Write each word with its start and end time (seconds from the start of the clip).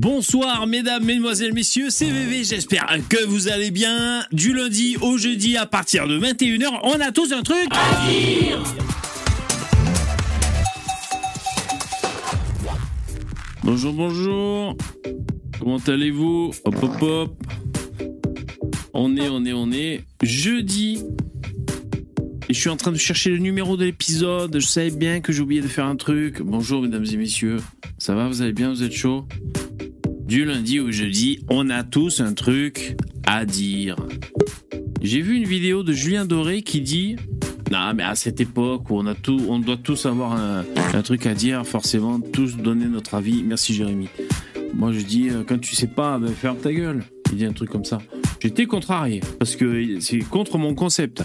Bonsoir 0.00 0.66
mesdames, 0.66 1.04
mesdemoiselles, 1.04 1.52
messieurs, 1.52 1.90
c'est 1.90 2.06
VV, 2.06 2.42
j'espère 2.42 2.86
que 3.10 3.22
vous 3.26 3.48
allez 3.48 3.70
bien. 3.70 4.24
Du 4.32 4.54
lundi 4.54 4.96
au 5.02 5.18
jeudi 5.18 5.58
à 5.58 5.66
partir 5.66 6.08
de 6.08 6.18
21h, 6.18 6.70
on 6.84 6.98
a 7.00 7.12
tous 7.12 7.34
un 7.34 7.42
truc 7.42 7.68
à 7.70 8.08
dire 8.08 8.64
Bonjour, 13.62 13.92
bonjour. 13.92 14.74
Comment 15.58 15.76
allez-vous? 15.86 16.52
Hop, 16.64 16.82
hop, 16.82 17.02
hop. 17.02 17.34
On 18.94 19.18
est, 19.18 19.28
on 19.28 19.44
est, 19.44 19.52
on 19.52 19.70
est. 19.70 20.04
Jeudi. 20.22 21.04
Et 22.48 22.54
je 22.54 22.58
suis 22.58 22.70
en 22.70 22.78
train 22.78 22.90
de 22.90 22.96
chercher 22.96 23.28
le 23.28 23.38
numéro 23.38 23.76
de 23.76 23.84
l'épisode. 23.84 24.58
Je 24.58 24.66
savais 24.66 24.92
bien 24.92 25.20
que 25.20 25.30
j'ai 25.30 25.42
oublié 25.42 25.60
de 25.60 25.68
faire 25.68 25.84
un 25.84 25.96
truc. 25.96 26.40
Bonjour, 26.40 26.80
mesdames 26.80 27.04
et 27.04 27.16
messieurs. 27.18 27.58
Ça 27.98 28.14
va? 28.14 28.28
Vous 28.28 28.40
allez 28.40 28.54
bien? 28.54 28.70
Vous 28.70 28.82
êtes 28.82 28.94
chaud? 28.94 29.26
Du 30.30 30.44
lundi 30.44 30.78
au 30.78 30.92
jeudi, 30.92 31.40
on 31.50 31.70
a 31.70 31.82
tous 31.82 32.20
un 32.20 32.34
truc 32.34 32.96
à 33.26 33.44
dire. 33.44 33.96
J'ai 35.02 35.22
vu 35.22 35.34
une 35.34 35.42
vidéo 35.42 35.82
de 35.82 35.92
Julien 35.92 36.24
Doré 36.24 36.62
qui 36.62 36.80
dit 36.80 37.16
non, 37.72 37.92
mais 37.96 38.04
à 38.04 38.14
cette 38.14 38.40
époque 38.40 38.88
où 38.90 38.96
on 38.96 39.06
a 39.06 39.16
tout, 39.16 39.44
on 39.48 39.58
doit 39.58 39.76
tous 39.76 40.06
avoir 40.06 40.34
un, 40.34 40.62
truc 41.02 41.26
à 41.26 41.34
dire, 41.34 41.66
forcément, 41.66 42.20
tous 42.20 42.56
donner 42.56 42.86
notre 42.86 43.14
avis. 43.14 43.42
Merci 43.42 43.74
Jérémy. 43.74 44.06
Moi, 44.72 44.92
je 44.92 45.00
dis, 45.00 45.30
euh, 45.30 45.42
quand 45.44 45.58
tu 45.58 45.74
sais 45.74 45.88
pas, 45.88 46.16
ben, 46.20 46.28
ferme 46.28 46.58
ta 46.58 46.72
gueule. 46.72 47.02
Il 47.32 47.38
dit 47.38 47.44
un 47.44 47.52
truc 47.52 47.70
comme 47.70 47.84
ça. 47.84 47.98
J'étais 48.38 48.66
contrarié 48.66 49.22
parce 49.40 49.56
que 49.56 49.98
c'est 49.98 50.20
contre 50.20 50.58
mon 50.58 50.76
concept. 50.76 51.24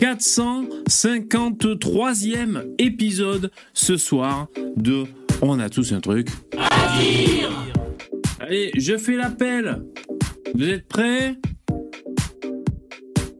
453e 0.00 2.64
épisode 2.78 3.52
ce 3.74 3.96
soir 3.96 4.48
de 4.76 5.04
On 5.40 5.60
a 5.60 5.68
tous 5.68 5.92
un 5.92 6.00
truc 6.00 6.30
à 6.58 7.00
dire. 7.00 7.59
Allez, 8.50 8.72
je 8.76 8.96
fais 8.96 9.14
l'appel. 9.14 9.80
Vous 10.56 10.68
êtes 10.68 10.88
prêts? 10.88 11.36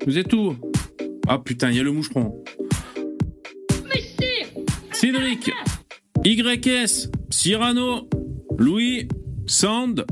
Vous 0.06 0.16
êtes 0.16 0.32
où? 0.32 0.54
Ah 1.26 1.36
putain, 1.40 1.70
il 1.70 1.78
y 1.78 1.80
a 1.80 1.82
le 1.82 1.90
moucheron. 1.90 2.44
Cédric, 4.92 5.50
YS, 6.24 7.10
Cyrano, 7.28 8.08
Louis, 8.56 9.08
Sand, 9.46 10.06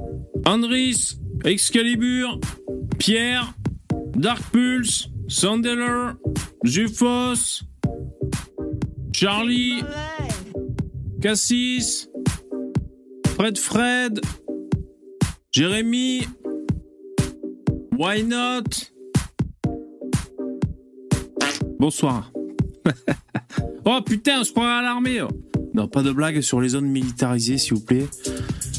Andris, 0.44 1.20
Excalibur, 1.44 2.40
Pierre, 2.98 3.54
Dark 4.16 4.42
Pulse, 4.50 5.10
Sandeller, 5.28 6.14
Jufos, 6.64 7.62
Charlie, 9.12 9.84
Cassis, 11.20 12.08
Fred 13.36 13.56
Fred, 13.58 14.20
Jérémy, 15.52 16.22
Why 17.96 18.22
Not? 18.22 18.90
Bonsoir. 21.78 22.32
oh 23.84 24.00
putain, 24.04 24.40
on 24.40 24.44
se 24.44 24.52
prend 24.52 24.66
à 24.66 24.82
l'armée. 24.82 25.22
oh. 25.22 25.28
Non, 25.74 25.88
pas 25.88 26.02
de 26.02 26.10
blague 26.10 26.40
sur 26.40 26.60
les 26.60 26.70
zones 26.70 26.86
militarisées, 26.88 27.56
s'il 27.58 27.74
vous 27.74 27.84
plaît. 27.84 28.06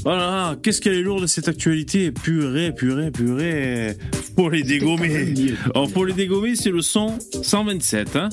Voilà, 0.03 0.58
qu'est-ce 0.62 0.81
qu'elle 0.81 0.95
est 0.95 1.02
lourde 1.02 1.25
cette 1.28 1.47
actualité 1.47 2.12
Purée, 2.12 2.73
purée, 2.73 3.12
purée. 3.12 3.97
Faut 4.38 4.50
les 4.50 4.64
dégommer. 4.64 5.34
Alors 5.73 5.92
pour 5.92 6.06
les 6.06 6.14
dégommer, 6.14 6.56
c'est 6.56 6.72
le 6.72 6.81
son 6.81 7.17
127. 7.42 8.16
Hein. 8.16 8.30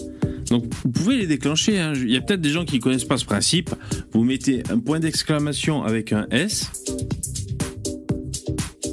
Donc 0.51 0.65
vous 0.85 0.91
pouvez 0.91 1.17
les 1.17 1.27
déclencher. 1.27 1.79
hein. 1.79 1.93
Il 1.97 2.11
y 2.11 2.17
a 2.17 2.21
peut-être 2.21 2.41
des 2.41 2.51
gens 2.51 2.65
qui 2.65 2.79
connaissent 2.81 3.05
pas 3.05 3.19
ce 3.19 3.25
principe. 3.25 3.71
Vous 4.13 4.23
mettez 4.25 4.63
un 4.71 4.79
point 4.79 5.01
d'exclamation 5.01 5.83
avec 5.83 6.13
un 6.13 6.27
S. 6.31 6.71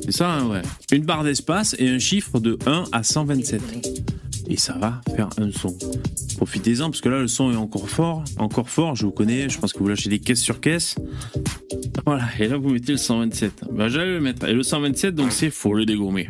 C'est 0.03 0.11
ça, 0.11 0.33
hein, 0.33 0.49
ouais. 0.49 0.61
Une 0.91 1.05
barre 1.05 1.23
d'espace 1.23 1.77
et 1.79 1.87
un 1.87 1.97
chiffre 1.97 2.41
de 2.41 2.59
1 2.65 2.83
à 2.91 3.03
127. 3.03 3.61
Et 4.49 4.57
ça 4.57 4.73
va 4.73 4.99
faire 5.15 5.29
un 5.37 5.49
son. 5.51 5.77
Profitez-en 6.35 6.89
parce 6.89 6.99
que 6.99 7.07
là 7.07 7.19
le 7.19 7.29
son 7.29 7.53
est 7.53 7.55
encore 7.55 7.87
fort, 7.87 8.25
encore 8.37 8.69
fort. 8.69 8.97
Je 8.97 9.05
vous 9.05 9.13
connais. 9.13 9.47
Je 9.47 9.57
pense 9.57 9.71
que 9.71 9.79
vous 9.79 9.87
lâchez 9.87 10.09
des 10.09 10.19
caisses 10.19 10.41
sur 10.41 10.59
caisses. 10.59 10.95
Voilà, 12.05 12.25
et 12.37 12.49
là 12.49 12.57
vous 12.57 12.69
mettez 12.69 12.91
le 12.91 12.97
127. 12.97 13.63
Bah, 13.71 13.87
j'allais 13.87 14.11
le 14.11 14.19
mettre. 14.19 14.45
Et 14.45 14.53
le 14.53 14.63
127, 14.63 15.15
donc 15.15 15.31
c'est 15.31 15.49
faut 15.49 15.73
le 15.73 15.85
dégommer. 15.85 16.29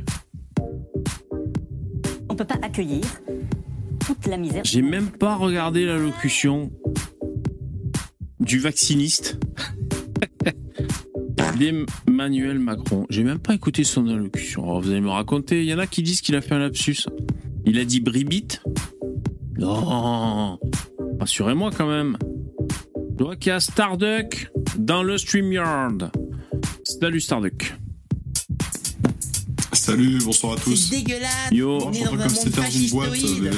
On 2.30 2.36
peut 2.36 2.46
pas 2.46 2.60
accueillir 2.62 3.02
toute 4.06 4.28
la 4.28 4.38
misère. 4.38 4.64
J'ai 4.66 4.84
même 4.84 5.10
pas 5.10 5.36
regardé 5.36 5.86
la 5.86 5.98
locution 5.98 6.72
du 8.40 8.60
vacciniste 8.60 9.40
d'Emmanuel 11.58 12.60
Macron. 12.60 13.06
J'ai 13.10 13.24
même 13.24 13.40
pas 13.40 13.54
écouté 13.54 13.84
son 13.84 14.08
allocution. 14.08 14.64
Alors 14.64 14.82
vous 14.82 14.90
allez 14.92 15.02
me 15.02 15.10
raconter. 15.10 15.62
Il 15.64 15.70
y 15.70 15.74
en 15.74 15.80
a 15.80 15.88
qui 15.88 16.04
disent 16.04 16.22
qu'il 16.22 16.36
a 16.36 16.42
fait 16.42 16.56
un 16.56 16.60
lapsus. 16.60 17.06
Il 17.66 17.80
a 17.80 17.86
dit 17.86 18.00
bribite. 18.00 18.62
Non, 19.58 20.60
rassurez-moi 21.20 21.72
quand 21.78 21.88
même. 21.88 22.18
Je 23.20 23.24
vois 23.24 23.36
qu'il 23.36 23.50
y 23.50 23.54
a 23.54 23.60
Starduck 23.60 24.52
dans 24.78 25.04
le 25.04 25.18
StreamYard. 25.18 26.12
Salut 26.84 27.22
Starduck. 27.22 27.76
Salut, 29.74 30.18
bonsoir 30.24 30.54
à 30.54 30.56
tous. 30.58 30.76
C'est 30.90 30.96
dégueulasse. 30.98 31.52
Yo. 31.52 31.80
On 31.86 31.92
est 31.92 32.04
dans 32.04 32.14
un 32.14 32.18
monde 32.18 32.90
boîte. 32.92 33.10
euh, 33.24 33.52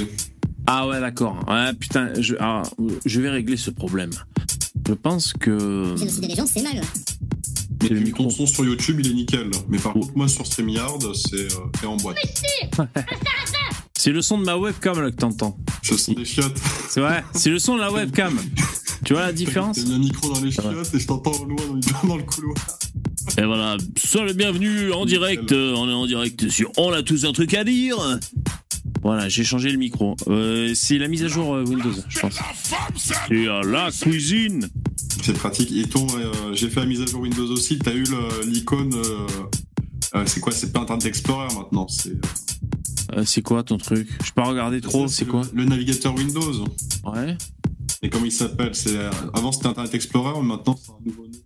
Ah 0.67 0.87
ouais, 0.87 0.99
d'accord. 0.99 1.43
Ouais, 1.47 1.73
putain, 1.79 2.09
je, 2.19 2.35
ah, 2.39 2.63
je 3.05 3.21
vais 3.21 3.29
régler 3.29 3.57
ce 3.57 3.69
problème. 3.69 4.11
Je 4.87 4.93
pense 4.93 5.33
que 5.33 5.93
Génocider 5.97 6.27
les 6.27 6.35
gens, 6.35 6.45
c'est 6.45 6.61
mal. 6.63 6.81
Mais 7.89 7.95
le 7.99 8.01
micro. 8.01 8.23
ton 8.23 8.29
son 8.29 8.45
sur 8.47 8.65
YouTube, 8.65 8.99
il 8.99 9.11
est 9.11 9.13
nickel. 9.13 9.49
Mais 9.69 9.77
par 9.77 9.93
contre, 9.93 10.09
moi, 10.15 10.27
sur 10.27 10.45
StreamYard, 10.45 10.99
c'est 11.15 11.35
euh, 11.53 11.59
c'est 11.79 11.85
en 11.87 11.97
boîte. 11.97 12.17
c'est 13.97 14.11
le 14.11 14.21
son 14.21 14.37
de 14.37 14.43
ma 14.45 14.57
webcam 14.57 15.01
là 15.01 15.11
que 15.11 15.15
t'entends. 15.15 15.57
Je 15.81 15.95
sens 15.95 16.15
des 16.15 16.25
chiottes. 16.25 16.57
C'est 16.89 17.01
vrai, 17.01 17.23
c'est 17.33 17.49
le 17.49 17.59
son 17.59 17.75
de 17.75 17.81
la 17.81 17.91
webcam. 17.91 18.37
Tu 19.03 19.13
vois 19.13 19.23
la 19.23 19.33
différence 19.33 19.77
T'as 19.77 19.83
mis 19.83 19.93
un 19.93 19.99
micro 19.99 20.33
dans 20.33 20.41
les 20.41 20.51
chiottes 20.51 20.93
et 20.93 20.99
je 20.99 21.07
t'entends 21.07 21.31
au 21.31 21.45
loin 21.45 21.57
dans, 22.01 22.07
dans 22.07 22.17
le 22.17 22.23
couloir. 22.23 22.55
Et 23.37 23.43
voilà, 23.43 23.77
sois 23.97 24.23
le 24.23 24.33
bienvenu 24.33 24.93
en 24.93 25.05
direct. 25.05 25.51
euh, 25.51 25.73
on 25.75 25.89
est 25.89 25.93
en 25.93 26.05
direct 26.05 26.47
sur 26.49 26.71
On 26.77 26.91
a 26.93 27.03
tous 27.03 27.25
un 27.25 27.33
truc 27.33 27.53
à 27.53 27.63
dire. 27.63 27.97
Voilà, 29.01 29.29
j'ai 29.29 29.43
changé 29.43 29.71
le 29.71 29.77
micro. 29.77 30.15
Euh, 30.27 30.71
c'est 30.75 30.97
la 30.97 31.07
mise 31.07 31.23
à 31.23 31.27
jour 31.27 31.53
euh, 31.55 31.63
Windows, 31.65 31.91
je 32.09 32.19
pense. 32.19 32.39
Et 33.29 33.47
à 33.47 33.61
la 33.61 33.91
cuisine. 33.91 34.67
C'est 35.23 35.33
pratique. 35.33 35.71
Et 35.71 35.83
ton, 35.87 36.07
euh, 36.17 36.31
j'ai 36.53 36.69
fait 36.69 36.79
la 36.81 36.85
mise 36.85 37.01
à 37.01 37.05
jour 37.05 37.21
Windows 37.21 37.47
aussi. 37.51 37.77
T'as 37.79 37.93
eu 37.93 38.03
l'icône. 38.47 38.93
euh, 38.95 40.23
c'est 40.25 40.39
quoi? 40.39 40.51
C'est 40.51 40.71
pas 40.71 40.79
Internet 40.81 41.05
Explorer 41.05 41.53
maintenant. 41.55 41.87
C'est 41.87 42.13
c'est 43.23 43.41
quoi 43.43 43.63
ton 43.63 43.77
truc? 43.77 44.09
Je 44.23 44.31
peux 44.31 44.41
pas 44.41 44.47
regarder 44.49 44.81
trop, 44.81 45.07
c'est 45.07 45.25
le- 45.25 45.31
quoi? 45.31 45.41
Le 45.53 45.65
navigateur 45.65 46.13
Windows. 46.15 46.65
Ouais. 47.05 47.37
Et 48.01 48.09
comment 48.09 48.25
il 48.25 48.31
s'appelle? 48.31 48.71
C'est 48.73 48.97
avant 49.33 49.51
c'était 49.51 49.67
Internet 49.67 49.93
Explorer, 49.93 50.33
mais 50.41 50.47
maintenant 50.47 50.77
c'est 50.81 50.91
un 50.91 50.95
nouveau 51.05 51.23
nom. 51.23 51.39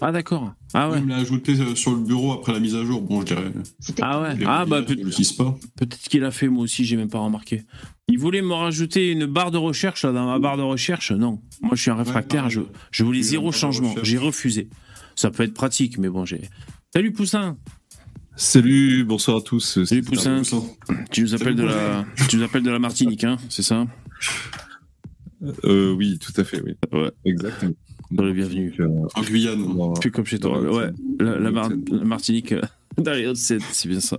Ah 0.00 0.12
d'accord. 0.12 0.52
Ah 0.72 0.90
ouais. 0.90 0.98
Il 0.98 1.04
me 1.04 1.10
l'a 1.10 1.16
ajouté 1.16 1.52
euh, 1.60 1.74
sur 1.74 1.92
le 1.92 1.98
bureau 2.02 2.32
après 2.32 2.52
la 2.52 2.60
mise 2.60 2.74
à 2.74 2.84
jour. 2.84 3.00
Bon, 3.02 3.20
je 3.20 3.26
dirais. 3.26 3.52
Ah 4.02 4.20
ouais. 4.22 4.36
je 4.38 4.44
Ah 4.46 4.64
bah 4.66 4.80
je 4.80 4.94
peut- 4.94 5.00
l'utilise 5.00 5.32
pas. 5.32 5.56
peut-être 5.76 5.98
qu'il 6.08 6.24
a 6.24 6.30
fait 6.30 6.48
moi 6.48 6.64
aussi, 6.64 6.84
j'ai 6.84 6.96
même 6.96 7.08
pas 7.10 7.18
remarqué. 7.20 7.62
Il 8.08 8.18
voulait 8.18 8.42
me 8.42 8.52
rajouter 8.52 9.10
une 9.12 9.26
barre 9.26 9.50
de 9.50 9.58
recherche 9.58 10.04
là, 10.04 10.12
dans 10.12 10.26
ma 10.26 10.38
barre 10.38 10.56
de 10.56 10.62
recherche? 10.62 11.12
Non. 11.12 11.40
Moi 11.62 11.72
je 11.74 11.82
suis 11.82 11.90
un 11.90 11.94
réfractaire, 11.96 12.50
je, 12.50 12.60
je 12.90 13.04
voulais 13.04 13.22
zéro 13.22 13.52
changement. 13.52 13.94
J'ai 14.02 14.18
refusé. 14.18 14.68
Ça 15.16 15.30
peut 15.30 15.42
être 15.42 15.54
pratique, 15.54 15.98
mais 15.98 16.08
bon, 16.08 16.24
j'ai. 16.24 16.42
Salut 16.92 17.12
Poussin. 17.12 17.56
Salut, 18.36 19.04
bonsoir 19.04 19.36
à 19.36 19.40
tous. 19.42 19.84
Salut 19.84 20.02
Poussin. 20.02 20.42
Ça. 20.44 20.56
Tu 21.12 21.22
nous 21.22 21.34
appelles 21.34 21.54
de 21.54 21.62
la, 21.62 22.04
tu 22.28 22.36
nous 22.36 22.42
appelles 22.42 22.64
de 22.64 22.70
la 22.70 22.80
Martinique, 22.80 23.22
hein, 23.24 23.36
c'est 23.48 23.62
ça? 23.62 23.86
Euh, 25.64 25.92
oui, 25.92 26.18
tout 26.18 26.32
à 26.40 26.44
fait, 26.44 26.60
oui. 26.62 26.72
Ouais. 26.92 27.10
Exactement. 27.24 27.72
Dans 28.10 28.24
le 28.24 28.32
bienvenu. 28.32 28.70
Donc, 28.70 28.80
euh, 28.80 29.08
En 29.14 29.22
Guyane. 29.22 29.62
bon, 29.64 29.94
Plus 29.94 30.10
comme 30.10 30.26
chez 30.26 30.38
toi. 30.38 30.60
Ouais, 30.60 30.68
Ouais. 30.68 30.90
La, 31.20 31.38
la 31.38 31.50
Mar- 31.50 31.70
la 31.90 32.04
Martinique 32.04 32.52
euh, 32.52 32.60
dans 32.98 33.12
les 33.12 33.26
Hauts-de-Seine, 33.26 33.60
c'est 33.72 33.88
bien 33.88 34.00
ça. 34.00 34.18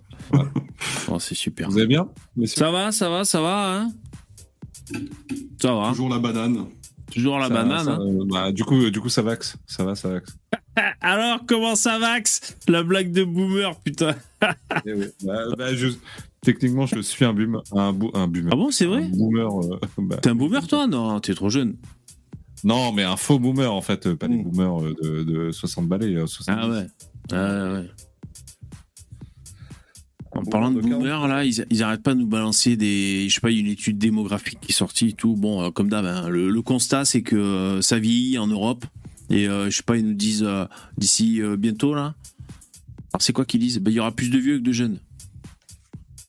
Oh, 1.07 1.19
c'est 1.19 1.35
super. 1.35 1.69
Vous 1.69 1.77
allez 1.77 1.87
bien 1.87 2.07
messieurs? 2.35 2.59
Ça 2.59 2.71
va, 2.71 2.91
ça 2.91 3.09
va, 3.09 3.23
ça 3.23 3.41
va, 3.41 3.75
hein? 3.81 3.91
Ça 5.61 5.73
va. 5.73 5.89
Toujours 5.89 6.09
la 6.09 6.19
banane. 6.19 6.65
Toujours 7.11 7.39
la 7.39 7.47
Ça- 7.47 7.53
banane. 7.53 7.85
ça- 7.85 7.91
hein? 7.93 7.99
euh, 8.01 8.25
bah, 8.25 8.51
du 8.51 8.63
coup, 8.63 8.89
du 8.89 8.99
coup, 8.99 9.09
ça 9.09 9.21
vaxe. 9.21 9.55
Ça 9.67 9.83
va, 9.85 9.95
ça 9.95 10.09
vaxe. 10.09 10.35
Alors, 11.01 11.45
comment 11.47 11.75
ça 11.75 11.97
vax 11.99 12.57
La 12.67 12.83
blague 12.83 13.11
de 13.11 13.23
boomer, 13.23 13.79
putain. 13.79 14.15
Eh. 14.85 14.93
Bah, 15.23 15.37
bah, 15.57 15.73
je- 15.75 15.89
Techniquement, 16.41 16.85
je 16.85 16.99
suis 17.01 17.25
un 17.25 17.33
boomer. 17.33 17.63
Un, 17.71 17.91
bo- 17.93 18.11
un 18.13 18.27
boomer. 18.27 18.49
Ah 18.51 18.55
bon, 18.55 18.69
c'est 18.69 18.85
vrai? 18.85 19.03
Un 19.03 19.09
boomer. 19.17 19.47
euh, 19.73 19.79
bah, 19.97 20.17
T'es 20.17 20.29
un 20.29 20.35
boomer, 20.35 20.67
toi? 20.67 20.85
Non, 20.87 21.19
t'es 21.19 21.33
trop 21.33 21.49
jeune. 21.49 21.75
Non, 22.65 22.91
mais 22.91 23.03
un 23.03 23.15
faux 23.15 23.39
boomer, 23.39 23.71
en 23.73 23.81
fait. 23.81 24.07
euh, 24.07 24.15
Pas 24.15 24.27
des 24.27 24.35
Mm. 24.37 24.43
boomers 24.43 24.83
euh, 24.83 24.95
de, 25.01 25.23
de 25.23 25.51
60 25.51 25.87
balais. 25.87 26.13
euh, 26.15 26.25
70. 26.27 26.59
Ah 26.61 26.69
ouais. 26.69 26.87
Ah 27.31 27.73
ouais. 27.73 27.89
En 30.31 30.43
parlant 30.43 30.69
de 30.71 30.81
de 30.81 30.87
40. 30.87 30.99
boomers, 30.99 31.27
là, 31.29 31.45
ils, 31.45 31.65
ils 31.69 31.81
arrêtent 31.83 32.03
pas 32.03 32.13
de 32.13 32.19
nous 32.19 32.27
balancer 32.27 32.75
des. 32.75 33.27
Je 33.29 33.33
sais 33.35 33.39
pas, 33.39 33.51
il 33.51 33.55
y 33.55 33.59
a 33.59 33.61
une 33.61 33.71
étude 33.71 33.97
démographique 33.97 34.59
qui 34.59 34.71
est 34.71 34.75
sortie 34.75 35.09
et 35.09 35.13
tout. 35.13 35.35
Bon, 35.35 35.63
euh, 35.63 35.69
comme 35.71 35.87
d'hab, 35.89 36.05
hein, 36.05 36.27
le, 36.27 36.49
le 36.49 36.61
constat, 36.61 37.05
c'est 37.05 37.21
que 37.21 37.35
euh, 37.37 37.81
ça 37.81 37.99
vieillit 37.99 38.37
en 38.37 38.47
Europe. 38.47 38.83
Et 39.29 39.47
euh, 39.47 39.69
je 39.69 39.77
sais 39.77 39.83
pas, 39.83 39.95
ils 39.97 40.05
nous 40.05 40.13
disent 40.13 40.43
euh, 40.43 40.65
d'ici 40.97 41.41
euh, 41.41 41.55
bientôt, 41.55 41.93
là, 41.95 42.15
Alors 43.13 43.21
c'est 43.21 43.31
quoi 43.33 43.45
qu'ils 43.45 43.61
disent? 43.61 43.79
Ben, 43.79 43.91
Il 43.91 43.95
y 43.95 43.99
aura 43.99 44.11
plus 44.11 44.29
de 44.29 44.37
vieux 44.37 44.57
que 44.57 44.63
de 44.63 44.71
jeunes. 44.73 44.97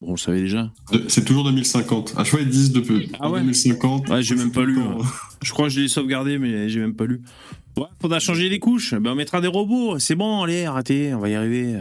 Bon, 0.01 0.09
on 0.09 0.11
le 0.13 0.17
savait 0.19 0.41
déjà. 0.41 0.71
C'est 1.09 1.25
toujours 1.25 1.45
2050. 1.45 2.15
À 2.17 2.25
chaque 2.25 2.27
fois, 2.33 2.41
ils 2.41 2.49
disent 2.49 2.73
de 2.73 2.81
peu. 2.81 3.03
Ah 3.19 3.31
ouais 3.31 3.41
2050. 3.41 4.09
Ouais, 4.09 4.23
j'ai 4.23 4.35
même 4.35 4.53
pas 4.53 4.65
lu, 4.65 4.77
temps. 4.77 4.99
Je 5.43 5.53
crois 5.53 5.69
que 5.69 5.73
je 5.73 5.81
l'ai 5.81 5.89
sauvegardé, 5.89 6.39
mais 6.39 6.69
j'ai 6.69 6.81
même 6.81 6.95
pas 6.95 7.07
lu. 7.07 7.23
Ouais, 7.77 7.87
faudra 8.01 8.19
changer 8.21 8.49
les 8.49 8.59
couches. 8.59 8.95
Ben, 8.95 9.13
on 9.13 9.15
mettra 9.15 9.41
des 9.41 9.49
robots. 9.49 9.99
C'est 9.99 10.15
bon, 10.15 10.43
allez, 10.43 10.65
arrêtez, 10.65 11.15
on 11.15 11.19
va 11.19 11.29
y 11.29 11.35
arriver. 11.35 11.81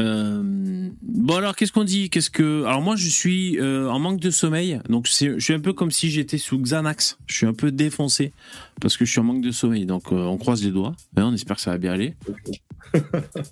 Euh, 0.00 0.88
bon 1.02 1.36
alors 1.36 1.56
qu'est-ce 1.56 1.72
qu'on 1.72 1.84
dit? 1.84 2.10
Qu'est-ce 2.10 2.30
que 2.30 2.64
alors 2.64 2.80
moi 2.80 2.96
je 2.96 3.08
suis 3.08 3.58
euh, 3.58 3.88
en 3.90 3.98
manque 3.98 4.20
de 4.20 4.30
sommeil. 4.30 4.80
Donc 4.88 5.06
je 5.06 5.38
suis 5.38 5.54
un 5.54 5.60
peu 5.60 5.72
comme 5.72 5.90
si 5.90 6.10
j'étais 6.10 6.38
sous 6.38 6.58
Xanax. 6.58 7.18
Je 7.26 7.34
suis 7.34 7.46
un 7.46 7.54
peu 7.54 7.70
défoncé 7.70 8.32
parce 8.80 8.96
que 8.96 9.04
je 9.04 9.10
suis 9.10 9.20
en 9.20 9.24
manque 9.24 9.42
de 9.42 9.50
sommeil. 9.50 9.86
Donc 9.86 10.12
euh, 10.12 10.16
on 10.16 10.36
croise 10.38 10.64
les 10.64 10.70
doigts 10.70 10.94
Hein, 11.16 11.24
on 11.26 11.34
espère 11.34 11.56
que 11.56 11.62
ça 11.62 11.70
va 11.72 11.78
bien 11.78 11.92
aller. 11.92 12.14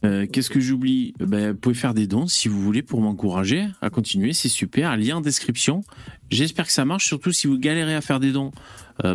Qu'est-ce 0.33 0.51
que 0.51 0.61
j'oublie? 0.61 1.15
Ben, 1.19 1.53
vous 1.53 1.59
pouvez 1.59 1.75
faire 1.75 1.95
des 1.95 2.07
dons 2.07 2.27
si 2.27 2.49
vous 2.49 2.61
voulez 2.61 2.83
pour 2.83 3.01
m'encourager 3.01 3.67
à 3.83 3.91
continuer. 3.91 4.33
C'est 4.33 4.49
super. 4.49 4.97
Lien 4.97 5.17
en 5.17 5.21
description. 5.21 5.83
J'espère 6.31 6.67
que 6.67 6.73
ça 6.73 6.85
marche 6.85 7.07
surtout 7.07 7.33
si 7.33 7.47
vous 7.47 7.59
galérez 7.59 7.95
à 7.95 8.01
faire 8.01 8.21
des 8.21 8.33
dons. 8.33 8.53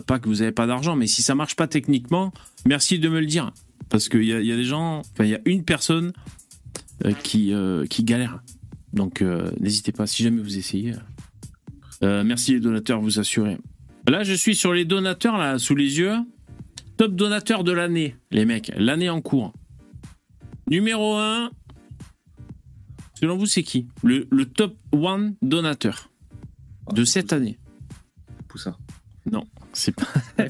Pas 0.05 0.19
que 0.19 0.27
vous 0.27 0.43
avez 0.43 0.51
pas 0.51 0.67
d'argent 0.67 0.95
mais 0.95 1.07
si 1.07 1.23
ça 1.23 1.33
marche 1.33 1.55
pas 1.55 1.67
techniquement 1.67 2.31
merci 2.67 2.99
de 2.99 3.09
me 3.09 3.19
le 3.19 3.25
dire. 3.25 3.51
Parce 3.89 4.09
qu'il 4.09 4.23
y 4.23 4.27
y 4.27 4.51
a 4.51 4.55
des 4.55 4.63
gens 4.63 4.99
enfin 4.99 5.23
il 5.23 5.31
y 5.31 5.35
a 5.35 5.41
une 5.45 5.63
personne 5.63 6.13
qui, 7.23 7.53
euh, 7.53 7.85
qui 7.85 8.03
galèrent. 8.03 8.41
Donc 8.93 9.21
euh, 9.21 9.51
n'hésitez 9.59 9.91
pas, 9.91 10.07
si 10.07 10.23
jamais 10.23 10.41
vous 10.41 10.57
essayez. 10.57 10.93
Euh, 12.03 12.23
merci 12.23 12.53
les 12.53 12.59
donateurs, 12.59 13.01
vous 13.01 13.19
assurez. 13.19 13.57
Là, 14.07 14.23
je 14.23 14.33
suis 14.33 14.55
sur 14.55 14.73
les 14.73 14.85
donateurs, 14.85 15.37
là, 15.37 15.59
sous 15.59 15.75
les 15.75 15.99
yeux. 15.99 16.15
Top 16.97 17.15
donateur 17.15 17.63
de 17.63 17.71
l'année, 17.71 18.15
les 18.31 18.45
mecs. 18.45 18.71
L'année 18.75 19.09
en 19.09 19.21
cours. 19.21 19.53
Numéro 20.69 21.15
1. 21.15 21.51
Selon 23.19 23.37
vous, 23.37 23.45
c'est 23.45 23.63
qui? 23.63 23.87
Le, 24.03 24.27
le 24.31 24.45
top 24.45 24.75
one 24.91 25.35
donateur 25.41 26.09
de 26.93 27.05
cette 27.05 27.33
année. 27.33 27.59
Poussin. 28.47 28.75
C'est 29.73 29.95
pas. 29.95 30.07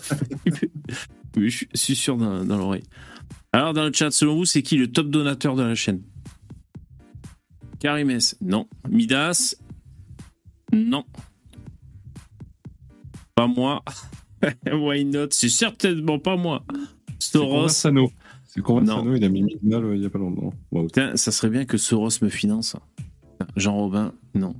oui, 1.37 1.49
je 1.49 1.65
suis 1.73 1.95
sûr 1.95 2.17
dans, 2.17 2.43
dans 2.43 2.57
l'oreille. 2.57 2.83
Alors, 3.51 3.73
dans 3.73 3.83
le 3.83 3.91
chat, 3.93 4.11
selon 4.11 4.35
vous, 4.35 4.45
c'est 4.45 4.61
qui 4.61 4.77
le 4.77 4.91
top 4.91 5.09
donateur 5.09 5.55
de 5.55 5.63
la 5.63 5.75
chaîne? 5.75 6.01
Karimes, 7.81 8.19
non. 8.41 8.67
Midas, 8.87 9.55
non. 10.71 11.03
Pas 13.35 13.47
moi. 13.47 13.83
Why 14.71 15.03
not? 15.03 15.27
C'est 15.31 15.49
certainement 15.49 16.19
pas 16.19 16.37
moi. 16.37 16.63
Soros. 17.19 17.67
C'est 17.69 18.61
Conversano, 18.61 19.05
Non. 19.05 19.15
il 19.15 19.23
a 19.23 19.29
mis 19.29 19.41
1000 19.43 19.57
balles 19.63 19.85
euh, 19.85 19.95
il 19.95 20.03
y 20.03 20.05
a 20.05 20.09
pas 20.11 20.19
longtemps. 20.19 20.53
Wow. 20.71 20.85
Putain, 20.85 21.15
ça 21.15 21.31
serait 21.31 21.49
bien 21.49 21.65
que 21.65 21.77
Soros 21.77 22.09
me 22.21 22.29
finance. 22.29 22.75
Jean 23.55 23.75
Robin, 23.75 24.13
non. 24.35 24.55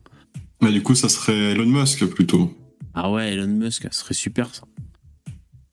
Mais 0.61 0.71
du 0.71 0.81
coup, 0.81 0.95
ça 0.95 1.09
serait 1.09 1.51
Elon 1.51 1.65
Musk 1.67 2.05
plutôt. 2.07 2.51
Ah 2.95 3.11
ouais, 3.11 3.33
Elon 3.33 3.47
Musk, 3.47 3.83
ça 3.83 3.91
serait 3.91 4.13
super 4.15 4.53
ça. 4.55 4.63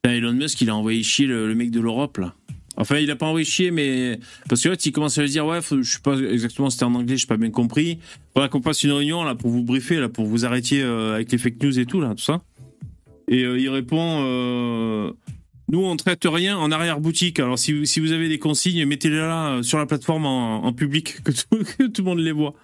Putain, 0.02 0.16
Elon 0.16 0.32
Musk, 0.34 0.60
il 0.60 0.68
a 0.68 0.76
envoyé 0.76 1.02
chier 1.02 1.26
le, 1.26 1.46
le 1.48 1.54
mec 1.54 1.70
de 1.70 1.80
l'Europe 1.80 2.18
là. 2.18 2.34
Enfin, 2.80 2.98
il 2.98 3.10
a 3.10 3.16
pas 3.16 3.26
envoyé 3.26 3.44
chier, 3.44 3.70
mais 3.72 4.20
parce 4.48 4.62
que 4.62 4.68
là, 4.68 4.76
il 4.82 4.92
commence 4.92 5.18
à 5.18 5.22
lui 5.22 5.30
dire 5.30 5.44
ouais, 5.44 5.60
faut- 5.60 5.82
je 5.82 5.90
sais 5.92 5.98
pas 6.00 6.16
exactement, 6.16 6.70
c'était 6.70 6.84
en 6.84 6.94
anglais, 6.94 7.16
j'ai 7.16 7.26
pas 7.26 7.36
bien 7.36 7.50
compris. 7.50 7.98
Faudra 8.32 8.48
qu'on 8.48 8.62
fasse 8.62 8.82
une 8.84 8.92
réunion 8.92 9.24
là 9.24 9.34
pour 9.34 9.50
vous 9.50 9.64
briefer 9.64 9.96
là, 9.98 10.08
pour 10.08 10.26
vous 10.26 10.44
arrêter 10.46 10.80
euh, 10.82 11.14
avec 11.16 11.32
les 11.32 11.38
fake 11.38 11.60
news 11.62 11.78
et 11.78 11.86
tout 11.86 12.00
là, 12.00 12.10
tout 12.14 12.22
ça. 12.22 12.40
Et 13.26 13.42
euh, 13.44 13.58
il 13.58 13.68
répond 13.68 14.22
euh, 14.24 15.10
nous 15.70 15.80
on 15.84 15.96
traite 15.96 16.24
rien 16.24 16.56
en 16.56 16.70
arrière 16.70 17.00
boutique. 17.00 17.40
Alors 17.40 17.58
si, 17.58 17.72
vous- 17.72 17.84
si 17.84 17.98
vous 18.00 18.12
avez 18.12 18.28
des 18.28 18.38
consignes, 18.38 18.84
mettez-les 18.86 19.16
là 19.18 19.60
sur 19.62 19.78
la 19.78 19.86
plateforme 19.86 20.24
en, 20.26 20.64
en 20.64 20.72
public 20.72 21.22
que 21.24 21.32
tout, 21.32 21.64
que 21.78 21.88
tout 21.88 22.02
le 22.02 22.04
monde 22.08 22.20
les 22.20 22.32
voit. 22.32 22.54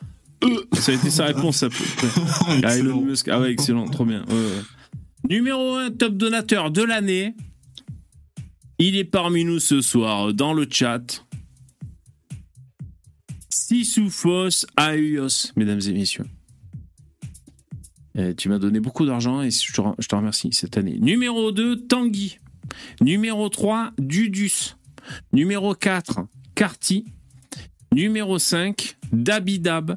Ça 0.74 0.92
a 0.92 0.94
été 0.94 1.10
sa 1.10 1.24
réponse. 1.26 1.56
Ça, 1.58 1.68
ah, 2.62 2.76
Elon. 2.76 3.00
Musk. 3.00 3.28
Ah 3.28 3.40
ouais, 3.40 3.50
excellent, 3.50 3.86
trop 3.88 4.04
bien. 4.04 4.24
Ouais, 4.28 4.34
ouais. 4.34 5.30
Numéro 5.30 5.74
1, 5.76 5.90
top 5.92 6.16
donateur 6.16 6.70
de 6.70 6.82
l'année. 6.82 7.34
Il 8.78 8.96
est 8.96 9.04
parmi 9.04 9.44
nous 9.44 9.60
ce 9.60 9.80
soir 9.80 10.34
dans 10.34 10.52
le 10.52 10.66
chat. 10.70 11.24
Sisoufos 13.48 14.66
Aios, 14.78 15.52
mesdames 15.56 15.80
et 15.86 15.92
messieurs. 15.92 16.26
Euh, 18.16 18.34
tu 18.34 18.48
m'as 18.48 18.58
donné 18.58 18.80
beaucoup 18.80 19.06
d'argent 19.06 19.42
et 19.42 19.50
je 19.50 19.72
te, 19.72 19.80
re- 19.80 19.94
je 19.98 20.06
te 20.06 20.14
remercie 20.14 20.50
cette 20.52 20.76
année. 20.76 20.98
Numéro 21.00 21.50
2, 21.52 21.86
Tanguy. 21.86 22.38
Numéro 23.00 23.48
3, 23.48 23.92
Dudus. 23.98 24.76
Numéro 25.32 25.74
4, 25.74 26.20
Carty. 26.54 27.04
Numéro 27.92 28.38
5, 28.38 28.96
Dabidab. 29.12 29.96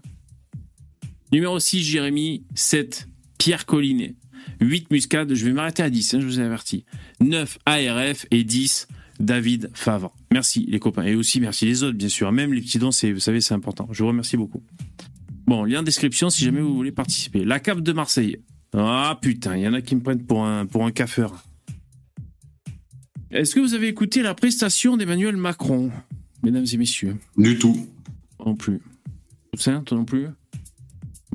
Numéro 1.31 1.59
6, 1.59 1.83
Jérémy. 1.83 2.43
7, 2.55 3.07
Pierre 3.37 3.65
Collinet. 3.65 4.15
8, 4.61 4.91
Muscade. 4.91 5.33
Je 5.33 5.45
vais 5.45 5.53
m'arrêter 5.53 5.83
à 5.83 5.89
10, 5.89 6.13
hein, 6.13 6.19
je 6.21 6.25
vous 6.25 6.39
ai 6.39 6.43
averti. 6.43 6.85
9, 7.21 7.59
ARF. 7.65 8.25
Et 8.31 8.43
10, 8.43 8.87
David 9.19 9.69
Favre. 9.73 10.13
Merci 10.31 10.65
les 10.67 10.79
copains. 10.79 11.03
Et 11.03 11.15
aussi 11.15 11.39
merci 11.39 11.65
les 11.65 11.83
autres, 11.83 11.97
bien 11.97 12.09
sûr. 12.09 12.31
Même 12.31 12.53
les 12.53 12.61
petits 12.61 12.79
dons, 12.79 12.89
vous 12.89 13.19
savez, 13.19 13.41
c'est 13.41 13.53
important. 13.53 13.87
Je 13.91 14.03
vous 14.03 14.09
remercie 14.09 14.37
beaucoup. 14.37 14.63
Bon, 15.45 15.63
lien 15.63 15.79
en 15.79 15.83
description 15.83 16.29
si 16.29 16.43
jamais 16.43 16.61
vous 16.61 16.75
voulez 16.75 16.91
participer. 16.91 17.45
La 17.45 17.59
Cape 17.59 17.79
de 17.79 17.93
Marseille. 17.93 18.37
Ah 18.73 19.17
putain, 19.21 19.55
il 19.55 19.63
y 19.63 19.67
en 19.67 19.73
a 19.73 19.81
qui 19.81 19.95
me 19.95 20.01
prennent 20.01 20.25
pour 20.25 20.45
un, 20.45 20.65
pour 20.65 20.85
un 20.85 20.91
caffeur. 20.91 21.43
Est-ce 23.31 23.55
que 23.55 23.59
vous 23.59 23.73
avez 23.73 23.87
écouté 23.87 24.21
la 24.21 24.33
prestation 24.33 24.97
d'Emmanuel 24.97 25.37
Macron, 25.37 25.91
mesdames 26.43 26.65
et 26.71 26.77
messieurs? 26.77 27.17
Du 27.37 27.57
tout. 27.57 27.87
non 28.45 28.55
plus. 28.55 28.81
Toi 29.57 29.83
non 29.91 30.05
plus? 30.05 30.27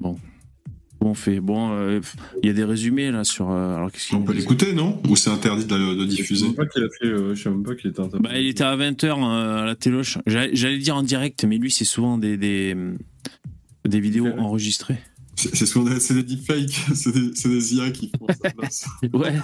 Bon. 0.01 0.19
On 1.05 1.15
fait 1.15 1.41
Bon, 1.41 1.73
euh, 1.73 2.01
il 2.43 2.47
y 2.47 2.51
a 2.51 2.53
des 2.53 2.65
résumés 2.65 3.11
là 3.11 3.25
sur. 3.25 3.51
euh, 3.51 3.77
alors 3.77 3.91
qu'est-ce 3.91 4.09
qu'il 4.09 4.17
On 4.17 4.23
peut 4.23 4.33
l'écouter, 4.33 4.73
non? 4.73 5.01
Ou 5.09 5.17
c'est 5.17 5.31
interdit 5.31 5.65
de, 5.65 5.77
de 5.77 5.95
Je 6.05 6.11
sais 6.11 6.17
diffuser? 6.17 6.47
même 6.47 6.55
pas 6.55 6.67
qu'il 6.67 6.83
a 6.85 6.89
fait. 6.89 7.07
euh, 7.07 7.35
je 7.35 7.43
sais 7.43 7.51
même 7.51 7.63
pas 7.65 7.75
qu'il 7.75 7.91
était 7.91 8.01
interdit. 8.01 8.23
Bah, 8.23 8.39
il 8.39 8.47
était 8.47 8.63
à 8.65 8.77
20h 8.77 9.61
à 9.61 9.65
la 9.65 9.75
téloche. 9.75 10.19
J'allais 10.27 10.79
dire 10.79 10.97
en 10.97 11.03
direct, 11.03 11.45
mais 11.45 11.59
lui, 11.59 11.71
c'est 11.73 11.85
souvent 11.85 12.19
des, 12.19 12.37
des, 12.37 12.77
des 13.87 14.01
vidéos 14.01 14.27
Ouais. 14.27 14.39
enregistrées. 14.39 14.99
C'est 15.35 15.67
ce 15.67 15.75
qu'on 15.75 15.87
a- 15.89 15.99
c'est 15.99 16.15
des 16.15 16.23
deepfakes, 16.23 16.71
c'est 16.95 17.13
des, 17.13 17.31
des 17.49 17.75
IA 17.75 17.91
qui 17.91 18.11
font 18.19 18.27
ça. 18.29 18.51
place. 18.51 18.87
Ouais. 19.13 19.35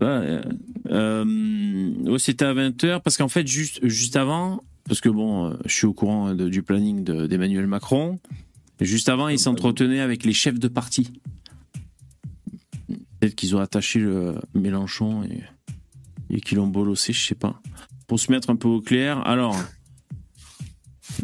Ouais, 0.00 0.06
euh, 0.08 0.42
euh, 0.90 2.10
ouais, 2.10 2.18
c'était 2.18 2.44
à 2.44 2.52
20h 2.54 3.00
parce 3.02 3.16
qu'en 3.16 3.28
fait, 3.28 3.46
juste, 3.46 3.80
juste 3.86 4.16
avant, 4.16 4.62
parce 4.88 5.00
que 5.00 5.08
bon, 5.08 5.50
euh, 5.50 5.54
je 5.66 5.72
suis 5.72 5.86
au 5.86 5.92
courant 5.92 6.34
de- 6.34 6.48
du 6.48 6.62
planning 6.62 7.04
de- 7.04 7.26
d'Emmanuel 7.26 7.66
Macron, 7.66 8.18
et 8.32 8.53
juste 8.80 9.08
avant, 9.08 9.28
il 9.28 9.38
s'entretenait 9.38 10.00
avec 10.00 10.24
les 10.24 10.32
chefs 10.32 10.58
de 10.58 10.68
parti. 10.68 11.12
Peut-être 13.20 13.34
qu'ils 13.34 13.56
ont 13.56 13.60
attaché 13.60 13.98
le 14.00 14.34
Mélenchon 14.54 15.22
et, 16.30 16.40
qu'ils 16.40 16.58
l'ont 16.58 16.66
bolossé, 16.66 17.12
je 17.12 17.24
sais 17.24 17.34
pas. 17.34 17.60
Pour 18.06 18.20
se 18.20 18.30
mettre 18.30 18.50
un 18.50 18.56
peu 18.56 18.68
au 18.68 18.80
clair. 18.80 19.26
Alors, 19.26 19.56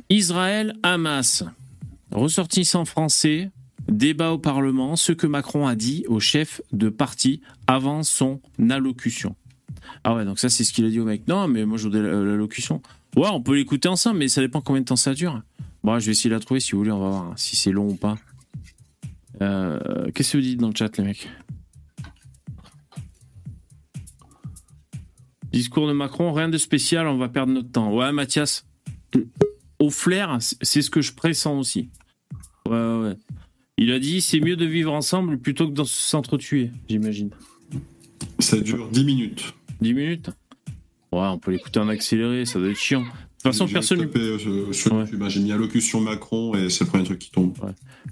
Israël, 0.08 0.74
Hamas, 0.82 1.44
ressortissant 2.12 2.84
français, 2.84 3.50
débat 3.88 4.30
au 4.32 4.38
Parlement, 4.38 4.96
ce 4.96 5.12
que 5.12 5.26
Macron 5.26 5.66
a 5.66 5.74
dit 5.74 6.04
au 6.08 6.20
chef 6.20 6.62
de 6.72 6.88
parti 6.88 7.40
avant 7.66 8.02
son 8.02 8.40
allocution. 8.70 9.34
Ah 10.04 10.14
ouais, 10.14 10.24
donc 10.24 10.38
ça 10.38 10.48
c'est 10.48 10.64
ce 10.64 10.72
qu'il 10.72 10.84
a 10.84 10.90
dit 10.90 11.00
au 11.00 11.04
mec. 11.04 11.26
Non, 11.28 11.48
mais 11.48 11.64
moi 11.66 11.76
je 11.76 11.88
la- 11.88 12.00
l'allocution. 12.00 12.80
Ouais, 13.16 13.28
on 13.32 13.42
peut 13.42 13.56
l'écouter 13.56 13.88
ensemble, 13.88 14.18
mais 14.18 14.28
ça 14.28 14.40
dépend 14.40 14.60
combien 14.60 14.80
de 14.82 14.86
temps 14.86 14.96
ça 14.96 15.14
dure. 15.14 15.42
Bon, 15.82 15.98
je 15.98 16.06
vais 16.06 16.12
essayer 16.12 16.30
de 16.30 16.34
la 16.34 16.40
trouver 16.40 16.60
si 16.60 16.72
vous 16.72 16.78
voulez, 16.78 16.90
on 16.90 17.00
va 17.00 17.08
voir 17.08 17.22
hein, 17.24 17.34
si 17.36 17.56
c'est 17.56 17.72
long 17.72 17.88
ou 17.88 17.94
pas. 17.94 18.16
Euh, 19.40 20.10
Qu'est-ce 20.14 20.32
que 20.32 20.36
vous 20.38 20.42
dites 20.42 20.60
dans 20.60 20.68
le 20.68 20.74
chat, 20.76 20.94
les 20.98 21.04
mecs? 21.04 21.28
Discours 25.52 25.88
de 25.88 25.92
Macron, 25.92 26.32
rien 26.32 26.48
de 26.48 26.58
spécial, 26.58 27.06
on 27.08 27.16
va 27.16 27.28
perdre 27.28 27.52
notre 27.52 27.70
temps. 27.72 27.92
Ouais, 27.92 28.12
Mathias, 28.12 28.66
au 29.78 29.90
flair, 29.90 30.38
c'est 30.40 30.82
ce 30.82 30.90
que 30.90 31.00
je 31.00 31.12
pressens 31.12 31.58
aussi. 31.58 31.90
Ouais, 32.68 32.76
ouais, 32.76 33.02
ouais. 33.08 33.16
Il 33.76 33.90
a 33.92 33.98
dit 33.98 34.20
c'est 34.20 34.40
mieux 34.40 34.56
de 34.56 34.66
vivre 34.66 34.92
ensemble 34.92 35.38
plutôt 35.38 35.66
que 35.66 35.72
de 35.72 35.82
s'entretuer, 35.84 36.70
j'imagine. 36.88 37.30
Ça 38.38 38.60
dure 38.60 38.88
10 38.90 39.04
minutes. 39.04 39.54
10 39.80 39.94
minutes? 39.94 40.30
Ouais, 41.12 41.26
on 41.26 41.38
peut 41.38 41.50
l'écouter 41.50 41.80
en 41.80 41.88
accéléré, 41.88 42.44
ça 42.44 42.60
doit 42.60 42.68
être 42.68 42.78
chiant. 42.78 43.04
De 43.42 43.44
toute 43.44 43.52
façon, 43.58 43.68
personne, 43.72 44.00
tapé, 44.00 44.18
euh, 44.20 44.72
sur 44.72 44.92
Ouais. 44.92 45.04
YouTube, 45.04 45.18
bah, 45.18 45.30
J'ai 45.30 45.40
mis 45.40 45.50
allocution 45.50 46.00
Macron 46.02 46.54
et 46.56 46.68
c'est 46.68 46.84
le 46.84 46.90
premier 46.90 47.04
truc 47.04 47.18
qui 47.18 47.30
tombe. 47.30 47.56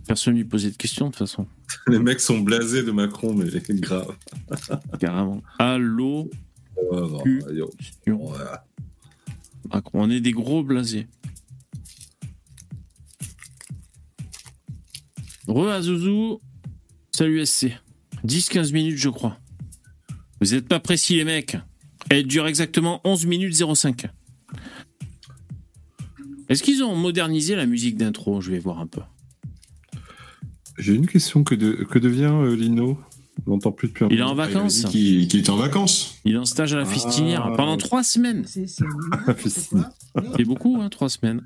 personne 0.07 0.35
lui 0.37 0.45
posait 0.45 0.71
de 0.71 0.77
questions, 0.77 1.07
de 1.07 1.11
toute 1.11 1.19
façon. 1.19 1.47
Les 1.87 1.99
mecs 1.99 2.21
sont 2.21 2.39
blasés 2.41 2.83
de 2.83 2.91
Macron, 2.93 3.35
mais 3.35 3.45
grave. 3.81 4.17
Carrément. 4.99 5.43
Allô, 5.59 6.31
Ouais, 6.91 6.99
ouais, 7.01 7.43
ouais. 8.07 8.13
Ouais. 8.13 8.39
Macron. 9.71 10.03
On 10.05 10.11
est 10.11 10.21
des 10.21 10.33
gros 10.33 10.63
blasés. 10.63 11.07
Re 15.47 15.69
Azouzou. 15.69 16.41
Salut 17.15 17.45
SC. 17.45 17.73
10-15 18.25 18.73
minutes, 18.73 18.97
je 18.97 19.09
crois. 19.09 19.39
Vous 20.41 20.53
n'êtes 20.55 20.69
pas 20.69 20.81
précis, 20.81 21.17
les 21.17 21.25
mecs. 21.25 21.57
Elle 22.11 22.27
dure 22.27 22.47
exactement 22.47 23.01
11 23.05 23.27
minutes 23.27 23.63
05. 23.75 24.07
Est-ce 26.49 26.63
qu'ils 26.63 26.83
ont 26.83 26.95
modernisé 26.97 27.57
la 27.57 27.67
musique 27.67 27.97
d'intro? 27.97 28.41
Je 28.41 28.51
vais 28.51 28.59
voir 28.59 28.79
un 28.79 28.87
peu. 28.87 29.01
J'ai 30.79 30.95
une 30.95 31.07
question. 31.07 31.45
Que, 31.45 31.55
de- 31.55 31.73
que 31.89 31.99
devient 31.99 32.31
euh, 32.33 32.55
Lino? 32.55 32.99
On 33.47 33.53
n'entend 33.53 33.71
plus 33.73 33.89
depuis 33.89 34.05
un 34.05 34.09
Il 34.11 34.19
est 34.19 34.23
en 34.23 34.29
Ah, 34.29 34.33
il 34.33 34.37
vacances 34.37 34.85
qu'il 34.87 35.23
était 35.23 35.51
en 35.51 35.57
vacances. 35.57 36.17
Il 36.25 36.35
est 36.35 36.39
en 36.39 36.45
stage 36.45 36.73
à 36.75 36.77
la 36.77 36.85
fistinière 36.85 37.45
Ah. 37.47 37.57
pendant 37.57 37.77
trois 37.77 38.03
semaines. 38.03 38.45
C'est 38.47 40.45
beaucoup, 40.45 40.79
hein, 40.81 40.89
trois 40.89 41.09
semaines. 41.09 41.43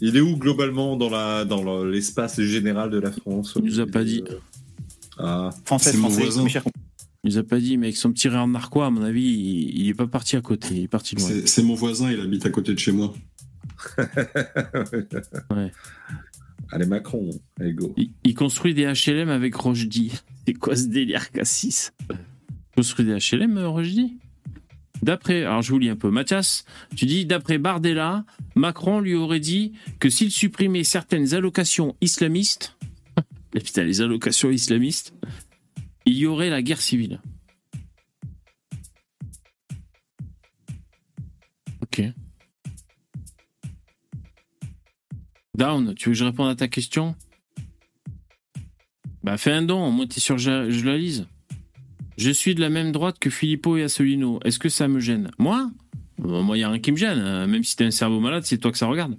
Il 0.00 0.16
est 0.16 0.20
où 0.20 0.36
globalement 0.36 0.96
dans 0.96 1.10
la 1.10 1.44
dans 1.44 1.62
le- 1.62 1.90
l'espace 1.90 2.40
général 2.40 2.90
de 2.90 2.98
la 2.98 3.12
France? 3.12 3.54
Il 3.56 3.64
nous 3.64 3.80
a 3.80 3.86
pas 3.86 4.04
dit. 4.04 4.22
Ah, 5.18 5.50
français, 5.64 5.92
voisin. 5.96 6.42
mes 6.42 6.48
chers 6.50 6.64
Il 7.24 7.30
nous 7.30 7.38
a 7.38 7.42
pas 7.42 7.58
dit, 7.58 7.78
mais 7.78 7.86
avec 7.86 7.96
son 7.96 8.12
petit 8.12 8.28
rire 8.28 8.46
narquois, 8.46 8.86
à 8.86 8.90
mon 8.90 9.02
avis, 9.02 9.22
il, 9.22 9.80
il 9.80 9.88
est 9.88 9.94
pas 9.94 10.06
parti 10.06 10.36
à 10.36 10.42
côté, 10.42 10.74
il 10.74 10.82
est 10.84 10.88
parti 10.88 11.16
loin. 11.16 11.28
C'est 11.46 11.62
mon 11.62 11.74
voisin, 11.74 12.12
il 12.12 12.20
habite 12.20 12.44
à 12.44 12.50
côté 12.50 12.74
de 12.74 12.78
chez 12.78 12.92
moi. 12.92 13.14
Ouais. 15.50 15.72
allez 16.70 16.86
Macron, 16.86 17.30
allez 17.60 17.72
go. 17.72 17.92
Il, 17.96 18.10
il 18.24 18.34
construit 18.34 18.74
des 18.74 18.84
HLM 18.84 19.28
avec 19.28 19.54
Rochdy. 19.54 20.12
C'est 20.46 20.54
quoi 20.54 20.76
ce 20.76 20.86
délire, 20.86 21.30
Cassis? 21.30 21.92
Construit 22.76 23.04
des 23.04 23.16
HLM, 23.18 23.56
euh, 23.58 23.68
Rochdy 23.68 24.18
D'après, 25.02 25.44
alors 25.44 25.62
je 25.62 25.70
vous 25.70 25.78
lis 25.78 25.90
un 25.90 25.96
peu. 25.96 26.10
Mathias, 26.10 26.64
tu 26.96 27.04
dis, 27.06 27.26
d'après 27.26 27.58
Bardella, 27.58 28.24
Macron 28.54 29.00
lui 29.00 29.14
aurait 29.14 29.40
dit 29.40 29.72
que 29.98 30.08
s'il 30.08 30.30
supprimait 30.30 30.84
certaines 30.84 31.34
allocations 31.34 31.96
islamistes, 32.00 32.76
et 33.54 33.60
putain, 33.60 33.84
les 33.84 34.00
allocations 34.00 34.50
islamistes, 34.50 35.14
il 36.06 36.14
y 36.14 36.26
aurait 36.26 36.50
la 36.50 36.62
guerre 36.62 36.80
civile. 36.80 37.20
Ok. 41.82 42.02
Down, 45.56 45.94
tu 45.94 46.08
veux 46.08 46.12
que 46.14 46.18
je 46.18 46.24
réponde 46.24 46.48
à 46.50 46.54
ta 46.56 46.68
question? 46.68 47.14
Bah 49.22 49.36
fais 49.38 49.52
un 49.52 49.62
don, 49.62 49.90
moi 49.90 50.06
t'es 50.06 50.20
sûr 50.20 50.36
je, 50.36 50.70
je 50.70 50.84
la 50.84 50.98
lise. 50.98 51.26
Je 52.18 52.30
suis 52.30 52.54
de 52.54 52.60
la 52.60 52.68
même 52.70 52.92
droite 52.92 53.18
que 53.18 53.30
Filippo 53.30 53.76
et 53.76 53.82
Asselineau. 53.84 54.38
Est-ce 54.44 54.58
que 54.58 54.68
ça 54.68 54.86
me 54.88 55.00
gêne? 55.00 55.30
Moi? 55.38 55.70
Euh, 56.24 56.42
Moi, 56.42 56.56
il 56.56 56.60
n'y 56.60 56.64
a 56.64 56.68
rien 56.70 56.78
qui 56.78 56.92
me 56.92 56.96
gêne. 56.96 57.18
euh, 57.18 57.46
Même 57.46 57.64
si 57.64 57.74
t'es 57.74 57.84
un 57.84 57.90
cerveau 57.90 58.20
malade, 58.20 58.44
c'est 58.44 58.58
toi 58.58 58.70
que 58.70 58.78
ça 58.78 58.86
regarde. 58.86 59.16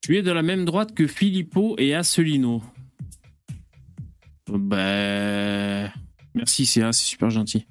Tu 0.00 0.16
es 0.16 0.22
de 0.22 0.30
la 0.30 0.42
même 0.42 0.64
droite 0.64 0.94
que 0.94 1.06
Filippo 1.06 1.74
et 1.78 1.94
Asselineau. 1.94 2.62
Bah... 4.48 5.92
Merci 6.34 6.66
CA, 6.66 6.92
c'est 6.92 7.04
super 7.04 7.30
gentil. 7.30 7.66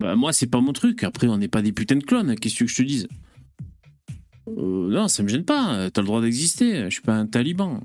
Bah 0.00 0.14
moi, 0.14 0.32
c'est 0.32 0.46
pas 0.46 0.60
mon 0.60 0.72
truc. 0.72 1.02
Après, 1.04 1.26
on 1.26 1.38
n'est 1.38 1.48
pas 1.48 1.62
des 1.62 1.72
putains 1.72 1.96
de 1.96 2.04
clones. 2.04 2.36
Qu'est-ce 2.36 2.58
que 2.60 2.66
je 2.66 2.76
te 2.76 2.82
dise? 2.82 3.08
Euh, 4.48 4.88
Non, 4.90 5.08
ça 5.08 5.22
me 5.22 5.28
gêne 5.28 5.44
pas. 5.44 5.90
T'as 5.90 6.00
le 6.02 6.06
droit 6.06 6.20
d'exister. 6.20 6.84
Je 6.84 6.90
suis 6.90 7.02
pas 7.02 7.14
un 7.14 7.26
taliban. 7.26 7.80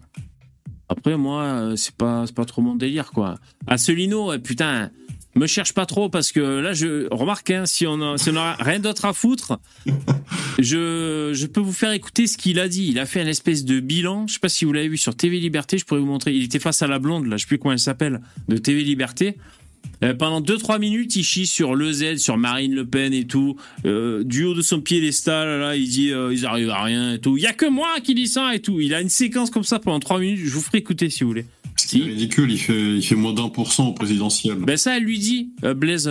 Après, 0.89 1.18
moi, 1.18 1.44
euh, 1.44 1.75
c'est 1.75 1.96
pas, 1.96 2.25
pas 2.36 2.46
trop 2.46 2.62
mon 2.62 2.75
délire, 2.75 3.12
quoi. 3.12 3.39
Asselineau, 3.65 4.34
euh, 4.34 4.38
putain, 4.38 4.92
me 5.35 5.47
cherche 5.47 5.73
pas 5.73 5.85
trop 5.85 6.09
parce 6.09 6.31
que 6.31 6.39
là, 6.39 6.73
je 6.73 7.07
remarque, 7.11 7.49
hein, 7.51 7.65
si 7.65 7.87
on 7.87 8.01
a, 8.01 8.17
si 8.17 8.29
on 8.29 8.35
a 8.35 8.53
rien 8.53 8.79
d'autre 8.79 9.05
à 9.05 9.13
foutre, 9.13 9.59
je, 10.59 11.31
je 11.33 11.45
peux 11.47 11.61
vous 11.61 11.73
faire 11.73 11.91
écouter 11.91 12.27
ce 12.27 12.37
qu'il 12.37 12.59
a 12.59 12.67
dit. 12.67 12.87
Il 12.89 12.99
a 12.99 13.05
fait 13.05 13.21
un 13.21 13.27
espèce 13.27 13.65
de 13.65 13.79
bilan. 13.79 14.27
Je 14.27 14.33
sais 14.33 14.39
pas 14.39 14.49
si 14.49 14.65
vous 14.65 14.73
l'avez 14.73 14.89
vu 14.89 14.97
sur 14.97 15.15
TV 15.15 15.39
Liberté. 15.39 15.77
Je 15.77 15.85
pourrais 15.85 16.01
vous 16.01 16.05
montrer. 16.05 16.33
Il 16.33 16.43
était 16.43 16.59
face 16.59 16.81
à 16.81 16.87
la 16.87 16.99
blonde, 16.99 17.27
là, 17.27 17.37
je 17.37 17.43
sais 17.43 17.47
plus 17.47 17.57
comment 17.57 17.73
elle 17.73 17.79
s'appelle, 17.79 18.21
de 18.47 18.57
TV 18.57 18.83
Liberté. 18.83 19.37
Euh, 20.03 20.13
pendant 20.13 20.41
2-3 20.41 20.79
minutes, 20.79 21.15
il 21.15 21.23
chie 21.23 21.45
sur 21.45 21.75
Le 21.75 21.91
Z, 21.91 22.17
sur 22.17 22.37
Marine 22.37 22.75
Le 22.75 22.85
Pen 22.85 23.13
et 23.13 23.25
tout. 23.25 23.55
Euh, 23.85 24.23
du 24.23 24.43
haut 24.43 24.53
de 24.53 24.61
son 24.61 24.81
piédestal, 24.81 25.59
là, 25.59 25.75
il 25.75 25.87
dit 25.87 26.11
euh, 26.11 26.33
ils 26.33 26.45
arrivent 26.45 26.69
à 26.69 26.83
rien 26.83 27.13
et 27.13 27.19
tout. 27.19 27.37
Il 27.37 27.43
y 27.43 27.47
a 27.47 27.53
que 27.53 27.69
moi 27.69 27.87
qui 28.03 28.13
dis 28.13 28.27
ça 28.27 28.53
et 28.53 28.59
tout. 28.59 28.81
Il 28.81 28.93
a 28.93 29.01
une 29.01 29.09
séquence 29.09 29.49
comme 29.49 29.63
ça 29.63 29.79
pendant 29.79 29.99
3 29.99 30.19
minutes. 30.19 30.39
Je 30.43 30.49
vous 30.49 30.61
ferai 30.61 30.79
écouter 30.79 31.09
si 31.09 31.23
vous 31.23 31.29
voulez. 31.29 31.45
C'est 31.77 31.97
ridicule, 31.99 32.51
il 32.51 32.59
fait, 32.59 32.95
il 32.95 33.03
fait 33.03 33.15
moins 33.15 33.33
d'un 33.33 33.49
pour 33.49 33.71
cent 33.71 33.87
au 33.87 33.93
présidentiel. 33.93 34.55
Ben 34.55 34.77
ça, 34.77 34.97
elle 34.97 35.03
lui 35.03 35.19
dit, 35.19 35.51
euh, 35.63 35.73
Blaise, 35.73 36.09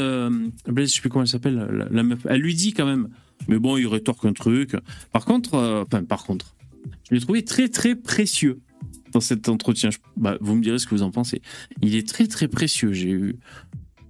Blaise, 0.66 0.90
je 0.90 0.94
sais 0.94 1.00
plus 1.00 1.08
comment 1.08 1.24
elle 1.24 1.28
s'appelle, 1.28 1.66
la, 1.70 1.86
la 1.90 2.02
meuf, 2.02 2.20
elle 2.28 2.40
lui 2.40 2.54
dit 2.54 2.72
quand 2.72 2.86
même. 2.86 3.08
Mais 3.48 3.58
bon, 3.58 3.76
il 3.76 3.86
rétorque 3.86 4.24
un 4.24 4.32
truc. 4.32 4.76
Par 5.12 5.24
contre, 5.24 5.84
enfin, 5.86 6.04
par 6.04 6.24
contre, 6.24 6.54
je 7.08 7.14
l'ai 7.14 7.20
trouvé 7.20 7.44
très 7.44 7.68
très 7.68 7.94
précieux 7.94 8.60
dans 9.12 9.20
cet 9.20 9.48
entretien. 9.48 9.90
Je- 9.90 9.98
bah, 10.16 10.36
vous 10.40 10.54
me 10.54 10.62
direz 10.62 10.78
ce 10.78 10.86
que 10.86 10.94
vous 10.94 11.02
en 11.02 11.10
pensez. 11.10 11.40
Il 11.82 11.94
est 11.94 12.06
très 12.08 12.26
très 12.26 12.48
précieux. 12.48 12.92
J'ai 12.92 13.10
eu, 13.10 13.36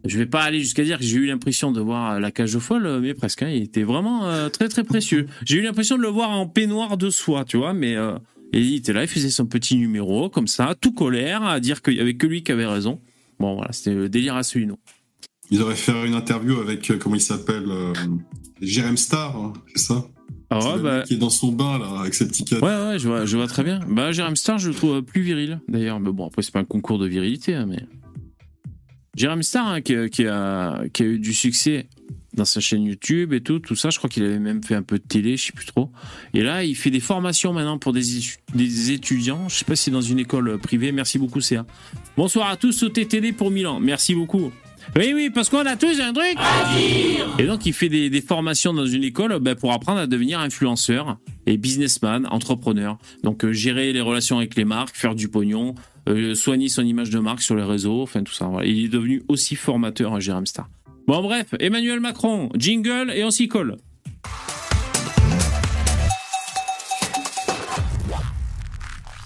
je 0.04 0.18
vais 0.18 0.26
pas 0.26 0.42
aller 0.42 0.60
jusqu'à 0.60 0.84
dire 0.84 0.98
que 0.98 1.04
j'ai 1.04 1.16
eu 1.18 1.26
l'impression 1.26 1.70
de 1.72 1.80
voir 1.80 2.18
la 2.20 2.30
cage 2.30 2.54
aux 2.56 2.60
folles, 2.60 2.86
euh, 2.86 3.00
mais 3.00 3.14
presque. 3.14 3.42
hein. 3.42 3.48
Il 3.50 3.62
était 3.62 3.82
vraiment 3.84 4.26
euh, 4.26 4.48
très 4.48 4.68
très 4.68 4.84
précieux. 4.84 5.26
J'ai 5.44 5.58
eu 5.58 5.62
l'impression 5.62 5.96
de 5.96 6.02
le 6.02 6.08
voir 6.08 6.30
en 6.30 6.46
peignoir 6.48 6.96
de 6.96 7.10
soie, 7.10 7.44
tu 7.44 7.56
vois, 7.58 7.72
mais 7.74 7.96
euh, 7.96 8.14
il 8.52 8.74
était 8.74 8.92
là, 8.92 9.02
il 9.02 9.08
faisait 9.08 9.30
son 9.30 9.46
petit 9.46 9.76
numéro 9.76 10.28
comme 10.28 10.46
ça, 10.46 10.74
tout 10.80 10.92
colère, 10.92 11.42
à 11.44 11.60
dire 11.60 11.82
qu'il 11.82 11.94
y 11.94 12.00
avait 12.00 12.14
que 12.16 12.26
lui 12.26 12.42
qui 12.42 12.52
avait 12.52 12.66
raison. 12.66 13.00
Bon, 13.38 13.54
voilà, 13.54 13.72
c'était 13.72 13.94
le 13.94 14.08
délire 14.08 14.36
à 14.36 14.42
Solino. 14.42 14.78
Ils 15.50 15.60
auraient 15.62 15.74
fait 15.76 16.06
une 16.06 16.14
interview 16.14 16.58
avec, 16.60 16.90
euh, 16.90 16.98
comment 16.98 17.14
il 17.16 17.20
s'appelle 17.20 17.64
euh, 18.62 18.66
Jérém 18.66 18.96
Star, 18.96 19.36
hein, 19.36 19.52
c'est 19.74 19.86
ça 19.86 20.04
Ah 20.50 20.58
ouais, 20.58 20.82
bah, 20.82 21.02
qui 21.02 21.14
est 21.14 21.18
dans 21.18 21.30
son 21.30 21.52
bain, 21.52 21.78
là, 21.78 22.00
avec 22.00 22.14
ses 22.14 22.26
petits 22.28 22.44
cadres. 22.44 22.62
ouais, 22.62 22.92
ouais, 22.92 22.98
je 22.98 23.08
vois, 23.08 23.24
je 23.24 23.36
vois 23.36 23.46
très 23.46 23.64
bien. 23.64 23.80
Bah, 23.88 24.12
Jérém 24.12 24.36
Star, 24.36 24.58
je 24.58 24.68
le 24.68 24.74
trouve 24.74 24.96
euh, 24.96 25.02
plus 25.02 25.22
viril, 25.22 25.60
d'ailleurs. 25.68 26.00
Mais 26.00 26.12
bon, 26.12 26.26
après, 26.26 26.42
c'est 26.42 26.52
pas 26.52 26.60
un 26.60 26.64
concours 26.64 26.98
de 26.98 27.06
virilité, 27.06 27.54
hein, 27.54 27.66
mais. 27.66 27.84
Jérém 29.16 29.42
Star, 29.42 29.66
hein, 29.68 29.80
qui, 29.82 29.94
qui 30.10 30.26
a, 30.26 30.84
qui 30.92 31.02
a 31.02 31.06
eu 31.06 31.18
du 31.18 31.34
succès 31.34 31.86
dans 32.34 32.44
sa 32.44 32.60
chaîne 32.60 32.84
YouTube 32.84 33.32
et 33.32 33.40
tout, 33.40 33.58
tout 33.58 33.76
ça. 33.76 33.90
Je 33.90 33.98
crois 33.98 34.08
qu'il 34.08 34.24
avait 34.24 34.38
même 34.38 34.62
fait 34.62 34.74
un 34.74 34.82
peu 34.82 34.98
de 34.98 35.02
télé, 35.02 35.36
je 35.36 35.46
sais 35.46 35.52
plus 35.52 35.66
trop. 35.66 35.90
Et 36.34 36.42
là, 36.42 36.64
il 36.64 36.74
fait 36.74 36.90
des 36.90 37.00
formations 37.00 37.52
maintenant 37.52 37.78
pour 37.78 37.92
des 37.92 38.90
étudiants. 38.90 39.48
Je 39.48 39.56
sais 39.56 39.64
pas 39.64 39.76
si 39.76 39.84
c'est 39.84 39.90
dans 39.90 40.00
une 40.00 40.18
école 40.18 40.48
euh, 40.48 40.58
privée. 40.58 40.92
Merci 40.92 41.18
beaucoup, 41.18 41.40
CA. 41.40 41.66
Bonsoir 42.16 42.48
à 42.48 42.56
tous 42.56 42.82
au 42.82 42.88
TTD 42.88 43.32
pour 43.32 43.50
Milan. 43.50 43.80
Merci 43.80 44.14
beaucoup. 44.14 44.50
Oui, 44.96 45.12
oui, 45.14 45.30
parce 45.30 45.48
qu'on 45.48 45.64
a 45.66 45.76
tous 45.76 46.00
un 46.00 46.12
truc. 46.12 46.36
Et 47.38 47.46
donc, 47.46 47.66
il 47.66 47.72
fait 47.72 47.88
des, 47.88 48.20
formations 48.20 48.72
dans 48.72 48.86
une 48.86 49.04
école 49.04 49.38
ben, 49.40 49.54
pour 49.54 49.72
apprendre 49.72 50.00
à 50.00 50.06
devenir 50.06 50.40
influenceur 50.40 51.18
et 51.46 51.56
businessman, 51.56 52.26
entrepreneur. 52.30 52.98
Donc, 53.22 53.44
euh, 53.44 53.52
gérer 53.52 53.92
les 53.92 54.00
relations 54.00 54.38
avec 54.38 54.54
les 54.56 54.64
marques, 54.64 54.96
faire 54.96 55.14
du 55.14 55.28
pognon, 55.28 55.74
euh, 56.08 56.34
soigner 56.34 56.68
son 56.68 56.84
image 56.84 57.10
de 57.10 57.18
marque 57.18 57.42
sur 57.42 57.56
les 57.56 57.62
réseaux, 57.62 58.02
enfin 58.02 58.22
tout 58.22 58.32
ça. 58.32 58.50
Il 58.64 58.84
est 58.84 58.88
devenu 58.88 59.22
aussi 59.28 59.56
formateur, 59.56 60.14
hein, 60.14 60.20
Jérém 60.20 60.46
Star. 60.46 60.68
Bon, 61.06 61.22
bref, 61.22 61.54
Emmanuel 61.58 62.00
Macron, 62.00 62.50
jingle 62.56 63.12
et 63.14 63.24
on 63.24 63.30
s'y 63.30 63.48
colle. 63.48 63.76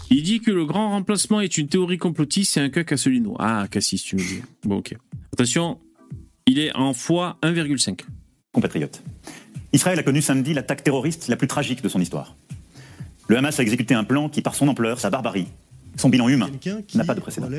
Il 0.08 0.22
dit 0.22 0.40
que 0.40 0.50
le 0.50 0.64
grand 0.64 0.90
remplacement 0.90 1.40
est 1.40 1.58
une 1.58 1.68
théorie 1.68 1.98
complotiste, 1.98 2.52
c'est 2.54 2.60
un 2.60 2.70
cas 2.70 2.84
Cassolino. 2.84 3.36
Ah, 3.38 3.66
Cassis, 3.70 4.02
tu 4.02 4.16
me 4.16 4.20
dis. 4.20 4.42
Bon, 4.64 4.76
ok. 4.78 4.94
Attention, 5.36 5.78
il 6.46 6.58
est 6.58 6.74
en 6.74 6.94
fois 6.94 7.36
1,5. 7.42 8.00
compatriotes. 8.52 9.02
Israël 9.74 9.98
a 9.98 10.02
connu 10.02 10.22
samedi 10.22 10.54
l'attaque 10.54 10.82
terroriste 10.82 11.28
la 11.28 11.36
plus 11.36 11.46
tragique 11.46 11.82
de 11.82 11.90
son 11.90 12.00
histoire. 12.00 12.38
Le 13.28 13.36
Hamas 13.36 13.60
a 13.60 13.62
exécuté 13.62 13.92
un 13.92 14.04
plan 14.04 14.30
qui, 14.30 14.40
par 14.40 14.54
son 14.54 14.66
ampleur, 14.66 14.98
sa 14.98 15.10
barbarie, 15.10 15.48
son 15.98 16.08
bilan 16.08 16.30
humain, 16.30 16.50
n'a 16.94 17.04
pas 17.04 17.14
de 17.14 17.20
précédent. 17.20 17.50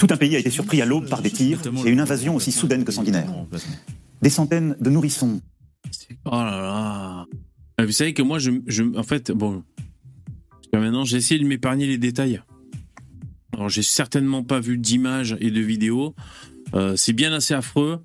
Tout 0.00 0.08
un 0.10 0.16
pays 0.16 0.34
a 0.34 0.40
été 0.40 0.50
surpris 0.50 0.82
à 0.82 0.84
l'aube 0.84 1.08
par 1.08 1.22
des 1.22 1.30
tirs 1.30 1.60
et 1.86 1.90
une 1.90 2.00
invasion 2.00 2.34
aussi 2.34 2.50
soudaine 2.50 2.82
que 2.84 2.90
sanguinaire. 2.90 3.32
Des 4.20 4.30
centaines 4.30 4.76
de 4.80 4.90
nourrissons, 4.90 5.40
Oh 6.24 6.30
là 6.32 6.44
là. 6.60 7.26
Ah, 7.78 7.84
Vous 7.86 7.92
savez 7.92 8.14
que 8.14 8.22
moi, 8.22 8.40
je, 8.40 8.50
je 8.66 8.82
en 8.98 9.04
fait, 9.04 9.30
bon, 9.30 9.62
jusqu'à 10.60 10.80
maintenant, 10.80 11.04
j'ai 11.04 11.18
essayé 11.18 11.40
de 11.40 11.46
m'épargner 11.46 11.86
les 11.86 11.98
détails. 11.98 12.42
Alors, 13.52 13.68
j'ai 13.68 13.82
certainement 13.82 14.42
pas 14.42 14.58
vu 14.58 14.76
d'images 14.76 15.36
et 15.38 15.52
de 15.52 15.60
vidéos. 15.60 16.16
Euh, 16.74 16.94
c'est 16.96 17.12
bien 17.12 17.32
assez 17.32 17.54
affreux. 17.54 18.00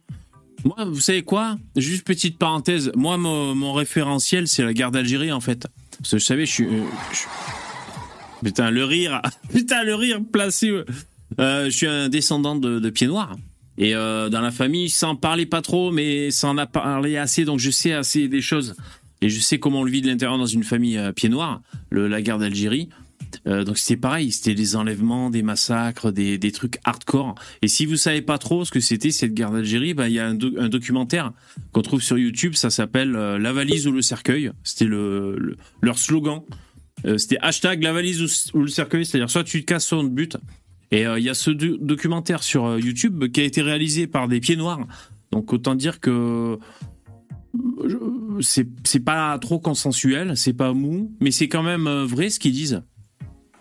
Moi, 0.63 0.85
vous 0.85 0.99
savez 0.99 1.21
quoi? 1.21 1.57
Juste 1.75 2.05
petite 2.05 2.37
parenthèse. 2.39 2.91
Moi, 2.95 3.17
mon, 3.17 3.73
référentiel, 3.73 4.47
c'est 4.47 4.63
la 4.63 4.73
guerre 4.73 4.91
d'Algérie, 4.91 5.31
en 5.31 5.39
fait. 5.41 5.67
Parce 5.99 6.11
que 6.11 6.17
je 6.17 6.25
savais, 6.25 6.45
je 6.45 6.51
suis. 6.51 6.65
euh, 6.65 6.83
Putain, 8.43 8.71
le 8.71 8.83
rire. 8.83 9.21
Putain, 9.53 9.83
le 9.83 9.95
rire 9.95 10.19
placé. 10.31 10.71
euh. 11.39 11.65
Je 11.65 11.69
suis 11.69 11.87
un 11.87 12.09
descendant 12.09 12.55
de, 12.55 12.89
pieds 12.89 13.07
noirs. 13.07 13.35
Et 13.77 13.93
euh, 13.93 14.29
dans 14.29 14.41
la 14.41 14.51
famille, 14.51 14.89
sans 14.89 15.15
parler 15.15 15.45
pas 15.45 15.61
trop, 15.61 15.91
mais 15.91 16.29
en 16.43 16.57
a 16.57 16.65
parlé 16.65 17.17
assez, 17.17 17.43
donc 17.43 17.59
je 17.59 17.69
sais 17.69 17.91
assez 17.91 18.27
des 18.27 18.41
choses. 18.41 18.75
Et 19.21 19.29
je 19.29 19.39
sais 19.39 19.59
comment 19.59 19.81
on 19.81 19.83
le 19.83 19.91
vit 19.91 20.01
de 20.01 20.07
l'intérieur 20.07 20.37
dans 20.37 20.45
une 20.45 20.63
famille 20.63 20.97
à 20.97 21.11
pieds 21.11 21.29
noirs, 21.29 21.61
le, 21.89 22.07
la 22.07 22.21
guerre 22.21 22.37
d'Algérie. 22.37 22.89
Euh, 23.47 23.63
donc 23.63 23.77
c'était 23.77 23.99
pareil, 23.99 24.31
c'était 24.31 24.55
des 24.55 24.75
enlèvements, 24.75 25.29
des 25.29 25.43
massacres, 25.43 26.11
des, 26.11 26.37
des 26.37 26.51
trucs 26.51 26.79
hardcore. 26.83 27.35
Et 27.61 27.67
si 27.67 27.85
vous 27.85 27.95
savez 27.97 28.21
pas 28.21 28.37
trop 28.37 28.65
ce 28.65 28.71
que 28.71 28.79
c'était 28.79 29.11
cette 29.11 29.33
guerre 29.33 29.51
d'Algérie, 29.51 29.93
bah, 29.93 30.07
il 30.07 30.13
y 30.15 30.19
a 30.19 30.27
un, 30.27 30.33
do- 30.35 30.53
un 30.57 30.69
documentaire 30.69 31.33
qu'on 31.71 31.81
trouve 31.81 32.01
sur 32.01 32.17
YouTube, 32.17 32.55
ça 32.55 32.69
s'appelle 32.69 33.15
euh, 33.15 33.37
La 33.37 33.53
valise 33.53 33.87
ou 33.87 33.91
le 33.91 34.01
cercueil. 34.01 34.51
C'était 34.63 34.85
le, 34.85 35.35
le- 35.37 35.57
leur 35.81 35.97
slogan. 35.97 36.41
Euh, 37.05 37.17
c'était 37.17 37.37
hashtag 37.41 37.83
la 37.83 37.93
valise 37.93 38.51
ou, 38.53 38.61
le 38.61 38.67
cercueil, 38.67 39.05
c'est-à-dire 39.05 39.29
soit 39.29 39.43
tu 39.43 39.61
te 39.61 39.65
casses, 39.65 39.85
soit 39.87 39.99
on 39.99 40.03
te 40.07 40.13
bute. 40.13 40.37
Et 40.91 41.01
il 41.01 41.23
y 41.23 41.29
a 41.29 41.33
ce 41.33 41.51
do- 41.51 41.77
documentaire 41.77 42.43
sur 42.43 42.79
YouTube 42.79 43.25
qui 43.31 43.41
a 43.41 43.43
été 43.43 43.61
réalisé 43.61 44.07
par 44.07 44.27
des 44.27 44.39
pieds 44.39 44.55
noirs. 44.55 44.79
Donc 45.31 45.51
autant 45.51 45.75
dire 45.75 45.99
que 45.99 46.57
c'est 48.41 49.03
pas 49.03 49.37
trop 49.39 49.59
consensuel, 49.59 50.37
c'est 50.37 50.53
pas 50.53 50.73
mou, 50.73 51.11
mais 51.21 51.31
c'est 51.31 51.47
quand 51.47 51.63
même 51.63 51.89
vrai 52.03 52.29
ce 52.29 52.39
qu'ils 52.39 52.53
disent. 52.53 52.83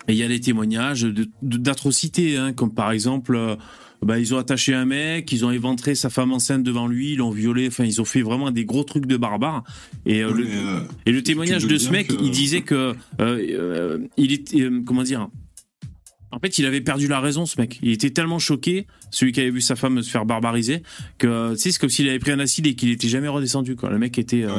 Et 0.08 0.12
il 0.12 0.18
y 0.18 0.22
a 0.22 0.28
des 0.28 0.40
témoignages 0.40 1.06
d'atrocités, 1.42 2.36
hein, 2.36 2.52
comme 2.52 2.74
par 2.74 2.90
exemple, 2.92 3.36
euh, 3.36 3.56
bah, 4.02 4.18
ils 4.18 4.34
ont 4.34 4.38
attaché 4.38 4.74
un 4.74 4.84
mec, 4.84 5.30
ils 5.32 5.44
ont 5.46 5.50
éventré 5.50 5.94
sa 5.94 6.10
femme 6.10 6.32
enceinte 6.32 6.62
devant 6.62 6.86
lui, 6.86 7.12
ils 7.12 7.16
l'ont 7.18 7.30
violé, 7.30 7.68
enfin 7.68 7.84
ils 7.84 8.00
ont 8.00 8.04
fait 8.04 8.20
vraiment 8.22 8.50
des 8.50 8.64
gros 8.66 8.84
trucs 8.84 9.06
de 9.06 9.16
barbares. 9.16 9.64
Et, 10.04 10.22
euh, 10.22 10.32
le, 10.32 10.44
euh, 10.46 10.80
et 11.06 11.12
le 11.12 11.22
témoignage 11.22 11.66
de 11.66 11.78
ce 11.78 11.90
mec, 11.90 12.08
que- 12.08 12.22
il 12.22 12.30
disait 12.30 12.60
que 12.62 12.94
euh, 13.20 13.98
il 14.16 14.32
était 14.32 14.68
comment 14.84 15.02
dire 15.02 15.28
en 16.32 16.40
fait, 16.40 16.58
il 16.58 16.66
avait 16.66 16.80
perdu 16.80 17.06
la 17.06 17.20
raison, 17.20 17.46
ce 17.46 17.60
mec. 17.60 17.78
Il 17.80 17.92
était 17.92 18.10
tellement 18.10 18.40
choqué, 18.40 18.88
celui 19.12 19.30
qui 19.30 19.38
avait 19.40 19.50
vu 19.52 19.60
sa 19.60 19.76
femme 19.76 20.02
se 20.02 20.10
faire 20.10 20.26
barbariser, 20.26 20.82
que 21.16 21.54
c'est 21.56 21.78
comme 21.78 21.88
s'il 21.90 22.08
avait 22.08 22.18
pris 22.18 22.32
un 22.32 22.40
acide 22.40 22.66
et 22.66 22.74
qu'il 22.74 22.90
était 22.90 23.06
jamais 23.06 23.28
redescendu. 23.28 23.76
Quoi. 23.76 23.90
Le 23.90 23.98
mec 24.00 24.18
était 24.18 24.44
Ouais. 24.44 24.52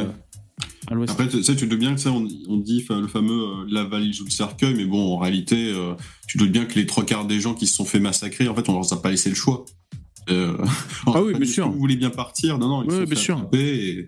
Après, 1.07 1.27
tu 1.27 1.41
sais, 1.43 1.55
tu 1.55 1.65
te 1.65 1.69
doutes 1.71 1.79
bien 1.79 1.93
que 1.95 1.99
ça, 1.99 2.11
on, 2.11 2.27
on 2.47 2.57
dit 2.57 2.85
le 2.89 3.07
fameux 3.07 3.33
euh, 3.43 3.65
la 3.69 3.83
valise 3.85 4.21
ou 4.21 4.25
le 4.25 4.29
cercueil, 4.29 4.75
mais 4.75 4.85
bon, 4.85 5.13
en 5.15 5.17
réalité, 5.17 5.71
euh, 5.73 5.93
tu 6.27 6.37
te 6.37 6.43
doutes 6.43 6.51
bien 6.51 6.65
que 6.65 6.75
les 6.75 6.85
trois 6.85 7.03
quarts 7.05 7.25
des 7.25 7.39
gens 7.39 7.53
qui 7.53 7.65
se 7.67 7.75
sont 7.75 7.85
fait 7.85 7.99
massacrer, 7.99 8.47
en 8.47 8.55
fait, 8.55 8.69
on 8.69 8.73
leur 8.73 8.93
a 8.93 9.01
pas 9.01 9.09
laissé 9.11 9.29
le 9.29 9.35
choix. 9.35 9.65
Euh, 10.29 10.55
Ah 11.07 11.21
oui, 11.23 11.33
bien 11.33 11.45
sûr. 11.47 11.69
Vous 11.71 11.77
voulez 11.79 11.95
bien 11.95 12.09
partir? 12.09 12.57
Non, 12.57 12.67
non, 12.67 12.83
ils 12.83 12.89
Ouais, 12.91 12.97
sont 12.97 13.03
bien 13.03 13.15
sûr. 13.15 13.49
et, 13.53 14.07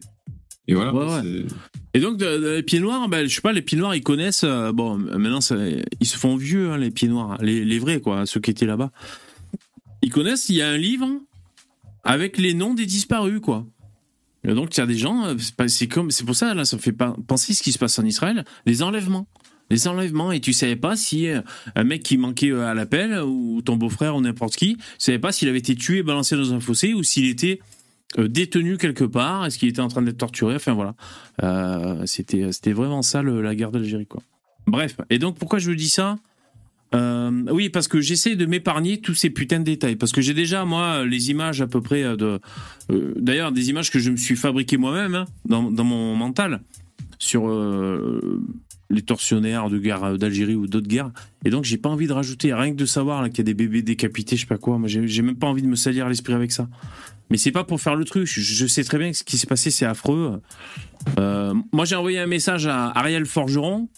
et 0.68 0.74
voilà. 0.74 0.94
Ouais, 0.94 1.06
ouais. 1.06 1.22
c'est- 1.24 1.56
Et 1.94 2.00
donc, 2.00 2.18
de- 2.18 2.26
de- 2.38 2.50
les 2.58 2.64
pieds 2.64 2.80
noirs, 2.80 3.08
ben, 3.10 3.28
je 3.28 3.34
sais 3.34 3.42
pas, 3.42 3.54
les 3.54 3.62
pieds 3.64 3.78
noirs, 3.78 3.96
ils 3.96 4.04
connaissent. 4.04 4.44
euh, 4.44 4.72
bon, 4.72 4.98
maintenant, 4.98 5.42
ça- 5.42 5.56
ils 6.00 6.06
se 6.08 6.18
font 6.18 6.36
vieux, 6.36 6.72
hein, 6.72 6.78
les 6.78 6.92
pieds 6.92 7.08
noirs, 7.08 7.38
les, 7.42 7.64
les 7.66 7.80
vrais, 7.80 8.02
quoi, 8.02 8.26
ceux 8.28 8.40
qui 8.40 8.52
étaient 8.52 8.66
là-bas. 8.68 8.92
Ils 10.04 10.12
connaissent. 10.12 10.50
Il 10.50 10.56
y 10.56 10.62
a 10.62 10.70
un 10.70 10.78
livre 10.78 11.08
avec 12.04 12.38
les 12.38 12.54
noms 12.54 12.74
des 12.76 12.86
disparus, 12.86 13.40
quoi. 13.42 13.66
Donc, 14.54 14.76
il 14.76 14.80
y 14.80 14.84
a 14.84 14.86
des 14.86 14.98
gens. 14.98 15.26
euh, 15.26 15.68
c'est 15.68 15.88
comme, 15.88 16.12
c'est 16.12 16.26
pour 16.26 16.36
ça, 16.36 16.54
là, 16.54 16.66
ça 16.66 16.78
me 16.78 16.82
fait 16.82 16.96
penser 17.28 17.54
ce 17.54 17.64
qui 17.64 17.72
se 17.72 17.78
passe 17.78 17.98
en 18.00 18.06
Israël, 18.06 18.46
des 18.66 18.82
enlèvements. 18.82 19.28
Des 19.70 19.90
enlèvements 19.90 20.32
et 20.32 20.40
tu 20.40 20.54
savais 20.54 20.78
pas 20.78 20.96
si 20.96 21.28
euh, 21.28 21.42
un 21.76 21.84
mec 21.84 22.02
qui 22.02 22.18
manquait 22.18 22.52
euh, 22.52 22.66
à 22.68 22.74
l'appel 22.74 23.20
ou 23.20 23.62
ton 23.62 23.76
beau-frère 23.76 24.16
ou 24.16 24.22
n'importe 24.22 24.56
qui, 24.56 24.78
tu 24.78 24.84
savais 24.98 25.20
pas 25.20 25.34
s'il 25.34 25.50
avait 25.50 25.58
été 25.60 25.76
tué, 25.76 26.04
balancé 26.04 26.38
dans 26.38 26.54
un 26.54 26.62
fossé 26.62 26.94
ou 26.94 27.04
s'il 27.04 27.28
était 27.28 27.60
détenu 28.18 28.78
quelque 28.78 29.04
part, 29.04 29.46
est-ce 29.46 29.58
qu'il 29.58 29.68
était 29.68 29.82
en 29.82 29.90
train 29.90 30.02
d'être 30.02 30.18
torturé, 30.18 30.56
enfin 30.56 30.74
voilà. 30.74 32.06
C'était 32.06 32.54
c'était 32.54 32.72
vraiment 32.72 33.02
ça 33.02 33.22
la 33.22 33.54
guerre 33.54 33.72
d'Algérie 33.72 34.08
quoi. 34.08 34.24
Bref, 34.66 34.96
et 35.10 35.20
donc 35.20 35.38
pourquoi 35.38 35.60
je 35.60 35.70
vous 35.70 35.76
dis 35.76 35.90
ça? 35.90 36.18
Euh, 36.96 37.44
Oui, 37.52 37.70
parce 37.70 37.88
que 37.88 38.00
j'essaie 38.02 38.36
de 38.36 38.46
m'épargner 38.46 39.00
tous 39.00 39.14
ces 39.14 39.30
putains 39.30 39.60
de 39.60 39.66
détails, 39.66 39.96
parce 39.96 40.12
que 40.12 40.22
j'ai 40.22 40.34
déjà 40.34 40.66
moi 40.66 41.06
les 41.06 41.30
images 41.30 41.62
à 41.62 41.68
peu 41.68 41.82
près 41.82 42.04
euh, 42.04 42.16
de, 42.16 42.40
euh, 42.92 43.14
d'ailleurs 43.18 43.52
des 43.52 43.70
images 43.70 43.92
que 43.92 44.00
je 44.00 44.10
me 44.12 44.18
suis 44.18 44.36
fabriquées 44.36 44.78
moi-même 44.78 45.16
hein, 45.16 45.26
dans, 45.46 45.84
mon 45.84 46.16
mental 46.16 46.62
sur 47.20 47.50
les 48.90 49.02
tortionnaires 49.02 49.70
de 49.70 49.80
guerre 49.80 50.18
d'Algérie 50.20 50.56
ou 50.56 50.68
d'autres 50.68 50.88
guerres, 50.88 51.12
et 51.44 51.50
donc 51.50 51.64
j'ai 51.64 51.78
pas 51.78 51.90
envie 51.90 52.08
de 52.08 52.14
rajouter 52.14 52.54
rien 52.54 52.72
que 52.72 52.78
de 52.78 52.86
savoir 52.86 53.28
qu'il 53.30 53.40
y 53.40 53.42
a 53.42 53.44
des 53.44 53.54
bébés 53.56 53.82
décapités, 53.82 54.36
je 54.36 54.42
sais 54.42 54.48
pas 54.48 54.60
quoi. 54.60 54.78
Moi 54.78 54.88
j'ai 54.88 55.22
même 55.24 55.36
pas 55.36 55.48
envie 55.48 55.64
de 55.64 55.68
me 55.68 55.76
salir 55.76 56.08
l'esprit 56.08 56.34
avec 56.34 56.52
ça. 56.52 56.70
Mais 57.30 57.38
c'est 57.38 57.52
pas 57.52 57.66
pour 57.66 57.82
faire 57.82 57.96
le 57.96 58.06
truc. 58.06 58.26
Je, 58.26 58.40
je 58.40 58.68
sais 58.68 58.86
très 58.86 58.98
bien 58.98 59.12
que 59.12 59.18
ce 59.18 59.24
qui 59.24 59.38
s'est 59.38 59.48
passé, 59.48 59.70
c'est 59.70 59.86
affreux. 59.86 60.40
Moi, 61.18 61.86
j'ai 61.86 61.96
envoyé 61.96 62.20
un 62.20 62.28
message 62.28 62.68
à 62.68 62.90
Ariel 62.98 63.26
Forgeron, 63.26 63.90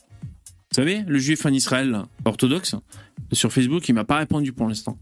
vous 0.72 0.76
savez, 0.76 1.04
le 1.08 1.18
juif 1.20 1.46
en 1.46 1.50
Israël 1.50 2.04
orthodoxe, 2.26 2.76
sur 3.32 3.52
Facebook. 3.52 3.88
Il 3.90 3.94
m'a 3.94 4.04
pas 4.06 4.18
répondu 4.18 4.54
pour 4.54 4.68
l'instant. 4.68 4.98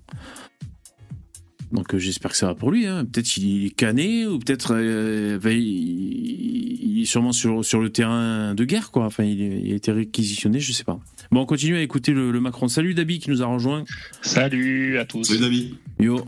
Donc 1.74 1.94
euh, 1.94 1.98
j'espère 2.00 2.32
que 2.32 2.38
ça 2.38 2.48
va 2.48 2.56
pour 2.56 2.72
lui. 2.72 2.86
hein. 2.88 3.04
Peut-être 3.04 3.26
qu'il 3.26 3.66
est 3.66 3.70
cané 3.76 4.26
ou 4.26 4.40
peut-être 4.40 4.74
euh, 4.74 5.38
ben, 5.38 5.52
il, 5.52 6.80
il 6.98 7.02
est 7.02 7.06
sûrement 7.06 7.34
sur, 7.34 7.66
sur 7.66 7.82
le 7.82 7.90
terrain 7.92 8.56
de 8.56 8.64
guerre 8.64 8.90
quoi. 8.92 9.04
Enfin, 9.04 9.26
il, 9.26 9.74
a 9.74 9.76
été 9.76 9.92
réquisitionné, 9.92 10.62
je 10.62 10.72
sais 10.72 10.86
pas. 10.86 10.98
Bon, 11.30 11.42
on 11.42 11.46
continue 11.46 11.76
à 11.76 11.82
écouter 11.82 12.14
le, 12.14 12.32
le 12.32 12.40
Macron. 12.40 12.70
Salut 12.70 12.94
Dabi 12.94 13.20
qui 13.20 13.30
nous 13.30 13.42
a 13.44 13.46
rejoint. 13.48 13.84
Salut 14.22 14.98
à 14.98 15.04
tous. 15.04 15.26
Salut 15.26 15.42
David. 15.42 15.76
Yo. 16.00 16.26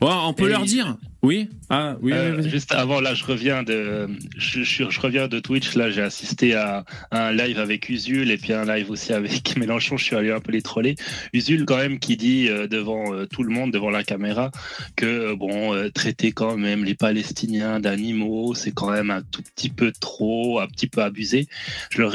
Ouais, 0.00 0.08
on 0.10 0.32
peut 0.32 0.46
Et- 0.46 0.50
leur 0.50 0.64
dire. 0.64 0.96
Oui. 1.22 1.48
Ah 1.70 1.96
oui. 2.02 2.12
Euh, 2.12 2.36
oui, 2.40 2.48
juste 2.48 2.70
avant, 2.72 3.00
là, 3.00 3.12
je 3.14 3.24
reviens 3.24 3.64
de, 3.64 4.08
je, 4.36 4.62
je- 4.62 4.88
je 4.88 5.00
reviens 5.00 5.26
de 5.26 5.40
Twitch. 5.40 5.74
Là, 5.74 5.90
j'ai 5.90 6.02
assisté 6.02 6.54
à 6.54 6.84
un 7.10 7.32
live 7.32 7.58
avec 7.58 7.88
Usul 7.88 8.30
et 8.30 8.36
puis 8.36 8.52
un 8.52 8.64
live 8.64 8.90
aussi 8.90 9.12
avec 9.12 9.56
Mélenchon. 9.56 9.96
Je 9.96 10.04
suis 10.04 10.14
allé 10.14 10.30
un 10.30 10.38
peu 10.38 10.52
les 10.52 10.62
troller. 10.62 10.94
Usul, 11.32 11.64
quand 11.64 11.78
même, 11.78 11.98
qui 11.98 12.16
dit 12.16 12.48
euh, 12.48 12.68
devant 12.68 13.12
euh, 13.12 13.26
tout 13.26 13.42
le 13.42 13.50
monde, 13.52 13.72
devant 13.72 13.90
la 13.90 14.04
caméra, 14.04 14.52
que 14.94 15.34
bon, 15.34 15.74
traiter 15.92 16.30
quand 16.30 16.56
même 16.56 16.84
les 16.84 16.94
Palestiniens 16.94 17.80
d'animaux, 17.80 18.54
c'est 18.54 18.72
quand 18.72 18.90
même 18.92 19.10
un 19.10 19.22
tout 19.22 19.42
petit 19.42 19.70
peu 19.70 19.90
trop, 19.98 20.60
un 20.60 20.68
petit 20.68 20.86
peu 20.86 21.02
abusé. 21.02 21.48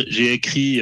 J'ai 0.07 0.31
écrit. 0.31 0.81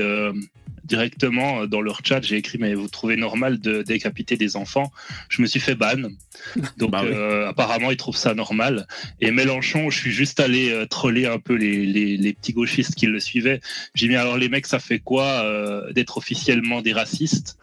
Directement 0.89 1.61
euh, 1.61 1.67
dans 1.67 1.79
leur 1.81 2.01
chat, 2.03 2.21
j'ai 2.21 2.35
écrit 2.37 2.57
mais 2.57 2.73
vous 2.73 2.87
trouvez 2.89 3.15
normal 3.15 3.59
de 3.59 3.81
décapiter 3.83 4.35
des 4.35 4.55
enfants 4.57 4.91
Je 5.29 5.41
me 5.41 5.47
suis 5.47 5.59
fait 5.61 5.75
ban. 5.75 6.09
Donc 6.77 6.91
Bah 6.91 7.01
oui. 7.03 7.11
euh, 7.13 7.47
apparemment 7.47 7.91
ils 7.91 7.97
trouvent 7.97 8.17
ça 8.17 8.33
normal. 8.33 8.87
Et 9.21 9.31
Mélenchon, 9.31 9.89
je 9.89 9.97
suis 9.99 10.11
juste 10.11 10.39
allé 10.39 10.71
euh, 10.71 10.85
troller 10.85 11.25
un 11.27 11.39
peu 11.39 11.53
les, 11.53 11.85
les, 11.85 12.17
les 12.17 12.33
petits 12.33 12.53
gauchistes 12.53 12.95
qui 12.95 13.05
le 13.05 13.19
suivaient. 13.19 13.61
J'ai 13.93 14.07
mis 14.07 14.15
alors 14.15 14.37
les 14.37 14.49
mecs, 14.49 14.65
ça 14.65 14.79
fait 14.79 14.99
quoi 14.99 15.43
euh, 15.45 15.93
d'être 15.93 16.17
officiellement 16.17 16.81
des 16.81 16.93
racistes? 16.93 17.57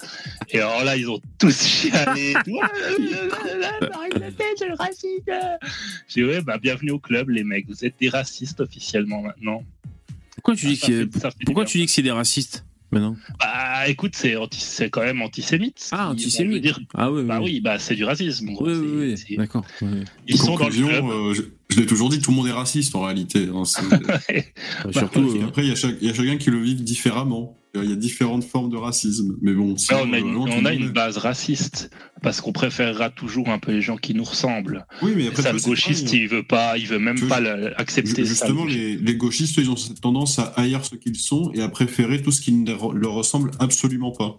Et 0.50 0.58
alors 0.60 0.84
là, 0.84 0.96
ils 0.96 1.10
ont 1.10 1.20
tous 1.38 1.66
chialé. 1.66 2.34
J'ai 6.08 6.22
dit 6.22 6.24
ouais, 6.28 6.40
bah 6.42 6.58
bienvenue 6.58 6.92
au 6.92 6.98
club 6.98 7.30
les 7.30 7.44
mecs. 7.44 7.66
Vous 7.68 7.84
êtes 7.84 7.94
des 8.00 8.08
racistes 8.08 8.60
officiellement 8.60 9.22
maintenant. 9.22 9.62
Pourquoi 10.36 10.54
tu 10.54 10.66
dis 10.66 10.76
Ça 10.76 10.86
que 10.86 11.08
pourquoi 11.44 11.64
tu 11.64 11.78
dis 11.78 11.86
que 11.86 11.92
c'est 11.92 12.02
des 12.02 12.10
racistes? 12.10 12.64
Bah 12.92 13.88
écoute, 13.88 14.14
c'est 14.14 14.36
anti- 14.36 14.60
c'est 14.60 14.90
quand 14.90 15.02
même 15.02 15.20
antisémite. 15.22 15.88
Ah, 15.92 16.10
antisémite. 16.10 16.62
dire, 16.62 16.78
Ah 16.94 17.10
oui. 17.10 17.24
bah 17.24 17.40
oui, 17.42 17.60
bah 17.60 17.78
c'est 17.78 17.94
du 17.94 18.04
racisme. 18.04 18.50
Oui, 18.60 18.72
oui, 18.74 19.14
oui. 19.28 19.36
D'accord. 19.36 19.64
oui. 19.82 19.88
Ils 20.26 20.38
sont 20.38 20.56
dans 20.56 20.68
le 20.68 20.74
club. 20.74 21.04
euh, 21.04 21.34
je, 21.76 21.80
l'ai 21.80 21.86
toujours 21.86 22.08
dit, 22.08 22.20
tout 22.20 22.30
le 22.30 22.36
monde 22.36 22.48
est 22.48 22.52
raciste 22.52 22.94
en 22.94 23.02
réalité. 23.02 23.48
hein, 23.54 23.64
c'est- 23.64 23.82
Bah, 24.84 24.92
surtout. 24.92 25.34
Et 25.36 25.42
euh, 25.42 25.46
Après, 25.48 25.62
il 25.64 25.68
y, 25.68 25.72
a 25.72 26.12
y 26.12 26.14
chacun 26.14 26.36
qui 26.38 26.50
le 26.50 26.60
vit 26.60 26.74
différemment. 26.74 27.56
Il 27.74 27.90
y 27.90 27.92
a 27.92 27.96
différentes 27.96 28.42
formes 28.44 28.70
de 28.70 28.76
racisme. 28.78 29.36
Mais 29.42 29.52
bon, 29.52 29.76
sinon, 29.76 30.00
on 30.08 30.12
a, 30.14 30.18
une, 30.18 30.34
on 30.34 30.64
a 30.64 30.72
est- 30.72 30.78
base 30.88 31.18
raciste 31.18 31.90
parce 32.22 32.40
qu'on 32.40 32.52
préférera 32.52 33.10
toujours 33.10 33.50
un 33.50 33.58
peu 33.58 33.72
les 33.72 33.82
gens 33.82 33.98
qui 33.98 34.14
nous 34.14 34.24
ressemblent. 34.24 34.86
Oui, 35.02 35.12
mais 35.14 35.26
après, 35.28 35.52
le 35.52 35.60
gauchiste, 35.60 36.06
hein. 36.06 36.10
il 36.14 36.26
veut 36.28 36.42
pas, 36.42 36.78
il 36.78 36.86
veut 36.86 36.98
même 36.98 37.20
pas 37.28 37.42
accepter 37.76 38.24
Ju- 38.24 38.34
ça. 38.34 38.46
Justement, 38.46 38.64
les, 38.64 38.96
les 38.96 39.16
gauchistes, 39.16 39.58
ils 39.58 39.68
ont 39.70 39.76
cette 39.76 40.00
tendance 40.00 40.38
à 40.38 40.44
haïr 40.56 40.86
ce 40.86 40.94
qu'ils 40.94 41.16
sont 41.16 41.52
et 41.52 41.60
à 41.60 41.68
préférer 41.68 42.22
tout 42.22 42.32
ce 42.32 42.40
qui 42.40 42.52
ne 42.52 42.72
leur 42.98 43.12
ressemble 43.12 43.50
absolument 43.58 44.10
pas. 44.12 44.38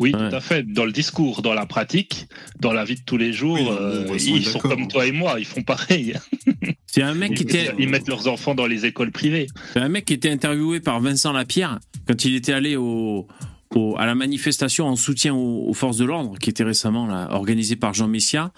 Oui, 0.00 0.12
Ouais. 0.14 0.30
tout 0.30 0.34
à 0.36 0.40
fait. 0.40 0.62
Dans 0.64 0.84
le 0.86 0.92
discours, 0.92 1.42
dans 1.42 1.52
la 1.54 1.66
pratique, 1.66 2.26
dans 2.58 2.72
la 2.72 2.84
vie 2.84 2.94
de 2.96 3.02
tous 3.04 3.18
les 3.18 3.32
jours, 3.34 3.58
Oui, 3.60 3.68
euh, 3.70 4.16
ils 4.18 4.44
sont 4.46 4.58
comme 4.58 4.88
toi 4.88 5.06
et 5.06 5.12
moi, 5.12 5.38
ils 5.38 5.44
font 5.44 5.62
pareil. 5.62 6.14
C'est 6.86 7.02
un 7.02 7.14
mec 7.14 7.34
qui 7.34 7.42
Ils, 7.44 7.50
était, 7.56 7.72
ils 7.78 7.88
mettent 7.88 8.08
leurs 8.08 8.26
enfants 8.26 8.54
dans 8.54 8.66
les 8.66 8.86
écoles 8.86 9.12
privées. 9.12 9.46
c'est 9.74 9.78
un 9.80 9.88
mec 9.88 10.06
qui 10.06 10.14
était 10.14 10.30
interviewé 10.30 10.80
par 10.80 11.00
Vincent 11.00 11.32
Lapierre 11.32 11.78
quand 12.08 12.24
il 12.24 12.34
était 12.34 12.52
allé 12.52 12.74
au, 12.74 13.28
au- 13.76 13.96
à 13.96 14.06
la 14.06 14.16
manifestation 14.16 14.86
en 14.86 14.96
soutien 14.96 15.32
aux, 15.34 15.68
aux 15.68 15.74
forces 15.74 15.98
de 15.98 16.04
l'ordre 16.06 16.36
qui 16.38 16.50
était 16.50 16.64
récemment 16.64 17.06
là, 17.06 17.28
organisée 17.30 17.76
par 17.76 17.94
Jean 17.94 18.08
Messia 18.08 18.52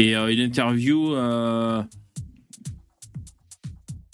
et 0.00 0.16
euh, 0.16 0.32
il 0.32 0.40
interview. 0.40 1.14
euh, 1.14 1.82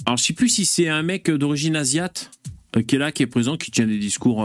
Alors 0.06 0.18
je 0.18 0.24
sais 0.24 0.32
plus 0.34 0.48
si 0.50 0.64
c'est 0.66 0.88
un 0.88 1.02
mec 1.02 1.30
d'origine 1.30 1.76
asiate 1.76 2.30
euh, 2.76 2.82
qui 2.82 2.96
est 2.96 2.98
là, 2.98 3.12
qui 3.12 3.22
est 3.22 3.26
présent, 3.26 3.56
qui 3.56 3.70
tient 3.70 3.86
des 3.86 3.98
discours. 3.98 4.44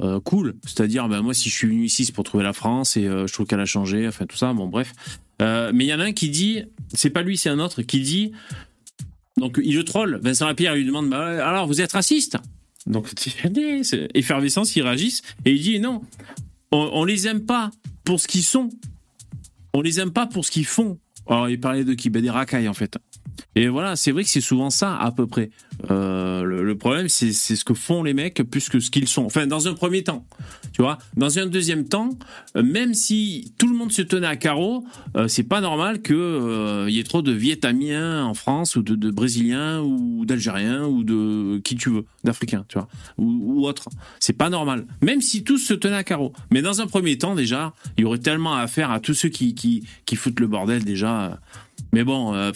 Euh, 0.00 0.20
cool, 0.20 0.54
c'est-à-dire 0.64 1.08
ben 1.08 1.22
moi 1.22 1.34
si 1.34 1.48
je 1.50 1.54
suis 1.54 1.66
venu 1.66 1.84
ici 1.84 2.04
c'est 2.04 2.12
pour 2.12 2.24
trouver 2.24 2.44
la 2.44 2.52
France 2.52 2.96
et 2.96 3.06
euh, 3.06 3.26
je 3.26 3.32
trouve 3.32 3.46
qu'elle 3.46 3.60
a 3.60 3.66
changé, 3.66 4.06
enfin 4.06 4.26
tout 4.26 4.36
ça, 4.36 4.52
bon 4.52 4.66
bref. 4.66 4.92
Euh, 5.40 5.70
mais 5.74 5.84
il 5.84 5.88
y 5.88 5.94
en 5.94 6.00
a 6.00 6.04
un 6.04 6.12
qui 6.12 6.30
dit, 6.30 6.64
c'est 6.94 7.10
pas 7.10 7.22
lui, 7.22 7.36
c'est 7.36 7.48
un 7.48 7.58
autre 7.58 7.82
qui 7.82 8.00
dit, 8.00 8.32
donc 9.36 9.60
il 9.62 9.74
le 9.74 9.84
troll. 9.84 10.18
Vincent 10.22 10.46
Lapierre 10.46 10.74
lui 10.74 10.84
demande, 10.84 11.08
bah, 11.10 11.46
alors 11.46 11.66
vous 11.66 11.80
êtes 11.80 11.92
raciste? 11.92 12.36
Donc 12.86 13.08
c'est 13.82 14.08
effervescence, 14.14 14.74
ils 14.76 14.82
réagissent 14.82 15.22
et 15.44 15.52
il 15.52 15.60
dit 15.60 15.80
non, 15.80 16.02
on, 16.72 16.90
on 16.92 17.04
les 17.04 17.26
aime 17.26 17.44
pas 17.44 17.70
pour 18.04 18.20
ce 18.20 18.28
qu'ils 18.28 18.44
sont, 18.44 18.70
on 19.74 19.80
les 19.80 20.00
aime 20.00 20.10
pas 20.10 20.26
pour 20.26 20.44
ce 20.44 20.50
qu'ils 20.50 20.66
font. 20.66 20.98
Alors 21.28 21.48
il 21.48 21.60
parlait 21.60 21.84
de 21.84 21.94
qui 21.94 22.10
Ben, 22.10 22.22
Des 22.22 22.30
racailles 22.30 22.68
en 22.68 22.74
fait. 22.74 22.98
Et 23.54 23.68
voilà, 23.68 23.96
c'est 23.96 24.12
vrai 24.12 24.24
que 24.24 24.30
c'est 24.30 24.40
souvent 24.40 24.70
ça 24.70 24.96
à 24.96 25.10
peu 25.10 25.26
près. 25.26 25.50
Euh, 25.90 26.42
le, 26.44 26.76
problème, 26.76 27.08
c'est 27.08 27.32
ce 27.32 27.64
que 27.64 27.74
font 27.74 28.02
les 28.02 28.14
mecs 28.14 28.42
plus 28.50 28.68
que 28.68 28.80
ce 28.80 28.90
qu'ils 28.90 29.08
sont. 29.08 29.24
Enfin, 29.24 29.46
dans 29.46 29.68
un 29.68 29.74
premier 29.74 30.02
temps, 30.02 30.26
tu 30.72 30.82
vois. 30.82 30.98
Dans 31.16 31.38
un 31.38 31.46
deuxième 31.46 31.88
temps, 31.88 32.10
euh, 32.56 32.62
même 32.62 32.94
si 32.94 33.52
tout 33.58 33.68
le 33.68 33.76
monde 33.76 33.92
se 33.92 34.02
tenait 34.02 34.26
à 34.26 34.36
carreau, 34.36 34.84
euh, 35.16 35.28
c'est 35.28 35.44
pas 35.44 35.60
normal 35.60 36.02
que 36.02 36.14
euh, 36.14 36.90
y 36.90 36.98
ait 36.98 37.04
trop 37.04 37.22
de 37.22 37.32
Vietnamiens 37.32 38.24
en 38.24 38.34
France 38.34 38.76
ou 38.76 38.82
de, 38.82 39.10
Brésiliens 39.10 39.80
ou 39.80 40.24
d'Algériens 40.24 40.86
ou 40.86 41.04
de 41.04 41.58
qui 41.64 41.76
tu 41.76 41.90
veux, 41.90 42.04
d'Africains, 42.24 42.64
tu 42.68 42.78
vois, 42.78 42.88
ou, 43.16 43.66
ou. 43.66 43.72
C'est 44.20 44.36
pas 44.36 44.50
normal. 44.50 44.86
Même 45.02 45.20
si 45.20 45.44
tous 45.44 45.58
se 45.58 45.74
tenaient 45.74 45.96
à 45.96 46.04
carreau. 46.04 46.32
Mais 46.50 46.62
dans 46.62 46.80
un 46.80 46.86
premier 46.86 47.18
temps, 47.18 47.34
déjà, 47.34 47.72
il 47.96 48.02
y 48.02 48.04
aurait 48.04 48.18
tellement 48.18 48.54
à 48.54 48.66
faire 48.66 48.90
à 48.90 49.00
tous 49.00 49.14
ceux 49.14 49.28
qui 49.28 49.54
qui, 49.54 50.16
foutent 50.16 50.40
le 50.40 50.46
bordel 50.46 50.84
déjà. 50.84 51.40
Mais 51.92 52.04
bon. 52.04 52.34
euh, 52.34 52.52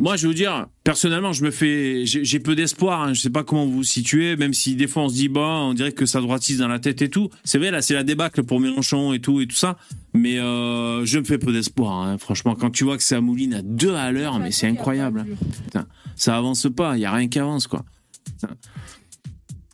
Moi, 0.00 0.16
je 0.16 0.22
vais 0.22 0.28
vous 0.28 0.34
dire, 0.34 0.66
personnellement, 0.82 1.34
je 1.34 1.44
me 1.44 1.50
fais, 1.50 2.06
j'ai 2.06 2.24
j'ai 2.24 2.40
peu 2.40 2.54
d'espoir. 2.54 3.02
Hein. 3.02 3.12
Je 3.12 3.20
sais 3.20 3.28
pas 3.28 3.44
comment 3.44 3.66
vous 3.66 3.72
vous 3.72 3.84
situez, 3.84 4.34
même 4.34 4.54
si 4.54 4.74
des 4.74 4.86
fois 4.86 5.02
on 5.02 5.08
se 5.10 5.14
dit, 5.14 5.28
bah, 5.28 5.58
on 5.60 5.74
dirait 5.74 5.92
que 5.92 6.06
ça 6.06 6.22
droitise 6.22 6.56
dans 6.56 6.68
la 6.68 6.78
tête 6.78 7.02
et 7.02 7.10
tout. 7.10 7.28
C'est 7.44 7.58
vrai, 7.58 7.70
là, 7.70 7.82
c'est 7.82 7.92
la 7.92 8.02
débâcle 8.02 8.42
pour 8.42 8.60
Mélenchon 8.60 9.12
et 9.12 9.20
tout 9.20 9.42
et 9.42 9.46
tout 9.46 9.56
ça. 9.56 9.76
Mais 10.14 10.38
euh, 10.38 11.04
je 11.04 11.18
me 11.18 11.24
fais 11.24 11.36
peu 11.36 11.52
d'espoir. 11.52 11.92
hein. 12.00 12.16
Franchement, 12.16 12.54
quand 12.54 12.70
tu 12.70 12.84
vois 12.84 12.96
que 12.96 13.02
ça 13.02 13.20
mouline 13.20 13.52
à 13.52 13.60
deux 13.62 13.94
à 13.94 14.10
l'heure, 14.10 14.38
mais 14.38 14.52
c'est 14.52 14.66
incroyable. 14.66 15.26
Putain, 15.64 15.86
ça 16.16 16.34
avance 16.34 16.66
pas. 16.74 16.96
Il 16.96 17.00
y 17.00 17.04
a 17.04 17.12
rien 17.12 17.28
qui 17.28 17.38
avance, 17.38 17.66
quoi. 17.66 17.84
Putain. 18.24 18.54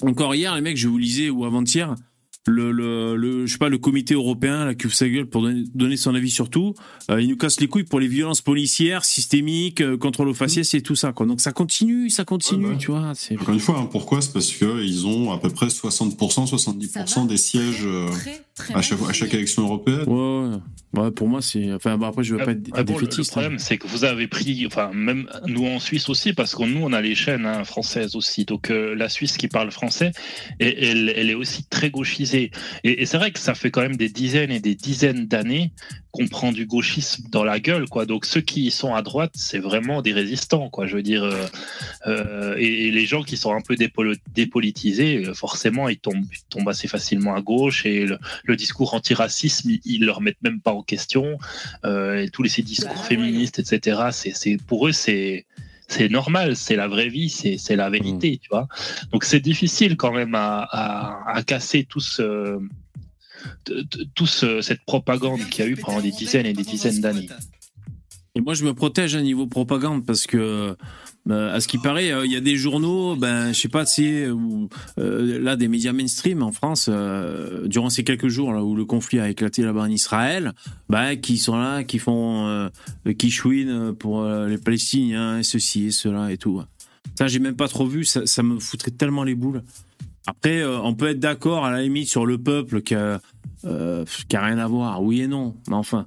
Encore 0.03 0.35
hier, 0.35 0.57
les 0.57 0.61
mecs, 0.61 0.77
je 0.77 0.89
vous 0.89 0.99
lisais 0.99 1.31
ou 1.31 1.45
avant-hier. 1.45 1.95
Le, 2.49 2.71
le, 2.71 3.17
le, 3.17 3.45
je 3.47 3.53
sais 3.53 3.59
pas, 3.59 3.69
le 3.69 3.79
comité 3.79 4.15
européen, 4.15 4.65
là, 4.67 4.75
qui 4.77 4.87
ouvre 4.87 4.95
sa 4.95 5.09
gueule 5.09 5.27
pour 5.27 5.43
donner, 5.43 5.65
donner 5.75 5.97
son 5.97 6.15
avis 6.15 6.31
sur 6.31 6.49
tout, 6.49 6.75
euh, 7.11 7.21
il 7.21 7.29
nous 7.29 7.37
casse 7.37 7.61
les 7.61 7.67
couilles 7.67 7.83
pour 7.85 7.99
les 7.99 8.07
violences 8.07 8.41
policières, 8.41 9.05
systémiques, 9.05 9.81
euh, 9.81 9.97
contrôle 9.97 10.29
aux 10.29 10.35
faciès 10.35 10.73
et 10.75 10.81
tout 10.81 10.95
ça, 10.95 11.13
quoi. 11.13 11.27
Donc 11.27 11.41
ça 11.41 11.51
continue, 11.51 12.09
ça 12.09 12.25
continue, 12.25 12.67
Ouais, 12.67 12.73
bah. 12.73 12.79
tu 12.79 12.91
vois. 12.93 13.13
C'est 13.17 13.37
Encore 13.41 13.55
une 13.55 13.59
fois, 13.61 13.79
hein, 13.81 13.89
pourquoi? 13.91 14.21
C'est 14.23 14.33
parce 14.33 14.53
qu'ils 14.53 15.07
ont 15.09 15.33
à 15.33 15.39
peu 15.39 15.51
près 15.51 15.67
60%, 15.67 16.47
70% 16.49 17.27
des 17.27 17.37
sièges 17.37 17.83
euh, 17.85 18.09
à, 18.75 18.81
chaque, 18.81 18.99
à 19.09 19.13
chaque 19.13 19.35
élection 19.35 19.63
européenne. 19.65 20.05
Ouais, 20.07 20.49
ouais. 20.51 20.57
Ouais, 20.95 21.11
pour 21.11 21.29
moi, 21.29 21.43
c'est. 21.43 21.73
Enfin, 21.75 21.99
bon, 21.99 22.07
après, 22.07 22.23
je 22.25 22.35
veux 22.37 22.43
pas 22.43 22.53
être 22.53 22.71
Ah 22.73 22.83
bon, 22.83 22.95
le- 22.95 23.01
le 23.03 23.07
défaitiste. 23.09 23.33
hein. 23.37 23.41
problème, 23.43 23.59
c'est 23.59 23.77
que 23.77 23.87
vous 23.87 24.05
avez 24.05 24.29
pris, 24.29 24.65
enfin, 24.67 24.93
même 24.95 25.29
nous 25.47 25.67
en 25.67 25.79
Suisse 25.79 26.09
aussi, 26.09 26.33
parce 26.33 26.55
que 26.55 26.63
nous, 26.63 26.81
on 26.81 26.93
a 26.95 27.03
les 27.03 27.15
chaînes 27.15 27.45
hein, 27.45 27.65
françaises 27.65 28.17
aussi. 28.17 28.47
Donc, 28.47 28.71
euh, 28.71 28.95
la 28.95 29.11
Suisse 29.11 29.37
qui 29.37 29.49
parle 29.49 29.71
français, 29.73 30.13
et, 30.59 30.87
elle, 30.87 31.13
elle 31.15 31.29
est 31.29 31.35
aussi 31.35 31.65
très 31.65 31.91
gauchisée. 31.91 32.36
Et, 32.37 33.03
et 33.03 33.07
c'est 33.07 33.18
vrai 33.18 33.31
que 33.31 33.38
ça 33.38 33.55
fait 33.55 33.70
quand 33.70 33.83
même 33.83 33.96
des 33.96 34.09
dizaines 34.09 34.51
et 34.51 34.61
des 34.61 34.75
dizaines 34.75 35.27
d'années 35.27 35.72
qu'on 36.11 36.29
prend 36.29 36.51
du 36.51 36.66
gauchisme 36.66 37.25
dans 37.31 37.44
la 37.44 37.61
gueule, 37.61 37.88
quoi. 37.88 38.07
Donc, 38.07 38.25
ceux 38.25 38.40
qui 38.40 38.70
sont 38.70 38.94
à 38.94 39.03
droite, 39.03 39.33
c'est 39.35 39.59
vraiment 39.59 40.01
des 40.01 40.12
résistants, 40.12 40.70
quoi. 40.70 40.87
Je 40.87 40.96
veux 40.96 41.03
dire, 41.03 41.25
euh, 41.25 41.46
euh, 42.07 42.57
et, 42.59 42.88
et 42.88 42.90
les 42.90 43.07
gens 43.07 43.22
qui 43.22 43.37
sont 43.37 43.53
un 43.55 43.61
peu 43.61 43.77
dépolitisés, 44.33 45.27
euh, 45.27 45.35
forcément, 45.35 45.88
ils 45.88 45.99
tombent, 45.99 46.25
ils 46.33 46.49
tombent 46.49 46.68
assez 46.68 46.88
facilement 46.88 47.35
à 47.35 47.42
gauche, 47.42 47.85
et 47.85 48.07
le, 48.07 48.18
le 48.44 48.57
discours 48.57 48.94
antiracisme, 48.94 49.70
ils, 49.70 49.81
ils 49.85 50.05
le 50.05 50.12
remettent 50.12 50.42
même 50.42 50.61
pas 50.61 50.72
en 50.72 50.83
question. 50.83 51.38
Euh, 51.85 52.22
et 52.22 52.31
tous 52.31 52.42
les 52.42 52.49
ces 52.49 52.62
discours 52.62 53.05
féministes, 53.05 53.59
etc. 53.59 54.01
C'est 54.11 54.57
pour 54.66 54.88
eux, 54.88 54.92
c'est 54.92 55.46
c'est 55.88 56.09
normal, 56.09 56.57
c'est 56.57 56.77
la 56.77 56.88
vraie 56.88 57.09
vie, 57.09 57.29
c'est, 57.31 57.59
c'est 57.59 57.77
la 57.77 57.90
vérité, 57.90 58.38
tu 58.42 58.49
vois. 58.51 58.66
Donc 59.12 59.25
c'est 59.25 59.40
difficile 59.40 59.96
quand 59.96 60.12
même 60.12 60.35
à, 60.35 60.62
à, 60.70 61.37
à 61.37 61.42
casser 61.42 61.85
tout 61.85 62.01
ce, 62.01 62.59
t- 63.64 63.87
t- 63.88 64.09
tout 64.14 64.27
ce- 64.27 64.61
cette 64.61 64.85
propagande 64.85 65.40
qu'il 65.49 65.64
y 65.64 65.68
a 65.68 65.70
eu 65.70 65.77
pendant 65.77 66.01
des 66.01 66.11
dizaines 66.11 66.46
et 66.46 66.53
des 66.53 66.64
dizaines 66.64 67.01
d'années. 67.01 67.29
Et 68.35 68.40
moi, 68.40 68.55
je 68.55 68.64
me 68.64 68.75
protège 68.75 69.14
à 69.14 69.22
niveau 69.22 69.46
propagande 69.46 70.05
parce 70.05 70.27
que, 70.27 70.77
euh, 71.31 71.55
à 71.55 71.61
ce 71.61 71.69
qui 71.69 71.79
paraît, 71.79 72.12
euh, 72.12 72.25
il 72.25 72.33
y 72.33 72.37
a 72.37 72.41
des 72.41 72.57
journaux, 72.57 73.17
ben, 73.17 73.53
je 73.53 73.61
sais 73.61 73.69
pas, 73.69 73.85
c'est 73.87 74.29
là 74.97 75.57
des 75.57 75.69
médias 75.69 75.93
mainstream 75.93 76.43
en 76.43 76.53
France 76.53 76.89
euh, 76.89 77.67
durant 77.67 77.91
ces 77.91 78.05
quelques 78.05 78.29
jours 78.29 78.53
là 78.53 78.62
où 78.62 78.75
le 78.75 78.85
conflit 78.85 79.21
a 79.21 79.29
éclaté 79.29 79.62
là-bas 79.62 79.83
en 79.83 79.91
Israël, 79.91 80.53
ben, 80.89 81.17
qui 81.17 81.39
sont 81.39 81.57
là, 81.57 81.85
qui 81.85 81.99
font, 81.99 82.47
euh, 82.47 82.69
qui 83.19 83.31
chouinent 83.31 83.93
pour 83.95 84.23
euh, 84.23 84.49
les 84.49 84.59
Palestiniens, 84.59 85.39
et 85.39 85.43
ceci 85.43 85.87
et 85.87 85.91
cela 85.91 86.33
et 86.33 86.39
tout. 86.39 86.62
Ça, 87.19 87.29
j'ai 87.29 87.39
même 87.39 87.57
pas 87.57 87.69
trop 87.69 87.87
vu. 87.87 88.05
Ça, 88.05 88.43
me 88.43 88.59
foutrait 88.59 88.91
tellement 88.91 89.25
les 89.25 89.35
boules. 89.35 89.62
Après, 90.27 90.61
euh, 90.61 90.81
on 90.81 90.95
peut 90.95 91.09
être 91.09 91.21
d'accord 91.21 91.65
à 91.65 91.71
la 91.71 91.83
limite 91.83 92.09
sur 92.09 92.27
le 92.27 92.39
peuple 92.39 92.83
euh, 92.93 94.05
qui 94.29 94.37
a 94.37 94.43
rien 94.45 94.59
à 94.59 94.67
voir, 94.67 95.03
oui 95.03 95.23
et 95.23 95.29
non. 95.29 95.55
Mais 95.69 95.75
enfin, 95.75 96.07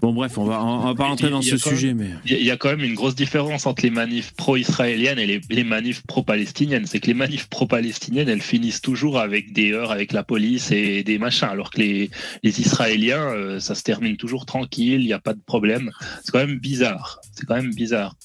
bon 0.00 0.12
bref, 0.12 0.36
on 0.38 0.44
va, 0.44 0.62
on 0.64 0.84
va 0.86 0.94
pas 0.94 1.04
rentrer 1.04 1.30
dans 1.30 1.40
ce 1.42 1.50
même- 1.50 1.58
sujet, 1.58 1.94
mais. 1.94 2.10
Il 2.26 2.42
y 2.42 2.50
a- 2.50 2.56
quand 2.56 2.68
même 2.70 2.80
une 2.82 2.94
grosse 2.94 3.14
différence 3.14 3.66
entre 3.66 3.82
les 3.82 3.90
manifs 3.90 4.32
pro-israéliennes 4.32 5.18
et 5.18 5.26
les, 5.26 5.40
les 5.50 5.64
manifs 5.64 6.02
pro-palestiniennes. 6.06 6.86
C'est 6.86 7.00
que 7.00 7.06
les 7.06 7.14
manifs 7.14 7.48
pro-palestiniennes, 7.48 8.28
elles 8.28 8.40
finissent 8.42 8.80
toujours 8.80 9.18
avec 9.18 9.52
des 9.52 9.72
heurts 9.72 9.90
avec 9.92 10.12
la 10.12 10.22
police 10.22 10.70
et 10.70 11.02
des 11.02 11.18
machins, 11.18 11.48
alors 11.48 11.70
que 11.70 11.80
les, 11.80 12.10
les 12.42 12.60
Israéliens, 12.60 13.22
euh, 13.22 13.60
ça 13.60 13.74
se 13.74 13.82
termine 13.82 14.16
toujours 14.16 14.46
tranquille, 14.46 15.00
il 15.00 15.06
n'y 15.06 15.12
a 15.12 15.18
pas 15.20 15.34
de 15.34 15.40
problème. 15.44 15.90
C'est 16.22 16.32
quand 16.32 16.46
même 16.46 16.58
bizarre. 16.58 17.20
C'est 17.32 17.46
quand 17.46 17.56
même 17.56 17.74
bizarre. 17.74 18.16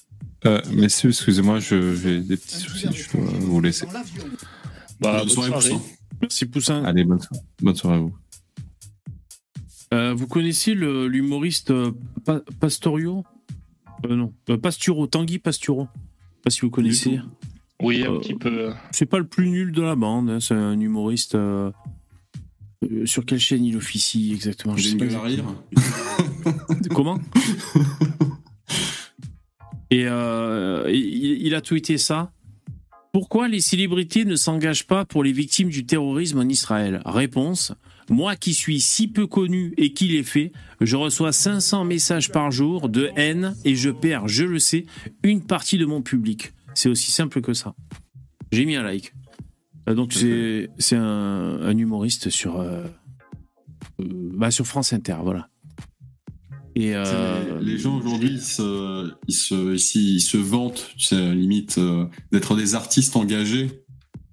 Euh, 0.45 0.61
messieurs, 0.71 1.09
excusez-moi, 1.09 1.59
j'ai 1.59 2.21
des 2.21 2.37
petits 2.37 2.55
soucis, 2.57 2.87
je 2.93 3.17
dois 3.17 3.27
vous 3.39 3.61
laisser. 3.61 3.85
Bah, 3.87 4.01
Bonne 5.01 5.17
bonne 5.19 5.29
soirée, 5.29 5.49
soirée. 5.49 5.69
Poussin. 5.69 5.81
Merci 6.21 6.45
Poussin. 6.45 6.83
Allez, 6.85 7.03
bonne 7.05 7.19
soirée, 7.21 7.43
bonne 7.61 7.75
soirée 7.75 7.95
à 7.95 7.99
vous. 7.99 8.13
Euh, 9.93 10.13
vous 10.13 10.27
connaissez 10.27 10.73
le- 10.75 11.07
l'humoriste 11.07 11.71
euh, 11.71 11.91
Pa- 12.25 12.41
Pastorio? 12.59 13.23
Euh, 14.05 14.15
Non, 14.15 14.33
Pasturo, 14.61 15.07
Tanguy 15.07 15.39
Pasturo. 15.39 15.87
Je 15.93 15.99
sais 16.35 16.41
pas 16.43 16.49
si 16.51 16.61
vous 16.61 16.69
connaissez. 16.69 17.19
Oui, 17.81 18.03
un 18.05 18.13
Euh, 18.13 18.19
petit 18.19 18.35
peu. 18.35 18.71
C'est 18.91 19.05
pas 19.05 19.17
le 19.17 19.27
plus 19.27 19.49
nul 19.49 19.71
de 19.71 19.81
la 19.81 19.95
bande. 19.95 20.29
hein, 20.29 20.39
C'est 20.39 20.53
un 20.53 20.79
humoriste. 20.79 21.35
euh, 21.35 21.71
euh, 22.83 23.05
sur 23.05 23.25
quelle 23.25 23.39
chaîne 23.39 23.65
il 23.65 23.75
officie 23.75 24.31
exactement? 24.33 24.75
Je 24.77 24.83
J'ai 24.83 24.89
sais 24.91 25.07
pas 25.07 25.15
à 25.15 25.21
rire. 25.23 25.43
Comment? 26.95 27.17
Et 29.91 30.05
euh, 30.07 30.85
il, 30.89 31.45
il 31.47 31.55
a 31.55 31.61
tweeté 31.61 31.97
ça. 31.97 32.31
Pourquoi 33.11 33.47
les 33.47 33.59
célébrités 33.59 34.23
ne 34.23 34.35
s'engagent 34.35 34.85
pas 34.85 35.03
pour 35.03 35.23
les 35.23 35.31
victimes 35.31 35.69
du 35.69 35.85
terrorisme 35.85 36.37
en 36.39 36.43
Israël? 36.47 37.01
Réponse. 37.05 37.73
Moi 38.09 38.35
qui 38.35 38.53
suis 38.53 38.79
si 38.79 39.07
peu 39.07 39.27
connu 39.27 39.73
et 39.77 39.93
qui 39.93 40.07
l'ai 40.07 40.23
fait, 40.23 40.51
je 40.81 40.95
reçois 40.95 41.31
500 41.31 41.85
messages 41.85 42.31
par 42.31 42.51
jour 42.51 42.89
de 42.89 43.09
haine 43.15 43.55
et 43.65 43.75
je 43.75 43.89
perds, 43.89 44.27
je 44.27 44.45
le 44.45 44.59
sais, 44.59 44.85
une 45.23 45.45
partie 45.45 45.77
de 45.77 45.85
mon 45.85 46.01
public. 46.01 46.53
C'est 46.73 46.89
aussi 46.89 47.11
simple 47.11 47.41
que 47.41 47.53
ça. 47.53 47.75
J'ai 48.51 48.65
mis 48.65 48.75
un 48.75 48.83
like. 48.83 49.13
Euh, 49.87 49.93
Donc 49.93 50.13
c'est 50.13 50.95
un, 50.95 51.77
humoriste 51.77 52.29
sur 52.29 52.59
euh, 52.59 52.83
euh, 53.99 54.05
bah, 54.33 54.51
sur 54.51 54.65
France 54.65 54.93
Inter, 54.93 55.17
voilà. 55.23 55.49
Les, 56.75 56.93
gens 57.77 57.97
aujourd'hui, 57.97 58.29
ils 58.35 58.41
se, 58.41 60.37
vantent, 60.37 60.93
tu 60.95 61.05
sais, 61.07 61.35
limite, 61.35 61.77
d'être 62.31 62.55
des 62.55 62.73
artistes 62.73 63.17
engagés, 63.17 63.78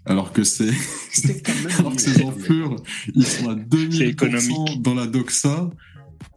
alors 0.06 0.32
que 0.32 0.44
c'est, 0.44 0.70
alors 1.78 1.94
que 1.94 2.00
ces 2.00 2.22
enflures, 2.22 2.76
ils 3.14 3.26
sont 3.26 3.50
à 3.50 3.56
C'est 3.90 4.08
économique. 4.08 4.78
2000% 4.78 4.82
dans 4.82 4.94
la 4.94 5.06
doxa, 5.06 5.70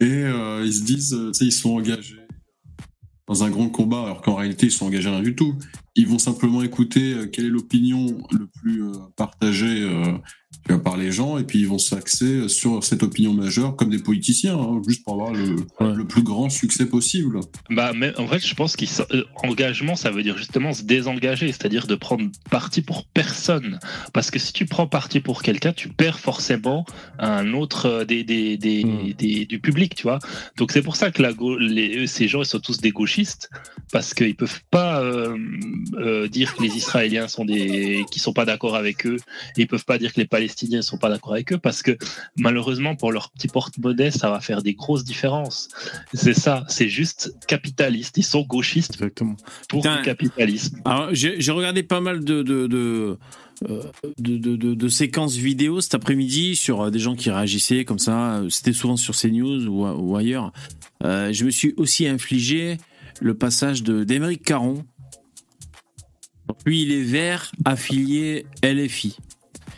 et 0.02 0.06
euh, 0.06 0.64
ils 0.66 0.74
se 0.74 0.84
disent, 0.84 1.18
tu 1.28 1.34
sais, 1.34 1.46
ils 1.46 1.52
sont 1.52 1.72
engagés 1.72 2.20
dans 3.28 3.44
un 3.44 3.50
grand 3.52 3.70
combat, 3.70 4.02
alors 4.02 4.22
qu'en 4.22 4.36
réalité, 4.36 4.66
ils 4.66 4.72
sont 4.72 4.88
engagés 4.88 5.10
rien 5.10 5.22
du 5.22 5.36
tout. 5.36 5.56
Ils 6.00 6.08
vont 6.08 6.20
simplement 6.20 6.62
écouter 6.64 7.14
euh, 7.14 7.26
quelle 7.32 7.46
est 7.46 7.50
l'opinion 7.50 8.06
le 8.32 8.48
plus 8.48 8.84
euh, 8.84 8.92
partagée 9.18 9.84
euh, 9.84 10.78
par 10.84 10.98
les 10.98 11.12
gens, 11.12 11.38
et 11.38 11.44
puis 11.44 11.60
ils 11.60 11.68
vont 11.68 11.78
s'axer 11.78 12.48
sur 12.48 12.84
cette 12.84 13.04
opinion 13.04 13.34
majeure, 13.34 13.76
comme 13.76 13.90
des 13.90 14.00
politiciens, 14.00 14.58
hein, 14.58 14.82
juste 14.88 15.04
pour 15.04 15.14
avoir 15.16 15.32
le, 15.34 15.56
Ouais. 15.80 15.94
le 15.96 16.06
plus 16.06 16.24
grand 16.24 16.50
succès 16.50 16.86
possible. 16.88 17.40
Bah, 17.70 17.92
mais 17.96 18.18
en 18.18 18.28
fait, 18.28 18.40
je 18.46 18.54
pense 18.56 18.76
qu'engagement, 18.76 19.96
ça 19.96 20.10
veut 20.12 20.24
dire 20.24 20.38
justement 20.38 20.74
se 20.74 20.84
désengager, 20.84 21.48
c'est-à-dire 21.52 21.86
de 21.88 21.96
prendre 21.96 22.26
parti 22.50 22.82
pour 22.82 23.06
personne. 23.06 23.80
Parce 24.14 24.32
que 24.32 24.40
si 24.40 24.52
tu 24.54 24.66
prends 24.66 24.88
parti 24.88 25.20
pour 25.20 25.44
quelqu'un, 25.44 25.74
tu 25.74 25.90
perds 25.90 26.20
forcément 26.20 26.86
un 27.20 27.54
autre 27.54 27.86
euh, 27.86 28.06
des, 28.06 28.24
des, 28.24 28.58
des, 28.58 28.84
Mm. 28.86 29.14
des- 29.18 29.46
du 29.46 29.60
public, 29.60 29.94
tu 29.96 30.04
vois. 30.04 30.20
Donc 30.58 30.72
c'est 30.72 30.82
pour 30.82 30.96
ça 30.96 31.12
que 31.12 31.22
la 31.22 31.32
les, 31.60 32.08
ces 32.08 32.28
gens, 32.28 32.42
ils 32.42 32.46
sont 32.54 32.60
tous 32.60 32.80
des 32.80 32.92
gauchistes, 32.92 33.50
parce 33.92 34.14
qu'ils 34.14 34.36
peuvent 34.36 34.62
pas 34.72 35.02
euh, 35.02 35.38
euh, 35.96 36.28
dire 36.28 36.56
que 36.56 36.62
les 36.64 36.76
Israéliens 36.76 37.28
sont 37.28 37.46
des, 37.46 38.06
qui 38.12 38.20
sont 38.20 38.34
pas 38.34 38.46
d'accord 38.46 38.76
avec 38.76 39.06
eux, 39.06 39.18
et 39.58 39.62
ils 39.62 39.68
peuvent 39.68 39.86
pas 39.86 39.98
dire 39.98 40.14
que 40.14 40.20
les 40.20 40.28
Palestiniens 40.28 40.82
sont 40.82 40.98
pas 40.98 41.10
d'accord 41.10 41.34
avec 41.34 41.52
eux, 41.54 41.58
parce 41.58 41.82
que 41.82 41.98
malheureusement 42.38 42.96
pour 42.96 43.12
leur 43.12 43.30
petit 43.32 43.48
porte-monnaie, 43.48 44.12
ça 44.12 44.30
va 44.30 44.40
faire 44.40 44.62
des 44.62 44.74
grosses 44.74 45.04
différences. 45.04 45.70
C'est 46.14 46.34
ça, 46.34 46.64
c'est 46.68 46.90
juste 46.90 47.34
capitaliste. 47.48 48.18
Ils 48.18 48.24
sont 48.24 48.42
gauchistes 48.42 48.94
exactement. 48.96 49.36
pour 49.68 49.82
Putain. 49.82 49.98
le 49.98 50.04
capitalisme. 50.04 50.80
Alors, 50.86 51.10
j'ai 51.14 51.52
regardé 51.52 51.84
pas 51.84 52.02
mal 52.02 52.24
de, 52.24 52.44
de, 52.44 52.68
de, 52.68 53.18
euh, 53.70 53.84
de, 54.18 54.38
de- 54.38 54.56
de- 54.56 54.74
de 54.74 54.88
séquences 54.88 55.36
vidéo 55.36 55.82
cet 55.82 55.96
après-midi 55.96 56.56
sur 56.56 56.82
euh, 56.82 56.90
des 56.92 57.00
gens 57.00 57.16
qui 57.16 57.30
réagissaient 57.30 57.84
comme 57.86 58.00
ça. 58.00 58.42
C'était 58.50 58.74
souvent 58.74 58.96
sur 58.98 59.16
CNews 59.16 59.66
ou, 59.68 59.86
ou 59.88 60.16
ailleurs. 60.16 60.52
Euh, 61.04 61.32
je 61.34 61.46
me 61.46 61.50
suis 61.52 61.74
aussi 61.78 62.08
infligé 62.08 62.78
le 63.22 63.34
passage 63.34 63.84
de 63.84 64.04
d'Émeric 64.04 64.44
Caron. 64.44 64.86
Lui, 66.66 66.84
il 66.84 66.92
est 66.92 67.04
vert, 67.04 67.52
affilié 67.66 68.46
LFI. 68.64 69.18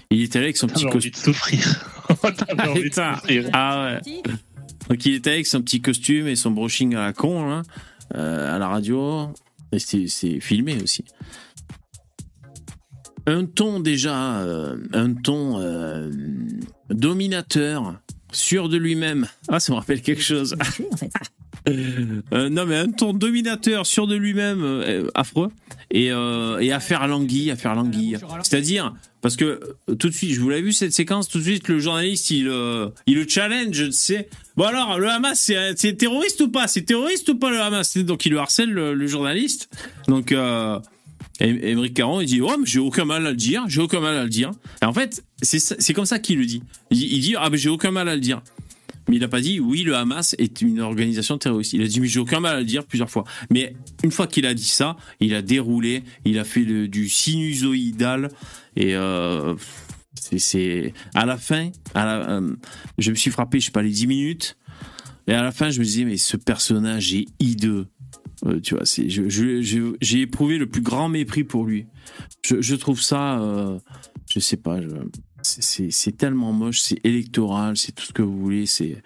Il 0.10 0.22
était 0.24 0.40
avec 0.40 0.58
son 0.58 0.68
petit 0.68 0.86
costume. 0.86 1.12
de 1.12 1.18
souffrir. 1.18 1.86
T'avais 2.22 2.68
envie 2.70 2.80
de 2.80 2.84
Putain. 2.90 3.16
souffrir. 3.16 3.50
Ah 3.54 4.00
ouais. 4.06 4.22
Donc 4.90 5.06
il 5.06 5.16
était 5.16 5.32
avec 5.32 5.48
son 5.48 5.62
petit 5.62 5.82
costume 5.82 6.28
et 6.28 6.36
son 6.36 6.52
brushing 6.52 6.96
à 6.96 7.06
la 7.06 7.14
con 7.14 7.48
là, 7.48 7.62
euh, 8.16 8.54
à 8.56 8.60
la 8.60 8.68
radio. 8.68 9.34
Et 9.72 9.80
c'est 9.80 10.08
c'est 10.08 10.40
filmé 10.42 10.82
aussi. 10.84 11.06
Un 13.28 13.46
ton 13.46 13.80
déjà, 13.80 14.40
euh, 14.40 14.78
un 14.94 15.14
ton 15.14 15.60
euh, 15.62 16.12
dominateur, 16.90 18.00
sûr 18.32 18.68
de 18.68 18.78
lui-même. 18.78 19.28
Ah, 19.48 19.60
ça 19.60 19.72
me 19.72 19.78
rappelle 19.78 20.02
quelque 20.02 20.24
chose. 20.24 20.56
En 20.60 20.98
fait. 20.98 21.10
Euh, 21.70 22.50
non, 22.50 22.66
mais 22.66 22.78
un 22.78 22.92
ton 22.92 23.14
dominateur 23.14 23.86
sûr 23.86 24.08
de 24.08 24.16
lui-même, 24.16 24.64
euh, 24.64 25.08
affreux, 25.14 25.52
et, 25.92 26.12
euh, 26.12 26.58
et 26.60 26.72
affaire 26.72 27.08
languille, 27.08 27.52
affaire 27.52 27.76
languille. 27.76 28.18
C'est-à-dire, 28.44 28.96
parce 29.22 29.36
que 29.36 29.60
euh, 29.90 29.96
tout 29.96 30.10
de 30.10 30.14
suite, 30.14 30.32
je 30.34 30.40
vous 30.40 30.50
l'avez 30.50 30.64
vu 30.64 30.74
cette 30.74 30.94
séquence, 30.94 31.28
tout 31.30 31.38
de 31.38 31.44
suite, 31.44 31.68
le 31.68 31.78
journaliste, 31.78 32.32
il, 32.32 32.48
euh, 32.48 32.90
il 33.06 33.16
le 33.16 33.28
challenge, 33.28 33.86
tu 33.86 33.92
sais. 33.92 34.28
Bon 34.56 34.66
alors, 34.66 34.98
le 34.98 35.08
Hamas, 35.10 35.52
c'est 35.76 35.98
terroriste 35.98 36.42
ou 36.42 36.50
pas? 36.50 36.68
C'est 36.68 36.82
terroriste 36.82 37.30
ou 37.30 37.38
pas 37.38 37.52
le 37.52 37.62
Hamas? 37.62 37.98
Donc 37.98 38.26
il 38.26 38.32
le 38.32 38.40
harcèle, 38.40 38.72
le, 38.72 38.96
le 38.96 39.08
journaliste. 39.08 39.70
Donc, 40.08 40.32
euh, 40.32 40.80
Émeric 41.40 41.94
Caron, 41.94 42.22
il 42.22 42.28
dit, 42.28 42.42
oh, 42.42 42.56
mais 42.60 42.66
j'ai 42.66 42.80
aucun 42.80 43.06
mal 43.06 43.26
à 43.26 43.32
le 43.32 43.36
dire, 43.36 43.64
j'ai 43.68 43.82
aucun 43.82 44.00
mal 44.00 44.16
à 44.16 44.24
le 44.24 44.30
dire. 44.30 44.52
Et 44.82 44.86
en 44.86 44.94
fait, 44.94 45.24
c'est 45.42 45.94
comme 45.94 46.06
ça 46.06 46.20
qu'il 46.20 46.40
le 46.40 46.46
dit. 46.46 46.64
Il, 46.90 47.02
il 47.02 47.20
dit, 47.20 47.36
ah, 47.38 47.50
mais 47.52 47.58
j'ai 47.58 47.70
aucun 47.70 47.92
mal 47.92 48.10
à 48.10 48.16
le 48.16 48.22
dire. 48.22 48.42
Mais 49.10 49.16
il 49.18 49.20
n'a 49.20 49.28
pas 49.28 49.42
dit 49.42 49.60
oui, 49.60 49.84
le 49.84 49.96
Hamas 49.96 50.36
est 50.38 50.62
une 50.62 50.80
organisation 50.80 51.38
terroriste. 51.38 51.74
Il 51.74 51.82
a 51.82 51.88
dit 51.88 52.00
mais 52.00 52.08
j'ai 52.08 52.20
aucun 52.20 52.40
mal 52.40 52.56
à 52.56 52.60
le 52.60 52.66
dire 52.66 52.86
plusieurs 52.86 53.10
fois. 53.10 53.24
Mais 53.50 53.76
une 54.04 54.12
fois 54.12 54.28
qu'il 54.28 54.46
a 54.46 54.54
dit 54.54 54.64
ça, 54.64 54.96
il 55.20 55.34
a 55.34 55.42
déroulé, 55.42 56.04
il 56.26 56.38
a 56.40 56.44
fait 56.44 56.64
du 56.88 57.10
sinusoïdal 57.10 58.30
et 58.76 58.96
euh, 58.96 59.56
c'est- 60.16 60.94
à 61.14 61.26
la 61.26 61.38
fin, 61.38 61.70
euh, 61.96 62.56
je 62.98 63.10
me 63.12 63.16
suis 63.16 63.32
frappé, 63.32 63.60
je 63.60 63.66
sais 63.66 63.72
pas 63.72 63.82
les 63.82 63.90
10 63.90 64.08
minutes 64.08 64.58
et 65.28 65.34
à 65.34 65.44
la 65.44 65.52
fin 65.52 65.70
je 65.70 65.80
me 65.80 65.86
disais 65.86 66.06
mais 66.06 66.18
ce 66.18 66.38
personnage 66.38 67.14
est 67.14 67.26
hideux. 67.40 67.88
Euh, 68.46 68.60
tu 68.60 68.74
vois, 68.76 68.84
j'ai 68.86 70.20
éprouvé 70.22 70.58
le 70.58 70.68
plus 70.68 70.82
grand 70.82 71.10
mépris 71.10 71.44
pour 71.44 71.66
lui. 71.66 71.86
Je, 72.44 72.76
trouve 72.76 73.02
ça, 73.02 73.40
je 74.34 74.40
sais 74.40 74.58
pas, 74.58 74.80
c'est, 75.44 76.18
tellement 76.18 76.54
moche, 76.54 76.80
c'est 76.82 77.00
électoral, 77.04 77.78
c'est 77.78 77.92
tout 77.94 78.06
ce 78.06 78.14
que 78.14 78.22
vous 78.22 78.38
voulez, 78.40 78.66
c'est 78.66 79.02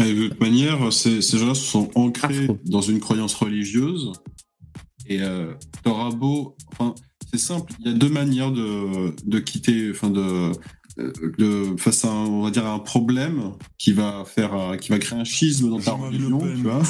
Et 0.00 0.14
de 0.14 0.28
toute 0.28 0.40
manière, 0.40 0.92
ces, 0.92 1.22
ces 1.22 1.38
gens-là 1.38 1.54
sont 1.54 1.90
ancrés 1.94 2.48
dans 2.66 2.80
une 2.80 3.00
croyance 3.00 3.34
religieuse. 3.34 4.12
Et 5.06 5.22
euh, 5.22 5.54
t'auras 5.82 6.10
beau. 6.10 6.56
Enfin, 6.72 6.94
c'est 7.32 7.38
simple, 7.38 7.72
il 7.80 7.90
y 7.90 7.94
a 7.94 7.96
deux 7.96 8.08
manières 8.10 8.52
de, 8.52 9.14
de 9.24 9.38
quitter, 9.38 9.90
enfin 9.90 10.10
de, 10.10 10.52
de 11.38 11.76
face 11.78 12.04
à 12.04 12.10
un, 12.10 12.26
on 12.26 12.42
va 12.42 12.50
dire 12.50 12.66
un 12.66 12.78
problème 12.78 13.52
qui 13.78 13.92
va 13.92 14.24
faire, 14.26 14.76
qui 14.80 14.90
va 14.90 14.98
créer 14.98 15.18
un 15.18 15.24
schisme 15.24 15.70
dans 15.70 15.80
ta 15.80 15.92
religion, 15.92 16.38
tu 16.38 16.62
vois. 16.62 16.82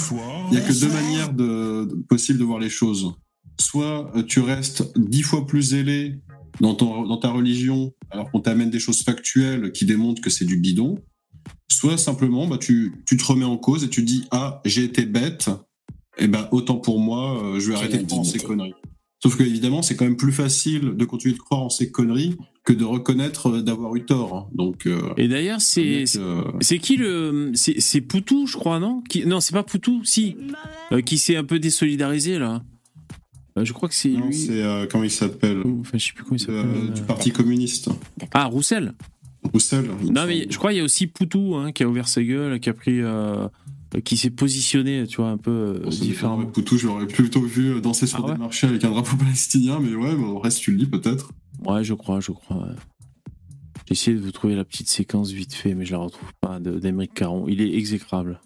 Il 0.51 0.59
y 0.59 0.61
a 0.61 0.63
que 0.63 0.73
deux 0.73 0.93
manières 0.93 1.33
de, 1.33 1.85
de- 1.85 1.95
possibles 2.09 2.39
de 2.39 2.45
voir 2.45 2.59
les 2.59 2.71
choses. 2.71 3.13
Soit 3.61 4.11
euh, 4.17 4.23
tu 4.23 4.41
restes 4.41 4.97
dix 4.97 5.23
fois 5.23 5.47
plus 5.47 5.63
zélé 5.63 6.21
dans, 6.61 6.75
ton, 6.75 7.07
dans 7.07 7.17
ta 7.19 7.31
religion, 7.31 7.93
alors 8.11 8.31
qu'on 8.31 8.41
t'amène 8.41 8.71
des 8.71 8.81
choses 8.81 9.03
factuelles 9.03 9.73
qui 9.73 9.85
démontrent 9.85 10.21
que 10.23 10.31
c'est 10.31 10.45
du 10.45 10.57
bidon. 10.57 10.99
Soit 11.71 11.99
simplement, 11.99 12.47
bah, 12.47 12.59
tu, 12.59 12.93
tu 13.07 13.17
te 13.17 13.25
remets 13.25 13.45
en 13.45 13.57
cause 13.59 13.85
et 13.85 13.89
tu 13.89 14.03
dis 14.03 14.25
ah 14.31 14.61
j'ai 14.65 14.85
été 14.85 15.05
bête, 15.05 15.51
et 16.19 16.27
ben 16.27 16.49
autant 16.51 16.77
pour 16.77 16.99
moi, 16.99 17.43
euh, 17.43 17.61
je 17.61 17.69
vais 17.71 17.77
arrêter 17.77 17.99
de 17.99 18.07
croire 18.07 18.21
en 18.21 18.25
ces 18.25 18.39
conneries. 18.39 18.75
Sauf 19.23 19.37
que 19.37 19.43
évidemment, 19.43 19.83
c'est 19.83 19.97
quand 19.97 20.05
même 20.05 20.17
plus 20.17 20.33
facile 20.33 20.93
de 20.97 21.05
continuer 21.05 21.35
de 21.35 21.41
croire 21.41 21.63
en 21.63 21.71
ces 21.71 21.91
conneries 21.91 22.37
que 22.65 22.73
de 22.73 22.85
reconnaître 22.85 23.49
euh, 23.51 23.63
d'avoir 23.63 23.95
eu 23.97 24.05
tort. 24.05 24.35
hein. 24.35 24.47
Donc, 24.55 24.87
euh, 24.87 25.01
Et 25.17 25.27
d'ailleurs, 25.29 25.61
c'est 25.61 26.05
euh, 26.17 26.43
c'est 26.61 26.79
qui 26.79 26.97
le 26.97 27.51
c'est 27.55 27.81
c'est 27.81 28.01
Poutou, 28.01 28.47
je 28.47 28.57
crois, 28.57 28.79
non? 28.79 29.03
Qui, 29.09 29.27
Non, 29.27 29.41
c'est 29.41 29.55
pas 29.55 29.63
Poutou, 29.65 30.03
si, 30.05 30.37
Euh, 30.93 31.01
qui 31.03 31.19
s'est 31.19 31.37
un 31.37 31.45
peu 31.45 31.59
désolidarisé 31.59 32.39
là. 32.39 32.63
Euh, 33.59 33.65
je 33.65 33.73
crois 33.73 33.89
que 33.89 33.95
c'est 33.95 34.09
lui. 34.09 34.35
c'est 34.35 34.63
euh, 34.63 34.87
comment 34.91 35.05
il 35.05 35.11
s'appelle 35.11 35.63
Enfin, 35.81 35.99
je 35.99 36.07
sais 36.07 36.13
plus 36.13 36.25
comment 36.25 36.37
il 36.37 36.41
s'appelle. 36.41 36.67
Euh, 36.67 36.89
du 36.89 37.03
Parti 37.03 37.31
communiste. 37.33 37.89
Ah, 38.33 38.45
Roussel. 38.47 38.95
Roussel. 39.53 39.89
Non, 40.11 40.27
mais 40.27 40.47
je 40.51 40.59
crois 40.59 40.71
qu'il 40.71 40.79
y 40.79 40.81
a 40.81 40.85
aussi 40.85 41.07
Poutou 41.07 41.55
hein, 41.57 41.73
qui 41.73 41.83
a 41.83 41.89
ouvert 41.89 42.09
sa 42.09 42.23
gueule, 42.23 42.59
qui 42.61 42.69
a 42.69 42.75
pris, 42.75 43.01
euh, 43.01 43.49
qui 44.05 44.17
s'est 44.17 44.31
positionné, 44.31 45.07
tu 45.07 45.19
vois, 45.19 45.31
un 45.31 45.37
peu 45.39 45.51
euh, 45.51 45.79
Bon, 45.85 45.89
différemment. 45.91 46.37
différent. 46.39 46.53
Poutou, 46.53 46.77
je 46.79 46.87
l'aurais 46.89 47.07
plutôt 47.07 47.41
vu 47.43 47.81
danser 47.81 48.07
sur 48.07 48.19
Ah 48.25 48.27
ouais 48.29 48.33
des 48.35 48.39
marchés 48.39 48.67
avec 48.67 48.85
un 48.85 48.91
drapeau 48.91 49.17
palestinien, 49.17 49.79
mais 49.81 49.95
ouais, 49.95 50.15
bon, 50.17 50.29
au 50.31 50.39
reste, 50.41 50.61
tu 50.61 50.73
le 50.73 50.79
dis 50.79 50.87
peut-être. 50.87 51.31
Ouais, 51.65 51.85
je 51.85 51.95
crois, 51.95 52.21
je 52.21 52.33
crois. 52.33 52.57
ouais. 52.59 52.75
J'ai 53.87 53.93
essayé 53.93 54.17
de 54.17 54.23
vous 54.23 54.33
trouver 54.33 54.55
la 54.55 54.65
petite 54.65 54.89
séquence 54.89 55.31
vite 55.31 55.55
fait, 55.55 55.75
mais 55.75 55.87
je 55.87 55.93
la 55.93 55.99
retrouve 55.99 56.31
pas 56.43 56.61
de- 56.61 56.79
d'Emeric 56.79 57.15
Caron. 57.15 57.47
Il 57.49 57.63
est 57.63 57.75
exécrable. 57.75 58.41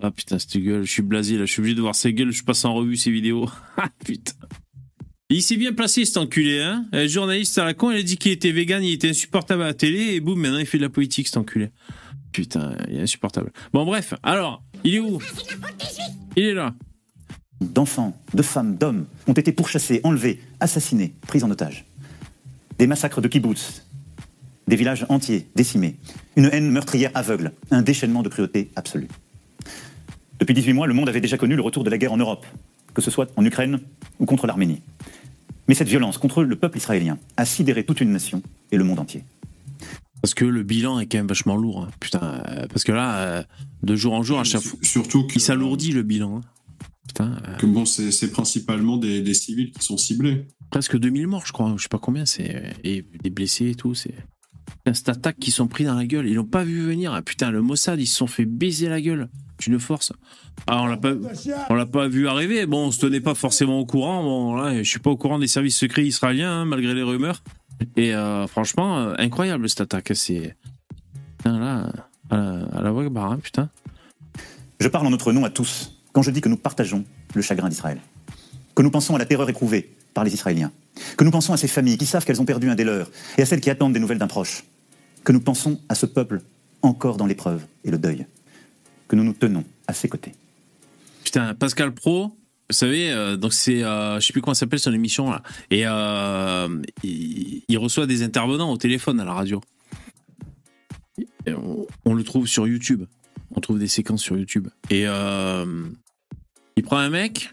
Ah 0.00 0.10
putain, 0.10 0.38
cette 0.38 0.56
gueule, 0.56 0.84
je 0.84 0.90
suis 0.90 1.02
blasé 1.02 1.36
là, 1.36 1.44
je 1.44 1.52
suis 1.52 1.60
obligé 1.60 1.74
de 1.76 1.82
voir 1.82 1.94
sa 1.94 2.10
gueule, 2.10 2.30
je 2.30 2.42
passe 2.42 2.64
en 2.64 2.72
revue 2.72 2.96
ses 2.96 3.10
vidéos. 3.10 3.46
Ah 3.76 3.88
putain. 4.04 4.32
Il 5.32 5.42
s'est 5.42 5.56
bien 5.56 5.72
placé 5.72 6.04
cet 6.04 6.16
enculé, 6.16 6.60
hein 6.60 6.86
Le 6.92 7.06
journaliste 7.06 7.56
à 7.56 7.64
la 7.64 7.72
con, 7.72 7.92
il 7.92 7.98
a 7.98 8.02
dit 8.02 8.16
qu'il 8.16 8.32
était 8.32 8.50
vegan, 8.50 8.82
il 8.82 8.94
était 8.94 9.10
insupportable 9.10 9.62
à 9.62 9.66
la 9.66 9.74
télé, 9.74 10.14
et 10.14 10.20
boum, 10.20 10.40
maintenant 10.40 10.58
il 10.58 10.66
fait 10.66 10.78
de 10.78 10.82
la 10.82 10.88
politique 10.88 11.28
cet 11.28 11.36
enculé. 11.36 11.70
Putain, 12.32 12.74
il 12.88 12.96
est 12.96 13.02
insupportable. 13.02 13.52
Bon 13.72 13.84
bref, 13.84 14.14
alors, 14.24 14.60
il 14.82 14.96
est 14.96 14.98
où? 14.98 15.20
Il 16.34 16.42
est 16.42 16.54
là. 16.54 16.74
d'enfants, 17.60 18.20
de 18.34 18.42
femmes, 18.42 18.76
d'hommes 18.76 19.06
ont 19.28 19.32
été 19.32 19.52
pourchassés, 19.52 20.00
enlevés, 20.02 20.40
assassinés, 20.58 21.14
pris 21.28 21.44
en 21.44 21.50
otage. 21.52 21.84
Des 22.80 22.88
massacres 22.88 23.20
de 23.20 23.28
kibbutz, 23.28 23.86
des 24.66 24.74
villages 24.74 25.06
entiers 25.10 25.46
décimés, 25.54 25.94
une 26.34 26.46
haine 26.46 26.72
meurtrière 26.72 27.12
aveugle, 27.14 27.52
un 27.70 27.82
déchaînement 27.82 28.24
de 28.24 28.28
cruauté 28.28 28.72
absolue. 28.74 29.08
Depuis 30.40 30.54
18 30.54 30.72
mois, 30.72 30.88
le 30.88 30.94
monde 30.94 31.08
avait 31.08 31.20
déjà 31.20 31.36
connu 31.36 31.54
le 31.54 31.62
retour 31.62 31.84
de 31.84 31.90
la 31.90 31.98
guerre 31.98 32.12
en 32.12 32.16
Europe, 32.16 32.44
que 32.94 33.02
ce 33.02 33.12
soit 33.12 33.30
en 33.36 33.44
Ukraine 33.44 33.78
ou 34.18 34.26
contre 34.26 34.48
l'Arménie. 34.48 34.82
Mais 35.70 35.76
cette 35.76 35.86
violence 35.86 36.18
contre 36.18 36.42
le 36.42 36.56
peuple 36.56 36.78
israélien 36.78 37.16
a 37.36 37.44
sidéré 37.44 37.84
toute 37.84 38.00
une 38.00 38.10
nation 38.10 38.42
et 38.72 38.76
le 38.76 38.82
monde 38.82 38.98
entier. 38.98 39.22
Parce 40.20 40.34
que 40.34 40.44
le 40.44 40.64
bilan 40.64 40.98
est 40.98 41.06
quand 41.06 41.18
même 41.18 41.28
vachement 41.28 41.54
lourd. 41.56 41.84
hein. 41.84 41.90
Putain, 42.00 42.42
euh, 42.48 42.66
parce 42.66 42.82
que 42.82 42.90
là, 42.90 43.18
euh, 43.20 43.42
de 43.84 43.94
jour 43.94 44.14
en 44.14 44.24
jour, 44.24 44.40
à 44.40 44.42
chaque 44.42 44.62
fois, 44.62 44.80
Surtout 44.82 45.28
que, 45.28 45.34
il 45.36 45.40
s'alourdit 45.40 45.92
le 45.92 46.02
bilan. 46.02 46.38
hein. 46.38 46.40
Putain, 47.06 47.38
euh, 47.46 47.54
que 47.54 47.66
bon, 47.66 47.84
c'est 47.86 48.32
principalement 48.32 48.96
des, 48.96 49.22
des 49.22 49.32
civils 49.34 49.70
qui 49.70 49.84
sont 49.84 49.96
ciblés. 49.96 50.48
presque 50.70 50.98
2000 50.98 51.28
morts, 51.28 51.46
je 51.46 51.52
crois. 51.52 51.72
Je 51.76 51.82
sais 51.84 51.88
pas 51.88 51.98
combien 52.00 52.26
c'est. 52.26 52.74
Et 52.82 53.06
des 53.22 53.30
blessés 53.30 53.70
et 53.70 53.74
tout. 53.76 53.94
C'est. 53.94 54.14
Cette 54.92 55.08
attaque 55.08 55.38
qui 55.38 55.52
sont 55.52 55.68
pris 55.68 55.84
dans 55.84 55.94
la 55.94 56.04
gueule. 56.04 56.26
Ils 56.26 56.34
l'ont 56.34 56.44
pas 56.44 56.64
vu 56.64 56.82
venir. 56.82 57.12
Ah, 57.14 57.22
putain, 57.22 57.52
le 57.52 57.62
Mossad, 57.62 58.00
ils 58.00 58.08
se 58.08 58.16
sont 58.16 58.26
fait 58.26 58.44
baiser 58.44 58.88
la 58.88 59.00
gueule. 59.00 59.28
D'une 59.60 59.78
force. 59.78 60.12
Ah, 60.66 60.82
on 60.82 60.86
l'a 60.86 60.96
pas, 60.96 61.12
on 61.68 61.74
l'a 61.74 61.86
pas 61.86 62.08
vu 62.08 62.28
arriver. 62.28 62.64
Bon, 62.66 62.86
on 62.86 62.90
se 62.90 63.00
tenait 63.00 63.20
pas 63.20 63.34
forcément 63.34 63.78
au 63.78 63.84
courant. 63.84 64.22
Bon, 64.22 64.56
là, 64.56 64.82
je 64.82 64.88
suis 64.88 64.98
pas 64.98 65.10
au 65.10 65.16
courant 65.16 65.38
des 65.38 65.48
services 65.48 65.76
secrets 65.76 66.04
israéliens, 66.04 66.62
hein, 66.62 66.64
malgré 66.64 66.94
les 66.94 67.02
rumeurs. 67.02 67.42
Et 67.96 68.14
euh, 68.14 68.46
franchement, 68.46 68.98
euh, 68.98 69.14
incroyable 69.18 69.68
cette 69.68 69.82
attaque. 69.82 70.12
C'est. 70.14 70.56
Là, 71.44 71.90
à 72.30 72.36
la, 72.36 72.42
à 72.72 72.82
la 72.82 72.90
hein, 72.90 73.38
putain. 73.42 73.68
Je 74.80 74.88
parle 74.88 75.06
en 75.06 75.10
notre 75.10 75.32
nom 75.32 75.44
à 75.44 75.50
tous 75.50 75.92
quand 76.12 76.22
je 76.22 76.30
dis 76.30 76.40
que 76.40 76.48
nous 76.48 76.56
partageons 76.56 77.04
le 77.34 77.42
chagrin 77.42 77.68
d'Israël. 77.68 78.00
Que 78.74 78.82
nous 78.82 78.90
pensons 78.90 79.14
à 79.14 79.18
la 79.18 79.26
terreur 79.26 79.48
éprouvée 79.48 79.94
par 80.14 80.24
les 80.24 80.32
Israéliens. 80.32 80.72
Que 81.16 81.24
nous 81.24 81.30
pensons 81.30 81.52
à 81.52 81.56
ces 81.56 81.68
familles 81.68 81.98
qui 81.98 82.06
savent 82.06 82.24
qu'elles 82.24 82.40
ont 82.40 82.46
perdu 82.46 82.70
un 82.70 82.74
des 82.74 82.84
leurs 82.84 83.10
et 83.38 83.42
à 83.42 83.46
celles 83.46 83.60
qui 83.60 83.70
attendent 83.70 83.92
des 83.92 84.00
nouvelles 84.00 84.18
d'un 84.18 84.26
proche. 84.26 84.64
Que 85.24 85.32
nous 85.32 85.40
pensons 85.40 85.80
à 85.88 85.94
ce 85.94 86.06
peuple 86.06 86.40
encore 86.82 87.16
dans 87.16 87.26
l'épreuve 87.26 87.64
et 87.84 87.90
le 87.90 87.98
deuil. 87.98 88.26
Que 89.10 89.16
nous 89.16 89.24
nous 89.24 89.32
tenons 89.32 89.64
à 89.88 89.92
ses 89.92 90.08
côtés. 90.08 90.32
Putain, 91.24 91.52
Pascal 91.54 91.92
Pro, 91.92 92.28
vous 92.28 92.76
savez, 92.76 93.10
euh, 93.10 93.36
donc 93.36 93.52
c'est, 93.52 93.82
euh, 93.82 94.20
je 94.20 94.26
sais 94.26 94.32
plus 94.32 94.40
comment 94.40 94.54
s'appelle 94.54 94.78
son 94.78 94.92
émission 94.92 95.32
là, 95.32 95.42
et 95.72 95.82
euh, 95.84 96.80
il, 97.02 97.78
reçoit 97.78 98.06
des 98.06 98.22
intervenants 98.22 98.70
au 98.70 98.76
téléphone 98.76 99.18
à 99.18 99.24
la 99.24 99.32
radio. 99.32 99.60
On, 101.48 101.88
on 102.04 102.14
le 102.14 102.22
trouve 102.22 102.46
sur 102.46 102.68
YouTube. 102.68 103.04
On 103.56 103.60
trouve 103.60 103.80
des 103.80 103.88
séquences 103.88 104.22
sur 104.22 104.38
YouTube. 104.38 104.68
Et 104.90 105.08
euh, 105.08 105.88
il 106.76 106.84
prend 106.84 106.98
un 106.98 107.10
mec. 107.10 107.52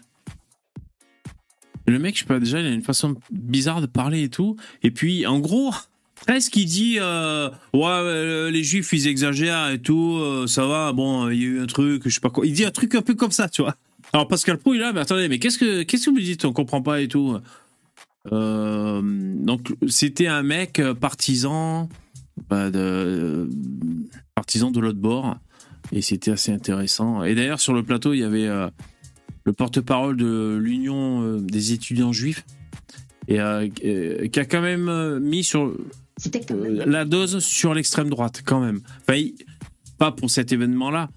Le 1.88 1.98
mec, 1.98 2.14
je 2.14 2.20
sais 2.20 2.26
pas, 2.26 2.38
déjà, 2.38 2.60
il 2.60 2.66
a 2.66 2.70
une 2.70 2.82
façon 2.82 3.16
bizarre 3.32 3.80
de 3.80 3.86
parler 3.86 4.22
et 4.22 4.28
tout. 4.28 4.56
Et 4.84 4.92
puis, 4.92 5.26
en 5.26 5.40
gros, 5.40 5.72
presque, 6.26 6.56
il 6.56 6.66
dit 6.66 6.98
euh, 7.00 7.48
Ouais, 7.72 7.86
euh, 7.86 8.50
les 8.50 8.62
juifs, 8.62 8.92
ils 8.92 9.06
exagèrent 9.06 9.70
et 9.70 9.78
tout, 9.78 10.18
euh, 10.20 10.46
ça 10.46 10.66
va, 10.66 10.92
bon, 10.92 11.30
il 11.30 11.38
y 11.38 11.44
a 11.44 11.48
eu 11.48 11.60
un 11.60 11.66
truc, 11.66 12.02
je 12.04 12.10
sais 12.10 12.20
pas 12.20 12.30
quoi. 12.30 12.46
Il 12.46 12.52
dit 12.52 12.64
un 12.64 12.70
truc 12.70 12.94
un 12.94 13.02
peu 13.02 13.14
comme 13.14 13.30
ça, 13.30 13.48
tu 13.48 13.62
vois. 13.62 13.76
Alors, 14.12 14.28
Pascal 14.28 14.58
Pro, 14.58 14.74
il 14.74 14.78
est 14.78 14.80
là, 14.80 14.92
mais 14.92 15.00
attendez, 15.00 15.28
mais 15.28 15.38
qu'est-ce 15.38 15.58
que, 15.58 15.82
qu'est-ce 15.82 16.06
que 16.06 16.10
vous 16.10 16.16
me 16.16 16.22
dites? 16.22 16.44
On 16.44 16.52
comprend 16.52 16.82
pas 16.82 17.00
et 17.00 17.08
tout. 17.08 17.38
Donc, 18.30 19.74
c'était 19.88 20.26
un 20.26 20.42
mec 20.42 20.82
partisan, 21.00 21.88
bah, 22.48 22.70
de, 22.70 23.48
partisan 24.34 24.70
de 24.70 24.80
l'autre 24.80 24.98
bord. 24.98 25.36
Et 25.92 26.02
c'était 26.02 26.30
assez 26.30 26.52
intéressant. 26.52 27.22
Et 27.22 27.34
d'ailleurs, 27.34 27.60
sur 27.60 27.72
le 27.72 27.82
plateau, 27.82 28.12
il 28.12 28.20
y 28.20 28.24
avait 28.24 28.48
le 29.44 29.52
porte-parole 29.52 30.16
de 30.16 30.58
l'Union 30.60 31.36
des 31.38 31.72
étudiants 31.72 32.12
juifs. 32.12 32.44
Et 33.28 33.36
qui 33.36 34.40
a 34.40 34.44
quand 34.44 34.62
même 34.62 35.18
mis 35.20 35.44
sur 35.44 35.74
Euh, 36.50 36.84
la 36.86 37.04
dose 37.04 37.38
sur 37.38 37.74
l'extrême 37.74 38.08
droite, 38.10 38.42
quand 38.44 38.60
même. 38.60 38.80
Enfin, 39.08 39.20
pas 39.98 40.12
pour 40.12 40.30
cet 40.30 40.52
événement-là. 40.52 41.10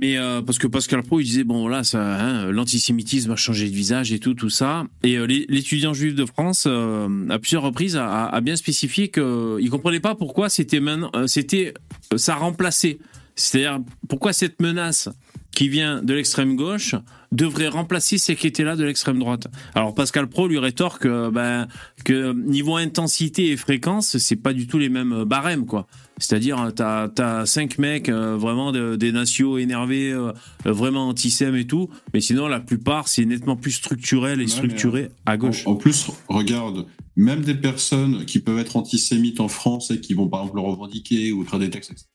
Mais 0.00 0.16
euh, 0.16 0.40
parce 0.42 0.58
que 0.58 0.66
Pascal 0.66 1.02
Pro, 1.02 1.20
il 1.20 1.24
disait, 1.24 1.44
bon, 1.44 1.68
là, 1.68 1.82
hein, 1.94 2.50
l'antisémitisme 2.50 3.30
a 3.30 3.36
changé 3.36 3.68
de 3.68 3.74
visage 3.74 4.10
et 4.12 4.18
tout, 4.18 4.34
tout 4.34 4.48
ça. 4.50 4.86
Et 5.04 5.16
euh, 5.16 5.26
l'étudiant 5.26 5.92
juif 5.94 6.14
de 6.14 6.24
France, 6.24 6.66
à 6.66 7.38
plusieurs 7.38 7.62
reprises, 7.62 7.96
a, 7.96 8.26
a- 8.26 8.40
bien 8.40 8.56
spécifié 8.56 9.10
qu'il 9.10 9.68
comprenait 9.70 10.00
pas 10.00 10.14
pourquoi 10.14 10.48
c'était 10.48 10.80
c'était, 11.26 11.74
ça 12.16 12.34
remplaçait. 12.34 12.98
C'est-à-dire, 13.36 13.80
pourquoi 14.08 14.32
cette 14.32 14.60
menace 14.60 15.08
qui 15.54 15.68
vient 15.68 16.02
de 16.02 16.14
l'extrême 16.14 16.56
gauche 16.56 16.94
devrait 17.30 17.68
remplacer 17.68 18.18
ces 18.18 18.36
qui 18.36 18.46
étaient 18.46 18.64
là 18.64 18.76
de 18.76 18.84
l'extrême 18.84 19.18
droite. 19.18 19.46
Alors 19.74 19.94
Pascal 19.94 20.26
Pro 20.28 20.48
lui 20.48 20.58
rétorque 20.58 21.06
euh, 21.06 21.30
ben, 21.30 21.66
que 22.04 22.32
niveau 22.32 22.76
intensité 22.76 23.50
et 23.50 23.56
fréquence, 23.56 24.18
c'est 24.18 24.36
pas 24.36 24.52
du 24.52 24.66
tout 24.66 24.78
les 24.78 24.88
mêmes 24.88 25.24
barèmes 25.24 25.64
quoi. 25.66 25.86
C'est-à-dire 26.18 26.72
t'as 26.76 27.08
as 27.18 27.46
cinq 27.46 27.78
mecs 27.78 28.08
euh, 28.08 28.36
vraiment 28.36 28.70
de- 28.72 28.96
des 28.96 29.12
nations 29.12 29.56
énervés, 29.58 30.12
euh, 30.12 30.32
vraiment 30.64 31.08
antisèmes 31.08 31.56
et 31.56 31.66
tout, 31.66 31.88
mais 32.12 32.20
sinon 32.20 32.48
la 32.48 32.60
plupart 32.60 33.08
c'est 33.08 33.24
nettement 33.24 33.56
plus 33.56 33.72
structurel 33.72 34.40
et 34.40 34.44
Ouais, 34.44 34.48
structuré 34.50 35.08
à 35.26 35.36
gauche. 35.38 35.66
En, 35.66 35.72
en 35.72 35.76
plus, 35.76 36.06
regarde, 36.28 36.86
même 37.16 37.40
des 37.42 37.54
personnes 37.54 38.24
qui 38.26 38.38
peuvent 38.40 38.58
être 38.58 38.76
antisémites 38.76 39.40
en 39.40 39.48
France 39.48 39.90
et 39.90 40.00
qui 40.00 40.12
vont 40.14 40.28
par 40.28 40.40
exemple 40.42 40.56
le 40.56 40.62
revendiquer 40.66 41.32
ou 41.32 41.42
écrire 41.42 41.58
des 41.58 41.70
textes, 41.70 41.92
etc. 41.92 42.06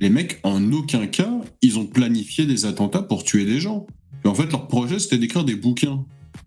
Les 0.00 0.10
mecs, 0.10 0.38
en 0.44 0.72
aucun 0.72 1.06
cas, 1.06 1.40
ils 1.60 1.78
ont 1.78 1.86
planifié 1.86 2.46
des 2.46 2.66
attentats 2.66 3.02
pour 3.02 3.24
tuer 3.24 3.44
des 3.44 3.60
gens. 3.60 3.86
En 4.24 4.34
fait, 4.34 4.50
leur 4.50 4.68
projet, 4.68 4.98
c'était 4.98 5.18
d'écrire 5.18 5.44
des 5.44 5.56
bouquins. 5.56 6.04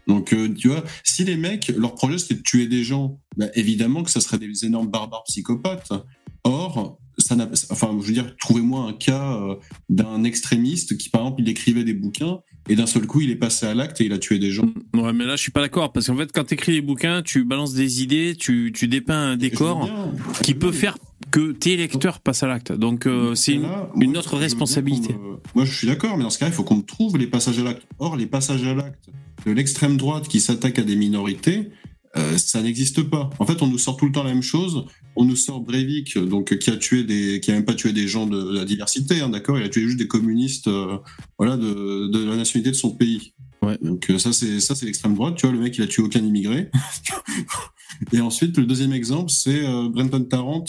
Donc, 0.08 0.34
euh, 0.34 0.54
tu 0.54 0.70
vois, 0.70 0.84
si 1.04 1.24
les 1.26 1.38
mecs, 1.38 1.68
leur 1.70 1.96
projet, 1.96 2.18
c'était 2.18 2.36
de 2.36 2.42
tuer 2.42 2.68
des 2.68 2.84
gens, 2.84 3.20
bah, 3.38 3.48
évidemment 3.56 4.04
que 4.04 4.12
ça 4.12 4.22
serait 4.22 4.40
des 4.40 4.66
énormes 4.66 4.90
barbares 4.90 5.24
psychopathes. 5.26 5.92
Or, 6.44 7.00
ça 7.18 7.36
n'a, 7.36 7.50
enfin, 7.70 7.98
je 8.00 8.08
veux 8.08 8.14
dire, 8.14 8.36
trouvez-moi 8.38 8.88
un 8.88 8.94
cas 8.94 9.34
euh, 9.34 9.56
d'un 9.90 10.24
extrémiste 10.24 10.98
qui, 10.98 11.10
par 11.10 11.22
exemple, 11.22 11.42
il 11.42 11.50
écrivait 11.50 11.84
des 11.84 11.94
bouquins 11.94 12.40
et 12.70 12.76
d'un 12.76 12.86
seul 12.86 13.06
coup, 13.08 13.22
il 13.22 13.32
est 13.32 13.36
passé 13.36 13.66
à 13.66 13.74
l'acte 13.74 14.00
et 14.02 14.06
il 14.06 14.14
a 14.14 14.18
tué 14.20 14.40
des 14.40 14.52
gens. 14.52 14.70
Ouais, 14.94 15.14
mais 15.14 15.26
là 15.26 15.36
je 15.36 15.42
suis 15.42 15.52
pas 15.52 15.62
d'accord 15.62 15.92
parce 15.92 16.08
qu'en 16.08 16.16
fait 16.18 16.32
quand 16.34 16.44
t'écris 16.44 16.74
des 16.74 16.82
bouquins, 16.82 17.22
tu 17.22 17.44
balances 17.44 17.74
des 17.74 18.04
idées, 18.04 18.36
tu, 18.38 18.72
tu 18.76 18.88
dépeins 18.88 19.32
un 19.32 19.38
décor 19.38 19.90
qui 20.44 20.54
peut 20.54 20.72
faire 20.72 20.98
que 21.32 21.52
tes 21.54 21.78
lecteurs 21.78 22.20
passent 22.20 22.44
à 22.44 22.48
l'acte. 22.48 22.72
Donc 22.72 23.06
euh, 23.08 23.36
c'est 23.36 23.54
une, 23.54 23.68
une 24.00 24.18
autre 24.18 24.38
responsabilité. 24.38 25.14
me- 25.14 25.38
Moi, 25.56 25.66
je 25.66 25.74
suis 25.74 25.88
d'accord, 25.88 26.18
mais 26.18 26.24
dans 26.24 26.30
ce 26.30 26.40
cas, 26.40 26.48
il 26.48 26.54
faut 26.54 26.64
qu'on 26.64 26.78
me 26.78 26.82
trouve 26.84 27.18
les 27.18 27.28
passages 27.28 27.58
à 27.60 27.64
l'acte. 27.64 27.84
Or, 28.00 28.16
les 28.18 28.26
passages 28.26 28.64
à 28.66 28.74
l'acte 28.74 29.06
de 29.46 29.52
l'extrême 29.52 29.98
droite 29.98 30.28
qui 30.28 30.40
s'attaque 30.40 30.78
à 30.78 30.84
des 30.84 30.96
minorités, 30.96 31.70
euh, 32.18 32.38
ça 32.38 32.62
n'existe 32.62 33.04
pas. 33.04 33.30
En 33.40 33.46
fait, 33.46 33.62
on 33.62 33.68
nous 33.68 33.78
sort 33.78 33.96
tout 33.98 34.06
le 34.06 34.12
temps 34.12 34.24
la 34.24 34.34
même 34.34 34.42
chose. 34.44 34.86
On 35.16 35.26
nous 35.26 35.36
sort 35.36 35.62
Breivik, 35.62 36.18
donc 36.18 36.58
qui 36.58 36.70
a 36.70 36.78
tué 36.78 37.04
des, 37.04 37.40
qui 37.42 37.52
a 37.52 37.56
même 37.56 37.66
pas 37.66 37.74
tué 37.74 37.92
des 37.92 38.08
gens 38.08 38.28
de, 38.28 38.54
la 38.54 38.66
diversité, 38.66 39.22
hein, 39.22 39.30
d'accord. 39.30 39.58
Il 39.58 39.64
a 39.64 39.70
tué 39.70 39.82
juste 39.82 39.98
des 39.98 40.08
communistes, 40.08 40.68
euh, 40.68 40.98
voilà, 41.38 41.58
de, 41.58 42.08
de 42.08 42.24
la 42.24 42.38
nationalité 42.38 42.72
de 42.72 42.76
son 42.76 42.92
pays. 42.92 43.34
Ouais. 43.62 43.78
Donc 43.82 44.10
euh, 44.10 44.18
ça, 44.18 44.34
c'est 44.34 44.60
ça, 44.60 44.74
c'est 44.74 44.86
l'extrême 44.86 45.16
droite. 45.16 45.36
Tu 45.36 45.46
vois, 45.46 45.56
le 45.56 45.62
mec, 45.62 45.78
il 45.78 45.84
a 45.84 45.88
tué 45.88 46.02
aucun 46.02 46.22
immigré. 46.22 46.72
Et 48.14 48.22
ensuite, 48.22 48.58
le 48.58 48.66
deuxième 48.66 48.94
exemple, 48.94 49.30
c'est 49.30 49.66
euh, 49.66 49.90
Brenton 49.90 50.24
Tarrant 50.24 50.66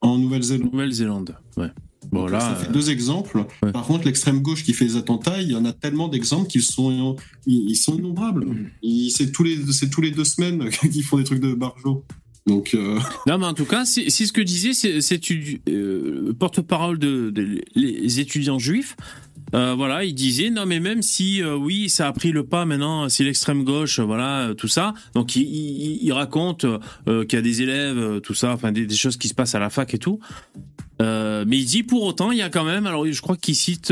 en 0.00 0.18
Nouvelle-Zélande. 0.18 0.72
Nouvelle-Zélande. 0.72 1.36
Ouais. 1.56 1.70
Bon 2.10 2.22
Donc, 2.22 2.30
là, 2.30 2.40
ça 2.40 2.54
fait 2.56 2.72
deux 2.72 2.90
exemples. 2.90 3.44
ouais. 3.62 3.72
Par 3.72 3.86
contre, 3.86 4.06
l'extrême 4.06 4.40
gauche 4.40 4.64
qui 4.64 4.72
fait 4.72 4.84
les 4.84 4.96
attentats, 4.96 5.40
il 5.40 5.50
y 5.50 5.54
en 5.54 5.64
a 5.64 5.72
tellement 5.72 6.08
d'exemples 6.08 6.48
qu'ils 6.48 6.62
sont, 6.62 7.16
ils, 7.46 7.76
sont 7.76 7.96
innombrables. 7.96 8.46
Mm. 8.46 9.08
C'est 9.10 9.32
tous 9.32 9.44
les, 9.44 9.72
c'est 9.72 9.90
tous 9.90 10.00
les 10.00 10.10
deux 10.10 10.24
semaines 10.24 10.68
qu'ils 10.92 11.04
font 11.04 11.18
des 11.18 11.24
trucs 11.24 11.40
de 11.40 11.54
barjo. 11.54 12.04
Euh, 12.50 12.98
Non, 13.26 13.38
mais 13.38 13.46
en 13.46 13.54
tout 13.54 13.64
cas, 13.64 13.84
c'est 13.84 14.10
ce 14.10 14.32
que 14.32 14.40
disait 14.40 14.72
tu- 15.18 15.60
euh, 15.68 16.32
porte-parole 16.38 16.98
de, 16.98 17.30
de- 17.30 17.60
les 17.74 18.20
étudiants 18.20 18.58
juifs. 18.58 18.96
Euh, 19.52 19.74
voilà, 19.76 20.04
il 20.04 20.14
disait 20.14 20.50
non, 20.50 20.64
mais 20.64 20.78
même 20.78 21.02
si 21.02 21.42
oui, 21.42 21.88
ça 21.90 22.06
a 22.06 22.12
pris 22.12 22.30
le 22.30 22.44
pas 22.44 22.64
maintenant, 22.66 23.08
c'est 23.08 23.24
l'extrême 23.24 23.64
gauche, 23.64 23.98
voilà, 23.98 24.52
tout 24.56 24.68
ça. 24.68 24.94
Donc 25.14 25.34
il, 25.34 26.12
raconte 26.12 26.64
qu'il 27.06 27.32
y 27.32 27.36
a 27.36 27.42
des 27.42 27.62
élèves, 27.62 28.20
tout 28.20 28.34
ça, 28.34 28.52
enfin 28.52 28.70
des, 28.70 28.88
choses 28.94 29.16
qui 29.16 29.26
se 29.28 29.34
passent 29.34 29.56
à 29.56 29.58
la 29.58 29.68
fac 29.70 29.92
et 29.92 29.98
tout. 29.98 30.20
Mais 31.00 31.58
il 31.58 31.64
dit 31.64 31.82
pour 31.82 32.04
autant, 32.04 32.30
il 32.30 32.38
y 32.38 32.42
a 32.42 32.48
quand 32.50 32.64
même. 32.64 32.86
Alors 32.86 33.04
je 33.10 33.20
crois 33.22 33.36
qu'il 33.36 33.56
cite. 33.56 33.90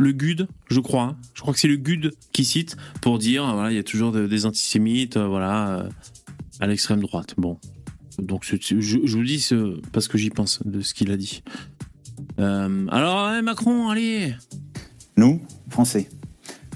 le 0.00 0.12
GUD, 0.12 0.46
je 0.70 0.78
crois. 0.78 1.02
hein. 1.02 1.16
Je 1.34 1.40
crois 1.40 1.52
que 1.52 1.58
c'est 1.58 1.66
le 1.66 1.76
GUD 1.76 2.12
qui 2.32 2.44
cite 2.44 2.76
pour 3.02 3.18
dire, 3.18 3.52
voilà, 3.52 3.72
il 3.72 3.76
y 3.76 3.80
a 3.80 3.82
toujours 3.82 4.12
de- 4.12 4.28
des 4.28 4.46
antisémites, 4.46 5.16
voilà, 5.16 5.88
à 6.60 6.66
l'extrême 6.66 7.00
droite. 7.00 7.34
Bon, 7.36 7.58
donc 8.18 8.44
je, 8.44 8.56
je 8.80 9.16
vous 9.16 9.24
dis 9.24 9.40
ce, 9.40 9.80
parce 9.92 10.08
que 10.08 10.18
j'y 10.18 10.30
pense 10.30 10.60
de 10.64 10.80
ce 10.80 10.94
qu'il 10.94 11.10
a 11.10 11.16
dit. 11.16 11.42
Euh, 12.38 12.86
alors 12.90 13.18
hein, 13.18 13.42
Macron, 13.42 13.88
allez. 13.88 14.34
Nous, 15.16 15.42
Français, 15.70 16.08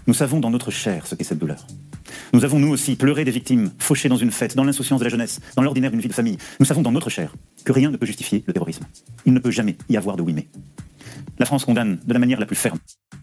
nous 0.07 0.15
savons 0.15 0.41
dans 0.41 0.51
notre 0.51 0.71
chair 0.71 1.07
ce 1.07 1.15
qu'est 1.15 1.25
cette 1.25 1.39
douleur. 1.39 1.67
Nous 2.33 2.45
avons, 2.45 2.59
nous 2.59 2.69
aussi, 2.69 2.97
pleuré 2.97 3.25
des 3.25 3.31
victimes, 3.31 3.71
fauchées 3.79 4.09
dans 4.09 4.17
une 4.17 4.31
fête, 4.31 4.57
dans 4.57 4.65
l'insouciance 4.65 5.01
de 5.01 5.05
la 5.05 5.11
jeunesse, 5.11 5.41
dans 5.55 5.63
l'ordinaire 5.63 5.91
d'une 5.91 6.01
vie 6.01 6.09
de 6.09 6.15
famille. 6.15 6.39
Nous 6.61 6.67
savons 6.67 6.81
dans 6.81 6.93
notre 6.93 7.11
chair 7.11 7.35
que 7.65 7.73
rien 7.73 7.91
ne 7.91 7.97
peut 7.97 8.07
justifier 8.07 8.43
le 8.47 8.53
terrorisme. 8.53 8.85
Il 9.27 9.35
ne 9.35 9.39
peut 9.39 9.51
jamais 9.51 9.77
y 9.89 9.97
avoir 9.97 10.17
de 10.17 10.23
oui 10.23 10.33
mais. 10.33 10.49
La 11.39 11.47
France 11.47 11.65
condamne 11.65 11.99
de 12.05 12.13
la 12.13 12.19
manière 12.19 12.41
la 12.41 12.47
plus 12.47 12.57
ferme 12.57 12.79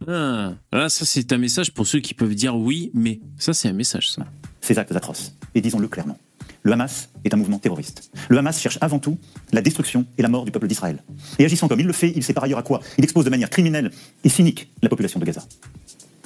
Ah, 0.07 0.53
là, 0.71 0.89
ça 0.89 1.05
c'est 1.05 1.31
un 1.33 1.37
message 1.37 1.73
pour 1.73 1.87
ceux 1.87 1.99
qui 1.99 2.13
peuvent 2.13 2.35
dire 2.35 2.55
oui, 2.55 2.91
mais 2.93 3.19
ça 3.37 3.53
c'est 3.53 3.67
un 3.67 3.73
message. 3.73 4.11
Ça. 4.11 4.25
ces 4.61 4.77
actes 4.77 4.95
atroces. 4.95 5.35
Et 5.55 5.61
disons-le 5.61 5.87
clairement. 5.87 6.17
Le 6.63 6.73
Hamas 6.73 7.09
est 7.23 7.33
un 7.33 7.37
mouvement 7.37 7.59
terroriste. 7.59 8.11
Le 8.27 8.37
Hamas 8.37 8.59
cherche 8.59 8.77
avant 8.81 8.99
tout 8.99 9.17
la 9.51 9.61
destruction 9.61 10.05
et 10.17 10.21
la 10.21 10.29
mort 10.29 10.45
du 10.45 10.51
peuple 10.51 10.67
d'Israël. 10.67 11.03
Et 11.37 11.45
agissant 11.45 11.67
comme 11.67 11.79
il 11.79 11.87
le 11.87 11.93
fait, 11.93 12.11
il 12.15 12.23
sait 12.23 12.33
par 12.33 12.43
ailleurs 12.43 12.59
à 12.59 12.63
quoi 12.63 12.81
Il 12.97 13.03
expose 13.03 13.25
de 13.25 13.29
manière 13.29 13.49
criminelle 13.49 13.91
et 14.23 14.29
cynique 14.29 14.71
la 14.81 14.89
population 14.89 15.19
de 15.19 15.25
Gaza. 15.25 15.43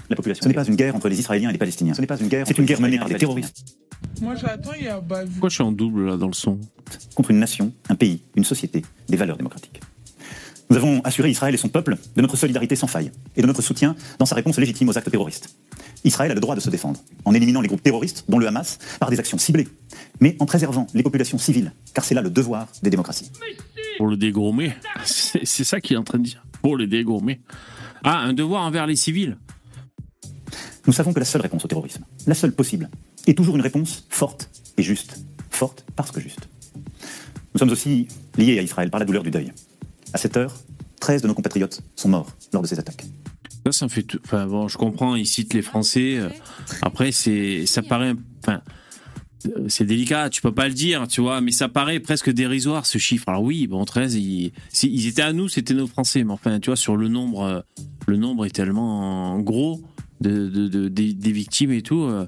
La 0.10 0.16
population. 0.16 0.44
Ce 0.44 0.48
n'est 0.48 0.54
pas 0.54 0.66
une 0.66 0.76
guerre 0.76 0.96
entre 0.96 1.08
les 1.08 1.20
Israéliens 1.20 1.50
et 1.50 1.54
les 1.54 1.58
Palestiniens. 1.58 1.94
Ce 1.94 2.02
n'est 2.02 2.08
pas 2.08 2.20
une 2.20 2.28
guerre. 2.28 2.46
C'est 2.48 2.58
une 2.58 2.66
guerre 2.66 2.82
menée 2.82 2.98
par 2.98 3.08
des 3.08 3.16
terroristes 3.16 3.64
Moi 4.22 4.36
j'attends, 4.36 4.74
il 4.78 4.86
y 4.86 4.90
a 4.90 5.00
Pourquoi 5.00 5.50
je 5.50 5.54
suis 5.54 5.64
en 5.64 5.72
double 5.72 6.08
là 6.08 6.18
dans 6.18 6.28
le 6.28 6.34
son 6.34 6.60
contre 7.16 7.32
une 7.32 7.40
nation, 7.40 7.72
un 7.90 7.96
pays, 7.96 8.24
une 8.36 8.44
société, 8.44 8.84
des 9.08 9.18
valeurs 9.18 9.38
démocratiques. 9.38 9.80
Nous 10.70 10.78
avons 10.78 11.02
assuré 11.02 11.30
Israël 11.30 11.54
et 11.54 11.58
son 11.58 11.70
peuple 11.70 11.98
de 12.16 12.22
notre 12.22 12.36
solidarité 12.36 12.76
sans 12.76 12.88
faille 12.88 13.12
et 13.36 13.42
de 13.42 13.48
notre 13.48 13.62
soutien 13.62 13.96
dans 14.18 14.26
sa 14.26 14.36
réponse 14.36 14.58
légitime 14.58 14.90
aux 14.90 14.98
actes 14.98 15.12
terroristes. 15.12 15.56
Israël 16.04 16.32
a 16.32 16.34
le 16.34 16.40
droit 16.40 16.56
de 16.56 16.60
se 16.60 16.70
défendre 16.70 17.00
en 17.26 17.34
éliminant 17.34 17.62
les 17.62 17.68
groupes 17.68 17.84
terroristes, 17.84 18.26
dont 18.28 18.40
le 18.40 18.48
Hamas, 18.48 18.80
par 19.00 19.10
des 19.10 19.20
actions 19.20 19.38
ciblées, 19.38 19.68
mais 20.24 20.38
en 20.40 20.46
préservant 20.46 20.88
les 20.94 21.04
populations 21.04 21.38
civiles, 21.38 21.74
car 21.94 22.06
c'est 22.06 22.16
là 22.16 22.22
le 22.22 22.30
devoir 22.30 22.70
des 22.82 22.90
démocraties. 22.90 23.30
Pour 23.98 24.08
le 24.08 24.16
dégommer. 24.16 24.74
C'est 25.06 25.64
ça 25.66 25.82
qu'il 25.82 25.96
est 25.96 26.00
en 26.00 26.04
train 26.06 26.18
de 26.18 26.24
dire. 26.24 26.46
Pour 26.62 26.78
le 26.78 26.88
dégommer. 26.88 27.42
Ah, 28.06 28.20
un 28.20 28.32
devoir 28.34 28.64
envers 28.64 28.88
les 28.88 28.96
civils. 28.96 29.38
Nous 30.88 30.94
savons 30.94 31.12
que 31.14 31.20
la 31.20 31.26
seule 31.26 31.42
réponse 31.42 31.66
au 31.66 31.68
terrorisme, 31.68 32.06
la 32.26 32.36
seule 32.36 32.54
possible, 32.54 32.90
est 33.28 33.38
toujours 33.38 33.56
une 33.56 33.62
réponse 33.62 34.06
forte 34.10 34.50
et 34.78 34.84
juste. 34.84 35.18
Forte 35.50 35.86
parce 35.98 36.12
que 36.12 36.22
juste. 36.22 36.48
Nous 37.54 37.60
sommes 37.60 37.70
aussi 37.72 38.08
liés 38.38 38.58
à 38.60 38.62
Israël 38.62 38.90
par 38.90 39.00
la 39.02 39.06
douleur 39.06 39.24
du 39.24 39.30
deuil. 39.32 39.52
À 40.14 40.18
cette 40.18 40.38
heure, 40.38 40.56
13 41.02 41.22
de 41.22 41.28
nos 41.28 41.34
compatriotes 41.34 41.82
sont 41.98 42.10
morts 42.10 42.32
lors 42.54 42.62
de 42.64 42.68
ces 42.68 42.80
attaques. 42.80 43.06
Ça, 43.66 43.72
ça 43.74 43.86
me 43.86 43.90
fait. 43.90 44.04
tout- 44.04 44.20
Enfin 44.26 44.48
bon, 44.48 44.68
je 44.70 44.78
comprends. 44.78 45.16
Il 45.16 45.26
cite 45.26 45.54
les 45.54 45.62
Français. 45.62 46.18
euh, 46.18 46.30
Après, 46.82 47.12
c'est, 47.12 47.66
ça 47.66 47.82
paraît. 47.82 48.14
Enfin, 48.42 48.62
c'est 49.68 49.86
délicat. 49.86 50.30
Tu 50.30 50.42
peux 50.42 50.54
pas 50.54 50.68
le 50.68 50.74
dire, 50.74 51.08
tu 51.08 51.22
vois. 51.22 51.42
Mais 51.42 51.52
ça 51.52 51.68
paraît 51.70 52.00
presque 52.00 52.30
dérisoire 52.32 52.86
ce 52.86 52.98
chiffre. 52.98 53.30
Alors 53.30 53.44
oui, 53.44 53.68
bon, 53.68 53.84
13, 53.86 54.16
ils, 54.16 54.52
étaient 55.08 55.22
à 55.22 55.34
nous, 55.34 55.48
c'était 55.50 55.74
nos 55.74 55.88
Français. 55.88 56.24
Mais 56.24 56.34
enfin, 56.34 56.60
tu 56.60 56.70
vois, 56.70 56.76
sur 56.78 56.96
le 56.98 57.08
nombre, 57.08 57.42
euh, 57.44 57.60
le 58.08 58.18
nombre 58.18 58.46
est 58.46 58.50
tellement 58.52 59.40
gros 59.40 59.82
de, 60.22 60.48
de- 60.48 60.68
de- 60.68 60.88
des, 60.88 61.14
des 61.14 61.32
victimes 61.32 61.72
et 61.72 61.82
tout. 61.82 62.02
euh, 62.04 62.28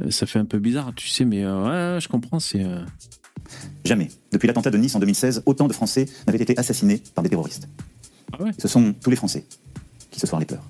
euh, 0.00 0.10
ça 0.10 0.26
fait 0.26 0.38
un 0.38 0.44
peu 0.44 0.58
bizarre, 0.58 0.92
tu 0.96 1.08
sais. 1.08 1.24
Mais 1.24 1.44
euh, 1.44 1.94
ouais, 1.94 2.00
je 2.00 2.08
comprends. 2.08 2.40
C'est. 2.40 2.64
euh, 2.64 2.80
Jamais, 3.84 4.08
depuis 4.32 4.46
l'attentat 4.46 4.70
de 4.70 4.78
Nice 4.78 4.94
en 4.94 5.00
2016, 5.00 5.42
autant 5.46 5.68
de 5.68 5.72
Français 5.72 6.06
n'avaient 6.26 6.40
été 6.42 6.56
assassinés 6.56 7.02
par 7.14 7.22
des 7.22 7.28
terroristes. 7.30 7.68
Ah 8.32 8.42
ouais? 8.44 8.50
Ce 8.58 8.66
sont 8.68 8.94
tous 9.02 9.10
les 9.10 9.16
Français 9.16 9.44
qui 10.10 10.20
ce 10.20 10.26
soir 10.26 10.40
les 10.40 10.46
pleurent. 10.46 10.68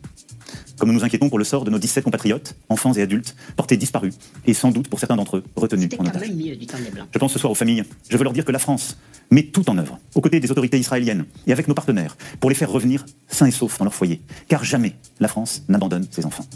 Comme 0.83 0.91
nous 0.91 0.99
nous 0.99 1.05
inquiétons 1.05 1.29
pour 1.29 1.39
le 1.39 1.45
sort 1.45 1.65
de 1.65 1.71
nos 1.71 1.79
17 1.79 2.03
compatriotes, 2.03 2.57
enfants 2.69 2.93
et 2.95 3.03
adultes, 3.03 3.37
portés 3.55 3.77
disparus, 3.77 4.15
et 4.49 4.53
sans 4.53 4.73
doute 4.73 4.89
pour 4.89 4.99
certains 4.99 5.15
d'entre 5.15 5.37
eux 5.37 5.45
retenus 5.55 5.89
en 5.97 6.05
otage. 6.05 6.29
Je 6.29 7.19
pense 7.21 7.33
ce 7.33 7.39
soir 7.39 7.53
aux 7.53 7.55
familles. 7.55 7.85
Je 8.11 8.17
veux 8.17 8.25
leur 8.25 8.33
dire 8.33 8.45
que 8.45 8.51
la 8.51 8.59
France 8.59 8.99
met 9.31 9.45
tout 9.45 9.71
en 9.71 9.79
œuvre, 9.79 10.01
aux 10.17 10.21
côtés 10.21 10.41
des 10.41 10.51
autorités 10.51 10.81
israéliennes 10.81 11.27
et 11.47 11.53
avec 11.53 11.69
nos 11.69 11.75
partenaires, 11.75 12.17
pour 12.41 12.51
les 12.51 12.57
faire 12.57 12.69
revenir 12.69 13.07
sains 13.29 13.47
et 13.47 13.53
saufs 13.53 13.79
dans 13.79 13.85
leur 13.85 13.95
foyer. 13.95 14.23
Car 14.49 14.65
jamais 14.65 14.97
la 15.21 15.29
France 15.29 15.63
n'abandonne 15.69 16.05
ses 16.11 16.27
enfants. 16.27 16.47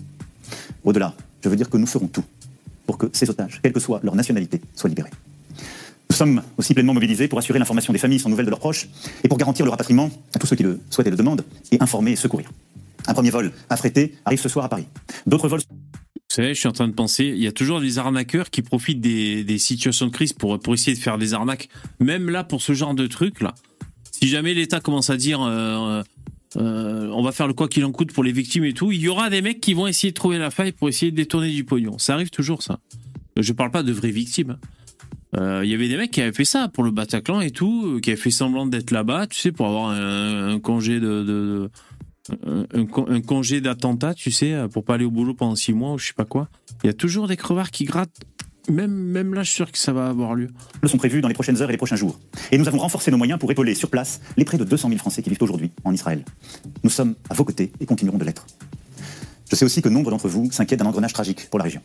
Au-delà, 0.82 1.14
je 1.44 1.48
veux 1.48 1.54
dire 1.54 1.70
que 1.70 1.76
nous 1.76 1.86
ferons 1.86 2.08
tout 2.08 2.24
pour 2.84 2.98
que 2.98 3.06
ces 3.12 3.30
otages, 3.30 3.60
quelle 3.62 3.72
que 3.72 3.78
soit 3.78 4.00
leur 4.02 4.16
nationalité, 4.16 4.60
soient 4.74 4.88
libérés. 4.88 5.10
Nous 6.10 6.16
sommes 6.16 6.42
aussi 6.58 6.74
pleinement 6.74 6.94
mobilisés 6.94 7.28
pour 7.28 7.38
assurer 7.38 7.60
l'information 7.60 7.92
des 7.92 8.00
familles 8.00 8.18
sans 8.18 8.28
nouvelles 8.28 8.46
de 8.46 8.50
leurs 8.50 8.58
proches 8.58 8.88
et 9.22 9.28
pour 9.28 9.38
garantir 9.38 9.64
le 9.64 9.70
rapatriement 9.70 10.10
à 10.34 10.40
tous 10.40 10.48
ceux 10.48 10.56
qui 10.56 10.64
le 10.64 10.80
souhaitent 10.90 11.06
et 11.06 11.10
le 11.10 11.16
demandent 11.16 11.44
et 11.70 11.76
informer 11.80 12.10
et 12.10 12.16
secourir. 12.16 12.50
Un 13.06 13.14
premier 13.14 13.30
vol 13.30 13.52
affrété 13.70 14.14
arrive 14.24 14.40
ce 14.40 14.48
soir 14.48 14.64
à 14.64 14.68
Paris. 14.68 14.86
D'autres 15.26 15.48
vols 15.48 15.60
Vous 15.68 16.20
savez, 16.28 16.54
je 16.54 16.58
suis 16.58 16.68
en 16.68 16.72
train 16.72 16.88
de 16.88 16.92
penser, 16.94 17.24
il 17.26 17.42
y 17.42 17.46
a 17.46 17.52
toujours 17.52 17.80
des 17.80 17.98
arnaqueurs 17.98 18.50
qui 18.50 18.62
profitent 18.62 19.00
des, 19.00 19.58
situations 19.58 20.06
de 20.06 20.12
crise 20.12 20.32
pour, 20.32 20.58
essayer 20.74 20.96
de 20.96 21.02
faire 21.02 21.18
des 21.18 21.34
arnaques. 21.34 21.68
Même 22.00 22.30
là, 22.30 22.44
pour 22.44 22.62
ce 22.62 22.72
genre 22.72 22.94
de 22.94 23.06
truc, 23.06 23.40
là, 23.40 23.54
si 24.10 24.28
jamais 24.28 24.54
l'État 24.54 24.80
commence 24.80 25.10
à 25.10 25.16
dire 25.16 25.40
euh, 25.42 26.02
euh, 26.56 27.10
on 27.12 27.22
va 27.22 27.32
faire 27.32 27.46
le 27.46 27.54
quoi 27.54 27.68
qu'il 27.68 27.84
en 27.84 27.92
coûte 27.92 28.12
pour 28.12 28.24
les 28.24 28.32
victimes 28.32 28.64
et 28.64 28.72
tout, 28.72 28.92
il 28.92 29.00
y 29.00 29.08
aura 29.08 29.30
des 29.30 29.42
mecs 29.42 29.60
qui 29.60 29.74
vont 29.74 29.86
essayer 29.86 30.10
de 30.10 30.16
trouver 30.16 30.38
la 30.38 30.50
faille 30.50 30.72
pour 30.72 30.88
essayer 30.88 31.10
de 31.10 31.16
détourner 31.16 31.50
du 31.50 31.64
pognon. 31.64 31.98
Ça 31.98 32.14
arrive 32.14 32.30
toujours, 32.30 32.62
ça. 32.62 32.78
Je 33.36 33.52
parle 33.52 33.70
pas 33.70 33.82
de 33.82 33.92
vraies 33.92 34.10
victimes. 34.10 34.50
hein. 34.52 34.58
Euh, 35.36 35.60
Il 35.64 35.70
y 35.70 35.74
avait 35.74 35.88
des 35.88 35.96
mecs 35.96 36.10
qui 36.10 36.22
avaient 36.22 36.32
fait 36.32 36.44
ça 36.46 36.68
pour 36.68 36.82
le 36.84 36.90
Bataclan 36.90 37.40
et 37.40 37.50
tout, 37.50 38.00
qui 38.02 38.10
avaient 38.10 38.20
fait 38.20 38.30
semblant 38.30 38.66
d'être 38.66 38.90
là-bas, 38.90 39.26
tu 39.26 39.38
sais, 39.38 39.52
pour 39.52 39.66
avoir 39.66 39.90
un, 39.90 40.58
congé 40.60 40.98
de- 41.00 41.68
un, 42.46 42.66
un 42.74 42.86
con- 42.86 43.06
un 43.08 43.20
congé 43.20 43.60
d'attentat, 43.60 44.14
tu 44.14 44.30
sais, 44.30 44.54
pour 44.72 44.84
pas 44.84 44.94
aller 44.94 45.04
au 45.04 45.10
boulot 45.10 45.34
pendant 45.34 45.54
six 45.56 45.72
mois 45.72 45.92
ou 45.92 45.98
je 45.98 46.06
sais 46.08 46.12
pas 46.12 46.24
quoi. 46.24 46.48
Il 46.82 46.86
y 46.86 46.90
a 46.90 46.94
toujours 46.94 47.28
des 47.28 47.36
crevards 47.36 47.70
qui 47.70 47.84
grattent. 47.84 48.20
Même, 48.68 48.90
même 48.90 49.32
là, 49.32 49.44
je 49.44 49.48
suis 49.50 49.56
sûr 49.56 49.70
que 49.70 49.78
ça 49.78 49.92
va 49.92 50.08
avoir 50.08 50.34
lieu. 50.34 50.48
sont 50.86 50.96
prévus 50.98 51.20
dans 51.20 51.28
les 51.28 51.34
prochaines 51.34 51.62
heures 51.62 51.68
et 51.68 51.72
les 51.72 51.76
prochains 51.78 51.94
jours. 51.94 52.18
Et 52.50 52.58
nous 52.58 52.66
avons 52.66 52.78
renforcé 52.78 53.12
nos 53.12 53.16
moyens 53.16 53.38
pour 53.38 53.50
épauler 53.52 53.76
sur 53.76 53.88
place 53.90 54.20
les 54.36 54.44
près 54.44 54.58
de 54.58 54.64
200 54.64 54.88
000 54.88 54.98
Français 54.98 55.22
qui 55.22 55.30
vivent 55.30 55.42
aujourd'hui 55.42 55.70
en 55.84 55.92
Israël. 55.92 56.24
Nous 56.82 56.90
sommes 56.90 57.14
à 57.30 57.34
vos 57.34 57.44
côtés 57.44 57.70
et 57.78 57.86
continuerons 57.86 58.18
de 58.18 58.24
l'être. 58.24 58.44
Je 59.48 59.54
sais 59.54 59.64
aussi 59.64 59.82
que 59.82 59.88
nombre 59.88 60.10
d'entre 60.10 60.28
vous 60.28 60.50
s'inquiètent 60.50 60.80
d'un 60.80 60.86
engrenage 60.86 61.12
tragique 61.12 61.48
pour 61.48 61.60
la 61.60 61.64
région. 61.64 61.80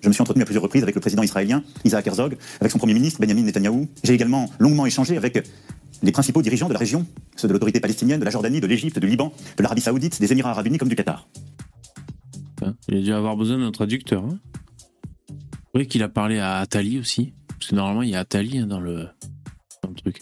Je 0.00 0.08
me 0.08 0.12
suis 0.12 0.22
entretenu 0.22 0.42
à 0.42 0.44
plusieurs 0.44 0.62
reprises 0.62 0.82
avec 0.82 0.94
le 0.94 1.00
président 1.00 1.22
israélien 1.22 1.62
Isaac 1.84 2.06
Herzog, 2.06 2.36
avec 2.60 2.70
son 2.70 2.78
premier 2.78 2.94
ministre 2.94 3.20
Benjamin 3.20 3.42
Netanyahou. 3.42 3.88
J'ai 4.04 4.14
également 4.14 4.50
longuement 4.58 4.86
échangé 4.86 5.16
avec 5.16 5.44
les 6.02 6.12
principaux 6.12 6.42
dirigeants 6.42 6.68
de 6.68 6.72
la 6.72 6.78
région, 6.78 7.06
ceux 7.36 7.48
de 7.48 7.52
l'autorité 7.52 7.80
palestinienne, 7.80 8.20
de 8.20 8.24
la 8.24 8.30
Jordanie, 8.30 8.60
de 8.60 8.66
l'Égypte, 8.66 8.98
du 8.98 9.06
Liban, 9.06 9.32
de 9.56 9.62
l'Arabie 9.62 9.80
Saoudite, 9.80 10.20
des 10.20 10.32
Émirats 10.32 10.50
Arabes 10.50 10.66
Unis 10.66 10.78
comme 10.78 10.88
du 10.88 10.96
Qatar. 10.96 11.28
Il 12.88 12.98
a 12.98 13.00
dû 13.00 13.12
avoir 13.12 13.36
besoin 13.36 13.58
d'un 13.58 13.70
traducteur. 13.70 14.24
Hein. 14.24 14.38
Vous 15.74 15.84
qu'il 15.84 16.02
a 16.02 16.08
parlé 16.08 16.38
à 16.38 16.58
Atali 16.58 16.98
aussi. 16.98 17.32
Parce 17.48 17.70
que 17.70 17.74
normalement, 17.74 18.02
il 18.02 18.10
y 18.10 18.14
a 18.14 18.20
Atali 18.20 18.58
hein, 18.58 18.66
dans, 18.66 18.80
le, 18.80 19.08
truc. 19.96 20.20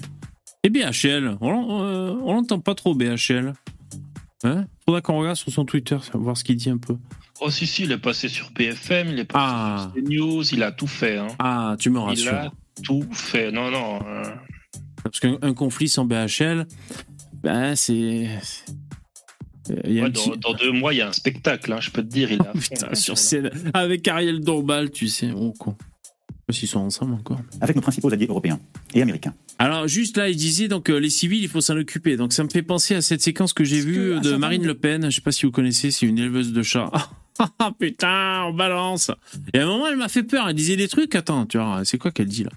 Et 0.63 0.71
BHL, 0.71 1.37
on 1.41 1.83
euh, 1.83 2.15
on 2.23 2.35
l'entend 2.35 2.61
pas 2.61 2.75
trop, 2.75 2.95
BHL. 2.95 3.53
Hein? 4.45 4.67
Faudra 4.85 5.01
qu'on 5.01 5.19
regarde 5.19 5.37
sur 5.37 5.53
son 5.53 5.65
Twitter, 5.65 5.97
voir 6.15 6.37
ce 6.37 6.45
qu'il 6.45 6.57
dit 6.57 6.71
un 6.71 6.79
peu. 6.79 6.97
Oh 7.41 7.51
si 7.51 7.67
si, 7.67 7.83
il 7.85 7.93
est 7.93 7.99
passé 7.99 8.29
sur 8.29 8.51
BFM, 8.53 9.09
il 9.09 9.19
est 9.19 9.25
passé 9.25 9.45
Ah, 9.47 9.91
sur 9.95 10.03
CNews, 10.05 10.45
il 10.55 10.63
a 10.63 10.73
tout 10.73 10.87
fait. 10.87 11.19
Hein. 11.19 11.27
ah 11.39 11.77
tu 11.79 11.91
me 11.91 11.99
Il 11.99 12.05
rassures. 12.05 12.33
a 12.35 12.53
tout 12.83 13.07
fait. 13.13 13.51
Non 13.53 13.71
non. 13.71 14.01
euh, 14.07 14.23
Parce 15.03 15.21
qu'un 15.21 15.37
un 15.43 15.53
conflit 15.55 15.89
sans 15.89 16.05
BHL, 16.07 16.67
ben 17.43 17.75
c'est. 17.77 18.29
Il 19.85 20.01
ouais, 20.03 20.11
dans, 20.11 20.23
petit- 20.23 20.39
dans 20.39 20.55
deux 20.55 20.71
mois, 20.73 20.95
il 20.95 20.99
y 20.99 21.01
a 21.01 21.09
un 21.09 21.13
spectacle. 21.13 21.73
Hein, 21.73 21.81
je 21.81 21.91
peux 21.91 22.03
te 22.03 22.09
dire, 22.09 22.31
il 22.33 22.41
a. 22.41 22.53
Putain, 22.59 22.95
sur 22.95 23.19
scène, 23.19 23.51
avec 23.75 24.07
Ariel 24.09 24.41
Dombal, 24.41 24.91
tu 24.91 25.09
sais. 25.09 25.31
Oh, 25.37 25.53
con. 25.59 25.77
Je 25.79 25.85
sais 26.33 26.41
pas 26.47 26.53
s'ils 26.53 26.69
sont 26.69 26.79
ensemble 26.81 27.15
encore. 27.15 27.41
avec 27.61 27.75
nos 27.75 27.83
principaux 27.83 28.13
alliés 28.13 28.29
européens 28.29 28.61
et 28.95 29.03
américains. 29.03 29.35
Alors 29.59 29.89
juste 29.89 30.17
là, 30.17 30.29
il 30.29 30.37
disait 30.37 30.69
donc 30.69 30.89
euh, 30.91 30.99
les 30.99 31.11
civils, 31.11 31.43
il 31.43 31.49
faut 31.49 31.61
s'en 31.61 31.77
occuper. 31.77 32.17
Donc 32.17 32.33
ça 32.33 32.45
me 32.45 32.49
fait 32.49 32.63
penser 32.63 32.95
à 32.95 33.03
cette 33.03 33.21
séquence 33.23 33.53
que 33.53 33.65
j'ai 33.65 33.81
vue 33.81 34.15
que, 34.21 34.21
de 34.21 34.37
Marine 34.37 34.65
Le 34.65 34.75
Pen. 34.75 35.11
Je 35.11 35.17
sais 35.17 35.21
pas 35.23 35.33
si 35.33 35.45
vous 35.47 35.51
connaissez, 35.53 35.91
c'est 35.91 36.07
une 36.07 36.19
éleveuse 36.19 36.53
de 36.53 36.63
chats. 36.63 36.91
Ah 37.59 37.71
putain, 37.79 38.45
on 38.47 38.53
balance. 38.55 39.11
Et 39.53 39.59
à 39.59 39.65
un 39.65 39.67
moment, 39.67 39.87
elle 39.89 39.97
m'a 39.97 40.09
fait 40.09 40.23
peur. 40.23 40.49
Elle 40.49 40.55
disait 40.55 40.77
des 40.77 40.89
trucs. 40.89 41.15
Attends, 41.15 41.47
tu 41.47 41.59
vois, 41.59 41.83
c'est 41.85 41.99
quoi 41.99 42.11
qu'elle 42.11 42.29
dit 42.29 42.45
là? 42.45 42.51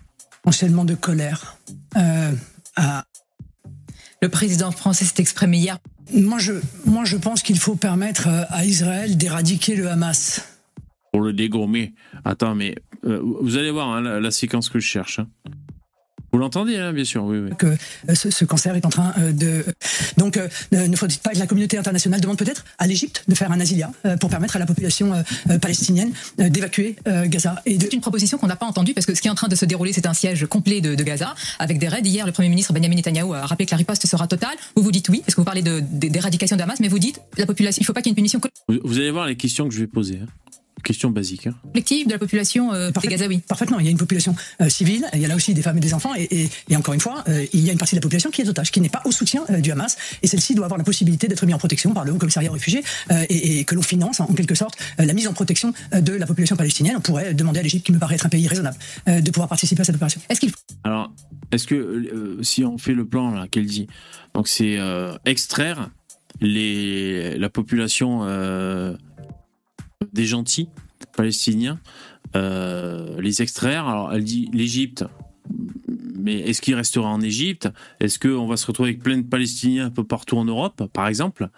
Enchaînement 0.46 0.86
de 0.86 0.96
colère. 0.96 1.58
Euh, 1.98 2.32
Le 4.22 4.30
président 4.30 4.72
français 4.72 5.06
s'est 5.06 5.22
exprimé 5.22 5.58
hier. 5.58 5.78
moi, 6.14 6.40
je, 6.40 6.54
moi, 6.86 7.06
je 7.06 7.18
pense 7.18 7.42
qu'il 7.42 7.58
faut 7.60 7.76
permettre 7.76 8.28
euh, 8.28 8.44
à 8.50 8.66
Israël 8.66 9.18
d'éradiquer 9.18 9.76
le 9.76 9.90
Hamas. 9.90 10.42
pour 11.12 11.22
le 11.22 11.34
dégommer. 11.34 11.94
Attends, 12.26 12.56
mais 12.56 12.76
euh, 13.06 13.20
vous 13.42 13.58
allez 13.58 13.72
voir 13.72 13.90
hein, 13.90 14.02
la, 14.02 14.20
la 14.20 14.32
séquence 14.32 14.70
que 14.70 14.80
je 14.80 14.88
cherche. 14.88 15.20
hein. 15.20 15.28
Vous 16.32 16.40
l'entendez, 16.40 16.78
hein, 16.78 16.94
bien 16.94 17.04
sûr, 17.06 17.24
oui, 17.24 17.40
oui. 17.40 17.50
que 17.58 17.66
euh, 17.68 18.16
ce, 18.16 18.30
ce 18.30 18.46
cancer 18.46 18.76
est 18.76 18.86
en 18.86 18.90
train 18.90 19.14
euh, 19.20 19.32
de... 19.32 19.66
Donc, 20.18 20.38
euh, 20.38 20.48
ne 20.72 20.96
faut-il 20.96 21.20
pas 21.20 21.32
que 21.32 21.40
la 21.40 21.48
communauté 21.48 21.78
internationale 21.78 22.22
demande 22.22 22.38
peut-être 22.38 22.66
à 22.78 22.88
l'Égypte 22.88 23.24
de 23.28 23.36
faire 23.36 23.52
un 23.52 23.60
asilia 23.60 23.92
euh, 24.06 24.16
pour 24.18 24.30
permettre 24.30 24.56
à 24.56 24.60
la 24.60 24.66
population 24.66 25.12
palestinienne 25.62 26.12
d'évacuer 26.38 26.96
Gaza 27.26 27.62
et 27.66 27.78
de... 27.78 27.84
C'est 27.86 27.94
une 27.94 28.02
proposition 28.02 28.38
qu'on 28.38 28.48
n'a 28.48 28.56
pas 28.56 28.66
entendue 28.66 28.94
parce 28.94 29.06
que 29.06 29.16
ce 29.16 29.22
qui 29.22 29.28
est 29.28 29.32
en 29.32 29.36
train 29.36 29.48
de 29.48 29.56
se 29.56 29.66
dérouler, 29.66 29.94
c'est 29.94 30.06
un 30.06 30.14
siège 30.14 30.46
complet 30.46 30.82
de, 30.82 30.96
de 30.96 31.04
Gaza 31.04 31.34
avec 31.60 31.80
des 31.80 31.88
raids. 31.88 32.02
Hier, 32.04 32.26
le 32.26 32.32
Premier 32.32 32.50
ministre 32.50 32.74
Benjamin 32.74 32.96
Netanyahu 32.96 33.34
a 33.34 33.46
rappelé 33.46 33.66
que 33.66 33.72
la 33.72 33.78
riposte 33.78 34.06
sera 34.06 34.28
totale. 34.28 34.56
Vous 34.76 34.84
vous 34.84 34.92
dites 34.92 35.10
oui, 35.10 35.22
parce 35.26 35.36
que 35.36 35.42
vous 35.42 35.46
parlez 35.46 35.62
de- 35.62 35.80
de- 35.82 36.08
d'éradication 36.10 36.56
de 36.58 36.62
Hamas, 36.62 36.80
mais 36.80 36.88
vous 36.88 37.00
dites 37.00 37.20
la 37.38 37.46
population, 37.46 37.80
il 37.80 37.84
ne 37.84 37.86
faut 37.88 37.94
pas 37.94 38.02
qu'il 38.02 38.10
y 38.10 38.12
ait 38.12 38.14
une 38.14 38.16
punition 38.16 38.40
Vous, 38.68 38.76
vous 38.84 38.98
allez 38.98 39.12
voir 39.12 39.26
les 39.28 39.36
questions 39.36 39.68
que 39.68 39.74
je 39.74 39.80
vais 39.80 39.88
poser. 39.88 40.20
hein. 40.24 40.28
Questions 40.84 41.10
basiques. 41.12 41.48
hein. 41.48 41.56
collective 41.74 42.08
de 42.08 42.12
la 42.14 42.20
population 42.20 42.74
euh, 42.74 42.88
des 42.88 42.94
Parfait. 42.94 43.08
Gazaouis. 43.10 43.40
Parfaitement, 43.48 43.80
il 43.80 43.86
y 43.86 43.88
a 43.90 43.92
une 43.92 43.98
population 43.98 44.36
euh, 44.62 44.70
civile, 44.70 45.06
il 45.14 45.20
y 45.20 45.26
a 45.26 45.28
là 45.28 45.36
aussi 45.36 45.54
des 45.54 45.62
femmes 45.62 45.78
et 45.78 45.82
des 45.82 45.94
enfants, 45.94 46.14
et, 46.16 46.24
et- 46.24 46.50
et 46.70 46.76
encore 46.76 46.94
une 46.94 47.00
fois, 47.00 47.24
euh, 47.28 47.46
il 47.54 47.62
y 47.62 47.70
a 47.70 47.72
une 47.74 47.78
partie 47.80 47.96
de 47.96 48.00
la 48.00 48.02
population 48.02 48.30
qui 48.32 48.42
est 48.42 48.48
otage, 48.50 48.72
qui 48.72 48.82
n'est 48.82 48.90
pas 48.90 49.02
au 49.06 49.12
soutien 49.12 49.44
euh, 49.50 49.60
du 49.60 49.72
Hamas, 49.72 49.98
et 50.22 50.28
celle-ci 50.28 50.56
doit 50.56 50.66
avoir 50.66 50.78
la 50.78 50.84
possibilité 50.84 51.28
d'être 51.28 51.46
mise 51.46 51.56
en 51.56 51.60
protection 51.60 51.94
par 51.94 52.06
le 52.06 52.12
Haut 52.14 52.18
Commissariat 52.18 52.50
aux 52.50 52.54
réfugiés, 52.54 52.84
euh, 53.12 53.26
et, 53.30 53.60
et 53.60 53.64
que 53.66 53.76
l'on 53.76 53.82
finance 53.82 54.20
en 54.20 54.28
quelque 54.34 54.56
sorte 54.56 54.78
euh, 55.00 55.06
la 55.06 55.14
mise 55.14 55.28
en 55.28 55.34
protection 55.34 55.74
de 55.94 56.14
la 56.14 56.26
population 56.26 56.56
palestinienne. 56.56 56.96
On 56.98 57.02
pourrait 57.02 57.34
demander 57.34 57.60
à 57.60 57.64
l'Égypte, 57.64 57.86
qui 57.86 57.92
me 57.92 58.00
paraît 58.00 58.16
être 58.16 58.26
un 58.26 58.30
pays 58.30 58.48
raisonnable, 58.48 58.78
euh, 59.08 59.22
de 59.22 59.32
pouvoir 59.32 59.48
participer 59.50 59.82
à 59.82 59.84
cette 59.86 59.96
opération. 59.96 60.22
Est-ce 60.30 60.40
qu'il 60.40 60.52
Alors, 60.84 61.12
est-ce 61.52 61.66
que 61.68 61.76
euh, 61.76 62.44
si 62.44 62.64
on 62.64 62.78
fait 62.78 62.94
le 62.94 63.06
plan 63.06 63.32
là 63.32 63.48
qu'elle 63.48 63.66
dit, 63.66 63.88
donc 64.34 64.48
c'est 64.48 64.78
euh, 64.78 65.14
extraire 65.26 65.90
les 66.42 67.38
la 67.38 67.50
population 67.50 68.22
euh, 68.24 68.96
des 70.14 70.26
gentils 70.26 70.70
palestiniens, 71.16 71.80
euh, 72.36 73.20
les 73.22 73.42
extraire. 73.42 73.88
Alors, 73.88 74.14
elle 74.14 74.24
dit 74.24 74.50
l'Égypte. 74.54 75.06
Mais 76.20 76.40
est-ce 76.42 76.62
qu'il 76.62 76.76
restera 76.76 77.10
en 77.10 77.22
Égypte? 77.22 77.70
Est-ce 78.00 78.20
qu'on 78.20 78.46
va 78.46 78.58
se 78.58 78.68
retrouver 78.68 78.90
avec 78.90 79.02
plein 79.02 79.18
de 79.18 79.24
Palestiniens 79.24 79.88
un 79.88 79.90
peu 79.90 80.04
partout 80.04 80.38
en 80.38 80.46
Europe, 80.46 80.84
par 80.94 81.08
exemple? 81.08 81.50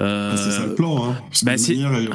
Euh, 0.00 0.32
Ah, 0.32 0.36
C'est 0.36 0.50
ça 0.50 0.66
le 0.66 0.74
plan. 0.74 1.10
Hein. 1.10 1.16
Que 1.30 1.44
bah, 1.44 1.56
manière, 1.56 1.92
euh, 1.92 2.06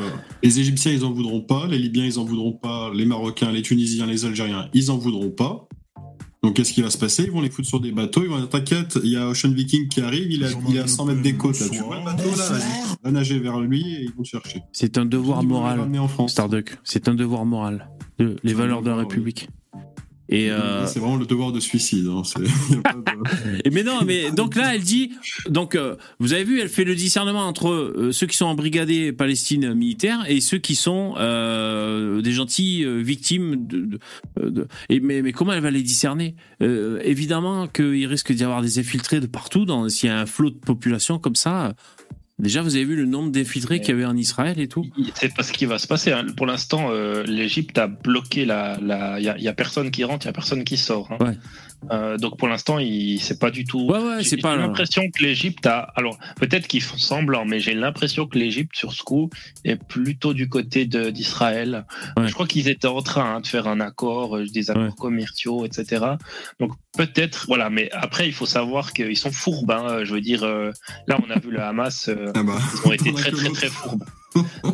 les 0.43 0.59
Égyptiens, 0.59 0.91
ils 0.91 1.03
en 1.03 1.11
voudront 1.11 1.41
pas. 1.41 1.67
Les 1.67 1.79
Libyens, 1.79 2.05
ils 2.05 2.19
en 2.19 2.25
voudront 2.25 2.53
pas. 2.53 2.91
Les 2.93 3.05
Marocains, 3.05 3.51
les 3.51 3.61
Tunisiens, 3.61 4.05
les 4.05 4.25
Algériens, 4.25 4.69
ils 4.73 4.91
en 4.91 4.97
voudront 4.97 5.31
pas. 5.31 5.67
Donc, 6.45 6.57
qu'est-ce 6.57 6.73
qui 6.73 6.83
va 6.83 6.91
se 6.91 6.97
passer? 6.99 7.23
Ils 7.23 7.31
vont 7.31 7.41
les 7.41 7.49
foutre 7.49 7.67
sur 7.67 7.79
des 7.79 7.91
bateaux. 7.91 8.21
Ils 8.21 8.29
vont 8.29 8.37
dire 8.37 8.47
T'inquiète, 8.47 8.99
il 9.03 9.09
y 9.09 9.17
a 9.17 9.27
Ocean 9.27 9.49
Viking 9.49 9.87
qui 9.87 10.01
arrive. 10.01 10.31
Il 10.31 10.43
est 10.43 10.79
à 10.79 10.85
100 10.85 11.05
mètres 11.05 11.21
des 11.23 11.33
côtes. 11.33 11.59
Là. 11.59 11.69
Tu 11.71 11.79
vois 11.79 11.97
le 11.97 12.05
bateau 12.05 12.29
là. 12.37 12.59
Va 13.03 13.09
nager 13.09 13.39
vers 13.39 13.59
lui 13.59 13.81
et 13.81 14.03
ils 14.03 14.13
vont 14.15 14.23
chercher. 14.23 14.61
C'est 14.71 14.99
un 14.99 15.05
devoir 15.05 15.41
moral. 15.41 15.79
ramener 15.79 15.97
en 15.97 16.07
France. 16.07 16.33
Starduck, 16.33 16.77
c'est 16.83 17.07
un 17.07 17.15
devoir 17.15 17.45
moral. 17.45 17.89
De, 18.19 18.35
les 18.43 18.53
valeurs 18.53 18.83
de 18.83 18.91
la. 18.91 18.95
République. 18.95 19.49
Et, 20.27 20.49
euh, 20.49 20.87
C'est 20.87 20.99
vraiment 20.99 21.17
le 21.17 21.25
devoir 21.25 21.51
de 21.51 21.59
suicide. 21.59 22.07
hein. 22.07 22.23
De- 22.39 23.69
mais 23.71 23.83
non, 23.83 23.99
mais 24.05 24.31
donc 24.31 24.55
là, 24.55 24.73
elle 24.75 24.81
dit, 24.81 25.11
donc 25.49 25.75
euh, 25.75 25.95
vous 26.19 26.33
avez 26.33 26.43
vu, 26.43 26.59
elle 26.59 26.69
fait 26.69 26.83
le 26.83 26.95
discernement 26.95 27.41
entre 27.47 27.69
euh, 27.69 28.11
ceux 28.11 28.25
qui 28.27 28.35
sont 28.35 28.45
embrigadés 28.47 29.11
Palestine 29.13 29.73
militaire 29.75 30.25
et 30.27 30.41
ceux 30.41 30.57
qui 30.57 30.73
sont 30.75 31.13
euh, 31.17 32.21
des 32.21 32.31
gentils 32.31 32.83
euh, 32.83 33.01
victimes 33.01 33.67
de. 33.67 33.99
de- 34.39 34.49
de- 34.49 34.67
et 34.89 34.99
mais, 34.99 35.21
mais 35.21 35.31
comment 35.31 35.53
elle 35.53 35.61
va 35.61 35.71
les 35.71 35.83
discerner? 35.83 36.35
Euh, 36.61 36.99
Évidemment 37.03 37.67
qu'il 37.67 38.05
risque 38.07 38.31
d'y 38.33 38.43
avoir 38.43 38.61
des 38.61 38.79
infiltrés 38.79 39.19
de 39.19 39.27
partout. 39.27 39.65
Dans 39.65 39.87
s'il 39.89 40.09
y 40.09 40.11
a 40.11 40.19
un 40.19 40.25
flot 40.25 40.49
de 40.49 40.55
population 40.57 41.19
comme 41.19 41.35
ça. 41.35 41.73
Déjà, 42.37 42.61
vous 42.61 42.75
avez 42.75 42.83
vu 42.83 42.97
le 42.97 43.05
nombre 43.05 43.31
d'infiltrés 43.31 43.79
qu'il 43.79 43.89
y 43.89 43.91
avait 43.93 44.05
en 44.05 44.17
Israël 44.17 44.59
et 44.59 44.67
tout. 44.67 44.85
C'est 45.13 45.33
pas 45.33 45.41
ce 45.43 45.53
qui 45.53 45.65
va 45.65 45.79
se 45.79 45.87
passer. 45.87 46.11
hein. 46.11 46.25
Pour 46.35 46.45
l'instant, 46.45 46.87
euh, 46.91 47.23
l'Égypte 47.23 47.77
a 47.77 47.87
bloqué 47.87 48.43
la. 48.43 48.77
la- 48.81 49.19
Il 49.19 49.25
y, 49.25 49.29
a- 49.29 49.37
y 49.37 49.47
a 49.47 49.53
personne 49.53 49.89
qui 49.89 50.03
rentre, 50.03 50.25
il 50.25 50.27
y 50.27 50.29
a 50.29 50.33
personne 50.33 50.65
qui 50.65 50.75
sort. 50.75 51.09
hein. 51.13 51.17
Ouais. 51.25 51.37
Euh, 51.91 52.17
donc 52.17 52.37
pour 52.37 52.47
l'instant, 52.47 52.79
il 52.79 53.19
c'est 53.19 53.39
pas 53.39 53.51
du 53.51 53.63
tout. 53.63 53.81
Ouais, 53.85 53.99
ouais, 53.99 54.17
J'ai 54.23 54.29
c'est 54.29 54.37
pas 54.37 54.51
j'ai 54.53 54.57
là. 54.59 54.67
l'impression 54.67 55.03
que 55.13 55.23
l'Égypte 55.23 55.65
a. 55.67 55.91
Alors 55.95 56.17
peut-être 56.37 56.67
qu'ils 56.67 56.81
font 56.81 56.97
semblant, 56.97 57.45
mais 57.45 57.59
j'ai 57.59 57.73
l'impression 57.73 58.25
que 58.27 58.37
l'Égypte 58.37 58.75
sur 58.75 58.91
ce 58.91 59.03
coup 59.03 59.29
est 59.63 59.75
plutôt 59.75 60.33
du 60.33 60.49
côté 60.49 60.85
d'Israël. 60.85 61.85
Ouais. 62.17 62.27
Je 62.27 62.33
crois 62.33 62.47
qu'ils 62.47 62.67
étaient 62.69 62.87
en 62.87 63.01
train 63.01 63.35
hein, 63.35 63.39
de 63.41 63.47
faire 63.47 63.67
un 63.67 63.79
accord, 63.79 64.37
euh, 64.37 64.45
des 64.45 64.71
accords 64.71 64.95
commerciaux, 64.95 65.65
etc. 65.65 66.03
Donc 66.59 66.71
peut-être, 66.97 67.45
voilà. 67.47 67.69
Mais 67.69 67.89
après, 67.91 68.27
il 68.27 68.33
faut 68.33 68.45
savoir 68.45 68.93
qu'ils 68.93 69.17
sont 69.17 69.31
fourbes. 69.31 69.71
hein. 69.71 70.03
Je 70.03 70.13
veux 70.13 70.21
dire, 70.21 70.43
euh, 70.43 70.71
là, 71.07 71.17
on 71.25 71.29
a 71.31 71.39
vu 71.39 71.51
le 71.51 71.61
Hamas. 71.61 72.09
euh, 72.09 72.31
Ah 72.35 72.43
bah, 72.43 72.57
ils 72.83 72.87
ont 72.87 72.91
été 72.93 73.13
très 73.13 73.31
très 73.31 73.49
très 73.49 73.67
fourbes. 73.67 74.03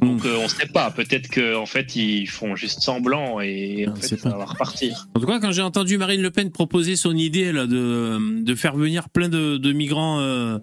Donc 0.01 0.25
euh, 0.25 0.37
on 0.43 0.47
sait 0.47 0.65
pas, 0.65 0.89
peut-être 0.89 1.29
qu'en 1.29 1.61
en 1.61 1.65
fait 1.67 1.95
ils 1.95 2.25
font 2.25 2.55
juste 2.55 2.79
semblant 2.81 3.39
et 3.41 3.85
en 3.87 3.91
On 3.91 3.95
fait 3.95 4.07
sait 4.07 4.17
ça 4.17 4.31
pas. 4.31 4.37
va 4.39 4.45
repartir. 4.45 5.07
En 5.13 5.19
tout 5.19 5.27
cas, 5.27 5.39
quand 5.39 5.51
j'ai 5.51 5.61
entendu 5.61 5.99
Marine 5.99 6.23
Le 6.23 6.31
Pen 6.31 6.49
proposer 6.49 6.95
son 6.95 7.15
idée 7.15 7.51
là, 7.51 7.67
de, 7.67 8.41
de 8.41 8.55
faire 8.55 8.75
venir 8.75 9.09
plein 9.09 9.29
de, 9.29 9.57
de 9.57 9.71
migrants 9.71 10.19
euh, 10.19 10.57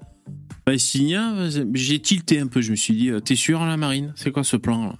palestiniens, 0.64 1.48
j'ai 1.74 2.00
tilté 2.00 2.40
un 2.40 2.48
peu. 2.48 2.60
Je 2.60 2.72
me 2.72 2.76
suis 2.76 2.94
dit, 2.94 3.10
t'es 3.24 3.36
sûr, 3.36 3.64
là, 3.64 3.76
Marine? 3.76 4.12
C'est 4.16 4.32
quoi 4.32 4.42
ce 4.44 4.56
plan 4.56 4.84
là? 4.86 4.94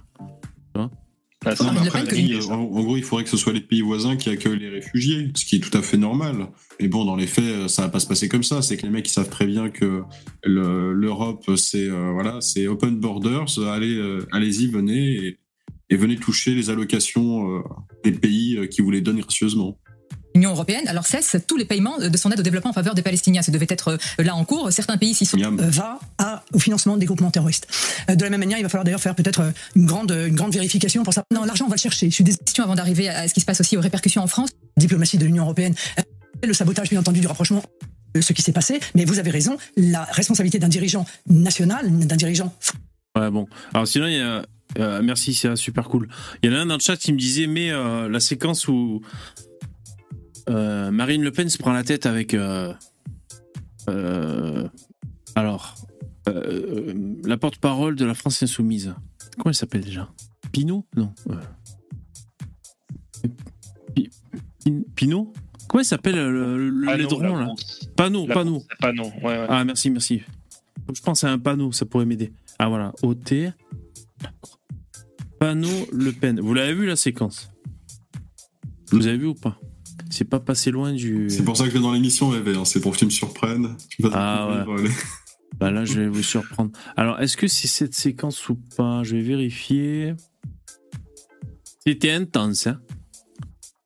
Ça 1.43 1.63
Non, 1.63 1.71
mais 1.71 1.87
après, 1.87 2.03
euh, 2.33 2.47
en, 2.49 2.53
en 2.55 2.83
gros, 2.83 2.97
il 2.97 3.03
faudrait 3.03 3.23
que 3.23 3.29
ce 3.29 3.37
soit 3.37 3.53
les 3.53 3.61
pays 3.61 3.81
voisins 3.81 4.17
qui 4.17 4.29
accueillent 4.29 4.59
les 4.59 4.69
réfugiés, 4.69 5.31
ce 5.35 5.45
qui 5.45 5.55
est 5.55 5.59
tout 5.59 5.75
à 5.77 5.81
fait 5.81 5.95
normal. 5.97 6.49
Mais 6.81 6.89
bon, 6.89 7.05
dans 7.05 7.15
les 7.15 7.27
faits, 7.27 7.43
euh, 7.45 7.67
ça 7.69 7.83
va 7.83 7.89
pas 7.89 7.99
se 8.01 8.07
passer 8.07 8.27
comme 8.27 8.43
ça. 8.43 8.61
C'est 8.61 8.75
que 8.75 8.83
les 8.83 8.89
mecs, 8.89 9.07
ils 9.07 9.11
savent 9.13 9.29
très 9.29 9.45
bien 9.47 9.69
que 9.69 10.03
le- 10.43 10.93
l'Europe, 10.93 11.49
c'est 11.55 11.87
euh, 11.89 12.11
voilà, 12.11 12.41
c'est 12.41 12.67
open 12.67 12.99
borders. 12.99 13.45
Allez, 13.67 13.95
euh, 13.95 14.27
allez-y, 14.33 14.67
venez 14.67 15.15
et, 15.27 15.39
et 15.89 15.95
venez 15.95 16.17
toucher 16.17 16.53
les 16.55 16.69
allocations 16.69 17.57
euh, 17.57 17.61
des 18.03 18.11
pays 18.11 18.67
qui 18.69 18.81
vous 18.81 18.91
les 18.91 18.99
donnent 19.01 19.19
gracieusement. 19.21 19.79
L'Union 20.35 20.51
européenne 20.51 20.87
alors 20.87 21.05
cesse 21.05 21.37
tous 21.47 21.57
les 21.57 21.65
paiements 21.65 21.97
de 21.97 22.17
son 22.17 22.31
aide 22.31 22.39
au 22.39 22.43
développement 22.43 22.69
en 22.71 22.73
faveur 22.73 22.93
des 22.95 23.01
Palestiniens. 23.01 23.41
Ça 23.41 23.51
devait 23.51 23.67
être 23.69 23.99
euh, 24.19 24.23
là 24.23 24.35
en 24.35 24.45
cours. 24.45 24.71
Certains 24.71 24.97
pays 24.97 25.13
s'y 25.13 25.25
sont. 25.25 25.39
Euh, 25.39 25.49
va 25.57 25.99
à, 26.17 26.43
au 26.53 26.59
financement 26.59 26.97
des 26.97 27.05
groupements 27.05 27.31
terroristes. 27.31 27.67
Euh, 28.09 28.15
de 28.15 28.23
la 28.23 28.29
même 28.29 28.39
manière, 28.39 28.59
il 28.59 28.63
va 28.63 28.69
falloir 28.69 28.83
d'ailleurs 28.83 29.01
faire 29.01 29.15
peut-être 29.15 29.41
euh, 29.41 29.51
une 29.75 29.85
grande, 29.85 30.11
une 30.11 30.35
grande 30.35 30.53
vérification 30.53 31.03
pour 31.03 31.13
ça. 31.13 31.23
Non, 31.33 31.45
l'argent, 31.45 31.65
on 31.65 31.69
va 31.69 31.75
le 31.75 31.81
chercher. 31.81 32.09
Je 32.09 32.15
suis 32.15 32.23
désolé. 32.23 32.43
Question 32.45 32.63
avant 32.63 32.75
d'arriver 32.75 33.09
à 33.09 33.27
ce 33.27 33.33
qui 33.33 33.41
se 33.41 33.45
passe 33.45 33.59
aussi 33.59 33.75
aux 33.77 33.81
répercussions 33.81 34.21
en 34.21 34.27
France. 34.27 34.49
diplomatie 34.77 35.17
de 35.17 35.25
l'Union 35.25 35.43
européenne, 35.43 35.75
euh, 35.99 36.03
le 36.47 36.53
sabotage 36.53 36.89
bien 36.89 36.99
entendu 36.99 37.19
du 37.19 37.27
rapprochement 37.27 37.63
euh, 38.15 38.21
ce 38.21 38.33
qui 38.33 38.41
s'est 38.41 38.53
passé, 38.53 38.79
mais 38.95 39.05
vous 39.05 39.19
avez 39.19 39.29
raison, 39.31 39.57
la 39.77 40.03
responsabilité 40.03 40.57
d'un 40.59 40.69
dirigeant 40.69 41.05
national, 41.27 41.89
d'un 41.91 42.15
dirigeant 42.15 42.53
Ouais, 43.17 43.29
bon. 43.29 43.47
Alors 43.73 43.87
sinon, 43.87 44.07
il 44.07 44.13
y 44.13 44.21
a... 44.21 44.43
euh, 44.79 45.01
merci, 45.03 45.33
c'est 45.33 45.55
super 45.55 45.85
cool. 45.89 46.07
Il 46.41 46.51
y 46.51 46.53
en 46.53 46.57
a 46.57 46.61
un 46.61 46.65
dans 46.67 46.75
le 46.75 46.79
chat 46.79 46.95
qui 46.97 47.11
me 47.11 47.17
disait, 47.17 47.47
mais 47.47 47.71
euh, 47.71 48.07
la 48.07 48.19
séquence 48.19 48.67
où 48.67 49.01
euh, 50.49 50.91
Marine 50.91 51.23
Le 51.23 51.31
Pen 51.31 51.47
se 51.49 51.57
prend 51.57 51.71
la 51.71 51.83
tête 51.83 52.05
avec... 52.05 52.33
euh, 52.33 52.73
euh, 53.89 54.67
alors, 55.35 55.75
la 56.25 57.37
porte-parole 57.37 57.95
de 57.95 58.05
la 58.05 58.13
France 58.13 58.43
Insoumise. 58.43 58.93
Comment 59.37 59.49
elle 59.51 59.55
s'appelle 59.55 59.81
déjà? 59.83 60.09
Pinot 60.51 60.85
Non. 60.95 61.13
Pi- 63.95 64.09
Pin- 64.63 64.81
Pinot 64.95 65.33
Comment 65.67 65.79
elle 65.81 65.85
s'appelle 65.85 66.15
le, 66.15 66.69
le 66.69 66.85
Panneau, 66.85 66.97
laidron, 66.97 67.19
la 67.37 67.45
là? 67.45 67.53
Panneau, 67.95 68.27
La 68.27 68.33
panneau. 68.33 68.59
France, 68.59 68.67
c'est 68.71 68.77
Panneau, 68.79 69.05
ouais, 69.05 69.23
ouais. 69.23 69.45
Ah, 69.49 69.63
merci, 69.63 69.89
merci. 69.91 70.23
Je 70.93 71.01
pense 71.01 71.23
à 71.23 71.31
un 71.31 71.37
panneau, 71.37 71.71
ça 71.71 71.85
pourrait 71.85 72.05
m'aider. 72.05 72.33
Ah, 72.57 72.67
voilà. 72.69 72.91
OT. 73.03 73.33
Panneau 75.39 75.69
Le 75.93 76.11
Pen. 76.11 76.39
Vous 76.39 76.53
l'avez 76.55 76.73
vu 76.73 76.87
la 76.87 76.95
séquence? 76.95 77.51
Vous 78.91 79.05
avez 79.05 79.17
vu 79.17 79.27
ou 79.27 79.35
pas? 79.35 79.59
C'est 80.09 80.25
pas 80.25 80.39
passé 80.39 80.71
loin 80.71 80.93
du. 80.93 81.29
C'est 81.29 81.43
pour 81.43 81.55
ça 81.57 81.63
que 81.65 81.69
je 81.69 81.73
viens 81.75 81.83
dans 81.83 81.91
l'émission, 81.93 82.33
Eve, 82.33 82.57
hein. 82.57 82.65
c'est 82.65 82.81
pour 82.81 82.93
que 82.93 82.97
tu 82.97 83.05
me 83.05 83.09
surprennes. 83.11 83.75
Tu 83.89 84.01
vas 84.01 84.09
Ah, 84.13 84.65
les- 84.81 84.89
Bah 85.59 85.71
là, 85.71 85.85
je 85.85 85.99
vais 85.99 86.07
vous 86.07 86.23
surprendre. 86.23 86.71
Alors, 86.97 87.19
est-ce 87.19 87.37
que 87.37 87.47
c'est 87.47 87.67
cette 87.67 87.93
séquence 87.93 88.49
ou 88.49 88.55
pas? 88.77 89.03
Je 89.03 89.15
vais 89.15 89.21
vérifier. 89.21 90.13
C'était 91.85 92.11
intense, 92.11 92.67
hein 92.67 92.79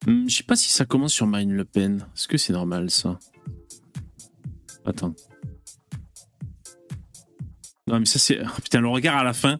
Hum, 0.08 0.26
Je 0.30 0.36
sais 0.38 0.44
pas 0.44 0.56
si 0.56 0.70
ça 0.70 0.86
commence 0.86 1.14
sur 1.14 1.28
Marine 1.28 1.54
Le 1.54 1.66
Pen. 1.66 2.06
Est-ce 2.16 2.28
que 2.28 2.38
c'est 2.38 2.54
normal, 2.54 2.90
ça? 2.90 3.18
Attends. 4.86 5.16
Non, 7.88 8.00
mais 8.00 8.06
ça, 8.06 8.20
c'est. 8.20 8.40
oh, 8.44 8.48
putain, 8.62 8.82
le 8.82 8.88
regard 8.90 9.18
à 9.18 9.24
la 9.24 9.34
fin. 9.34 9.58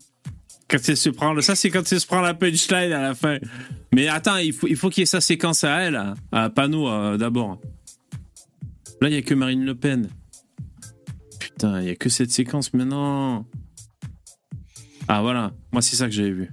Quand 0.70 0.78
elle 0.88 0.98
se 0.98 1.10
prend. 1.10 1.40
Ça, 1.42 1.56
c'est 1.56 1.70
quand 1.70 1.90
elle 1.92 2.00
se 2.00 2.08
prend 2.08 2.22
la 2.22 2.34
punchline 2.34 2.92
à 2.94 3.02
la 3.02 3.16
fin. 3.16 3.38
Mais 3.94 4.08
attends, 4.08 4.38
il 4.38 4.54
faut 4.54 4.68
il 4.68 4.76
faut 4.76 4.90
qu'il 4.90 5.02
y 5.02 5.04
ait 5.04 5.06
sa 5.06 5.22
séquence 5.22 5.64
à 5.64 5.82
elle, 5.82 6.14
à, 6.32 6.50
Panneau, 6.50 6.88
euh, 6.90 7.18
d'abord. 7.18 7.60
Là, 9.02 9.10
il 9.10 9.12
n'y 9.12 9.18
a 9.18 9.22
que 9.22 9.34
Marine 9.34 9.64
Le 9.66 9.76
Pen. 9.76 10.10
Putain, 11.40 11.80
il 11.82 11.86
n'y 11.86 11.92
a 11.92 11.96
que 11.96 12.10
cette 12.10 12.32
séquence 12.32 12.74
maintenant. 12.74 13.46
Ah 15.08 15.22
voilà, 15.22 15.52
moi 15.72 15.82
c'est 15.82 15.96
ça 15.96 16.06
que 16.06 16.12
j'avais 16.14 16.32
vu. 16.32 16.50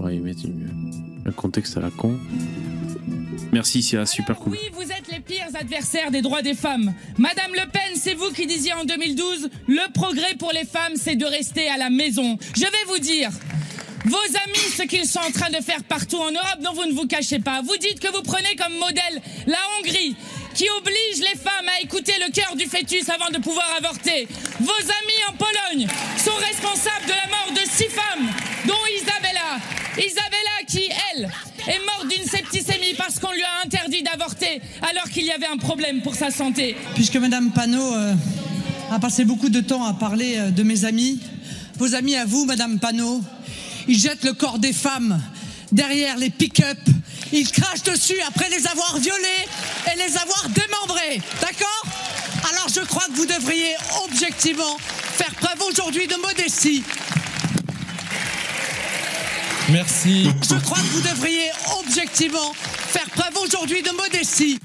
Va 0.00 0.12
y 0.12 0.18
mettre 0.20 0.44
une- 0.46 1.22
un 1.26 1.32
contexte 1.32 1.76
à 1.76 1.80
la 1.80 1.90
con. 1.90 2.18
Merci, 3.52 3.82
c'est 3.82 4.04
super 4.06 4.36
cool. 4.36 4.52
Oui, 4.52 4.58
vous 4.74 4.82
êtes 4.92 5.10
les 5.10 5.20
pires 5.20 5.44
adversaires 5.54 6.10
des 6.10 6.22
droits 6.22 6.40
des 6.40 6.54
femmes. 6.54 6.94
Madame 7.18 7.50
Le 7.52 7.68
Pen, 7.70 7.96
c'est 7.96 8.14
vous 8.14 8.30
qui 8.32 8.46
disiez 8.46 8.72
en 8.74 8.84
2012, 8.84 9.50
le 9.66 9.92
progrès 9.92 10.34
pour 10.38 10.52
les 10.52 10.64
femmes, 10.64 10.92
c'est 10.94 11.16
de 11.16 11.24
rester 11.26 11.68
à 11.68 11.76
la 11.76 11.90
maison. 11.90 12.38
Je 12.54 12.60
vais 12.62 12.84
vous 12.92 12.98
dire, 13.00 13.30
vos 14.04 14.16
amis, 14.16 14.72
ce 14.76 14.82
qu'ils 14.84 15.06
sont 15.06 15.20
en 15.20 15.30
train 15.30 15.50
de 15.50 15.62
faire 15.62 15.82
partout 15.84 16.16
en 16.16 16.30
Europe, 16.30 16.60
dont 16.62 16.72
vous 16.72 16.86
ne 16.86 16.92
vous 16.92 17.06
cachez 17.06 17.38
pas. 17.38 17.60
Vous 17.62 17.76
dites 17.76 18.00
que 18.00 18.08
vous 18.08 18.22
prenez 18.22 18.56
comme 18.56 18.72
modèle 18.78 19.20
la 19.46 19.58
Hongrie, 19.78 20.16
qui 20.54 20.66
oblige 20.78 21.18
les 21.18 21.38
femmes 21.38 21.68
à 21.76 21.82
écouter 21.82 22.14
le 22.24 22.32
cœur 22.32 22.56
du 22.56 22.66
fœtus 22.66 23.08
avant 23.08 23.30
de 23.30 23.38
pouvoir 23.38 23.66
avorter. 23.78 24.26
Vos 24.60 24.70
amis 24.70 25.22
en 25.28 25.34
Pologne 25.34 25.86
sont 26.16 26.36
responsables 26.36 27.06
de 27.06 27.12
la 27.12 27.28
mort 27.28 27.52
de 27.52 27.68
six 27.70 27.88
femmes, 27.88 28.26
dont 28.66 28.74
Isabella. 28.96 29.60
Isabella 29.98 30.50
qui, 30.66 30.88
elle, 31.12 31.24
est 31.68 31.84
morte 31.84 32.08
d'une 32.08 32.26
septicémie 32.26 32.94
parce 32.96 33.18
qu'on 33.18 33.32
lui 33.32 33.42
a 33.42 33.66
interdit 33.66 34.02
d'avorter 34.02 34.62
alors 34.82 35.10
qu'il 35.10 35.24
y 35.24 35.30
avait 35.30 35.46
un 35.46 35.58
problème 35.58 36.00
pour 36.00 36.14
sa 36.14 36.30
santé. 36.30 36.76
Puisque 36.94 37.16
Madame 37.16 37.50
Panot 37.50 37.94
euh, 37.94 38.14
a 38.90 38.98
passé 38.98 39.24
beaucoup 39.24 39.50
de 39.50 39.60
temps 39.60 39.84
à 39.84 39.92
parler 39.92 40.36
euh, 40.38 40.50
de 40.50 40.62
mes 40.62 40.84
amis, 40.84 41.20
vos 41.76 41.94
amis 41.94 42.16
à 42.16 42.24
vous, 42.24 42.44
Madame 42.44 42.78
Panot, 42.78 43.20
ils 43.88 43.98
jettent 43.98 44.24
le 44.24 44.32
corps 44.34 44.58
des 44.58 44.72
femmes 44.72 45.20
derrière 45.72 46.16
les 46.16 46.30
pick-up, 46.30 46.78
ils 47.32 47.48
crachent 47.50 47.84
dessus 47.84 48.20
après 48.26 48.48
les 48.50 48.66
avoir 48.66 48.98
violées 48.98 49.46
et 49.92 49.96
les 49.96 50.16
avoir 50.16 50.48
démembrées, 50.48 51.20
d'accord? 51.40 51.84
Alors 52.50 52.66
je 52.74 52.80
crois 52.80 53.04
que 53.06 53.12
vous 53.12 53.26
devriez 53.26 53.74
objectivement 54.04 54.76
faire 54.80 55.32
preuve 55.36 55.62
aujourd'hui 55.70 56.06
de 56.08 56.16
modestie. 56.16 56.82
Merci. 59.70 60.24
Je 60.48 60.54
crois 60.60 60.78
que 60.78 60.86
vous 60.86 61.00
devriez 61.02 61.48
objectivement 61.80 62.52
faire 62.54 63.08
preuve 63.10 63.36
aujourd'hui 63.44 63.82
de 63.82 63.90
modestie. 63.90 64.58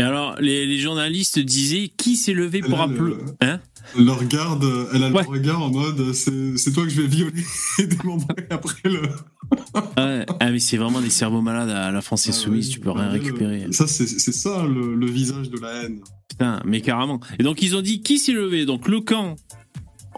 Et 0.00 0.04
alors, 0.04 0.36
les, 0.40 0.66
les 0.66 0.78
journalistes 0.78 1.38
disaient 1.38 1.88
qui 1.96 2.16
s'est 2.16 2.32
levé 2.32 2.60
pour 2.60 2.74
Elle 2.74 2.80
a 2.80 2.84
applaudir 2.84 3.16
le- 3.16 3.36
Hein? 3.48 3.60
Le 3.96 4.10
regard, 4.12 4.58
de- 4.58 4.88
elle 4.92 5.04
a 5.04 5.10
Ouais. 5.10 5.22
le 5.22 5.28
regard 5.28 5.62
en 5.62 5.70
mode 5.70 6.12
c'est 6.12 6.72
toi 6.72 6.82
que 6.84 6.90
je 6.90 7.00
vais 7.02 7.06
violer 7.08 7.42
et 7.78 7.86
démembrer 7.86 8.46
après 8.50 8.80
le. 8.84 9.00
Ouais. 9.96 10.26
Ah, 10.40 10.50
mais 10.50 10.58
c'est 10.58 10.76
vraiment 10.76 11.00
des 11.00 11.10
cerveaux 11.10 11.40
malades 11.40 11.70
à 11.70 11.90
la 11.90 12.00
France 12.02 12.28
Insoumise, 12.28 12.68
tu 12.68 12.80
peux 12.80 12.90
rien 12.90 13.06
le- 13.06 13.12
récupérer. 13.12 13.66
Ça, 13.72 13.86
c'est 13.86 14.06
c'est 14.06 14.32
ça 14.32 14.66
le, 14.66 14.94
le 14.94 15.06
visage 15.06 15.48
de 15.50 15.58
la 15.58 15.72
haine. 15.84 16.00
Putain, 16.28 16.60
mais 16.64 16.80
carrément. 16.80 17.20
Et 17.38 17.42
donc 17.42 17.62
ils 17.62 17.74
ont 17.76 17.80
dit 17.80 18.02
qui 18.02 18.18
s'est 18.18 18.32
levé? 18.32 18.66
Donc 18.66 18.88
le 18.88 19.00
camp 19.00 19.36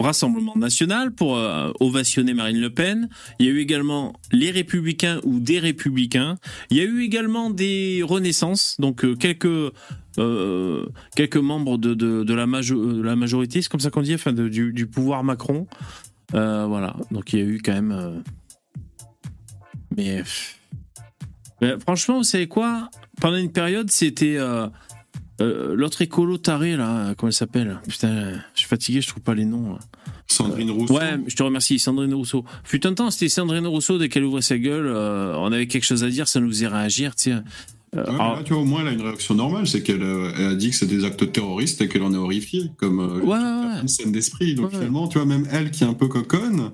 Rassemblement 0.01 0.57
National 0.57 1.13
pour 1.13 1.37
euh, 1.37 1.71
ovationner 1.79 2.33
Marine 2.33 2.59
Le 2.59 2.71
Pen. 2.71 3.09
Il 3.39 3.47
y 3.47 3.49
a 3.51 3.53
eu 3.53 3.59
également 3.59 4.15
les 4.33 4.51
Républicains 4.51 5.21
ou 5.25 5.41
des 5.41 5.59
Républicains. 5.59 6.37
Il 6.71 6.79
y 6.79 6.81
a 6.81 6.85
eu 6.85 7.03
également 7.03 7.51
des 7.51 8.03
Renaissances, 8.03 8.77
donc 8.81 9.05
euh, 9.05 9.15
quelques 9.15 9.73
euh, 10.19 10.87
quelques 11.15 11.37
membres 11.37 11.77
de, 11.79 12.35
la, 12.35 12.47
majorité, 12.47 13.63
c'est 13.63 13.69
comme 13.69 13.81
ça 13.81 13.91
qu'on 13.91 14.03
dit, 14.03 14.15
enfin 14.15 14.33
du, 14.33 14.87
pouvoir 14.87 15.23
Macron. 15.23 15.67
Voilà, 16.33 16.97
donc 17.11 17.33
il 17.33 17.39
y 17.39 17.43
a 17.43 17.45
eu 17.45 17.61
quand 17.63 17.73
même. 17.73 18.23
Mais 19.97 20.23
franchement, 21.79 22.19
vous 22.19 22.25
savez 22.25 22.49
quoi? 22.49 22.91
Pendant 23.21 23.37
une 23.37 23.53
période, 23.53 23.91
c'était 23.91 24.39
euh, 25.41 25.75
l'autre 25.75 26.03
écolo 26.03 26.37
taré 26.39 26.77
là, 26.77 27.15
comment 27.17 27.29
elle 27.29 27.35
s'appelle? 27.35 27.81
Putain, 27.89 28.33
je 28.55 28.59
suis 28.61 28.69
fatigué, 28.69 29.01
je 29.01 29.09
trouve 29.09 29.23
pas 29.23 29.35
les 29.35 29.45
noms. 29.45 29.73
là. 29.75 29.79
Sandrine 30.27 30.71
Rousseau. 30.71 30.95
Ouais, 30.95 31.19
je 31.27 31.35
te 31.35 31.43
remercie, 31.43 31.79
Sandrine 31.79 32.15
Rousseau. 32.15 32.45
Fut 32.65 32.87
un 32.87 32.95
temps, 32.95 33.11
c'était 33.11 33.29
Sandrine 33.29 33.67
Rousseau, 33.67 33.99
dès 33.99 34.09
qu'elle 34.09 34.25
ouvrait 34.25 34.43
sa 34.43 34.59
gueule, 34.59 34.87
euh, 34.87 35.35
on 35.39 35.51
avait 35.53 35.67
quelque 35.67 35.85
chose 35.85 36.05
à 36.05 36.09
dire, 36.09 36.29
ça 36.29 36.41
nous 36.41 36.49
faisait 36.49 36.69
réagir, 36.69 37.17
tu 37.17 37.25
sais. 37.25 37.33
Euh, 37.33 37.41
Ouais, 37.93 38.03
alors- 38.15 38.37
là, 38.37 38.43
tu 38.45 38.53
vois, 38.53 38.63
au 38.63 38.65
moins, 38.65 38.83
elle 38.83 38.89
a 38.89 38.93
une 38.93 39.03
réaction 39.03 39.35
normale, 39.35 39.67
c'est 39.67 39.83
qu'elle 39.83 40.05
euh, 40.05 40.53
a 40.53 40.55
dit 40.55 40.71
que 40.71 40.77
c'est 40.77 40.87
des 40.87 41.05
actes 41.05 41.33
terroristes 41.33 41.81
et 41.81 41.89
qu'elle 41.89 42.05
en 42.05 42.13
est 42.15 42.17
horrifiée, 42.17 42.71
comme 42.77 43.01
euh, 43.01 43.19
Ouais, 43.21 43.37
ouais, 43.37 43.81
une 43.83 43.89
scène 43.89 44.13
d'esprit. 44.13 44.55
Donc 44.55 44.71
finalement, 44.71 45.09
tu 45.09 45.19
vois, 45.19 45.27
même 45.27 45.45
elle 45.51 45.73
qui 45.73 45.83
est 45.83 45.89
un 45.89 45.95
peu 45.95 46.07
coconne, 46.07 46.71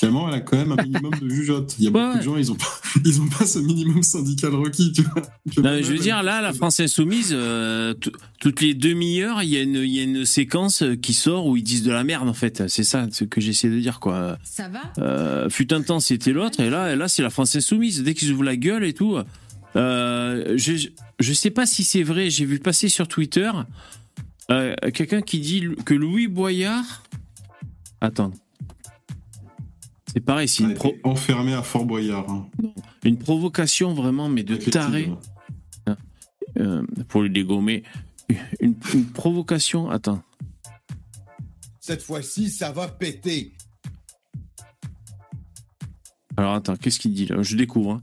finalement, 0.00 0.28
elle 0.28 0.34
a 0.34 0.40
quand 0.40 0.56
même 0.56 0.72
un 0.72 0.82
minimum 0.82 1.12
de 1.20 1.28
jugeote. 1.28 1.76
Il 1.78 1.84
y 1.84 1.88
a 1.88 1.90
beaucoup 1.90 2.04
Ouais. 2.06 2.16
de 2.18 2.22
gens, 2.22 2.36
ils 2.36 2.50
ont 2.50 2.56
pas, 2.56 2.66
ils 3.04 3.20
ont 3.20 3.28
pas 3.28 3.46
ce 3.46 3.58
minimum 3.60 4.02
syndical 4.02 4.54
requis, 4.54 4.90
tu 4.92 5.02
vois. 5.02 5.22
Que 5.22 5.60
Non, 5.60 5.70
mais 5.70 5.74
même 5.76 5.84
je 5.84 5.92
veux 5.92 5.98
dire, 5.98 6.22
là, 6.22 6.40
la 6.40 6.52
France 6.52 6.80
Insoumise, 6.80 7.30
euh, 7.32 7.94
toutes 8.40 8.60
les 8.60 8.74
demi-heures, 8.74 9.42
il 9.42 9.50
y, 9.50 9.56
a 9.56 9.62
une- 9.62 9.76
il 9.76 9.88
y 9.94 10.00
a 10.00 10.02
une 10.02 10.24
séquence 10.24 10.82
qui 11.02 11.12
sort 11.14 11.46
où 11.46 11.56
ils 11.56 11.62
disent 11.62 11.82
de 11.84 11.92
la 11.92 12.02
merde, 12.02 12.28
en 12.28 12.34
fait. 12.34 12.66
C'est 12.68 12.82
ça 12.84 13.06
ce 13.12 13.24
que 13.24 13.40
j'essaie 13.40 13.68
de 13.70 13.78
dire, 13.78 14.00
quoi. 14.00 14.38
Ça 14.42 14.68
va? 14.68 14.80
Euh, 14.98 15.48
fut 15.50 15.72
un 15.72 15.82
temps, 15.82 16.00
c'était 16.00 16.32
l'autre, 16.32 16.60
et 16.60 16.70
là, 16.70 16.92
et 16.92 16.96
là 16.96 17.06
c'est 17.08 17.22
la 17.22 17.30
France 17.30 17.54
Insoumise. 17.54 18.02
Dès 18.02 18.14
qu'ils 18.14 18.32
ouvrent 18.32 18.44
la 18.44 18.56
gueule 18.56 18.84
et 18.84 18.92
tout. 18.94 19.16
Euh, 19.76 20.54
je, 20.56 20.88
je 21.20 21.32
sais 21.32 21.50
pas 21.50 21.64
si 21.66 21.84
c'est 21.84 22.02
vrai, 22.02 22.28
j'ai 22.30 22.44
vu 22.44 22.58
passer 22.58 22.88
sur 22.88 23.06
Twitter 23.06 23.50
euh, 24.50 24.74
quelqu'un 24.92 25.20
qui 25.22 25.38
dit 25.38 25.64
que 25.84 25.94
Louis 25.94 26.26
Boyard. 26.26 27.04
Attends. 28.00 28.32
C'est 30.12 30.20
pareil, 30.20 30.48
c'est 30.48 30.64
une, 30.64 30.74
pro- 30.74 30.96
enfermée 31.04 31.54
à 31.54 31.62
Fort 31.62 31.84
Boyard. 31.84 32.28
hein. 32.28 32.48
une 33.04 33.16
provocation 33.18 33.94
vraiment, 33.94 34.28
mais 34.28 34.42
de 34.42 34.54
Avec 34.54 34.70
taré. 34.70 35.04
tigres. 35.04 35.20
Euh, 36.58 36.82
pour 37.08 37.22
le 37.22 37.28
dégommer. 37.28 37.84
Une, 38.60 38.74
une 38.92 39.06
provocation. 39.06 39.88
Attends. 39.88 40.20
Cette 41.78 42.02
fois-ci, 42.02 42.50
ça 42.50 42.72
va 42.72 42.88
péter. 42.88 43.52
Alors 46.36 46.54
attends, 46.54 46.76
qu'est-ce 46.76 46.98
qu'il 46.98 47.12
dit 47.14 47.26
là? 47.26 47.42
Je 47.42 47.56
découvre. 47.56 47.92
hein. 47.92 48.00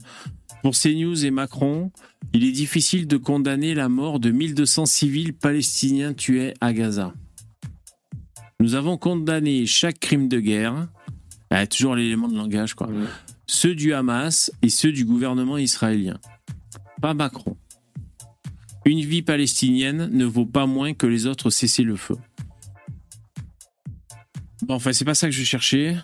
Pour 0.62 0.74
CNews 0.74 1.24
et 1.24 1.30
Macron, 1.30 1.92
il 2.32 2.44
est 2.44 2.52
difficile 2.52 3.06
de 3.06 3.16
condamner 3.16 3.74
la 3.74 3.88
mort 3.88 4.18
de 4.20 4.30
1200 4.30 4.86
civils 4.86 5.34
palestiniens 5.34 6.14
tués 6.14 6.54
à 6.60 6.72
Gaza. 6.72 7.12
Nous 8.60 8.74
avons 8.74 8.96
condamné 8.98 9.66
chaque 9.66 9.98
crime 10.00 10.28
de 10.28 10.40
guerre, 10.40 10.88
ah, 11.50 11.66
toujours 11.66 11.94
l'élément 11.94 12.28
de 12.28 12.36
langage 12.36 12.74
quoi, 12.74 12.88
ceux 13.46 13.74
du 13.74 13.94
Hamas 13.94 14.52
et 14.62 14.68
ceux 14.68 14.92
du 14.92 15.04
gouvernement 15.04 15.58
israélien. 15.58 16.18
Pas 17.00 17.14
Macron. 17.14 17.56
Une 18.84 19.00
vie 19.00 19.22
palestinienne 19.22 20.08
ne 20.12 20.24
vaut 20.24 20.46
pas 20.46 20.66
moins 20.66 20.94
que 20.94 21.06
les 21.06 21.26
autres 21.26 21.50
cessez-le-feu. 21.50 22.16
Bon, 24.62 24.74
enfin, 24.74 24.92
c'est 24.92 25.04
pas 25.04 25.14
ça 25.14 25.28
que 25.28 25.34
je 25.34 25.44
cherchais. 25.44 25.96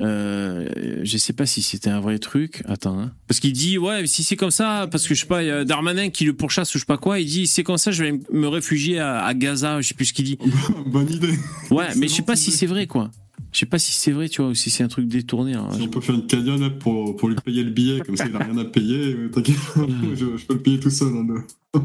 Euh, 0.00 0.68
je 1.02 1.18
sais 1.18 1.32
pas 1.32 1.46
si 1.46 1.62
c'était 1.62 1.90
un 1.90 2.00
vrai 2.00 2.18
truc. 2.18 2.62
Attends, 2.66 2.98
hein. 2.98 3.12
parce 3.26 3.40
qu'il 3.40 3.52
dit 3.52 3.78
ouais, 3.78 4.06
si 4.06 4.22
c'est 4.22 4.36
comme 4.36 4.50
ça, 4.50 4.86
parce 4.90 5.08
que 5.08 5.14
je 5.14 5.20
sais 5.20 5.26
pas, 5.26 5.42
il 5.42 5.46
y 5.46 5.50
a 5.50 5.64
Darmanin 5.64 6.10
qui 6.10 6.24
le 6.24 6.34
pourchasse 6.34 6.72
ou 6.74 6.78
je 6.78 6.84
sais 6.84 6.86
pas 6.86 6.98
quoi. 6.98 7.18
Il 7.18 7.26
dit 7.26 7.46
c'est 7.46 7.64
comme 7.64 7.78
ça, 7.78 7.90
je 7.90 8.04
vais 8.04 8.20
me 8.32 8.46
réfugier 8.46 9.00
à, 9.00 9.24
à 9.24 9.34
Gaza. 9.34 9.80
Je 9.80 9.88
sais 9.88 9.94
plus 9.94 10.06
ce 10.06 10.12
qu'il 10.12 10.24
dit. 10.24 10.38
Bonne 10.86 11.10
idée. 11.10 11.34
Ouais, 11.70 11.88
mais 11.96 12.06
je 12.06 12.14
sais 12.14 12.22
pas 12.22 12.36
si 12.36 12.52
c'est 12.52 12.66
vrai 12.66 12.86
quoi. 12.86 13.10
Je 13.52 13.58
sais 13.60 13.66
pas 13.66 13.78
si 13.78 13.92
c'est 13.92 14.12
vrai, 14.12 14.28
tu 14.28 14.42
vois, 14.42 14.50
ou 14.50 14.54
si 14.54 14.68
c'est 14.70 14.82
un 14.84 14.88
truc 14.88 15.08
détourné. 15.08 15.54
hein. 15.54 15.68
Si 15.72 15.82
on 15.82 15.88
peut 15.88 16.00
faire 16.02 16.14
une 16.14 16.26
cagnotte 16.26 16.60
là, 16.60 16.70
pour, 16.70 17.16
pour 17.16 17.28
lui 17.28 17.36
payer 17.36 17.64
le 17.64 17.70
billet, 17.70 18.00
comme 18.00 18.16
ça 18.16 18.26
il 18.26 18.36
a 18.36 18.40
rien 18.40 18.58
à 18.58 18.64
payer, 18.64 19.14
euh, 19.14 19.28
t'inquiète, 19.30 19.56
je, 20.14 20.36
je 20.36 20.46
peux 20.46 20.54
le 20.54 20.62
payer 20.62 20.78
tout 20.78 20.90
seul. 20.90 21.14
hein, 21.16 21.44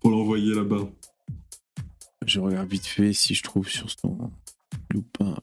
pour 0.00 0.10
l'envoyer 0.10 0.54
là-bas. 0.54 0.88
Je 2.26 2.40
regarde 2.40 2.68
vite 2.70 2.86
fait 2.86 3.12
si 3.12 3.34
je 3.34 3.42
trouve 3.42 3.68
sur 3.68 3.88
son 3.90 4.30
loupin. 4.92 5.36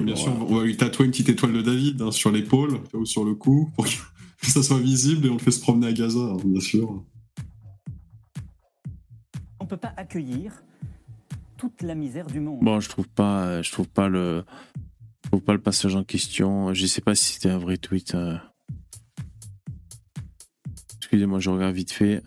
Bien 0.00 0.14
sûr, 0.16 0.32
on 0.48 0.56
va 0.58 0.64
lui 0.64 0.76
tatouer 0.76 1.06
une 1.06 1.10
petite 1.10 1.28
étoile 1.30 1.52
de 1.52 1.62
David 1.62 2.00
hein, 2.02 2.10
sur 2.12 2.30
l'épaule 2.30 2.78
ou 2.92 3.04
sur 3.04 3.24
le 3.24 3.34
cou 3.34 3.70
pour 3.74 3.84
que 4.40 4.46
ça 4.50 4.62
soit 4.62 4.78
visible 4.78 5.26
et 5.26 5.30
on 5.30 5.34
le 5.34 5.38
fait 5.40 5.50
se 5.50 5.60
promener 5.60 5.86
à 5.88 5.92
Gaza, 5.92 6.20
hein, 6.20 6.36
bien 6.44 6.60
sûr. 6.60 7.02
On 9.58 9.64
ne 9.64 9.68
peut 9.68 9.76
pas 9.76 9.92
accueillir 9.96 10.52
toute 11.56 11.82
la 11.82 11.94
misère 11.94 12.26
du 12.26 12.40
monde. 12.40 12.60
Bon, 12.62 12.80
je 12.80 12.88
trouve 12.88 13.08
pas, 13.08 13.62
je 13.62 13.70
trouve 13.72 13.88
pas 13.88 14.08
le, 14.08 14.44
trouve 15.22 15.40
pas 15.40 15.52
le 15.52 15.60
passage 15.60 15.94
en 15.94 16.04
question. 16.04 16.72
Je 16.74 16.86
sais 16.86 17.00
pas 17.00 17.14
si 17.14 17.34
c'était 17.34 17.50
un 17.50 17.58
vrai 17.58 17.76
tweet. 17.76 18.14
euh. 18.14 18.36
Excusez-moi, 20.98 21.40
je 21.40 21.50
regarde 21.50 21.74
vite 21.74 21.92
fait. 21.92 22.22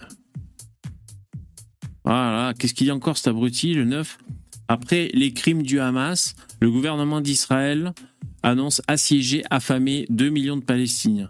Voilà, 2.05 2.53
qu'est-ce 2.57 2.73
qu'il 2.73 2.88
dit 2.88 2.91
encore 2.91 3.17
cet 3.17 3.27
abruti, 3.27 3.73
le 3.73 3.84
9 3.86 4.17
Après 4.67 5.09
les 5.13 5.34
crimes 5.34 5.63
du 5.63 5.80
Hamas, 5.80 6.36
le 6.61 6.71
gouvernement 6.71 7.21
d'Israël 7.21 7.93
annonce 8.41 8.82
assiéger, 8.88 9.43
affamer 9.49 10.05
2 10.09 10.30
millions 10.30 10.57
de 10.57 10.63
Palestiniens. 10.63 11.30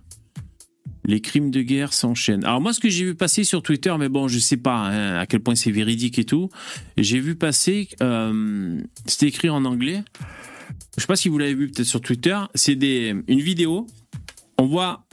Les 1.10 1.22
crimes 1.22 1.50
de 1.50 1.64
guerre 1.64 1.92
s'enchaînent. 1.92 2.46
Alors 2.46 2.62
moi, 2.62 2.72
ce 2.72 2.80
que 2.80 2.88
j'ai 2.88 3.04
vu 3.04 3.16
passer 3.16 3.44
sur 3.44 3.64
Twitter, 3.64 3.92
mais 3.98 4.10
bon, 4.10 4.28
je 4.28 4.38
sais 4.38 4.58
pas 4.58 4.76
hein, 4.76 5.18
à 5.18 5.26
quel 5.26 5.40
point 5.40 5.56
c'est 5.56 5.72
véridique 5.72 6.20
et 6.20 6.24
tout, 6.24 6.52
j'ai 6.98 7.20
vu 7.20 7.34
passer, 7.34 7.90
euh, 8.04 8.80
c'était 9.08 9.26
écrit 9.26 9.50
en 9.50 9.66
anglais. 9.66 10.04
Je 10.96 11.02
sais 11.02 11.08
pas 11.08 11.16
si 11.16 11.28
vous 11.28 11.40
l'avez 11.40 11.56
vu 11.56 11.72
peut-être 11.72 11.88
sur 11.88 12.00
Twitter. 12.00 12.38
C'est 12.54 12.74
une 12.74 13.40
vidéo. 13.40 13.88
On 14.60 14.68
voit 14.68 15.04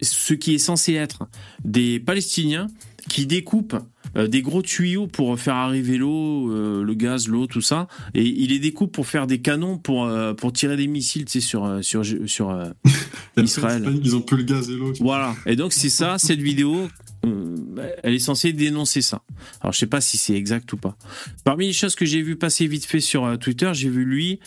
ce 0.00 0.34
qui 0.34 0.54
est 0.54 0.58
censé 0.58 0.94
être 0.94 1.28
des 1.64 1.98
Palestiniens 1.98 2.68
qui 3.10 3.26
découpent 3.26 3.76
euh, 4.16 4.28
des 4.28 4.40
gros 4.40 4.62
tuyaux 4.62 5.08
pour 5.08 5.38
faire 5.38 5.56
arriver 5.56 5.98
l'eau, 5.98 6.50
euh, 6.52 6.84
le 6.84 6.94
gaz, 6.94 7.26
l'eau, 7.26 7.46
tout 7.46 7.60
ça, 7.60 7.88
et 8.14 8.24
il 8.24 8.50
les 8.50 8.60
découpe 8.60 8.92
pour 8.92 9.06
faire 9.06 9.26
des 9.26 9.40
canons 9.40 9.78
pour 9.78 10.04
euh, 10.04 10.32
pour 10.32 10.52
tirer 10.52 10.76
des 10.76 10.86
missiles, 10.86 11.24
tu 11.24 11.32
sais, 11.32 11.40
sur 11.40 11.82
sur 11.82 12.04
sur 12.26 12.72
Israël. 13.36 14.00
Ils 14.02 14.14
ont 14.14 14.22
plus 14.22 14.38
le 14.38 14.42
gaz 14.44 14.70
et 14.70 14.74
l'eau. 14.74 14.92
Voilà. 15.00 15.34
Et 15.44 15.56
donc 15.56 15.72
c'est 15.72 15.90
ça, 15.90 16.18
cette 16.18 16.40
vidéo, 16.40 16.88
euh, 17.26 17.56
elle 18.04 18.14
est 18.14 18.20
censée 18.20 18.52
dénoncer 18.52 19.02
ça. 19.02 19.22
Alors 19.60 19.72
je 19.72 19.78
sais 19.78 19.86
pas 19.86 20.00
si 20.00 20.16
c'est 20.16 20.34
exact 20.34 20.72
ou 20.72 20.76
pas. 20.76 20.96
Parmi 21.44 21.66
les 21.66 21.72
choses 21.72 21.96
que 21.96 22.04
j'ai 22.04 22.22
vu 22.22 22.36
passer 22.36 22.68
vite 22.68 22.84
fait 22.84 23.00
sur 23.00 23.38
Twitter, 23.40 23.70
j'ai 23.74 23.88
vu 23.88 24.04
lui, 24.04 24.38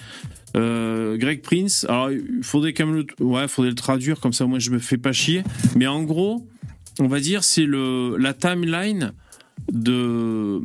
euh, 0.56 1.18
Greg 1.18 1.42
Prince. 1.42 1.86
Alors 1.90 2.12
il 2.12 2.44
faudrait 2.44 2.74
quand 2.74 2.86
même 2.86 2.96
le, 2.96 3.26
ouais, 3.26 3.48
faudrait 3.48 3.72
le 3.72 3.76
traduire 3.76 4.20
comme 4.20 4.34
ça, 4.34 4.46
moi 4.46 4.60
je 4.60 4.72
me 4.72 4.80
fais 4.80 4.98
pas 4.98 5.12
chier. 5.12 5.44
Mais 5.76 5.88
en 5.88 6.04
gros, 6.04 6.48
on 7.00 7.08
va 7.08 7.20
dire 7.20 7.44
c'est 7.44 7.66
le 7.66 8.18
la 8.18 8.34
timeline 8.34 9.14
de 9.72 10.62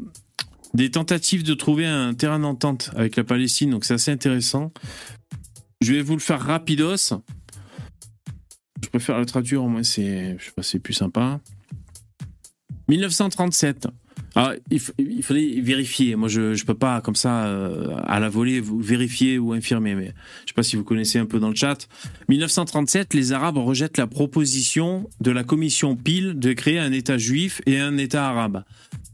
des 0.74 0.90
tentatives 0.90 1.44
de 1.44 1.54
trouver 1.54 1.86
un 1.86 2.14
terrain 2.14 2.38
d'entente 2.38 2.90
avec 2.94 3.16
la 3.16 3.24
Palestine. 3.24 3.70
Donc 3.70 3.84
c'est 3.84 3.94
assez 3.94 4.10
intéressant. 4.10 4.72
Je 5.80 5.92
vais 5.94 6.02
vous 6.02 6.14
le 6.14 6.20
faire 6.20 6.40
rapidos. 6.40 7.14
Je 8.82 8.88
préfère 8.88 9.18
le 9.18 9.26
traduire, 9.26 9.64
au 9.64 9.68
moins 9.68 9.82
c'est, 9.82 10.36
c'est 10.62 10.78
plus 10.78 10.94
sympa. 10.94 11.40
1937. 12.88 13.88
Il, 14.70 14.80
il 14.98 15.22
faudrait 15.22 15.60
vérifier. 15.60 16.16
Moi, 16.16 16.28
je 16.28 16.52
ne 16.52 16.64
peux 16.64 16.74
pas, 16.74 17.00
comme 17.00 17.16
ça, 17.16 17.46
euh, 17.46 17.96
à 18.04 18.20
la 18.20 18.28
volée, 18.28 18.60
vous 18.60 18.80
vérifier 18.80 19.38
ou 19.38 19.52
infirmer. 19.52 19.94
Mais 19.94 20.14
je 20.44 20.50
sais 20.50 20.54
pas 20.54 20.62
si 20.62 20.76
vous 20.76 20.84
connaissez 20.84 21.18
un 21.18 21.26
peu 21.26 21.40
dans 21.40 21.48
le 21.48 21.54
chat. 21.54 21.88
1937, 22.28 23.14
les 23.14 23.32
Arabes 23.32 23.58
rejettent 23.58 23.98
la 23.98 24.06
proposition 24.06 25.08
de 25.20 25.30
la 25.30 25.44
commission 25.44 25.96
Peel 25.96 26.38
de 26.38 26.52
créer 26.52 26.78
un 26.78 26.92
État 26.92 27.18
juif 27.18 27.60
et 27.66 27.78
un 27.78 27.96
État 27.98 28.28
arabe. 28.28 28.64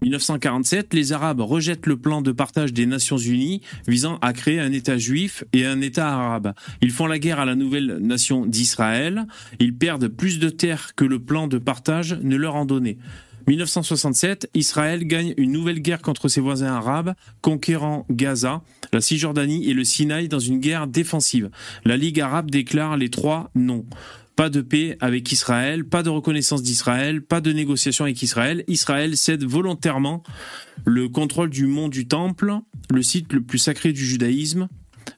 1947, 0.03 0.93
les 0.93 1.13
Arabes 1.13 1.41
rejettent 1.41 1.87
le 1.87 1.97
plan 1.97 2.21
de 2.21 2.31
partage 2.31 2.75
des 2.75 2.85
Nations 2.85 3.17
Unies 3.17 3.63
visant 3.89 4.19
à 4.21 4.35
créer 4.35 4.61
un 4.61 4.71
État 4.73 4.99
juif 4.99 5.45
et 5.55 5.65
un 5.65 5.81
État 5.81 6.13
arabe. 6.13 6.53
Ils 6.83 6.91
font 6.91 7.07
la 7.07 7.19
guerre 7.19 7.41
à 7.41 7.47
la 7.47 7.55
nouvelle 7.55 7.99
nation 8.01 8.45
d'Israël. 8.45 9.27
Ils 9.61 9.75
perdent 9.75 10.09
plus 10.09 10.39
de 10.39 10.51
terres 10.51 10.95
que 10.95 11.07
le 11.07 11.21
plan 11.21 11.49
de 11.49 11.57
partage 11.57 12.19
ne 12.23 12.37
leur 12.37 12.55
en 12.57 12.67
donnait. 12.67 12.99
1967, 13.47 14.51
Israël 14.55 15.07
gagne 15.07 15.35
une 15.37 15.53
nouvelle 15.53 15.81
guerre 15.81 16.03
contre 16.03 16.29
ses 16.29 16.41
voisins 16.41 16.73
arabes, 16.75 17.15
conquérant 17.43 18.07
Gaza, 18.11 18.63
la 18.93 19.01
Cisjordanie 19.01 19.69
et 19.69 19.75
le 19.75 19.85
Sinaï 19.85 20.29
dans 20.29 20.39
une 20.39 20.61
guerre 20.61 20.87
défensive. 20.87 21.51
La 21.85 21.97
Ligue 21.97 22.21
arabe 22.21 22.51
déclare 22.51 22.97
les 22.97 23.11
trois 23.11 23.51
non. 23.55 23.85
Pas 24.37 24.49
de 24.49 24.63
paix 24.63 24.97
avec 25.01 25.31
Israël, 25.31 25.85
pas 25.85 26.03
de 26.03 26.11
reconnaissance 26.11 26.63
d'Israël, 26.63 27.23
pas 27.23 27.41
de 27.41 27.53
négociation 27.53 28.05
avec 28.05 28.21
Israël. 28.21 28.65
Israël 28.67 29.17
cède 29.17 29.45
volontairement 29.45 30.25
le 30.85 31.09
contrôle 31.09 31.51
du 31.51 31.67
mont 31.67 31.89
du 31.89 32.09
Temple, 32.09 32.59
le 32.91 33.03
site 33.03 33.33
le 33.33 33.43
plus 33.43 33.59
sacré 33.59 33.93
du 33.93 34.05
judaïsme. 34.05 34.69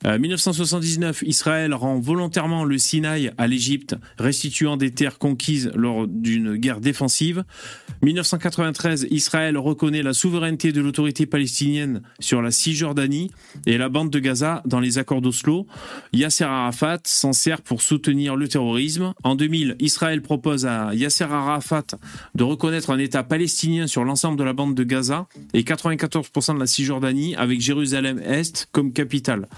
Euh, 0.07 0.19
1979, 0.19 1.23
Israël 1.27 1.75
rend 1.75 1.99
volontairement 1.99 2.65
le 2.65 2.79
Sinaï 2.79 3.33
à 3.39 3.47
l'Égypte, 3.47 3.97
restituant 4.19 4.77
des 4.77 4.93
terres 4.93 5.19
conquises 5.19 5.71
lors 5.75 6.07
d'une 6.07 6.57
guerre 6.57 6.81
défensive. 6.81 7.45
1993, 8.03 9.07
Israël 9.11 9.57
reconnaît 9.57 10.03
la 10.03 10.13
souveraineté 10.13 10.73
de 10.73 10.81
l'autorité 10.81 11.27
palestinienne 11.27 12.03
sur 12.21 12.43
la 12.43 12.51
Cisjordanie 12.51 13.31
et 13.67 13.79
la 13.79 13.89
bande 13.89 14.11
de 14.11 14.19
Gaza 14.19 14.63
dans 14.67 14.81
les 14.81 14.99
accords 14.99 15.23
d'Oslo. 15.23 15.67
Yasser 16.13 16.45
Arafat 16.45 16.99
s'en 17.05 17.33
sert 17.33 17.63
pour 17.63 17.83
soutenir 17.83 18.37
le 18.37 18.49
terrorisme. 18.49 19.13
En 19.25 19.35
2000, 19.35 19.77
Israël 19.81 20.23
propose 20.23 20.67
à 20.67 20.95
Yasser 20.95 21.25
Arafat 21.25 21.87
de 22.35 22.45
reconnaître 22.45 22.91
un 22.91 22.99
État 22.99 23.23
palestinien 23.23 23.87
sur 23.87 24.05
l'ensemble 24.05 24.39
de 24.39 24.45
la 24.45 24.53
bande 24.53 24.75
de 24.75 24.85
Gaza 24.85 25.27
et 25.55 25.63
94% 25.63 26.55
de 26.55 26.61
la 26.61 26.67
Cisjordanie 26.67 27.35
avec 27.35 27.61
Jérusalem-Est 27.61 28.69
comme 28.73 28.93
capitale. 28.93 29.49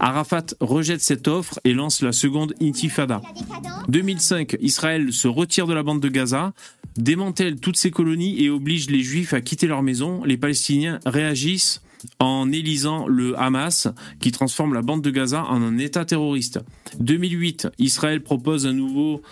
Arafat 0.00 0.46
rejette 0.60 1.02
cette 1.02 1.28
offre 1.28 1.60
et 1.64 1.74
lance 1.74 2.02
la 2.02 2.12
seconde 2.12 2.54
intifada. 2.60 3.20
2005, 3.88 4.56
Israël 4.60 5.12
se 5.12 5.28
retire 5.28 5.66
de 5.66 5.74
la 5.74 5.82
bande 5.82 6.00
de 6.00 6.08
Gaza, 6.08 6.52
démantèle 6.96 7.60
toutes 7.60 7.76
ses 7.76 7.90
colonies 7.90 8.42
et 8.42 8.50
oblige 8.50 8.90
les 8.90 9.02
Juifs 9.02 9.34
à 9.34 9.40
quitter 9.40 9.66
leur 9.66 9.82
maison. 9.82 10.24
Les 10.24 10.36
Palestiniens 10.36 11.00
réagissent 11.04 11.82
en 12.18 12.50
élisant 12.50 13.06
le 13.06 13.38
Hamas, 13.38 13.88
qui 14.20 14.32
transforme 14.32 14.72
la 14.74 14.82
bande 14.82 15.02
de 15.02 15.10
Gaza 15.10 15.44
en 15.44 15.62
un 15.62 15.78
État 15.78 16.04
terroriste. 16.04 16.60
2008, 16.98 17.68
Israël 17.78 18.22
propose 18.22 18.66
à 18.66 18.72
nouveau 18.72 19.22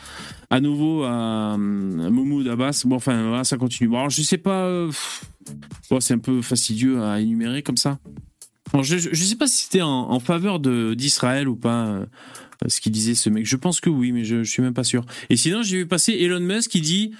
à 0.50 0.56
euh, 0.56 1.56
Mahmoud 1.56 2.46
Abbas. 2.46 2.82
Bon, 2.84 2.96
enfin, 2.96 3.42
ça 3.44 3.56
continue. 3.56 3.88
Bon, 3.88 3.98
alors, 3.98 4.10
je 4.10 4.22
sais 4.22 4.38
pas. 4.38 4.64
euh, 4.64 4.90
c'est 6.00 6.14
un 6.14 6.18
peu 6.18 6.42
fastidieux 6.42 7.02
à 7.02 7.20
énumérer 7.20 7.62
comme 7.62 7.76
ça. 7.78 7.98
Je 8.82 9.08
ne 9.08 9.14
sais 9.14 9.36
pas 9.36 9.46
si 9.46 9.64
c'était 9.64 9.82
en, 9.82 10.20
faveur 10.20 10.60
d'Israël 10.60 11.48
ou 11.48 11.56
pas, 11.56 11.86
euh, 11.86 12.06
ce 12.66 12.80
qu'il 12.80 12.92
disait 12.92 13.14
ce 13.14 13.30
mec. 13.30 13.46
Je 13.46 13.56
pense 13.56 13.80
que 13.80 13.90
oui, 13.90 14.12
mais 14.12 14.24
je, 14.24 14.42
je 14.42 14.50
suis 14.50 14.62
même 14.62 14.74
pas 14.74 14.84
sûr. 14.84 15.04
Et 15.30 15.36
sinon, 15.36 15.62
j'ai 15.62 15.78
vu 15.78 15.86
passer 15.86 16.12
Elon 16.12 16.40
Musk 16.40 16.70
qui 16.70 16.80
dit 16.80 17.12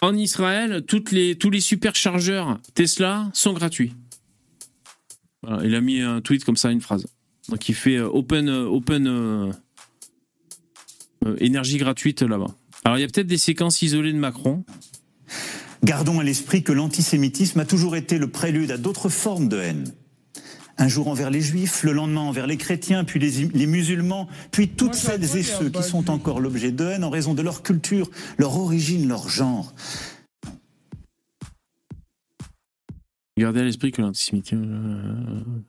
en 0.00 0.14
Israël, 0.16 0.84
tous 0.86 1.04
les 1.12 1.60
superchargeurs 1.60 2.58
Tesla 2.74 3.30
sont 3.32 3.52
gratuits. 3.52 3.94
Il 5.64 5.74
a 5.74 5.80
mis 5.80 6.00
un 6.00 6.20
tweet 6.20 6.44
comme 6.44 6.56
ça, 6.56 6.70
une 6.70 6.80
phrase. 6.80 7.06
Donc 7.48 7.68
il 7.68 7.74
fait 7.74 7.96
euh, 7.96 8.08
open, 8.08 8.48
euh, 8.48 8.66
open 8.66 9.52
énergie 11.38 11.78
gratuite 11.78 12.22
là-bas. 12.22 12.54
Alors 12.84 12.98
il 12.98 13.00
y 13.00 13.04
a 13.04 13.06
peut-être 13.08 13.26
des 13.26 13.38
séquences 13.38 13.82
isolées 13.82 14.12
de 14.12 14.18
Macron. 14.18 14.64
Gardons 15.84 16.20
à 16.20 16.24
l'esprit 16.24 16.62
que 16.62 16.72
l'antisémitisme 16.72 17.58
a 17.60 17.64
toujours 17.64 17.96
été 17.96 18.18
le 18.18 18.30
prélude 18.30 18.70
à 18.70 18.76
d'autres 18.76 19.08
formes 19.08 19.48
de 19.48 19.58
haine. 19.58 19.92
Un 20.78 20.88
jour 20.88 21.08
envers 21.08 21.30
les 21.30 21.40
juifs, 21.40 21.82
le 21.84 21.92
lendemain 21.92 22.22
envers 22.22 22.46
les 22.46 22.56
chrétiens, 22.56 23.04
puis 23.04 23.20
les, 23.20 23.46
les 23.48 23.66
musulmans, 23.66 24.28
puis 24.50 24.68
toutes 24.68 24.94
celles 24.94 25.36
et 25.36 25.42
ceux 25.42 25.70
qui 25.70 25.82
sont 25.82 26.10
encore 26.10 26.40
l'objet 26.40 26.72
de 26.72 26.84
haine 26.84 27.04
en 27.04 27.10
raison 27.10 27.34
de 27.34 27.42
leur 27.42 27.62
culture, 27.62 28.10
leur 28.38 28.56
origine, 28.56 29.08
leur 29.08 29.28
genre. 29.28 29.74
Gardez 33.38 33.60
à 33.60 33.64
l'esprit 33.64 33.92
que 33.92 34.02
l'antisémitisme. 34.02 34.64
euh, 34.64 35.62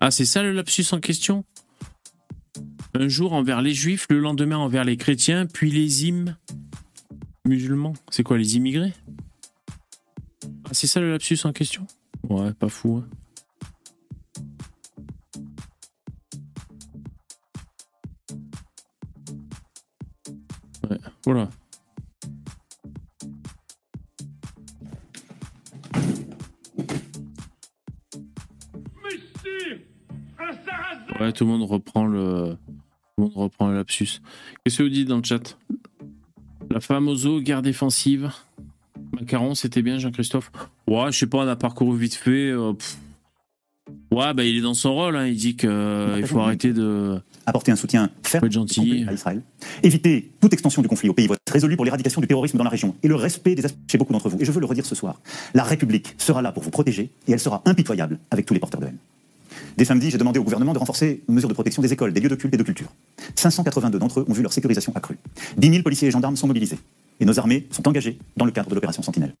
Ah, 0.00 0.10
c'est 0.10 0.26
ça 0.26 0.42
le 0.42 0.52
lapsus 0.52 0.84
en 0.92 1.00
question? 1.00 1.44
Un 2.94 3.08
jour 3.08 3.32
envers 3.32 3.62
les 3.62 3.74
juifs, 3.74 4.06
le 4.10 4.20
lendemain 4.20 4.56
envers 4.56 4.84
les 4.84 4.96
chrétiens, 4.96 5.46
puis 5.46 5.70
les 5.70 6.08
im 6.08 6.36
musulmans. 7.44 7.94
C'est 8.10 8.22
quoi, 8.22 8.38
les 8.38 8.56
immigrés? 8.56 8.92
C'est 10.72 10.86
ça 10.86 11.00
le 11.00 11.10
lapsus 11.10 11.38
en 11.44 11.52
question? 11.52 11.86
Ouais, 12.28 12.52
pas 12.52 12.68
fou. 12.68 13.02
Hein. 13.02 13.08
Ouais, 20.88 20.98
voilà. 21.24 21.48
Ouais, 31.20 31.32
tout 31.32 31.44
le 31.44 31.50
monde 31.50 31.68
reprend 31.68 32.06
le, 32.06 32.56
tout 32.56 32.74
le 33.18 33.24
monde 33.24 33.32
reprend 33.34 33.68
le 33.68 33.74
lapsus. 33.74 34.20
Qu'est-ce 34.62 34.78
que 34.78 34.82
vous 34.84 34.88
dites 34.88 35.08
dans 35.08 35.16
le 35.16 35.24
chat? 35.24 35.58
La 36.70 36.80
femme 36.80 37.08
aux 37.08 37.40
guerre 37.40 37.62
défensive. 37.62 38.30
Macaron, 39.12 39.54
c'était 39.54 39.82
bien, 39.82 39.98
Jean-Christophe 39.98 40.50
Ouais, 40.86 41.10
je 41.12 41.18
sais 41.18 41.26
pas, 41.26 41.38
on 41.38 41.48
a 41.48 41.56
parcouru 41.56 41.98
vite 41.98 42.14
fait. 42.14 42.50
euh. 42.50 42.72
Ouais, 44.10 44.34
bah 44.34 44.44
il 44.44 44.58
est 44.58 44.60
dans 44.60 44.74
son 44.74 44.94
rôle. 44.94 45.16
hein, 45.16 45.26
Il 45.26 45.36
dit 45.36 45.56
qu'il 45.56 45.68
faut 46.26 46.40
arrêter 46.40 46.72
de. 46.72 47.20
Apporter 47.46 47.72
un 47.72 47.76
soutien 47.76 48.10
ferme 48.22 48.44
être 48.44 48.52
gentil. 48.52 49.06
à 49.08 49.12
Israël. 49.14 49.42
Éviter 49.82 50.30
toute 50.40 50.52
extension 50.52 50.82
du 50.82 50.88
conflit 50.88 51.08
au 51.08 51.14
pays 51.14 51.26
voisin. 51.26 51.40
Résolu 51.50 51.76
pour 51.76 51.86
l'éradication 51.86 52.20
du 52.20 52.26
terrorisme 52.26 52.58
dans 52.58 52.64
la 52.64 52.68
région 52.70 52.94
et 53.02 53.08
le 53.08 53.14
respect 53.14 53.54
des 53.54 53.64
aspects 53.64 53.78
chez 53.90 53.96
beaucoup 53.96 54.12
d'entre 54.12 54.28
vous. 54.28 54.38
Et 54.40 54.44
je 54.44 54.52
veux 54.52 54.60
le 54.60 54.66
redire 54.66 54.84
ce 54.84 54.94
soir. 54.94 55.18
La 55.54 55.62
République 55.62 56.14
sera 56.18 56.42
là 56.42 56.52
pour 56.52 56.62
vous 56.62 56.70
protéger 56.70 57.10
et 57.26 57.32
elle 57.32 57.40
sera 57.40 57.62
impitoyable 57.64 58.18
avec 58.30 58.44
tous 58.44 58.52
les 58.52 58.60
porteurs 58.60 58.80
de 58.82 58.86
haine. 58.86 58.98
Dès 59.78 59.86
samedi, 59.86 60.10
j'ai 60.10 60.18
demandé 60.18 60.38
au 60.38 60.44
gouvernement 60.44 60.74
de 60.74 60.78
renforcer 60.78 61.22
les 61.26 61.34
mesures 61.34 61.48
de 61.48 61.54
protection 61.54 61.80
des 61.80 61.90
écoles, 61.92 62.12
des 62.12 62.20
lieux 62.20 62.28
de 62.28 62.34
culte 62.34 62.52
et 62.52 62.58
de 62.58 62.62
culture. 62.62 62.88
582 63.34 63.98
d'entre 63.98 64.20
eux 64.20 64.26
ont 64.28 64.32
vu 64.34 64.42
leur 64.42 64.52
sécurisation 64.52 64.92
accrue. 64.94 65.16
10 65.56 65.70
000 65.70 65.82
policiers 65.82 66.08
et 66.08 66.10
gendarmes 66.10 66.36
sont 66.36 66.46
mobilisés. 66.48 66.78
Et 67.20 67.24
nos 67.24 67.38
armées 67.38 67.66
sont 67.70 67.86
engagées 67.88 68.18
dans 68.36 68.44
le 68.44 68.52
cadre 68.52 68.68
de 68.70 68.74
l'opération 68.74 69.02
Sentinelle. 69.02 69.34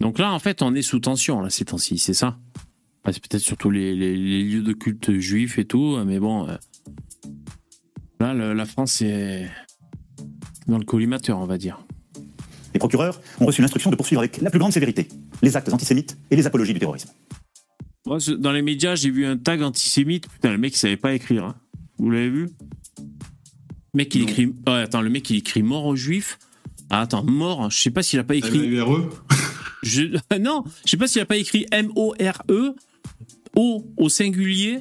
Donc 0.00 0.18
là, 0.18 0.32
en 0.32 0.38
fait, 0.38 0.62
on 0.62 0.74
est 0.74 0.82
sous 0.82 0.98
tension, 1.00 1.40
là, 1.40 1.48
ces 1.50 1.64
temps-ci, 1.64 1.98
c'est 1.98 2.14
ça? 2.14 2.38
C'est 3.06 3.20
peut-être 3.26 3.42
surtout 3.42 3.70
les, 3.70 3.94
les- 3.94 4.16
les 4.16 4.44
lieux 4.44 4.62
de 4.62 4.72
culte 4.72 5.12
juifs 5.18 5.58
et 5.58 5.64
tout, 5.64 5.96
mais 6.04 6.18
bon. 6.20 6.48
euh, 6.48 6.56
Là, 8.20 8.34
le- 8.34 8.52
la 8.52 8.64
France 8.66 9.02
est 9.02 9.50
dans 10.68 10.78
le 10.78 10.84
collimateur, 10.84 11.38
on 11.38 11.46
va 11.46 11.58
dire. 11.58 11.84
Les 12.72 12.78
procureurs 12.78 13.20
ont 13.40 13.46
reçu 13.46 13.60
l'instruction 13.60 13.90
de 13.90 13.96
poursuivre 13.96 14.20
avec 14.20 14.40
la 14.40 14.48
plus 14.50 14.58
grande 14.60 14.72
sévérité 14.72 15.08
les 15.42 15.56
actes 15.56 15.72
antisémites 15.72 16.16
et 16.30 16.36
les 16.36 16.46
apologies 16.46 16.72
du 16.72 16.78
terrorisme. 16.78 17.10
Moi, 18.06 18.18
dans 18.38 18.52
les 18.52 18.62
médias, 18.62 18.94
j'ai 18.94 19.10
vu 19.10 19.26
un 19.26 19.36
tag 19.36 19.60
antisémite. 19.62 20.28
Putain, 20.28 20.52
le 20.52 20.58
mec, 20.58 20.72
il 20.74 20.76
savait 20.78 20.96
pas 20.96 21.12
écrire. 21.14 21.44
hein. 21.44 21.56
Vous 21.98 22.10
l'avez 22.10 22.30
vu? 22.30 22.48
Mec, 23.94 24.14
il 24.14 24.22
écrit. 24.22 24.54
Attends, 24.66 25.00
le 25.00 25.10
mec, 25.10 25.28
il 25.30 25.36
écrit 25.36 25.62
mort 25.62 25.86
aux 25.86 25.96
juifs. 25.96 26.38
Ah, 26.90 27.02
attends, 27.02 27.24
mort. 27.24 27.70
Je 27.70 27.78
sais 27.78 27.90
pas 27.90 28.02
s'il 28.02 28.18
a 28.18 28.24
pas 28.24 28.34
écrit. 28.34 28.76
Je... 29.82 30.02
Non, 30.40 30.64
je 30.84 30.90
sais 30.90 30.96
pas 30.96 31.06
s'il 31.06 31.22
a 31.22 31.26
pas 31.26 31.36
écrit 31.36 31.66
M-O-R-E, 31.72 32.74
O 33.56 33.92
au 33.96 34.08
singulier, 34.08 34.80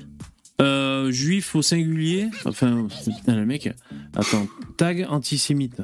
euh, 0.62 1.12
juif 1.12 1.56
au 1.56 1.62
singulier. 1.62 2.30
Enfin, 2.46 2.88
putain, 3.04 3.36
le 3.36 3.46
mec. 3.46 3.70
Attends, 4.16 4.48
tag 4.78 5.06
antisémite. 5.10 5.82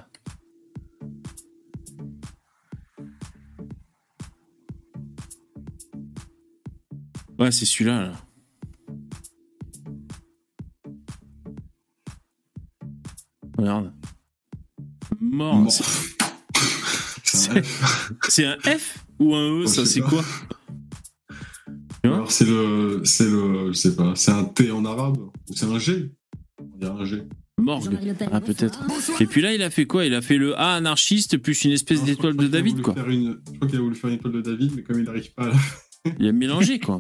Ouais, 7.40 7.52
c'est 7.52 7.66
celui-là. 7.66 8.02
Là. 8.02 8.27
Regarde. 13.58 13.92
Mort. 15.20 15.56
Mort. 15.56 15.72
c'est- 17.24 17.52
un 17.52 17.62
F. 17.64 18.20
c'est 18.30 18.46
un 18.46 18.58
F 18.60 18.98
ou 19.20 19.36
un 19.36 19.62
E, 19.62 19.66
ça 19.68 19.86
c'est 19.86 20.02
quoi 20.02 20.24
Alors 22.04 22.32
c'est 22.32 22.46
le, 22.46 23.02
c'est 23.04 23.26
le, 23.30 23.68
je 23.70 23.74
sais 23.78 23.96
pas, 23.96 24.14
c'est 24.16 24.32
un 24.32 24.46
T 24.46 24.72
en 24.72 24.86
arabe 24.86 25.18
ou 25.18 25.32
c'est 25.56 25.66
un 25.66 25.80
G? 25.80 26.12
On 26.60 26.78
dirait 26.78 26.92
un 26.92 27.06
G. 27.06 27.24
Morgue. 27.60 27.98
Ah, 28.32 28.40
peut-être. 28.40 28.82
Et 29.20 29.26
puis 29.26 29.42
là, 29.42 29.52
il 29.52 29.64
a 29.64 29.72
fait 29.72 29.86
quoi? 29.88 30.06
Il 30.06 30.14
a 30.14 30.22
fait 30.22 30.38
le 30.38 30.56
A 30.60 30.76
anarchiste 30.76 31.38
plus 31.40 31.64
une 31.66 31.72
espèce 31.72 32.04
d'étoile 32.04 32.36
de 32.36 32.48
David, 32.48 32.82
quoi. 32.84 32.94
une- 33.08 33.40
je 33.52 33.56
crois 33.56 33.68
qu'il 33.68 33.80
a 33.80 33.82
voulu 33.82 33.96
faire 33.96 34.12
une 34.12 34.18
étoile 34.18 34.34
de 34.34 34.42
David, 34.42 34.74
mais 34.76 34.84
comme 34.84 35.00
il 35.00 35.06
n'arrive 35.06 35.34
pas 35.34 35.46
à 35.46 35.48
la 35.48 35.54
Il 36.20 36.28
a 36.28 36.32
mélangé, 36.32 36.80
quoi. 36.80 37.00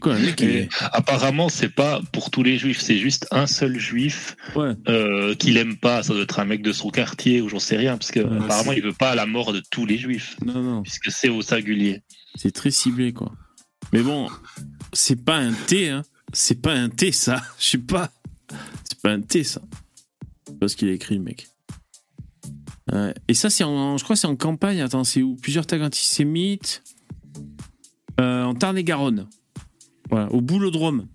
Quoi, 0.00 0.14
le 0.18 0.26
mec, 0.26 0.40
il 0.40 0.48
Et 0.50 0.54
est- 0.62 0.68
apparemment, 0.92 1.48
c'est 1.48 1.68
pas 1.68 2.00
pour 2.12 2.30
tous 2.30 2.42
les 2.42 2.58
juifs, 2.58 2.80
c'est 2.80 2.98
juste 2.98 3.26
un 3.30 3.46
seul 3.46 3.78
juif 3.78 4.36
Ouais. 4.56 4.72
euh, 4.88 5.34
qu'il 5.34 5.56
aime 5.56 5.76
pas. 5.76 6.02
Ça 6.02 6.12
doit 6.14 6.22
être 6.22 6.40
un 6.40 6.44
mec 6.44 6.62
de 6.62 6.72
son 6.72 6.90
quartier 6.90 7.40
ou 7.40 7.48
j'en 7.48 7.58
sais 7.60 7.76
rien, 7.76 7.96
parce 7.96 8.10
que 8.10 8.20
Ouais, 8.20 8.36
apparemment, 8.38 8.72
il 8.72 8.82
veut 8.82 8.92
pas 8.92 9.14
la 9.14 9.26
mort 9.26 9.52
de 9.52 9.62
tous 9.70 9.86
les 9.86 9.98
juifs, 9.98 10.36
Non, 10.44 10.62
non. 10.62 10.82
puisque 10.82 11.10
c'est 11.10 11.28
au 11.28 11.42
singulier. 11.42 12.02
C'est 12.34 12.52
très 12.52 12.70
ciblé, 12.70 13.12
quoi. 13.12 13.32
Mais 13.92 14.02
bon, 14.02 14.28
c'est 14.92 15.24
pas 15.24 15.36
un 15.36 15.52
T, 15.52 15.88
hein. 15.88 16.02
C'est 16.32 16.60
pas 16.60 16.72
un 16.74 16.88
T, 16.88 17.12
ça. 17.12 17.40
Je 17.58 17.66
sais 17.66 17.78
pas. 17.78 18.10
C'est 18.84 19.00
pas 19.00 19.10
un 19.12 19.20
T, 19.20 19.44
ça. 19.44 19.60
C'est 20.46 20.58
pas 20.58 20.68
ce 20.68 20.76
qu'il 20.76 20.88
a 20.88 20.92
écrit, 20.92 21.16
le 21.16 21.22
mec. 21.22 21.46
Et 23.28 23.34
ça, 23.34 23.50
c'est 23.50 23.64
en, 23.64 23.98
je 23.98 24.04
crois 24.04 24.16
que 24.16 24.20
c'est 24.20 24.26
en 24.26 24.34
campagne. 24.36 24.80
Attends, 24.80 25.04
c'est 25.04 25.20
où? 25.22 25.36
Plusieurs 25.36 25.66
tags 25.66 25.84
antisémites. 25.84 26.82
Euh, 28.20 28.44
en 28.44 28.54
Tarn-et-Garonne. 28.54 29.28
Voilà, 30.10 30.32
au 30.32 30.40
boulodrome. 30.40 31.06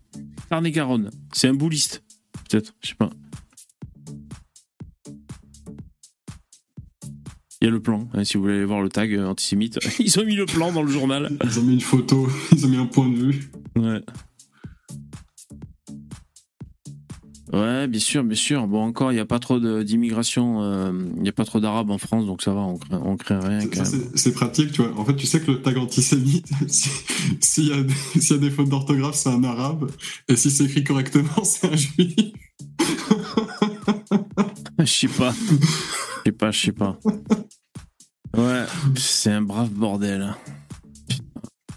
Tarn-et-Garonne. 0.49 1.09
C'est 1.31 1.47
un 1.47 1.53
bouliste. 1.53 2.03
Peut-être, 2.49 2.73
je 2.81 2.89
sais 2.89 2.95
pas. 2.95 3.09
Il 7.61 7.67
y 7.67 7.67
a 7.67 7.71
le 7.71 7.81
plan, 7.81 8.09
hein, 8.13 8.25
si 8.25 8.35
vous 8.35 8.43
voulez 8.43 8.55
aller 8.55 8.65
voir 8.65 8.81
le 8.81 8.89
tag 8.89 9.13
euh, 9.13 9.25
antisémite. 9.25 9.79
Ils 9.99 10.19
ont 10.19 10.25
mis 10.25 10.35
le 10.35 10.45
plan 10.45 10.71
dans 10.73 10.83
le 10.83 10.91
journal. 10.91 11.31
Ils 11.45 11.59
ont 11.59 11.63
mis 11.63 11.73
une 11.73 11.81
photo, 11.81 12.27
ils 12.51 12.65
ont 12.65 12.69
mis 12.69 12.75
un 12.75 12.85
point 12.85 13.07
de 13.07 13.15
vue. 13.15 13.51
Ouais. 13.77 14.01
Ouais, 17.53 17.87
bien 17.87 17.99
sûr, 17.99 18.23
bien 18.23 18.35
sûr. 18.35 18.65
Bon, 18.67 18.83
encore, 18.83 19.11
il 19.11 19.15
n'y 19.15 19.21
a 19.21 19.27
pas 19.27 19.37
trop 19.37 19.59
d'immigration, 19.83 20.63
euh, 20.63 20.91
il 21.17 21.21
n'y 21.21 21.29
a 21.29 21.33
pas 21.33 21.45
trop 21.45 21.59
d'arabes 21.59 21.91
en 21.91 21.99
France, 21.99 22.25
donc 22.25 22.41
ça 22.41 22.51
va, 22.51 22.61
on 22.61 22.77
crée, 22.77 22.95
on 22.95 23.15
crée 23.15 23.37
rien. 23.37 23.59
c'est- 24.15 24.31
pratique, 24.33 24.71
tu 24.71 24.81
vois. 24.81 24.99
En 24.99 25.05
fait, 25.05 25.15
tu 25.15 25.27
sais 25.27 25.39
que 25.39 25.51
le 25.51 25.61
tag 25.61 25.77
antisémite, 25.77 26.47
si- 26.67 26.89
s'il 27.39 27.67
y, 27.67 27.73
a 27.73 27.83
des- 27.83 27.93
s'il 28.19 28.31
y 28.31 28.33
a 28.33 28.37
des 28.41 28.49
fautes 28.49 28.69
d'orthographe, 28.69 29.13
c'est 29.15 29.29
un 29.29 29.43
arabe. 29.43 29.91
Et 30.27 30.35
si 30.35 30.49
c'est 30.49 30.63
écrit 30.65 30.83
correctement, 30.83 31.43
c'est 31.43 31.71
un 31.71 31.75
juif. 31.75 32.15
Je 34.79 34.85
sais 34.85 35.07
pas. 35.07 35.31
Je 35.33 36.21
sais 36.25 36.31
pas, 36.31 36.51
je 36.51 36.59
sais 36.65 36.71
pas. 36.71 36.97
Ouais, 38.35 38.63
c'est 38.95 39.31
un 39.31 39.41
brave 39.43 39.69
bordel. 39.69 40.33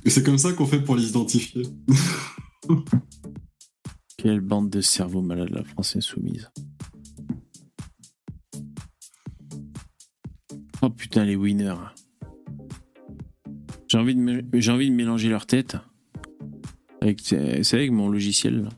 Et 0.05 0.11
c'est 0.11 0.23
comme 0.23 0.39
ça 0.39 0.53
qu'on 0.55 0.67
fait 0.67 0.81
pour 0.81 0.97
les 0.97 1.09
identifier. 1.09 1.65
Quelle 4.27 4.41
bande 4.41 4.71
de 4.71 4.81
cerveaux 4.81 5.23
malades, 5.23 5.51
la 5.51 5.63
France 5.63 5.95
insoumise. 5.95 6.51
Oh 10.83 10.91
putain, 10.91 11.25
les 11.25 11.37
winners. 11.37 11.77
J'ai 13.87 13.99
envie, 13.99 14.17
de 14.17 14.91
mélanger 14.91 15.29
leurs 15.29 15.47
têtes. 15.47 15.77
Avec, 17.01 17.21
c'est 17.21 17.75
avec 17.75 17.93
mon 17.93 18.09
logiciel. 18.09 18.65
là. 18.65 18.69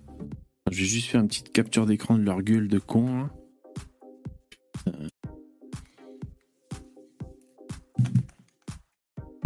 Je 0.70 0.80
vais 0.80 0.84
juste 0.84 1.08
faire 1.08 1.22
une 1.22 1.28
petite 1.28 1.50
capture 1.50 1.86
d'écran 1.86 2.18
de 2.18 2.24
leur 2.24 2.42
gueule 2.42 2.68
de 2.68 2.78
con. 2.78 3.30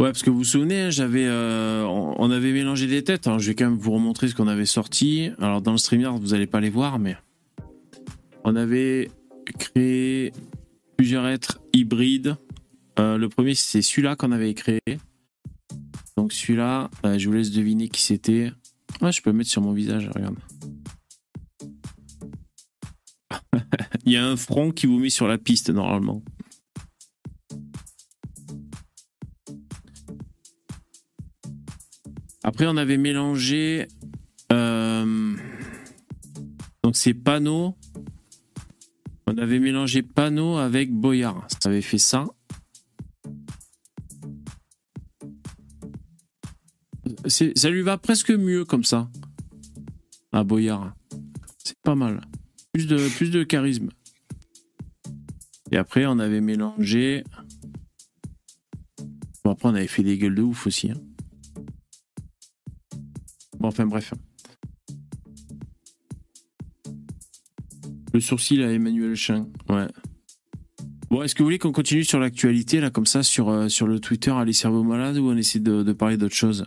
Ouais, 0.02 0.08
parce 0.08 0.24
que 0.24 0.30
vous 0.30 0.38
vous 0.38 0.44
souvenez, 0.44 0.80
hein, 0.80 0.90
j'avais, 0.90 1.26
euh, 1.26 1.84
on 1.84 2.28
avait 2.32 2.50
mélangé 2.50 2.88
des 2.88 3.04
têtes. 3.04 3.28
Alors, 3.28 3.38
je 3.38 3.46
vais 3.46 3.54
quand 3.54 3.66
même 3.66 3.78
vous 3.78 3.92
remontrer 3.92 4.26
ce 4.26 4.34
qu'on 4.34 4.48
avait 4.48 4.66
sorti. 4.66 5.30
Alors, 5.38 5.62
dans 5.62 5.70
le 5.70 5.78
StreamYard, 5.78 6.18
vous 6.18 6.30
n'allez 6.30 6.48
pas 6.48 6.58
les 6.58 6.70
voir, 6.70 6.98
mais 6.98 7.16
on 8.42 8.56
avait 8.56 9.12
créé 9.60 10.32
plusieurs 10.96 11.24
êtres 11.28 11.60
hybrides. 11.72 12.34
Euh, 12.98 13.16
le 13.16 13.28
premier, 13.28 13.54
c'est 13.54 13.80
celui-là 13.80 14.16
qu'on 14.16 14.32
avait 14.32 14.52
créé. 14.54 14.80
Donc, 16.16 16.32
celui-là, 16.32 16.90
euh, 17.06 17.16
je 17.16 17.28
vous 17.28 17.34
laisse 17.36 17.52
deviner 17.52 17.88
qui 17.88 18.02
c'était. 18.02 18.50
Ah, 19.02 19.12
je 19.12 19.22
peux 19.22 19.30
le 19.30 19.36
mettre 19.36 19.50
sur 19.50 19.62
mon 19.62 19.72
visage, 19.72 20.10
regarde. 20.12 20.34
Il 24.04 24.12
y 24.12 24.16
a 24.16 24.26
un 24.26 24.36
front 24.36 24.72
qui 24.72 24.88
vous 24.88 24.98
met 24.98 25.10
sur 25.10 25.28
la 25.28 25.38
piste, 25.38 25.70
normalement. 25.70 26.24
Après, 32.44 32.66
on 32.66 32.76
avait 32.76 32.96
mélangé. 32.96 33.86
euh, 34.52 35.36
donc, 36.82 36.96
c'est 36.96 37.14
panneaux. 37.14 37.76
On 39.26 39.38
avait 39.38 39.60
mélangé 39.60 40.02
panneaux 40.02 40.56
avec 40.56 40.92
Boyard. 40.92 41.46
Ça 41.62 41.68
avait 41.68 41.82
fait 41.82 41.98
ça. 41.98 42.26
Ça 47.26 47.70
lui 47.70 47.82
va 47.82 47.98
presque 47.98 48.30
mieux 48.30 48.64
comme 48.64 48.84
ça. 48.84 49.08
À 50.32 50.42
Boyard. 50.44 50.92
C'est 51.58 51.78
pas 51.82 51.94
mal. 51.94 52.20
Plus 52.72 52.86
de, 52.86 53.08
plus 53.16 53.30
de 53.30 53.44
charisme. 53.44 53.90
Et 55.70 55.76
après, 55.76 56.04
on 56.06 56.18
avait 56.18 56.40
mélangé. 56.40 57.22
Bon, 59.44 59.52
après, 59.52 59.68
on 59.68 59.74
avait 59.74 59.86
fait 59.86 60.02
des 60.02 60.18
gueules 60.18 60.34
de 60.34 60.42
ouf 60.42 60.66
aussi. 60.66 60.90
hein. 60.90 61.00
Bon, 63.62 63.68
enfin, 63.68 63.86
bref. 63.86 64.12
Le 68.12 68.18
sourcil 68.18 68.60
à 68.60 68.72
Emmanuel 68.72 69.14
Chin, 69.14 69.46
ouais. 69.68 69.86
Bon, 71.08 71.22
est-ce 71.22 71.36
que 71.36 71.44
vous 71.44 71.46
voulez 71.46 71.60
qu'on 71.60 71.70
continue 71.70 72.02
sur 72.02 72.18
l'actualité, 72.18 72.80
là, 72.80 72.90
comme 72.90 73.06
ça, 73.06 73.22
sur, 73.22 73.50
euh, 73.50 73.68
sur 73.68 73.86
le 73.86 74.00
Twitter, 74.00 74.32
à 74.32 74.44
les 74.44 74.52
cerveaux 74.52 74.82
malades, 74.82 75.16
ou 75.18 75.30
on 75.30 75.36
essaie 75.36 75.60
de, 75.60 75.84
de 75.84 75.92
parler 75.92 76.16
d'autre 76.16 76.34
chose 76.34 76.66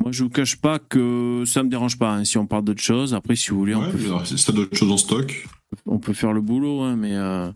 Moi, 0.00 0.12
je 0.12 0.24
vous 0.24 0.30
cache 0.30 0.56
pas 0.56 0.78
que 0.78 1.44
ça 1.46 1.62
me 1.62 1.68
dérange 1.68 1.98
pas, 1.98 2.14
hein, 2.14 2.24
si 2.24 2.38
on 2.38 2.46
parle 2.46 2.64
d'autre 2.64 2.82
chose. 2.82 3.12
Après, 3.12 3.36
si 3.36 3.50
vous 3.50 3.58
voulez, 3.58 3.74
on 3.74 3.90
peut, 3.90 3.98
alors, 4.06 4.26
c'est 4.26 4.38
ça 4.38 4.50
d'autres 4.52 4.74
choses 4.74 4.92
en 4.92 4.96
stock. 4.96 5.46
on 5.84 5.98
peut 5.98 6.14
faire 6.14 6.32
le 6.32 6.40
boulot, 6.40 6.80
hein, 6.80 6.96
mais 6.96 7.14
euh, 7.14 7.52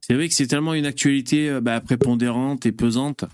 c'est 0.00 0.14
vrai 0.14 0.26
que 0.28 0.34
c'est 0.34 0.46
tellement 0.46 0.72
une 0.72 0.86
actualité 0.86 1.50
euh, 1.50 1.60
bah, 1.60 1.82
prépondérante 1.82 2.64
et 2.64 2.72
pesante. 2.72 3.26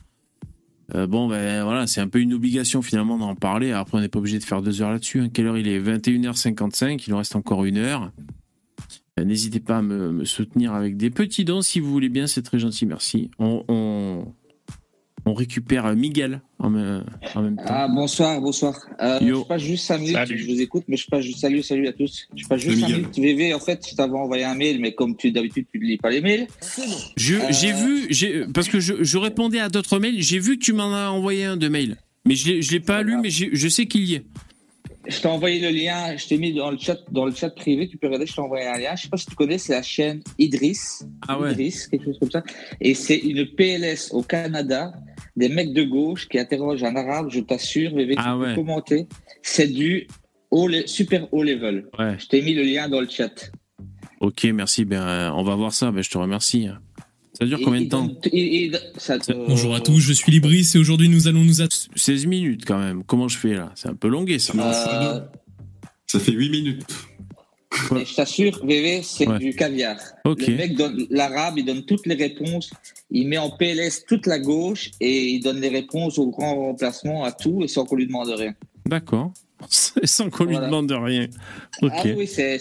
Euh, 0.94 1.06
bon, 1.06 1.28
ben 1.28 1.64
voilà, 1.64 1.86
c'est 1.86 2.00
un 2.00 2.08
peu 2.08 2.20
une 2.20 2.34
obligation 2.34 2.82
finalement 2.82 3.16
d'en 3.16 3.34
parler. 3.34 3.72
Après, 3.72 3.98
on 3.98 4.00
n'est 4.00 4.08
pas 4.08 4.18
obligé 4.18 4.38
de 4.38 4.44
faire 4.44 4.62
deux 4.62 4.82
heures 4.82 4.90
là-dessus. 4.90 5.20
hein. 5.20 5.28
Quelle 5.32 5.46
heure 5.46 5.58
il 5.58 5.68
est? 5.68 5.80
21h55, 5.80 7.04
il 7.06 7.10
nous 7.10 7.16
reste 7.16 7.36
encore 7.36 7.64
une 7.64 7.78
heure. 7.78 8.12
Euh, 9.18 9.24
N'hésitez 9.24 9.60
pas 9.60 9.78
à 9.78 9.82
me, 9.82 10.24
soutenir 10.24 10.72
avec 10.74 10.96
des 10.96 11.10
petits 11.10 11.44
dons 11.44 11.62
si 11.62 11.80
vous 11.80 11.90
voulez 11.90 12.08
bien, 12.08 12.26
c'est 12.26 12.42
très 12.42 12.58
gentil, 12.58 12.86
merci. 12.86 13.30
On, 13.38 14.26
on 15.24 15.34
récupère 15.34 15.86
euh, 15.86 15.94
Miguel 15.94 16.40
en 16.58 16.70
même, 16.70 17.04
en 17.34 17.42
même 17.42 17.56
temps. 17.56 17.62
Ah, 17.66 17.88
bonsoir, 17.88 18.40
bonsoir. 18.40 18.74
Euh, 19.00 19.18
Yo. 19.22 19.40
je 19.42 19.46
passe 19.46 19.62
juste 19.62 19.84
5 19.86 19.98
minutes, 19.98 20.14
Salut. 20.14 20.38
je 20.38 20.46
vous 20.52 20.60
écoute, 20.60 20.84
mais 20.88 20.96
je 20.96 21.06
passe 21.06 21.24
juste, 21.24 21.38
salut, 21.40 21.62
salut 21.62 21.86
à 21.88 21.92
tous. 21.92 22.26
Je 22.34 22.46
passe 22.46 22.60
juste 22.60 22.80
Salut, 22.80 22.80
5 22.80 22.86
Miguel. 22.98 23.00
minutes. 23.22 23.38
VV, 23.40 23.54
en 23.54 23.60
fait, 23.60 23.86
je 23.88 23.94
t'avais 23.94 24.12
envoyé 24.14 24.44
un 24.44 24.54
mail, 24.54 24.80
mais 24.80 24.92
comme 24.94 25.16
tu 25.16 25.30
d'habitude, 25.30 25.66
tu 25.72 25.78
ne 25.78 25.84
lis 25.84 25.96
pas 25.98 26.10
les 26.10 26.20
mails. 26.20 26.46
Euh, 26.78 26.82
J'ai 27.16 27.72
vu, 27.72 28.06
j'ai- 28.10 28.44
parce 28.52 28.68
que 28.68 28.80
je, 28.80 29.02
je 29.04 29.18
répondais 29.18 29.60
à 29.60 29.68
d'autres 29.68 29.98
mails, 29.98 30.20
j'ai 30.20 30.38
vu 30.38 30.58
que 30.58 30.64
tu 30.64 30.72
m'en 30.72 30.92
as 30.94 31.08
envoyé 31.10 31.44
un 31.44 31.56
de 31.56 31.68
mail. 31.68 31.96
Mais 32.26 32.34
je 32.34 32.48
l'ai- 32.52 32.62
je 32.62 32.70
l'ai 32.72 32.80
pas 32.80 33.02
lu, 33.02 33.16
mais 33.22 33.30
je 33.30 33.68
sais 33.68 33.86
qu'il 33.86 34.04
y 34.04 34.14
est. 34.14 34.24
Je 35.08 35.18
t'ai 35.20 35.26
envoyé 35.26 35.58
le 35.60 35.70
lien, 35.76 36.16
je 36.16 36.28
t'ai 36.28 36.38
mis 36.38 36.52
dans 36.54 36.70
le 36.70 36.78
chat, 36.78 36.96
dans 37.10 37.26
le 37.26 37.34
chat 37.34 37.50
privé, 37.50 37.88
tu 37.88 37.96
peux 37.96 38.06
regarder, 38.06 38.24
je 38.26 38.34
t'ai 38.34 38.40
envoyé 38.40 38.64
un 38.68 38.78
lien. 38.78 38.94
Je 38.94 39.02
sais 39.02 39.08
pas 39.08 39.16
si 39.16 39.26
tu 39.26 39.34
connais, 39.34 39.58
c'est 39.58 39.72
la 39.72 39.82
chaîne 39.82 40.22
Idriss. 40.38 41.04
Ah 41.26 41.40
ouais. 41.40 41.50
Idriss, 41.50 41.88
quelque 41.88 42.04
chose 42.04 42.18
comme 42.20 42.30
ça. 42.30 42.44
Et 42.80 42.94
c'est 42.94 43.16
une 43.18 43.44
PLS 43.46 44.10
au 44.12 44.22
Canada, 44.22 44.92
des 45.36 45.48
mecs 45.48 45.72
de 45.72 45.82
gauche 45.82 46.28
qui 46.28 46.38
interrogent 46.38 46.84
un 46.84 46.96
arabe, 46.96 47.28
je 47.30 47.40
t'assure, 47.40 47.94
VV, 47.94 48.14
tu 48.14 48.20
Ah 48.24 48.36
peux 48.38 48.46
ouais. 48.48 48.54
commenter. 48.54 49.06
C'est 49.42 49.66
du 49.68 50.06
haut 50.50 50.68
super 50.86 51.32
haut 51.32 51.42
level. 51.42 51.88
Ouais. 51.98 52.16
Je 52.18 52.26
t'ai 52.26 52.42
mis 52.42 52.54
le 52.54 52.62
lien 52.62 52.88
dans 52.88 53.00
le 53.00 53.08
chat. 53.08 53.50
Ok, 54.20 54.44
merci. 54.54 54.84
Ben, 54.84 55.02
euh, 55.02 55.30
on 55.32 55.42
va 55.42 55.54
voir 55.56 55.72
ça. 55.72 55.90
Ben, 55.90 56.02
je 56.02 56.10
te 56.10 56.18
remercie. 56.18 56.68
Ça 57.38 57.46
dure 57.46 57.60
combien 57.64 57.80
de 57.80 57.88
temps 57.88 58.08
Bonjour 59.48 59.74
à 59.74 59.80
tous, 59.80 59.98
je 60.00 60.12
suis 60.12 60.30
Libris 60.30 60.68
et 60.74 60.78
aujourd'hui 60.78 61.08
nous 61.08 61.28
allons 61.28 61.42
nous... 61.42 61.54
16 61.96 62.26
minutes 62.26 62.64
quand 62.66 62.78
même. 62.78 63.02
Comment 63.04 63.26
je 63.28 63.38
fais 63.38 63.54
là? 63.54 63.72
C'est 63.74 63.88
un 63.88 63.94
peu 63.94 64.08
longué 64.08 64.38
ça. 64.38 64.52
Euh, 64.54 65.20
Ça 66.06 66.20
fait 66.20 66.32
8 66.32 66.50
minutes. 66.50 66.84
Et 67.98 68.04
je 68.04 68.14
t'assure, 68.14 68.64
VV, 68.64 69.02
c'est 69.02 69.26
Ouais. 69.28 69.38
du 69.38 69.54
caviar. 69.54 69.96
Le 70.24 70.56
mec 70.56 70.74
donne 70.76 71.06
l'arabe, 71.10 71.54
il 71.58 71.64
donne 71.64 71.84
toutes 71.84 72.06
les 72.06 72.14
réponses. 72.14 72.70
Il 73.10 73.28
met 73.28 73.38
en 73.38 73.50
PLS 73.50 74.04
toute 74.06 74.26
la 74.26 74.38
gauche 74.38 74.90
et 75.00 75.28
il 75.30 75.40
donne 75.40 75.60
les 75.60 75.68
réponses 75.68 76.18
au 76.18 76.28
grand 76.28 76.54
remplacement, 76.56 77.24
à 77.24 77.32
tout, 77.32 77.62
et 77.62 77.68
sans 77.68 77.84
qu'on 77.84 77.96
lui 77.96 78.06
demande 78.06 78.28
rien. 78.28 78.54
D'accord. 78.86 79.32
Sans 80.04 80.28
qu'on 80.28 80.44
lui 80.44 80.56
demande 80.56 80.90
rien. 80.90 81.28
Ah 81.82 82.02
oui, 82.16 82.26
c'est 82.26 82.58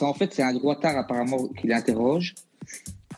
en 0.00 0.14
fait, 0.14 0.32
c'est 0.32 0.42
un 0.42 0.54
droitard 0.54 0.96
apparemment 0.96 1.48
qui 1.60 1.66
l'interroge. 1.66 2.34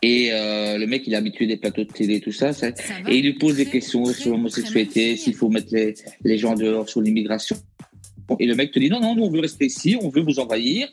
Et 0.03 0.29
euh, 0.33 0.77
le 0.77 0.87
mec, 0.87 1.05
il 1.07 1.15
est 1.15 1.17
habitué 1.17 1.47
des 1.47 1.57
plateaux 1.57 1.85
de 1.85 1.93
télé, 1.93 2.21
tout 2.21 2.33
ça. 2.33 2.53
ça- 2.53 2.69
et 2.69 3.17
il 3.17 3.23
lui 3.23 3.35
pose 3.35 3.57
des 3.57 3.67
questions 3.67 4.05
sur 4.07 4.33
l'homosexualité, 4.33 5.17
s'il 5.17 5.35
faut 5.35 5.49
mettre 5.49 5.69
les, 5.73 5.95
les 6.25 6.37
gens 6.37 6.55
dehors 6.55 6.89
sur 6.89 7.01
l'immigration. 7.01 7.57
Et 8.39 8.47
le 8.47 8.55
mec 8.55 8.73
te 8.73 8.79
dit 8.79 8.89
non, 8.91 9.01
non, 9.01 9.15
nous 9.15 9.25
on 9.25 9.31
veut 9.31 9.41
rester 9.41 9.67
ici, 9.67 9.97
on 10.01 10.09
veut 10.09 10.23
vous 10.23 10.39
envahir. 10.39 10.89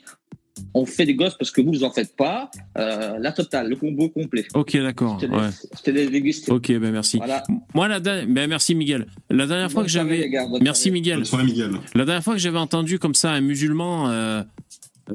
On 0.72 0.86
fait 0.86 1.04
des 1.04 1.14
gosses 1.14 1.36
parce 1.36 1.50
que 1.50 1.60
vous, 1.60 1.72
vous 1.72 1.84
en 1.84 1.90
faites 1.90 2.14
pas. 2.14 2.48
Euh, 2.78 3.18
la 3.18 3.32
totale, 3.32 3.68
le 3.68 3.74
combo 3.76 4.08
complet. 4.08 4.44
Ok, 4.54 4.76
d'accord. 4.76 5.18
Je 5.20 5.26
Ouais. 5.26 5.46
laisse, 5.46 5.66
je 5.76 5.82
te 5.82 5.90
laisse 5.90 6.10
déguster. 6.10 6.52
Ok, 6.52 6.68
ben 6.78 6.92
merci. 6.92 7.16
Voilà. 7.16 7.42
Moi, 7.74 7.88
la 7.88 7.98
dernière, 7.98 8.26
ben 8.28 8.48
merci 8.48 8.74
Miguel. 8.76 9.06
La 9.30 9.46
dernière 9.48 9.70
fois 9.70 9.82
que 9.82 9.88
j'avais, 9.88 10.30
merci. 10.60 10.92
Miguel. 10.92 11.16
Bonne 11.16 11.24
soirée, 11.24 11.44
Miguel. 11.44 11.70
La 11.94 12.04
dernière 12.04 12.22
fois 12.22 12.34
que 12.34 12.40
j'avais 12.40 12.58
entendu 12.58 13.00
comme 13.00 13.14
ça 13.14 13.32
un 13.32 13.40
musulman, 13.40 14.08
euh, 14.10 14.42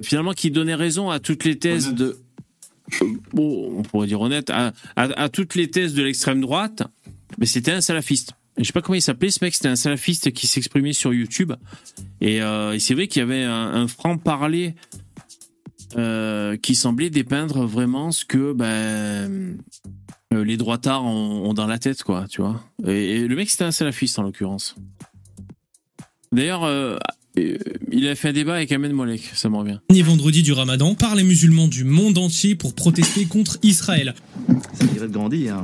finalement, 0.02 0.34
qui 0.34 0.52
donnait 0.52 0.76
raison 0.76 1.10
à 1.10 1.20
toutes 1.22 1.46
les 1.46 1.58
thèses 1.58 1.94
de, 1.94 2.18
euh, 3.02 3.06
bon, 3.34 3.78
on 3.80 3.82
pourrait 3.84 4.08
dire 4.08 4.20
honnête, 4.20 4.50
à, 4.50 4.74
à- 4.98 5.24
à 5.24 5.30
toutes 5.30 5.56
les 5.56 5.70
thèses 5.72 5.94
de 5.94 6.04
l'extrême 6.04 6.42
droite, 6.42 6.84
mais 7.38 7.46
c'était 7.46 7.72
un 7.72 7.82
salafiste. 7.82 8.34
Je 8.60 8.66
sais 8.66 8.74
pas 8.74 8.82
comment 8.82 8.96
il 8.96 9.02
s'appelait 9.02 9.32
ce 9.32 9.44
mec, 9.44 9.56
c'était 9.56 9.70
un 9.70 9.78
salafiste 9.78 10.32
qui 10.34 10.46
s'exprimait 10.46 10.92
sur 10.92 11.14
YouTube. 11.14 11.54
Et, 12.20 12.42
euh, 12.42 12.74
et 12.74 12.80
c'est 12.80 12.94
vrai 12.94 13.08
qu'il 13.08 13.22
y 13.22 13.24
avait 13.24 13.44
un, 13.44 13.74
un 13.74 13.88
franc-parler 13.88 14.76
euh, 15.98 16.58
qui 16.58 16.76
semblait 16.76 17.10
dépeindre 17.10 17.66
vraiment 17.66 18.12
ce 18.12 18.26
que 18.26 18.52
ben, 18.52 18.68
euh, 20.34 20.44
les 20.44 20.58
droitards 20.58 21.06
ont, 21.06 21.50
ont 21.50 21.54
dans 21.54 21.68
la 21.68 21.80
tête, 21.80 22.04
quoi, 22.04 22.28
tu 22.30 22.42
vois. 22.42 22.62
Et, 22.86 23.22
et 23.22 23.28
le 23.28 23.36
mec, 23.38 23.50
c'était 23.50 23.64
un 23.64 23.72
salafiste 23.72 24.20
en 24.20 24.24
l'occurrence. 24.24 24.76
D'ailleurs, 26.34 26.70
il 27.92 28.08
a 28.08 28.16
fait 28.16 28.30
un 28.30 28.34
débat 28.34 28.56
avec 28.56 28.72
Ahmed 28.72 28.92
Molek, 28.92 29.32
ça 29.34 29.50
me 29.50 29.56
revient. 29.56 29.80
Dernier 29.90 30.04
vendredi 30.04 30.44
du 30.44 30.52
ramadan 30.52 30.94
par 30.96 31.16
les 31.16 31.24
musulmans 31.24 31.68
du 31.68 31.86
monde 31.86 32.18
entier 32.18 32.56
pour 32.56 32.76
protester 32.76 33.26
contre 33.26 33.58
Israël. 33.64 34.14
Ça 34.74 34.86
dirait 34.86 35.08
de 35.08 35.14
grandir. 35.14 35.56
Ça 35.56 35.64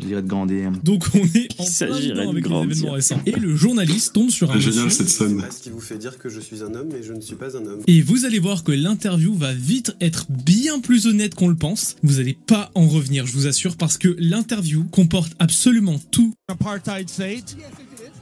dirait 0.00 0.22
de 0.22 0.28
grandir. 0.28 0.70
Donc 0.82 1.04
on 1.14 1.18
est 1.18 1.52
en 1.52 1.56
plein 1.56 1.64
s'agirait 1.66 2.08
dedans 2.14 2.24
de 2.24 2.28
avec 2.30 2.34
les 2.44 2.50
grandir. 2.50 2.70
événements 2.72 2.92
récents. 2.94 3.20
Et 3.26 3.32
le 3.32 3.54
journaliste 3.56 4.12
tombe 4.14 4.30
sur 4.30 4.50
un 4.50 4.58
Génial 4.58 4.84
monsieur 4.86 5.04
cette 5.04 5.08
scène. 5.08 5.44
Ce 5.50 5.62
qui 5.62 5.70
vous 5.70 5.80
fait 5.80 5.98
dire 5.98 6.18
que 6.18 6.28
je 6.28 6.40
suis 6.40 6.62
un 6.62 6.74
homme, 6.74 6.88
mais 6.92 7.02
je 7.02 7.12
ne 7.12 7.20
suis 7.20 7.36
pas 7.36 7.56
un 7.56 7.64
homme. 7.66 7.80
Et 7.86 8.00
vous 8.00 8.24
allez 8.24 8.38
voir 8.38 8.64
que 8.64 8.72
l'interview 8.72 9.34
va 9.34 9.52
vite 9.52 9.94
être 10.00 10.26
bien 10.30 10.80
plus 10.80 11.06
honnête 11.06 11.34
qu'on 11.34 11.48
le 11.48 11.56
pense. 11.56 11.96
Vous 12.02 12.20
allez 12.20 12.34
pas 12.46 12.70
en 12.74 12.86
revenir, 12.88 13.26
je 13.26 13.32
vous 13.32 13.46
assure, 13.46 13.76
parce 13.76 13.98
que 13.98 14.14
l'interview 14.18 14.84
comporte 14.84 15.32
absolument 15.38 16.00
tout. 16.10 16.32
apartheid 16.48 17.08
state? 17.08 17.56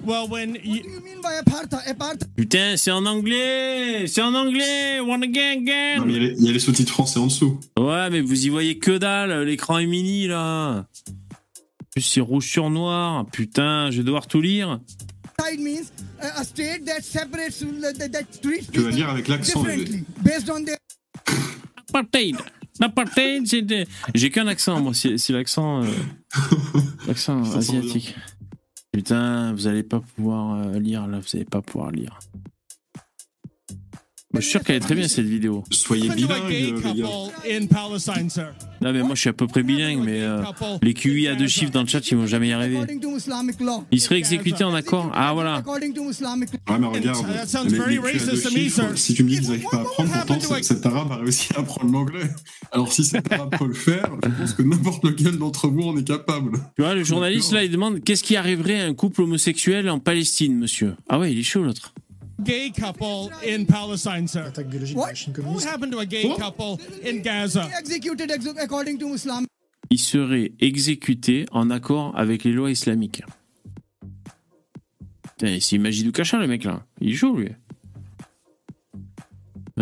Well, 0.06 0.28
when 0.30 0.56
you, 0.64 0.80
Putain, 2.36 2.76
c'est 2.78 2.90
en 2.90 3.04
anglais 3.04 4.06
C'est 4.06 4.22
en 4.22 4.34
anglais 4.34 4.98
One 5.00 5.22
again, 5.22 5.60
again 5.60 5.98
Non, 5.98 6.06
mais 6.06 6.14
il 6.14 6.22
y 6.22 6.24
a 6.24 6.28
les- 6.28 6.34
il 6.38 6.46
y 6.46 6.48
a 6.48 6.52
les 6.52 6.58
sous-titres 6.58 6.92
français 6.92 7.18
en 7.18 7.26
dessous. 7.26 7.58
Ouais, 7.78 8.08
mais 8.10 8.22
vous 8.22 8.46
y 8.46 8.48
voyez 8.48 8.78
que 8.78 8.96
dalle, 8.96 9.42
l'écran 9.46 9.78
est 9.78 9.86
mini 9.86 10.26
là. 10.26 10.86
En 11.90 11.92
plus, 11.94 12.02
c'est 12.02 12.20
rouge 12.20 12.46
sur 12.48 12.70
noir. 12.70 13.26
Putain, 13.26 13.90
je 13.90 13.98
vais 13.98 14.04
devoir 14.04 14.26
tout 14.28 14.40
lire. 14.40 14.78
Tu 18.72 18.80
vas 18.80 18.90
lire 18.90 19.08
avec 19.10 19.26
l'accent, 19.28 19.62
Apartheid 21.88 22.36
L'apartheid, 22.78 23.46
c'est. 23.46 23.62
de- 23.62 23.84
J'ai 24.14 24.30
qu'un 24.30 24.46
accent, 24.46 24.80
moi, 24.80 24.94
c'est 24.94 25.18
c'est 25.18 25.32
l'accent. 25.32 25.82
euh, 25.82 25.86
l'accent 27.08 27.42
asiatique. 27.56 28.14
Putain, 28.92 29.52
vous 29.52 29.66
allez 29.66 29.82
pas 29.82 30.00
pouvoir 30.00 30.54
euh, 30.68 30.78
lire 30.78 31.06
là, 31.08 31.18
vous 31.18 31.28
allez 31.36 31.44
pas 31.44 31.60
pouvoir 31.60 31.90
lire. 31.90 32.18
Moi, 34.32 34.40
je 34.40 34.46
suis 34.46 34.50
sûr 34.52 34.62
qu'elle 34.62 34.76
est 34.76 34.80
très 34.80 34.94
bien 34.94 35.08
cette 35.08 35.26
vidéo. 35.26 35.64
Soyez 35.72 36.08
in 36.08 37.66
Palestine, 37.66 38.30
sir. 38.30 38.52
Non, 38.80 38.92
mais 38.92 39.02
moi, 39.02 39.14
je 39.16 39.20
suis 39.22 39.28
à 39.28 39.32
peu 39.32 39.48
près 39.48 39.64
bilingue, 39.64 40.02
mais 40.04 40.20
euh, 40.22 40.42
les 40.82 40.94
QI 40.94 41.26
à 41.26 41.34
deux 41.34 41.48
chiffres 41.48 41.72
dans 41.72 41.82
le 41.82 41.88
chat, 41.88 42.08
ils 42.12 42.16
vont 42.16 42.26
jamais 42.28 42.48
y 42.48 42.52
arriver. 42.52 42.76
according 42.76 43.00
to 43.00 43.16
Islamic 43.16 43.60
law. 43.60 43.84
Il 43.90 44.00
serait 44.00 44.18
exécuté 44.18 44.62
en 44.62 44.72
accord. 44.72 45.10
Ah, 45.14 45.32
voilà. 45.34 45.56
According 45.56 45.92
to 45.94 46.08
Islamic 46.10 46.48
law. 46.52 46.74
Ouais, 46.74 46.78
mais 46.80 46.86
regarde, 46.86 47.26
That 47.26 47.46
sounds 47.48 47.70
les, 47.72 47.78
very 47.78 47.96
les 47.96 48.00
QI 48.00 48.06
à 48.06 48.12
deux 48.12 48.18
racist 48.30 48.42
to 48.44 48.50
me, 48.50 48.54
chiffres, 48.56 48.76
sir. 48.88 48.98
si 48.98 49.14
tu 49.14 49.24
me 49.24 49.28
dis 49.30 49.38
qu'ils 49.40 49.48
n'arrivent 49.48 49.64
pas 49.68 49.76
à 49.78 49.80
apprendre, 49.80 50.10
pourtant 50.12 50.40
cet- 50.54 50.64
cet 50.64 50.86
arabe 50.86 51.10
a 51.12 51.16
réussi 51.16 51.48
à 51.56 51.60
apprendre 51.60 51.92
l'anglais. 51.92 52.30
Alors 52.70 52.92
si 52.92 53.04
cet 53.04 53.32
arabe 53.32 53.56
peut 53.58 53.66
le 53.66 53.74
faire, 53.74 54.08
je 54.24 54.28
pense 54.30 54.54
que 54.54 54.62
n'importe 54.62 55.04
lequel 55.04 55.38
d'entre 55.38 55.66
vous 55.66 55.82
en 55.82 55.96
est 55.96 56.06
capable. 56.06 56.52
Tu 56.76 56.82
vois, 56.82 56.94
le 56.94 57.02
journaliste 57.02 57.52
là, 57.52 57.64
il 57.64 57.70
demande 57.72 58.00
qu'est-ce 58.04 58.22
qui 58.22 58.36
arriverait 58.36 58.80
à 58.80 58.86
un 58.86 58.94
couple 58.94 59.22
homosexuel 59.22 59.90
en 59.90 59.98
Palestine, 59.98 60.56
monsieur? 60.56 60.94
Ah 61.08 61.18
ouais, 61.18 61.32
il 61.32 61.38
est 61.40 61.42
chaud 61.42 61.64
l'autre. 61.64 61.92
Gay 62.42 62.70
couple 62.70 63.30
in 63.46 63.64
Palestine, 63.64 64.26
sir. 64.26 64.52
What? 64.94 65.14
Happened 65.64 65.92
to 65.92 65.98
a 66.00 66.06
gay 66.06 66.34
couple 66.38 66.78
in 67.04 67.22
Gaza? 67.22 67.68
Executed 67.78 68.30
ex- 68.30 68.46
according 68.62 68.98
to 68.98 69.16
Il 69.90 69.98
serait 69.98 70.52
exécuté 70.60 71.46
en 71.52 71.70
accord 71.70 72.12
avec 72.16 72.44
les 72.44 72.52
lois 72.52 72.70
islamiques. 72.70 73.22
Putain, 75.22 75.58
c'est 75.60 75.78
magie 75.78 76.02
du 76.04 76.12
cachin 76.12 76.38
le 76.38 76.46
mec 76.46 76.64
là. 76.64 76.84
Il 77.00 77.16
chaud 77.16 77.36
lui. 77.36 77.48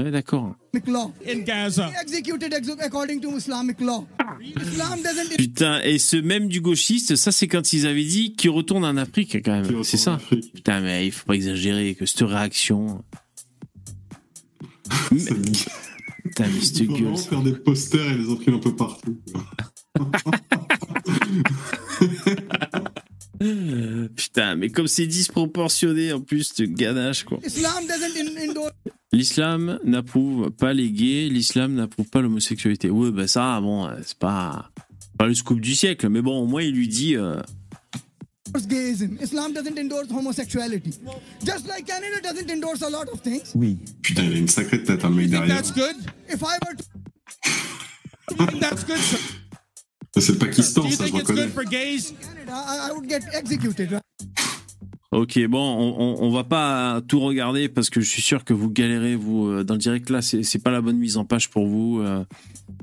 Ouais, 0.04 0.10
d'accord. 0.10 0.54
law. 0.86 1.12
In 1.26 1.40
Gaza. 1.40 1.90
Executed 2.02 2.52
ex- 2.52 2.68
according 2.80 3.20
to 3.20 3.36
Islamic 3.36 3.80
law. 3.80 4.06
Islam 4.40 5.00
doesn't 5.02 5.36
Putain, 5.36 5.80
et 5.82 5.98
ce 5.98 6.16
même 6.16 6.48
du 6.48 6.60
gauchiste, 6.60 7.16
ça 7.16 7.32
c'est 7.32 7.48
quand 7.48 7.72
ils 7.72 7.86
avaient 7.86 8.04
dit 8.04 8.34
qu'ils 8.34 8.50
retournent 8.50 8.84
en 8.84 8.96
Afrique 8.96 9.36
quand 9.44 9.62
même. 9.62 9.82
C'est 9.82 9.96
ça. 9.96 10.18
Putain, 10.54 10.80
mais 10.80 11.06
il 11.06 11.12
faut 11.12 11.26
pas 11.26 11.34
exagérer 11.34 11.94
que 11.94 12.06
cette 12.06 12.20
réaction. 12.20 13.04
Mais- 15.10 15.20
Putain, 16.24 16.46
mais 16.52 16.60
cette 16.60 16.82
gueule. 16.82 16.90
vraiment 16.98 17.16
faire 17.16 17.42
des 17.42 17.52
posters 17.52 18.12
et 18.12 18.18
les 18.18 18.30
imprimer 18.30 18.56
un 18.58 18.60
peu 18.60 18.76
partout. 18.76 19.18
Putain, 24.16 24.56
mais 24.56 24.68
comme 24.68 24.88
c'est 24.88 25.06
disproportionné 25.06 26.12
en 26.12 26.20
plus, 26.20 26.52
ce 26.54 26.62
ganache 26.64 27.24
quoi. 27.24 27.38
Islam 27.44 27.84
doesn't 27.86 28.16
L'islam 29.12 29.78
n'approuve 29.84 30.50
pas 30.50 30.72
les 30.74 30.90
gays, 30.90 31.28
l'islam 31.30 31.74
n'approuve 31.74 32.08
pas 32.08 32.20
l'homosexualité. 32.20 32.90
Oui, 32.90 33.10
ben 33.10 33.26
ça, 33.26 33.60
bon, 33.60 33.86
euh, 33.86 33.96
c'est 34.04 34.18
pas, 34.18 34.70
pas 35.18 35.26
le 35.26 35.34
scoop 35.34 35.60
du 35.60 35.74
siècle, 35.74 36.08
mais 36.10 36.20
bon, 36.20 36.38
au 36.42 36.46
moins 36.46 36.62
il 36.62 36.74
lui 36.74 36.88
dit. 36.88 37.16
euh, 37.16 37.40
endorse 38.48 38.66
gayism. 38.66 39.16
Islam 39.22 39.52
doesn't 39.52 39.78
endorse 39.78 40.10
homosexuality. 40.10 40.90
Just 41.44 41.66
like 41.68 41.86
Canada 41.86 42.20
doesn't 42.22 42.50
endorse 42.50 42.82
a 42.82 42.90
lot 42.90 43.08
of 43.12 43.20
things. 43.22 43.52
Oui. 43.54 43.78
Putain, 44.02 44.24
il 44.24 44.32
a 44.34 44.36
une 44.38 44.48
sacrée 44.48 44.82
tête, 44.82 45.04
hein, 45.04 45.10
le 45.10 45.16
mec 45.16 45.30
derrière. 45.30 45.56
That's 45.56 45.72
good? 45.72 45.96
If 46.28 46.42
I 46.42 46.58
were 46.66 46.76
to 46.76 48.58
That's 48.60 48.84
good. 48.84 48.98
sir? 48.98 49.18
C'est 50.18 50.32
le 50.32 50.38
Pakistan, 50.38 50.90
ça, 50.90 51.06
je 51.06 51.12
reconnais. 51.12 51.48
Ok, 55.10 55.38
bon, 55.46 55.58
on, 55.58 56.22
on, 56.22 56.30
va 56.30 56.44
pas 56.44 57.00
tout 57.00 57.18
regarder 57.20 57.70
parce 57.70 57.88
que 57.88 58.02
je 58.02 58.10
suis 58.10 58.20
sûr 58.20 58.44
que 58.44 58.52
vous 58.52 58.70
galérez 58.70 59.16
vous 59.16 59.46
euh, 59.46 59.64
dans 59.64 59.72
le 59.72 59.80
direct 59.80 60.10
là. 60.10 60.20
C'est 60.20 60.62
pas 60.62 60.70
la 60.70 60.82
bonne 60.82 60.98
mise 60.98 61.16
en 61.16 61.24
page 61.24 61.48
pour 61.48 61.66
vous. 61.66 62.00
euh, 62.00 62.24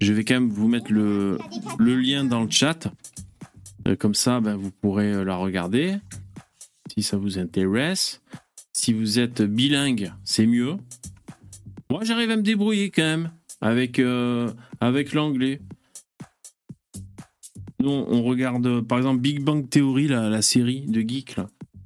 je 0.02 0.12
vais 0.12 0.24
quand 0.24 0.34
même 0.34 0.50
vous 0.50 0.68
mettre 0.68 0.92
le, 0.92 1.38
lien 1.78 2.24
dans 2.24 2.42
le 2.44 2.50
chat. 2.50 2.92
Euh, 3.88 3.96
comme 3.96 4.16
ça, 4.16 4.40
ben, 4.40 4.56
vous 4.56 4.72
pourrez 4.72 5.24
la 5.24 5.36
regarder 5.36 5.98
si 6.92 7.04
ça 7.04 7.16
vous 7.16 7.38
intéresse. 7.38 8.24
Si 8.74 8.92
vous 8.92 9.20
êtes 9.20 9.44
bilingue, 9.44 10.12
c'est 10.24 10.48
mieux. 10.48 10.78
Moi, 11.92 12.04
j'arrive 12.06 12.32
à 12.32 12.38
me 12.38 12.42
débrouiller 12.42 12.90
quand 12.90 13.04
même 13.04 13.32
avec 13.62 14.02
avec 14.80 15.14
l'anglais. 15.14 15.62
Nous, 17.80 17.92
on 17.92 18.24
regarde 18.24 18.82
par 18.82 18.98
exemple 18.98 19.22
Big 19.22 19.44
Bang 19.44 19.70
Theory, 19.70 20.08
la, 20.08 20.42
série 20.42 20.88
de 20.88 21.02
geek. 21.02 21.36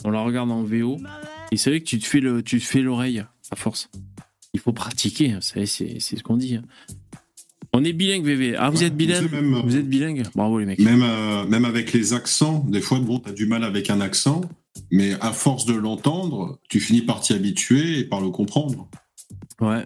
On 0.03 0.11
la 0.11 0.21
regarde 0.21 0.51
en 0.51 0.63
VO. 0.63 0.97
Et 1.51 1.57
c'est 1.57 1.69
vrai 1.71 1.79
que 1.79 1.85
tu 1.85 1.99
te 1.99 2.05
fais 2.05 2.19
le, 2.19 2.41
tu 2.43 2.59
te 2.59 2.65
fais 2.65 2.81
l'oreille 2.81 3.23
à 3.51 3.55
force. 3.55 3.89
Il 4.53 4.59
faut 4.59 4.73
pratiquer, 4.73 5.31
hein, 5.33 5.39
c'est 5.41 5.65
ce 5.65 6.23
qu'on 6.23 6.37
dit. 6.37 6.55
hein. 6.55 6.63
On 7.71 7.83
est 7.83 7.93
bilingue, 7.93 8.23
VV. 8.25 8.55
Ah, 8.57 8.69
vous 8.71 8.83
êtes 8.83 8.95
bilingue? 8.97 9.31
même, 9.31 9.53
euh, 9.53 9.61
Vous 9.63 9.75
êtes 9.77 9.87
bilingue? 9.87 10.23
Bravo 10.33 10.57
les 10.59 10.65
mecs. 10.65 10.79
Même, 10.79 11.03
euh, 11.03 11.45
même 11.45 11.65
avec 11.65 11.93
les 11.93 12.13
accents, 12.13 12.65
des 12.67 12.81
fois, 12.81 12.99
bon, 12.99 13.19
t'as 13.19 13.31
du 13.31 13.45
mal 13.45 13.63
avec 13.63 13.91
un 13.91 14.01
accent, 14.01 14.41
mais 14.89 15.13
à 15.21 15.31
force 15.33 15.65
de 15.65 15.75
l'entendre, 15.75 16.59
tu 16.67 16.79
finis 16.79 17.03
par 17.03 17.21
t'y 17.21 17.33
habituer 17.33 17.99
et 17.99 18.03
par 18.05 18.21
le 18.21 18.29
comprendre. 18.31 18.87
Ouais. 19.61 19.85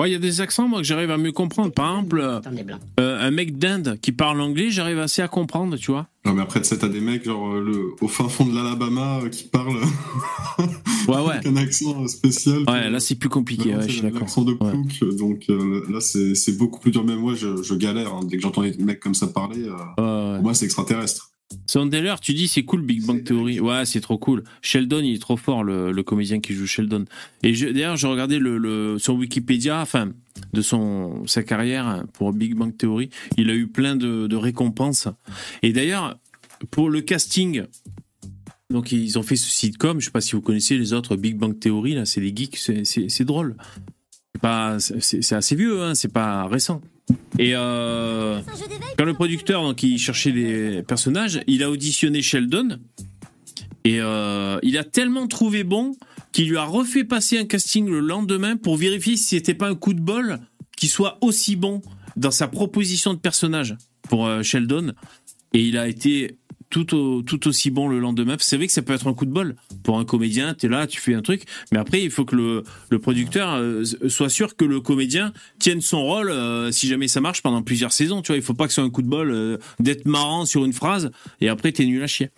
Ouais, 0.00 0.08
il 0.08 0.12
y 0.12 0.16
a 0.16 0.18
des 0.18 0.40
accents, 0.40 0.66
moi, 0.66 0.78
que 0.80 0.86
j'arrive 0.86 1.10
à 1.10 1.18
mieux 1.18 1.32
comprendre. 1.32 1.72
Par 1.72 1.90
exemple, 1.90 2.20
euh, 2.20 2.40
euh, 2.98 3.20
un 3.20 3.30
mec 3.30 3.58
d'Inde 3.58 3.98
qui 4.00 4.12
parle 4.12 4.40
anglais, 4.40 4.70
j'arrive 4.70 4.98
assez 4.98 5.20
à 5.20 5.28
comprendre, 5.28 5.76
tu 5.76 5.90
vois. 5.90 6.06
Non, 6.24 6.32
mais 6.32 6.40
après, 6.42 6.60
tu 6.62 6.68
sais, 6.68 6.78
t'as 6.78 6.88
des 6.88 7.00
mecs, 7.00 7.24
genre, 7.24 7.52
euh, 7.54 7.60
le, 7.60 7.90
au 8.00 8.08
fin 8.08 8.28
fond 8.28 8.46
de 8.46 8.54
l'Alabama, 8.54 9.20
euh, 9.24 9.28
qui 9.28 9.44
parlent 9.44 9.76
Ouais, 11.08 11.16
ouais. 11.16 11.32
avec 11.34 11.46
un 11.46 11.56
accent 11.56 12.06
spécial. 12.08 12.60
Ouais, 12.68 12.88
là, 12.90 13.00
c'est 13.00 13.14
plus 13.16 13.28
compliqué, 13.28 13.74
ouais, 13.74 13.86
je 13.88 13.92
suis 13.92 14.00
d'accord. 14.02 14.20
L'accent 14.20 14.42
de 14.42 14.52
Plouc, 14.54 15.16
donc 15.18 15.44
euh, 15.50 15.82
là, 15.90 16.00
c'est 16.00 16.34
c'est 16.34 16.56
beaucoup 16.56 16.78
plus 16.80 16.90
dur. 16.92 17.04
Même 17.04 17.18
moi, 17.20 17.34
je, 17.34 17.62
je 17.62 17.74
galère. 17.74 18.14
hein. 18.14 18.20
Dès 18.24 18.36
que 18.36 18.42
j'entends 18.42 18.62
des 18.62 18.76
mecs 18.78 19.00
comme 19.00 19.14
ça 19.14 19.26
parler, 19.26 19.64
euh, 19.98 20.34
pour 20.36 20.42
moi, 20.44 20.54
c'est 20.54 20.64
extraterrestre. 20.66 21.29
Sondeller, 21.66 22.14
tu 22.20 22.32
dis 22.34 22.48
c'est 22.48 22.64
cool 22.64 22.82
Big 22.82 23.04
Bang 23.04 23.22
Theory. 23.24 23.60
Ouais, 23.60 23.84
c'est 23.86 24.00
trop 24.00 24.18
cool. 24.18 24.42
Sheldon, 24.62 25.00
il 25.00 25.14
est 25.14 25.18
trop 25.20 25.36
fort, 25.36 25.62
le, 25.64 25.92
le 25.92 26.02
comédien 26.02 26.40
qui 26.40 26.52
joue 26.54 26.66
Sheldon. 26.66 27.04
Et 27.42 27.54
je- 27.54 27.68
d'ailleurs, 27.68 27.96
le, 28.38 28.58
le, 28.58 28.98
son 28.98 29.14
Wikipédia, 29.14 29.80
enfin, 29.80 30.12
de 30.52 30.62
son, 30.62 31.26
sa 31.26 31.42
carrière 31.42 32.04
pour 32.12 32.32
Big 32.32 32.54
Bang 32.54 32.76
Theory. 32.76 33.10
Il 33.36 33.50
a 33.50 33.54
eu 33.54 33.66
plein 33.68 33.94
de, 33.96 34.26
de 34.26 34.36
récompenses. 34.36 35.08
Et 35.62 35.72
d'ailleurs, 35.72 36.18
pour 36.70 36.90
le 36.90 37.00
casting, 37.00 37.64
donc 38.70 38.92
ils 38.92 39.18
ont 39.18 39.22
fait 39.22 39.36
ce 39.36 39.48
sitcom, 39.50 40.00
je 40.00 40.06
sais 40.06 40.10
pas 40.10 40.20
si 40.20 40.32
vous 40.32 40.42
connaissez 40.42 40.76
les 40.78 40.92
autres 40.92 41.16
Big 41.16 41.36
Bang 41.36 41.58
Theory, 41.58 41.94
là, 41.94 42.04
c'est 42.04 42.20
des 42.20 42.32
geeks, 42.34 42.56
c'est- 42.56 42.84
drôle. 43.24 43.56
C'est 44.78 45.32
assez 45.34 45.54
vieux, 45.56 45.82
hein, 45.82 45.94
c'est 45.94 46.12
pas 46.12 46.46
récent. 46.46 46.80
Et 47.38 47.52
euh, 47.54 48.40
quand 48.98 49.04
le 49.04 49.14
producteur 49.14 49.62
donc 49.62 49.82
il 49.82 49.98
cherchait 49.98 50.32
des 50.32 50.82
personnages, 50.82 51.40
il 51.46 51.62
a 51.62 51.70
auditionné 51.70 52.22
Sheldon. 52.22 52.78
Et 53.84 54.00
euh, 54.00 54.58
il 54.62 54.76
a 54.76 54.84
tellement 54.84 55.26
trouvé 55.26 55.64
bon 55.64 55.96
qu'il 56.32 56.48
lui 56.48 56.56
a 56.56 56.64
refait 56.64 57.04
passer 57.04 57.38
un 57.38 57.46
casting 57.46 57.88
le 57.88 58.00
lendemain 58.00 58.56
pour 58.56 58.76
vérifier 58.76 59.16
si 59.16 59.36
c'était 59.36 59.54
pas 59.54 59.68
un 59.68 59.74
coup 59.74 59.94
de 59.94 60.00
bol 60.00 60.38
qu'il 60.76 60.88
soit 60.88 61.18
aussi 61.22 61.56
bon 61.56 61.80
dans 62.16 62.30
sa 62.30 62.46
proposition 62.46 63.14
de 63.14 63.18
personnage 63.18 63.76
pour 64.08 64.26
euh, 64.26 64.42
Sheldon. 64.42 64.92
Et 65.52 65.62
il 65.62 65.78
a 65.78 65.88
été 65.88 66.38
tout, 66.70 66.94
au- 66.94 67.22
tout 67.22 67.46
aussi 67.48 67.70
bon 67.70 67.88
le 67.88 67.98
lendemain. 67.98 68.36
C'est 68.38 68.56
vrai 68.56 68.66
que 68.68 68.72
ça 68.72 68.80
peut 68.82 68.92
être 68.94 69.06
un 69.08 69.14
coup 69.14 69.26
de 69.26 69.32
bol 69.32 69.56
pour 69.82 69.98
un 69.98 70.04
comédien. 70.04 70.54
Tu 70.54 70.66
es 70.66 70.68
là, 70.68 70.86
tu 70.86 71.00
fais 71.00 71.14
un 71.14 71.20
truc, 71.22 71.42
mais 71.72 71.78
après 71.78 72.00
il 72.02 72.10
faut 72.10 72.24
que 72.24 72.36
le, 72.36 72.62
le 72.90 72.98
producteur 72.98 73.54
euh, 73.54 73.84
soit 74.08 74.28
sûr 74.28 74.56
que 74.56 74.64
le 74.64 74.80
comédien 74.80 75.32
tienne 75.58 75.80
son 75.80 76.02
rôle 76.02 76.30
euh, 76.30 76.70
si 76.70 76.86
jamais 76.88 77.08
ça 77.08 77.20
marche 77.20 77.42
pendant 77.42 77.62
plusieurs 77.62 77.92
saisons. 77.92 78.22
Tu 78.22 78.28
vois, 78.28 78.36
il 78.36 78.42
faut 78.42 78.54
pas 78.54 78.66
que 78.66 78.72
ce 78.72 78.76
soit 78.76 78.84
un 78.84 78.90
coup 78.90 79.02
de 79.02 79.08
bol 79.08 79.30
euh, 79.30 79.58
d'être 79.80 80.06
marrant 80.06 80.46
sur 80.46 80.64
une 80.64 80.72
phrase 80.72 81.10
et 81.40 81.48
après 81.48 81.72
t'es 81.72 81.84
nul 81.84 82.02
à 82.02 82.06
chier. 82.06 82.30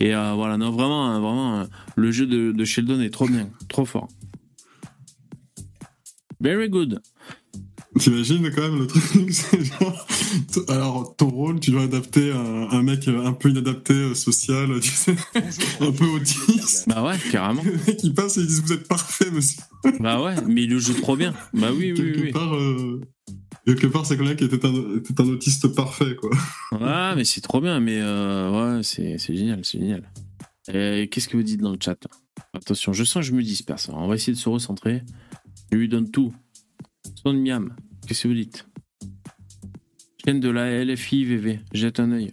Et 0.00 0.12
voilà, 0.12 0.56
non 0.58 0.70
vraiment, 0.70 1.12
vraiment, 1.20 1.64
le 1.96 2.10
jeu 2.12 2.26
de, 2.26 2.52
de 2.52 2.64
Sheldon 2.64 3.00
est 3.00 3.10
trop 3.10 3.26
bien, 3.26 3.48
trop 3.68 3.84
fort. 3.84 4.08
Very 6.40 6.68
good. 6.68 7.00
T'imagines 7.98 8.50
quand 8.54 8.62
même 8.62 8.78
le 8.78 8.86
truc 8.86 9.02
c'est 9.32 9.64
genre, 9.64 10.06
Alors, 10.68 11.16
ton 11.16 11.28
rôle, 11.28 11.60
tu 11.60 11.70
dois 11.70 11.82
adapter 11.82 12.32
un, 12.32 12.68
un 12.70 12.82
mec 12.82 13.08
un 13.08 13.32
peu 13.32 13.50
inadapté 13.50 13.92
euh, 13.94 14.14
social, 14.14 14.68
tu 14.80 14.90
sais, 14.90 15.16
un 15.80 15.90
peu 15.92 16.04
autiste. 16.06 16.88
Bah 16.88 17.02
ouais, 17.04 17.16
carrément. 17.30 17.62
Le 17.64 17.72
mec, 17.72 18.00
il 18.04 18.14
passe 18.14 18.36
et 18.38 18.40
il 18.42 18.46
dit 18.46 18.60
Vous 18.64 18.72
êtes 18.72 18.86
parfait, 18.88 19.30
monsieur. 19.30 19.62
Bah 20.00 20.22
ouais, 20.22 20.34
mais 20.46 20.64
il 20.64 20.70
le 20.70 20.78
joue 20.78 20.94
trop 20.94 21.16
bien. 21.16 21.34
Bah 21.54 21.68
oui, 21.72 21.92
oui, 21.92 21.94
Quelque 21.94 22.20
oui. 22.20 22.32
part, 22.32 22.54
euh, 22.54 23.00
quelque 23.66 23.86
part 23.86 24.06
c'est 24.06 24.16
quelqu'un 24.16 24.34
qui 24.34 24.44
était 24.44 24.66
un, 24.66 24.96
était 24.96 25.20
un 25.20 25.28
autiste 25.28 25.68
parfait, 25.74 26.16
quoi. 26.16 26.30
Ouais, 26.72 27.14
mais 27.16 27.24
c'est 27.24 27.40
trop 27.40 27.60
bien, 27.60 27.80
mais 27.80 27.98
euh, 28.00 28.76
ouais, 28.76 28.82
c'est 28.82 29.18
c'est 29.18 29.34
génial, 29.36 29.60
c'est 29.64 29.78
génial. 29.78 30.10
Qu'est-ce 30.66 31.28
que 31.28 31.36
vous 31.36 31.42
dites 31.42 31.60
dans 31.60 31.72
le 31.72 31.78
chat? 31.82 31.96
Attention, 32.52 32.92
je 32.92 33.02
sens 33.04 33.22
que 33.22 33.28
je 33.30 33.32
me 33.32 33.42
disperse. 33.42 33.88
On 33.92 34.06
va 34.06 34.14
essayer 34.16 34.34
de 34.34 34.38
se 34.38 34.48
recentrer. 34.48 35.02
Je 35.72 35.78
lui 35.78 35.88
donne 35.88 36.10
tout. 36.10 36.32
Son 37.22 37.32
miam. 37.32 37.74
Qu'est-ce 38.08 38.22
que 38.22 38.28
vous 38.28 38.34
dites? 38.34 38.66
Chaîne 40.24 40.40
de 40.40 40.48
la 40.48 40.84
LFI 40.84 41.24
VV. 41.24 41.60
Jette 41.72 42.00
un 42.00 42.10
œil. 42.10 42.32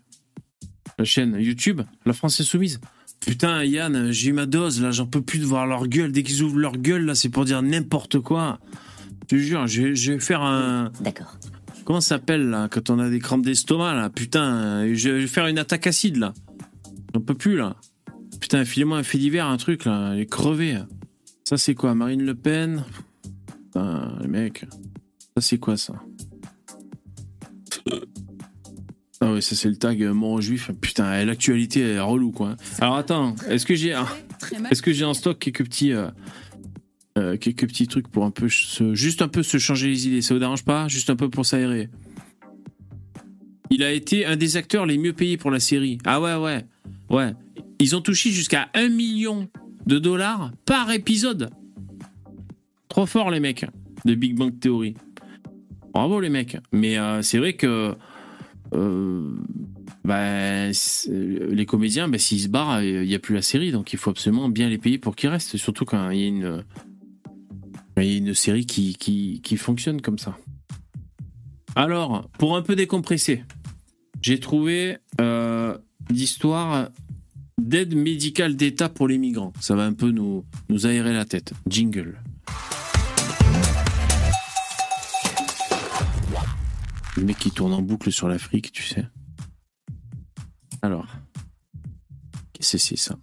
La 0.98 1.06
chaîne 1.06 1.36
YouTube, 1.40 1.82
La 2.06 2.14
France 2.14 2.40
Insoumise. 2.40 2.80
Putain, 3.20 3.64
Yann, 3.66 4.12
j'ai 4.12 4.30
eu 4.30 4.34
ma 4.34 4.46
dose, 4.46 4.82
là, 4.82 4.92
j'en 4.92 5.06
peux 5.08 5.22
plus 5.22 5.40
de 5.40 5.46
voir 5.46 5.68
leur 5.68 5.88
gueule. 5.88 6.12
Dès 6.12 6.24
qu'ils 6.24 6.42
ouvrent 6.44 6.58
leur 6.60 6.78
gueule, 6.78 7.06
là, 7.06 7.16
c'est 7.16 7.30
pour 7.30 7.44
dire 7.46 7.62
n'importe 7.62 8.20
quoi. 8.20 8.60
Je 9.24 9.28
te 9.28 9.36
jure, 9.38 9.68
je, 9.68 9.82
vais- 9.82 9.96
je 9.96 10.14
vais 10.14 10.20
faire 10.20 10.42
un. 10.42 10.92
D'accord. 11.02 11.38
Comment 11.84 12.02
ça 12.02 12.10
s'appelle, 12.16 12.50
là, 12.50 12.68
quand 12.70 12.90
on 12.90 13.00
a 13.00 13.10
des 13.10 13.20
crampes 13.20 13.44
d'estomac, 13.44 13.94
là? 13.94 14.10
Putain, 14.10 14.94
je 14.94 15.10
vais 15.10 15.28
faire 15.28 15.48
une 15.48 15.58
attaque 15.60 15.88
acide, 15.88 16.18
là. 16.18 16.34
J'en 17.14 17.22
peux 17.22 17.34
plus, 17.36 17.58
là. 17.58 17.76
Putain, 18.40 18.64
filez-moi 18.64 18.98
un 19.00 19.04
fait 19.04 19.18
divers, 19.18 19.48
un 19.48 19.58
truc, 19.58 19.86
là. 19.86 20.12
Elle 20.14 20.22
est 20.22 20.26
crevée. 20.26 20.78
Ça, 21.44 21.58
c'est 21.58 21.76
quoi? 21.76 21.94
Marine 21.96 22.24
Le 22.24 22.36
Pen? 22.36 22.84
Putain, 23.66 24.18
les 24.22 24.28
mecs. 24.28 24.66
Ça, 25.38 25.42
c'est 25.42 25.58
quoi, 25.58 25.76
ça 25.76 25.94
Ah 29.20 29.34
ouais, 29.34 29.42
ça, 29.42 29.56
c'est 29.56 29.70
le 29.70 29.76
tag 29.76 30.02
euh, 30.02 30.14
mort 30.14 30.40
juif. 30.42 30.72
Putain, 30.80 31.26
l'actualité 31.26 31.82
est 31.82 32.00
relou, 32.00 32.32
quoi. 32.32 32.56
Alors, 32.80 32.96
attends, 32.96 33.36
est-ce 33.50 33.66
que 33.66 33.76
j'ai 33.76 33.94
un... 33.94 34.08
Est-ce 34.72 34.82
que 34.82 34.94
j'ai 34.94 35.06
en 35.06 35.14
stock 35.14 35.40
quelques 35.40 35.66
petits... 35.66 35.92
euh, 35.92 36.08
euh, 37.18 37.38
quelques 37.38 37.68
petits 37.68 37.88
trucs 37.88 38.08
pour 38.10 38.26
un 38.26 38.32
peu 38.32 38.50
se, 38.50 38.94
juste 38.94 39.22
un 39.22 39.28
peu 39.28 39.42
se 39.42 39.58
changer 39.58 39.88
les 39.88 40.08
idées, 40.08 40.22
ça 40.22 40.34
vous 40.34 40.40
dérange 40.40 40.64
pas? 40.66 40.88
Juste 40.88 41.10
un 41.10 41.16
peu 41.16 41.30
pour 41.30 41.46
s'aérer. 41.46 41.90
Il 43.70 43.84
a 43.84 43.92
été 43.92 44.26
un 44.26 44.36
des 44.36 44.58
acteurs 44.58 44.86
les 44.86 44.98
mieux 44.98 45.14
payés 45.14 45.38
pour 45.38 45.50
la 45.52 45.60
série. 45.60 45.98
Ah 46.06 46.22
ouais, 46.22 46.36
ouais. 46.36 46.66
Ouais. 47.10 47.34
Ils 47.80 47.96
ont 47.96 48.02
touché 48.02 48.32
jusqu'à 48.32 48.70
1 48.74 48.90
million 48.90 49.50
de 49.86 49.98
dollars 50.00 50.52
par 50.66 50.92
épisode. 50.92 51.50
Trop 52.90 53.06
fort, 53.06 53.32
les 53.32 53.40
mecs, 53.40 53.66
de 54.06 54.16
Big 54.16 54.36
Bang 54.38 54.58
Theory. 54.60 54.96
Bravo, 55.96 56.20
les 56.20 56.30
mecs. 56.30 56.58
Mais 56.74 57.00
euh, 57.00 57.22
c'est 57.22 57.38
vrai 57.38 57.54
que. 57.54 57.96
euh, 58.74 59.32
bah, 60.04 60.68
les 61.08 61.66
comédiens, 61.66 62.10
bah, 62.10 62.18
s'ils 62.18 62.42
se 62.42 62.48
barrent, 62.50 62.82
il 62.82 63.08
n'y 63.08 63.16
a 63.16 63.20
plus 63.20 63.34
la 63.34 63.42
série. 63.42 63.72
Donc 63.72 63.94
il 63.94 63.98
faut 63.98 64.10
absolument 64.10 64.50
bien 64.50 64.68
les 64.68 64.78
payer 64.78 64.98
pour 64.98 65.16
qu'ils 65.16 65.30
restent. 65.30 65.56
Surtout 65.56 65.86
quand 65.86 66.10
il 66.10 66.20
y 66.20 66.24
a 66.24 66.28
une. 68.04 68.34
série 68.34 68.66
qui, 68.66 69.58
fonctionne 69.58 70.02
comme 70.02 70.20
ça. 70.20 70.38
Alors, 71.78 72.30
pour 72.40 72.58
un 72.58 72.62
peu 72.62 72.76
décompresser, 72.76 73.44
j'ai 74.22 74.42
trouvé 74.42 74.98
euh, 75.22 75.78
d'aide 77.58 77.96
médicale 77.96 78.58
d'État 78.58 78.90
pour 78.90 79.08
les 79.08 79.18
migrants. 79.18 79.54
Ça 79.62 79.76
va 79.76 79.86
un 79.86 79.94
peu 79.94 80.12
nous 80.12 80.44
aérer 80.84 81.14
la 81.14 81.24
tête. 81.24 81.54
Jingle. 81.70 82.20
Le 87.18 87.24
mec 87.24 87.38
qui 87.38 87.52
tourne 87.52 87.74
en 87.74 87.82
boucle 87.82 88.12
sur 88.12 88.28
l'Afrique, 88.28 88.72
tu 88.72 88.84
sais. 88.84 89.06
Alors, 90.82 91.08
qu'est-ce 92.54 92.74
que 92.74 92.78
c'est 92.78 92.98
ça? 92.98 93.18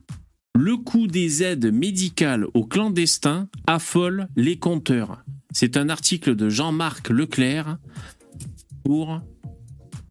Le 0.54 0.76
coût 0.76 1.06
des 1.06 1.42
aides 1.42 1.72
médicales 1.72 2.46
aux 2.54 2.64
clandestins 2.66 3.48
affole 3.66 4.28
les 4.36 4.58
compteurs. 4.58 5.22
C'est 5.52 5.76
un 5.76 5.88
article 5.88 6.34
de 6.36 6.48
Jean-Marc 6.48 7.10
Leclerc 7.10 7.78
pour 8.84 9.20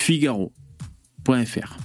Figaro.fr. 0.02 1.78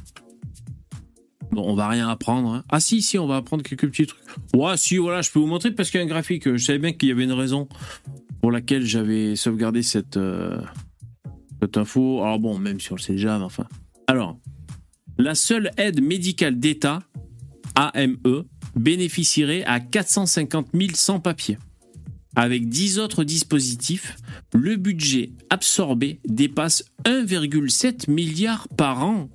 Bon, 1.50 1.62
on 1.70 1.74
va 1.74 1.88
rien 1.88 2.08
apprendre. 2.08 2.52
hein. 2.54 2.64
Ah 2.68 2.80
si, 2.80 3.00
si, 3.02 3.18
on 3.18 3.26
va 3.26 3.36
apprendre 3.36 3.62
quelques 3.62 3.88
petits 3.88 4.06
trucs. 4.06 4.20
Ouais, 4.54 4.76
si, 4.76 4.98
voilà, 4.98 5.22
je 5.22 5.30
peux 5.30 5.38
vous 5.38 5.46
montrer 5.46 5.70
parce 5.70 5.90
qu'il 5.90 5.98
y 6.00 6.02
a 6.02 6.04
un 6.04 6.08
graphique. 6.08 6.44
Je 6.56 6.62
savais 6.62 6.78
bien 6.78 6.92
qu'il 6.92 7.08
y 7.08 7.12
avait 7.12 7.24
une 7.24 7.32
raison 7.32 7.68
pour 8.40 8.50
laquelle 8.50 8.84
j'avais 8.84 9.36
sauvegardé 9.36 9.82
cette, 9.82 10.16
euh, 10.18 10.60
Alors 11.74 12.38
bon, 12.38 12.58
même 12.58 12.80
si 12.80 12.92
on 12.92 12.96
le 12.96 13.00
sait 13.00 13.14
déjà, 13.14 13.38
mais 13.38 13.44
enfin. 13.44 13.66
Alors, 14.06 14.38
la 15.18 15.34
seule 15.34 15.70
aide 15.76 16.02
médicale 16.02 16.58
d'État, 16.58 17.00
AME, 17.74 18.44
bénéficierait 18.74 19.64
à 19.64 19.80
450 19.80 20.68
000 20.74 20.90
sans-papiers. 20.94 21.58
Avec 22.34 22.68
10 22.68 22.98
autres 22.98 23.24
dispositifs, 23.24 24.16
le 24.52 24.76
budget 24.76 25.32
absorbé 25.48 26.20
dépasse 26.26 26.84
1,7 27.04 28.10
milliard 28.10 28.68
par 28.68 29.02
an. 29.02 29.30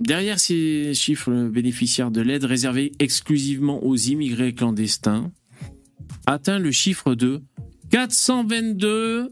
Derrière 0.00 0.38
ces 0.38 0.94
chiffres, 0.94 1.30
le 1.30 1.48
bénéficiaire 1.48 2.10
de 2.10 2.20
l'aide 2.20 2.44
réservée 2.44 2.92
exclusivement 3.00 3.84
aux 3.84 3.96
immigrés 3.96 4.54
clandestins 4.54 5.32
atteint 6.26 6.58
le 6.58 6.70
chiffre 6.70 7.14
de 7.14 7.42
422 7.90 9.30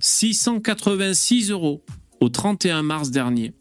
686 0.00 1.50
euros 1.50 1.84
au 2.20 2.30
31 2.30 2.82
mars 2.82 3.10
dernier, 3.10 3.52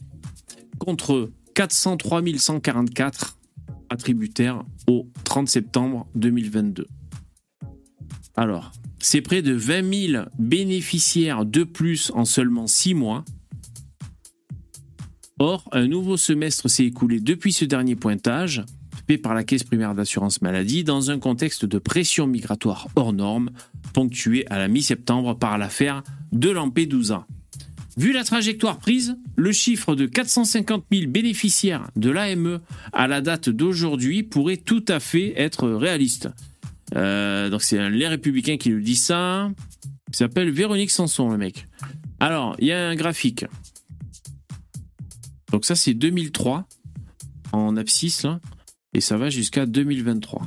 contre 0.79 1.31
403 1.53 2.21
144 2.37 3.37
attributaires 3.89 4.63
au 4.87 5.09
30 5.25 5.49
septembre 5.49 6.07
2022. 6.15 6.87
Alors, 8.37 8.71
c'est 8.99 9.21
près 9.21 9.41
de 9.41 9.53
20 9.53 10.09
000 10.11 10.25
bénéficiaires 10.39 11.45
de 11.45 11.63
plus 11.63 12.11
en 12.13 12.23
seulement 12.23 12.67
6 12.67 12.93
mois. 12.93 13.25
Or, 15.39 15.67
un 15.73 15.87
nouveau 15.87 16.15
semestre 16.15 16.69
s'est 16.69 16.85
écoulé 16.85 17.19
depuis 17.19 17.51
ce 17.51 17.65
dernier 17.65 17.97
pointage, 17.97 18.63
par 19.21 19.33
la 19.33 19.43
Caisse 19.43 19.63
primaire 19.63 19.95
d'assurance 19.95 20.41
maladie, 20.41 20.83
dans 20.83 21.11
un 21.11 21.19
contexte 21.19 21.65
de 21.65 21.77
pression 21.77 22.27
migratoire 22.27 22.87
hors 22.95 23.13
norme, 23.13 23.51
ponctué 23.93 24.45
à 24.49 24.57
la 24.57 24.67
mi-septembre 24.67 25.37
par 25.37 25.57
l'affaire 25.57 26.03
de 26.31 26.49
Lampedusa. 26.49 27.25
Vu 27.97 28.11
la 28.11 28.25
trajectoire 28.25 28.77
prise, 28.77 29.17
le 29.37 29.51
chiffre 29.53 29.95
de 29.95 30.05
450 30.05 30.85
000 30.91 31.09
bénéficiaires 31.09 31.89
de 31.95 32.09
l'AME 32.09 32.59
à 32.91 33.07
la 33.07 33.21
date 33.21 33.49
d'aujourd'hui 33.49 34.23
pourrait 34.23 34.57
tout 34.57 34.83
à 34.89 34.99
fait 34.99 35.33
être 35.39 35.69
réaliste. 35.69 36.29
Euh, 36.95 37.49
donc 37.49 37.61
c'est 37.61 37.89
Les 37.89 38.07
Républicains 38.07 38.57
qui 38.57 38.69
nous 38.69 38.81
dit 38.81 38.97
ça. 38.97 39.49
Il 40.09 40.15
s'appelle 40.15 40.51
Véronique 40.51 40.91
Sanson, 40.91 41.29
le 41.29 41.37
mec. 41.37 41.67
Alors, 42.19 42.55
il 42.59 42.67
y 42.67 42.71
a 42.73 42.87
un 42.87 42.95
graphique. 42.95 43.45
Donc 45.51 45.63
ça, 45.63 45.75
c'est 45.75 45.93
2003 45.93 46.67
en 47.53 47.77
abscisse, 47.77 48.23
là, 48.23 48.39
et 48.95 49.01
ça 49.01 49.17
va 49.17 49.29
jusqu'à 49.29 49.65
2023. 49.65 50.41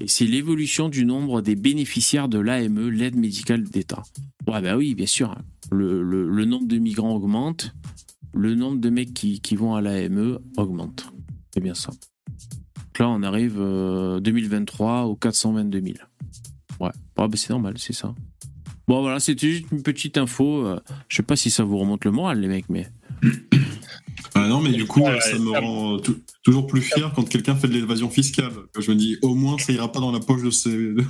Et 0.00 0.08
c'est 0.08 0.26
l'évolution 0.26 0.88
du 0.88 1.04
nombre 1.06 1.40
des 1.40 1.54
bénéficiaires 1.54 2.28
de 2.28 2.38
l'AME, 2.38 2.88
l'aide 2.90 3.14
médicale 3.16 3.62
d'État. 3.64 4.02
Ouais, 4.46 4.60
bah 4.60 4.76
oui, 4.76 4.94
bien 4.94 5.06
sûr. 5.06 5.36
Le, 5.70 6.02
le- 6.02 6.28
le 6.28 6.44
nombre 6.44 6.66
de 6.66 6.78
migrants 6.78 7.14
augmente, 7.14 7.72
le 8.34 8.54
nombre 8.54 8.78
de 8.80 8.90
mecs 8.90 9.14
qui, 9.14 9.40
qui 9.40 9.54
vont 9.56 9.74
à 9.74 9.80
l'AME 9.80 10.40
augmente. 10.56 11.12
C'est 11.52 11.60
bien 11.60 11.74
ça. 11.74 11.90
Donc 11.90 12.98
là, 12.98 13.08
on 13.08 13.22
arrive 13.22 13.56
euh, 13.58 14.18
2023 14.20 15.04
aux 15.04 15.14
422 15.16 15.80
000. 15.80 15.94
Ouais, 16.80 16.90
Ah, 17.16 17.28
bah, 17.28 17.36
c'est 17.36 17.50
normal, 17.50 17.74
c'est 17.78 17.92
ça. 17.92 18.14
Bon, 18.88 19.00
voilà, 19.00 19.20
c'était 19.20 19.48
juste 19.50 19.66
une 19.70 19.82
petite 19.82 20.18
info. 20.18 20.66
euh, 20.66 20.80
je 21.08 21.16
sais 21.16 21.22
pas 21.22 21.36
si 21.36 21.50
ça 21.50 21.62
vous 21.64 21.78
remonte 21.78 22.04
le 22.04 22.10
moral, 22.10 22.40
les 22.40 22.48
mecs, 22.48 22.68
mais. 22.68 22.88
Ah 24.36 24.48
non, 24.48 24.60
mais 24.60 24.72
du 24.72 24.84
coup, 24.84 25.00
Ouais, 25.02 25.20
ça 25.20 25.38
me 25.38 25.52
ça- 25.52 25.60
rend 25.60 25.98
tou- 26.00 26.18
toujours 26.42 26.66
plus 26.66 26.80
fier 26.82 27.12
quand 27.14 27.22
quelqu'un 27.28 27.54
fait 27.54 27.68
de 27.68 27.72
l'évasion 27.74 28.10
fiscale. 28.10 28.50
Je 28.76 28.90
me 28.90 28.96
dis, 28.96 29.16
au 29.22 29.36
moins, 29.36 29.56
ça 29.58 29.72
ira 29.72 29.90
pas 29.92 30.00
dans 30.00 30.10
la 30.10 30.18
poche 30.18 30.42
de 30.42 30.50
ces, 30.50 30.70
de 30.74 31.04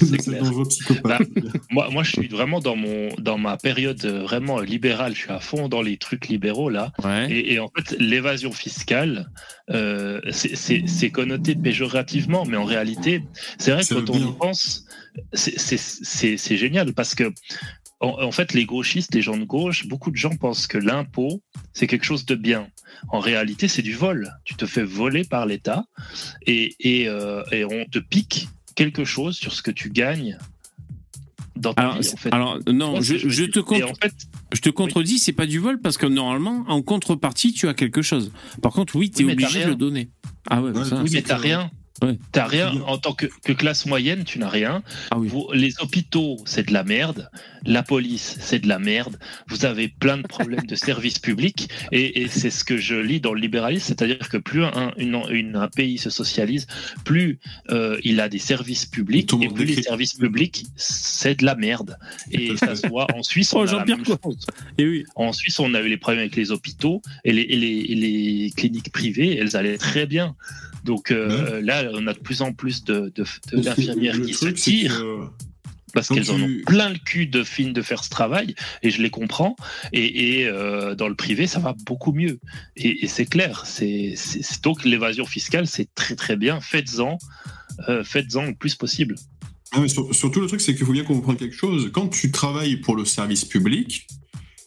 ces 0.00 0.16
clair. 0.16 0.42
dangereux 0.42 0.64
psychopathes. 0.66 1.28
Moi, 1.70 1.90
moi, 1.90 2.02
je 2.02 2.12
suis 2.12 2.28
vraiment 2.28 2.58
dans 2.60 2.76
mon 2.76 3.10
dans 3.18 3.36
ma 3.36 3.58
période 3.58 4.02
euh, 4.06 4.22
vraiment 4.22 4.60
libérale. 4.60 5.14
Je 5.14 5.20
suis 5.20 5.30
à 5.30 5.40
fond 5.40 5.68
dans 5.68 5.82
les 5.82 5.98
trucs 5.98 6.28
libéraux 6.28 6.70
là. 6.70 6.90
Et, 7.28 7.52
et 7.52 7.58
en 7.58 7.68
fait, 7.76 7.94
l'évasion 7.98 8.50
fiscale, 8.50 9.30
euh, 9.70 10.20
c'est- 10.30 11.10
connoté 11.10 11.54
péjorativement, 11.56 12.46
mais 12.46 12.56
en 12.56 12.64
réalité, 12.64 13.22
c'est 13.58 13.72
vrai 13.72 13.82
que 13.84 13.92
quand 13.94 14.08
on 14.10 14.16
bien. 14.16 14.28
y 14.28 14.32
pense, 14.38 14.86
c'est 15.34 16.56
génial 16.56 16.94
parce 16.94 17.14
que 17.14 17.24
en, 18.00 18.22
en 18.22 18.32
fait, 18.32 18.52
les 18.54 18.64
gauchistes, 18.64 19.14
les 19.14 19.22
gens 19.22 19.36
de 19.36 19.44
gauche, 19.44 19.86
beaucoup 19.86 20.10
de 20.10 20.16
gens 20.16 20.34
pensent 20.36 20.66
que 20.66 20.78
l'impôt, 20.78 21.42
c'est 21.72 21.86
quelque 21.86 22.04
chose 22.04 22.24
de 22.26 22.34
bien. 22.34 22.68
En 23.08 23.20
réalité, 23.20 23.68
c'est 23.68 23.82
du 23.82 23.94
vol. 23.94 24.30
Tu 24.44 24.54
te 24.54 24.66
fais 24.66 24.82
voler 24.84 25.24
par 25.24 25.46
l'État 25.46 25.84
et, 26.46 26.74
et, 26.80 27.08
euh, 27.08 27.42
et 27.52 27.64
on 27.64 27.84
te 27.84 27.98
pique 27.98 28.48
quelque 28.74 29.04
chose 29.04 29.36
sur 29.36 29.52
ce 29.52 29.62
que 29.62 29.70
tu 29.70 29.90
gagnes 29.90 30.38
dans 31.56 31.74
ta 31.74 31.82
Alors, 31.82 31.98
vie. 32.00 32.08
En 32.12 32.16
fait. 32.16 32.32
alors, 32.32 32.58
Tu 32.64 32.72
non, 32.72 33.00
je, 33.02 33.44
te 33.44 33.58
Et 33.58 33.62
contre- 33.62 33.90
en 33.90 33.94
fait, 33.94 34.14
je 34.54 34.60
te 34.60 34.70
contredis, 34.70 35.18
c'est 35.18 35.32
pas 35.34 35.46
du 35.46 35.58
vol 35.58 35.78
parce 35.80 35.98
que 35.98 36.06
normalement, 36.06 36.64
en 36.68 36.80
contrepartie, 36.80 37.52
tu 37.52 37.68
as 37.68 37.74
quelque 37.74 38.00
chose. 38.02 38.32
Par 38.62 38.72
contre, 38.72 38.96
oui, 38.96 39.10
tu 39.10 39.22
es 39.22 39.26
Oui, 39.26 39.32
obligé 39.32 39.64
de 39.64 39.68
le 39.70 39.74
donner. 39.76 40.08
Ah 40.48 40.62
ouais, 40.62 40.72
ça, 40.84 41.02
oui, 41.02 41.10
mais 41.12 41.20
t'as 41.22 41.36
rien. 41.36 41.70
Ouais. 42.02 42.18
T'as 42.32 42.46
rien 42.46 42.72
en 42.86 42.96
tant 42.98 43.12
que, 43.12 43.26
que 43.44 43.52
classe 43.52 43.84
moyenne, 43.86 44.24
tu 44.24 44.38
n'as 44.38 44.48
rien. 44.48 44.82
Ah 45.10 45.16
Vous- 45.18 45.48
les 45.52 45.74
hôpitaux, 45.80 46.36
c'est 46.46 46.66
de 46.68 46.72
la 46.72 46.82
merde. 46.82 47.30
La 47.66 47.82
police, 47.82 48.38
c'est 48.40 48.58
de 48.60 48.68
la 48.68 48.78
merde. 48.78 49.18
Vous 49.48 49.66
avez 49.66 49.88
plein 49.88 50.16
de 50.16 50.22
problèmes 50.26 50.64
de 50.66 50.74
services 50.88 51.18
publics 51.18 51.68
et, 51.92 52.22
et 52.22 52.28
c'est 52.28 52.48
ce 52.50 52.64
que 52.64 52.78
je 52.78 52.94
lis 52.94 53.20
dans 53.20 53.34
le 53.34 53.40
libéralisme, 53.40 53.86
c'est-à-dire 53.88 54.30
que 54.30 54.38
plus 54.38 54.64
un, 54.64 54.92
une- 54.96 55.20
une- 55.30 55.56
un 55.56 55.68
pays 55.68 55.98
se 55.98 56.08
socialise, 56.08 56.66
plus 57.04 57.38
euh, 57.70 57.98
il 58.02 58.20
a 58.20 58.28
des 58.30 58.38
services 58.38 58.86
publics 58.86 59.30
et 59.42 59.48
plus 59.48 59.66
les 59.66 59.82
services 59.82 60.14
publics, 60.14 60.64
c'est 60.76 61.38
de 61.40 61.44
la 61.44 61.54
merde. 61.54 61.98
Et 62.30 62.56
ça 62.56 62.76
se 62.76 62.86
voit 62.86 63.06
en 63.14 63.22
Suisse. 63.22 63.52
Oh, 63.54 63.58
on 63.60 63.66
a 63.68 63.72
la 63.76 63.84
même 63.84 64.04
quoi. 64.04 64.16
chose. 64.24 64.46
Et 64.78 64.86
oui. 64.88 65.04
En 65.16 65.32
Suisse, 65.34 65.58
on 65.60 65.74
a 65.74 65.80
eu 65.80 65.88
les 65.88 65.98
problèmes 65.98 66.20
avec 66.20 66.36
les 66.36 66.50
hôpitaux 66.50 67.02
et 67.24 67.32
les, 67.32 67.42
et 67.42 67.56
les- 67.56 67.80
et 67.90 67.94
les 67.94 68.52
cliniques 68.56 68.90
privées, 68.90 69.36
elles 69.36 69.54
allaient 69.56 69.76
très 69.78 70.06
bien. 70.06 70.34
Donc 70.84 71.10
euh, 71.10 71.60
là, 71.60 71.82
on 71.94 72.06
a 72.06 72.12
de 72.12 72.18
plus 72.18 72.42
en 72.42 72.52
plus 72.52 72.84
de- 72.84 73.12
de- 73.14 73.24
de- 73.52 73.60
d'infirmières 73.62 74.20
qui 74.20 74.34
se 74.34 74.46
tirent 74.48 75.02
parce 75.92 76.08
qu'elles 76.08 76.30
en 76.30 76.40
ont 76.40 76.48
plein 76.66 76.90
le 76.90 76.98
cul 76.98 77.26
de 77.26 77.42
fines 77.42 77.72
de 77.72 77.82
faire 77.82 78.04
ce 78.04 78.10
travail 78.10 78.54
et 78.82 78.90
je 78.90 79.02
les 79.02 79.10
comprends. 79.10 79.56
Et, 79.92 80.38
et, 80.40 80.46
euh, 80.46 80.94
dans 80.94 81.08
le 81.08 81.16
privé, 81.16 81.48
ça 81.48 81.58
va 81.58 81.74
beaucoup 81.84 82.12
mieux. 82.12 82.38
Et, 82.76 83.04
et 83.04 83.08
c'est 83.08 83.26
clair. 83.26 83.64
C'est 83.66 84.14
c'est- 84.16 84.42
c'est- 84.42 84.62
donc 84.62 84.84
l'évasion 84.84 85.26
fiscale, 85.26 85.66
c'est 85.66 85.92
très 85.96 86.14
très 86.14 86.36
bien. 86.36 86.60
Faites-en, 86.60 87.18
euh, 87.88 88.04
faites-en 88.04 88.46
le 88.46 88.54
plus 88.54 88.76
possible. 88.76 89.16
Ah, 89.72 89.80
mais 89.80 89.88
sur- 89.88 90.14
surtout, 90.14 90.40
le 90.40 90.46
truc, 90.46 90.60
c'est 90.60 90.74
qu'il 90.76 90.86
faut 90.86 90.92
bien 90.92 91.04
comprendre 91.04 91.38
quelque 91.38 91.56
chose. 91.56 91.90
Quand 91.92 92.08
tu 92.08 92.30
travailles 92.30 92.76
pour 92.76 92.94
le 92.96 93.04
service 93.04 93.44
public, 93.44 94.06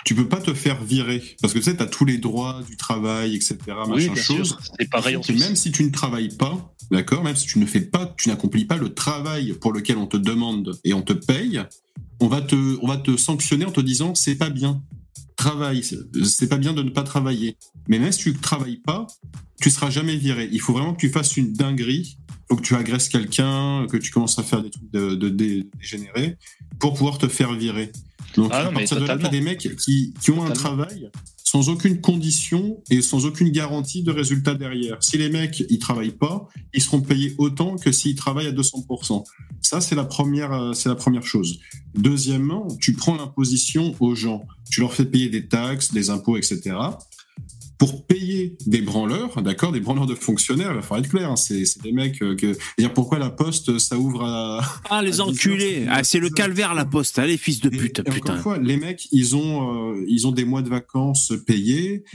tu 0.06 0.16
peux 0.16 0.28
pas 0.28 0.42
te 0.42 0.54
faire 0.54 0.84
virer. 0.84 1.22
Parce 1.42 1.54
que 1.54 1.60
tu 1.60 1.66
sais, 1.66 1.76
tu 1.78 1.84
as 1.84 1.88
tous 1.88 2.06
les 2.06 2.18
droits 2.18 2.62
du 2.68 2.78
travail, 2.78 3.36
etc. 3.36 3.58
Oui, 3.96 4.10
machin 4.10 4.22
chose. 4.38 4.58
C'est 4.80 4.90
pareil 4.90 5.16
en. 5.16 5.22
Même 5.40 5.56
si 5.56 5.72
tu 5.72 5.84
ne 5.84 5.90
travailles 5.92 6.36
pas, 6.36 6.74
d'accord, 6.92 7.24
même 7.24 7.36
si 7.36 7.48
tu 7.48 7.60
ne 7.60 7.66
fais 7.66 7.82
pas, 7.82 8.14
tu 8.18 8.30
n'accomplis 8.30 8.66
pas 8.66 8.78
le 8.78 8.94
travail 8.94 9.54
pour 9.54 9.72
lequel 9.74 9.98
on 9.98 10.08
te 10.08 10.18
demande 10.18 10.78
et 10.84 10.94
on 10.94 11.02
te 11.02 11.14
paye, 11.14 11.62
on 12.20 12.28
va 12.28 12.42
te, 12.42 12.56
on 12.82 12.88
va 12.88 12.98
te 12.98 13.16
sanctionner 13.18 13.66
en 13.66 13.72
te 13.72 13.82
disant 13.82 14.16
c'est 14.16 14.36
pas 14.36 14.50
bien. 14.50 14.82
Travaille, 15.36 15.84
c'est- 15.84 15.98
c'est 16.26 16.48
pas 16.48 16.58
bien 16.58 16.74
de 16.74 16.84
ne 16.84 16.90
pas 16.90 17.04
travailler. 17.04 17.58
Mais 17.88 18.00
même 18.00 18.12
si 18.12 18.20
tu 18.20 18.30
ne 18.34 18.38
travailles 18.38 18.78
pas, 18.78 19.08
tu 19.60 19.70
seras 19.70 19.90
jamais 19.90 20.16
viré. 20.16 20.48
Il 20.52 20.60
faut 20.62 20.74
vraiment 20.74 20.94
que 20.94 21.00
tu 21.00 21.10
fasses 21.10 21.38
une 21.38 21.54
dinguerie. 21.54 22.18
Faut 22.54 22.58
que 22.58 22.68
tu 22.68 22.76
agresses 22.76 23.10
quelqu'un, 23.10 23.88
que 23.90 23.98
tu 23.98 24.12
commences 24.12 24.38
à 24.38 24.44
faire 24.44 24.62
des 24.62 24.70
trucs 24.70 24.92
de, 24.92 25.16
de 25.16 25.30
dé- 25.30 25.68
dégénérés 25.80 26.38
pour 26.80 26.94
pouvoir 26.94 27.18
te 27.18 27.28
faire 27.28 27.52
virer. 27.54 27.92
Donc 28.36 28.52
Ah 28.54 28.66
non, 28.66 28.70
à 28.70 28.72
partir 28.74 28.98
de 29.02 29.08
là, 29.08 29.30
des 29.32 29.42
mecs 29.42 29.76
qui, 29.78 30.14
qui 30.22 30.30
ont 30.30 30.44
un 30.46 30.52
travail 30.52 31.10
sans 31.44 31.70
aucune 31.70 32.00
condition 32.00 32.78
et 32.92 33.02
sans 33.02 33.26
aucune 33.26 33.50
garantie 33.50 34.04
de 34.04 34.12
résultat 34.12 34.54
derrière. 34.54 34.98
Si 35.02 35.18
les 35.18 35.30
mecs 35.30 35.64
ils 35.68 35.80
travaillent 35.80 36.12
pas, 36.12 36.48
ils 36.76 36.82
seront 36.84 37.02
payés 37.02 37.34
autant 37.40 37.76
que 37.76 37.92
s'ils 37.92 38.14
travaillent 38.16 38.46
à 38.48 38.52
200%. 38.52 39.24
Ça 39.62 39.82
c'est 39.82 39.96
la 39.96 40.04
première 40.06 40.54
euh, 40.54 40.74
c'est 40.74 40.90
la 40.90 40.96
première 40.96 41.26
chose. 41.26 41.58
Deuxièmement, 41.96 42.68
tu 42.80 42.94
prends 42.94 43.16
l'imposition 43.16 43.96
aux 44.00 44.14
gens, 44.14 44.46
tu 44.70 44.82
leur 44.82 44.94
fais 44.94 45.06
payer 45.06 45.30
des 45.30 45.48
taxes, 45.48 45.92
des 45.92 46.12
impôts, 46.12 46.38
etc. 46.38 46.76
Pour 47.84 48.08
payer 48.08 48.56
des 48.66 48.82
branleurs, 48.82 49.42
d'accord, 49.42 49.74
des 49.74 49.82
branleurs 49.82 50.06
de 50.06 50.16
fonctionnaires, 50.16 50.70
il 50.72 50.76
va 50.76 50.82
falloir 50.82 51.00
être 51.00 51.10
clair, 51.10 51.30
hein, 51.30 51.36
c'est 51.36 51.66
des 51.82 51.92
mecs 51.92 52.22
euh, 52.22 52.34
que. 52.34 52.56
Dire 52.78 52.94
pourquoi 52.94 53.20
la 53.20 53.30
poste 53.30 53.78
ça 53.78 53.98
ouvre 53.98 54.24
à. 54.24 54.62
Ah, 54.90 55.02
les 55.02 55.10
à 55.10 55.12
10 55.12 55.20
heures, 55.20 55.28
enculés. 55.28 55.86
Ah, 55.90 56.02
c'est 56.06 56.20
le 56.20 56.30
calvaire, 56.30 56.74
la 56.76 56.86
poste. 56.86 57.20
Allez, 57.20 57.36
fils 57.36 57.60
de 57.60 57.68
pute, 57.68 58.00
et 58.00 58.02
encore 58.04 58.14
putain. 58.14 58.36
une 58.36 58.42
fois, 58.42 58.58
les 58.58 58.78
mecs, 58.78 59.10
ils 59.12 59.36
ont, 59.36 59.96
euh, 59.96 60.06
ils 60.08 60.26
ont 60.26 60.32
des 60.32 60.46
mois 60.46 60.62
de 60.62 60.70
vacances 60.70 61.34
payés, 61.46 62.06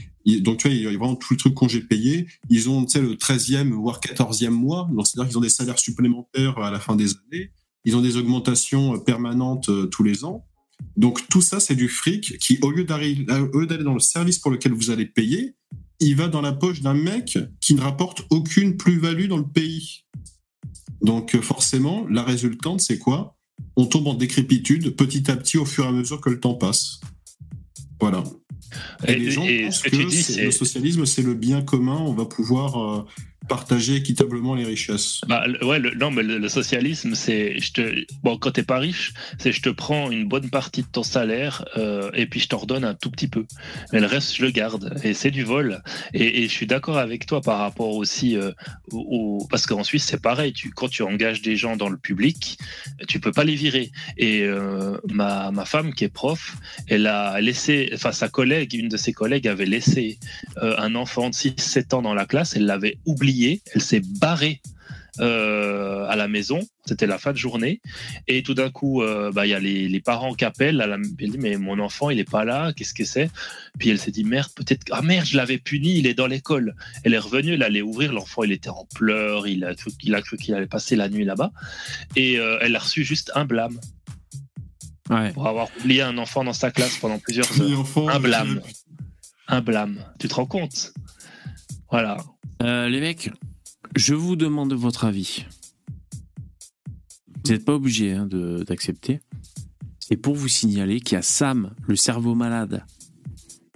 donc, 0.40 0.59
tu 0.59 0.69
vois, 0.69 0.74
il 0.74 0.82
y 0.82 0.86
a 0.86 0.90
vraiment 0.90 1.16
tout 1.16 1.35
le 1.35 1.39
truc 1.39 1.53
congé 1.53 1.81
payé. 1.81 2.27
Ils 2.49 2.70
ont, 2.70 2.85
tu 2.86 2.93
sais, 2.93 3.03
le 3.03 3.15
13e, 3.15 3.70
voire 3.70 4.01
14e 4.01 4.49
mois. 4.49 4.89
Donc, 4.90 5.07
c'est-à-dire 5.07 5.28
qu'ils 5.28 5.39
ont 5.39 5.43
des 5.43 5.49
salaires 5.51 5.78
supplémentaires 5.78 6.59
à 6.59 6.70
la 6.70 6.81
fin 6.81 6.97
des 6.97 7.11
années. 7.11 7.51
Ils 7.85 7.95
ont 7.95 8.01
des 8.01 8.16
augmentations 8.16 8.95
euh, 8.95 8.99
permanentes 8.99 9.70
tous 9.90 10.03
les 10.03 10.24
ans. 10.24 10.48
Donc, 10.96 11.28
tout 11.28 11.40
ça, 11.42 11.60
c'est 11.60 11.74
du 11.76 11.88
fric 11.88 12.38
qui, 12.38 12.59
au 12.62 12.70
lieu 12.70 12.84
d'arri- 12.84 13.26
au 13.52 13.60
lieu 13.60 13.66
d'aller 13.66 13.84
dans 13.84 13.94
le 13.94 14.00
service 14.00 14.38
pour 14.38 14.50
lequel 14.50 14.72
vous 14.72 14.90
allez 14.90 15.06
payer, 15.06 15.55
il 16.00 16.14
va 16.16 16.28
dans 16.28 16.40
la 16.40 16.52
poche 16.52 16.80
d'un 16.80 16.94
mec 16.94 17.38
qui 17.60 17.74
ne 17.74 17.80
rapporte 17.80 18.22
aucune 18.30 18.76
plus-value 18.76 19.26
dans 19.26 19.36
le 19.38 19.46
pays. 19.48 20.05
Donc, 21.02 21.34
euh, 21.34 21.42
forcément, 21.42 22.06
la 22.09 22.22
résultante, 22.22 22.80
c'est 22.80 22.98
quoi? 22.98 23.36
On 23.76 23.86
tombe 23.86 24.06
en 24.09 24.14
décrépitude 24.14 24.94
petit 24.96 25.30
à 25.30 25.36
petit 25.36 25.59
au 25.59 25.64
fur 25.64 25.84
et 25.84 25.88
à 25.88 25.92
mesure 25.92 26.20
que 26.20 26.30
le 26.30 26.40
temps 26.40 26.55
passe. 26.55 27.00
Voilà. 28.00 28.22
Et, 29.06 29.12
Et- 29.12 29.18
les 29.18 29.30
gens 29.30 29.44
et 29.44 29.64
pensent 29.64 29.82
que 29.82 29.90
dis, 29.90 30.42
le 30.42 30.50
socialisme, 30.50 31.06
c'est 31.06 31.22
le 31.22 31.34
bien 31.34 31.62
commun, 31.62 31.96
on 31.98 32.12
va 32.12 32.26
pouvoir 32.26 32.76
euh, 33.00 33.05
partager 33.47 33.97
équitablement 33.97 34.55
les 34.55 34.65
richesses. 34.65 35.20
Bah, 35.28 35.47
le- 35.47 35.65
ouais, 35.65 35.81
non, 35.97 36.10
mais 36.10 36.23
le, 36.23 36.48
socialisme, 36.48 37.15
c'est, 37.15 37.59
je 37.59 37.73
te, 37.73 38.06
bon, 38.23 38.36
quand 38.36 38.52
t'es 38.52 38.62
pas 38.62 38.78
riche, 38.78 39.15
c'est 39.39 39.52
je 39.52 39.62
te 39.62 39.69
prends 39.69 40.10
une 40.10 40.27
bonne 40.27 40.51
partie 40.51 40.82
de 40.82 40.89
ton 40.89 41.02
salaire 41.02 41.65
euh, 41.77 42.10
et 42.15 42.27
puis 42.27 42.40
je 42.40 42.48
t'en 42.48 42.59
redonne 42.59 42.85
un 42.85 42.94
tout 42.94 43.10
petit 43.10 43.28
peu, 43.28 43.44
mais 43.93 44.01
le 44.01 44.06
reste 44.06 44.35
je 44.36 44.43
le 44.43 44.51
garde 44.51 44.98
et 45.05 45.15
c'est 45.15 45.31
du 45.31 45.44
vol. 45.44 45.82
Et, 46.15 46.48
je 46.48 46.52
suis 46.52 46.66
d'accord 46.66 46.98
avec 46.98 47.27
toi 47.27 47.40
par 47.40 47.59
rapport 47.59 47.94
aussi 47.94 48.36
euh, 48.36 48.52
au, 48.90 49.47
parce 49.51 49.66
qu'en 49.66 49.85
Suisse 49.85 50.05
c'est 50.05 50.23
pareil, 50.23 50.52
tu, 50.52 50.70
quand 50.70 50.89
tu 50.89 51.02
engages 51.02 51.43
des 51.43 51.56
gens 51.56 51.77
dans 51.77 51.89
le 51.89 51.98
public, 51.98 52.59
tu 53.06 53.20
peux 53.20 53.32
pas 53.32 53.44
les 53.44 53.55
virer. 53.55 53.90
Et 54.16 54.43
euh, 54.43 54.97
ma, 55.10 55.51
ma 55.51 55.65
femme 55.65 55.93
qui 55.94 56.05
est 56.05 56.09
prof, 56.09 56.56
elle 56.86 57.06
a 57.06 57.40
laissé, 57.40 57.90
enfin 57.94 58.12
sa 58.12 58.28
collègue, 58.28 58.74
une 58.74 58.89
de 58.89 58.97
ses 58.97 59.12
collègues 59.12 59.47
avait 59.47 59.66
laissé 59.66 60.19
un 60.56 60.94
enfant 60.94 61.31
de 61.31 61.35
6-7 61.35 61.94
ans 61.94 62.02
dans 62.02 62.15
la 62.15 62.27
classe, 62.27 62.56
elle 62.56 62.66
l'avait 62.66 62.98
oublié, 63.05 63.27
elle 63.74 63.82
s'est 63.82 64.02
barrée 64.20 64.60
euh, 65.20 66.06
à 66.09 66.14
la 66.14 66.28
maison, 66.28 66.60
c'était 66.86 67.09
la 67.09 67.18
fin 67.18 67.32
de 67.32 67.36
journée, 67.36 67.80
et 68.28 68.44
tout 68.44 68.55
d'un 68.55 68.70
coup, 68.70 69.02
euh, 69.02 69.32
bah, 69.32 69.46
il 69.46 69.50
y 69.50 69.55
a 69.55 69.59
les, 69.59 69.88
les 69.88 70.00
parents 70.00 70.32
qui 70.32 70.44
appellent, 70.44 70.80
à 70.80 70.86
la, 70.86 70.96
elle 71.18 71.30
dit 71.32 71.38
mais 71.38 71.56
mon 71.56 71.80
enfant 71.80 72.10
il 72.10 72.20
est 72.20 72.30
pas 72.30 72.44
là, 72.44 72.72
qu'est-ce 72.72 72.94
que 72.94 73.05
c'est? 73.05 73.28
Puis 73.80 73.88
elle 73.88 73.98
s'est 73.98 74.12
dit 74.12 74.22
merde, 74.22 74.50
peut-être 74.55 74.86
ah 74.92 75.02
merde, 75.02 75.26
je 75.26 75.36
l'avais 75.36 75.59
puni, 75.59 75.98
il 75.98 76.06
est 76.06 76.14
dans 76.14 76.28
l'école. 76.28 76.76
Elle 77.02 77.14
est 77.14 77.18
revenue, 77.18 77.55
elle 77.55 77.64
allait 77.64 77.82
ouvrir, 77.82 78.12
l'enfant 78.12 78.44
il 78.44 78.52
était 78.52 78.68
en 78.68 78.86
pleurs, 78.94 79.48
il 79.48 79.64
a 79.64 79.74
cru 79.74 79.90
qu'il 79.98 80.14
a 80.14 80.22
cru 80.22 80.36
qu'il 80.36 80.55
allait 80.55 80.68
passer 80.68 80.94
la 80.94 81.09
nuit 81.09 81.24
là-bas, 81.24 81.50
et 82.14 82.38
euh, 82.38 82.59
elle 82.60 82.76
a 82.76 82.78
reçu 82.78 83.02
juste 83.02 83.32
un 83.34 83.44
blâme. 83.44 83.78
Pour 85.34 85.48
avoir 85.48 85.68
oublié 85.80 86.02
un 86.02 86.18
enfant 86.18 86.44
dans 86.44 86.52
sa 86.52 86.70
classe 86.70 86.96
pendant 86.98 87.18
plusieurs 87.18 87.48
heures. 87.60 88.09
un 88.09 88.20
blâme. 88.20 88.60
Un 89.48 89.62
blâme. 89.62 90.05
Tu 90.20 90.28
te 90.28 90.34
rends 90.34 90.46
compte? 90.46 90.92
Voilà. 91.90 92.18
Euh, 92.62 92.89
les 92.89 93.01
mecs, 93.01 93.30
je 93.97 94.14
vous 94.14 94.36
demande 94.36 94.72
votre 94.74 95.05
avis. 95.05 95.44
Vous 97.44 97.52
n'êtes 97.52 97.64
pas 97.64 97.74
obligé 97.74 98.12
hein, 98.12 98.28
d'accepter. 98.66 99.20
C'est 100.01 100.16
pour 100.16 100.35
vous 100.35 100.48
signaler 100.48 101.01
qu'il 101.01 101.16
y 101.16 101.18
a 101.18 101.22
Sam, 101.22 101.74
le 101.86 101.97
cerveau 101.97 102.35
malade, 102.35 102.85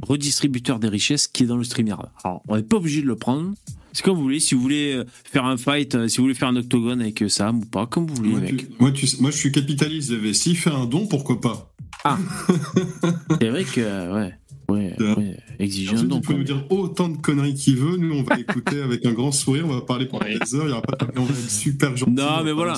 redistributeur 0.02 0.78
des 0.78 0.88
richesses, 0.88 1.28
qui 1.28 1.44
est 1.44 1.46
dans 1.46 1.56
le 1.56 1.64
StreamYard. 1.64 2.10
Alors, 2.24 2.42
on 2.48 2.56
n'est 2.56 2.62
pas 2.62 2.76
obligé 2.78 3.02
de 3.02 3.06
le 3.06 3.16
prendre. 3.16 3.52
C'est 3.92 4.02
comme 4.02 4.16
vous 4.16 4.22
voulez. 4.22 4.40
Si 4.40 4.54
vous 4.54 4.62
voulez 4.62 4.94
euh, 4.94 5.04
faire 5.24 5.44
un 5.44 5.58
fight, 5.58 5.94
euh, 5.94 6.08
si 6.08 6.16
vous 6.16 6.24
voulez 6.24 6.34
faire 6.34 6.48
un 6.48 6.56
octogone 6.56 7.02
avec 7.02 7.22
Sam 7.28 7.58
ou 7.58 7.66
pas, 7.66 7.86
comme 7.86 8.06
vous 8.06 8.14
voulez, 8.14 8.30
Moi, 8.30 8.40
mec. 8.40 8.56
tu- 8.56 8.74
moi, 8.80 8.90
tu 8.90 9.06
moi, 9.20 9.30
je 9.30 9.36
suis 9.36 9.52
capitaliste, 9.52 10.08
Zévé. 10.08 10.32
S'il 10.32 10.56
fait 10.56 10.70
un 10.70 10.86
don, 10.86 11.06
pourquoi 11.06 11.40
pas? 11.40 11.74
Ah 12.04 12.18
C'est 13.40 13.48
vrai 13.50 13.64
que, 13.64 14.12
ouais, 14.14 14.34
ouais, 14.72 14.94
ouais, 15.16 15.36
exiger 15.58 15.90
un 15.90 15.94
Ensuite, 15.94 16.08
don. 16.08 16.20
il 16.22 16.26
peut 16.26 16.34
nous 16.34 16.44
dire 16.44 16.64
autant 16.70 17.08
de 17.08 17.16
conneries 17.16 17.54
qu'il 17.54 17.76
veut. 17.76 17.96
Nous, 17.96 18.14
on 18.14 18.22
va 18.22 18.38
écouter 18.38 18.80
avec 18.82 19.04
un 19.06 19.12
grand 19.12 19.32
sourire. 19.32 19.64
On 19.66 19.74
va 19.74 19.80
parler 19.82 20.06
pendant 20.06 20.26
des 20.26 20.54
heures. 20.54 20.64
Il 20.66 20.70
y 20.70 20.72
aura 20.72 20.82
pas 20.82 21.04
de... 21.04 21.12
On 21.18 21.24
va 21.24 21.32
être 21.32 21.50
super 21.50 21.96
gentil. 21.96 22.12
Non, 22.12 22.42
mais 22.44 22.52
voilà. 22.52 22.74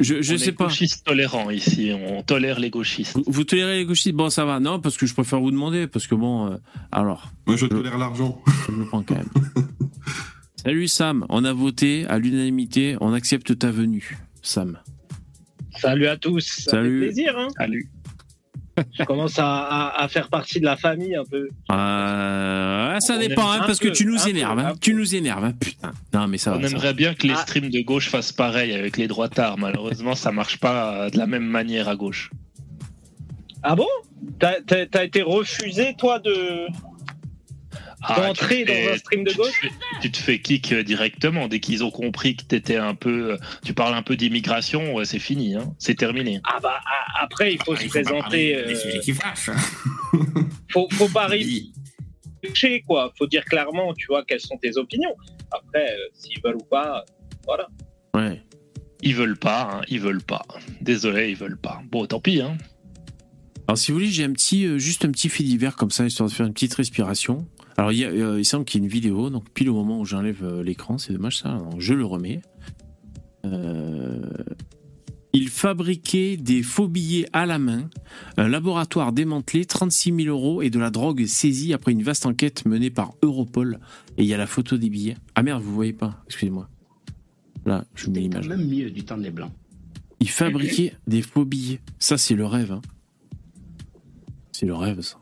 Je, 0.00 0.22
je 0.22 0.34
On 0.34 0.38
sais 0.38 0.48
est 0.48 0.52
pas. 0.52 0.64
gauchistes 0.64 1.04
tolérants 1.06 1.50
ici, 1.50 1.90
on 1.92 2.22
tolère 2.22 2.60
les 2.60 2.70
gauchistes. 2.70 3.16
Vous, 3.16 3.24
vous 3.26 3.44
tolérez 3.44 3.78
les 3.78 3.84
gauchistes? 3.84 4.14
Bon, 4.14 4.30
ça 4.30 4.44
va. 4.44 4.60
Non, 4.60 4.80
parce 4.80 4.96
que 4.96 5.06
je 5.06 5.14
préfère 5.14 5.40
vous 5.40 5.50
demander. 5.50 5.86
Parce 5.86 6.06
que 6.06 6.14
bon, 6.14 6.52
euh, 6.52 6.56
alors. 6.92 7.30
Moi, 7.46 7.56
je 7.56 7.66
tolère 7.66 7.98
l'argent. 7.98 8.40
Je 8.68 8.74
le 8.74 8.84
prends 8.84 9.02
quand 9.02 9.16
même. 9.16 9.28
Salut 10.64 10.88
Sam, 10.88 11.24
on 11.28 11.44
a 11.44 11.52
voté 11.52 12.04
à 12.08 12.18
l'unanimité, 12.18 12.96
on 13.00 13.12
accepte 13.12 13.56
ta 13.58 13.70
venue, 13.70 14.18
Sam. 14.42 14.78
Salut 15.78 16.06
à 16.08 16.16
tous. 16.16 16.44
Ça 16.64 16.72
Salut. 16.72 16.98
fait 17.00 17.06
plaisir. 17.06 17.38
Hein 17.38 17.48
Salut. 17.56 17.88
Je 18.98 19.04
commence 19.04 19.38
à, 19.38 19.46
à- 19.46 20.02
à 20.02 20.08
faire 20.08 20.28
partie 20.28 20.60
de 20.60 20.64
la 20.64 20.76
famille 20.76 21.14
un 21.16 21.24
peu. 21.24 21.48
Euh, 21.70 23.00
ça 23.00 23.14
On 23.16 23.18
dépend, 23.18 23.50
hein, 23.50 23.62
parce 23.66 23.78
peu, 23.78 23.88
que 23.90 23.94
tu 23.94 24.06
nous 24.06 24.16
peu, 24.22 24.28
énerves. 24.30 24.58
hein. 24.58 24.72
Tu 24.80 24.94
nous 24.94 25.14
énerves, 25.14 25.44
hein, 25.44 25.52
putain. 25.58 25.92
Non, 26.14 26.26
mais 26.26 26.38
ça 26.38 26.54
On 26.54 26.58
va. 26.60 26.68
aimerait 26.68 26.94
bien 26.94 27.14
que 27.14 27.26
les 27.26 27.34
Ah. 27.36 27.42
streams 27.42 27.70
de 27.70 27.80
gauche 27.80 28.08
fassent 28.08 28.32
pareil 28.32 28.72
avec 28.74 28.96
les 28.96 29.08
droitards. 29.08 29.58
Malheureusement, 29.58 30.14
ça 30.14 30.32
marche 30.32 30.58
pas 30.58 31.10
de 31.10 31.18
la 31.18 31.26
même 31.26 31.44
manière 31.46 31.88
à 31.88 31.96
gauche. 31.96 32.30
Ah 33.62 33.74
bon? 33.74 33.86
T'as 34.38 35.04
été 35.04 35.22
refusé, 35.22 35.94
toi, 35.98 36.18
de 36.18 36.66
d'entrer 38.00 38.60
tu 38.60 38.64
te 38.66 38.72
fais- 38.72 38.86
dans 38.86 38.92
un 38.92 38.96
stream 38.98 39.24
de 39.24 39.30
tu 39.30 39.36
te 39.36 39.40
gauche 39.42 39.60
fais- 39.60 39.70
Tu 40.02 40.10
te 40.12 40.16
fais 40.18 40.40
kick 40.40 40.72
euh, 40.72 40.82
directement 40.82 41.48
dès 41.48 41.60
qu'ils 41.60 41.82
ont 41.84 41.90
compris 41.90 42.36
que 42.36 42.44
t'étais 42.44 42.76
un 42.76 42.94
peu, 42.94 43.32
euh, 43.32 43.36
tu 43.64 43.74
parles 43.74 43.94
un 43.94 44.02
peu 44.02 44.16
d'immigration, 44.16 44.94
ouais, 44.94 45.04
c'est 45.04 45.18
fini, 45.18 45.54
hein. 45.56 45.74
c'est 45.78 45.94
terminé. 45.96 46.40
Ah 46.44 46.58
bah 46.62 46.80
a- 46.84 47.24
après, 47.24 47.52
il 47.54 47.62
faut 47.62 47.74
se 47.76 47.86
présenter. 47.88 48.56
euh, 48.56 48.74
hein. 49.48 49.56
faut, 50.72 50.88
faut 50.92 51.08
pas 51.08 51.26
richer, 51.26 52.82
quoi. 52.86 53.12
Faut 53.18 53.26
dire 53.26 53.44
clairement, 53.44 53.92
tu 53.94 54.06
vois, 54.06 54.24
quelles 54.24 54.40
sont 54.40 54.56
tes 54.58 54.76
opinions. 54.76 55.14
Après, 55.50 55.90
euh, 55.92 55.96
s'ils 56.14 56.40
veulent 56.42 56.56
ou 56.56 56.64
pas, 56.64 57.04
voilà. 57.46 57.68
Ouais. 58.14 58.42
Ils 59.02 59.14
veulent 59.14 59.38
pas, 59.38 59.70
hein, 59.72 59.80
ils 59.88 60.00
veulent 60.00 60.22
pas. 60.22 60.44
Désolé, 60.80 61.30
ils 61.30 61.36
veulent 61.36 61.58
pas. 61.60 61.80
Bon, 61.90 62.04
tant 62.06 62.20
pis, 62.20 62.40
hein. 62.40 62.56
Alors, 63.66 63.78
si 63.78 63.92
vous 63.92 63.98
voulez, 63.98 64.10
j'ai 64.10 64.24
un 64.24 64.32
petit, 64.32 64.64
euh, 64.66 64.78
juste 64.78 65.04
un 65.04 65.10
petit 65.10 65.28
fait 65.28 65.44
divers 65.44 65.76
comme 65.76 65.90
ça, 65.90 66.04
histoire 66.06 66.28
de 66.28 66.34
faire 66.34 66.46
une 66.46 66.52
petite 66.54 66.74
respiration. 66.74 67.46
Alors, 67.78 67.92
il, 67.92 67.98
y 68.00 68.04
a- 68.04 68.08
euh, 68.10 68.38
il 68.40 68.44
semble 68.44 68.64
qu'il 68.64 68.80
y 68.80 68.84
ait 68.84 68.86
une 68.86 68.92
vidéo, 68.92 69.30
donc 69.30 69.48
pile 69.50 69.70
au 69.70 69.74
moment 69.74 70.00
où 70.00 70.04
j'enlève 70.04 70.42
euh, 70.44 70.62
l'écran, 70.62 70.98
c'est 70.98 71.12
dommage 71.12 71.38
ça, 71.38 71.56
donc 71.58 71.80
je 71.80 71.94
le 71.94 72.04
remets. 72.04 72.42
Euh, 73.46 74.20
il 75.32 75.48
fabriquait 75.48 76.36
des 76.36 76.62
faux 76.62 76.88
billets 76.88 77.26
à 77.32 77.46
la 77.46 77.58
main, 77.58 77.88
un 78.36 78.48
laboratoire 78.48 79.12
démantelé, 79.12 79.64
36 79.64 80.12
000 80.24 80.28
euros 80.36 80.60
et 80.62 80.70
de 80.70 80.78
la 80.80 80.90
drogue 80.90 81.24
saisie 81.26 81.72
après 81.72 81.92
une 81.92 82.02
vaste 82.02 82.26
enquête 82.26 82.66
menée 82.66 82.90
par 82.90 83.12
Europol. 83.22 83.78
Et 84.16 84.22
il 84.24 84.28
y 84.28 84.34
a 84.34 84.38
la 84.38 84.46
photo 84.48 84.76
des 84.76 84.90
billets. 84.90 85.16
Ah 85.36 85.42
merde, 85.42 85.62
vous 85.62 85.74
voyez 85.74 85.92
pas, 85.92 86.22
excusez-moi. 86.26 86.68
Là, 87.64 87.84
je 87.94 88.10
mets 88.10 88.20
l'image. 88.20 88.48
même 88.48 88.66
mieux 88.66 88.90
du 88.90 89.04
temps 89.04 89.18
des 89.18 89.30
Blancs. 89.30 89.52
Il 90.20 90.28
fabriquait 90.30 90.94
des 91.06 91.22
faux 91.22 91.44
billets. 91.44 91.80
Ça, 92.00 92.18
c'est 92.18 92.34
le 92.34 92.44
rêve. 92.46 92.72
hein. 92.72 92.80
C'est 94.50 94.66
le 94.66 94.74
rêve, 94.74 95.00
ça. 95.02 95.18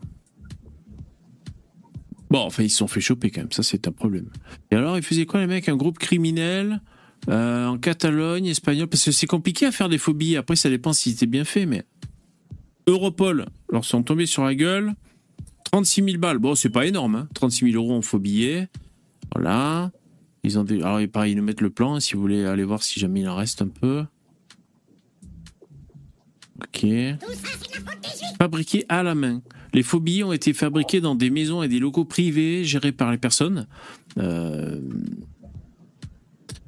Bon, 2.29 2.39
enfin, 2.39 2.63
ils 2.63 2.69
se 2.69 2.77
sont 2.77 2.87
fait 2.87 3.01
choper 3.01 3.31
quand 3.31 3.41
même. 3.41 3.51
Ça, 3.51 3.63
c'est 3.63 3.87
un 3.87 3.91
problème. 3.91 4.29
Et 4.71 4.75
alors, 4.75 4.97
ils 4.97 5.03
faisaient 5.03 5.25
quoi, 5.25 5.39
les 5.39 5.47
mecs? 5.47 5.69
Un 5.69 5.77
groupe 5.77 5.97
criminel 5.97 6.81
euh, 7.29 7.67
en 7.67 7.77
Catalogne, 7.77 8.47
espagnol? 8.47 8.87
Parce 8.87 9.05
que 9.05 9.11
c'est 9.11 9.27
compliqué 9.27 9.65
à 9.65 9.71
faire 9.71 9.89
des 9.89 9.99
billets. 10.13 10.37
Après, 10.37 10.55
ça 10.55 10.69
dépend 10.69 10.93
s'ils 10.93 11.13
étaient 11.13 11.25
bien 11.25 11.45
faits, 11.45 11.67
mais. 11.67 11.83
Europol 12.85 13.45
leur 13.69 13.83
sont 13.83 14.03
tombés 14.03 14.25
sur 14.25 14.43
la 14.45 14.55
gueule. 14.55 14.93
36 15.65 16.03
000 16.03 16.17
balles. 16.17 16.37
Bon, 16.37 16.55
c'est 16.55 16.69
pas 16.69 16.85
énorme. 16.85 17.15
Hein. 17.15 17.27
36 17.33 17.71
000 17.71 17.83
euros 17.83 17.95
en 17.95 18.01
faux 18.01 18.19
billets. 18.19 18.69
Voilà. 19.33 19.91
Ils 20.43 20.57
ont. 20.57 20.65
Alors, 20.65 20.99
pareil, 21.11 21.33
ils 21.33 21.35
nous 21.35 21.43
mettent 21.43 21.61
le 21.61 21.69
plan 21.69 21.95
hein, 21.95 21.99
si 21.99 22.13
vous 22.13 22.21
voulez 22.21 22.45
aller 22.45 22.63
voir 22.63 22.83
si 22.83 22.99
jamais 22.99 23.21
il 23.21 23.27
en 23.27 23.35
reste 23.35 23.61
un 23.61 23.67
peu. 23.67 24.05
Ok. 26.61 26.85
Fabriqués 28.39 28.85
à 28.89 29.03
la 29.03 29.15
main. 29.15 29.41
Les 29.73 29.83
faux 29.83 29.99
billets 29.99 30.23
ont 30.23 30.33
été 30.33 30.53
fabriqués 30.53 31.01
dans 31.01 31.15
des 31.15 31.29
maisons 31.29 31.63
et 31.63 31.67
des 31.67 31.79
locaux 31.79 32.05
privés 32.05 32.63
gérés 32.63 32.91
par 32.91 33.11
les 33.11 33.17
personnes. 33.17 33.67
Euh, 34.17 34.79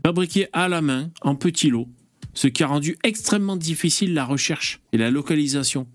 Fabriqués 0.05 0.47
à 0.53 0.69
la 0.69 0.81
main, 0.81 1.11
en 1.21 1.35
petits 1.35 1.69
lots. 1.69 1.87
Ce 2.33 2.47
qui 2.47 2.63
a 2.63 2.67
rendu 2.67 2.97
extrêmement 3.03 3.57
difficile 3.57 4.13
la 4.13 4.23
recherche 4.23 4.79
et 4.93 4.97
la 4.97 5.11
localisation 5.11 5.87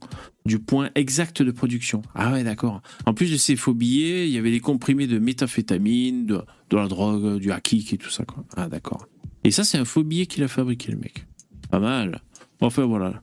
du 0.44 0.58
point 0.58 0.90
exact 0.94 1.42
de 1.42 1.50
production. 1.50 2.02
Ah 2.14 2.32
ouais, 2.32 2.44
d'accord. 2.44 2.82
En 3.06 3.14
plus 3.14 3.32
de 3.32 3.36
ces 3.36 3.56
faux 3.56 3.72
billets, 3.72 4.28
il 4.28 4.34
y 4.34 4.38
avait 4.38 4.50
des 4.50 4.60
comprimés 4.60 5.06
de 5.06 5.18
méthamphétamine, 5.18 6.26
de, 6.26 6.44
la 6.72 6.86
drogue, 6.86 7.38
du 7.38 7.50
hakik 7.50 7.94
et 7.94 7.98
tout 7.98 8.10
ça. 8.10 8.24
Ah 8.56 8.68
d'accord. 8.68 9.06
Et 9.42 9.50
ça, 9.50 9.64
c'est 9.64 9.78
un 9.78 9.84
faux 9.84 10.02
billet 10.02 10.26
qu'il 10.26 10.42
a 10.42 10.48
fabriqué, 10.48 10.92
le 10.92 10.98
mec. 10.98 11.26
Pas 11.70 11.80
mal. 11.80 12.20
Enfin 12.60 12.84
voilà. 12.84 13.22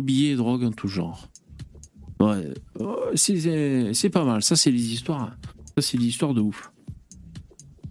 Billets 0.00 0.32
et 0.32 0.36
drogue 0.36 0.64
en 0.64 0.72
tout 0.72 0.88
genre. 0.88 1.28
Ouais, 2.20 2.48
oh, 2.80 2.96
c'est- 3.14 4.10
pas 4.10 4.24
mal. 4.24 4.42
Ça, 4.42 4.56
c'est 4.56 4.70
les 4.70 4.92
histoires. 4.92 5.36
Ça, 5.76 5.82
c'est 5.82 5.98
des 5.98 6.06
histoires 6.06 6.32
de 6.34 6.40
ouf. 6.40 6.70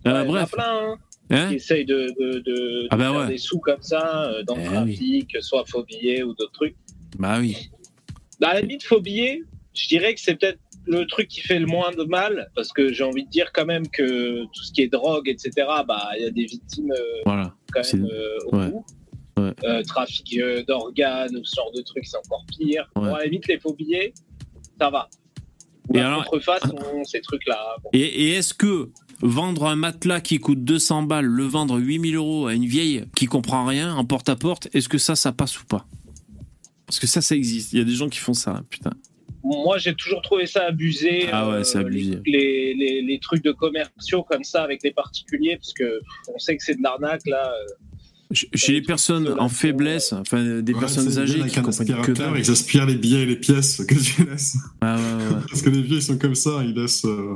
Euh, 0.08 0.12
Ouais, 0.12 0.12
il 0.12 0.12
y 0.12 0.12
en 0.12 0.16
a 0.16 0.24
bref. 0.26 0.52
plein, 0.52 0.64
hein, 0.92 0.96
Hein 1.32 1.50
qui 1.50 1.56
essayent 1.56 1.86
de, 1.86 2.08
de, 2.20 2.34
de- 2.40 2.40
de 2.42 2.88
Ah 2.92 2.98
bah 2.98 3.12
faire 3.12 3.20
ouais. 3.22 3.28
des 3.30 3.38
sous 3.40 3.60
comme 3.60 3.82
ça, 3.82 4.26
euh, 4.30 4.44
dans 4.44 4.56
le 4.56 4.62
Eh 4.62 4.66
trafic, 4.66 5.38
soit 5.42 5.64
faux 5.66 5.84
billets 5.84 6.22
ou 6.24 6.34
d'autres 6.36 6.52
trucs. 6.52 6.76
Bah 7.18 7.38
oui. 7.40 7.70
Dans 8.40 8.50
la 8.50 8.62
limite, 8.62 8.84
faux 8.84 9.02
billets, 9.02 9.42
je 9.74 9.88
dirais 9.88 10.14
que 10.14 10.22
c'est 10.22 10.36
peut-être 10.36 10.60
le 10.86 11.06
truc 11.08 11.28
qui 11.28 11.42
fait 11.42 11.58
le 11.58 11.66
moins 11.66 11.90
de 11.92 12.04
mal, 12.04 12.52
parce 12.56 12.72
que 12.72 12.94
j'ai 12.94 13.04
envie 13.04 13.26
de 13.26 13.30
dire 13.32 13.52
quand 13.54 13.66
même 13.66 13.88
que 13.88 14.44
tout 14.44 14.64
ce 14.64 14.72
qui 14.72 14.82
est 14.84 14.88
drogue, 14.88 15.28
etc., 15.28 15.50
bah, 15.88 16.10
il 16.18 16.24
y 16.24 16.28
a 16.28 16.30
des 16.32 16.46
victimes 16.46 16.92
euh, 16.92 17.22
Voilà. 17.26 17.56
quand 17.74 17.82
même 17.94 18.06
euh, 18.06 18.38
au 18.52 18.58
ouais. 18.58 18.70
bout. 18.70 18.86
Ouais. 19.38 19.54
Euh, 19.66 19.84
trafic 19.84 20.38
euh, 20.38 20.64
d'organes 20.64 21.36
ou 21.36 21.44
ce 21.44 21.56
genre 21.56 21.72
de 21.76 21.82
trucs, 21.82 22.06
c'est 22.06 22.18
encore 22.18 22.46
pire. 22.48 22.90
Ouais. 22.96 23.02
Bon, 23.10 23.14
à 23.16 23.20
la 23.20 23.26
limite, 23.26 23.48
les 23.48 23.60
faux 23.60 23.74
billets, 23.74 24.14
ça 24.80 24.90
va. 24.90 25.10
Ou 25.90 25.96
Et 25.96 26.00
la 26.00 26.08
alors- 26.08 26.24
contreface, 26.26 26.62
on- 26.94 27.04
ces 27.04 27.22
trucs-là. 27.22 27.60
bon. 27.84 27.90
Et, 27.94 28.00
et 28.02 28.30
est-ce 28.36 28.54
que 28.54 28.90
vendre 29.22 29.66
un 29.68 29.76
matelas 29.76 30.22
qui 30.22 30.40
coûte 30.40 30.64
200 30.64 31.04
balles, 31.04 31.26
le 31.26 31.44
vendre 31.44 31.78
8000 31.80 32.16
euros 32.16 32.48
à 32.48 32.54
une 32.54 32.66
vieille 32.66 33.06
qui 33.16 33.26
comprend 33.28 33.66
rien 33.66 33.94
en 33.94 34.06
porte-à-porte, 34.06 34.70
est-ce 34.74 34.90
que 34.90 34.98
ça, 34.98 35.16
ça 35.16 35.32
passe 35.32 35.60
ou 35.62 35.66
pas? 35.66 35.86
Parce 36.86 37.00
que 37.00 37.08
ça, 37.08 37.22
ça 37.22 37.36
existe. 37.36 37.74
Il 37.74 37.80
y 37.80 37.82
a 37.82 37.86
des 37.86 37.94
gens 37.94 38.10
qui 38.10 38.20
font 38.20 38.34
ça, 38.34 38.62
putain. 38.70 38.92
Moi, 39.44 39.78
j'ai 39.78 39.94
toujours 39.94 40.22
trouvé 40.24 40.48
ça 40.48 40.66
abusé. 40.66 41.28
Ah 41.32 41.48
ouais, 41.48 41.54
euh, 41.58 41.64
c'est 41.64 41.78
abusé. 41.78 42.20
Les, 42.26 42.74
les, 42.74 43.02
les 43.04 43.20
trucs 43.20 43.44
de 43.44 43.52
commerciaux 43.52 44.24
comme 44.24 44.44
ça 44.44 44.64
avec 44.64 44.82
les 44.84 44.92
particuliers, 44.92 45.56
parce 45.58 45.74
que 45.74 46.00
on 46.34 46.40
sait 46.40 46.58
que 46.58 46.64
c'est 46.64 46.76
de 46.76 46.82
l'arnaque 46.84 47.26
là. 47.28 47.52
euh. 47.52 47.66
Ch- 48.32 48.48
Chez 48.56 48.72
les 48.74 48.82
personnes 48.82 49.36
en 49.40 49.50
faiblesse, 49.50 50.12
enfin 50.14 50.62
des 50.62 50.74
Ouais, 50.74 50.80
personnes 50.80 51.18
âgées 51.20 51.40
qui 51.48 51.62
comprennent 51.62 52.02
que 52.02 52.12
dalle. 52.12 52.34
ils 52.38 52.50
aspirent 52.52 52.86
les 52.88 52.96
billets 52.96 53.22
et 53.22 53.26
les 53.26 53.36
pièces 53.36 53.84
que 53.88 53.94
tu 53.96 54.26
laisses. 54.26 54.58
Ah 54.82 54.96
ouais, 54.96 55.02
ouais, 55.02 55.36
ouais. 55.36 55.42
Parce 55.50 55.62
que 55.62 55.70
les 55.70 55.82
vieux, 55.82 55.98
ils 55.98 56.02
sont 56.02 56.18
comme 56.18 56.36
ça, 56.36 56.62
ils 56.64 56.74
laissent. 56.74 57.06
euh, 57.06 57.36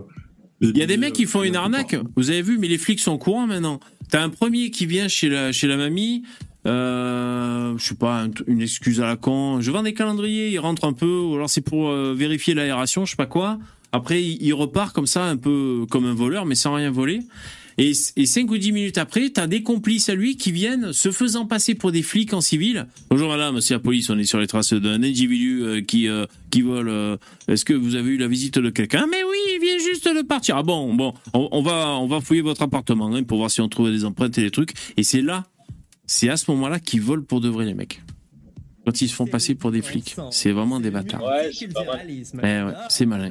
les 0.62 0.70
Il 0.70 0.78
y 0.78 0.82
a 0.82 0.88
des 0.88 0.98
mecs 0.98 1.14
qui 1.14 1.26
euh, 1.26 1.28
font 1.28 1.44
une 1.44 1.56
arnaque. 1.56 1.96
Vous 2.16 2.30
avez 2.32 2.42
vu, 2.42 2.58
mais 2.58 2.68
les 2.68 2.78
flics 2.80 3.00
sont 3.00 3.12
au 3.14 3.18
courant 3.20 3.46
maintenant. 3.48 3.80
T'as 4.10 4.24
un 4.24 4.30
premier 4.30 4.72
qui 4.72 4.86
vient 4.88 5.08
chez 5.08 5.30
la, 5.30 5.52
chez 5.52 5.68
la 5.68 5.78
mamie. 5.78 6.24
Euh, 6.66 7.78
je 7.78 7.84
sais 7.86 7.96
pas, 7.96 8.24
un- 8.24 8.32
une 8.48 8.62
excuse 8.62 9.00
à 9.02 9.06
la 9.06 9.16
con. 9.16 9.62
Je 9.62 9.72
vends 9.72 9.84
des 9.84 9.94
calendriers, 9.94 10.50
il 10.50 10.60
rentre 10.60 10.86
un 10.86 10.94
peu, 10.94 11.06
ou 11.20 11.36
alors 11.36 11.50
c'est 11.50 11.62
pour 11.62 11.90
euh, 11.90 12.14
vérifier 12.18 12.54
l'aération, 12.54 13.06
je 13.06 13.12
sais 13.12 13.16
pas 13.18 13.26
quoi. 13.26 13.60
Après, 13.92 14.22
il 14.24 14.54
repart 14.54 14.94
comme 14.94 15.08
ça, 15.08 15.26
un 15.26 15.38
peu 15.38 15.86
comme 15.90 16.06
un 16.06 16.14
voleur, 16.14 16.46
mais 16.46 16.56
sans 16.56 16.74
rien 16.76 16.92
voler. 16.92 17.20
Et, 17.82 17.94
et 18.18 18.26
5 18.26 18.52
ou 18.52 18.58
10 18.58 18.74
minutes 18.74 18.98
après, 18.98 19.30
t'as 19.30 19.48
des 19.48 19.64
complices 19.64 20.10
à 20.10 20.14
lui 20.16 20.36
qui 20.36 20.52
viennent 20.52 20.92
se 20.92 21.12
faisant 21.12 21.46
passer 21.46 21.76
pour 21.76 21.94
des 21.94 22.02
flics 22.04 22.34
en 22.34 22.42
civil. 22.42 22.86
Bonjour 23.10 23.30
madame, 23.30 23.62
c'est 23.62 23.74
la 23.74 23.80
police, 23.80 24.10
on 24.10 24.20
est 24.20 24.26
sur 24.26 24.38
les 24.38 24.48
traces 24.48 24.74
d'un 24.74 25.02
individu 25.02 25.62
euh, 25.64 25.82
qui, 25.82 26.10
euh, 26.10 26.26
qui 26.52 26.62
vole. 26.62 26.90
euh, 26.90 27.16
Est-ce 27.48 27.64
que 27.64 27.74
vous 27.74 27.96
avez 27.96 28.10
eu 28.12 28.18
la 28.18 28.28
visite 28.28 28.60
de 28.60 28.70
quelqu'un? 28.70 29.08
Mais 29.10 29.24
oui, 29.24 29.38
il 29.56 29.62
vient 29.62 29.78
juste 29.78 30.08
de 30.14 30.22
partir. 30.24 30.58
Ah 30.58 30.64
bon, 30.64 30.94
bon, 30.94 31.14
on, 31.34 31.48
on 31.54 31.62
va, 31.62 31.96
on 32.00 32.08
va 32.08 32.20
fouiller 32.20 32.42
votre 32.42 32.64
appartement 32.64 33.16
hein, 33.16 33.24
pour 33.24 33.38
voir 33.38 33.50
si 33.50 33.62
on 33.62 33.70
trouve 33.70 33.90
des 33.92 34.04
empreintes 34.04 34.38
et 34.38 34.42
des 34.42 34.52
trucs. 34.52 34.74
Et 34.98 35.04
c'est 35.04 35.22
là, 35.22 35.46
c'est 36.06 36.28
à 36.28 36.36
ce 36.36 36.52
moment-là 36.52 36.80
qu'ils 36.82 37.02
volent 37.02 37.24
pour 37.24 37.40
de 37.40 37.48
vrai 37.48 37.64
les 37.64 37.76
mecs. 37.76 38.02
Quand 38.86 39.02
ils 39.02 39.08
se 39.08 39.14
font 39.14 39.28
passer 39.28 39.56
pour 39.56 39.72
des 39.72 39.82
flics, 39.82 40.16
c'est 40.32 40.52
vraiment 40.52 40.80
des 40.82 40.90
bâtards. 40.92 41.22
Eh 42.44 42.64
ouais, 42.66 42.74
c'est 42.90 43.06
malin. 43.06 43.30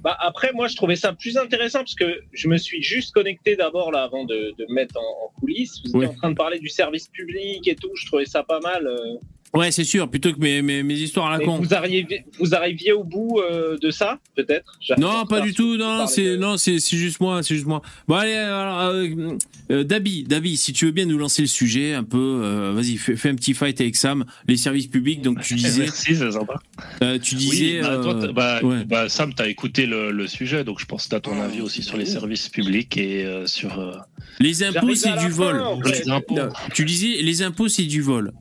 Bah, 0.00 0.16
après, 0.20 0.52
moi, 0.52 0.66
je 0.68 0.76
trouvais 0.76 0.96
ça 0.96 1.12
plus 1.12 1.36
intéressant 1.36 1.80
parce 1.80 1.94
que 1.94 2.20
je 2.32 2.48
me 2.48 2.56
suis 2.56 2.82
juste 2.82 3.12
connecté 3.12 3.54
d'abord 3.56 3.92
là 3.92 4.02
avant 4.02 4.24
de, 4.24 4.54
de 4.58 4.66
me 4.68 4.74
mettre 4.74 4.96
en, 4.98 5.26
en 5.26 5.40
coulisses. 5.40 5.80
Vous 5.84 5.90
étiez 5.90 6.08
en 6.08 6.18
train 6.18 6.30
de 6.30 6.36
parler 6.36 6.58
du 6.58 6.68
service 6.68 7.08
public 7.08 7.66
et 7.68 7.74
tout. 7.74 7.90
Je 7.94 8.06
trouvais 8.06 8.24
ça 8.26 8.42
pas 8.42 8.60
mal. 8.60 8.86
euh. 8.86 9.16
Ouais, 9.54 9.70
c'est 9.70 9.84
sûr, 9.84 10.08
plutôt 10.08 10.32
que 10.32 10.38
mes, 10.40 10.62
mes, 10.62 10.82
mes 10.82 10.94
histoires 10.94 11.26
à 11.26 11.32
la 11.32 11.38
Mais 11.38 11.44
con. 11.44 11.58
vous 11.58 11.74
arriviez, 11.74 12.24
vous 12.38 12.54
arriviez 12.54 12.92
au 12.92 13.04
bout 13.04 13.38
euh, 13.40 13.76
de 13.76 13.90
ça, 13.90 14.18
peut-être? 14.34 14.78
Non, 14.96 15.26
pas 15.26 15.40
du 15.42 15.52
tout. 15.52 15.76
Non, 15.76 16.06
c'est 16.06 16.38
non, 16.38 16.56
c'est 16.56 16.78
c'est 16.80 16.96
juste 16.96 17.20
moi, 17.20 17.42
c'est 17.42 17.54
juste 17.54 17.66
moi. 17.66 17.82
Bon 18.08 18.14
allez, 18.14 18.32
alors, 18.32 18.78
euh, 18.94 19.36
euh, 19.70 19.84
Dabi, 19.84 20.24
Dabi, 20.24 20.56
si 20.56 20.72
tu 20.72 20.86
veux 20.86 20.90
bien 20.90 21.04
nous 21.04 21.18
lancer 21.18 21.42
le 21.42 21.48
sujet 21.48 21.92
un 21.92 22.02
peu, 22.02 22.40
euh, 22.42 22.72
vas-y, 22.74 22.96
fais, 22.96 23.14
fais 23.14 23.28
un 23.28 23.34
petit 23.34 23.52
fight 23.52 23.78
avec 23.78 23.94
Sam. 23.96 24.24
Les 24.48 24.56
services 24.56 24.86
publics, 24.86 25.20
donc 25.20 25.42
tu 25.42 25.54
disais, 25.56 25.82
Merci, 25.82 26.16
c'est 26.16 26.30
sympa. 26.32 26.54
euh, 27.02 27.18
tu 27.18 27.34
disais, 27.34 27.76
Oui, 27.76 27.82
bah, 27.82 27.98
toi, 28.02 28.14
euh, 28.14 28.26
t'as- 28.28 28.32
bah, 28.32 28.60
ouais. 28.62 28.84
bah, 28.86 29.08
Sam, 29.10 29.34
tu 29.34 29.42
as 29.42 29.48
écouté 29.48 29.84
le, 29.84 30.12
le 30.12 30.26
sujet, 30.28 30.64
donc 30.64 30.80
je 30.80 30.86
pense 30.86 31.04
que 31.04 31.10
tu 31.10 31.14
as 31.16 31.20
ton 31.20 31.38
avis 31.42 31.60
aussi 31.60 31.82
sur 31.82 31.98
les 31.98 32.06
services 32.06 32.48
publics 32.48 32.96
et 32.96 33.26
euh, 33.26 33.46
sur. 33.46 33.78
euh, 33.78 33.92
les 34.40 34.62
impôts 34.64 34.94
c'est 34.94 35.10
du 35.12 35.18
fin, 35.18 35.28
vol. 35.28 35.60
en 35.60 35.82
fait. 35.82 36.04
Les 36.04 36.10
impôts. 36.10 36.36
Non, 36.36 36.48
Tu 36.72 36.86
disais, 36.86 37.20
les 37.20 37.42
impôts 37.42 37.68
c'est 37.68 37.84
du 37.84 38.00
vol. 38.00 38.32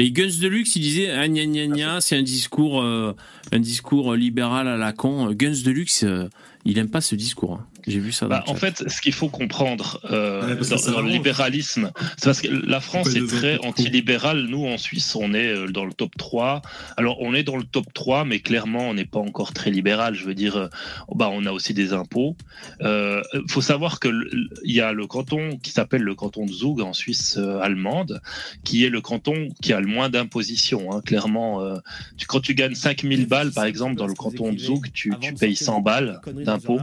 Et 0.00 0.12
Guns 0.12 0.38
Deluxe, 0.40 0.76
il 0.76 0.82
disait, 0.82 1.08
gna 1.28 1.44
gna 1.44 1.66
gna, 1.66 2.00
c'est 2.00 2.16
un 2.16 2.22
discours, 2.22 2.80
euh, 2.80 3.16
un 3.50 3.58
discours 3.58 4.14
libéral 4.14 4.68
à 4.68 4.76
la 4.76 4.92
con. 4.92 5.32
Guns 5.32 5.62
Deluxe, 5.64 6.04
euh, 6.04 6.28
il 6.64 6.78
aime 6.78 6.88
pas 6.88 7.00
ce 7.00 7.16
discours. 7.16 7.54
hein. 7.54 7.66
J'ai 7.88 7.98
vu 8.00 8.12
ça. 8.12 8.26
Dans 8.26 8.30
Bah, 8.30 8.44
le 8.46 8.52
en 8.52 8.54
fait, 8.54 8.84
ce 8.88 9.00
qu'il 9.00 9.12
faut 9.12 9.28
comprendre 9.28 10.00
euh, 10.10 10.56
Ouais, 10.56 10.68
dans, 10.92 11.00
le 11.00 11.08
libéralisme, 11.08 11.90
c'est 12.16 12.24
parce 12.26 12.40
que 12.40 12.48
la 12.48 12.80
France 12.80 13.14
est 13.14 13.26
très 13.26 13.58
antilibérale. 13.66 14.46
Nous, 14.48 14.66
en 14.66 14.78
Suisse, 14.78 15.14
on 15.16 15.34
est 15.34 15.48
euh, 15.52 15.66
dans 15.68 15.84
le 15.84 15.92
top 15.92 16.12
3. 16.16 16.62
Alors, 16.96 17.20
on 17.20 17.34
est 17.34 17.42
dans 17.42 17.56
le 17.56 17.64
top 17.64 17.86
3, 17.94 18.24
mais 18.24 18.40
clairement, 18.40 18.88
on 18.88 18.94
n'est 18.94 19.04
pas 19.06 19.18
encore 19.20 19.52
très 19.52 19.70
libéral. 19.70 20.14
Je 20.14 20.24
veux 20.24 20.34
dire, 20.34 20.56
euh, 20.56 20.68
bah, 21.14 21.28
on 21.32 21.46
a 21.46 21.52
aussi 21.52 21.74
des 21.74 21.92
impôts. 21.92 22.36
Il 22.80 23.22
faut 23.48 23.60
savoir 23.60 24.00
que 24.00 24.08
le- 24.08 24.30
il 24.64 24.74
y 24.74 24.80
a 24.80 24.92
le 24.92 25.06
canton 25.06 25.58
qui 25.62 25.70
s'appelle 25.70 26.02
le 26.02 26.14
canton 26.14 26.46
de 26.46 26.52
Zug 26.52 26.80
en 26.80 26.92
Suisse 26.92 27.36
euh, 27.38 27.60
allemande, 27.60 28.20
qui 28.64 28.84
est 28.84 28.88
le 28.90 29.00
canton 29.00 29.48
qui 29.62 29.72
a 29.72 29.80
le 29.80 29.86
moins 29.86 30.08
d'imposition. 30.08 30.92
hein. 30.92 31.00
Clairement, 31.04 31.62
euh, 31.62 31.76
tu- 32.16 32.26
quand 32.26 32.40
tu 32.40 32.54
gagnes 32.54 32.74
5000 32.74 33.26
balles, 33.26 33.52
par 33.52 33.64
exemple, 33.64 33.96
dans 33.96 34.06
le 34.06 34.14
canton 34.14 34.52
de 34.52 34.58
Zug, 34.58 34.86
tu, 34.92 35.12
tu 35.20 35.34
payes 35.34 35.56
100 35.56 35.80
balles 35.80 36.20
d'impôts, 36.44 36.80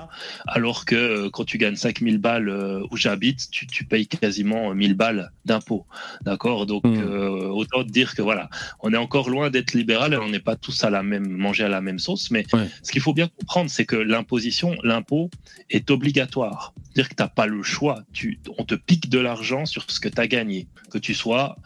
alors 0.47 0.85
que 0.85 0.94
euh, 0.97 1.29
quand 1.29 1.45
tu 1.45 1.57
gagnes 1.57 1.75
5000 1.75 2.17
balles 2.17 2.49
euh, 2.49 2.85
où 2.91 2.97
j'habite, 2.97 3.49
tu, 3.51 3.67
tu 3.67 3.85
payes 3.85 4.07
quasiment 4.07 4.71
euh, 4.71 4.73
1000 4.73 4.93
balles 4.93 5.31
d'impôts. 5.45 5.85
D'accord? 6.23 6.65
Donc, 6.65 6.85
euh, 6.85 7.47
autant 7.47 7.83
dire 7.83 8.15
que 8.15 8.21
voilà, 8.21 8.49
on 8.81 8.93
est 8.93 8.97
encore 8.97 9.29
loin 9.29 9.49
d'être 9.49 9.73
libéral 9.73 10.13
et 10.13 10.17
on 10.17 10.29
n'est 10.29 10.39
pas 10.39 10.55
tous 10.55 10.83
à 10.83 10.89
la 10.89 11.03
même, 11.03 11.27
manger 11.27 11.63
à 11.63 11.69
la 11.69 11.81
même 11.81 11.99
sauce. 11.99 12.31
Mais 12.31 12.45
ce 12.83 12.91
qu'il 12.91 13.01
faut 13.01 13.13
bien 13.13 13.27
comprendre, 13.27 13.69
c'est 13.69 13.85
que 13.85 13.95
l'imposition, 13.95 14.75
l'impôt 14.83 15.29
est 15.69 15.89
obligatoire. 15.91 16.73
C'est-à-dire 16.95 17.09
que 17.09 17.15
tu 17.15 17.23
n'as 17.23 17.29
pas 17.29 17.45
le 17.45 17.61
choix. 17.61 18.03
Tu, 18.13 18.39
on 18.57 18.63
te 18.63 18.75
pique 18.75 19.09
de 19.09 19.19
l'argent 19.19 19.65
sur 19.65 19.89
ce 19.89 19.99
que 19.99 20.07
tu 20.07 20.21
as 20.21 20.27
gagné, 20.27 20.67
que 20.91 20.97
tu 20.97 21.13
sois 21.13 21.57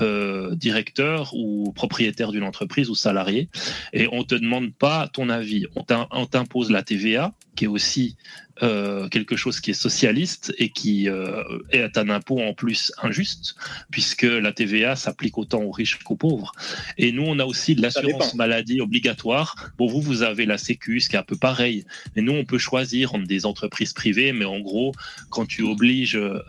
euh, 0.00 0.54
directeur 0.54 1.34
ou 1.34 1.72
propriétaire 1.72 2.32
d'une 2.32 2.44
entreprise 2.44 2.88
ou 2.88 2.94
salarié. 2.94 3.48
Et 3.92 4.08
on 4.12 4.24
te 4.24 4.34
demande 4.34 4.72
pas 4.72 5.08
ton 5.08 5.28
avis. 5.28 5.66
On 5.76 6.26
t'impose 6.26 6.70
la 6.70 6.82
TVA, 6.82 7.34
qui 7.54 7.64
est 7.64 7.68
aussi 7.68 8.16
euh, 8.62 9.08
quelque 9.08 9.36
chose 9.36 9.60
qui 9.60 9.70
est 9.70 9.74
socialiste 9.74 10.52
et 10.58 10.70
qui 10.70 11.08
euh, 11.08 11.42
est 11.70 11.96
un 11.98 12.08
impôt 12.10 12.40
en 12.40 12.54
plus 12.54 12.92
injuste, 13.02 13.56
puisque 13.90 14.22
la 14.22 14.52
TVA 14.52 14.96
s'applique 14.96 15.38
autant 15.38 15.62
aux 15.62 15.70
riches 15.70 15.98
qu'aux 16.02 16.16
pauvres. 16.16 16.52
Et 16.96 17.12
nous, 17.12 17.24
on 17.26 17.38
a 17.38 17.44
aussi 17.44 17.74
de 17.74 17.82
l'assurance 17.82 18.34
maladie 18.34 18.80
obligatoire. 18.80 19.70
Bon, 19.78 19.86
vous, 19.86 20.00
vous 20.00 20.22
avez 20.22 20.46
la 20.46 20.58
Sécu, 20.58 21.00
ce 21.00 21.08
qui 21.08 21.16
est 21.16 21.18
un 21.18 21.22
peu 21.22 21.36
pareil. 21.36 21.84
Mais 22.16 22.22
nous, 22.22 22.32
on 22.32 22.44
peut 22.44 22.58
choisir 22.58 23.14
entre 23.14 23.26
des 23.26 23.46
entreprises 23.46 23.92
privées, 23.92 24.32
mais 24.32 24.44
en 24.44 24.60
gros, 24.60 24.92
quand 25.30 25.46
tu 25.46 25.62
obliges 25.62 26.16
euh, 26.16 26.40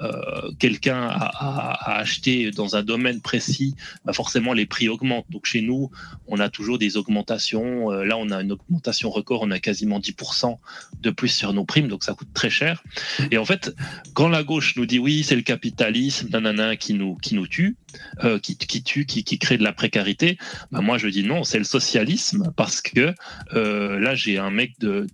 quelqu'un 0.59 1.01
à, 1.03 1.25
à- 1.25 1.91
à 1.91 1.99
acheter 1.99 2.51
dans 2.51 2.75
un 2.75 2.83
domaine 2.83 3.21
précis, 3.21 3.75
bah 4.05 4.13
forcément, 4.13 4.53
les 4.53 4.65
prix 4.65 4.89
augmentent. 4.89 5.25
Donc, 5.29 5.45
chez 5.45 5.61
nous, 5.61 5.89
on 6.27 6.39
a 6.39 6.49
toujours 6.49 6.77
des 6.77 6.97
augmentations. 6.97 7.91
Euh, 7.91 8.03
là, 8.03 8.17
on 8.17 8.29
a 8.31 8.41
une 8.41 8.51
augmentation 8.53 9.09
record, 9.09 9.41
on 9.43 9.51
a 9.51 9.59
quasiment 9.59 9.99
10% 9.99 10.57
de 11.01 11.09
plus 11.09 11.29
sur 11.29 11.53
nos 11.53 11.65
primes, 11.65 11.87
donc 11.87 11.98
ça 12.03 12.13
coûte 12.13 12.29
très 12.33 12.49
cher. 12.49 12.83
Et 13.31 13.37
en 13.37 13.45
fait, 13.45 13.75
quand 14.13 14.29
la 14.29 14.43
gauche 14.43 14.75
nous 14.75 14.85
dit 14.85 14.99
oui, 14.99 15.23
c'est 15.23 15.35
le 15.35 15.41
capitalisme, 15.41 16.29
nanana, 16.29 16.75
qui 16.75 16.93
nous, 16.93 17.15
qui 17.15 17.35
nous 17.35 17.47
tue, 17.47 17.77
euh, 18.23 18.39
qui, 18.39 18.57
qui 18.57 18.83
tue, 18.83 19.05
qui, 19.05 19.23
qui 19.23 19.39
crée 19.39 19.57
de 19.57 19.63
la 19.63 19.73
précarité, 19.73 20.37
bah 20.71 20.81
moi 20.81 20.97
je 20.97 21.07
dis 21.07 21.23
non, 21.23 21.43
c'est 21.43 21.57
le 21.57 21.63
socialisme, 21.63 22.51
parce 22.55 22.81
que 22.81 23.13
euh, 23.53 23.99
là 23.99 24.15
j'ai 24.15 24.37
un 24.37 24.51
mec 24.51 24.79
de 24.79 25.07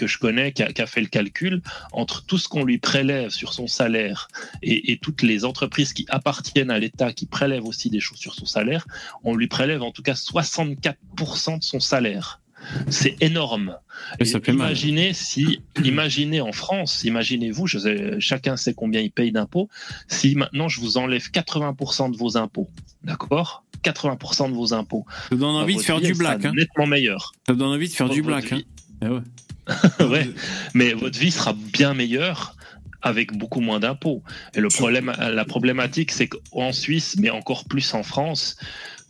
que 0.00 0.06
je 0.06 0.18
connais 0.18 0.52
qui 0.52 0.62
a, 0.62 0.72
qui 0.72 0.80
a 0.80 0.86
fait 0.86 1.02
le 1.02 1.08
calcul 1.08 1.60
entre 1.92 2.24
tout 2.24 2.38
ce 2.38 2.48
qu'on 2.48 2.64
lui 2.64 2.78
prélève 2.78 3.28
sur 3.28 3.52
son 3.52 3.66
salaire 3.66 4.28
et, 4.62 4.92
et 4.92 4.96
toutes 4.96 5.20
les 5.20 5.44
entreprises 5.44 5.92
qui 5.92 6.06
appartiennent 6.08 6.70
à 6.70 6.78
l'État 6.78 7.12
qui 7.12 7.26
prélèvent 7.26 7.66
aussi 7.66 7.90
des 7.90 8.00
choses 8.00 8.18
sur 8.18 8.34
son 8.34 8.46
salaire, 8.46 8.86
on 9.24 9.36
lui 9.36 9.46
prélève 9.46 9.82
en 9.82 9.92
tout 9.92 10.02
cas 10.02 10.14
64% 10.14 11.58
de 11.58 11.62
son 11.62 11.80
salaire. 11.80 12.40
C'est 12.88 13.16
énorme. 13.20 13.76
Et 14.18 14.24
ça 14.24 14.40
fait 14.40 14.52
mal. 14.52 14.68
imaginez 14.68 15.12
si, 15.12 15.60
imaginez 15.84 16.40
en 16.40 16.52
France, 16.52 17.04
imaginez-vous, 17.04 17.66
chacun 18.18 18.56
sait 18.56 18.74
combien 18.74 19.00
il 19.00 19.10
paye 19.10 19.32
d'impôts. 19.32 19.68
Si 20.08 20.34
maintenant 20.34 20.68
je 20.68 20.80
vous 20.80 20.96
enlève 20.96 21.30
80% 21.30 22.12
de 22.12 22.16
vos 22.16 22.36
impôts, 22.36 22.68
d'accord? 23.04 23.64
80% 23.84 24.50
de 24.50 24.54
vos 24.54 24.74
impôts. 24.74 25.06
Ça 25.30 25.36
donne 25.36 25.56
envie 25.56 25.76
de 25.76 25.80
faire 25.80 25.98
vie, 25.98 26.08
du 26.08 26.14
black, 26.14 26.44
hein. 26.44 26.52
Nettement 26.54 26.86
meilleure. 26.86 27.32
Ça 27.46 27.54
donne 27.54 27.68
envie 27.68 27.88
de 27.88 27.94
faire 27.94 28.08
du 28.08 28.22
black. 28.22 28.52
Hein. 28.52 28.60
Eh 29.02 29.08
ouais. 29.08 29.20
ouais. 30.06 30.30
Mais 30.74 30.92
votre 30.92 31.18
vie 31.18 31.30
sera 31.30 31.54
bien 31.54 31.94
meilleure 31.94 32.56
avec 33.02 33.36
beaucoup 33.36 33.60
moins 33.60 33.80
d'impôts. 33.80 34.22
Et 34.54 34.60
le 34.60 34.68
problème, 34.68 35.12
la 35.18 35.44
problématique, 35.44 36.10
c'est 36.10 36.28
qu'en 36.28 36.72
Suisse, 36.72 37.16
mais 37.18 37.30
encore 37.30 37.64
plus 37.64 37.94
en 37.94 38.02
France, 38.02 38.56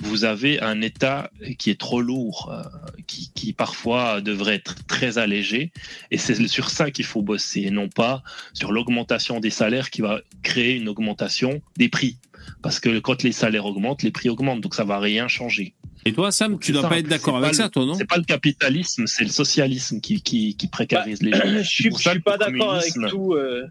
vous 0.03 0.25
avez 0.25 0.61
un 0.61 0.81
État 0.83 1.31
qui 1.59 1.71
est 1.71 1.79
trop 1.81 2.01
lourd, 2.01 2.51
euh, 2.53 2.63
qui, 3.07 3.31
qui 3.35 3.53
parfois 3.53 4.21
devrait 4.21 4.55
être 4.57 4.75
très 4.87 5.19
allégé. 5.19 5.73
Et 6.11 6.19
c'est 6.19 6.47
sur 6.49 6.71
ça 6.71 6.91
qu'il 6.91 7.05
faut 7.05 7.23
bosser, 7.23 7.63
et 7.63 7.71
non 7.71 7.89
pas 7.89 8.23
sur 8.55 8.73
l'augmentation 8.73 9.41
des 9.41 9.51
salaires 9.51 9.91
qui 9.91 10.01
va 10.03 10.21
créer 10.43 10.77
une 10.77 10.89
augmentation 10.89 11.61
des 11.77 11.89
prix. 11.89 12.17
Parce 12.63 12.81
que 12.81 12.99
quand 13.01 13.23
les 13.23 13.33
salaires 13.33 13.67
augmentent, 13.67 14.03
les 14.03 14.11
prix 14.11 14.29
augmentent, 14.31 14.61
donc 14.63 14.75
ça 14.75 14.85
va 14.85 14.99
rien 14.99 15.29
changer. 15.29 15.75
Et 16.07 16.13
toi, 16.15 16.33
Sam, 16.33 16.59
tu 16.59 16.69
C'est 16.69 16.73
dois 16.73 16.83
ça, 16.83 16.89
pas 16.89 16.99
être 16.99 17.09
d'accord 17.09 17.37
avec 17.37 17.55
ça, 17.55 17.65
le- 17.65 17.69
toi, 17.71 17.85
non 17.85 17.93
C'est 17.95 18.07
pas 18.07 18.17
le 18.17 18.25
capitalisme, 18.25 19.07
c'est 19.07 19.25
le 19.25 19.31
socialisme 19.31 20.01
qui, 20.01 20.23
qui, 20.23 20.57
qui 20.57 20.67
précarise 20.67 21.21
les 21.23 21.33
gens. 21.33 21.43
Je 21.59 21.63
suis, 21.63 21.91
pour 21.91 21.99
je 21.99 22.05
ça 22.05 22.11
suis 22.13 22.21
que 22.21 22.25
pas 22.25 22.39
d'accord 22.39 22.73
avec 22.75 22.95
tout. 23.11 23.35
euh, 23.35 23.67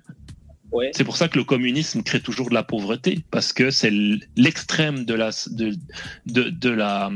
Ouais. 0.71 0.91
C'est 0.93 1.03
pour 1.03 1.17
ça 1.17 1.27
que 1.27 1.37
le 1.37 1.43
communisme 1.43 2.03
crée 2.03 2.21
toujours 2.21 2.49
de 2.49 2.53
la 2.53 2.63
pauvreté, 2.63 3.19
parce 3.31 3.53
que 3.53 3.71
c'est 3.71 3.91
l'extrême 4.35 5.05
de 5.05 5.13
la, 5.15 5.31
de, 5.49 5.75
de, 6.27 6.49
de 6.49 6.69
la, 6.69 7.11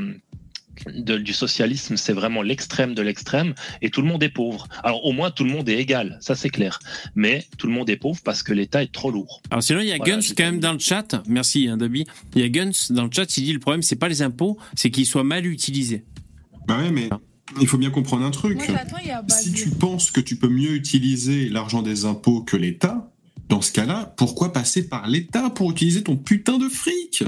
de- 0.88 1.18
du 1.18 1.34
socialisme, 1.34 1.96
c'est 1.98 2.14
vraiment 2.14 2.42
l'extrême 2.42 2.96
de 2.96 3.02
l'extrême, 3.04 3.54
et 3.84 3.90
tout 3.92 4.02
le 4.02 4.08
monde 4.08 4.24
est 4.24 4.30
pauvre. 4.30 4.68
Alors 4.84 5.06
au 5.06 5.12
moins 5.12 5.30
tout 5.30 5.44
le 5.44 5.52
monde 5.52 5.70
est 5.70 5.78
égal, 5.78 6.18
ça 6.20 6.36
c'est 6.36 6.50
clair. 6.50 6.80
Mais 7.16 7.46
tout 7.60 7.68
le 7.68 7.74
monde 7.74 7.90
est 7.92 7.98
pauvre 7.98 8.20
parce 8.24 8.42
que 8.42 8.54
l'État 8.54 8.82
est 8.82 8.92
trop 8.92 9.12
lourd. 9.12 9.42
Alors 9.52 9.62
sinon, 9.62 9.82
il 9.82 9.88
y 9.88 9.92
a 9.92 9.98
Voilà, 9.98 10.16
Guns 10.18 10.34
quand 10.36 10.44
même 10.46 10.60
dans 10.60 10.74
le 10.74 10.80
chat. 10.80 11.22
Merci, 11.28 11.68
hein, 11.68 11.78
Dabi. 11.78 12.06
Il 12.36 12.42
y 12.42 12.46
a 12.46 12.50
Guns 12.50 12.72
dans 12.90 13.04
le 13.04 13.12
chat, 13.12 13.38
il 13.38 13.44
dit 13.44 13.54
le 13.54 13.60
problème, 13.60 13.84
c'est 13.84 13.96
pas 13.96 14.10
les 14.10 14.24
impôts, 14.24 14.58
c'est 14.76 14.90
qu'ils 14.90 15.06
soient 15.06 15.24
mal 15.24 15.46
utilisés. 15.46 16.04
Bah 16.68 16.80
ouais, 16.80 16.92
mais 16.92 17.10
il 17.62 17.68
faut 17.68 17.78
bien 17.78 17.92
comprendre 17.92 18.26
un 18.26 18.32
truc. 18.32 18.58
Moi, 18.68 19.20
Si 19.30 19.52
tu 19.54 19.70
penses 19.70 20.10
que 20.10 20.22
tu 20.22 20.38
peux 20.38 20.48
mieux 20.50 20.72
utiliser 20.74 21.50
l'argent 21.50 21.84
des 21.84 22.06
impôts 22.06 22.42
que 22.42 22.58
l'État, 22.58 23.13
dans 23.54 23.62
ce 23.62 23.72
cas-là, 23.72 24.12
pourquoi 24.18 24.52
passer 24.52 24.88
par 24.88 25.08
l'État 25.08 25.52
pour 25.52 25.70
utiliser 25.70 26.02
ton 26.02 26.18
putain 26.18 26.58
de 26.58 26.68
fric? 26.68 27.24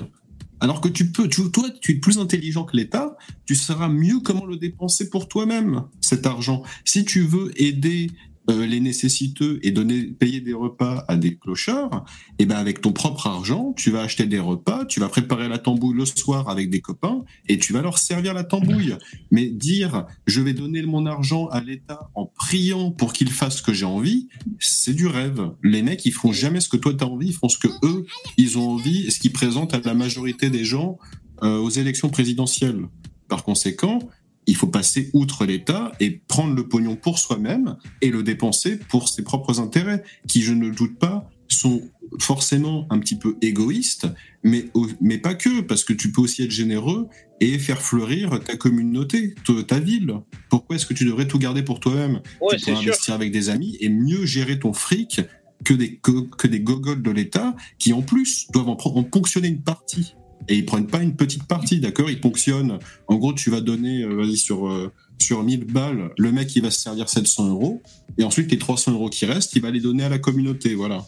Alors 0.60 0.82
que 0.82 0.88
tu 0.88 1.12
peux, 1.12 1.30
tu- 1.30 1.52
toi, 1.52 1.70
tu 1.82 1.92
es 1.92 1.96
plus 1.96 2.18
intelligent 2.18 2.64
que 2.64 2.76
l'État, 2.76 3.16
tu 3.46 3.54
sauras 3.54 3.90
mieux 3.90 4.20
comment 4.22 4.48
le 4.48 4.58
dépenser 4.58 5.12
pour 5.12 5.28
toi-même, 5.28 5.84
cet 6.02 6.26
argent. 6.26 6.64
Si 6.84 7.06
tu 7.06 7.22
veux 7.22 7.52
aider 7.62 8.10
euh, 8.50 8.66
les 8.66 8.80
nécessiteux 8.80 9.60
et 9.64 9.72
donner, 9.72 10.04
payer 10.04 10.40
des 10.40 10.54
repas 10.54 11.04
à 11.08 11.16
des 11.18 11.36
clochards, 11.36 12.06
et 12.40 12.46
ben 12.46 12.58
avec 12.58 12.82
ton 12.82 12.92
propre 12.92 13.28
argent, 13.28 13.74
tu 13.76 13.92
vas 13.92 14.02
acheter 14.02 14.26
des 14.26 14.40
repas, 14.40 14.86
tu 14.86 15.00
vas 15.00 15.10
préparer 15.10 15.48
la 15.50 15.58
tambouille 15.58 15.98
le 15.98 16.06
soir 16.06 16.50
avec 16.50 16.70
des 16.70 16.82
copains 16.82 17.24
et 17.48 17.58
tu 17.58 17.74
vas 17.74 17.82
leur 17.82 17.98
servir 17.98 18.34
la 18.34 18.44
tambouille. 18.44 18.96
Mais 19.32 19.48
dire 19.48 20.06
je 20.28 20.42
vais 20.42 20.54
donner 20.54 20.82
mon 20.84 21.06
argent 21.06 21.48
à 21.48 21.62
l'État 21.62 22.10
en 22.14 22.26
priant 22.26 22.92
pour 22.92 23.14
qu'il 23.14 23.32
fasse 23.32 23.58
ce 23.58 23.62
que 23.64 23.74
j'ai 23.74 23.86
envie, 23.86 24.28
c'est 24.60 24.94
du 24.94 25.08
rêve. 25.08 25.52
Les 25.64 25.82
mecs, 25.82 26.06
ils 26.06 26.12
feront 26.12 26.34
jamais 26.34 26.62
ce 26.62 26.70
que 26.70 26.78
toi 26.78 26.94
t'as 26.94 27.06
envie, 27.06 27.28
ils 27.30 27.34
font 27.34 27.50
ce 27.50 27.58
que 27.58 27.68
eux, 27.84 28.06
ils 28.38 28.58
ont 28.58 28.70
envie 28.70 29.10
ce 29.12 29.20
qu'ils 29.20 29.34
présentent 29.34 29.74
à 29.74 29.80
la 29.80 29.94
majorité 29.94 30.50
des 30.50 30.66
gens 30.66 30.98
euh, 31.44 31.58
aux 31.58 31.70
élections 31.70 32.10
présidentielles. 32.10 32.88
Par 33.28 33.44
conséquent, 33.44 34.00
il 34.48 34.56
faut 34.56 34.68
passer 34.68 35.10
outre 35.14 35.46
l'État 35.46 35.92
et 36.00 36.12
prendre 36.12 36.54
le 36.54 36.68
pognon 36.68 36.96
pour 36.96 37.20
soi-même 37.20 37.78
et 38.02 38.10
le 38.10 38.24
dépenser 38.24 38.78
pour 38.78 39.10
ses 39.10 39.24
propres 39.24 39.60
intérêts, 39.60 40.04
qui, 40.28 40.42
je 40.42 40.54
ne 40.54 40.68
le 40.68 40.76
doute 40.76 40.98
pas, 40.98 41.30
sont 41.48 41.82
forcément 42.20 42.88
un 42.90 43.00
petit 43.00 43.16
peu 43.16 43.36
égoïstes, 43.42 44.08
mais, 44.44 44.66
mais 45.02 45.18
pas 45.18 45.34
que, 45.34 45.62
parce 45.62 45.84
que 45.84 45.94
tu 45.94 46.12
peux 46.12 46.22
aussi 46.22 46.44
être 46.44 46.52
généreux 46.52 47.08
et 47.42 47.58
faire 47.60 47.82
fleurir 47.82 48.40
ta 48.44 48.56
communauté, 48.56 49.36
ta, 49.68 49.80
ville. 49.80 50.14
Pourquoi 50.50 50.76
est-ce 50.76 50.86
que 50.86 50.94
tu 50.94 51.06
devrais 51.06 51.28
tout 51.28 51.40
garder 51.40 51.64
pour 51.64 51.80
toi-même? 51.80 52.22
Ouais, 52.42 52.58
Tu 52.58 52.64
sûr. 52.64 52.78
investir 52.78 53.14
avec 53.14 53.32
des 53.32 53.50
amis 53.50 53.78
et 53.80 53.90
mieux 53.90 54.26
gérer 54.26 54.60
ton 54.60 54.74
fric 54.74 55.22
que 55.64 55.74
des, 55.74 55.98
que, 55.98 56.12
que 56.36 56.48
des 56.48 56.60
gogoles 56.60 57.02
de 57.02 57.12
l'État 57.12 57.56
qui, 57.80 57.94
en 57.94 58.02
plus, 58.02 58.48
doivent 58.52 58.70
en, 58.70 58.78
en 58.78 59.04
ponctionner 59.04 59.48
une 59.48 59.62
partie. 59.62 60.16
Et 60.48 60.56
ils 60.58 60.66
prennent 60.66 60.88
pas 60.88 61.02
une 61.02 61.16
petite 61.16 61.44
partie, 61.46 61.80
d'accord? 61.80 62.10
Ils 62.10 62.20
ponctionnent. 62.22 62.78
En 63.08 63.16
gros, 63.16 63.34
tu 63.34 63.50
vas 63.50 63.62
donner, 63.62 64.04
euh, 64.04 64.14
vas-y, 64.16 64.38
sur, 64.38 64.68
euh, 64.68 64.92
sur 65.20 65.42
1000 65.44 65.66
balles, 65.66 66.12
le 66.18 66.32
mec, 66.32 66.56
il 66.56 66.62
va 66.62 66.70
se 66.72 66.80
servir 66.82 67.10
700 67.10 67.50
euros. 67.50 67.82
Et 68.18 68.24
ensuite, 68.24 68.52
les 68.52 68.58
300 68.60 68.92
euros 68.94 69.10
qui 69.10 69.26
restent, 69.26 69.56
il 69.56 69.62
va 69.62 69.72
les 69.72 69.80
donner 69.82 70.04
à 70.04 70.10
la 70.10 70.20
communauté, 70.20 70.76
voilà. 70.76 71.04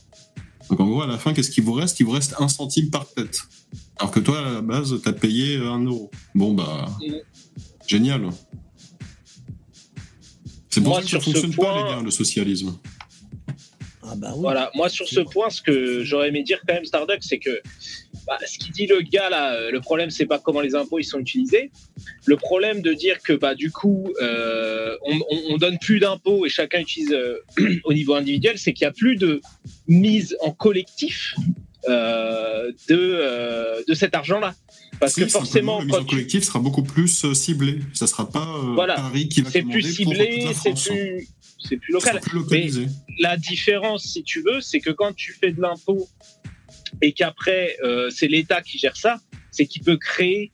Donc, 0.70 0.80
en 0.80 0.88
gros, 0.88 1.02
à 1.04 1.08
la 1.08 1.18
fin, 1.18 1.34
qu'est-ce 1.34 1.52
qu'il 1.52 1.64
vous 1.64 1.74
reste? 1.74 2.00
Il 2.00 2.06
vous 2.06 2.12
reste 2.12 2.36
un 2.40 2.48
centime 2.48 2.90
par 2.90 3.08
tête. 3.14 3.38
Alors 4.00 4.12
que 4.12 4.20
toi, 4.20 4.40
à 4.40 4.54
la 4.54 4.62
base, 4.62 4.96
t'as 5.04 5.14
payé 5.14 5.58
euh, 5.58 5.70
un 5.72 5.84
euro. 5.84 6.10
Bon, 6.34 6.54
bah, 6.54 6.88
génial. 7.88 8.30
C'est 10.70 10.82
pour 10.82 10.94
Moi, 10.94 11.02
ça 11.02 11.04
que 11.06 11.10
ça 11.12 11.20
sur 11.20 11.24
fonctionne 11.32 11.54
point- 11.54 11.66
pas, 11.74 11.84
les 11.90 11.96
gars, 11.96 12.02
le 12.04 12.12
socialisme. 12.12 12.76
Voilà, 14.38 14.72
moi 14.74 14.88
sur 14.90 15.06
ce 15.08 15.20
point, 15.20 15.50
ce 15.50 15.62
que 15.62 16.04
j'aurais 16.04 16.30
aimé 16.30 16.42
dire 16.44 16.60
quand 16.66 16.74
même, 16.74 16.86
Starduck, 16.86 17.18
c'est 17.22 17.40
que 17.40 17.60
bah, 18.28 18.38
ce 18.46 18.58
qu'il 18.60 18.72
dit 18.74 18.88
le 18.88 19.02
gars 19.02 19.30
là, 19.30 19.54
euh, 19.54 19.72
le 19.72 19.80
problème 19.82 20.10
c'est 20.10 20.26
pas 20.26 20.38
comment 20.38 20.62
les 20.62 20.76
impôts 20.76 21.00
ils 21.00 21.04
sont 21.06 21.20
utilisés. 21.20 21.72
Le 22.26 22.36
problème 22.38 22.82
de 22.82 22.94
dire 22.94 23.20
que 23.24 23.34
bah 23.34 23.56
du 23.56 23.72
coup 23.72 24.14
euh, 24.22 24.96
on, 25.06 25.16
on- 25.32 25.42
on 25.54 25.58
donne 25.58 25.78
plus 25.80 26.00
d'impôts 26.00 26.46
et 26.46 26.50
chacun 26.50 26.80
utilise 26.82 27.14
euh, 27.14 27.38
au 27.86 27.94
niveau 27.94 28.14
individuel, 28.16 28.58
c'est 28.58 28.74
qu'il 28.74 28.84
y 28.86 28.88
a 28.88 28.92
plus 28.92 29.16
de 29.16 29.42
mise 29.88 30.36
en 30.42 30.52
collectif 30.52 31.36
euh, 31.88 32.72
de 32.90 33.86
de 33.88 33.94
cet 33.94 34.14
argent-là. 34.16 34.54
Parce 35.00 35.14
Si, 35.14 35.22
que 35.22 35.28
forcément, 35.28 35.80
la 35.80 35.86
mise 35.86 35.96
tu 36.00 36.06
collectif 36.06 36.44
sera 36.44 36.60
beaucoup 36.60 36.84
plus 36.84 37.32
ciblée. 37.34 37.80
Ça 37.94 38.08
sera 38.08 38.30
pas 38.30 38.48
Voilà. 38.74 38.96
Paris 38.96 39.30
qui 39.30 39.42
va 39.42 39.50
c'est 39.52 39.62
plus 39.62 39.84
ciblé, 39.84 40.48
c'est 40.54 40.70
hein. 40.72 40.74
plus, 40.74 41.28
c'est 41.60 41.78
plus 41.78 41.94
local. 41.94 42.20
plus 42.20 42.40
localisé. 42.40 42.82
Mais 42.88 43.16
la 43.20 43.38
différence, 43.38 44.04
si 44.04 44.24
tu 44.24 44.42
veux, 44.42 44.60
c'est 44.60 44.80
que 44.80 44.90
quand 44.90 45.14
tu 45.14 45.32
fais 45.34 45.52
de 45.52 45.62
l'impôt 45.62 46.08
et 47.02 47.14
qu'après 47.14 47.78
euh, 47.84 48.10
c'est 48.10 48.28
l'État 48.28 48.62
qui 48.62 48.78
gère 48.78 48.98
ça, 48.98 49.18
c'est 49.52 49.66
qu'il 49.66 49.84
peut 49.84 49.98
créer 49.98 50.52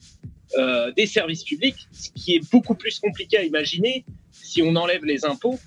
euh, 0.56 0.92
des 0.92 1.06
services 1.06 1.42
publics, 1.42 1.88
ce 1.92 2.10
qui 2.10 2.34
est 2.36 2.50
beaucoup 2.50 2.74
plus 2.74 3.00
compliqué 3.00 3.38
à 3.38 3.42
imaginer 3.42 4.04
si 4.32 4.62
on 4.62 4.76
enlève 4.76 5.04
les 5.04 5.24
impôts 5.24 5.58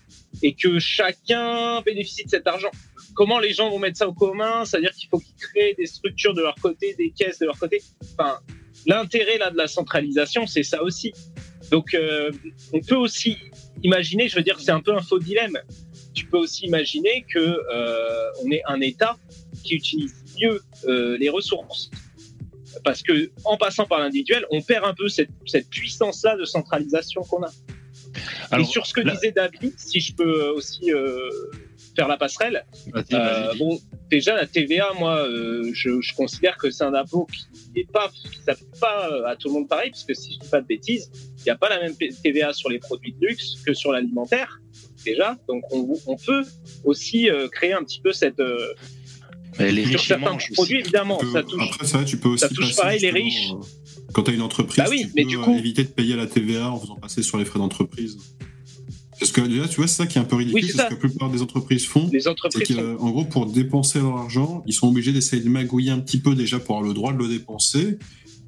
et 0.41 0.53
que 0.53 0.79
chacun 0.79 1.81
bénéficie 1.81 2.23
de 2.23 2.29
cet 2.29 2.47
argent. 2.47 2.71
Comment 3.13 3.39
les 3.39 3.53
gens 3.53 3.69
vont 3.69 3.79
mettre 3.79 3.97
ça 3.97 4.07
au 4.07 4.13
commun? 4.13 4.63
C'est-à-dire 4.65 4.91
qu'il 4.91 5.09
faut 5.09 5.19
qu'ils 5.19 5.35
créent 5.35 5.73
des 5.77 5.87
structures 5.87 6.33
de 6.33 6.41
leur 6.41 6.55
côté, 6.55 6.95
des 6.97 7.11
caisses 7.11 7.39
de 7.39 7.45
leur 7.45 7.57
côté. 7.57 7.81
Enfin, 8.13 8.39
l'intérêt 8.85 9.37
là 9.37 9.49
de 9.49 9.57
la 9.57 9.67
centralisation, 9.67 10.45
c'est 10.47 10.63
ça 10.63 10.83
aussi. 10.83 11.13
Donc, 11.71 11.93
euh, 11.93 12.31
on 12.73 12.79
peut 12.79 12.95
aussi 12.95 13.37
imaginer, 13.83 14.29
je 14.29 14.35
veux 14.35 14.43
dire, 14.43 14.59
c'est 14.59 14.71
un 14.71 14.81
peu 14.81 14.95
un 14.95 15.01
faux 15.01 15.19
dilemme. 15.19 15.57
Tu 16.13 16.25
peux 16.25 16.37
aussi 16.37 16.65
imaginer 16.65 17.25
que 17.33 17.39
euh, 17.39 18.29
on 18.43 18.51
est 18.51 18.61
un 18.67 18.79
État 18.81 19.17
qui 19.63 19.75
utilise 19.75 20.15
mieux 20.39 20.61
euh, 20.87 21.17
les 21.17 21.29
ressources, 21.29 21.89
parce 22.83 23.01
que 23.01 23.31
en 23.43 23.57
passant 23.57 23.85
par 23.85 23.99
l'individuel, 23.99 24.45
on 24.51 24.61
perd 24.61 24.85
un 24.85 24.93
peu 24.93 25.07
cette, 25.09 25.29
cette 25.45 25.69
puissance-là 25.69 26.35
de 26.37 26.45
centralisation 26.45 27.21
qu'on 27.23 27.43
a. 27.43 27.49
Alors, 28.51 28.65
Et 28.65 28.69
sur 28.69 28.85
ce 28.85 28.93
que 28.93 29.01
là- 29.01 29.13
disait 29.13 29.31
David, 29.31 29.73
si 29.77 29.99
je 29.99 30.15
peux 30.15 30.49
aussi 30.49 30.91
euh, 30.91 31.29
faire 31.95 32.07
la 32.07 32.17
passerelle, 32.17 32.65
euh, 33.13 33.53
bon, 33.59 33.79
déjà 34.09 34.35
la 34.35 34.45
TVA, 34.47 34.93
moi, 34.99 35.27
euh, 35.27 35.69
je, 35.73 36.01
je 36.01 36.15
considère 36.15 36.57
que 36.57 36.69
c'est 36.71 36.83
un 36.83 36.93
impôt 36.93 37.25
qui 37.25 37.45
n'est 37.75 37.85
pas, 37.91 38.09
qui 38.09 38.39
s'applique 38.45 38.79
pas 38.79 39.09
euh, 39.11 39.25
à 39.25 39.35
tout 39.35 39.49
le 39.49 39.55
monde 39.55 39.67
pareil, 39.67 39.89
parce 39.91 40.03
que 40.03 40.13
si 40.13 40.33
je 40.33 40.39
dis 40.39 40.49
pas 40.49 40.61
de 40.61 40.67
bêtises, 40.67 41.11
il 41.39 41.43
n'y 41.43 41.49
a 41.51 41.57
pas 41.57 41.69
la 41.69 41.79
même 41.81 41.95
TVA 42.23 42.53
sur 42.53 42.69
les 42.69 42.79
produits 42.79 43.13
de 43.19 43.27
luxe 43.27 43.55
que 43.65 43.73
sur 43.73 43.91
l'alimentaire, 43.91 44.59
déjà. 45.03 45.37
Donc 45.47 45.63
on, 45.71 45.87
on 46.07 46.15
peut 46.17 46.43
aussi 46.85 47.29
euh, 47.29 47.47
créer 47.49 47.73
un 47.73 47.83
petit 47.83 48.01
peu 48.01 48.13
cette 48.13 48.39
euh, 48.39 48.73
les 49.59 49.83
sur 49.83 49.91
riches, 49.99 50.07
certains 50.07 50.31
mangent 50.31 50.51
produits, 50.53 50.79
évidemment, 50.79 51.17
peux- 51.17 51.31
ça 51.31 51.43
touche. 51.43 51.61
Après, 51.63 51.85
ça, 51.87 52.03
tu 52.03 52.17
peux 52.17 52.29
aussi 52.29 52.41
ça 52.41 52.49
touche 52.49 52.67
passer, 52.75 52.81
pareil 52.81 52.99
les 53.01 53.11
riches. 53.11 53.51
euh, 53.53 53.63
Quand 54.13 54.23
tu 54.23 54.31
as 54.31 54.33
une 54.33 54.41
entreprise, 54.41 54.83
Bah 54.83 54.89
oui, 54.89 55.01
tu 55.01 55.11
mais 55.15 55.23
peux 55.23 55.29
du 55.29 55.37
euh, 55.37 55.41
coup- 55.41 55.55
éviter 55.57 55.83
de 55.83 55.89
payer 55.89 56.15
la 56.15 56.27
TVA 56.27 56.69
en 56.71 56.79
faisant 56.79 56.95
passer 56.95 57.23
sur 57.23 57.37
les 57.37 57.45
frais 57.45 57.59
d'entreprise. 57.59 58.17
Parce 59.19 59.31
que 59.31 59.41
déjà, 59.41 59.67
tu 59.67 59.77
vois, 59.77 59.87
c'est 59.87 59.95
ça 59.97 60.05
qui 60.07 60.19
est 60.19 60.21
un 60.21 60.25
peu 60.25 60.35
ridicule, 60.35 60.61
Oui, 60.63 60.69
c'est 60.71 60.77
ce 60.77 60.87
que 60.87 60.93
la 60.93 60.99
plupart 60.99 61.29
des 61.31 61.41
entreprises 61.41 61.87
font. 61.87 62.07
Les 62.13 62.27
entreprises 62.27 62.67
sont- 62.75 62.95
qu'en 62.97 63.09
gros, 63.09 63.25
pour 63.25 63.47
dépenser 63.47 63.99
leur 63.99 64.15
argent, 64.17 64.63
ils 64.67 64.73
sont 64.73 64.87
obligés 64.87 65.11
d'essayer 65.11 65.41
de 65.41 65.49
magouiller 65.49 65.89
un 65.91 65.99
petit 65.99 66.19
peu 66.19 66.35
déjà 66.35 66.59
pour 66.59 66.75
avoir 66.75 66.87
le 66.87 66.93
droit 66.93 67.13
de 67.13 67.17
le 67.17 67.27
dépenser, 67.27 67.97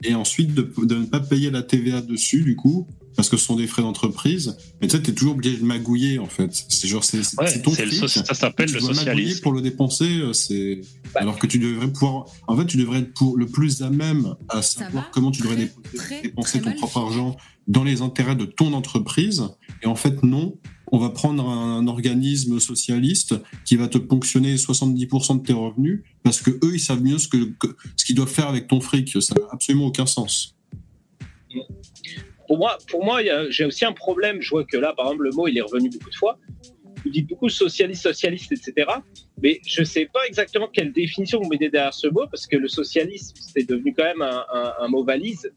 et 0.04 0.14
ensuite 0.14 0.54
de, 0.54 0.72
de 0.84 0.96
ne 0.96 1.06
pas 1.06 1.20
payer 1.20 1.50
la 1.50 1.64
TVA 1.64 2.02
dessus, 2.02 2.44
du 2.44 2.56
coup, 2.56 2.88
parce 3.20 3.28
que 3.28 3.36
ce 3.36 3.44
sont 3.44 3.58
des 3.58 3.68
frais 3.68 3.82
d'entreprise. 3.82 4.56
Mais 4.80 4.88
tu 4.88 4.96
sais, 4.96 5.04
t'es 5.04 5.12
toujours 5.12 5.34
obligé 5.34 5.58
de 5.58 5.66
magouiller, 5.66 6.20
en 6.20 6.26
fait. 6.28 6.52
C'est 6.70 6.88
genre, 6.88 7.04
c'est 7.04 7.18
Ouais, 7.38 7.60
ton 7.60 7.72
le 7.72 7.76
fric, 7.76 8.00
so- 8.00 8.08
ça 8.08 8.34
s'appelle 8.34 8.72
le 8.72 8.80
socialisme. 8.80 9.42
pour 9.42 9.52
le 9.52 9.62
dépenser, 9.62 10.20
euh, 10.22 10.32
c'est... 10.32 10.80
Alors 11.16 11.38
que 11.38 11.46
tu 11.46 11.60
devrais 11.60 11.92
pouvoir... 11.92 12.28
En 12.48 12.56
fait, 12.56 12.66
tu 12.66 12.78
devrais 12.78 13.00
être 13.00 13.14
pour 13.14 13.36
le 13.38 13.46
plus 13.46 13.82
à 13.82 13.90
même 13.90 14.36
à 14.48 14.62
savoir 14.62 15.12
comment 15.12 15.32
tu 15.32 15.42
devrais 15.42 15.58
dépenser, 15.58 16.22
dépenser 16.24 16.62
ton 16.62 16.72
propre 16.76 16.98
argent 16.98 17.36
dans 17.68 17.84
les 17.84 18.02
intérêts 18.02 18.38
de 18.38 18.46
ton 18.46 18.72
entreprise. 18.72 19.44
Et 19.84 19.88
en 19.88 19.96
fait, 19.96 20.24
non. 20.24 20.56
On 20.92 20.98
va 20.98 21.10
prendre 21.10 21.48
un, 21.48 21.78
un 21.80 21.88
organisme 21.88 22.60
socialiste 22.60 23.36
qui 23.66 23.76
va 23.76 23.88
te 23.90 23.98
ponctionner 24.00 24.56
70% 24.56 25.42
de 25.42 25.46
tes 25.46 25.54
revenus 25.54 26.04
parce 26.24 26.42
que 26.42 26.52
eux, 26.64 26.72
ils 26.74 26.80
savent 26.80 27.04
mieux 27.04 27.18
ce 27.20 27.28
que, 27.28 27.38
que- 27.60 27.76
ce 27.98 28.06
qu'ils 28.06 28.16
doivent 28.16 28.30
faire 28.32 28.48
avec 28.48 28.68
ton 28.68 28.80
fric. 28.82 29.22
Ça 29.22 29.36
n'a 29.36 29.42
absolument 29.52 29.88
aucun 29.88 30.06
sens. 30.06 30.56
Pour 32.88 33.04
moi, 33.04 33.22
j'ai 33.50 33.66
aussi 33.66 33.86
un 33.86 33.94
problème. 33.94 34.42
Je 34.42 34.50
vois 34.50 34.64
que 34.64 34.78
là, 34.78 34.94
par 34.96 35.08
exemple, 35.08 35.24
le 35.24 35.32
mot, 35.32 35.48
il 35.48 35.58
est 35.58 35.62
revenu 35.62 35.90
beaucoup 35.90 36.10
de 36.10 36.16
fois. 36.16 36.40
Vous 37.04 37.10
dites 37.10 37.28
beaucoup 37.28 37.48
socialiste, 37.48 38.04
socialiste, 38.04 38.52
etc. 38.52 38.92
Mais 39.42 39.62
je 39.66 39.82
ne 39.82 39.86
sais 39.86 40.10
pas 40.12 40.20
exactement 40.28 40.68
quelle 40.68 40.92
définition 40.92 41.40
vous 41.42 41.50
mettez 41.50 41.70
derrière 41.70 41.94
ce 41.94 42.08
mot, 42.08 42.26
parce 42.28 42.46
que 42.46 42.58
le 42.58 42.68
socialisme, 42.68 43.36
c'est 43.40 43.68
devenu 43.68 43.94
quand 43.94 44.04
même 44.04 44.22
un, 44.22 44.88
mot 44.90 45.04
valise. 45.04 45.50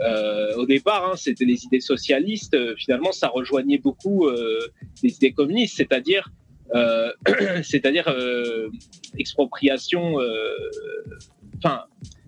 Euh, 0.00 0.54
au 0.56 0.66
départ, 0.66 1.10
hein, 1.10 1.16
c'était 1.16 1.44
les 1.44 1.64
idées 1.64 1.80
socialistes. 1.80 2.54
Euh, 2.54 2.74
finalement, 2.76 3.12
ça 3.12 3.28
rejoignait 3.28 3.78
beaucoup 3.78 4.26
euh, 4.26 4.58
les 5.02 5.14
idées 5.14 5.32
communistes, 5.32 5.76
c'est-à-dire, 5.76 6.28
euh, 6.74 7.12
euh, 7.28 8.70
expropriation. 9.18 10.16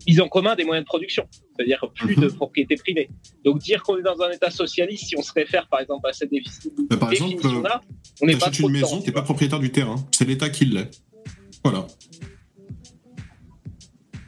Mise 0.06 0.20
en 0.20 0.28
commun 0.28 0.54
des 0.54 0.64
moyens 0.64 0.84
de 0.84 0.88
production, 0.88 1.26
c'est-à-dire 1.56 1.84
plus 1.94 2.16
de 2.16 2.28
propriété 2.28 2.76
privée. 2.76 3.08
Donc 3.44 3.58
dire 3.60 3.82
qu'on 3.82 3.98
est 3.98 4.02
dans 4.02 4.20
un 4.22 4.30
État 4.30 4.50
socialiste, 4.50 5.06
si 5.08 5.16
on 5.16 5.22
se 5.22 5.32
réfère 5.32 5.66
par 5.68 5.80
exemple 5.80 6.08
à 6.08 6.12
cette 6.12 6.30
défi- 6.30 6.50
Bah, 6.90 6.96
par 6.96 7.12
exemple, 7.12 7.34
définition-là, 7.34 7.80
on 8.20 8.26
n'est 8.26 8.36
pas 8.36 8.50
trop 8.50 8.68
une 8.68 8.72
maison, 8.74 8.98
tu 8.98 9.04
t'es 9.06 9.12
pas 9.12 9.22
propriétaire 9.22 9.60
du 9.60 9.70
terrain. 9.70 9.96
C'est 10.12 10.26
l'État 10.26 10.50
qui 10.50 10.64
l'est. 10.66 10.90
Voilà. 11.62 11.86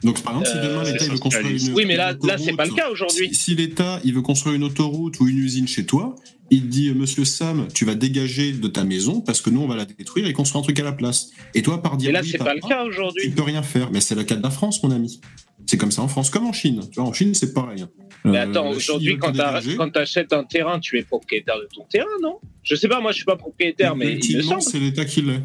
Donc, 0.03 0.21
par 0.21 0.33
exemple, 0.39 0.47
si 0.61 0.67
demain 0.67 0.85
Euh, 0.85 0.91
l'État 0.91 1.05
veut 1.05 1.17
construire 1.17 1.47
une. 1.49 1.73
Oui, 1.73 1.83
mais 1.85 1.95
là- 1.97 2.13
là, 2.23 2.37
c'est 2.37 2.53
pas 2.55 2.65
le 2.65 2.71
autoroute, 2.71 2.75
cas 2.77 2.89
aujourd'hui. 2.91 3.29
Si, 3.29 3.35
si 3.35 3.55
l'État 3.55 3.99
il 4.03 4.13
veut 4.13 4.21
construire 4.21 4.55
une 4.55 4.63
autoroute 4.63 5.19
ou 5.19 5.27
une 5.27 5.37
usine 5.39 5.67
chez 5.67 5.85
toi, 5.87 6.15
il 6.51 6.61
te 6.61 6.67
dit 6.67 6.91
Monsieur 6.93 7.25
Sam, 7.25 7.67
tu 7.73 7.83
vas 7.83 7.95
dégager 7.95 8.51
de 8.53 8.67
ta 8.67 8.83
maison 8.83 9.21
parce 9.21 9.41
que 9.41 9.49
nous 9.49 9.59
on 9.61 9.67
va 9.67 9.75
la 9.75 9.85
détruire 9.85 10.27
et 10.27 10.33
construire 10.33 10.59
un 10.61 10.63
truc 10.63 10.79
à 10.79 10.83
la 10.83 10.91
place. 10.93 11.31
Et 11.55 11.61
toi, 11.63 11.81
par 11.81 11.97
dire 11.97 12.09
Mais 12.09 12.13
là, 12.13 12.21
oui, 12.21 12.29
c'est 12.29 12.37
pas 12.37 12.53
le 12.53 12.61
cas 12.61 12.83
aujourd'hui. 12.85 13.23
Tu 13.23 13.31
peux 13.31 13.41
rien 13.41 13.63
faire. 13.63 13.91
Mais 13.91 13.99
c'est 13.99 14.15
le 14.15 14.23
cas 14.23 14.35
de 14.35 14.43
la 14.43 14.51
France, 14.51 14.81
mon 14.83 14.91
ami. 14.91 15.19
C'est 15.69 15.77
comme 15.77 15.91
ça 15.91 16.01
en 16.01 16.07
France, 16.07 16.29
comme 16.29 16.47
en 16.47 16.53
Chine. 16.53 16.79
Tu 16.91 16.99
vois, 16.99 17.09
en 17.09 17.13
Chine, 17.13 17.33
c'est 17.35 17.53
pareil. 17.53 17.85
Mais 18.23 18.37
Euh, 18.37 18.43
attends, 18.43 18.71
ils 18.71 18.77
aujourd'hui, 18.77 19.17
quand 19.19 19.33
quand 19.75 19.89
t'achètes 19.91 20.31
un 20.33 20.43
terrain, 20.45 20.79
tu 20.79 20.97
es 20.97 21.03
propriétaire 21.03 21.57
de 21.59 21.67
ton 21.75 21.83
terrain, 21.83 22.07
non? 22.23 22.39
Je 22.63 22.73
sais 22.75 22.87
pas, 22.87 23.01
moi, 23.01 23.11
je 23.11 23.17
suis 23.17 23.25
pas 23.25 23.35
propriétaire, 23.35 23.95
mais 23.95 24.17
semble. 24.41 24.61
c'est 24.61 24.79
l'État 24.79 25.03
qui 25.05 25.21
l'est. 25.21 25.41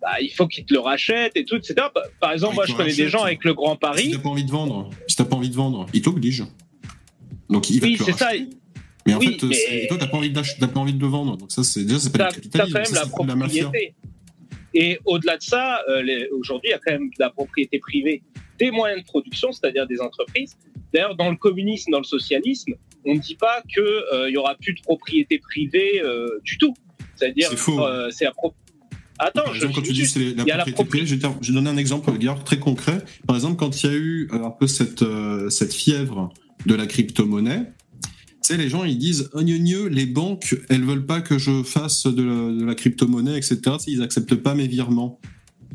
Bah, 0.00 0.20
il 0.22 0.30
faut 0.30 0.46
qu'il 0.46 0.64
te 0.64 0.72
le 0.72 0.80
rachète 0.80 1.32
et 1.36 1.44
tout, 1.44 1.56
etc. 1.56 1.74
Par- 2.20 2.32
exemple, 2.32 2.54
moi, 2.54 2.64
il 2.66 2.72
je 2.72 2.76
connais 2.76 2.94
des 2.94 3.08
gens 3.08 3.22
avec 3.24 3.44
le 3.44 3.52
Grand 3.52 3.74
Si 3.74 3.78
Paris. 3.80 4.10
t'as 4.12 4.18
pas 4.18 4.28
envie 4.30 4.44
de 4.44 4.50
vendre, 4.50 4.90
si 5.06 5.16
t'as 5.16 5.24
pas 5.24 5.36
envie 5.36 5.50
de 5.50 5.54
vendre, 5.56 5.86
il 5.92 6.00
t'oblige. 6.02 6.44
Donc 7.50 7.68
il 7.70 7.80
va 7.80 7.86
Oui, 7.88 7.96
te 7.96 8.04
le 8.10 8.12
ça. 8.16 8.26
racheter. 8.26 8.48
Mais 9.06 9.14
en 9.14 9.18
Oui, 9.18 9.36
fait, 9.38 9.46
mais- 9.46 9.54
c'est- 9.54 9.86
toi, 9.88 9.96
t'as 9.98 10.06
pas 10.06 10.16
envie 10.18 10.30
de 10.30 10.66
pas 10.66 10.80
envie 10.80 10.92
de 10.94 11.00
le 11.00 11.06
vendre. 11.08 11.36
Donc 11.36 11.50
ça, 11.50 11.64
c'est 11.64 11.84
déjà, 11.84 11.98
c'est 11.98 12.16
pas 12.16 12.28
du 12.28 12.34
capitalisme, 12.36 12.72
quand 12.72 12.78
même 12.78 12.84
ça, 12.86 12.94
la 12.94 13.04
c'est 13.06 13.22
de 13.24 13.28
la 13.28 13.34
mafia. 13.36 13.72
Propriété. 14.72 14.92
Et 14.92 14.98
au-delà 15.04 15.36
de 15.36 15.42
ça, 15.42 15.80
euh, 15.88 16.02
aujourd'hui, 16.32 16.70
il 16.70 16.72
y 16.72 16.74
a 16.74 16.78
quand 16.78 16.92
même 16.92 17.08
de 17.08 17.14
la 17.18 17.30
propriété 17.30 17.78
privée 17.78 18.22
des 18.58 18.70
moyens 18.70 19.00
de 19.02 19.06
production, 19.06 19.52
c'est-à-dire 19.52 19.86
des 19.86 20.00
entreprises. 20.00 20.56
D'ailleurs, 20.92 21.14
dans 21.16 21.30
le 21.30 21.36
communisme, 21.36 21.90
dans 21.92 21.98
le 21.98 22.04
socialisme, 22.04 22.72
on 23.04 23.14
ne 23.14 23.20
dit 23.20 23.36
pas 23.36 23.62
qu'il 23.72 24.30
y 24.32 24.36
aura 24.36 24.54
plus 24.56 24.74
de 24.74 24.80
propriété 24.80 25.38
privée 25.38 26.00
euh, 26.02 26.40
du 26.44 26.58
tout. 26.58 26.74
C'est-à-dire, 27.14 27.48
C'est 27.50 27.56
faux. 27.56 27.80
euh, 27.84 28.10
c'est 28.10 28.24
la 28.24 28.32
pro- 28.32 28.54
Attends, 29.20 29.42
Par 29.44 29.52
je 29.54 29.56
exemple, 29.58 29.74
quand 29.74 29.82
tu 29.82 29.92
dis 29.92 30.06
c'est 30.06 30.20
la 30.34 30.44
propriété 30.44 30.84
privée, 30.84 31.06
je 31.06 31.14
vais, 31.16 31.20
te- 31.20 31.34
je 31.40 31.48
vais 31.48 31.54
donner 31.54 31.70
un 31.70 31.76
exemple 31.76 32.10
regarde, 32.10 32.44
très 32.44 32.58
concret. 32.60 32.98
Par 33.26 33.34
exemple, 33.36 33.56
quand 33.56 33.82
il 33.82 33.90
y 33.90 33.92
a 33.92 33.96
eu 33.96 34.28
euh, 34.32 34.44
un 34.44 34.50
peu 34.50 34.66
cette, 34.68 35.02
euh, 35.02 35.50
cette 35.50 35.74
fièvre 35.74 36.32
de 36.66 36.74
la 36.74 36.86
crypto-monnaie, 36.86 37.62
les 38.56 38.68
gens 38.68 38.84
ils 38.84 38.98
disent 38.98 39.30
les 39.34 40.06
banques 40.06 40.56
elles 40.68 40.84
veulent 40.84 41.06
pas 41.06 41.20
que 41.20 41.38
je 41.38 41.62
fasse 41.62 42.06
de 42.06 42.64
la, 42.64 42.74
crypto-monnaie, 42.74 43.36
etc. 43.36 43.60
Ils 43.86 44.02
acceptent 44.02 44.36
pas 44.36 44.54
mes 44.54 44.66
virements. 44.66 45.20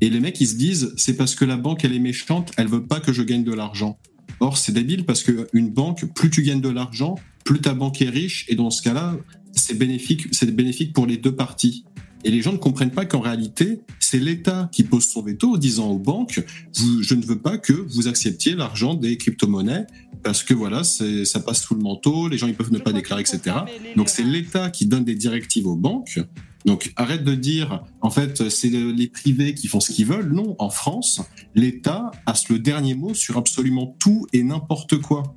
Et 0.02 0.10
les 0.10 0.20
mecs 0.20 0.40
ils 0.42 0.48
se 0.48 0.56
disent 0.56 0.94
c'est 0.98 1.16
parce 1.16 1.36
que 1.36 1.46
la 1.46 1.58
banque 1.58 1.86
elle 1.86 1.94
est 1.94 2.00
méchante, 2.00 2.52
elle 2.58 2.68
veut 2.68 2.86
pas 2.86 3.00
que 3.00 3.14
je 3.14 3.22
gagne 3.22 3.44
de 3.44 3.54
l'argent. 3.54 3.98
Or 4.40 4.58
c'est 4.58 4.72
débile 4.72 5.06
parce 5.06 5.24
que 5.24 5.48
une 5.54 5.70
banque, 5.70 6.06
plus 6.14 6.30
tu 6.30 6.42
gagnes 6.44 6.62
de 6.62 6.70
l'argent, 6.70 7.16
plus 7.44 7.60
ta 7.60 7.74
banque 7.74 8.02
est 8.02 8.10
riche, 8.10 8.46
et 8.50 8.56
dans 8.56 8.70
ce 8.70 8.82
cas-là, 8.82 9.18
c'est 9.52 9.78
bénéfique, 9.78 10.28
c'est 10.32 10.50
bénéfique 10.54 10.94
pour 10.94 11.06
les 11.06 11.18
deux 11.18 11.36
parties. 11.36 11.86
Et 12.24 12.32
les 12.32 12.42
gens 12.42 12.54
ne 12.54 12.58
comprennent 12.58 12.92
pas 12.92 13.06
qu'en 13.06 13.20
réalité, 13.20 13.82
c'est 14.00 14.20
l'État 14.20 14.70
qui 14.72 14.84
pose 14.84 15.06
son 15.06 15.22
veto 15.22 15.54
en 15.56 15.58
disant 15.58 15.90
aux 15.90 16.00
banques, 16.00 16.44
je 16.74 17.16
ne 17.16 17.26
veux 17.26 17.40
pas 17.40 17.58
que 17.58 17.74
vous 17.74 18.08
acceptiez 18.08 18.56
l'argent 18.56 18.94
des 18.94 19.18
crypto-monnaies 19.18 19.86
parce 20.24 20.42
que 20.44 20.54
voilà, 20.54 20.84
ça 20.84 21.40
passe 21.42 21.64
sous 21.64 21.76
le 21.76 21.82
manteau, 21.82 22.30
les 22.30 22.38
gens 22.38 22.48
ils 22.48 22.56
peuvent 22.56 22.72
ne 22.72 22.80
pas 22.80 22.94
déclarer, 22.94 23.22
etc. 23.22 23.58
Donc 23.98 24.08
c'est 24.08 24.24
l'État 24.24 24.70
qui 24.70 24.86
donne 24.86 25.04
des 25.04 25.16
directives 25.16 25.68
aux 25.68 25.76
banques. 25.76 26.20
Donc 26.66 26.94
arrête 26.96 27.26
de 27.26 27.36
dire, 27.36 27.84
en 28.00 28.10
fait, 28.10 28.50
c'est 28.50 28.70
le- 28.70 28.92
les 28.94 29.08
privés 29.10 29.54
qui 29.54 29.68
font 29.68 29.82
ce 29.82 29.92
qu'ils 29.92 30.06
veulent. 30.06 30.32
Non, 30.32 30.56
en 30.60 30.70
France, 30.70 31.20
l'État 31.56 32.10
a 32.26 32.34
le 32.50 32.58
dernier 32.58 32.96
mot 32.96 33.14
sur 33.14 33.38
absolument 33.38 33.98
tout 34.00 34.28
et 34.32 34.44
n'importe 34.44 34.98
quoi. 35.02 35.36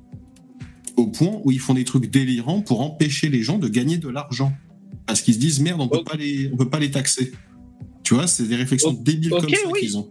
Au 0.95 1.07
point 1.07 1.41
où 1.43 1.51
ils 1.51 1.59
font 1.59 1.73
des 1.73 1.83
trucs 1.83 2.09
délirants 2.09 2.61
pour 2.61 2.79
empêcher 2.79 3.27
les 3.27 3.43
gens 3.43 3.57
de 3.59 3.67
gagner 3.67 3.97
de 3.97 4.07
l'argent. 4.07 4.53
Parce 5.05 5.21
qu'ils 5.21 5.35
se 5.35 5.39
disent, 5.39 5.59
merde, 5.61 5.79
on 5.81 5.87
peut 5.87 6.03
pas 6.03 6.15
les, 6.17 6.49
on 6.53 6.57
peut 6.57 6.69
pas 6.69 6.79
les 6.79 6.91
taxer. 6.91 7.31
Tu 8.03 8.13
vois, 8.13 8.27
c'est 8.27 8.47
des 8.47 8.55
réflexions 8.55 8.93
débiles 8.93 9.33
ok, 9.33 9.41
comme 9.41 9.49
ça 9.49 9.67
oui. 9.71 9.79
qu'ils 9.81 9.97
ont. 9.97 10.09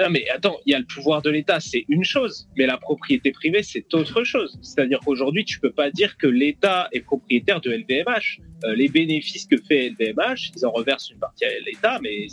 Non, 0.00 0.08
mais 0.10 0.26
attends, 0.34 0.56
il 0.64 0.72
y 0.72 0.74
a 0.74 0.78
le 0.78 0.86
pouvoir 0.86 1.20
de 1.20 1.28
l'État, 1.28 1.60
c'est 1.60 1.84
une 1.88 2.02
chose, 2.02 2.48
mais 2.56 2.64
la 2.64 2.78
propriété 2.78 3.30
privée, 3.30 3.62
c'est 3.62 3.92
autre 3.92 4.24
chose. 4.24 4.58
C'est-à-dire 4.62 5.00
qu'aujourd'hui, 5.04 5.44
tu 5.44 5.60
peux 5.60 5.70
pas 5.72 5.90
dire 5.90 6.16
que 6.16 6.26
l'État 6.26 6.88
est 6.92 7.00
propriétaire 7.00 7.60
de 7.60 7.70
LVMH. 7.70 8.40
Euh, 8.64 8.74
les 8.74 8.88
bénéfices 8.88 9.44
que 9.46 9.56
fait 9.58 9.90
LVMH, 9.90 10.52
ils 10.56 10.64
en 10.64 10.70
reversent 10.70 11.10
une 11.10 11.18
partie 11.18 11.44
à 11.44 11.48
l'État, 11.66 11.98
mais 12.02 12.26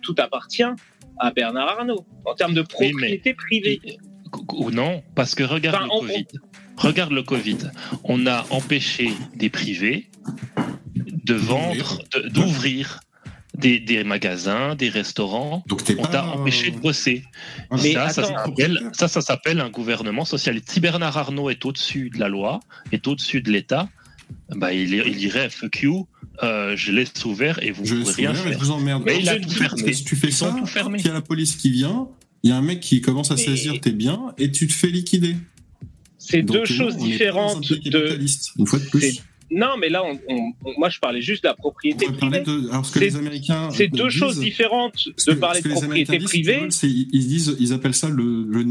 tout 0.00 0.14
appartient 0.18 0.62
à 1.18 1.30
Bernard 1.30 1.78
Arnault 1.80 2.06
en 2.24 2.34
termes 2.34 2.54
de 2.54 2.62
propriété 2.62 3.34
privée. 3.34 3.80
Ou 4.54 4.70
non, 4.70 5.02
parce 5.14 5.34
que 5.34 5.44
regarde 5.44 5.76
Enfin, 5.76 5.86
le 5.86 5.92
on- 5.92 6.00
Covid. 6.00 6.26
Regarde 6.76 7.12
le 7.12 7.22
Covid. 7.22 7.58
On 8.04 8.26
a 8.26 8.46
empêché 8.50 9.10
des 9.36 9.50
privés 9.50 10.08
de 10.94 11.34
vendre, 11.34 12.02
de- 12.14 12.28
d'ouvrir 12.28 13.00
des, 13.56 13.78
des 13.78 14.02
magasins, 14.04 14.74
des 14.74 14.88
restaurants. 14.88 15.64
t'es 15.84 15.96
on 15.98 16.02
t'a 16.02 16.24
empêché 16.26 16.70
de 16.72 16.78
bosser. 16.78 17.22
Mais 17.70 17.92
ça, 17.92 18.08
ça 18.08 18.22
attends. 18.22 18.44
s'appelle, 18.46 18.90
ça, 18.92 19.08
ça 19.08 19.20
s'appelle 19.20 19.60
un 19.60 19.70
gouvernement 19.70 20.24
socialiste. 20.24 20.70
Si 20.70 20.80
Bernard 20.80 21.16
Arnault 21.16 21.50
est 21.50 21.64
au-dessus 21.64 22.10
de 22.10 22.18
la 22.18 22.28
loi, 22.28 22.60
est 22.92 23.06
au-dessus 23.06 23.42
de 23.42 23.50
l'État, 23.52 23.88
bah, 24.56 24.72
il, 24.72 24.92
il 24.94 25.16
dirait 25.16 25.50
fuck 25.50 25.82
you, 25.82 26.08
euh, 26.42 26.74
je 26.76 26.90
laisse 26.90 27.24
ouvert 27.24 27.62
et 27.62 27.70
vous 27.70 27.84
Je 27.84 27.94
pouvez 27.96 28.12
rien 28.12 28.34
faire. 28.34 28.52
je 28.52 28.58
vous 28.58 28.70
emmerde. 28.72 29.02
Mais 29.06 29.20
il 29.20 29.28
a 29.28 29.38
tout 29.38 29.48
tu- 29.48 29.54
fermé. 29.56 29.92
Si 29.92 30.04
tu 30.04 30.16
fais 30.16 30.28
Ils 30.28 30.32
sont 30.32 30.50
ça, 30.52 30.56
tout 30.58 30.66
fermés. 30.66 30.98
il 30.98 31.06
y 31.06 31.10
a 31.10 31.12
la 31.12 31.20
police 31.20 31.54
qui 31.56 31.70
vient, 31.70 32.08
il 32.42 32.50
y 32.50 32.52
a 32.52 32.56
un 32.56 32.62
mec 32.62 32.80
qui 32.80 33.00
commence 33.00 33.30
à 33.30 33.36
saisir 33.36 33.80
tes 33.80 33.92
biens 33.92 34.32
et 34.38 34.50
tu 34.50 34.66
te 34.66 34.72
fais 34.72 34.88
liquider. 34.88 35.36
C'est 36.18 36.42
Donc, 36.42 36.56
deux 36.56 36.60
non, 36.60 36.64
choses 36.90 36.96
différentes 36.96 37.68
de. 37.70 38.18
Une 38.58 38.66
fois 38.66 38.78
de 38.80 38.84
plus. 38.86 39.22
Non, 39.50 39.76
mais 39.78 39.88
là, 39.88 40.02
on- 40.04 40.18
on- 40.28 40.52
on- 40.64 40.78
moi, 40.78 40.88
je 40.88 40.98
parlais 40.98 41.20
juste 41.22 41.42
de 41.44 41.48
la 41.48 41.54
propriété 41.54 42.06
privée. 42.06 42.40
de- 42.40 42.68
alors, 42.70 42.84
ce 42.86 42.92
que 42.92 42.98
C'est- 42.98 43.04
les 43.06 43.16
Américains 43.16 43.68
C'est 43.70 43.88
deux 43.88 44.04
disent- 44.08 44.12
choses 44.18 44.40
différentes 44.40 45.06
de 45.06 45.32
que- 45.32 45.38
parler 45.38 45.60
de 45.60 45.68
propriété 45.68 46.18
disent, 46.18 46.26
privée. 46.28 46.68
ils, 46.82 47.08
ils 47.12 47.26
disent, 47.28 47.56
ils 47.60 47.72
appellent 47.72 47.94
ça 47.94 48.08
le, 48.08 48.44
le 48.44 48.62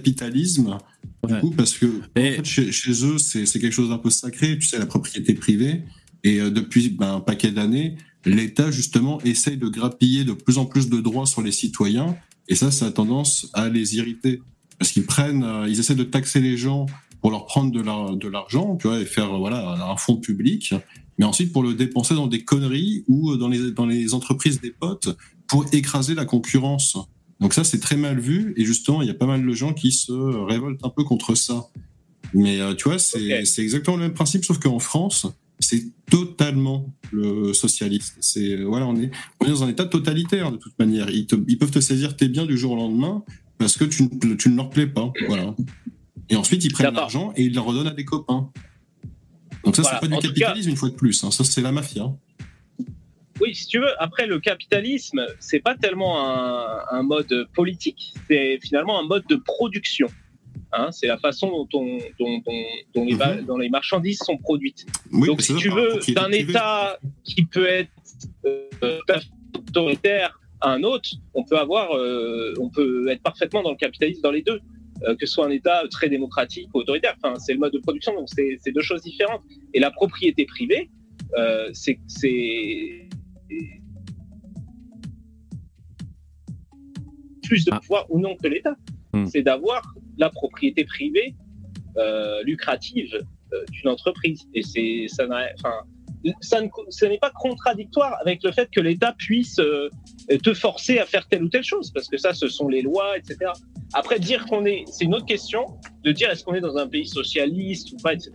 néo-capitalisme. 0.00 0.78
Du 1.26 1.34
coup, 1.40 1.50
parce 1.50 1.76
que 1.76 1.86
en 1.86 2.00
fait, 2.16 2.44
chez, 2.44 2.70
chez 2.70 3.04
eux, 3.04 3.18
c'est 3.18 3.46
c'est 3.46 3.58
quelque 3.58 3.72
chose 3.72 3.88
d'un 3.88 3.98
peu 3.98 4.10
sacré, 4.10 4.58
tu 4.58 4.66
sais, 4.66 4.78
la 4.78 4.86
propriété 4.86 5.34
privée. 5.34 5.82
Et 6.22 6.40
euh, 6.40 6.50
depuis 6.50 6.88
ben, 6.90 7.14
un 7.16 7.20
paquet 7.20 7.50
d'années, 7.50 7.96
l'État 8.24 8.70
justement 8.70 9.20
essaye 9.22 9.56
de 9.56 9.68
grappiller 9.68 10.24
de 10.24 10.32
plus 10.32 10.58
en 10.58 10.66
plus 10.66 10.88
de 10.88 11.00
droits 11.00 11.26
sur 11.26 11.42
les 11.42 11.52
citoyens. 11.52 12.16
Et 12.48 12.54
ça, 12.54 12.70
ça 12.70 12.86
a 12.86 12.90
tendance 12.92 13.48
à 13.54 13.68
les 13.68 13.96
irriter, 13.96 14.40
parce 14.78 14.92
qu'ils 14.92 15.04
prennent, 15.04 15.42
euh, 15.42 15.66
ils 15.68 15.80
essaient 15.80 15.96
de 15.96 16.04
taxer 16.04 16.40
les 16.40 16.56
gens 16.56 16.86
pour 17.26 17.32
leur 17.32 17.44
prendre 17.46 17.72
de 17.72 17.80
la- 17.80 18.14
de 18.14 18.28
l'argent, 18.28 18.76
tu 18.76 18.86
vois, 18.86 19.00
et 19.00 19.04
faire 19.04 19.36
voilà 19.36 19.58
un 19.90 19.96
fonds 19.96 20.16
public, 20.18 20.74
mais 21.18 21.24
ensuite 21.24 21.52
pour 21.52 21.64
le 21.64 21.74
dépenser 21.74 22.14
dans 22.14 22.28
des 22.28 22.44
conneries 22.44 23.02
ou 23.08 23.32
euh, 23.32 23.36
dans 23.36 23.48
les 23.48 23.72
dans 23.72 23.84
les 23.84 24.14
entreprises 24.14 24.60
des 24.60 24.70
potes 24.70 25.08
pour 25.48 25.66
écraser 25.72 26.14
la 26.14 26.24
concurrence. 26.24 26.96
Donc 27.40 27.52
ça, 27.52 27.64
c'est 27.64 27.80
très 27.80 27.96
mal 27.96 28.20
vu, 28.20 28.54
et 28.56 28.64
justement, 28.64 29.02
il 29.02 29.08
y 29.08 29.10
a 29.10 29.14
pas 29.14 29.26
mal 29.26 29.44
de 29.44 29.52
gens 29.52 29.72
qui 29.74 29.90
se 29.90 30.12
révoltent 30.12 30.84
un 30.84 30.88
peu 30.88 31.02
contre 31.02 31.34
ça. 31.34 31.66
Mais 32.32 32.60
euh, 32.60 32.74
tu 32.74 32.84
vois, 32.88 33.00
c'est 33.44 33.62
exactement 33.62 33.96
le 33.96 34.04
même 34.04 34.14
principe, 34.14 34.44
sauf 34.44 34.58
qu'en 34.60 34.78
France, 34.78 35.26
c'est 35.58 35.82
totalement 36.08 36.94
le 37.10 37.52
socialiste. 37.54 38.18
C'est 38.20 38.50
euh, 38.52 38.64
voilà, 38.66 38.86
on 38.86 38.94
est 39.00 39.10
on 39.40 39.46
est 39.46 39.50
dans 39.50 39.64
un 39.64 39.68
état 39.68 39.86
totalitaire 39.86 40.52
de 40.52 40.58
toute 40.58 40.78
manière. 40.78 41.10
Ils, 41.10 41.26
te- 41.26 41.34
ils 41.48 41.58
peuvent 41.58 41.72
te 41.72 41.80
saisir 41.80 42.14
tes 42.16 42.28
biens 42.28 42.46
du 42.46 42.56
jour 42.56 42.70
au 42.72 42.76
lendemain 42.76 43.24
parce 43.58 43.76
que 43.76 43.84
tu, 43.84 44.04
ne- 44.04 44.34
tu 44.36 44.48
ne 44.48 44.54
leur 44.56 44.70
plais 44.70 44.86
pas. 44.86 45.10
Voilà. 45.26 45.56
Et 46.28 46.36
ensuite, 46.36 46.64
ils 46.64 46.72
prennent 46.72 46.94
l'argent 46.94 47.32
et 47.36 47.42
ils 47.44 47.54
le 47.54 47.60
redonnent 47.60 47.86
à 47.88 47.94
des 47.94 48.04
copains. 48.04 48.50
Donc 49.64 49.76
ça, 49.76 49.82
Voilà, 49.82 49.98
c'est 50.02 50.08
pas 50.08 50.16
du 50.20 50.28
capitalisme 50.28 50.70
une 50.70 50.76
fois 50.76 50.88
de 50.90 50.94
plus. 50.94 51.22
hein. 51.24 51.30
Ça, 51.30 51.44
c'est 51.44 51.60
la 51.60 51.72
mafia. 51.72 52.12
Oui, 53.40 53.54
si 53.54 53.66
tu 53.66 53.78
veux. 53.78 54.00
Après, 54.02 54.26
le 54.26 54.40
capitalisme, 54.40 55.26
c'est 55.40 55.60
pas 55.60 55.74
tellement 55.74 56.18
un, 56.26 56.80
un 56.90 57.02
mode 57.02 57.46
politique, 57.54 58.14
c'est 58.28 58.58
finalement 58.62 58.98
un 58.98 59.02
mode 59.06 59.24
de 59.28 59.36
production. 59.36 60.08
Hein, 60.72 60.90
c'est 60.90 61.06
la 61.06 61.18
façon 61.18 61.48
dont, 61.48 61.68
on- 61.74 61.98
dont, 62.18 62.38
dont- 62.38 62.64
dont 62.94 63.04
les, 63.04 63.14
va- 63.14 63.34
dont 63.42 63.56
les 63.58 63.68
marchandises 63.68 64.18
sont 64.18 64.36
produites. 64.38 64.86
Mhm. 65.10 65.20
Oui, 65.20 65.26
Donc, 65.28 65.42
si 65.42 65.54
tu 65.56 65.68
veux, 65.70 65.98
d'un. 66.14 66.30
État 66.32 66.98
qui 67.24 67.44
peut 67.44 67.66
être 67.66 67.90
euh, 68.46 68.98
autoritaire 69.68 70.40
à 70.60 70.70
un 70.72 70.82
autre, 70.82 71.08
on 71.34 71.44
peut 71.44 71.58
avoir, 71.58 71.94
euh, 71.96 72.54
on 72.58 72.68
peut 72.70 73.08
être 73.10 73.22
parfaitement 73.22 73.62
dans 73.62 73.70
le 73.70 73.76
capitalisme 73.76 74.22
dans 74.22 74.30
les 74.32 74.42
deux. 74.42 74.60
Euh, 75.02 75.14
que 75.14 75.26
ce 75.26 75.34
soit 75.34 75.46
un 75.46 75.50
État 75.50 75.82
très 75.90 76.08
démocratique 76.08 76.68
ou 76.74 76.78
autoritaire, 76.78 77.14
enfin, 77.22 77.38
c'est 77.38 77.52
le 77.52 77.58
mode 77.58 77.72
de 77.72 77.78
production, 77.78 78.14
donc 78.14 78.28
c'est 78.28 78.72
deux 78.72 78.80
choses 78.80 79.02
différentes. 79.02 79.42
Et 79.74 79.80
la 79.80 79.90
propriété 79.90 80.46
privée, 80.46 80.90
euh, 81.36 81.68
c'est 81.72 81.98
plus 87.42 87.64
de 87.64 87.70
pouvoir 87.78 88.06
ou 88.10 88.18
non 88.20 88.36
que 88.36 88.48
l'État. 88.48 88.76
Hmm. 89.12 89.26
C'est 89.26 89.42
d'avoir 89.42 89.94
la 90.18 90.30
propriété 90.30 90.84
privée 90.84 91.34
euh, 91.96 92.42
lucrative 92.42 93.14
euh, 93.52 93.64
d'une 93.70 93.88
entreprise. 93.88 94.48
Et 94.54 94.62
c'est 94.62 95.06
ça 95.08 95.26
n'a- 95.26 95.48
enfin, 95.58 95.74
ça 96.40 96.60
ne, 96.60 97.08
n'est 97.08 97.18
pas 97.18 97.30
contradictoire 97.30 98.16
avec 98.20 98.42
le 98.42 98.52
fait 98.52 98.68
que 98.70 98.80
l'État 98.80 99.14
puisse 99.16 99.58
euh, 99.58 99.88
te 100.42 100.54
forcer 100.54 100.98
à 100.98 101.06
faire 101.06 101.26
telle 101.28 101.44
ou 101.44 101.48
telle 101.48 101.64
chose, 101.64 101.92
parce 101.92 102.08
que 102.08 102.16
ça, 102.16 102.34
ce 102.34 102.48
sont 102.48 102.68
les 102.68 102.82
lois, 102.82 103.16
etc. 103.16 103.52
Après, 103.92 104.18
dire 104.18 104.46
qu'on 104.46 104.64
est, 104.64 104.84
c'est 104.90 105.04
une 105.04 105.14
autre 105.14 105.26
question 105.26 105.66
de 106.02 106.12
dire 106.12 106.30
est-ce 106.30 106.44
qu'on 106.44 106.54
est 106.54 106.60
dans 106.60 106.76
un 106.76 106.88
pays 106.88 107.06
socialiste 107.06 107.92
ou 107.92 107.96
pas, 107.96 108.14
etc. 108.14 108.30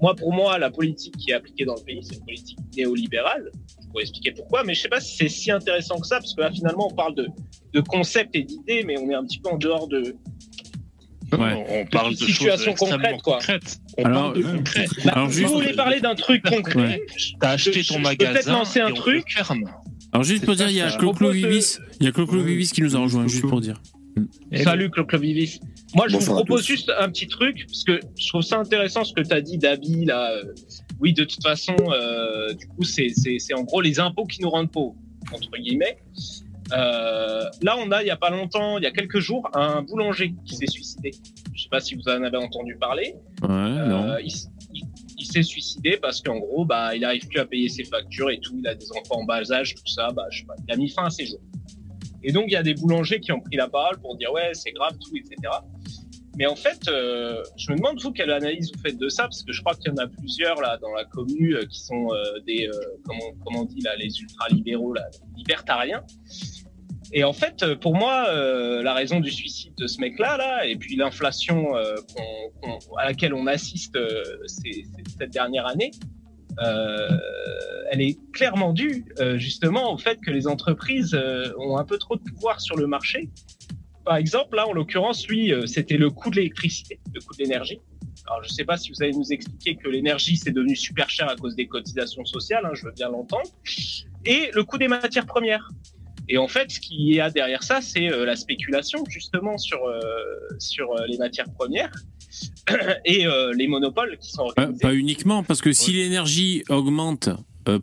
Moi, 0.00 0.14
pour 0.14 0.32
moi, 0.32 0.58
la 0.58 0.70
politique 0.70 1.16
qui 1.16 1.30
est 1.30 1.34
appliquée 1.34 1.64
dans 1.64 1.74
le 1.74 1.82
pays, 1.82 2.00
c'est 2.02 2.16
une 2.16 2.24
politique 2.24 2.58
néolibérale. 2.76 3.50
Je 3.82 3.88
pourrais 3.88 4.02
expliquer 4.02 4.32
pourquoi, 4.32 4.64
mais 4.64 4.74
je 4.74 4.82
sais 4.82 4.88
pas 4.88 5.00
si 5.00 5.16
c'est 5.16 5.28
si 5.28 5.50
intéressant 5.50 5.98
que 5.98 6.06
ça, 6.06 6.18
parce 6.18 6.34
que 6.34 6.40
là, 6.40 6.50
finalement, 6.50 6.88
on 6.90 6.94
parle 6.94 7.14
de, 7.14 7.28
de 7.72 7.80
concepts 7.80 8.34
et 8.36 8.42
d'idées, 8.42 8.84
mais 8.84 8.98
on 8.98 9.10
est 9.10 9.14
un 9.14 9.24
petit 9.24 9.40
peu 9.40 9.50
en 9.50 9.56
dehors 9.56 9.88
de, 9.88 10.14
On 11.32 11.86
parle 11.86 12.14
de 12.16 12.24
extrêmement 12.26 12.74
concrètes, 12.74 13.22
quoi. 13.22 13.34
concrètes. 13.36 13.78
On 13.98 14.04
Alors, 14.04 14.32
parle 14.32 14.36
de 14.42 14.48
euh, 14.48 14.56
concret. 14.56 14.86
alors 15.06 15.26
Bah, 15.26 15.32
si 15.32 15.38
juste- 15.38 15.48
vous 15.48 15.54
voulez 15.60 15.72
parler 15.74 16.00
d'un 16.00 16.14
truc 16.14 16.42
concret, 16.44 16.76
Ouais. 16.80 17.06
T'as 17.40 17.50
acheté 17.50 17.82
je- 17.82 17.88
ton 17.88 17.94
je 17.94 17.98
peux 17.98 18.04
magasin 18.08 18.32
peut-être 18.32 18.48
lancer 18.50 18.80
un 18.80 18.90
truc. 18.92 19.24
Alors 20.12 20.24
juste 20.24 20.44
pour 20.44 20.56
dire, 20.56 20.68
il 20.68 20.76
y 20.76 20.80
a. 20.80 20.90
Clo-Clo 20.90 21.30
Vivis, 21.30 21.78
il 22.00 22.06
y 22.06 22.08
a 22.08 22.12
Clo-Clo 22.12 22.42
Vivis 22.42 22.70
qui 22.72 22.82
nous 22.82 22.96
a 22.96 23.00
rejoint, 23.00 23.26
juste 23.28 23.46
pour 23.48 23.60
dire. 23.60 23.80
Salut 24.64 24.90
Clo 24.90 25.06
Vivis. 25.18 25.60
Moi, 25.94 26.06
je 26.08 26.16
vous 26.16 26.24
propose 26.34 26.66
juste 26.66 26.90
un 26.98 27.08
petit 27.08 27.26
truc, 27.28 27.64
parce 27.66 27.84
que 27.84 28.00
je 28.18 28.28
trouve 28.28 28.42
ça 28.42 28.58
intéressant 28.58 29.04
ce 29.04 29.12
que 29.12 29.20
tu 29.22 29.32
as 29.32 29.40
dit, 29.40 29.56
Dabi, 29.58 30.04
là. 30.04 30.32
Oui, 31.00 31.12
de 31.14 31.24
toute 31.24 31.42
façon, 31.42 31.74
euh, 31.90 32.52
du 32.54 32.66
coup, 32.66 32.82
c'est 32.82 33.08
c'est- 33.10 33.38
c'est 33.38 33.54
en 33.54 33.62
gros 33.62 33.80
les 33.80 34.00
impôts 34.00 34.26
qui 34.26 34.42
nous 34.42 34.50
rendent 34.50 34.70
pauvres, 34.70 34.96
entre 35.32 35.50
guillemets. 35.58 35.96
Euh, 36.72 37.44
là, 37.62 37.76
on 37.78 37.90
a, 37.90 38.02
il 38.02 38.06
y 38.06 38.10
a 38.10 38.16
pas 38.16 38.30
longtemps, 38.30 38.78
il 38.78 38.84
y 38.84 38.86
a 38.86 38.90
quelques 38.90 39.18
jours, 39.18 39.48
un 39.54 39.82
boulanger 39.82 40.34
qui 40.44 40.54
s'est 40.56 40.66
suicidé. 40.66 41.10
Je 41.54 41.62
sais 41.64 41.68
pas 41.68 41.80
si 41.80 41.94
vous 41.94 42.02
en 42.08 42.22
avez 42.22 42.36
entendu 42.36 42.76
parler. 42.76 43.14
Ouais, 43.42 43.48
non. 43.48 44.10
Euh, 44.10 44.20
il, 44.20 44.26
s- 44.32 44.48
il- 44.74 44.84
il 45.18 45.26
s'est 45.26 45.42
suicidé 45.42 45.98
parce 46.00 46.20
qu'en 46.22 46.38
gros, 46.38 46.64
bah, 46.64 46.94
il 46.96 47.04
arrive 47.04 47.26
plus 47.28 47.40
à 47.40 47.44
payer 47.44 47.68
ses 47.68 47.84
factures 47.84 48.30
et 48.30 48.40
tout. 48.40 48.56
Il 48.58 48.66
a 48.66 48.74
des 48.74 48.86
enfants 48.92 49.20
en 49.20 49.24
bas 49.24 49.42
âge, 49.52 49.74
tout 49.74 49.86
ça. 49.92 50.08
Bah, 50.12 50.24
je 50.30 50.40
sais 50.40 50.46
pas, 50.46 50.54
il 50.66 50.72
a 50.72 50.76
mis 50.76 50.88
fin 50.88 51.04
à 51.06 51.10
ses 51.10 51.26
jours. 51.26 51.40
Et 52.22 52.32
donc, 52.32 52.44
il 52.48 52.52
y 52.52 52.56
a 52.56 52.62
des 52.62 52.74
boulangers 52.74 53.18
qui 53.20 53.32
ont 53.32 53.40
pris 53.40 53.56
la 53.56 53.68
parole 53.68 53.98
pour 54.00 54.16
dire 54.16 54.30
ouais, 54.32 54.50
c'est 54.54 54.72
grave, 54.72 54.96
tout, 54.98 55.16
etc. 55.16 55.36
Mais 56.36 56.46
en 56.46 56.54
fait, 56.54 56.86
euh, 56.88 57.42
je 57.56 57.70
me 57.72 57.76
demande 57.76 58.00
vous 58.00 58.12
quelle 58.12 58.30
analyse 58.30 58.70
vous 58.72 58.80
faites 58.80 58.96
de 58.98 59.08
ça, 59.08 59.24
parce 59.24 59.42
que 59.42 59.52
je 59.52 59.60
crois 59.60 59.74
qu'il 59.74 59.90
y 59.90 59.90
en 59.92 59.96
a 60.02 60.06
plusieurs 60.06 60.60
là 60.60 60.78
dans 60.80 60.92
la 60.94 61.04
commune 61.04 61.54
euh, 61.54 61.66
qui 61.66 61.80
sont 61.80 62.08
euh, 62.14 62.38
des 62.46 62.66
euh, 62.66 62.72
comment, 63.04 63.24
comment 63.44 63.60
on 63.62 63.64
dit 63.64 63.80
là, 63.82 63.96
les 63.96 64.20
ultra-libéraux, 64.20 64.94
là, 64.94 65.06
libertariens. 65.36 66.02
Et 67.12 67.24
en 67.24 67.32
fait, 67.32 67.62
euh, 67.62 67.74
pour 67.76 67.96
moi, 67.96 68.26
euh, 68.28 68.82
la 68.82 68.94
raison 68.94 69.18
du 69.20 69.30
suicide 69.32 69.74
de 69.76 69.86
ce 69.86 70.00
mec-là, 70.00 70.36
là, 70.36 70.66
et 70.66 70.76
puis 70.76 70.94
l'inflation 70.96 71.76
euh, 71.76 71.96
à 72.98 73.06
laquelle 73.06 73.34
on 73.34 73.46
assiste 73.46 73.96
euh, 73.96 74.22
ces- 74.46 74.84
ces- 74.84 75.16
cette 75.18 75.30
dernière 75.30 75.66
année, 75.66 75.90
euh, 76.62 77.08
elle 77.90 78.00
est 78.00 78.18
clairement 78.32 78.72
due 78.72 79.04
euh, 79.18 79.38
justement 79.38 79.92
au 79.92 79.98
fait 79.98 80.20
que 80.20 80.30
les 80.30 80.46
entreprises 80.46 81.18
ont 81.58 81.78
un 81.78 81.84
peu 81.84 81.98
trop 81.98 82.16
de 82.16 82.22
pouvoir 82.22 82.60
sur 82.60 82.76
le 82.76 82.86
marché. 82.86 83.28
Par 84.04 84.16
exemple, 84.16 84.56
là, 84.56 84.66
en 84.68 84.72
l'occurrence, 84.72 85.26
lui, 85.28 85.52
c'était 85.66 85.96
le 85.96 86.10
coût 86.10 86.30
de 86.30 86.36
l'électricité, 86.36 86.98
le 87.14 87.20
coût 87.20 87.34
de 87.34 87.42
l'énergie. 87.42 87.80
Alors, 88.26 88.42
je 88.42 88.48
ne 88.48 88.52
sais 88.54 88.64
pas 88.64 88.76
si 88.76 88.90
vous 88.90 89.02
allez 89.02 89.12
nous 89.12 89.32
expliquer 89.32 89.76
que 89.76 89.88
l'énergie, 89.88 90.36
c'est 90.36 90.50
devenu 90.52 90.76
super 90.76 91.10
cher 91.10 91.28
à 91.28 91.36
cause 91.36 91.54
des 91.56 91.66
cotisations 91.66 92.24
sociales, 92.24 92.64
hein, 92.64 92.70
je 92.74 92.86
veux 92.86 92.92
bien 92.92 93.08
l'entendre, 93.08 93.48
et 94.24 94.50
le 94.54 94.62
coût 94.64 94.78
des 94.78 94.88
matières 94.88 95.26
premières. 95.26 95.68
Et 96.30 96.38
en 96.38 96.46
fait, 96.46 96.70
ce 96.70 96.78
qu'il 96.78 97.12
y 97.12 97.20
a 97.20 97.28
derrière 97.28 97.64
ça, 97.64 97.80
c'est 97.82 98.08
euh, 98.08 98.24
la 98.24 98.36
spéculation 98.36 99.04
justement 99.08 99.58
sur 99.58 99.84
euh, 99.84 100.00
sur 100.60 100.92
euh, 100.92 101.04
les 101.08 101.18
matières 101.18 101.50
premières 101.52 101.90
et 103.04 103.26
les 103.56 103.66
monopoles 103.66 104.16
qui 104.18 104.30
sont 104.30 104.46
Pas, 104.54 104.68
pas 104.80 104.94
uniquement, 104.94 105.42
parce 105.42 105.60
que 105.60 105.72
si 105.72 105.92
l'énergie 105.92 106.62
augmente 106.68 107.28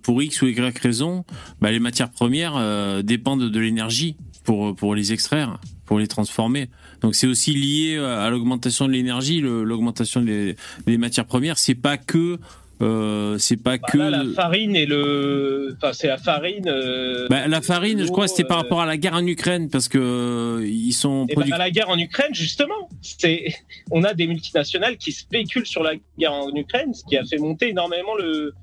pour 0.02 0.24
X 0.24 0.42
ou 0.42 0.48
Y 0.48 0.80
raison, 0.80 1.26
bah, 1.60 1.70
les 1.70 1.82
matières 1.82 2.10
premières 2.10 3.04
dépendent 3.04 3.52
de 3.52 3.60
l'énergie 3.60 4.16
pour, 4.46 4.74
pour 4.74 4.96
les 4.96 5.12
extraire, 5.12 5.60
pour 5.86 6.00
les 6.00 6.08
transformer. 6.08 6.70
Donc 7.02 7.14
c'est 7.16 7.28
aussi 7.28 7.54
lié 7.54 7.98
à 7.98 8.30
l'augmentation 8.30 8.88
de 8.88 8.94
l'énergie, 8.94 9.42
l'augmentation 9.42 10.22
des, 10.22 10.56
des 10.86 10.98
matières 10.98 11.26
premières. 11.26 11.58
C'est 11.58 11.76
pas 11.76 11.98
que 11.98 12.40
euh, 12.82 13.38
c'est 13.40 13.58
pas 13.62 13.78
Bah, 13.78 13.88
que 13.92 13.98
là, 13.98 14.10
la 14.10 14.24
farine 14.34 14.76
et 14.76 14.86
le, 14.86 15.76
enfin 15.78 15.94
c'est 15.94 16.08
la 16.08 16.18
farine. 16.18 16.68
euh, 16.68 17.28
Bah, 17.30 17.48
la 17.48 17.62
farine, 17.62 18.00
je 18.06 18.08
crois, 18.12 18.26
que 18.26 18.32
c'était 18.32 18.44
par 18.44 18.58
euh, 18.60 18.62
rapport 18.62 18.82
à 18.82 18.86
la 18.86 18.98
guerre 18.98 19.16
en 19.16 19.26
Ukraine, 19.26 19.70
parce 19.70 19.88
que 19.88 20.62
ils 20.66 20.94
sont 20.94 21.26
Et 21.30 21.36
ben, 21.36 21.46
la 21.58 21.72
guerre 21.72 21.90
en 21.90 21.98
Ukraine, 21.98 22.34
justement, 22.34 22.90
c'est, 23.02 23.46
on 23.92 24.04
a 24.04 24.14
des 24.14 24.28
multinationales 24.28 24.98
qui 24.98 25.12
spéculent 25.12 25.66
sur 25.68 25.84
la 25.84 25.94
guerre 26.20 26.34
en 26.34 26.54
Ukraine, 26.54 26.94
ce 26.94 27.04
qui 27.04 27.18
a 27.18 27.24
fait 27.26 27.38
monter 27.38 27.70
énormément 27.70 28.16
le, 28.16 28.54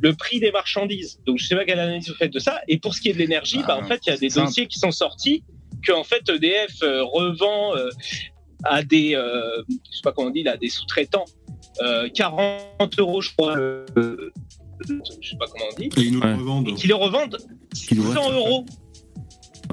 le 0.00 0.14
prix 0.14 0.38
des 0.40 0.52
marchandises. 0.52 1.20
Donc, 1.26 1.38
je 1.38 1.46
sais 1.46 1.56
pas 1.56 1.64
quelle 1.64 1.80
analyse 1.80 2.08
vous 2.08 2.14
faites 2.14 2.32
de 2.32 2.38
ça. 2.38 2.60
Et 2.68 2.78
pour 2.78 2.94
ce 2.94 3.00
qui 3.00 3.08
est 3.08 3.12
de 3.14 3.18
l'énergie, 3.18 3.60
bah, 3.66 3.76
en 3.76 3.84
fait, 3.86 4.00
il 4.06 4.10
y 4.10 4.12
a 4.12 4.16
des 4.16 4.30
simple. 4.30 4.46
dossiers 4.46 4.66
qui 4.68 4.78
sont 4.78 4.92
sortis 4.92 5.42
que, 5.84 5.92
en 5.92 6.04
fait, 6.04 6.28
EDF 6.28 6.82
euh, 6.82 7.02
revend 7.04 7.76
euh, 7.76 7.88
à 8.64 8.82
des, 8.82 9.14
euh, 9.14 9.62
je 9.68 9.96
sais 9.96 10.02
pas 10.02 10.12
comment 10.12 10.28
on 10.28 10.30
dit, 10.32 10.42
là, 10.42 10.56
des 10.56 10.68
sous-traitants, 10.68 11.24
euh, 11.82 12.08
40 12.10 12.98
euros, 12.98 13.20
je 13.20 13.30
crois, 13.36 13.54
le- 13.56 13.84
je 14.86 15.28
sais 15.30 15.36
pas 15.38 15.46
comment 15.46 15.64
on 15.72 15.80
dit. 15.80 15.88
Et 15.96 16.00
ils 16.02 16.12
nous 16.12 16.20
Ouais. 16.20 16.28
le 16.28 16.34
revendent. 16.34 16.68
Et 16.68 16.74
qui 16.74 16.86
le 16.88 16.94
revendent 16.94 17.38
100 17.74 18.32
euros 18.32 18.64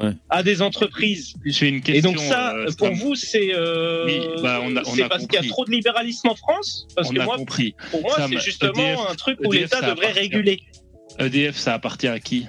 Ouais. 0.02 0.12
à 0.30 0.44
des 0.44 0.62
entreprises. 0.62 1.36
J'ai 1.46 1.70
une 1.70 1.76
Et 1.76 1.82
question. 1.82 2.12
donc 2.12 2.20
ça, 2.22 2.54
euh, 2.54 2.68
pour 2.78 2.92
vous, 2.92 3.16
c'est 3.16 3.54
euh, 3.56 4.06
Oui, 4.06 4.20
bah, 4.42 4.60
on 4.62 4.76
a- 4.76 4.82
on 4.82 4.94
c'est 4.94 5.04
a 5.04 5.10
parce 5.10 5.26
qu'il 5.26 5.42
y 5.42 5.46
a 5.46 5.48
trop 5.50 5.64
de 5.64 5.72
libéralisme 5.72 6.28
en 6.28 6.36
France? 6.36 6.86
Parce 6.96 7.10
On 7.10 7.14
que 7.14 7.20
a 7.22 7.26
moi, 7.26 7.38
compris. 7.38 7.76
pour 7.92 8.02
moi, 8.02 8.16
c'est 8.30 8.40
justement 8.40 8.74
EDF 8.74 9.00
un 9.10 9.16
truc 9.16 9.40
où 9.46 9.54
EDF, 9.54 9.62
l'État 9.64 9.80
ça 9.80 9.90
devrait 9.92 10.08
appartient- 10.08 10.20
réguler. 10.20 10.60
EDF, 11.20 11.56
ça 11.56 11.74
appartient 11.76 12.08
à 12.10 12.20
qui? 12.20 12.46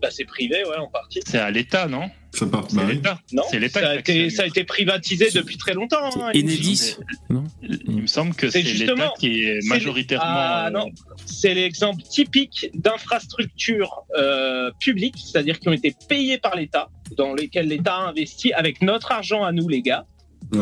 Bah, 0.00 0.08
c'est 0.10 0.24
privé, 0.24 0.64
ouais, 0.64 0.76
en 0.76 0.88
partie. 0.88 1.20
C'est 1.26 1.38
à 1.38 1.50
l'État, 1.50 1.86
non? 1.88 2.08
Ça 2.34 2.46
part. 2.46 2.66
C'est 2.70 2.86
l'État. 2.86 3.20
Non, 3.32 3.42
C'est 3.50 3.58
l'État 3.60 3.80
ça, 3.80 3.88
a 3.90 3.94
été, 3.96 4.12
actionne. 4.24 4.30
ça 4.30 4.42
a 4.44 4.46
été 4.46 4.64
privatisé 4.64 5.30
depuis 5.32 5.58
très 5.58 5.74
longtemps. 5.74 5.98
hein, 6.02 6.30
il 6.32 6.46
me 6.46 6.50
Enedis, 6.52 6.96
non 7.28 7.44
Il 7.60 8.02
me 8.02 8.06
semble 8.06 8.34
que 8.34 8.48
C'est 8.48 8.62
l'État 8.62 9.12
qui 9.18 9.42
est 9.44 9.60
c'est- 9.60 9.68
majoritairement. 9.68 10.24
Ah, 10.26 10.70
non. 10.72 10.86
C'est 11.26 11.52
l'exemple 11.54 12.02
typique 12.02 12.70
d'infrastructures 12.74 14.04
euh, 14.16 14.70
publiques, 14.80 15.16
c'est-à-dire 15.22 15.60
qui 15.60 15.68
ont 15.68 15.72
été 15.72 15.94
payées 16.08 16.38
par 16.38 16.56
l'État, 16.56 16.88
dans 17.16 17.34
lesquelles 17.34 17.68
l'État 17.68 17.96
a 17.96 18.08
investi 18.08 18.52
avec 18.54 18.80
notre 18.82 19.12
argent 19.12 19.44
à 19.44 19.52
nous, 19.52 19.68
les 19.68 19.82
gars, 19.82 20.06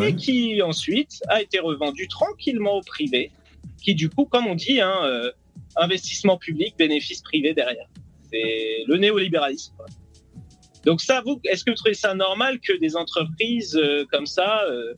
et 0.02 0.14
qui 0.14 0.60
ensuite 0.62 1.20
a 1.28 1.40
été 1.42 1.58
revendu 1.58 2.06
tranquillement 2.08 2.74
au 2.76 2.82
privé, 2.82 3.30
qui 3.82 3.94
du 3.94 4.08
coup, 4.08 4.24
comme 4.24 4.46
on 4.46 4.54
dit, 4.54 4.80
hein, 4.80 4.94
euh, 5.04 5.30
investissement 5.76 6.36
public, 6.36 6.74
bénéfice 6.78 7.22
privé 7.22 7.54
derrière. 7.54 7.86
C'est 8.32 8.84
le 8.86 8.96
néolibéralisme. 8.96 9.72
quoi. 9.76 9.86
Donc 10.86 11.00
ça, 11.00 11.22
vous, 11.24 11.40
est-ce 11.44 11.64
que 11.64 11.70
vous 11.70 11.76
trouvez 11.76 11.94
ça 11.94 12.14
normal 12.14 12.58
que 12.60 12.76
des 12.78 12.96
entreprises 12.96 13.76
euh, 13.76 14.06
comme 14.10 14.26
ça, 14.26 14.62
euh, 14.70 14.94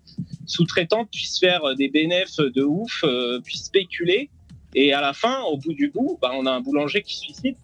sous-traitantes, 0.47 1.09
puissent 1.11 1.41
faire 1.41 1.65
euh, 1.65 1.75
des 1.75 1.89
bénéfices 1.89 2.37
de 2.37 2.63
ouf, 2.63 3.03
euh, 3.05 3.41
puissent 3.41 3.65
spéculer, 3.65 4.31
et 4.75 4.93
à 4.93 5.01
la 5.01 5.13
fin, 5.13 5.41
au 5.43 5.57
bout 5.59 5.73
du 5.75 5.91
bout, 5.91 6.19
bah, 6.23 6.31
on 6.35 6.47
a 6.47 6.53
un 6.53 6.61
boulanger 6.61 7.03
qui 7.03 7.15
se 7.15 7.21
suicide, 7.23 7.57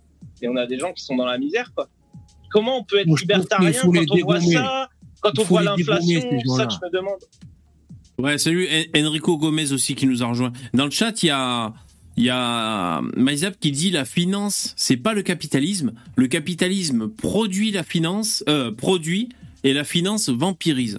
et 0.42 0.48
on 0.48 0.56
a 0.56 0.66
des 0.66 0.78
gens 0.78 0.92
qui 0.92 1.04
sont 1.04 1.16
dans 1.16 1.26
la 1.26 1.38
misère, 1.38 1.72
quoi. 1.74 1.88
Comment 2.50 2.78
on 2.78 2.84
peut 2.84 2.98
être 2.98 3.06
Moi, 3.06 3.18
libertarien 3.20 3.72
quand 3.72 4.10
on 4.10 4.18
voit 4.24 4.40
ça, 4.40 4.88
quand 5.20 5.38
on 5.38 5.42
voit 5.44 5.62
l'inflation, 5.62 6.20
ça 6.56 6.66
que 6.66 6.72
je 6.72 6.78
me 6.86 6.90
demande. 6.90 7.18
Ouais, 8.18 8.36
salut 8.38 8.66
En- 8.96 9.06
Enrico 9.06 9.38
Gomez 9.38 9.70
aussi 9.72 9.94
qui 9.94 10.06
nous 10.06 10.22
a 10.24 10.26
rejoint. 10.26 10.52
Dans 10.74 10.86
le 10.86 10.90
chat, 10.90 11.22
il 11.22 11.26
y 11.26 11.30
a 11.30 11.72
il 12.18 12.24
y 12.24 12.30
a 12.30 13.00
Maïzap 13.16 13.60
qui 13.60 13.70
dit 13.70 13.92
la 13.92 14.04
finance, 14.04 14.74
c'est 14.76 14.96
pas 14.96 15.14
le 15.14 15.22
capitalisme. 15.22 15.92
Le 16.16 16.26
capitalisme 16.26 17.08
produit 17.08 17.70
la 17.70 17.84
finance, 17.84 18.42
euh, 18.48 18.72
produit 18.72 19.28
et 19.62 19.72
la 19.72 19.84
finance 19.84 20.28
vampirise. 20.28 20.98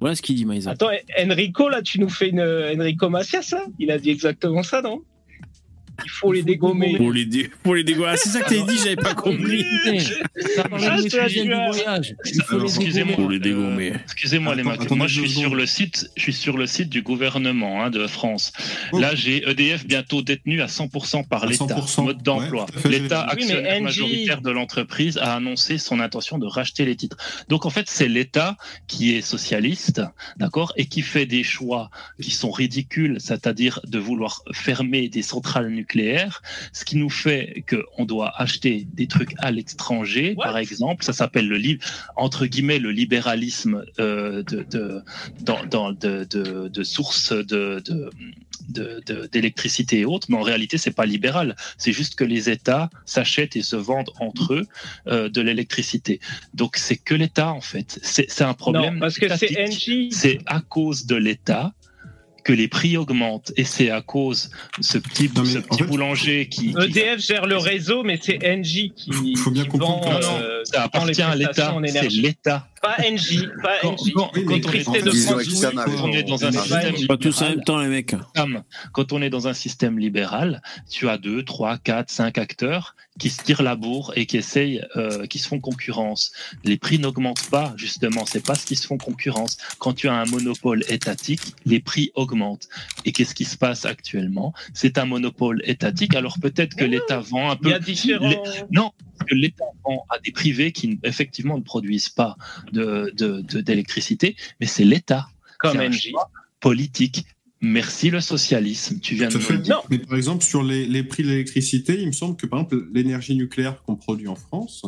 Voilà 0.00 0.14
ce 0.14 0.22
qu'il 0.22 0.36
dit 0.36 0.46
Maïzap. 0.46 0.72
Attends, 0.72 0.88
Enrico, 1.20 1.68
là, 1.68 1.82
tu 1.82 2.00
nous 2.00 2.08
fais 2.08 2.30
une 2.30 2.40
Enrico 2.40 3.10
Macias, 3.10 3.54
Il 3.78 3.90
a 3.90 3.98
dit 3.98 4.08
exactement 4.08 4.62
ça, 4.62 4.80
non? 4.80 5.02
Il 6.04 6.10
faut 6.10 6.32
les 6.32 6.42
dégommer. 6.42 6.96
Pour 6.96 7.12
les 7.12 7.24
dé- 7.26 7.50
pour 7.62 7.74
les 7.74 7.84
dégommer. 7.84 8.10
Ah, 8.12 8.16
c'est 8.16 8.28
ça 8.30 8.40
que 8.40 8.48
t'avais 8.48 8.62
dit, 8.62 8.78
j'avais 8.78 8.96
pas 8.96 9.14
compris. 9.26 9.64
Ça 10.54 10.64
excusez-moi. 12.64 13.30
les 13.30 13.38
dégommer. 13.38 13.92
Excusez-moi 14.04 14.54
les 14.54 14.62
mecs, 14.62 14.90
moi 14.90 15.06
je 15.06 15.20
suis 15.20 15.30
sur 15.30 15.54
le 15.54 15.66
site, 15.66 16.10
je 16.16 16.22
suis 16.22 16.32
sur 16.32 16.56
le 16.56 16.66
site 16.66 16.88
du 16.88 17.02
gouvernement 17.02 17.82
hein, 17.84 17.90
de 17.90 18.06
France. 18.06 18.52
Là, 18.92 19.14
j'ai 19.14 19.48
EDF 19.48 19.86
bientôt 19.86 20.22
détenu 20.22 20.62
à 20.62 20.66
100% 20.66 21.26
par 21.28 21.46
l'État, 21.46 21.64
100%, 21.66 22.04
mode 22.04 22.22
d'emploi. 22.22 22.66
ouais, 22.84 22.90
L'État 22.90 23.22
actionnaire 23.24 23.80
majoritaire 23.82 24.40
de 24.40 24.50
l'entreprise 24.50 25.18
a 25.18 25.34
annoncé 25.34 25.78
son 25.78 26.00
intention 26.00 26.38
de 26.38 26.46
racheter 26.46 26.84
les 26.84 26.96
titres. 26.96 27.16
Donc 27.48 27.66
en 27.66 27.70
fait, 27.70 27.88
c'est 27.88 28.08
l'État 28.08 28.56
qui 28.86 29.14
est 29.14 29.20
socialiste, 29.22 30.02
d'accord, 30.36 30.72
et 30.76 30.86
qui 30.86 31.02
fait 31.02 31.26
des 31.26 31.42
choix 31.42 31.90
qui 32.20 32.30
sont 32.30 32.50
ridicules, 32.50 33.16
c'est-à-dire 33.20 33.80
de 33.86 33.98
vouloir 33.98 34.42
fermer 34.52 35.08
des 35.08 35.22
centrales 35.22 35.68
nucléaires, 35.68 35.87
ce 36.72 36.84
qui 36.84 36.96
nous 36.96 37.10
fait 37.10 37.64
qu'on 37.68 38.04
doit 38.04 38.32
acheter 38.40 38.86
des 38.92 39.06
trucs 39.06 39.34
à 39.38 39.50
l'étranger, 39.50 40.34
par 40.34 40.58
exemple. 40.58 41.04
Ça 41.04 41.12
s'appelle 41.12 41.48
le 41.48 41.58
entre 42.16 42.46
guillemets 42.46 42.78
le 42.78 42.90
libéralisme 42.90 43.84
euh, 43.98 44.42
de, 44.44 44.64
de, 44.70 45.02
dans, 45.40 45.64
dans 45.66 45.92
de, 45.92 46.24
de, 46.24 46.68
de 46.68 46.82
sources 46.82 47.32
de, 47.32 47.80
de 47.80 48.10
d'électricité 48.68 50.00
et 50.00 50.04
autres, 50.04 50.26
mais 50.30 50.36
en 50.36 50.42
réalité, 50.42 50.78
c'est 50.78 50.90
pas 50.92 51.06
libéral. 51.06 51.56
C'est 51.78 51.92
juste 51.92 52.14
que 52.16 52.24
les 52.24 52.50
États 52.50 52.90
s'achètent 53.06 53.56
et 53.56 53.62
se 53.62 53.76
vendent 53.76 54.10
entre 54.20 54.54
eux 54.54 54.66
euh, 55.06 55.28
de 55.28 55.40
l'électricité. 55.40 56.20
Donc, 56.54 56.76
c'est 56.76 56.96
que 56.96 57.14
l'État, 57.14 57.50
en 57.52 57.60
fait. 57.60 57.98
C'est 58.02 58.42
un 58.42 58.54
problème. 58.54 58.94
Non, 58.94 59.00
parce 59.00 59.18
que. 59.18 59.26
C'est 60.10 60.40
à 60.46 60.60
cause 60.60 61.06
de 61.06 61.16
l'État 61.16 61.72
que 62.48 62.54
les 62.54 62.66
prix 62.66 62.96
augmentent 62.96 63.52
et 63.58 63.64
c'est 63.64 63.90
à 63.90 64.00
cause 64.00 64.48
de 64.78 64.82
ce 64.82 64.96
petit, 64.96 65.28
ce 65.28 65.58
petit 65.58 65.82
boulanger 65.82 66.48
qui, 66.48 66.72
qui- 66.72 66.98
EDF 66.98 67.20
gère 67.20 67.44
le 67.46 67.58
réseau, 67.58 68.04
mais 68.04 68.18
c'est 68.22 68.38
Engie 68.42 68.90
qui, 68.96 69.36
faut 69.36 69.50
bien 69.50 69.64
qui 69.64 69.68
comprendre 69.68 70.08
vend, 70.18 70.38
que- 70.38 70.42
euh, 70.42 70.64
ça 70.64 70.84
appartient 70.84 71.20
à 71.20 71.34
l'État. 71.34 71.76
C'est 71.92 72.08
l'État. 72.08 72.66
Pas 72.82 72.96
Engie, 73.04 73.46
pas 73.62 73.76
Engie. 73.84 74.12
quand- 74.12 74.30
quand 74.32 74.40
on 74.40 76.12
est- 76.12 76.22
dans 76.22 76.44
un 76.44 76.52
Pas 76.52 76.62
système. 76.62 77.06
Pas 77.06 77.16
tous 77.16 77.42
en 77.42 77.48
même 77.48 77.64
temps, 77.64 77.78
les 77.78 77.88
mecs. 77.88 78.14
Quand 78.92 79.12
on 79.12 79.20
est 79.22 79.30
dans 79.30 79.48
un 79.48 79.54
système 79.54 79.98
libéral, 79.98 80.62
tu 80.90 81.08
as 81.08 81.18
deux, 81.18 81.42
trois, 81.42 81.78
quatre, 81.78 82.10
cinq 82.10 82.38
acteurs 82.38 82.94
qui 83.18 83.30
se 83.30 83.42
tirent 83.42 83.62
la 83.62 83.74
bourre 83.74 84.12
et 84.14 84.26
qui 84.26 84.36
essayent, 84.36 84.84
euh, 84.96 85.26
qui 85.26 85.38
se 85.40 85.48
font 85.48 85.58
concurrence. 85.58 86.30
Les 86.62 86.76
prix 86.76 87.00
n'augmentent 87.00 87.48
pas, 87.50 87.74
justement, 87.76 88.24
c'est 88.26 88.44
parce 88.44 88.64
qu'ils 88.64 88.78
se 88.78 88.86
font 88.86 88.96
concurrence. 88.98 89.56
Quand 89.78 89.92
tu 89.92 90.08
as 90.08 90.14
un 90.14 90.24
monopole 90.26 90.84
étatique, 90.88 91.40
les 91.66 91.80
prix 91.80 92.12
augmentent. 92.14 92.68
Et 93.04 93.10
qu'est-ce 93.12 93.34
qui 93.34 93.44
se 93.44 93.56
passe 93.56 93.84
actuellement? 93.86 94.54
C'est 94.72 94.98
un 94.98 95.04
monopole 95.04 95.62
étatique. 95.64 96.14
Alors 96.14 96.38
peut-être 96.40 96.76
que 96.76 96.84
l'État 96.84 97.18
vend 97.18 97.50
un 97.50 97.56
peu. 97.56 97.70
Il 97.70 97.72
y 97.72 97.74
a 97.74 97.78
différents- 97.80 98.28
Les- 98.28 98.38
Non, 98.70 98.92
que 99.24 99.34
l'État 99.34 99.64
vend 99.84 100.04
à 100.10 100.18
des 100.18 100.32
privés 100.32 100.72
qui 100.72 100.98
effectivement 101.02 101.56
ne 101.58 101.62
produisent 101.62 102.08
pas 102.08 102.36
de- 102.72 103.12
de- 103.16 103.40
de- 103.42 103.60
d'électricité, 103.60 104.36
mais 104.60 104.66
c'est 104.66 104.84
l'État. 104.84 105.28
Comme 105.58 105.92
choix 105.92 106.30
politique. 106.60 107.24
Merci 107.60 108.10
le 108.10 108.20
socialisme. 108.20 109.00
Tu 109.00 109.16
viens 109.16 109.26
de 109.28 109.32
Tout 109.32 109.40
fait. 109.40 109.54
le 109.54 109.58
dire. 109.60 109.82
Mais 109.90 109.98
par 109.98 110.16
exemple, 110.16 110.44
sur 110.44 110.62
les, 110.62 110.86
les 110.86 111.02
prix 111.02 111.24
de 111.24 111.28
l'électricité, 111.28 112.00
il 112.00 112.06
me 112.06 112.12
semble 112.12 112.36
que 112.36 112.46
par 112.46 112.60
exemple, 112.60 112.86
l'énergie 112.92 113.34
nucléaire 113.34 113.82
qu'on 113.82 113.96
produit 113.96 114.28
en 114.28 114.36
France, 114.36 114.82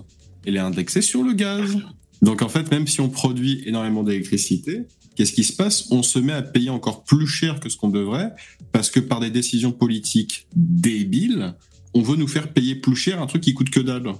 elle 0.47 0.57
est 0.57 0.61
indexée 0.61 1.02
sur 1.02 1.23
le 1.24 1.32
gaz. 1.32 1.77
Donc 2.23 2.43
en 2.43 2.48
fait, 2.48 2.70
même 2.70 2.86
si 2.86 3.01
on 3.01 3.09
produit 3.09 3.62
énormément 3.66 4.05
d'électricité, 4.05 4.82
qu'est-ce 5.16 5.32
qui 5.32 5.43
se 5.43 5.52
passe? 5.55 5.90
On 5.90 6.05
se 6.05 6.20
met 6.20 6.32
à 6.32 6.43
payer 6.43 6.70
encore 6.70 7.02
plus 7.02 7.27
cher 7.27 7.59
que 7.59 7.69
ce 7.69 7.77
qu'on 7.77 7.89
devrait, 7.89 8.31
parce 8.70 8.90
que 8.90 9.01
par 9.01 9.19
des 9.19 9.31
décisions 9.31 9.73
politiques 9.73 10.47
débiles, 10.55 11.55
on 11.95 12.03
veut 12.03 12.17
nous 12.17 12.29
faire 12.29 12.53
payer 12.53 12.75
plus 12.75 12.97
cher 12.97 13.21
un 13.21 13.27
truc 13.27 13.43
qui 13.43 13.55
coûte 13.55 13.71
que 13.71 13.81
dalle. 13.81 14.12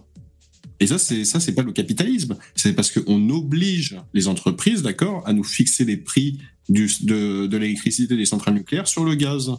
Et 0.83 0.87
ça, 0.87 0.99
c'est 0.99 1.25
ça, 1.25 1.41
c'est 1.41 1.55
pas 1.55 1.63
le 1.63 1.73
capitalisme. 1.73 2.37
C'est 2.55 2.73
parce 2.73 2.91
qu'on 2.91 3.29
oblige 3.31 3.97
les 4.15 4.29
entreprises, 4.29 4.83
d'accord, 4.83 5.23
à 5.27 5.33
nous 5.33 5.45
fixer 5.45 5.85
les 5.85 5.99
prix 5.99 6.39
du, 6.69 6.89
de, 7.03 7.47
de 7.47 7.57
l'électricité 7.59 8.17
des 8.17 8.25
centrales 8.25 8.55
nucléaires 8.55 8.89
sur 8.89 9.05
le 9.05 9.15
gaz. 9.15 9.53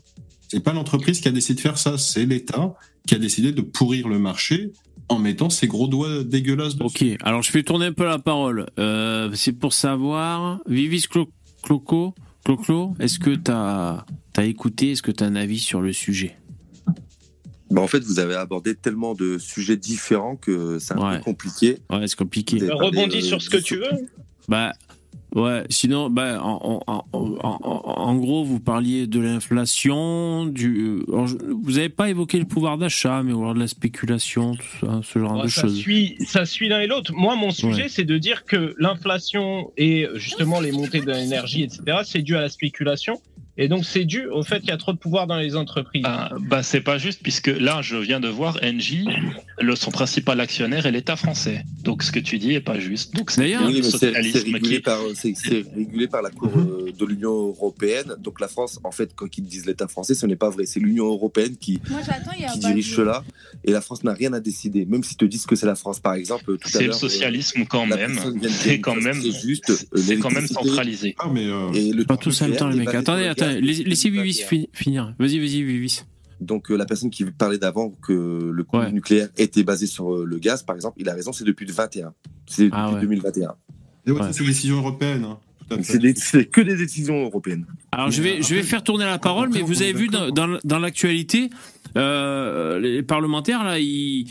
C'est 0.48 0.62
pas 0.62 0.74
l'entreprise 0.74 1.22
qui 1.22 1.28
a 1.28 1.32
décidé 1.32 1.56
de 1.56 1.62
faire 1.62 1.78
ça, 1.78 1.98
c'est 1.98 2.26
l'État 2.26 2.74
qui 3.08 3.16
a 3.16 3.20
décidé 3.20 3.52
de 3.52 3.62
pourrir 3.62 4.08
le 4.08 4.20
marché 4.20 4.72
en 5.10 5.20
mettant 5.20 5.50
ses 5.50 5.68
gros 5.68 5.88
doigts 5.88 6.24
dégueulasses 6.24 6.76
dessus. 6.76 7.14
Ok, 7.14 7.18
alors 7.22 7.42
je 7.44 7.52
vais 7.52 7.64
tourner 7.64 7.86
un 7.88 7.94
peu 7.94 8.06
la 8.06 8.20
parole. 8.20 8.68
Euh, 8.80 9.30
c'est 9.36 9.54
pour 9.54 9.74
savoir, 9.74 10.60
Vivis 10.68 11.06
Clo- 11.10 11.30
Cloco, 11.64 12.16
Cloclo, 12.44 12.96
est-ce 13.00 13.20
que 13.20 13.36
t'as 13.36 14.06
as 14.38 14.46
écouté, 14.46 14.92
est-ce 14.92 15.02
que 15.04 15.12
t'as 15.12 15.26
un 15.28 15.36
avis 15.36 15.60
sur 15.60 15.82
le 15.82 15.94
sujet? 15.94 16.38
Bah, 17.72 17.82
en 17.82 17.88
fait, 17.88 18.04
vous 18.04 18.20
avez 18.20 18.36
abordé 18.36 18.76
tellement 18.76 19.16
de 19.16 19.38
sujets 19.38 19.78
différents 19.78 20.36
que 20.36 20.78
c'est 20.80 20.94
un 20.94 21.18
peu 21.18 21.24
compliqué. 21.24 21.78
Ouais, 21.90 22.08
c'est 22.08 22.18
compliqué. 22.18 22.60
Rebondis 22.70 23.18
euh, 23.20 23.22
sur 23.22 23.42
ce 23.42 23.50
que 23.50 23.58
tu 23.58 23.78
veux. 23.78 24.08
Bah 24.48 24.74
ouais, 25.36 25.64
sinon 25.70 26.10
bah 26.10 26.42
en, 26.44 26.82
en, 26.88 27.06
en, 27.14 27.38
en- 27.44 27.60
en 27.64 28.16
gros 28.16 28.44
vous 28.44 28.60
parliez 28.60 29.08
de 29.08 29.20
l'inflation, 29.22 30.46
du 30.46 30.98
euh, 31.08 31.14
alors, 31.14 31.28
je- 31.28 31.38
vous 31.64 31.78
avez 31.78 31.88
pas 31.90 32.10
évoqué 32.10 32.38
le 32.40 32.46
pouvoir 32.46 32.78
d'achat, 32.78 33.24
mais 33.24 33.32
alors 33.32 33.54
de 33.54 33.60
la 33.60 33.68
spéculation, 33.68 34.56
tout 34.56 34.86
ça, 34.86 35.00
ce 35.04 35.20
genre 35.20 35.38
Ouais, 35.38 35.44
de 35.44 35.48
ça, 35.48 35.62
choses. 35.62 35.78
suit, 35.78 36.18
ça 36.26 36.46
suit 36.46 36.68
l'un 36.68 36.82
et 36.82 36.88
l'autre. 36.88 37.14
Moi, 37.14 37.36
mon 37.36 37.52
sujet, 37.52 37.84
Ouais. 37.84 37.90
c'est 37.90 38.04
de 38.04 38.18
dire 38.18 38.44
que 38.46 38.74
l'inflation 38.80 39.72
et 39.78 40.08
justement 40.16 40.60
les 40.60 40.72
montées 40.72 41.02
de 41.02 41.12
l'énergie, 41.12 41.64
etc., 41.64 42.00
c'est 42.04 42.22
dû 42.24 42.36
à 42.36 42.42
la 42.42 42.50
spéculation. 42.50 43.22
Et 43.58 43.68
donc, 43.68 43.86
c'est 43.86 44.06
dû 44.06 44.26
au 44.28 44.44
fait 44.44 44.60
qu'il 44.62 44.70
y 44.70 44.74
a 44.74 44.78
trop 44.78 44.94
de 44.94 44.98
pouvoir 44.98 45.28
dans 45.28 45.38
les 45.38 45.56
entreprises. 45.56 46.04
Ah, 46.06 46.30
bah, 46.40 46.64
c'est 46.64 46.82
pas 46.82 46.98
juste, 46.98 47.20
puisque 47.22 47.48
là, 47.48 47.82
je 47.82 47.98
viens 47.98 48.20
de 48.20 48.28
voir 48.30 48.58
Engie, 48.64 49.08
le, 49.60 49.76
son 49.76 49.92
principal 49.92 50.40
actionnaire 50.40 50.86
est 50.86 50.92
l'État 50.92 51.16
français. 51.16 51.64
Donc, 51.84 52.04
ce 52.04 52.12
que 52.12 52.20
tu 52.20 52.40
dis 52.40 52.54
est 52.54 52.62
pas 52.62 52.80
juste. 52.80 53.14
Donc, 53.16 53.30
c'est 53.32 53.42
Oui, 53.58 53.64
le 53.64 53.72
mais 53.72 53.82
c'est 53.84 53.92
socialisme 53.92 54.40
c'est 54.40 54.52
régulé, 54.54 54.82
qui- 54.82 55.36
c'est 55.36 55.66
régulé 55.76 56.08
par 56.08 56.22
la 56.22 56.30
Cour 56.30 56.52
euh, 56.58 56.92
de 56.98 57.06
l'Union 57.06 57.32
européenne. 57.50 58.16
Donc 58.20 58.40
la 58.40 58.48
France, 58.48 58.80
en 58.84 58.92
fait, 58.92 59.12
quand 59.16 59.28
ils 59.38 59.44
disent 59.44 59.66
l'État 59.66 59.88
français, 59.88 60.16
ce 60.16 60.26
n'est 60.26 60.36
pas 60.36 60.50
vrai. 60.50 60.66
C'est 60.66 60.80
l'Union 60.80 61.06
européenne 61.08 61.56
qui, 61.60 61.80
Moi, 61.90 62.00
j'attends, 62.06 62.32
il 62.38 62.44
y 62.44 62.46
a 62.46 62.52
qui 62.52 62.60
pas 62.60 62.68
dirige 62.70 62.96
cela. 62.96 63.24
Et 63.66 63.72
la 63.72 63.82
France 63.82 64.04
n'a 64.04 64.14
rien 64.14 64.32
à 64.34 64.40
décider. 64.40 64.86
Même 64.86 65.04
s'ils 65.04 65.18
te 65.18 65.26
disent 65.26 65.46
que 65.46 65.56
c'est 65.56 65.66
la 65.66 65.76
France, 65.76 66.00
par 66.00 66.14
exemple, 66.14 66.58
tout 66.58 66.68
à 66.68 66.72
C'est 66.72 66.80
le 66.82 66.88
l'heure, 66.88 66.96
socialisme 66.96 67.62
euh, 67.62 67.66
quand 67.70 67.86
même. 67.86 68.18
C'est 68.50 68.80
quand 68.80 68.96
même, 68.96 69.22
c'est 69.22 69.40
juste. 69.48 69.70
euh, 69.72 69.76
c'est 69.98 70.18
quand 70.18 70.32
même 70.32 70.48
centralisé. 70.48 71.16
Ah, 71.20 71.28
mais 71.34 71.46
Et 71.74 71.92
le 71.92 72.06
Pas 72.06 72.18
tous 72.18 72.42
en 72.42 72.48
même 72.48 72.58
temps 72.58 72.70
les 72.70 72.78
mecs. 72.78 72.94
Attendez, 72.94 73.26
attendez, 73.26 73.41
laissez 73.60 73.84
laissez 73.84 74.10
Vivis 74.10 74.44
fi- 74.48 74.70
finir. 74.74 75.14
Vas-y, 75.20 75.40
vas-y 75.40 75.64
Vivis. 75.64 76.04
Donc 76.40 76.72
euh, 76.72 76.76
la 76.76 76.86
personne 76.86 77.10
qui 77.12 77.24
parlait 77.26 77.58
d'avant 77.60 77.92
que 78.02 78.52
le 78.54 78.64
coût 78.64 78.82
nucléaire 78.92 79.30
était 79.38 79.64
basé 79.64 79.86
sur 79.88 80.12
euh, 80.14 80.26
le 80.26 80.40
gaz, 80.40 80.64
par 80.64 80.76
exemple, 80.76 80.98
il 81.00 81.08
a 81.10 81.14
raison, 81.14 81.32
c'est 81.32 81.44
depuis 81.46 81.66
le 81.68 81.74
21. 81.74 82.14
C'est 82.48 82.64
depuis 82.66 82.78
Ah 82.82 82.94
ouais. 82.94 83.02
2021. 83.02 83.54
Et 84.08 84.12
ouais, 84.12 84.20
ça, 84.20 84.34
c'est 84.34 84.42
des 84.44 84.48
décisions 84.50 84.78
européennes. 84.78 85.24
hein. 85.26 85.38
C'est 85.84 86.50
que 86.50 86.60
des 86.62 86.76
décisions 86.76 87.22
européennes. 87.24 87.66
Alors 87.94 88.12
je 88.12 88.22
vais, 88.22 88.42
je 88.42 88.56
vais 88.56 88.64
faire 88.64 88.84
tourner 88.84 89.06
la 89.06 89.20
parole, 89.20 89.50
mais 89.54 89.62
vous 89.62 89.82
avez 89.82 89.94
vu 89.94 90.08
dans, 90.10 90.30
dans, 90.30 90.58
dans 90.66 90.80
l'actualité, 90.80 91.50
euh, 91.98 92.80
les 92.80 93.04
parlementaires 93.04 93.64
là, 93.64 93.80
ils, 93.80 94.28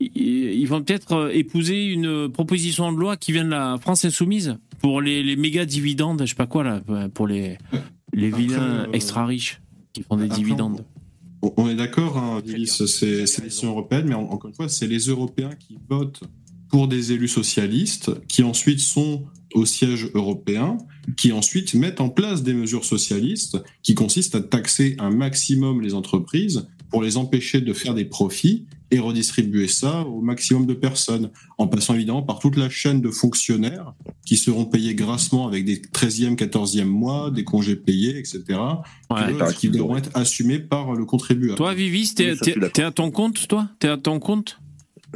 ils, 0.00 0.10
ils 0.16 0.64
vont 0.66 0.82
peut-être 0.82 1.30
épouser 1.32 1.84
une 1.84 2.28
proposition 2.32 2.90
de 2.92 2.98
loi 2.98 3.16
qui 3.16 3.30
vient 3.32 3.44
de 3.44 3.50
la 3.50 3.76
France 3.80 4.04
insoumise 4.04 4.56
pour 4.80 5.00
les, 5.00 5.22
les 5.22 5.36
méga 5.36 5.64
dividendes, 5.64 6.22
je 6.22 6.30
sais 6.30 6.34
pas 6.34 6.46
quoi 6.46 6.64
là, 6.64 6.80
pour 7.14 7.26
les 7.28 7.58
les 8.12 8.30
vilains 8.30 8.86
euh, 8.86 8.92
extra 8.92 9.26
riches 9.26 9.60
qui 9.92 10.02
font 10.02 10.16
des 10.16 10.24
après, 10.24 10.36
dividendes. 10.36 10.84
On 11.42 11.52
on 11.56 11.68
est 11.68 11.74
d'accord, 11.74 12.18
hein, 12.18 12.42
c'est 12.44 13.42
décisions 13.42 13.70
européennes, 13.70 14.06
mais 14.08 14.14
en- 14.14 14.28
encore 14.30 14.48
une 14.50 14.54
fois, 14.54 14.68
c'est 14.68 14.86
les 14.86 15.06
Européens 15.06 15.50
qui 15.58 15.78
votent 15.88 16.22
pour 16.68 16.86
des 16.86 17.12
élus 17.12 17.28
socialistes, 17.28 18.12
qui 18.28 18.42
ensuite 18.42 18.78
sont 18.80 19.24
au 19.54 19.64
siège 19.66 20.08
européen, 20.14 20.78
qui 21.16 21.32
ensuite 21.32 21.74
mettent 21.74 22.00
en 22.00 22.08
place 22.10 22.42
des 22.42 22.54
mesures 22.54 22.84
socialistes 22.84 23.58
qui 23.82 23.94
consistent 23.94 24.36
à 24.36 24.40
taxer 24.40 24.94
un 24.98 25.10
maximum 25.10 25.80
les 25.80 25.94
entreprises 25.94 26.68
pour 26.90 27.02
les 27.02 27.16
empêcher 27.16 27.60
de 27.60 27.72
faire 27.72 27.94
des 27.94 28.04
profits 28.04 28.66
et 28.90 28.98
redistribuer 28.98 29.68
ça 29.68 30.00
au 30.02 30.20
maximum 30.20 30.66
de 30.66 30.74
personnes, 30.74 31.30
en 31.58 31.66
passant 31.68 31.94
évidemment 31.94 32.22
par 32.22 32.38
toute 32.38 32.56
la 32.56 32.68
chaîne 32.68 33.00
de 33.00 33.10
fonctionnaires 33.10 33.94
qui 34.26 34.36
seront 34.36 34.64
payés 34.64 34.94
grassement 34.94 35.46
avec 35.46 35.64
des 35.64 35.76
13e, 35.80 36.34
14e 36.36 36.84
mois, 36.84 37.30
des 37.30 37.44
congés 37.44 37.76
payés, 37.76 38.18
etc., 38.18 38.42
que- 39.08 39.52
qui 39.54 39.68
devront 39.70 39.96
être 39.96 40.10
assumés 40.14 40.58
par 40.58 40.94
le 40.94 41.04
contribuable. 41.04 41.56
Toi, 41.56 41.74
Vivis, 41.74 42.14
t'es 42.14 42.32
Oui, 42.32 42.82
à 42.82 42.90
ton 42.90 43.10
compte, 43.10 43.46
toi? 43.48 43.68
T'es 43.78 43.88
à 43.88 43.96
ton 43.96 44.18
compte? 44.18 44.58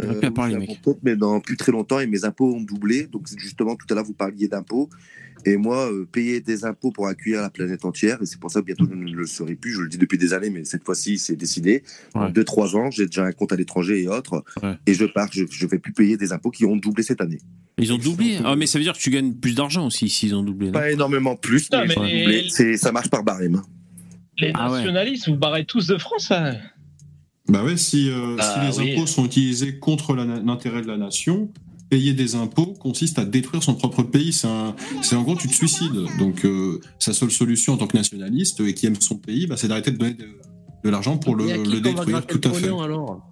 Euh, 0.01 0.30
parler, 0.30 0.55
oui, 0.55 0.60
mec. 0.60 0.68
c'est 0.70 0.74
à 0.74 0.76
mon 0.76 0.92
compte, 0.92 0.98
mais 1.05 1.16
dans 1.16 1.40
plus 1.40 1.56
très 1.56 1.70
longtemps 1.70 2.01
et 2.01 2.06
mes 2.06 2.24
impôts 2.24 2.52
ont 2.52 2.60
doublé. 2.60 3.06
Donc 3.06 3.28
justement, 3.36 3.76
tout 3.76 3.86
à 3.90 3.94
l'heure, 3.94 4.05
vous 4.05 4.12
parliez 4.12 4.48
d'impôts. 4.48 4.90
Et 5.46 5.56
moi, 5.56 5.90
euh, 5.92 6.06
payer 6.10 6.40
des 6.40 6.64
impôts 6.64 6.90
pour 6.90 7.06
accueillir 7.06 7.40
la 7.42 7.50
planète 7.50 7.84
entière, 7.84 8.18
et 8.22 8.26
c'est 8.26 8.40
pour 8.40 8.50
ça 8.50 8.60
que 8.60 8.66
bientôt 8.66 8.86
je 8.90 8.94
ne 8.94 9.12
le 9.12 9.26
serai 9.26 9.54
plus. 9.54 9.72
Je 9.74 9.80
le 9.82 9.88
dis 9.88 9.98
depuis 9.98 10.16
des 10.18 10.32
années, 10.32 10.50
mais 10.50 10.64
cette 10.64 10.84
fois-ci, 10.84 11.18
c'est 11.18 11.36
décidé. 11.36 11.82
Dans 12.14 12.30
deux, 12.30 12.44
trois 12.44 12.76
ans, 12.76 12.90
j'ai 12.90 13.06
déjà 13.06 13.24
un 13.24 13.32
compte 13.32 13.52
à 13.52 13.56
l'étranger 13.56 14.02
et 14.02 14.08
autres. 14.08 14.42
Et 14.86 14.94
je 14.94 15.04
pars, 15.04 15.28
je 15.32 15.42
ne 15.44 15.70
vais 15.70 15.78
plus 15.78 15.92
payer 15.92 16.16
des 16.16 16.32
impôts 16.32 16.50
qui 16.50 16.64
ont 16.64 16.76
doublé 16.76 17.02
cette 17.02 17.20
année. 17.20 17.38
Ils 17.78 17.92
ont 17.92 17.98
doublé. 17.98 18.38
Ah, 18.44 18.54
mais 18.56 18.66
ça 18.66 18.78
veut 18.78 18.84
dire 18.84 18.92
que 18.94 18.98
tu 18.98 19.10
gagnes 19.10 19.34
plus 19.34 19.54
d'argent 19.54 19.86
aussi 19.86 20.08
s'ils 20.08 20.34
ont 20.34 20.42
doublé. 20.44 20.70
Pas 20.70 20.90
énormément 20.90 21.36
plus, 21.36 21.68
mais, 21.72 21.86
les- 21.86 22.44
doublé. 22.48 22.76
Ça 22.76 22.92
marche 22.92 23.10
par 23.10 23.22
barème. 23.24 23.60
Les 24.38 24.50
Ah 24.54 24.68
nationalistes, 24.70 25.28
vous 25.28 25.36
barrez 25.36 25.64
tous 25.64 25.86
de 25.86 25.98
France, 25.98 26.30
hein. 26.30 26.56
Bah 27.48 27.62
ouais, 27.62 27.76
si, 27.76 28.08
euh, 28.10 28.36
Ah 28.38 28.54
si 28.72 28.80
les 28.80 28.84
oui. 28.84 28.92
impôts 28.96 29.06
sont 29.06 29.26
utilisés 29.26 29.78
contre 29.78 30.14
l'intérêt 30.14 30.80
de 30.82 30.86
la 30.86 30.96
nation, 30.96 31.50
payer 31.94 32.12
des 32.12 32.34
impôts 32.34 32.74
consiste 32.80 33.20
à 33.20 33.24
détruire 33.24 33.62
son 33.62 33.74
propre 33.76 34.02
pays. 34.02 34.32
C'est 34.32 34.48
un- 34.48 34.74
c'est 35.00 35.14
en 35.14 35.22
gros, 35.22 35.36
tu 35.36 35.46
te 35.46 35.54
suicides. 35.54 35.94
Donc, 36.18 36.44
euh, 36.44 36.80
sa 36.98 37.12
seule 37.12 37.30
solution 37.30 37.74
en 37.74 37.76
tant 37.76 37.86
que 37.86 37.96
nationaliste 37.96 38.58
et 38.60 38.74
qui 38.74 38.86
aime 38.86 38.96
son 39.00 39.16
pays, 39.16 39.46
bah, 39.46 39.56
c'est 39.56 39.68
d'arrêter 39.68 39.92
de 39.92 39.96
donner 39.98 40.14
de, 40.14 40.26
de 40.84 40.90
l'argent 40.90 41.16
pour 41.18 41.36
le, 41.36 41.44
détruire. 41.80 42.26
Tout 42.26 42.40
à 42.42 42.50
fait. 42.52 42.62
pognon, 42.62 42.80
alors 42.82 43.28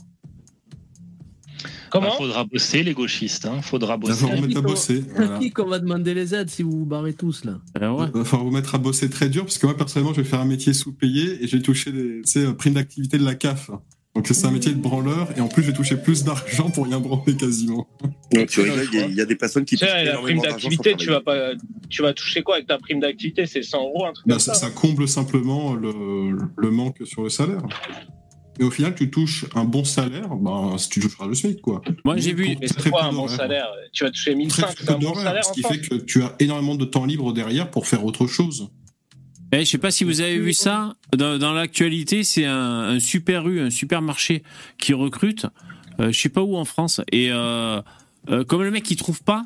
Comment 1.90 2.12
Faudra 2.12 2.44
bosser 2.44 2.84
les 2.84 2.94
gauchistes, 2.94 3.47
hein. 3.47 3.60
Faudra 3.62 3.97
bosser. 3.98 4.14
faut 4.14 4.28
remettre 4.28 4.56
à 4.59 4.62
bosser. 4.62 5.05
Voilà. 5.14 5.39
qui 5.40 5.51
qu'on 5.51 5.66
va 5.66 5.78
demander 5.80 6.14
les 6.14 6.34
aides 6.34 6.48
si 6.48 6.62
vous 6.62 6.70
vous 6.70 6.86
barrez 6.86 7.12
tous 7.12 7.44
là 7.44 7.59
Il 7.74 7.80
va 7.82 8.24
falloir 8.24 8.44
vous 8.44 8.51
mettre 8.51 8.74
à 8.76 8.78
bosser 8.78 9.10
très 9.10 9.28
dur 9.28 9.43
parce 9.44 9.59
que 9.59 9.66
moi, 9.66 9.76
personnellement, 9.76 10.14
je 10.14 10.22
vais 10.22 10.26
faire 10.28 10.40
un 10.40 10.47
métier 10.47 10.72
sous-payé 10.72 11.43
et 11.43 11.48
j'ai 11.48 11.60
touché 11.60 11.90
des 11.93 12.22
primes 12.56 12.74
d'activité 12.74 13.18
de 13.18 13.24
la 13.24 13.34
CAF. 13.34 13.70
Donc 14.14 14.26
c'est 14.28 14.44
un 14.47 14.51
métier 14.51 14.72
de 14.72 14.78
branleur 14.80 15.28
et 15.39 15.40
en 15.40 15.48
plus 15.48 15.62
j'ai 15.62 15.72
touché 15.72 15.97
plus 15.97 16.22
d'argent 16.22 16.68
pour 16.70 16.84
rien 16.84 17.01
branler 17.01 17.34
quasiment. 17.34 17.89
Donc 18.32 18.48
tu 18.48 18.60
rigoles, 18.60 18.86
il 18.93 18.98
y 18.98 19.02
a- 19.02 19.06
il 19.06 19.14
y, 19.14 19.20
a 19.22 19.24
des 19.24 19.36
personnes 19.36 19.64
qui 19.64 19.76
touchent 19.78 19.89
la 20.05 20.18
prime 20.18 20.40
d'activité, 20.40 20.94
tu 20.97 21.09
vas 21.09 21.20
pas, 21.22 21.52
tu 21.89 22.02
vas 22.02 22.12
toucher 22.12 22.43
quoi 22.43 22.56
avec 22.56 22.66
ta 22.66 22.76
prime 22.78 23.01
d'activité? 23.01 23.47
C'est 23.47 23.62
100 23.62 23.80
euros, 23.82 24.05
un 24.05 24.12
truc 24.12 24.26
Bah, 24.26 24.34
comme 24.34 24.40
ça, 24.40 24.52
ça. 24.55 24.66
ça 24.66 24.70
comble 24.70 25.09
simplement 25.09 25.72
le, 25.74 26.36
le 26.56 26.70
manque 26.70 26.98
sur 27.05 27.22
le 27.22 27.30
salaire. 27.30 27.62
Mais 28.59 28.66
au 28.66 28.70
final, 28.70 28.94
tu 28.94 29.10
touches 29.10 29.47
un 29.55 29.64
bon 29.64 29.82
salaire, 29.82 30.28
bah, 30.36 30.74
si 30.76 30.90
tu 30.90 31.01
toucheras 31.01 31.26
le 31.26 31.34
SMIC, 31.34 31.62
quoi. 31.62 31.80
Moi, 32.05 32.18
j'ai 32.18 32.34
vu. 32.34 32.55
Mais 32.60 32.66
Très 32.66 32.82
c'est 32.82 32.90
quoi 32.90 33.01
peu 33.01 33.06
un 33.06 33.12
bon 33.14 33.26
salaire? 33.26 33.66
Tu 33.94 34.05
vas 34.05 34.10
toucher 34.10 34.34
1500, 34.34 34.74
Très 34.74 34.84
c'est 34.84 34.90
un 34.93 34.98
bon 34.98 35.14
salaire 35.14 35.43
ce 35.44 35.52
qui 35.55 35.62
fait 35.62 35.80
que 35.80 35.94
tu 35.94 36.22
as 36.22 36.34
énormément 36.39 36.74
de 36.74 36.84
temps 36.84 37.06
libre 37.06 37.32
derrière 37.32 37.70
pour 37.70 37.86
faire 37.86 38.05
autre 38.05 38.26
chose. 38.26 38.68
Eh, 39.53 39.66
je 39.66 39.70
sais 39.70 39.79
pas 39.79 39.91
si 39.91 40.05
vous 40.05 40.23
avez 40.23 40.39
vu 40.39 40.55
ça. 40.55 40.97
Dans, 41.12 41.53
l'actualité, 41.53 42.24
c'est 42.24 42.47
un, 42.47 42.99
super 42.99 43.47
U, 43.47 43.61
un 43.61 43.70
supermarché 43.70 44.43
qui 44.79 44.95
recrute. 44.95 45.47
Euh, 46.01 46.11
je 46.11 46.19
sais 46.19 46.31
pas 46.31 46.43
où 46.43 46.57
en 46.57 46.65
France. 46.65 47.03
Et 47.12 47.31
euh, 47.31 47.83
euh, 48.31 48.45
comme 48.45 48.62
le 48.62 48.70
mec 48.70 48.91
il 48.91 48.97
trouve 48.97 49.23
pas 49.23 49.45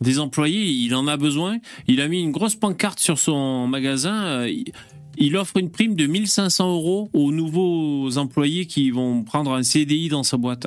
des 0.00 0.18
employés, 0.18 0.64
il 0.64 0.94
en 0.96 1.06
a 1.06 1.16
besoin. 1.16 1.58
Il 1.86 2.00
a 2.00 2.08
mis 2.08 2.20
une 2.20 2.32
grosse 2.32 2.56
pancarte 2.56 2.98
sur 2.98 3.18
son 3.18 3.68
magasin. 3.68 4.24
euh, 4.24 4.52
il 5.18 5.36
offre 5.36 5.58
une 5.58 5.70
prime 5.70 5.94
de 5.94 6.06
1500 6.06 6.72
euros 6.72 7.10
aux 7.12 7.32
nouveaux 7.32 8.16
employés 8.16 8.66
qui 8.66 8.90
vont 8.90 9.22
prendre 9.22 9.52
un 9.52 9.62
CDI 9.62 10.08
dans 10.08 10.22
sa 10.22 10.38
boîte 10.38 10.66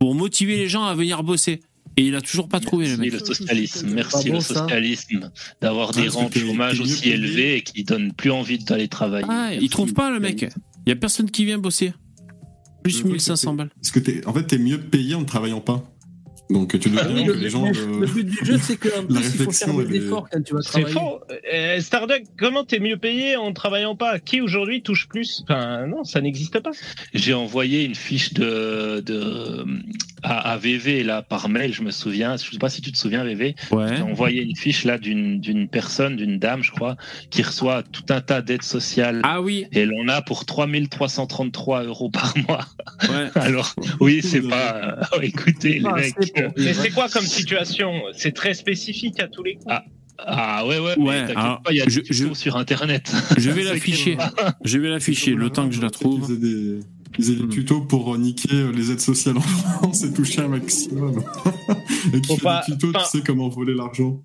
pour 0.00 0.14
motiver 0.14 0.56
les 0.56 0.68
gens 0.68 0.84
à 0.84 0.94
venir 0.94 1.22
bosser. 1.22 1.60
Et 1.98 2.02
il 2.02 2.14
a 2.14 2.20
toujours 2.20 2.48
pas 2.48 2.60
trouvé 2.60 2.86
le 2.86 2.96
Merci 2.96 3.10
mec. 3.10 3.20
le 3.20 3.34
socialisme, 3.34 3.90
merci 3.92 4.28
bon, 4.30 4.36
le 4.36 4.40
socialisme 4.40 5.32
d'avoir 5.60 5.90
des 5.90 6.02
parce 6.02 6.14
que 6.14 6.20
rangs 6.20 6.28
de 6.28 6.38
chômage 6.38 6.80
aussi 6.80 7.08
élevés 7.08 7.56
et 7.56 7.62
qui 7.62 7.82
donnent 7.82 8.12
plus 8.12 8.30
envie 8.30 8.60
d'aller 8.60 8.86
travailler. 8.86 9.26
Ah, 9.28 9.50
il 9.52 9.68
trouve 9.68 9.94
pas 9.94 10.08
le 10.08 10.20
mec. 10.20 10.42
Il 10.86 10.90
y 10.90 10.92
a 10.92 10.96
personne 10.96 11.28
qui 11.28 11.44
vient 11.44 11.58
bosser. 11.58 11.92
Plus 12.84 13.02
1500 13.02 13.54
balles. 13.54 13.70
Parce 13.74 13.90
que 13.90 13.98
t'es, 13.98 14.24
en 14.28 14.32
fait, 14.32 14.44
t'es 14.44 14.58
mieux 14.58 14.80
payé 14.80 15.16
en 15.16 15.22
ne 15.22 15.26
travaillant 15.26 15.60
pas. 15.60 15.90
Donc 16.50 16.78
tu 16.78 16.88
dois 16.88 17.02
Ah 17.04 17.08
dire 17.12 17.26
que 17.26 17.32
les 17.32 17.50
gens. 17.50 17.64
le- 17.70 18.06
but 18.06 18.24
du 18.24 18.38
jeu, 18.44 18.58
c'est 18.60 18.76
qu'en 18.76 18.88
la 19.02 19.02
plus, 19.02 19.16
il 19.16 19.22
faut 19.24 19.28
réflexion, 19.50 19.78
faire 19.78 19.86
des 19.88 19.96
efforts 19.96 20.28
quand 20.32 20.42
tu 20.42 20.54
vas 20.54 20.62
C'est 20.62 20.70
travailler. 20.70 20.92
faux. 20.94 21.20
Euh, 21.52 21.80
Starduck, 21.80 22.22
comment 22.38 22.64
t'es 22.64 22.78
mieux 22.78 22.96
payé 22.96 23.36
en 23.36 23.52
travaillant 23.52 23.96
pas? 23.96 24.18
Qui 24.18 24.40
aujourd'hui 24.40 24.80
touche 24.82 25.08
plus? 25.08 25.42
Enfin, 25.44 25.86
non, 25.86 26.04
ça 26.04 26.20
n'existe 26.22 26.58
pas. 26.60 26.70
J'ai 27.12 27.34
envoyé 27.34 27.84
une 27.84 27.94
fiche 27.94 28.32
de, 28.32 29.00
de 29.04 29.64
à, 30.22 30.52
à 30.52 30.56
VV 30.56 31.04
là 31.04 31.22
par 31.22 31.48
mail, 31.50 31.72
je 31.74 31.82
me 31.82 31.90
souviens. 31.90 32.36
Je 32.38 32.50
sais 32.50 32.58
pas 32.58 32.70
si 32.70 32.80
tu 32.80 32.92
te 32.92 32.98
souviens 32.98 33.24
VV. 33.24 33.54
J'ai 33.70 34.02
envoyé 34.02 34.42
une 34.42 34.56
fiche 34.56 34.84
là 34.84 34.96
d'une 34.98 35.40
d'une 35.40 35.68
personne, 35.68 36.16
d'une 36.16 36.38
dame, 36.38 36.62
je 36.62 36.70
crois, 36.72 36.96
qui 37.30 37.42
reçoit 37.42 37.82
tout 37.82 38.04
un 38.08 38.20
tas 38.22 38.40
d'aides 38.40 38.62
sociales. 38.62 39.20
Ah 39.22 39.42
oui. 39.42 39.66
Et 39.72 39.80
elle 39.80 39.92
en 40.02 40.08
a 40.08 40.22
pour 40.22 40.46
3333 40.46 41.84
euros 41.84 42.10
par 42.10 42.34
mois. 42.48 42.64
Alors 43.34 43.74
oui, 44.00 44.20
c'est 44.22 44.40
pas. 44.40 44.98
euh, 45.14 45.20
écoutez 45.22 45.78
les 45.80 45.86
Ah, 45.86 45.94
mecs. 45.96 46.14
Mais 46.56 46.74
c'est 46.74 46.90
quoi 46.90 47.08
comme 47.08 47.24
situation? 47.26 47.92
C'est 48.14 48.32
très 48.32 48.54
spécifique 48.54 49.20
à 49.20 49.28
tous 49.28 49.42
les 49.42 49.54
coups. 49.56 49.74
Ah 50.18 50.66
ouais 50.66 50.78
ouais. 50.80 50.98
Ouais, 50.98 51.20
t'inquiète 51.20 51.36
alors, 51.36 51.62
pas, 51.62 51.70
il 51.72 51.76
y 51.76 51.80
a 51.80 51.84
je- 51.88 52.00
des 52.00 52.06
tutos 52.08 52.34
sur 52.34 52.56
internet. 52.56 53.12
Je 53.38 53.50
vais 53.50 53.62
l'afficher. 53.62 54.18
Je 54.64 54.78
vais 54.78 54.88
l'afficher 54.88 55.34
le 55.34 55.48
temps 55.50 55.68
que 55.68 55.74
je 55.74 55.80
la 55.80 55.90
trouve. 55.90 56.26
Ils 57.18 57.30
aient 57.30 57.36
des, 57.36 57.42
des 57.42 57.48
tutos 57.48 57.82
pour 57.82 58.14
euh, 58.14 58.18
niquer 58.18 58.48
euh, 58.52 58.72
les 58.72 58.90
aides 58.90 58.98
sociales 59.00 59.36
en 59.36 59.40
France 59.78 60.02
et 60.02 60.12
toucher 60.12 60.40
un 60.40 60.48
maximum. 60.48 61.22
et 62.12 62.20
qui 62.20 62.36
pas- 62.38 62.64
des 62.66 62.74
tutos, 62.74 62.92
tu 62.92 63.18
sais 63.18 63.22
comment 63.24 63.48
voler 63.48 63.74
l'argent. 63.74 64.20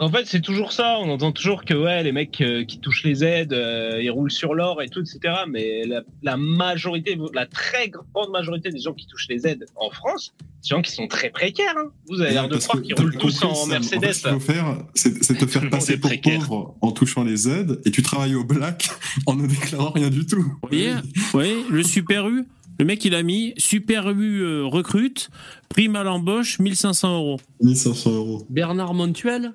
En 0.00 0.10
fait, 0.10 0.26
c'est 0.26 0.40
toujours 0.40 0.70
ça. 0.72 0.96
On 1.00 1.10
entend 1.10 1.32
toujours 1.32 1.64
que 1.64 1.74
ouais, 1.74 2.04
les 2.04 2.12
mecs 2.12 2.40
euh, 2.40 2.64
qui 2.64 2.78
touchent 2.78 3.02
les 3.02 3.24
aides, 3.24 3.52
euh, 3.52 4.00
ils 4.00 4.10
roulent 4.10 4.30
sur 4.30 4.54
l'or 4.54 4.80
et 4.80 4.88
tout, 4.88 5.00
etc. 5.00 5.18
Mais 5.48 5.84
la, 5.86 6.02
la 6.22 6.36
majorité, 6.36 7.18
la 7.34 7.46
très 7.46 7.88
grande 7.88 8.30
majorité 8.30 8.70
des 8.70 8.78
gens 8.78 8.92
qui 8.94 9.06
touchent 9.08 9.26
les 9.28 9.46
aides 9.46 9.66
en 9.74 9.90
France, 9.90 10.34
c'est 10.60 10.70
des 10.70 10.76
gens 10.76 10.82
qui 10.82 10.92
sont 10.92 11.08
très 11.08 11.30
précaires. 11.30 11.74
hein. 11.76 11.90
Vous 12.08 12.20
avez 12.20 12.32
l'air 12.32 12.48
de 12.48 12.56
croire 12.58 12.80
qu'ils 12.80 12.94
roulent 12.94 13.16
tous 13.16 13.42
en. 13.42 13.66
Mercedes. 13.66 13.96
En 13.96 14.00
fait, 14.00 14.12
ce 14.12 14.22
qu'il 14.22 14.30
faut 14.34 14.40
faire, 14.40 14.78
c'est 14.94 15.24
c'est 15.24 15.34
te 15.34 15.46
faire 15.46 15.68
passer 15.68 15.98
pour 15.98 16.12
pauvre 16.22 16.76
en 16.80 16.92
touchant 16.92 17.24
les 17.24 17.48
aides 17.48 17.80
et 17.84 17.90
tu 17.90 18.02
travailles 18.02 18.36
au 18.36 18.44
black 18.44 18.88
en 19.26 19.34
ne 19.34 19.46
déclarant 19.48 19.90
rien 19.90 20.10
du 20.10 20.26
tout. 20.26 20.42
Vous 20.42 20.68
voyez, 20.68 20.92
vous 20.92 21.22
voyez, 21.32 21.56
le 21.70 21.82
Super 21.82 22.28
U, 22.28 22.44
le 22.78 22.84
mec 22.84 23.04
il 23.04 23.16
a 23.16 23.24
mis 23.24 23.52
Super 23.56 24.10
U 24.10 24.42
euh, 24.42 24.64
recrute, 24.64 25.28
prime 25.68 25.96
à 25.96 26.04
l'embauche 26.04 26.60
1500 26.60 27.16
euros. 27.16 27.40
1500 27.62 28.10
euros. 28.12 28.46
Bernard 28.48 28.94
Montuel? 28.94 29.54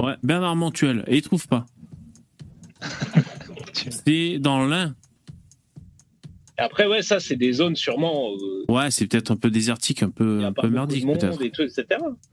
Ouais, 0.00 0.14
Bernard 0.22 0.56
Montuel. 0.56 1.04
Et 1.06 1.18
il 1.18 1.22
trouve 1.22 1.46
pas. 1.46 1.66
C'est 4.04 4.38
dans 4.38 4.66
l'Ain. 4.66 4.94
Après, 6.58 6.86
ouais, 6.86 7.00
ça, 7.00 7.20
c'est 7.20 7.36
des 7.36 7.54
zones 7.54 7.74
sûrement. 7.74 8.32
euh, 8.32 8.64
Ouais, 8.70 8.90
c'est 8.90 9.06
peut-être 9.06 9.30
un 9.30 9.36
peu 9.36 9.50
désertique, 9.50 10.02
un 10.02 10.10
peu, 10.10 10.44
un 10.44 10.52
pas 10.52 10.62
peu 10.62 10.68
merdique 10.68 11.06
peut-être. 11.06 11.42
et 11.42 11.50
tout, 11.50 11.62
etc. 11.62 11.86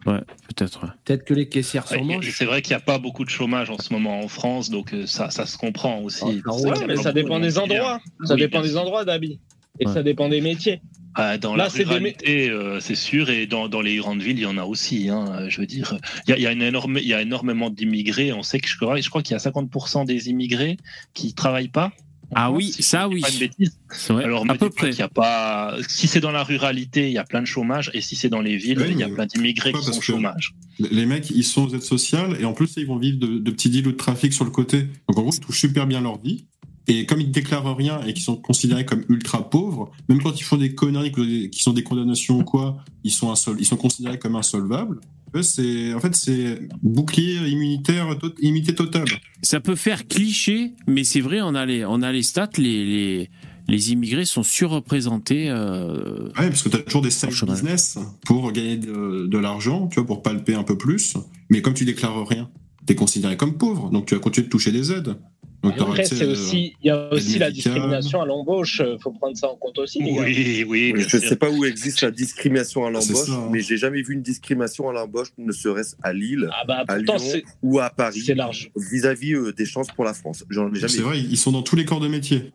Ouais, 0.06 0.20
peut-être. 0.50 0.84
ouais. 0.84 0.90
Peut-être 1.06 1.24
que 1.24 1.34
les 1.34 1.48
caissières 1.48 1.88
sont 1.88 2.06
Ouais. 2.06 2.20
C'est 2.24 2.44
vrai 2.44 2.62
qu'il 2.62 2.72
n'y 2.72 2.82
a 2.82 2.82
pas 2.82 3.00
beaucoup 3.00 3.24
de 3.24 3.30
chômage 3.30 3.70
en 3.70 3.78
ce 3.78 3.94
moment 3.94 4.20
en 4.20 4.28
France, 4.28 4.70
donc 4.70 4.94
euh, 4.94 5.06
ça, 5.06 5.30
ça 5.30 5.46
se 5.46 5.58
comprend 5.58 6.02
aussi. 6.02 6.20
C'est 6.20 6.26
vrai 6.26 6.42
qu'il 6.42 6.68
y 6.68 6.72
Ouais, 6.72 6.84
a 6.84 6.88
mais 6.88 6.96
ça 6.98 7.14
dépend 7.14 7.40
de 7.40 7.46
des 7.46 7.54
qui 7.54 7.60
endroits. 7.60 8.02
Ça 8.26 8.36
dépend 8.36 8.62
des 8.62 8.76
endroits, 8.76 9.06
Dabi. 9.06 9.40
Et 9.80 9.86
ça 9.88 10.04
dépend 10.04 10.28
des 10.28 10.42
métiers. 10.42 10.82
Ah, 11.20 11.38
dans 11.40 11.56
Là, 11.56 11.64
la 11.66 11.70
c'est 11.70 11.80
des 11.80 11.84
ruralité, 11.86 12.50
euh, 12.50 12.80
c'est 12.80 12.96
sûr, 12.96 13.30
et 13.32 13.48
dans, 13.48 13.68
dans 13.68 13.82
les 13.82 13.96
grandes 13.98 14.22
villes, 14.22 14.38
il 14.38 14.44
y 14.44 14.46
en 14.46 14.58
a 14.58 14.64
aussi. 14.66 15.10
hein, 15.10 15.26
euh, 15.32 15.50
je 15.50 15.60
veux 15.60 15.66
dire, 15.68 15.98
il 16.28 16.30
y 16.30 16.34
a, 16.34 16.38
il 16.38 16.44
y 16.44 16.48
a 16.48 16.52
une 16.52 16.62
énorme, 16.62 16.98
il 17.02 17.08
y 17.08 17.14
a 17.14 17.22
énormément 17.22 17.70
d'immigrés. 17.72 18.32
On 18.34 18.44
sait 18.44 18.60
que 18.60 18.68
je 18.70 18.78
crois, 18.78 19.00
je 19.02 19.10
crois 19.10 19.24
qu'il 19.24 19.34
y 19.34 19.36
a 19.36 19.40
50% 19.40 20.06
des 20.06 20.30
immigrés 20.30 20.78
qui 21.16 21.34
travaillent 21.34 21.70
pas. 21.70 21.92
Ah 22.36 22.52
oui, 22.52 22.72
ça 22.78 23.08
oui. 23.08 23.22
Pas 23.22 23.30
une 23.32 23.40
bêtise. 23.40 23.80
Vrai, 24.10 24.26
Alors, 24.26 24.44
à 24.50 24.56
peu 24.56 24.70
près. 24.70 24.92
y 24.92 25.02
a 25.02 25.08
pas. 25.08 25.78
Si 25.88 26.08
c'est 26.08 26.20
dans 26.20 26.32
la 26.32 26.44
ruralité, 26.44 27.08
il 27.08 27.14
y 27.14 27.18
a 27.18 27.24
plein 27.24 27.42
de 27.42 27.48
chômage, 27.48 27.90
et 27.94 28.02
si 28.02 28.18
c'est 28.18 28.28
dans 28.30 28.42
les 28.42 28.58
villes, 28.58 28.80
Oui, 28.82 28.90
il 28.92 29.00
y 29.00 29.04
a 29.04 29.08
plein 29.10 29.26
d'immigrés 29.26 29.72
qui 29.72 29.82
sont 29.82 29.98
au 29.98 30.02
chômage. 30.02 30.54
Les 30.78 31.06
mecs, 31.06 31.30
ils 31.30 31.44
sont 31.46 31.64
aux 31.68 31.74
aides 31.74 31.82
sociales 31.82 32.38
et 32.40 32.46
en 32.46 32.54
plus, 32.54 32.74
ils 32.78 32.86
vont 32.86 32.98
vivre 32.98 33.18
de, 33.18 33.40
de 33.40 33.52
petits 33.52 33.70
deals 33.70 33.84
de 33.84 33.92
trafic 33.92 34.34
sur 34.34 34.44
le 34.46 34.52
côté. 34.52 34.82
Donc 35.08 35.18
en 35.18 35.22
gros, 35.22 35.32
ils 35.34 35.40
touchent 35.40 35.62
super 35.62 35.88
bien 35.88 36.02
leur 36.02 36.20
vie. 36.22 36.46
Et 36.90 37.06
comme 37.06 37.20
ils 37.20 37.32
déclarent 37.32 37.76
rien 37.76 38.02
et 38.06 38.14
qu'ils 38.14 38.24
sont 38.24 38.38
considérés 38.38 38.86
comme 38.86 39.04
ultra 39.10 39.50
pauvres, 39.50 39.92
même 40.08 40.22
quand 40.22 40.40
ils 40.40 40.44
font 40.44 40.56
des 40.58 40.74
conneries 40.74 41.12
qui 41.50 41.62
sont 41.62 41.74
des 41.74 41.84
condamnations 41.84 42.40
ou 42.40 42.44
quoi, 42.44 42.78
ils 43.04 43.12
sont, 43.12 43.32
insol- 43.34 43.58
ils 43.60 43.66
sont 43.66 43.76
considérés 43.78 44.18
comme 44.20 44.36
insolvables. 44.38 45.00
C'est, 45.42 45.94
en 45.94 46.00
fait, 46.00 46.16
c'est 46.16 46.68
bouclier 46.82 47.36
immunitaire, 47.50 48.18
to- 48.18 48.34
immunité 48.40 48.74
totale. 48.74 49.06
Ça 49.44 49.60
peut 49.60 49.76
faire 49.76 50.08
cliché, 50.08 50.72
mais 50.88 51.04
c'est 51.04 51.20
vrai, 51.22 51.42
on 51.42 51.54
a 51.54 51.66
les, 51.66 51.86
on 51.86 52.02
a 52.02 52.12
les 52.14 52.24
stats, 52.24 52.50
les, 52.58 52.86
les, 52.86 53.30
les 53.68 53.92
immigrés 53.92 54.24
sont 54.26 54.42
surreprésentés. 54.42 55.50
euh, 55.50 56.30
Ouais, 56.40 56.48
parce 56.48 56.64
que 56.64 56.70
tu 56.70 56.78
as 56.78 56.80
toujours 56.80 57.02
des 57.02 57.12
side 57.12 57.30
business 57.46 58.00
pour 58.26 58.52
gagner 58.54 58.78
de, 58.78 59.28
de 59.28 59.38
l'argent, 59.38 59.88
tu 59.88 59.96
vois, 60.00 60.08
pour 60.08 60.24
palper 60.24 60.56
un 60.56 60.64
peu 60.64 60.78
plus. 60.78 61.16
Mais 61.50 61.62
comme 61.62 61.74
tu 61.74 61.86
déclares 61.86 62.26
rien, 62.28 62.50
tu 62.88 62.94
es 62.94 62.96
considéré 62.96 63.36
comme 63.38 63.58
pauvre, 63.58 63.90
donc 63.90 64.06
tu 64.08 64.16
vas 64.16 64.22
continuer 64.22 64.46
de 64.46 64.52
toucher 64.52 64.72
des 64.72 64.92
aides. 64.94 65.18
Donc, 65.64 65.74
Après, 65.80 66.06
c'est 66.06 66.24
euh, 66.24 66.32
aussi, 66.32 66.76
il 66.84 66.88
y 66.88 66.90
a 66.92 67.12
aussi 67.12 67.40
la 67.40 67.50
discrimination 67.52 68.22
à 68.22 68.26
l'embauche. 68.26 68.80
euh, 68.80 68.98
Faut 69.00 69.12
prendre 69.12 69.36
ça 69.36 69.48
en 69.50 69.56
compte 69.56 69.80
aussi. 69.80 70.00
les 70.02 70.14
gars. 70.14 70.22
Oui, 70.22 70.66
oui. 70.68 70.94
bien 70.94 71.04
Je 71.04 71.18
sûr. 71.18 71.28
sais 71.30 71.36
pas 71.36 71.50
où 71.50 71.66
existe 71.66 72.02
la 72.02 72.12
discrimination 72.12 72.86
à 72.86 72.90
Ah, 72.90 72.92
l'embauche, 72.92 73.30
hein. 73.30 73.50
mais 73.52 73.60
j'ai 73.62 73.76
jamais 73.76 74.02
vu 74.04 74.14
une 74.14 74.22
discrimination 74.22 74.88
à 74.88 74.94
l'embauche, 74.94 75.30
ne 75.38 75.52
serait-ce 75.52 75.96
à 76.04 76.14
Lille, 76.14 76.48
Ah 76.54 76.64
bah, 76.68 76.84
à 76.88 76.96
pourtant, 76.96 77.18
Lyon 77.18 77.42
ou 77.64 77.80
à 77.80 77.90
Paris, 77.90 78.22
c'est 78.26 78.36
large. 78.36 78.70
vis-à-vis 78.76 79.34
euh, 79.34 79.52
des 79.52 79.66
chances 79.66 79.88
pour 79.88 80.06
la 80.06 80.14
France. 80.14 80.46
J'en 80.50 80.72
ai 80.72 80.76
jamais 80.76 80.88
C'est 80.90 80.98
vu. 81.00 81.04
vrai, 81.04 81.20
ils 81.20 81.38
sont 81.38 81.52
dans 81.52 81.64
tous 81.64 81.76
les 81.76 81.86
corps 81.86 82.00
de 82.00 82.08
métier. 82.08 82.52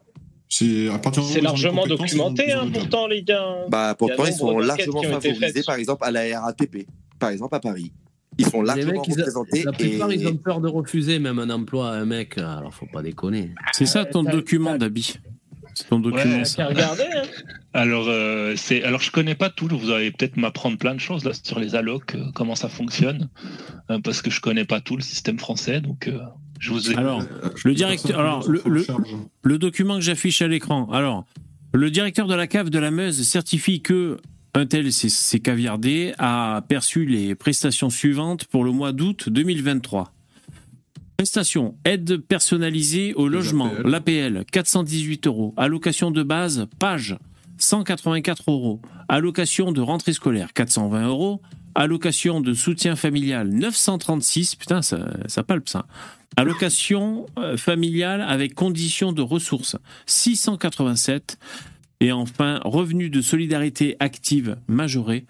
C'est 0.48 0.88
largement 1.40 1.86
documenté, 1.86 2.44
ils 2.48 2.52
ont- 2.54 2.54
ils 2.54 2.56
ont 2.56 2.66
hein, 2.66 2.70
pourtant, 2.72 3.06
les 3.08 3.22
gars. 3.22 3.64
Bah, 3.68 3.94
pourtant, 3.98 4.24
Il 4.26 4.30
ils 4.30 4.36
sont 4.36 4.58
largement 4.58 5.02
favorisés, 5.02 5.62
par 5.66 5.74
exemple, 5.76 6.04
à 6.04 6.10
la 6.10 6.40
RATP, 6.40 6.86
par 7.18 7.30
exemple 7.30 7.54
à 7.56 7.60
Paris. 7.60 7.90
Ils 8.38 8.46
sont 8.46 8.62
largement 8.62 9.02
mecs, 9.06 9.18
a- 9.18 9.64
la 9.64 9.72
plupart, 9.72 10.10
et... 10.10 10.14
ils 10.14 10.26
ont 10.28 10.36
peur 10.36 10.60
de 10.60 10.68
refuser 10.68 11.18
même 11.18 11.38
un 11.38 11.50
emploi 11.50 11.90
à 11.90 11.94
un 11.94 12.04
mec. 12.06 12.38
Alors, 12.38 12.72
faut 12.72 12.86
pas 12.92 13.02
déconner. 13.02 13.54
C'est 13.72 13.86
ça 13.86 14.04
ton 14.04 14.22
document, 14.22 14.76
Dabi. 14.76 15.18
C'est 15.74 15.88
ton 15.88 16.00
document. 16.00 16.38
Ouais, 16.38 16.44
ça. 16.44 16.66
Regardez, 16.66 17.04
hein. 17.14 17.22
Alors, 17.72 18.06
euh, 18.08 18.54
c'est, 18.56 18.82
alors 18.82 19.00
je 19.00 19.10
connais 19.10 19.34
pas 19.34 19.48
tout. 19.48 19.68
Vous 19.68 19.90
allez 19.90 20.10
peut-être 20.10 20.36
m'apprendre 20.36 20.76
plein 20.76 20.94
de 20.94 21.00
choses 21.00 21.24
là 21.24 21.32
sur 21.32 21.58
les 21.58 21.74
allocs, 21.74 22.14
euh, 22.14 22.24
comment 22.34 22.54
ça 22.54 22.68
fonctionne, 22.68 23.30
euh, 23.90 23.98
parce 23.98 24.20
que 24.20 24.30
je 24.30 24.40
connais 24.42 24.66
pas 24.66 24.80
tout 24.80 24.96
le 24.96 25.02
système 25.02 25.38
français. 25.38 25.80
Donc, 25.80 26.08
euh, 26.08 26.18
je 26.58 26.72
vous 26.72 26.90
ai. 26.90 26.96
Alors, 26.96 27.22
le 27.64 27.74
directeur, 27.74 28.18
alors 28.20 28.46
le, 28.48 28.60
le, 28.66 28.86
le 29.42 29.58
document 29.58 29.94
que 29.94 30.02
j'affiche 30.02 30.42
à 30.42 30.48
l'écran. 30.48 30.90
Alors, 30.90 31.24
le 31.72 31.90
directeur 31.90 32.26
de 32.26 32.34
la 32.34 32.46
cave 32.46 32.68
de 32.68 32.78
la 32.78 32.90
Meuse 32.90 33.22
certifie 33.22 33.80
que 33.80 34.18
un 34.54 34.66
tel 34.66 34.92
c'est- 34.92 35.08
c'est 35.08 35.40
caviardé 35.40 36.12
a 36.18 36.62
perçu 36.68 37.04
les 37.06 37.34
prestations 37.34 37.90
suivantes 37.90 38.44
pour 38.44 38.64
le 38.64 38.70
mois 38.72 38.92
d'août 38.92 39.28
2023. 39.28 40.12
Prestations 41.16 41.76
aide 41.84 42.18
personnalisée 42.18 43.14
au 43.14 43.28
logement, 43.28 43.70
l'APL 43.84 44.44
418 44.50 45.26
euros, 45.26 45.54
allocation 45.56 46.10
de 46.10 46.22
base 46.22 46.66
page 46.78 47.16
184 47.58 48.50
euros, 48.50 48.80
allocation 49.08 49.70
de 49.72 49.80
rentrée 49.80 50.12
scolaire 50.12 50.52
420 50.52 51.06
euros, 51.06 51.40
allocation 51.74 52.40
de 52.40 52.52
soutien 52.54 52.96
familial 52.96 53.48
936, 53.50 54.56
putain 54.56 54.82
ça, 54.82 55.08
ça 55.28 55.42
palpe 55.42 55.68
ça. 55.68 55.86
Allocation 56.36 57.26
euh, 57.38 57.56
familiale 57.58 58.20
avec 58.22 58.54
condition 58.54 59.12
de 59.12 59.22
ressources 59.22 59.76
687 60.06 61.38
Et 62.02 62.10
enfin, 62.10 62.60
revenu 62.64 63.10
de 63.10 63.20
solidarité 63.20 63.96
active 64.00 64.56
majoré, 64.66 65.24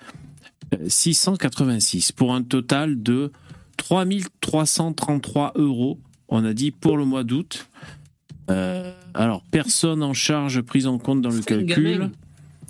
euh, 0.73 0.79
686, 0.89 2.13
pour 2.13 2.35
un 2.35 2.43
total 2.43 3.03
de 3.03 3.31
3333 3.77 5.53
euros, 5.57 6.01
on 6.29 6.43
a 6.47 6.55
dit, 6.55 6.71
pour 6.71 6.97
le 6.97 7.05
mois 7.05 7.25
d'août. 7.25 7.69
Euh, 8.51 8.91
alors, 9.13 9.43
personne 9.51 10.03
en 10.03 10.15
charge 10.15 10.63
prise 10.63 10.87
en 10.87 10.97
compte 10.99 11.21
dans 11.21 11.29
le 11.31 11.43
calcul. 11.43 12.11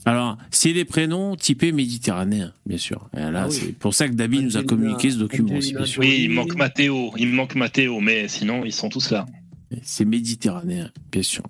Alors, 0.04 0.36
c'est 0.50 0.72
des 0.72 0.84
prénoms 0.84 1.36
typés 1.36 1.70
méditerranéens, 1.70 2.52
bien 2.66 2.78
sûr. 2.78 3.08
Et 3.16 3.20
là, 3.20 3.44
Ah 3.44 3.48
oui. 3.48 3.54
c'est 3.54 3.72
pour 3.78 3.94
ça 3.94 4.08
que 4.08 4.14
David 4.14 4.42
nous 4.42 4.56
a 4.56 4.64
communiqué 4.64 5.12
ce 5.12 5.18
document 5.18 5.54
aussi, 5.54 5.74
bien 5.74 5.86
sûr. 5.86 6.00
Oui, 6.00 6.22
il 6.24 6.30
manque 6.30 6.56
Mathéo, 6.56 7.12
il 7.16 7.28
manque 7.28 7.54
Mathéo, 7.54 8.00
mais 8.00 8.26
sinon 8.26 8.64
ils 8.64 8.72
sont 8.72 8.88
tous 8.88 9.12
là. 9.12 9.26
C'est 9.82 10.04
méditerranéen, 10.04 10.90
bien 11.12 11.22
sûr. 11.22 11.44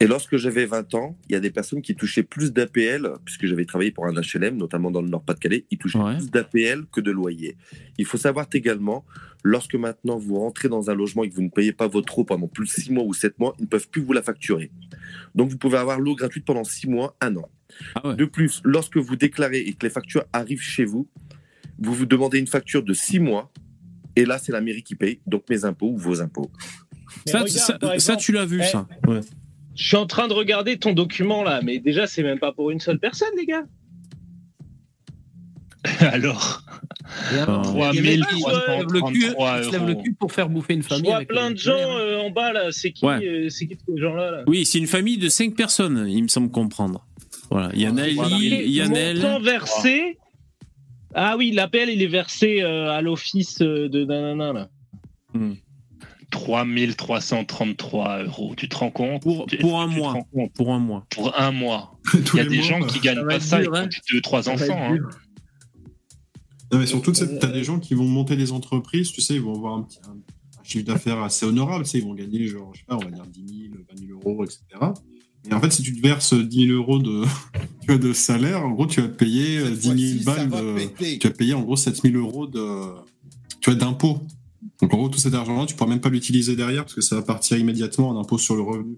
Et 0.00 0.06
lorsque 0.06 0.36
j'avais 0.36 0.66
20 0.66 0.94
ans, 0.94 1.16
il 1.28 1.32
y 1.32 1.36
a 1.36 1.40
des 1.40 1.50
personnes 1.50 1.80
qui 1.80 1.94
touchaient 1.94 2.22
plus 2.22 2.52
d'APL, 2.52 3.12
puisque 3.24 3.46
j'avais 3.46 3.64
travaillé 3.64 3.90
pour 3.92 4.04
un 4.06 4.12
HLM, 4.12 4.56
notamment 4.56 4.90
dans 4.90 5.00
le 5.00 5.08
Nord-Pas-de-Calais, 5.08 5.64
ils 5.70 5.78
touchaient 5.78 5.98
plus 6.18 6.30
d'APL 6.30 6.84
que 6.92 7.00
de 7.00 7.10
loyer. 7.10 7.56
Il 7.96 8.04
faut 8.04 8.18
savoir 8.18 8.46
également, 8.52 9.06
lorsque 9.42 9.74
maintenant 9.74 10.18
vous 10.18 10.38
rentrez 10.38 10.68
dans 10.68 10.90
un 10.90 10.94
logement 10.94 11.24
et 11.24 11.30
que 11.30 11.34
vous 11.34 11.42
ne 11.42 11.48
payez 11.48 11.72
pas 11.72 11.88
votre 11.88 12.18
eau 12.18 12.24
pendant 12.24 12.46
plus 12.46 12.64
de 12.66 12.70
6 12.70 12.90
mois 12.92 13.04
ou 13.04 13.14
7 13.14 13.38
mois, 13.38 13.54
ils 13.58 13.62
ne 13.62 13.68
peuvent 13.68 13.88
plus 13.88 14.02
vous 14.02 14.12
la 14.12 14.22
facturer. 14.22 14.70
Donc 15.34 15.48
vous 15.50 15.56
pouvez 15.56 15.78
avoir 15.78 15.98
l'eau 15.98 16.14
gratuite 16.14 16.44
pendant 16.44 16.64
6 16.64 16.88
mois, 16.88 17.16
1 17.22 17.34
an. 17.36 17.48
De 18.14 18.24
plus, 18.26 18.60
lorsque 18.64 18.98
vous 18.98 19.16
déclarez 19.16 19.60
et 19.60 19.72
que 19.72 19.86
les 19.86 19.90
factures 19.90 20.24
arrivent 20.32 20.60
chez 20.62 20.84
vous, 20.84 21.08
vous 21.78 21.94
vous 21.94 22.06
demandez 22.06 22.38
une 22.38 22.46
facture 22.46 22.82
de 22.82 22.92
6 22.92 23.18
mois, 23.18 23.50
et 24.14 24.24
là 24.26 24.36
c'est 24.38 24.52
la 24.52 24.60
mairie 24.60 24.82
qui 24.82 24.94
paye, 24.94 25.20
donc 25.26 25.44
mes 25.48 25.64
impôts 25.64 25.88
ou 25.92 25.96
vos 25.96 26.20
impôts. 26.20 26.50
Ça, 27.26 27.38
regarde, 27.38 27.48
ça- 27.98 28.16
tu 28.16 28.32
l'as 28.32 28.44
vu, 28.46 28.60
eh, 28.60 28.66
ça. 28.66 28.86
Ouais. 29.06 29.20
Je 29.76 29.86
suis 29.86 29.96
en 29.96 30.06
train 30.06 30.26
de 30.26 30.32
regarder 30.32 30.78
ton 30.78 30.92
document 30.92 31.42
là, 31.44 31.60
mais 31.62 31.78
déjà 31.78 32.06
c'est 32.06 32.22
même 32.22 32.38
pas 32.38 32.52
pour 32.52 32.70
une 32.70 32.80
seule 32.80 32.98
personne, 32.98 33.28
les 33.36 33.46
gars. 33.46 33.64
Alors 36.00 36.62
alors, 37.30 37.62
3 37.62 37.90
il 37.94 37.96
y 37.96 37.98
a 37.98 38.02
des 38.02 38.18
mecs 38.18 38.28
qui 38.28 38.40
se 38.40 38.92
le 38.92 39.00
cul- 39.02 39.32
333 39.34 39.58
qui 39.60 39.64
se 39.66 39.70
lèvent 39.72 39.86
le 39.86 39.92
euros. 39.92 40.02
cul 40.02 40.14
pour 40.14 40.32
faire 40.32 40.48
bouffer 40.48 40.74
une 40.74 40.82
Je 40.82 40.88
famille. 40.88 41.04
vois 41.04 41.16
avec 41.16 41.28
plein 41.28 41.50
de 41.52 41.56
gens 41.56 41.72
euh, 41.96 42.18
en 42.18 42.30
bas 42.30 42.52
là. 42.52 42.72
C'est 42.72 42.90
qui, 42.90 43.04
Ouais. 43.06 43.24
euh, 43.24 43.48
c'est 43.48 43.66
qui 43.68 43.76
ces 43.86 43.96
gens-là 43.96 44.30
là 44.32 44.42
Oui, 44.48 44.64
c'est 44.66 44.78
une 44.78 44.88
famille 44.88 45.16
de 45.16 45.28
5 45.28 45.54
personnes, 45.54 46.06
il 46.08 46.22
me 46.24 46.28
semble 46.28 46.50
comprendre. 46.50 47.06
Voilà, 47.50 47.70
il 47.74 47.80
y 47.80 47.86
en 47.88 47.96
a 47.96 48.08
Voilà. 48.10 48.36
Eli, 48.36 48.68
Yannel. 48.70 49.18
Montant 49.20 49.40
versé. 49.40 50.18
Ah 51.14 51.36
oui, 51.38 51.52
l'appel 51.52 51.88
il 51.88 52.02
est 52.02 52.06
versé 52.08 52.60
euh, 52.62 52.90
à 52.90 53.00
l'office 53.02 53.58
de 53.60 54.04
nanana 54.04 54.52
là. 54.52 54.68
3333 56.36 58.24
euros. 58.24 58.54
Tu 58.56 58.68
te 58.68 58.76
rends 58.76 58.90
compte? 58.90 59.22
Pour, 59.22 59.46
pour 59.60 59.80
un 59.80 59.86
mois. 59.86 60.14
Pour 60.54 60.72
un 60.72 60.78
mois. 60.78 61.06
Pour 61.10 61.38
un 61.38 61.52
mois. 61.52 61.98
Il 62.14 62.36
y 62.36 62.40
a 62.40 62.42
les 62.44 62.48
des 62.50 62.56
mois, 62.56 62.66
gens 62.66 62.80
qui 62.86 63.00
gagnent 63.00 63.26
pas 63.26 63.40
ça 63.40 63.60
dur, 63.60 63.76
et 63.76 63.88
qui 63.88 63.96
ont 63.96 64.00
deux, 64.12 64.20
trois 64.20 64.48
enfants. 64.48 64.78
hein. 64.78 64.98
Non, 66.72 66.78
mais 66.78 66.86
surtout, 66.86 67.12
tu 67.12 67.22
as 67.22 67.46
des 67.46 67.64
gens 67.64 67.78
qui 67.78 67.94
vont 67.94 68.06
monter 68.06 68.36
des 68.36 68.52
entreprises, 68.52 69.12
tu 69.12 69.20
sais, 69.20 69.34
ils 69.34 69.40
vont 69.40 69.54
avoir 69.54 69.74
un, 69.74 69.82
petit, 69.82 69.98
un, 70.04 70.12
un 70.12 70.64
chiffre 70.64 70.84
d'affaires 70.84 71.22
assez 71.22 71.46
honorable, 71.46 71.84
tu 71.84 71.90
sais, 71.90 71.98
ils 71.98 72.04
vont 72.04 72.14
gagner, 72.14 72.46
genre, 72.48 72.72
je 72.74 72.80
sais 72.80 72.86
pas, 72.86 72.96
on 72.96 73.04
va 73.04 73.10
dire 73.10 73.26
10 73.26 73.70
000, 73.70 73.74
20 73.88 74.06
000 74.08 74.12
euros, 74.18 74.44
etc. 74.44 74.62
Et 75.48 75.54
en 75.54 75.60
fait, 75.60 75.70
si 75.70 75.82
tu 75.82 75.94
te 75.94 76.02
verses 76.02 76.34
10 76.34 76.66
000 76.66 76.76
euros 76.76 76.98
de, 77.88 78.12
salaire, 78.12 78.64
en 78.64 78.70
gros, 78.70 78.86
tu 78.86 79.00
vas 79.00 79.08
payer 79.08 79.58
euh, 79.58 79.70
10 79.70 80.24
000 80.24 80.24
balles, 80.24 80.50
de, 80.50 81.18
tu 81.18 81.28
vas 81.28 81.34
payer 81.34 81.54
en 81.54 81.62
gros 81.62 81.76
7 81.76 82.02
000 82.02 82.16
euros 82.16 82.46
de, 82.46 82.60
tu 83.60 83.70
vois, 83.70 83.78
d'impôts. 83.78 84.20
Donc 84.80 84.92
en 84.92 84.96
gros, 84.96 85.08
tout 85.08 85.18
cet 85.18 85.34
argent-là, 85.34 85.66
tu 85.66 85.74
pourras 85.74 85.90
même 85.90 86.00
pas 86.00 86.08
l'utiliser 86.08 86.56
derrière 86.56 86.84
parce 86.84 86.94
que 86.94 87.00
ça 87.00 87.16
va 87.16 87.22
partir 87.22 87.56
immédiatement 87.56 88.10
en 88.10 88.20
impôt 88.20 88.38
sur 88.38 88.56
le 88.56 88.62
revenu. 88.62 88.96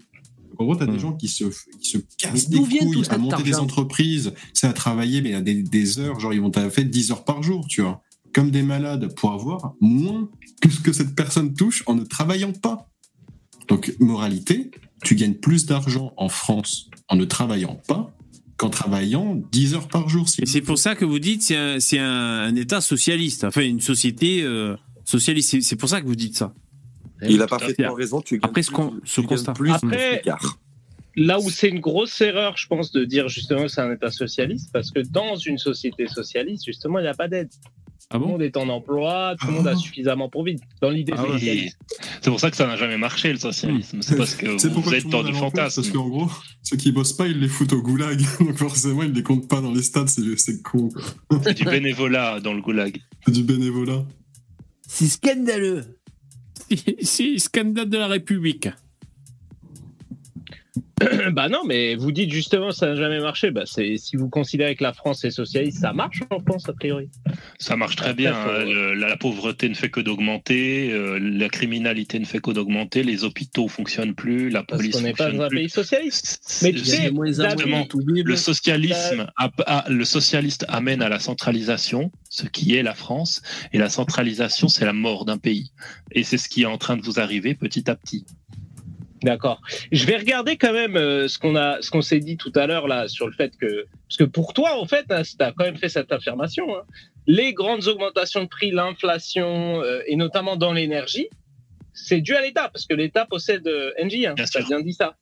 En 0.57 0.65
gros, 0.65 0.75
tu 0.75 0.83
as 0.83 0.87
des 0.87 0.99
gens 0.99 1.13
qui 1.13 1.29
se, 1.29 1.45
qui 1.79 1.89
se 1.89 1.97
cassent 2.17 2.49
des 2.49 2.59
couilles 2.59 3.03
à 3.09 3.17
monter 3.17 3.43
des 3.43 3.55
entreprises, 3.55 4.33
c'est 4.53 4.67
à 4.67 4.73
travailler, 4.73 5.21
mais 5.21 5.33
à 5.33 5.41
des, 5.41 5.63
des 5.63 5.99
heures, 5.99 6.19
genre 6.19 6.33
ils 6.33 6.41
vont 6.41 6.51
faire 6.51 6.85
10 6.85 7.11
heures 7.11 7.23
par 7.23 7.41
jour, 7.41 7.65
tu 7.67 7.81
vois, 7.81 8.01
comme 8.33 8.51
des 8.51 8.61
malades 8.61 9.13
pour 9.15 9.31
avoir 9.31 9.73
moins 9.79 10.29
que 10.61 10.69
ce 10.69 10.81
que 10.81 10.91
cette 10.91 11.15
personne 11.15 11.53
touche 11.53 11.83
en 11.85 11.95
ne 11.95 12.03
travaillant 12.03 12.51
pas. 12.51 12.89
Donc, 13.69 13.95
moralité, 13.99 14.71
tu 15.03 15.15
gagnes 15.15 15.35
plus 15.35 15.65
d'argent 15.65 16.11
en 16.17 16.27
France 16.27 16.89
en 17.07 17.15
ne 17.15 17.23
travaillant 17.23 17.79
pas 17.87 18.13
qu'en 18.57 18.69
travaillant 18.69 19.41
10 19.53 19.75
heures 19.75 19.87
par 19.87 20.09
jour. 20.09 20.25
Et 20.41 20.45
c'est 20.45 20.61
pour 20.61 20.77
ça 20.77 20.93
que 20.93 21.05
vous 21.05 21.19
dites 21.19 21.41
c'est 21.41 21.55
un, 21.55 21.79
c'est 21.79 21.99
un, 21.99 22.41
un 22.41 22.55
État 22.55 22.81
socialiste, 22.81 23.45
enfin 23.45 23.61
une 23.61 23.79
société 23.79 24.43
euh, 24.43 24.75
socialiste. 25.09 25.61
C'est- 25.61 25.75
pour 25.75 25.89
ça 25.89 26.01
que 26.01 26.05
vous 26.05 26.15
dites 26.15 26.37
ça. 26.37 26.53
Il 27.21 27.41
a 27.41 27.47
parfaitement 27.47 27.93
raison, 27.93 28.21
tu 28.21 28.35
gagnes 28.37 28.49
Après 28.49 28.63
ce, 28.63 28.71
qu'on 28.71 28.93
ce 29.03 29.21
constat. 29.21 29.53
plus 29.53 29.71
Après, 29.71 30.21
là 31.15 31.39
où 31.39 31.49
c'est 31.49 31.67
une 31.67 31.79
grosse 31.81 32.19
erreur, 32.21 32.55
je 32.57 32.67
pense, 32.67 32.91
de 32.91 33.03
dire 33.03 33.27
justement 33.27 33.63
que 33.63 33.67
c'est 33.67 33.81
un 33.81 33.91
État 33.91 34.11
socialiste, 34.11 34.69
parce 34.71 34.91
que 34.91 34.99
dans 35.01 35.35
une 35.35 35.57
société 35.57 36.07
socialiste, 36.07 36.65
justement, 36.65 36.99
il 36.99 37.03
n'y 37.03 37.09
a 37.09 37.13
pas 37.13 37.27
d'aide. 37.27 37.49
Ah 38.11 38.17
tout 38.17 38.23
le 38.23 38.31
monde 38.31 38.41
est 38.41 38.57
en 38.57 38.67
emploi, 38.69 39.35
tout 39.39 39.45
le 39.47 39.53
monde 39.53 39.67
a 39.67 39.75
suffisamment 39.75 40.29
pour 40.29 40.43
vivre. 40.43 40.61
Dans 40.81 40.89
l'idée 40.89 41.13
Ah 41.15 41.23
socialiste. 41.27 41.77
C'est 42.21 42.31
pour 42.31 42.39
ça 42.39 42.49
que 42.49 42.57
ça 42.57 42.65
n'a 42.65 42.75
jamais 42.75 42.97
marché 42.97 43.31
le 43.31 43.37
socialisme. 43.37 44.01
C'est 44.01 44.15
parce 44.15 44.33
que 44.33 44.57
C'est 44.57 44.69
vous 44.69 44.93
êtes 44.95 45.07
dans 45.09 45.21
du 45.23 45.33
fantasme. 45.33 45.81
Parce 45.81 45.93
qu'en 45.93 46.07
gros, 46.07 46.27
ceux 46.63 46.77
qui 46.77 46.91
bossent 46.91 47.13
pas, 47.13 47.27
ils 47.27 47.39
les 47.39 47.47
foutent 47.47 47.73
au 47.73 47.83
goulag. 47.83 48.19
Donc 48.39 48.57
forcément, 48.57 49.03
ils 49.03 49.11
les 49.11 49.21
comptent 49.21 49.47
pas 49.47 49.61
dans 49.61 49.71
les 49.71 49.83
stats, 49.83 50.07
c'est 50.07 50.63
con. 50.63 50.89
C'est 51.43 51.53
du 51.53 51.65
bénévolat 51.65 52.39
dans 52.39 52.53
le 52.53 52.61
goulag. 52.61 52.99
C'est 53.27 53.33
du 53.33 53.43
bénévolat. 53.43 54.03
C'est 54.91 55.07
scandaleux. 55.07 55.85
C'est 57.03 57.37
scandale 57.37 57.89
de 57.89 57.97
la 57.97 58.07
République. 58.07 58.69
bah 61.31 61.49
non, 61.49 61.61
mais 61.65 61.95
vous 61.95 62.11
dites 62.11 62.31
justement 62.31 62.71
ça 62.71 62.87
n'a 62.87 62.95
jamais 62.95 63.19
marché. 63.19 63.51
Bah 63.51 63.63
c'est 63.65 63.97
si 63.97 64.15
vous 64.15 64.29
considérez 64.29 64.75
que 64.75 64.83
la 64.83 64.93
France 64.93 65.23
est 65.23 65.31
socialiste, 65.31 65.79
ça 65.79 65.93
marche 65.93 66.21
en 66.29 66.39
France 66.39 66.67
a 66.67 66.73
priori. 66.73 67.09
Ça 67.57 67.75
marche 67.75 67.95
très 67.95 68.09
Après, 68.09 68.21
bien. 68.23 68.33
faut-. 68.33 68.49
Le- 68.73 68.93
la, 68.93 69.07
la 69.09 69.17
pauvreté 69.17 69.69
ne 69.69 69.73
fait 69.73 69.89
que 69.89 69.99
d'augmenter, 70.01 70.91
euh, 70.91 71.19
la 71.19 71.49
criminalité 71.49 72.19
ne 72.19 72.25
fait 72.25 72.39
que 72.41 72.51
d'augmenter, 72.51 73.03
les 73.03 73.23
hôpitaux 73.23 73.67
fonctionnent 73.67 74.15
plus, 74.15 74.49
la 74.49 74.63
Parce 74.63 74.81
police 74.81 74.95
qu'on 74.95 75.01
n'est 75.01 75.13
pas 75.13 75.31
dans 75.31 75.41
un 75.43 75.49
pays 75.49 75.69
socialiste. 75.69 76.39
Mais 76.63 76.71
tu 76.73 76.85
sais, 76.85 77.09
le 77.11 78.35
socialisme, 78.35 79.27
a- 79.37 79.49
a- 79.65 79.89
le 79.89 80.05
socialiste 80.05 80.65
amène 80.67 81.01
à 81.01 81.09
la 81.09 81.19
centralisation, 81.19 82.11
ce 82.29 82.45
qui 82.45 82.75
est 82.75 82.83
la 82.83 82.93
France, 82.95 83.41
et 83.73 83.77
la 83.77 83.89
centralisation, 83.89 84.67
c'est 84.67 84.85
la 84.85 84.93
mort 84.93 85.25
d'un 85.25 85.37
pays. 85.37 85.71
Et 86.11 86.23
c'est 86.23 86.37
ce 86.37 86.49
qui 86.49 86.63
est 86.63 86.65
en 86.65 86.77
train 86.77 86.97
de 86.97 87.01
vous 87.03 87.19
arriver 87.19 87.55
petit 87.55 87.89
à 87.89 87.95
petit. 87.95 88.25
D'accord. 89.23 89.61
Je 89.91 90.05
vais 90.05 90.17
regarder 90.17 90.57
quand 90.57 90.73
même 90.73 90.95
euh, 90.95 91.27
ce 91.27 91.37
qu'on 91.37 91.55
a, 91.55 91.81
ce 91.81 91.89
qu'on 91.91 92.01
s'est 92.01 92.19
dit 92.19 92.37
tout 92.37 92.53
à 92.55 92.67
l'heure 92.67 92.87
là 92.87 93.07
sur 93.07 93.27
le 93.27 93.33
fait 93.33 93.51
que, 93.57 93.85
parce 94.07 94.17
que 94.17 94.23
pour 94.23 94.53
toi 94.53 94.79
en 94.79 94.85
fait, 94.85 95.05
hein, 95.09 95.23
tu 95.23 95.35
as 95.43 95.51
quand 95.51 95.65
même 95.65 95.77
fait 95.77 95.89
cette 95.89 96.11
affirmation. 96.11 96.75
hein, 96.75 96.83
les 97.27 97.53
grandes 97.53 97.87
augmentations 97.87 98.43
de 98.43 98.47
prix, 98.47 98.71
l'inflation 98.71 99.81
euh, 99.83 100.01
et 100.07 100.15
notamment 100.15 100.55
dans 100.55 100.73
l'énergie, 100.73 101.27
c'est 101.93 102.21
dû 102.21 102.33
à 102.35 102.41
l'État 102.41 102.69
parce 102.69 102.85
que 102.85 102.93
l'État 102.93 103.25
possède 103.25 103.67
euh, 103.67 103.91
Engie. 104.01 104.25
Hein, 104.25 104.35
ça 104.45 104.61
bien 104.61 104.79
dit 104.81 104.93
ça. 104.93 105.15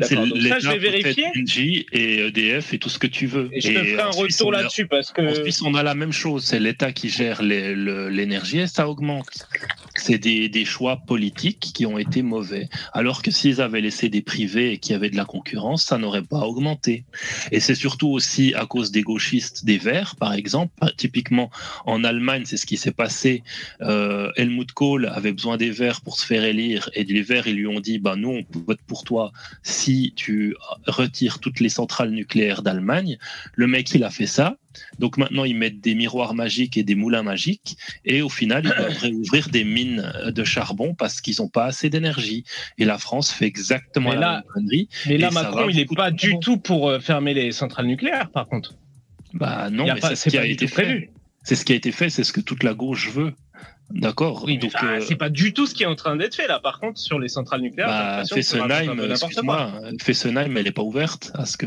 C'est 0.00 0.14
ça, 0.14 0.58
je 0.58 0.68
vais 0.68 0.90
l'État 0.90 1.08
vérifier. 1.10 1.86
Et 1.92 2.18
EDF 2.26 2.74
et 2.74 2.78
tout 2.78 2.88
ce 2.88 2.98
que 2.98 3.06
tu 3.06 3.26
veux. 3.26 3.48
Et 3.52 3.60
je 3.60 3.68
te 3.68 3.78
ferai 3.84 4.02
un 4.02 4.08
en 4.08 4.12
Suisse, 4.12 4.36
retour 4.38 4.52
là-dessus 4.52 4.86
parce 4.86 5.10
que- 5.12 5.22
En 5.22 5.34
Suisse, 5.34 5.62
on 5.62 5.74
a 5.74 5.82
la 5.82 5.94
même 5.94 6.12
chose. 6.12 6.44
C'est 6.44 6.60
l'État 6.60 6.92
qui 6.92 7.08
gère 7.08 7.42
l'énergie 7.42 8.58
et 8.58 8.66
ça 8.66 8.88
augmente. 8.88 9.46
C'est 9.98 10.18
des, 10.18 10.50
des 10.50 10.64
choix 10.66 10.98
politiques 11.06 11.70
qui 11.74 11.86
ont 11.86 11.96
été 11.96 12.20
mauvais. 12.22 12.68
Alors 12.92 13.22
que 13.22 13.30
s'ils 13.30 13.62
avaient 13.62 13.80
laissé 13.80 14.10
des 14.10 14.20
privés 14.20 14.72
et 14.72 14.78
qu'il 14.78 14.92
y 14.92 14.94
avait 14.94 15.08
de 15.08 15.16
la 15.16 15.24
concurrence, 15.24 15.84
ça 15.86 15.96
n'aurait 15.96 16.22
pas 16.22 16.40
augmenté. 16.40 17.04
Et 17.50 17.60
c'est 17.60 17.74
surtout 17.74 18.08
aussi 18.08 18.52
à 18.54 18.66
cause 18.66 18.90
des 18.90 19.00
gauchistes 19.02 19.64
des 19.64 19.78
Verts, 19.78 20.14
par 20.16 20.34
exemple. 20.34 20.72
Typiquement, 20.98 21.50
en 21.86 22.04
Allemagne, 22.04 22.42
c'est 22.44 22.58
ce 22.58 22.66
qui 22.66 22.76
s'est 22.76 22.92
passé. 22.92 23.42
Euh, 23.80 24.30
Helmut 24.36 24.70
Kohl 24.72 25.06
avait 25.06 25.32
besoin 25.32 25.56
des 25.56 25.70
Verts 25.70 26.02
pour 26.02 26.18
se 26.20 26.26
faire 26.26 26.44
élire 26.44 26.90
et 26.92 27.04
les 27.04 27.22
Verts, 27.22 27.46
ils 27.46 27.56
lui 27.56 27.66
ont 27.66 27.80
dit, 27.80 27.98
bah, 27.98 28.16
nous, 28.16 28.28
on 28.30 28.58
vote 28.66 28.80
pour 28.86 29.02
toi 29.04 29.32
si 29.62 29.85
tu 30.14 30.56
retires 30.86 31.38
toutes 31.38 31.60
les 31.60 31.68
centrales 31.68 32.10
nucléaires 32.10 32.62
d'Allemagne. 32.62 33.18
Le 33.54 33.66
mec, 33.66 33.92
il 33.94 34.04
a 34.04 34.10
fait 34.10 34.26
ça. 34.26 34.56
Donc 34.98 35.16
maintenant, 35.16 35.44
ils 35.44 35.56
mettent 35.56 35.80
des 35.80 35.94
miroirs 35.94 36.34
magiques 36.34 36.76
et 36.76 36.82
des 36.82 36.94
moulins 36.94 37.22
magiques. 37.22 37.76
Et 38.04 38.22
au 38.22 38.28
final, 38.28 38.64
ils 38.64 38.76
doivent 38.76 38.98
réouvrir 39.00 39.48
des 39.48 39.64
mines 39.64 40.12
de 40.26 40.44
charbon 40.44 40.94
parce 40.94 41.20
qu'ils 41.20 41.36
n'ont 41.38 41.48
pas 41.48 41.64
assez 41.66 41.88
d'énergie. 41.90 42.44
Et 42.78 42.84
la 42.84 42.98
France 42.98 43.30
fait 43.32 43.46
exactement 43.46 44.10
Mais 44.10 44.16
la 44.16 44.20
là- 44.20 44.32
même 44.34 44.52
connerie. 44.52 44.88
Mais 45.06 45.18
là, 45.18 45.30
Macron, 45.30 45.68
il 45.68 45.76
n'est 45.76 45.86
pas 45.86 46.10
du 46.10 46.38
tout 46.40 46.58
pour 46.58 46.88
euh, 46.88 47.00
fermer 47.00 47.34
les 47.34 47.52
centrales 47.52 47.86
nucléaires, 47.86 48.30
par 48.30 48.46
contre. 48.48 48.74
Bah 49.32 49.70
non, 49.70 49.86
mais 49.86 50.00
c'est 50.00 50.16
ce 50.16 50.28
qui 50.30 50.38
a 50.38 50.46
été 50.46 50.66
prévu. 50.66 51.10
C'est 51.42 51.54
ce 51.54 51.64
qui 51.64 51.72
a 51.72 51.76
été 51.76 51.92
fait, 51.92 52.10
c'est 52.10 52.24
ce 52.24 52.32
que 52.32 52.40
toute 52.40 52.64
la 52.64 52.74
gauche 52.74 53.08
veut. 53.10 53.32
D'accord. 53.88 54.42
Oui, 54.44 54.58
donc 54.58 54.72
euh, 54.82 55.00
c'est 55.00 55.14
pas 55.14 55.28
du 55.30 55.52
tout 55.52 55.64
ce 55.68 55.72
qui 55.72 55.84
est 55.84 55.86
en 55.86 55.94
train 55.94 56.16
d'être 56.16 56.34
fait 56.34 56.48
là. 56.48 56.58
Par 56.58 56.80
contre, 56.80 56.98
sur 56.98 57.20
les 57.20 57.28
centrales 57.28 57.60
nucléaires, 57.60 57.86
Bah, 57.86 58.22
Fessenheim, 58.28 59.00
excuse-moi. 59.12 59.74
Fessenheim, 60.02 60.56
elle 60.56 60.64
n'est 60.64 60.72
pas 60.72 60.82
ouverte. 60.82 61.30
Parce 61.34 61.56
que... 61.56 61.66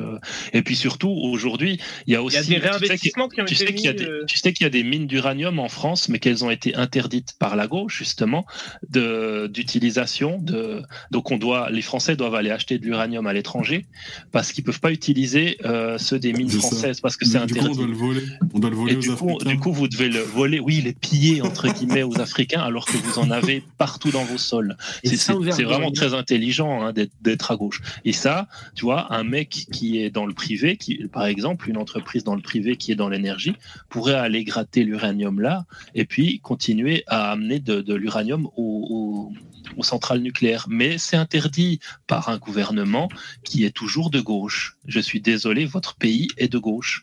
Et 0.51 0.61
puis 0.61 0.75
surtout, 0.75 1.07
aujourd'hui, 1.07 1.79
il 2.07 2.13
y 2.13 2.17
a 2.17 2.21
aussi. 2.21 2.37
Il 2.45 2.51
y 2.51 2.55
a 2.57 2.59
des 2.59 2.65
tu 2.65 2.65
sais 2.65 2.69
qu'il- 2.73 2.81
réinvestissements 2.81 3.29
qui 3.29 3.39
ont 3.39 3.45
été 3.45 3.55
sais 3.55 3.73
qu'il 3.73 3.85
y 3.85 3.87
a 3.87 3.93
mis, 3.93 3.99
des- 3.99 4.05
euh, 4.05 4.25
Tu 4.27 4.37
sais 4.37 4.51
qu'il 4.51 4.65
y 4.65 4.67
a 4.67 4.69
des 4.69 4.83
mines 4.83 5.07
d'uranium 5.07 5.59
en 5.59 5.69
France, 5.69 6.09
mais 6.09 6.19
qu'elles 6.19 6.43
ont 6.43 6.49
été 6.49 6.75
interdites 6.75 7.35
par 7.39 7.55
la 7.55 7.67
gauche, 7.67 7.97
justement, 7.99 8.45
de- 8.89 9.47
d'utilisation. 9.47 10.39
De... 10.41 10.81
Donc, 11.11 11.31
on 11.31 11.37
doit, 11.37 11.69
les 11.69 11.81
Français 11.81 12.17
doivent 12.17 12.35
aller 12.35 12.51
acheter 12.51 12.79
de 12.79 12.85
l'uranium 12.85 13.27
à 13.27 13.33
l'étranger 13.33 13.85
parce 14.33 14.51
qu'ils 14.51 14.65
peuvent 14.65 14.81
pas 14.81 14.91
utiliser 14.91 15.57
euh, 15.63 15.97
ceux 15.97 16.19
des 16.19 16.33
mines 16.33 16.49
ça. 16.49 16.57
françaises 16.59 16.99
parce 16.99 17.15
que 17.15 17.25
c'est 17.25 17.39
Du 17.45 17.53
coup, 17.53 17.59
interdit. 17.61 17.79
on 17.79 17.85
doit 17.85 17.87
le 17.87 17.93
voler. 17.93 18.23
On 18.53 18.59
doit 18.59 18.69
le 18.69 18.75
voler 18.75 18.93
Et 18.93 18.97
aux 18.97 18.99
du 18.99 19.09
coup, 19.11 19.29
Africains. 19.29 19.49
du 19.51 19.59
coup, 19.59 19.71
vous 19.71 19.87
devez 19.87 20.09
le 20.09 20.19
voler, 20.19 20.59
oui, 20.59 20.81
les 20.83 20.91
piller 20.91 21.41
entre 21.41 21.67
guillemets 21.79 22.03
aux 22.03 22.19
Africains, 22.19 22.61
alors 22.61 22.85
que 22.85 22.97
vous 22.97 23.19
en 23.19 23.31
avez 23.31 23.63
partout 23.77 24.11
dans 24.11 24.23
vos 24.23 24.37
sols. 24.37 24.75
C'est- 25.15 25.33
vraiment 25.63 25.91
très 25.91 26.13
intelligent 26.13 26.81
hein, 26.83 26.93
d'être- 26.93 27.13
d'être 27.21 27.51
à 27.51 27.55
gauche. 27.55 27.81
Et 28.05 28.13
ça, 28.13 28.47
tu 28.75 28.85
vois, 28.85 29.13
un 29.13 29.23
mec 29.23 29.49
qui 29.71 29.99
est 29.99 30.09
dans 30.09 30.25
le 30.25 30.33
privé, 30.33 30.77
qui, 30.77 30.95
par 31.11 31.25
exemple, 31.25 31.69
une 31.69 31.77
entreprise 31.77 32.23
dans 32.23 32.35
le 32.35 32.41
privé 32.41 32.75
qui 32.75 32.91
est 32.91 32.95
dans 32.95 33.09
l'énergie, 33.09 33.55
pourrait 33.89 34.13
aller 34.15 34.43
gratter 34.43 34.83
l'uranium 34.83 35.39
là 35.39 35.65
et 35.95 36.05
puis 36.05 36.39
continuer 36.39 37.03
à 37.07 37.31
amener 37.31 37.59
de, 37.59 37.81
de 37.81 37.93
l'uranium 37.93 38.45
au- 38.57 38.87
au- 38.89 39.33
aux 39.77 39.83
centrales 39.83 40.19
nucléaires. 40.19 40.65
Mais 40.69 40.97
c'est 40.97 41.17
interdit 41.17 41.79
par 42.07 42.29
un 42.29 42.37
gouvernement 42.37 43.07
qui 43.43 43.65
est 43.65 43.71
toujours 43.71 44.09
de 44.09 44.19
gauche. 44.19 44.77
Je 44.87 44.99
suis 44.99 45.21
désolé, 45.21 45.65
votre 45.65 45.95
pays 45.95 46.27
est 46.37 46.47
de 46.51 46.57
gauche. 46.57 47.01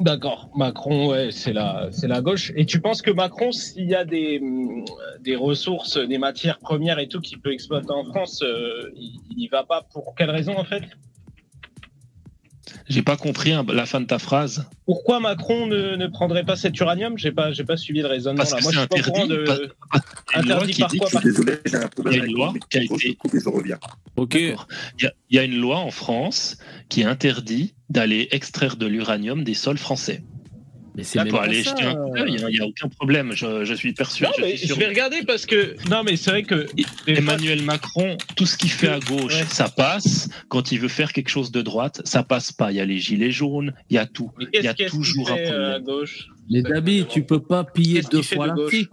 D'accord, 0.00 0.50
Macron, 0.56 1.08
ouais, 1.10 1.28
c'est 1.30 1.52
la, 1.52 1.88
c'est 1.92 2.08
la 2.08 2.20
gauche. 2.20 2.52
Et 2.56 2.66
tu 2.66 2.80
penses 2.80 3.00
que 3.00 3.12
Macron, 3.12 3.52
s'il 3.52 3.88
y 3.88 3.94
a 3.94 4.04
des, 4.04 4.40
des 5.20 5.36
ressources, 5.36 5.96
des 5.98 6.18
matières 6.18 6.58
premières 6.58 6.98
et 6.98 7.06
tout 7.06 7.20
qu'il 7.20 7.40
peut 7.40 7.52
exploiter 7.52 7.92
en 7.92 8.04
France, 8.04 8.42
euh, 8.42 8.90
il 8.96 9.20
il 9.30 9.42
y 9.44 9.48
va 9.48 9.62
pas 9.62 9.82
pour 9.92 10.14
quelle 10.16 10.30
raison 10.30 10.56
en 10.58 10.64
fait? 10.64 10.82
J'ai 12.88 13.02
pas 13.02 13.16
compris 13.16 13.52
hein, 13.52 13.64
la 13.72 13.86
fin 13.86 14.00
de 14.00 14.06
ta 14.06 14.18
phrase. 14.18 14.68
Pourquoi 14.84 15.20
Macron 15.20 15.66
ne, 15.66 15.96
ne 15.96 16.06
prendrait 16.06 16.44
pas 16.44 16.56
cet 16.56 16.78
uranium? 16.80 17.16
J'ai 17.16 17.32
pas, 17.32 17.50
j'ai 17.52 17.64
pas 17.64 17.76
suivi 17.76 18.00
le 18.02 18.08
raisonnement 18.08 18.38
Parce 18.38 18.50
là. 18.50 18.58
que 18.58 18.62
Moi, 18.64 18.72
je 18.72 18.78
c'est 18.78 18.82
suis 18.82 18.88
pas 19.02 19.08
au 19.08 19.12
courant 19.12 19.24
interdit. 19.24 19.62
de. 19.62 19.74
pas- 19.90 20.00
Interdit 20.34 20.74
par 20.80 20.90
quoi? 20.90 21.06
que- 21.08 21.12
par- 21.12 21.22
Désolé, 21.22 21.52
j'ai 21.64 21.76
un 21.76 21.88
Il 22.10 22.16
y 22.16 22.20
a 22.20 22.24
une 22.26 22.32
loi 22.32 22.52
qui 22.68 22.78
a 22.78 22.82
été. 22.82 23.16
je 23.32 23.48
reviens. 23.48 23.78
Ok. 24.16 24.32
D'accord. 24.36 24.66
Il 24.98 25.04
y, 25.04 25.06
a, 25.06 25.12
il 25.30 25.36
y 25.36 25.38
a 25.38 25.44
une 25.44 25.56
loi 25.60 25.78
en 25.78 25.90
France 25.90 26.58
qui 26.88 27.04
interdit 27.04 27.73
d'aller 27.94 28.28
extraire 28.32 28.76
de 28.76 28.86
l'uranium 28.86 29.44
des 29.44 29.54
sols 29.54 29.78
français. 29.78 30.22
Mais 30.96 31.02
c'est 31.02 31.18
Là, 31.18 31.24
pour 31.24 31.38
pas 31.40 31.46
aller 31.46 31.64
ça, 31.64 31.70
jeter 31.70 31.84
un 31.84 31.94
coup 31.96 32.16
d'œil, 32.16 32.36
il 32.38 32.46
n'y 32.46 32.60
a 32.60 32.66
aucun 32.66 32.88
problème. 32.88 33.32
Je, 33.32 33.64
je 33.64 33.74
suis 33.74 33.92
persuadé. 33.92 34.32
Non, 34.38 34.44
mais 34.46 34.56
suis 34.56 34.68
je 34.68 34.72
sûr. 34.74 34.76
vais 34.76 34.88
regarder 34.88 35.22
parce 35.24 35.44
que 35.44 35.74
non, 35.90 36.02
mais 36.04 36.16
c'est 36.16 36.30
vrai 36.30 36.42
que 36.44 36.66
Emmanuel 37.08 37.62
Macron, 37.62 38.16
tout 38.36 38.46
ce 38.46 38.56
qu'il 38.56 38.70
fait 38.70 38.88
à 38.88 39.00
gauche, 39.00 39.42
ça 39.48 39.68
passe. 39.68 40.28
Quand 40.48 40.70
il 40.70 40.78
veut 40.78 40.88
faire 40.88 41.12
quelque 41.12 41.30
chose 41.30 41.50
de 41.50 41.62
droite, 41.62 42.00
ça 42.04 42.22
passe 42.22 42.52
pas. 42.52 42.70
Il 42.70 42.76
y 42.76 42.80
a 42.80 42.84
les 42.84 42.98
gilets 42.98 43.32
jaunes, 43.32 43.74
il 43.90 43.94
y 43.94 43.98
a 43.98 44.06
tout. 44.06 44.30
Il 44.52 44.62
y 44.62 44.68
a 44.68 44.74
toujours 44.74 45.32
un 45.32 45.36
euh, 45.36 45.76
à 45.76 45.80
problème. 45.80 45.82
gauche 45.82 46.28
Mais 46.48 46.62
Dabi, 46.62 47.06
tu 47.08 47.24
peux 47.24 47.42
pas 47.42 47.64
piller 47.64 48.02
deux 48.02 48.22
fois 48.22 48.50
de 48.50 48.62
l'Afrique. 48.62 48.90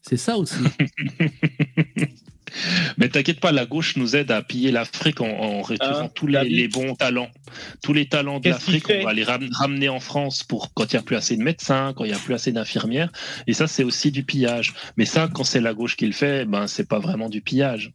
C'est 0.00 0.16
ça 0.16 0.38
aussi. 0.38 0.56
Mais 2.96 3.08
t'inquiète 3.08 3.40
pas, 3.40 3.52
la 3.52 3.66
gauche 3.66 3.96
nous 3.96 4.16
aide 4.16 4.30
à 4.30 4.42
piller 4.42 4.70
l'Afrique 4.70 5.20
en, 5.20 5.26
en 5.28 5.62
retirant 5.62 6.06
Ah, 6.06 6.12
tous 6.14 6.26
les, 6.26 6.68
bons 6.68 6.94
talents. 6.94 7.30
Tous 7.82 7.92
les 7.92 8.06
talents 8.06 8.40
de 8.40 8.48
l'Afrique, 8.48 8.86
fait 8.86 9.00
on 9.00 9.04
va 9.04 9.12
les 9.12 9.24
ram- 9.24 9.48
ramener 9.52 9.88
en 9.88 10.00
France 10.00 10.42
pour 10.42 10.72
quand 10.74 10.92
il 10.92 10.96
n'y 10.96 11.00
a 11.00 11.02
plus 11.02 11.16
assez 11.16 11.36
de 11.36 11.42
médecins, 11.42 11.92
quand 11.96 12.04
il 12.04 12.08
n'y 12.08 12.16
a 12.16 12.18
plus 12.18 12.34
assez 12.34 12.52
d'infirmières. 12.52 13.10
Et 13.46 13.52
ça, 13.52 13.66
c'est 13.66 13.84
aussi 13.84 14.10
du 14.10 14.22
pillage. 14.24 14.74
Mais 14.96 15.04
ça, 15.04 15.28
quand 15.32 15.44
c'est 15.44 15.60
la 15.60 15.74
gauche 15.74 15.96
qui 15.96 16.06
le 16.06 16.12
fait, 16.12 16.44
ben, 16.44 16.66
c'est 16.66 16.88
pas 16.88 16.98
vraiment 16.98 17.28
du 17.28 17.40
pillage. 17.40 17.92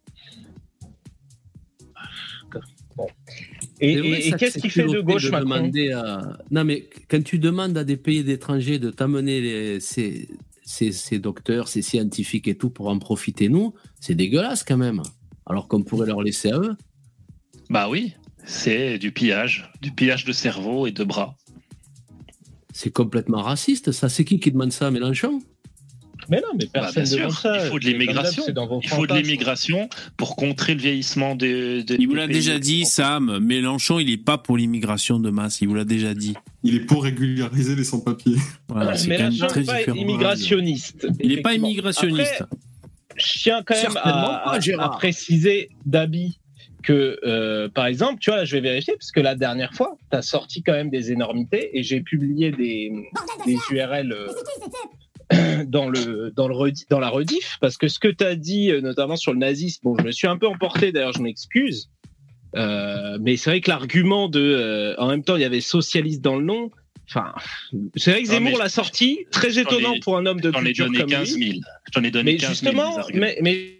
Et, 3.80 4.32
qu'est-ce 4.38 4.58
qu'il 4.58 4.70
fait 4.70 4.82
de 4.82 5.00
gauche, 5.00 5.30
Macron? 5.30 5.56
demander 5.56 5.92
à... 5.92 6.36
Non, 6.50 6.64
mais 6.64 6.88
quand 7.08 7.22
tu 7.22 7.38
demandes 7.38 7.78
à 7.78 7.84
des 7.84 7.96
pays 7.96 8.28
étrangers 8.28 8.80
de 8.80 8.90
t'amener 8.90 9.40
les- 9.40 9.80
ces, 9.80 10.28
ces, 10.68 10.92
ces 10.92 11.18
docteurs, 11.18 11.66
ces 11.66 11.80
scientifiques 11.80 12.46
et 12.46 12.54
tout 12.54 12.68
pour 12.68 12.88
en 12.88 12.98
profiter, 12.98 13.48
nous, 13.48 13.72
c'est 14.00 14.14
dégueulasse 14.14 14.64
quand 14.64 14.76
même. 14.76 15.02
Alors 15.46 15.66
qu'on 15.66 15.82
pourrait 15.82 16.06
leur 16.06 16.20
laisser 16.20 16.50
à 16.50 16.58
eux. 16.58 16.76
Bah 17.70 17.88
oui, 17.88 18.14
c'est 18.44 18.98
du 18.98 19.10
pillage, 19.10 19.72
du 19.80 19.92
pillage 19.92 20.26
de 20.26 20.32
cerveau 20.32 20.86
et 20.86 20.92
de 20.92 21.04
bras. 21.04 21.36
C'est 22.74 22.90
complètement 22.92 23.40
raciste, 23.40 23.92
ça. 23.92 24.10
C'est 24.10 24.26
qui 24.26 24.40
qui 24.40 24.52
demande 24.52 24.72
ça, 24.72 24.90
Mélenchon? 24.90 25.40
Mais 26.30 26.38
non, 26.40 26.48
mais 26.58 26.64
Bah, 26.66 26.80
personne 26.92 27.04
bien 27.04 27.16
demande 27.16 27.30
sûr, 27.32 27.40
ça. 27.40 27.64
il 27.64 27.70
faut 27.70 27.78
de 27.78 27.84
l'immigration. 27.86 28.42
Il 28.82 28.88
faut 28.88 29.06
de 29.06 29.14
l'immigration 29.14 29.88
pour 30.16 30.36
contrer 30.36 30.74
le 30.74 30.80
vieillissement 30.80 31.34
de. 31.34 31.80
de- 31.82 31.96
Il 31.98 32.06
vous 32.06 32.14
des 32.14 32.18
l'a 32.20 32.26
déjà 32.26 32.58
dit, 32.58 32.84
Sam. 32.84 33.38
Mélenchon, 33.40 33.98
il 33.98 34.10
est 34.10 34.16
pas 34.22 34.36
pour 34.38 34.56
l'immigration 34.58 35.18
de 35.20 35.30
masse. 35.30 35.60
Il 35.62 35.68
vous 35.68 35.74
l'a 35.74 35.84
déjà 35.84 36.12
dit. 36.14 36.34
Il 36.64 36.74
est 36.74 36.80
pour 36.80 37.04
régulariser 37.04 37.76
les 37.76 37.84
sans-papiers. 37.84 38.36
Voilà, 38.68 38.96
c'est 38.96 39.16
quand 39.16 39.22
même 39.30 39.36
très 39.48 39.62
pas 39.64 39.78
différent. 39.78 39.96
immigrationniste. 39.96 41.06
Il 41.20 41.28
n'est 41.34 41.40
pas 41.40 41.54
immigrationniste. 41.54 42.42
Après, 42.42 42.56
je 43.16 43.38
tiens 43.40 43.62
quand 43.64 43.74
même 43.74 43.92
à, 43.96 44.42
pas, 44.44 44.84
à- 44.84 44.88
préciser, 44.90 45.70
Dabi, 45.86 46.38
que 46.82 47.18
euh, 47.24 47.68
par 47.68 47.86
exemple, 47.86 48.18
tu 48.20 48.30
vois, 48.30 48.36
là, 48.38 48.44
je 48.44 48.54
vais 48.54 48.60
vérifier, 48.60 48.94
parce 48.94 49.10
que 49.12 49.20
la 49.20 49.34
dernière 49.34 49.72
fois, 49.74 49.96
tu 50.10 50.16
as 50.16 50.22
sorti 50.22 50.62
quand 50.62 50.72
même 50.72 50.90
des 50.90 51.10
énormités 51.10 51.76
et 51.76 51.82
j'ai 51.82 52.00
publié 52.00 52.50
des, 52.52 52.92
des 53.46 53.56
URL. 53.70 54.12
euh, 54.12 54.28
dans 55.66 55.88
le 55.88 56.32
dans 56.34 56.48
le 56.48 56.54
redi- 56.54 56.86
dans 56.88 57.00
la 57.00 57.08
rediff 57.10 57.58
parce 57.60 57.76
que 57.76 57.88
ce 57.88 57.98
que 57.98 58.08
tu 58.08 58.24
as 58.24 58.34
dit 58.36 58.70
euh, 58.70 58.80
notamment 58.80 59.16
sur 59.16 59.32
le 59.32 59.38
nazisme 59.38 59.80
bon 59.84 59.96
je 59.98 60.04
me 60.04 60.10
suis 60.10 60.26
un 60.26 60.38
peu 60.38 60.46
emporté 60.46 60.92
d'ailleurs 60.92 61.12
je 61.12 61.20
m'excuse 61.22 61.90
Euh, 62.56 63.18
mais 63.20 63.36
c'est 63.36 63.50
vrai 63.50 63.60
que 63.60 63.68
l'argument 63.70 64.30
de 64.30 64.40
euh, 64.40 64.94
en 64.96 65.06
même 65.08 65.22
temps 65.22 65.36
il 65.36 65.42
y 65.42 65.44
avait 65.44 65.60
socialiste 65.60 66.22
dans 66.22 66.36
le 66.36 66.44
nom 66.46 66.70
enfin 67.06 67.34
c'est 67.96 68.10
vrai 68.12 68.22
que 68.22 68.28
Zemmour 68.28 68.56
l'a 68.58 68.70
sorti 68.70 69.26
très 69.30 69.50
j'en 69.50 69.58
ai- 69.58 69.62
étonnant 69.64 69.94
pour 70.00 70.16
un 70.16 70.24
homme 70.24 70.40
de 70.40 70.50
J'en 70.50 70.60
ai 70.60 70.72
culture 70.72 70.86
donné 70.86 70.98
comme 71.00 71.10
15 71.10 71.36
lui 71.36 71.50
000. 71.50 71.60
J'en 71.94 72.02
ai 72.04 72.10
donné 72.10 72.32
mais 72.32 72.38
15 72.38 72.60
000 72.62 72.72
justement 72.72 72.96
mais, 73.12 73.36
mais 73.42 73.74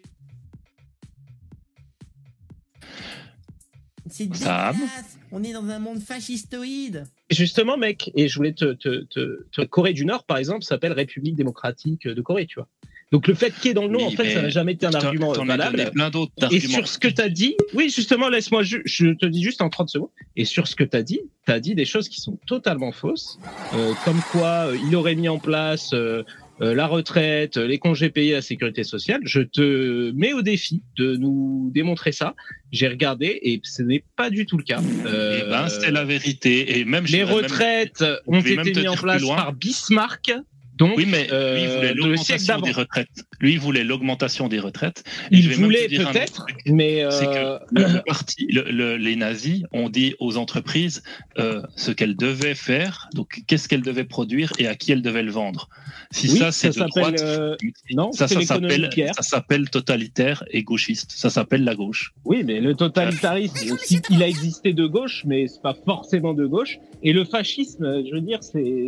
C'est 4.11 4.27
dégueulasse. 4.27 5.19
On 5.33 5.43
est 5.43 5.53
dans 5.53 5.69
un 5.69 5.79
monde 5.79 6.01
fascistoïde. 6.01 7.05
Justement, 7.31 7.77
mec, 7.77 8.11
et 8.15 8.27
je 8.29 8.37
voulais 8.37 8.53
te, 8.55 8.73
te, 8.73 9.05
te, 9.05 9.45
te- 9.53 9.63
Corée 9.63 9.93
du 9.93 10.07
Nord, 10.07 10.25
par 10.25 10.39
exemple, 10.39 10.65
s'appelle 10.65 10.93
République 10.93 11.35
démocratique 11.37 12.07
de 12.09 12.21
Corée, 12.23 12.47
tu 12.47 12.55
vois. 12.57 12.69
Donc 13.11 13.27
le 13.27 13.33
fait 13.35 13.51
qu'il 13.55 13.67
y 13.67 13.69
ait 13.71 13.75
dans 13.75 13.85
le 13.85 13.89
nom, 13.91 13.99
Oui, 14.01 14.05
en 14.05 14.11
fait, 14.11 14.29
ça 14.31 14.43
n'a 14.43 14.49
jamais 14.51 14.73
été 14.73 14.85
un 14.87 14.93
argument 14.93 15.33
valable. 15.33 15.91
plein 15.93 16.11
d'autres 16.11 16.33
Et 16.51 16.61
sur 16.61 16.87
ce 16.89 16.99
que 16.99 17.09
tu 17.09 17.23
as 17.23 17.29
dit, 17.31 17.57
oui, 17.75 17.89
justement, 17.89 18.29
laisse-moi, 18.29 18.63
ju- 18.63 18.83
je 18.85 19.09
te 19.09 19.25
dis 19.25 19.43
juste 19.43 19.63
en 19.63 19.71
30 19.71 19.89
secondes. 19.89 20.11
Et 20.37 20.45
sur 20.45 20.67
ce 20.69 20.77
que 20.77 20.85
tu 20.85 20.95
as 20.97 21.03
dit, 21.03 21.21
tu 21.47 21.53
as 21.53 21.59
dit 21.61 21.75
des 21.75 21.87
choses 21.87 22.09
qui 22.11 22.21
sont 22.21 22.39
totalement 22.47 22.93
fausses, 22.93 23.39
euh, 23.75 23.93
comme 24.05 24.21
quoi 24.33 24.67
euh, 24.69 24.77
il 24.87 24.95
aurait 24.95 25.15
mis 25.15 25.29
en 25.29 25.39
place 25.39 25.93
euh, 25.95 26.23
euh, 26.61 26.75
la 26.75 26.87
retraite, 26.87 27.57
euh, 27.57 27.67
les 27.67 27.79
congés 27.79 28.11
payés, 28.11 28.33
la 28.33 28.43
sécurité 28.43 28.85
sociale. 28.85 29.21
Je 29.25 29.41
te 29.41 30.11
mets 30.13 30.33
au 30.33 30.43
défi 30.43 30.83
de 30.97 31.17
nous 31.17 31.71
démontrer 31.75 32.13
ça. 32.13 32.35
J'ai 32.73 32.89
regardé 32.89 33.39
et 33.43 33.61
ce 33.63 33.83
n'est 33.83 34.05
pas 34.17 34.29
du 34.31 34.45
tout 34.47 34.57
le 34.59 34.65
cas. 34.65 34.81
Euh, 35.07 35.41
Eh 35.47 35.49
ben, 35.51 35.69
c'est 35.69 35.91
la 35.91 36.05
vérité. 36.05 36.79
Et 36.79 36.85
même 36.85 37.05
les 37.07 37.19
même- 37.19 37.29
retraites 37.31 38.05
ont 38.27 38.41
été 38.41 38.57
mises 38.75 38.89
en 38.89 38.97
place 38.97 39.25
par 39.27 39.53
Bismarck. 39.53 40.33
Donc, 40.79 40.97
oui, 40.97 41.07
mais 41.07 41.23
lui, 41.25 41.29
il 41.29 41.35
euh, 41.35 41.77
voulait 41.77 41.95
le 41.95 42.17
siècle 42.17 42.45
l'augmentation 42.47 42.57
des 42.61 42.63
d'avant. 42.71 42.81
retraites. 42.81 43.09
Lui, 43.41 43.53
il 43.53 43.59
voulait 43.61 43.85
l'augmentation 43.85 44.49
des 44.49 44.61
retraites. 44.61 45.03
Et 45.31 45.37
Il 45.37 45.43
je 45.43 45.49
vais 45.51 45.57
même 45.57 45.65
voulait 45.65 45.89
peut-être, 45.89 46.47
mais 46.67 47.05
C'est 47.11 47.27
euh, 47.29 47.59
que 47.59 47.65
le, 47.81 47.93
le 47.95 48.03
parti, 48.07 48.47
le- 48.51 48.71
le- 48.71 48.97
les 48.97 49.17
nazis 49.17 49.63
ont 49.73 49.89
dit 49.89 50.15
aux 50.21 50.37
entreprises 50.37 51.03
euh, 51.39 51.63
ce 51.77 51.91
qu'elles 51.91 52.17
devaient 52.17 52.55
faire, 52.55 53.09
donc 53.15 53.41
qu'est-ce 53.47 53.69
qu'elles 53.69 53.83
devaient 53.83 54.05
produire 54.05 54.53
et 54.59 54.67
à 54.69 54.75
qui 54.77 54.93
elles 54.93 55.03
devaient 55.03 55.23
le 55.23 55.33
vendre. 55.33 55.69
Si 56.11 56.29
Oui, 56.31 56.39
ça 56.39 56.53
c'est 56.53 56.73
ça 56.73 56.85
de 56.87 56.91
s'appelle, 56.93 57.15
droite, 57.17 57.21
euh, 57.23 57.57
non, 57.93 58.13
ça, 58.13 58.29
ça 58.29 58.41
s'appelle, 58.43 58.89
ça 59.21 59.71
totalitaire 59.71 60.45
et 60.51 60.63
gauchiste. 60.63 61.13
Ça 61.15 61.29
s'appelle 61.31 61.65
la 61.65 61.75
gauche. 61.75 62.13
Oui, 62.25 62.43
mais 62.45 62.61
le 62.61 62.75
totalitarisme, 62.75 63.73
aussi, 63.73 64.01
il 64.11 64.23
a 64.23 64.29
existé 64.29 64.73
de 64.73 64.87
gauche, 64.87 65.23
mais 65.27 65.49
c'est 65.49 65.63
pas 65.63 65.77
forcément 65.85 66.35
de 66.35 66.47
gauche. 66.47 66.79
Et 67.03 67.13
le 67.13 67.25
fascisme, 67.25 68.03
je 68.09 68.15
veux 68.15 68.21
dire, 68.21 68.39
c'est 68.43 68.87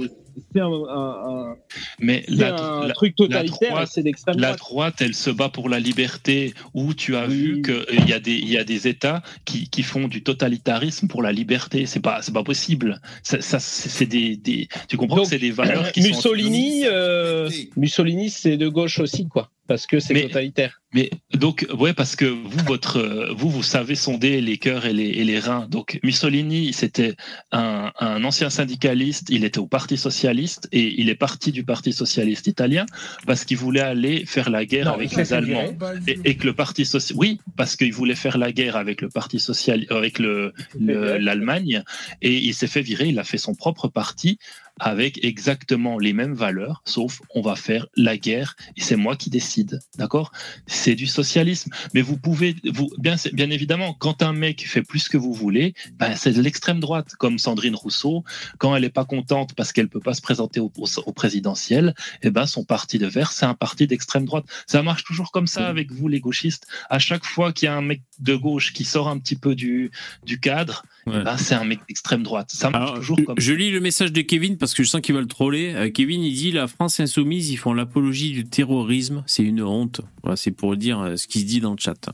c'est 0.53 0.61
un, 0.61 0.67
un- 0.67 1.51
un- 1.51 1.57
Mais 2.01 2.25
la, 2.29 2.55
un 2.55 2.87
la- 2.87 2.95
truc 2.95 3.15
totalitaire, 3.17 3.71
droite- 3.71 3.89
c'est 3.93 4.03
d'extrême 4.03 4.39
La 4.39 4.55
droite. 4.55 4.97
elle 5.01 5.15
se 5.15 5.31
bat 5.31 5.49
pour 5.49 5.69
la 5.69 5.79
liberté, 5.81 6.55
où 6.75 6.95
tu 6.95 7.17
as 7.17 7.27
vu 7.27 7.63
qu'il 7.63 8.09
y, 8.09 8.13
a 8.13 8.21
des- 8.21 8.39
y 8.39 8.57
a 8.57 8.65
des 8.65 8.89
États 8.89 9.23
qui, 9.45 9.69
qui 9.69 9.83
font 9.83 10.09
du 10.09 10.23
totalitarisme 10.23 11.09
pour 11.09 11.23
la 11.23 11.33
liberté. 11.33 11.87
C'est 11.87 12.01
pas, 12.01 12.21
pas 12.33 12.43
possible. 12.45 13.01
Ça, 13.23 13.41
ça, 13.41 13.59
c'est 13.61 14.07
des, 14.07 14.37
des- 14.37 14.69
tu 14.89 14.97
comprends 14.97 15.17
Donc, 15.17 15.25
que 15.27 15.31
c'est 15.31 15.39
des 15.39 15.51
valeurs 15.51 15.93
qui 15.93 16.03
sont 16.03 16.09
Mussolini, 16.09 16.83
euh, 16.87 17.51
Mussolini, 17.77 18.31
c'est 18.31 18.57
de 18.57 18.69
gauche 18.69 18.99
aussi, 18.99 19.27
quoi. 19.29 19.51
Parce 19.71 19.87
que 19.87 20.01
c'est 20.01 20.15
totalitaire. 20.23 20.81
Mais 20.93 21.11
donc, 21.33 21.65
ouais, 21.79 21.93
parce 21.93 22.17
que 22.17 22.25
vous, 22.25 22.65
votre, 22.67 22.97
euh, 22.99 23.33
vous, 23.39 23.49
vous 23.49 23.63
savez 23.63 23.95
sonder 23.95 24.41
les 24.41 24.59
cœurs 24.59 24.85
et 24.85 24.93
les, 24.93 25.11
et 25.21 25.23
les 25.23 25.39
reins. 25.39 25.69
Donc, 25.71 26.01
Mussolini, 26.03 26.73
c'était 26.73 27.15
un, 27.53 27.93
un 28.01 28.25
ancien 28.25 28.51
syndicaliste. 28.51 29.29
Il 29.31 29.45
était 29.45 29.61
au 29.61 29.69
Parti 29.69 29.97
socialiste 29.97 30.69
et 30.73 31.01
il 31.01 31.09
est 31.09 31.15
parti 31.15 31.53
du 31.53 31.63
Parti 31.63 31.93
socialiste 31.93 32.49
italien 32.49 32.85
parce 33.29 33.45
qu'il 33.45 33.59
voulait 33.59 33.81
aller 33.95 34.27
faire 34.27 34.51
la 34.51 34.65
guerre 34.65 34.87
Non, 34.87 34.95
avec 34.95 35.15
les 35.15 35.33
Allemands. 35.33 35.71
Et, 36.09 36.19
et 36.25 36.35
que 36.37 36.47
le 36.47 36.55
Parti 36.55 36.85
social, 36.85 37.17
oui, 37.17 37.39
parce 37.57 37.77
qu'il 37.77 37.93
voulait 37.93 38.17
faire 38.17 38.37
la 38.39 38.51
guerre 38.51 38.75
avec 38.75 39.01
le 39.03 39.09
Parti 39.09 39.39
social, 39.39 39.87
avec 39.91 40.19
le 40.19 40.53
le- 40.81 41.19
l'Allemagne, 41.19 41.85
et 42.23 42.35
il 42.37 42.55
s'est 42.55 42.67
fait 42.67 42.83
virer. 42.83 43.07
Il 43.07 43.19
a 43.21 43.25
fait 43.25 43.39
son 43.39 43.55
propre 43.55 43.87
parti 43.87 44.39
avec 44.79 45.23
exactement 45.25 45.99
les 45.99 46.13
mêmes 46.13 46.35
valeurs, 46.35 46.83
sauf 46.85 47.21
on 47.35 47.43
va 47.43 47.57
faire 47.57 47.87
la 47.97 48.17
guerre 48.17 48.57
et 48.77 48.81
c'est 48.81 48.97
moi 48.97 49.17
qui 49.17 49.31
décide, 49.31 49.81
d'accord? 49.99 50.33
C'est 50.67 50.95
du 50.95 51.07
socialisme. 51.07 51.71
Mais 51.95 52.03
vous 52.03 52.17
pouvez, 52.17 52.57
vous 52.65 52.91
bien, 52.99 53.17
évidemment, 53.51 53.95
quand 53.95 54.23
un 54.23 54.33
mec 54.33 54.67
fait 54.67 54.83
plus 54.83 55.09
que 55.09 55.17
vous 55.17 55.33
voulez, 55.33 55.75
ben, 55.99 56.15
c'est 56.17 56.33
de 56.33 56.43
l'extrême 56.43 56.81
droite, 56.81 57.15
comme 57.19 57.39
Sandrine 57.39 57.75
Rousseau, 57.75 58.25
quand 58.59 58.75
elle 58.75 58.85
est 58.85 58.91
pas 58.91 59.05
contente 59.05 59.55
parce 59.55 59.73
qu'elle 59.73 59.89
peut 59.89 60.01
pas 60.01 60.15
se 60.15 60.23
présenter 60.23 60.61
au, 60.61 60.73
au, 60.77 61.13
présidentiel, 61.13 61.95
et 62.23 62.31
ben 62.31 62.47
son 62.47 62.65
parti 62.65 62.99
de 62.99 63.07
vert, 63.07 63.33
c'est 63.33 63.47
un 63.47 63.55
parti 63.55 63.87
d'extrême 63.87 64.25
droite. 64.25 64.45
Ça 64.67 64.83
marche 64.83 65.05
toujours 65.05 65.33
comme 65.33 65.47
ça 65.47 65.69
avec 65.69 65.93
vous, 65.93 66.09
les 66.09 66.21
gauchistes. 66.21 66.67
À 66.89 66.99
chaque 66.99 67.25
fois 67.25 67.53
qu'il 67.53 67.67
y 67.67 67.69
a 67.69 67.75
un 67.75 67.83
mec 67.83 68.03
de 68.19 68.35
gauche 68.35 68.73
qui 68.73 68.85
sort 68.85 69.09
un 69.09 69.19
petit 69.19 69.37
peu 69.37 69.55
du, 69.55 69.91
du 70.25 70.41
cadre, 70.41 70.85
Ouais. 71.07 71.23
ben, 71.25 71.37
c'est 71.39 71.55
un 71.55 71.65
mec 71.65 71.81
d'extrême 71.89 72.23
droite. 72.23 72.51
Ça 72.53 72.69
marche 72.71 72.83
Alors, 72.91 72.95
toujours 72.99 73.19
comme 73.25 73.35
je 73.39 73.53
lis 73.55 73.71
le 73.71 73.81
message 73.81 74.13
de 74.13 74.21
Kevin 74.21 74.59
parce 74.59 74.75
que 74.75 74.83
je 74.83 74.89
sens 74.89 75.01
qu'il 75.01 75.15
va 75.15 75.21
le 75.21 75.27
troller. 75.27 75.73
Euh, 75.75 75.91
Kevin, 75.91 76.23
il 76.23 76.35
dit 76.35 76.53
la 76.53 76.67
France 76.69 77.01
insoumise, 77.01 77.51
ils 77.51 77.57
font 77.57 77.73
l'apologie 77.73 78.33
du 78.33 78.45
terrorisme. 78.45 79.23
C'est 79.27 79.43
une 79.43 79.63
honte. 79.63 80.01
Voilà, 80.23 80.37
c'est 80.37 80.51
pour 80.51 80.77
dire 80.77 81.01
euh, 81.01 81.17
ce 81.17 81.27
qui 81.27 81.41
se 81.41 81.47
dit 81.47 81.61
dans 81.61 81.73
le 81.73 81.79
chat. 81.79 82.11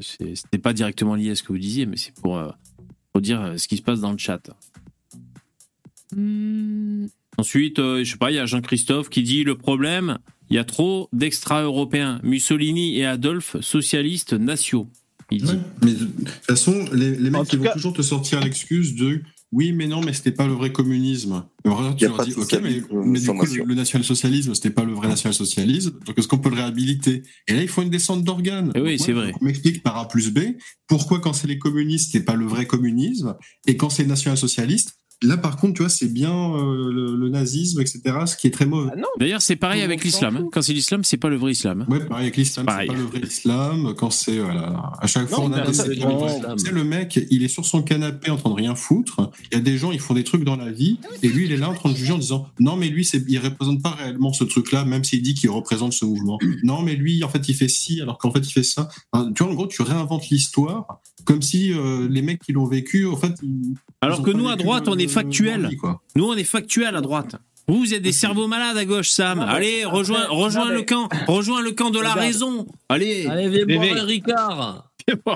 C'est- 0.00 0.34
C'était 0.36 0.58
pas 0.58 0.72
directement 0.72 1.14
lié 1.16 1.30
à 1.30 1.34
ce 1.34 1.42
que 1.42 1.48
vous 1.52 1.58
disiez, 1.58 1.86
mais 1.86 1.96
c'est 1.96 2.14
pour, 2.14 2.38
euh, 2.38 2.50
pour 3.12 3.20
dire 3.20 3.40
euh, 3.42 3.56
ce 3.58 3.66
qui 3.68 3.76
se 3.76 3.82
passe 3.82 4.00
dans 4.00 4.12
le 4.12 4.18
chat. 4.18 4.48
Ensuite, 7.38 7.78
euh, 7.78 8.04
je 8.04 8.10
sais 8.12 8.18
pas, 8.18 8.30
il 8.30 8.34
y 8.34 8.38
a 8.38 8.46
Jean-Christophe 8.46 9.08
qui 9.08 9.22
dit 9.22 9.42
le 9.44 9.56
problème, 9.56 10.18
il 10.50 10.56
y 10.56 10.58
a 10.58 10.64
trop 10.64 11.08
d'extra-européens. 11.12 12.20
Mussolini 12.22 12.98
et 12.98 13.06
Adolphe, 13.06 13.56
socialistes 13.60 14.34
nationaux. 14.34 14.88
Il 15.32 15.42
dit. 15.42 15.58
Mais 15.82 15.92
de 15.92 16.04
toute 16.04 16.28
façon, 16.46 16.84
les, 16.92 17.16
les 17.16 17.30
mecs, 17.30 17.52
ils 17.52 17.58
vont 17.58 17.72
toujours 17.72 17.92
te 17.92 18.02
sortir 18.02 18.40
l'excuse 18.40 18.94
de 18.94 19.22
oui, 19.52 19.72
mais 19.72 19.86
non, 19.86 20.00
mais 20.00 20.14
c'était 20.14 20.32
pas 20.32 20.46
le 20.46 20.54
vrai 20.54 20.72
communisme. 20.72 21.44
Alors 21.66 21.82
là, 21.82 21.92
tu 21.92 22.06
leur 22.06 22.24
dis, 22.24 22.32
ok, 22.32 22.38
mais, 22.38 22.80
socialisme, 22.80 22.86
mais 23.04 23.20
du 23.20 23.26
coup, 23.26 23.44
le, 23.44 23.64
le 23.64 23.74
national-socialisme, 23.74 24.54
c'était 24.54 24.70
pas 24.70 24.84
le 24.84 24.94
vrai 24.94 25.08
national-socialisme. 25.08 25.98
Donc, 26.06 26.18
est-ce 26.18 26.26
qu'on 26.26 26.38
peut 26.38 26.48
le 26.48 26.56
réhabiliter? 26.56 27.22
Et 27.46 27.52
là, 27.52 27.60
il 27.60 27.68
faut 27.68 27.82
une 27.82 27.90
descente 27.90 28.24
d'organes. 28.24 28.72
Eh 28.74 28.80
oui, 28.80 28.98
c'est 28.98 29.12
vrai. 29.12 29.34
On 29.42 29.44
m'explique 29.44 29.82
par 29.82 29.98
A 29.98 30.08
plus 30.08 30.32
B 30.32 30.38
pourquoi, 30.86 31.20
quand 31.20 31.34
c'est 31.34 31.48
les 31.48 31.58
communistes, 31.58 32.12
c'est 32.12 32.24
pas 32.24 32.34
le 32.34 32.46
vrai 32.46 32.66
communisme, 32.66 33.36
et 33.66 33.76
quand 33.76 33.90
c'est 33.90 34.04
le 34.04 34.08
national-socialiste, 34.08 34.94
là, 35.22 35.36
par 35.36 35.56
contre, 35.56 35.74
tu 35.74 35.82
vois, 35.82 35.88
c'est 35.88 36.12
bien 36.12 36.32
euh, 36.32 36.90
le, 36.92 37.16
le 37.16 37.28
nazisme, 37.28 37.80
etc., 37.80 38.00
ce 38.26 38.36
qui 38.36 38.46
est 38.46 38.50
très 38.50 38.66
mauvais. 38.66 38.90
D'ailleurs, 39.18 39.42
c'est 39.42 39.56
pareil 39.56 39.82
avec 39.82 40.04
l'islam. 40.04 40.36
hein. 40.36 40.48
Quand 40.52 40.62
c'est 40.62 40.72
l'islam, 40.72 41.04
c'est 41.04 41.16
pas 41.16 41.28
le 41.28 41.36
vrai 41.36 41.52
islam. 41.52 41.86
Ouais, 41.88 42.04
pareil 42.04 42.24
avec 42.24 42.36
l'islam, 42.36 42.66
c'est 42.68 42.86
pas 42.86 42.92
le 42.94 43.02
vrai 43.02 43.20
islam. 43.20 43.94
Quand 43.96 44.10
c'est 44.10 44.38
voilà, 44.38 44.92
à 45.00 45.06
chaque 45.06 45.30
Non, 45.30 45.36
fois 45.36 45.44
on 45.46 45.52
a 45.52 45.66
des 45.66 45.72
sais, 45.72 45.86
le 46.72 46.84
mec, 46.84 47.20
il 47.30 47.42
est 47.42 47.48
sur 47.48 47.64
son 47.64 47.82
canapé 47.82 48.30
en 48.30 48.36
train 48.36 48.50
de 48.50 48.54
rien 48.54 48.74
foutre. 48.74 49.30
Il 49.50 49.56
y 49.56 49.58
a 49.58 49.62
des 49.62 49.76
gens, 49.78 49.92
ils 49.92 50.00
font 50.00 50.14
des 50.14 50.24
trucs 50.24 50.44
dans 50.44 50.56
la 50.56 50.70
vie, 50.70 50.98
et 51.22 51.28
lui, 51.28 51.46
il 51.46 51.52
est 51.52 51.56
là 51.56 51.68
en 51.70 51.74
train 51.74 51.90
de 51.90 51.96
juger 51.96 52.12
en 52.12 52.18
disant 52.18 52.46
non, 52.58 52.76
mais 52.76 52.88
lui, 52.88 53.04
c'est, 53.04 53.22
il 53.28 53.38
représente 53.38 53.82
pas 53.82 53.90
réellement 53.90 54.32
ce 54.32 54.44
truc-là, 54.44 54.84
même 54.84 55.04
s'il 55.04 55.22
dit 55.22 55.34
qu'il 55.34 55.50
représente 55.50 55.92
ce 55.92 56.04
mouvement. 56.04 56.38
Non, 56.64 56.82
mais 56.82 56.94
lui, 56.94 57.24
en 57.24 57.28
fait, 57.28 57.48
il 57.48 57.54
fait 57.54 57.68
ci, 57.68 58.00
alors 58.00 58.18
qu'en 58.18 58.30
fait, 58.30 58.40
il 58.40 58.52
fait 58.52 58.62
ça. 58.62 58.88
Enfin, 59.12 59.32
tu 59.32 59.42
vois, 59.42 59.52
en 59.52 59.54
gros, 59.54 59.66
tu 59.66 59.82
réinventes 59.82 60.28
l'histoire 60.30 61.00
comme 61.24 61.40
si 61.42 61.72
euh, 61.72 62.08
les 62.08 62.20
mecs 62.22 62.40
qui 62.40 62.52
l'ont 62.52 62.66
vécu, 62.66 63.06
en 63.06 63.16
fait. 63.16 63.32
Alors 64.00 64.22
que 64.22 64.30
nous, 64.30 64.48
à 64.48 64.56
droite, 64.56 64.88
on 64.88 64.96
est 64.98 65.06
factuel. 65.12 65.68
Nous, 66.16 66.24
on 66.24 66.34
est 66.36 66.44
factuel 66.44 66.94
à 66.96 67.00
droite. 67.00 67.36
Vous, 67.68 67.78
vous 67.78 67.94
êtes 67.94 68.02
des 68.02 68.12
cerveaux 68.12 68.48
malades 68.48 68.76
à 68.76 68.84
gauche, 68.84 69.08
Sam. 69.08 69.38
Non, 69.38 69.44
Allez, 69.46 69.82
après, 69.84 69.96
rejoins, 69.98 70.26
non, 70.28 70.34
rejoins 70.36 70.68
mais- 70.70 70.74
le 70.74 70.82
camp. 70.82 71.08
Rejoins 71.28 71.62
le 71.62 71.70
camp 71.72 71.90
de 71.90 72.00
la 72.00 72.12
raison. 72.12 72.66
Allez. 72.88 73.26
Allez, 73.28 73.48
viens 73.66 73.96
un 73.96 74.04
Ricard. 74.04 74.88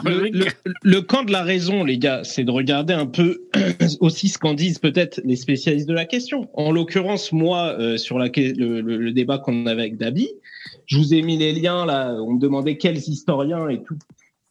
Le, 0.04 0.28
le- 0.30 0.46
le 0.82 1.00
camp 1.02 1.24
de 1.24 1.32
la 1.32 1.42
raison, 1.42 1.82
les 1.82 1.98
gars, 1.98 2.22
c'est 2.24 2.44
de 2.44 2.50
regarder 2.52 2.94
un 2.94 3.06
peu 3.06 3.42
aussi 4.00 4.28
ce 4.28 4.38
qu'en 4.38 4.54
disent 4.54 4.78
peut-être 4.78 5.20
les 5.24 5.34
spécialistes 5.36 5.88
de 5.88 5.92
la 5.94 6.04
question. 6.04 6.48
En 6.54 6.70
l'occurrence, 6.70 7.32
moi, 7.32 7.74
euh, 7.78 7.96
sur 7.96 8.18
la, 8.18 8.28
que- 8.28 8.40
le, 8.40 8.80
le- 8.80 8.96
le 8.96 9.12
débat 9.12 9.38
qu'on 9.38 9.66
avait 9.66 9.82
avec 9.82 9.96
Dabi, 9.96 10.28
je 10.86 10.98
vous 10.98 11.14
ai 11.14 11.22
mis 11.22 11.36
les 11.36 11.52
liens 11.52 11.84
là. 11.84 12.14
On 12.20 12.34
me 12.34 12.40
demandait 12.40 12.76
quels 12.76 12.96
historiens 12.98 13.68
et 13.68 13.82
tout. 13.82 13.96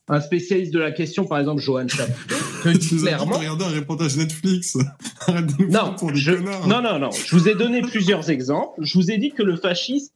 Un 0.08 0.22
spécialiste 0.22 0.72
de 0.72 0.80
la 0.80 0.92
question, 0.92 1.26
par 1.26 1.40
exemple, 1.40 1.62
Johan 1.62 1.88
Chapoutot, 1.88 2.80
Tu 2.80 2.98
clairement. 2.98 3.40
regarder 3.40 3.66
un 3.66 3.70
reportage 3.70 4.18
Netflix. 4.18 4.78
Arrête 5.28 5.58
Non, 5.70 5.96
pour 5.98 6.14
je, 6.14 6.34
non, 6.34 6.82
non, 6.82 7.00
non. 7.00 7.10
Je 7.12 7.36
vous 7.36 7.50
ai 7.50 7.56
donné 7.56 7.82
plusieurs 7.82 8.30
exemples. 8.30 8.80
Je 8.84 8.98
vous 9.00 9.10
ai 9.10 9.18
dit 9.18 9.32
que 9.32 9.42
le 9.42 9.56
fascisme, 9.56 10.14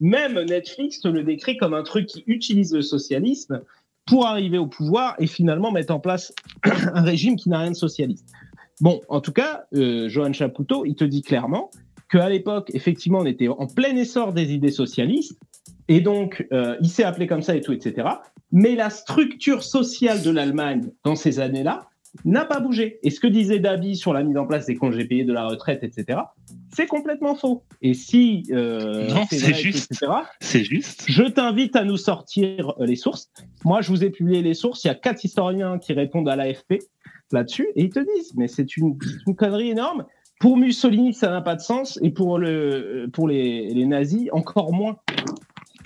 même 0.00 0.38
Netflix 0.42 1.02
le 1.04 1.22
décrit 1.22 1.56
comme 1.56 1.72
un 1.72 1.82
truc 1.82 2.06
qui 2.06 2.24
utilise 2.26 2.74
le 2.74 2.82
socialisme 2.82 3.62
pour 4.06 4.26
arriver 4.26 4.58
au 4.58 4.66
pouvoir 4.66 5.14
et 5.18 5.26
finalement 5.26 5.72
mettre 5.72 5.94
en 5.94 6.00
place 6.00 6.34
un 6.64 7.02
régime 7.02 7.36
qui 7.36 7.48
n'a 7.48 7.60
rien 7.60 7.70
de 7.70 7.76
socialiste. 7.76 8.28
Bon, 8.80 9.00
en 9.08 9.20
tout 9.20 9.32
cas, 9.32 9.64
euh, 9.74 10.08
Johan 10.10 10.32
Chapoutot, 10.32 10.84
il 10.84 10.94
te 10.94 11.04
dit 11.04 11.22
clairement 11.22 11.70
qu'à 12.10 12.28
l'époque, 12.28 12.70
effectivement, 12.74 13.20
on 13.20 13.26
était 13.26 13.48
en 13.48 13.66
plein 13.66 13.96
essor 13.96 14.32
des 14.34 14.52
idées 14.52 14.72
socialistes 14.72 15.38
et 15.92 16.00
donc 16.00 16.46
euh, 16.52 16.76
il 16.80 16.88
s'est 16.88 17.04
appelé 17.04 17.26
comme 17.26 17.42
ça 17.42 17.54
et 17.54 17.60
tout, 17.60 17.72
etc. 17.72 18.08
Mais 18.50 18.74
la 18.74 18.88
structure 18.88 19.62
sociale 19.62 20.22
de 20.22 20.30
l'Allemagne 20.30 20.90
dans 21.04 21.16
ces 21.16 21.38
années-là 21.38 21.90
n'a 22.24 22.46
pas 22.46 22.60
bougé. 22.60 22.98
Et 23.02 23.10
ce 23.10 23.20
que 23.20 23.26
disait 23.26 23.58
Dabi 23.58 23.94
sur 23.94 24.14
la 24.14 24.22
mise 24.22 24.38
en 24.38 24.46
place 24.46 24.64
des 24.64 24.74
congés 24.74 25.04
payés 25.04 25.24
de 25.24 25.34
la 25.34 25.46
retraite, 25.46 25.84
etc., 25.84 26.20
c'est 26.74 26.86
complètement 26.86 27.34
faux. 27.34 27.64
Et 27.82 27.92
si 27.92 28.44
euh, 28.52 29.06
Non, 29.08 29.26
c'est 29.28 29.36
vrai, 29.38 29.52
juste. 29.52 29.92
etc., 29.92 30.12
C'est 30.40 30.64
juste. 30.64 31.04
je 31.08 31.24
t'invite 31.24 31.76
à 31.76 31.84
nous 31.84 31.98
sortir 31.98 32.72
euh, 32.80 32.86
les 32.86 32.96
sources. 32.96 33.30
Moi, 33.66 33.82
je 33.82 33.88
vous 33.90 34.02
ai 34.02 34.08
publié 34.08 34.40
les 34.40 34.54
sources. 34.54 34.84
Il 34.84 34.88
y 34.88 34.90
a 34.90 34.94
quatre 34.94 35.22
historiens 35.22 35.78
qui 35.78 35.92
répondent 35.92 36.28
à 36.30 36.36
l'AFP 36.36 36.78
là-dessus 37.32 37.68
et 37.76 37.84
ils 37.84 37.90
te 37.90 38.00
disent, 38.00 38.32
mais 38.34 38.48
c'est 38.48 38.78
une, 38.78 38.96
connerie 39.36 39.70
énorme. 39.70 40.06
Pour 40.40 40.56
Mussolini, 40.56 41.12
ça 41.12 41.28
n'a 41.28 41.42
pas 41.42 41.54
de 41.54 41.60
sens 41.60 41.98
et 42.02 42.10
pour, 42.10 42.38
le, 42.38 43.10
pour 43.12 43.28
les, 43.28 43.68
les 43.74 43.84
nazis, 43.84 44.30
encore 44.32 44.72
moins. 44.72 44.96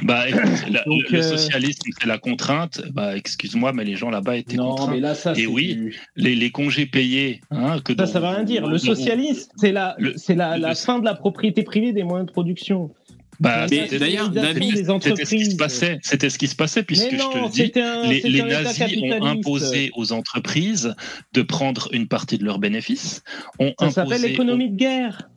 Bah, 0.03 0.29
écoute, 0.29 0.43
la- 0.71 0.85
Donc, 0.85 1.03
le, 1.11 1.19
le 1.19 1.25
euh, 1.25 1.37
socialisme, 1.37 1.91
c'est 2.01 2.07
la 2.07 2.19
contrainte. 2.19 2.83
Bah, 2.93 3.17
excuse-moi, 3.17 3.73
mais 3.73 3.85
les 3.85 3.97
gens 3.97 4.11
là-bas 4.11 4.37
étaient 4.37 4.57
Non, 4.57 4.71
contraints. 4.75 4.93
mais 4.95 5.01
là, 5.01 5.15
ça, 5.15 5.33
Et 5.37 5.47
oui, 5.47 5.75
du- 5.75 6.01
les, 6.17 6.35
les 6.35 6.51
congés 6.51 6.87
payés, 6.87 7.41
hein, 7.51 7.79
que 7.85 7.93
Ça, 7.95 8.05
dont- 8.05 8.07
ça 8.13 8.21
veut 8.21 8.27
rien 8.29 8.45
dire. 8.45 8.67
Le 8.67 8.79
socialisme, 8.79 9.51
c'est 9.57 9.73
la, 9.73 9.95
Le- 9.99 10.15
c'est 10.17 10.35
la, 10.35 10.57
le- 10.57 10.63
la 10.63 10.75
fin 10.75 10.99
de 10.99 11.05
la 11.05 11.15
propriété 11.15 11.63
privée 11.63 11.93
des 11.93 12.03
moyens 12.03 12.27
de 12.27 12.33
production. 12.33 12.91
Bah, 13.39 13.67
d'ailleurs, 13.67 14.31
c'était 14.33 14.55
ce 14.55 14.59
qui 14.61 14.85
se 14.85 14.91
entreprises. 14.91 15.57
passait. 15.59 15.99
C'était 16.03 16.31
ce 16.31 16.39
qui 16.39 16.47
se 16.47 16.57
passait, 16.57 16.83
puisque 16.83 17.11
je 17.11 17.17
te 17.19 17.39
le 17.39 17.51
dis, 17.51 17.71
un- 17.79 18.09
les, 18.09 18.43
nazis 18.43 18.97
ont 19.03 19.25
imposé 19.27 19.91
aux 19.95 20.13
entreprises 20.13 20.95
de 21.35 21.43
prendre 21.43 21.89
une 21.93 22.09
partie 22.09 22.39
de 22.39 22.45
leurs 22.45 22.59
bénéfices. 22.59 23.23
Ont 23.59 23.75
Ça 23.79 23.91
s'appelle 23.91 24.23
l'économie 24.23 24.71
de 24.71 24.77
guerre. 24.77 25.29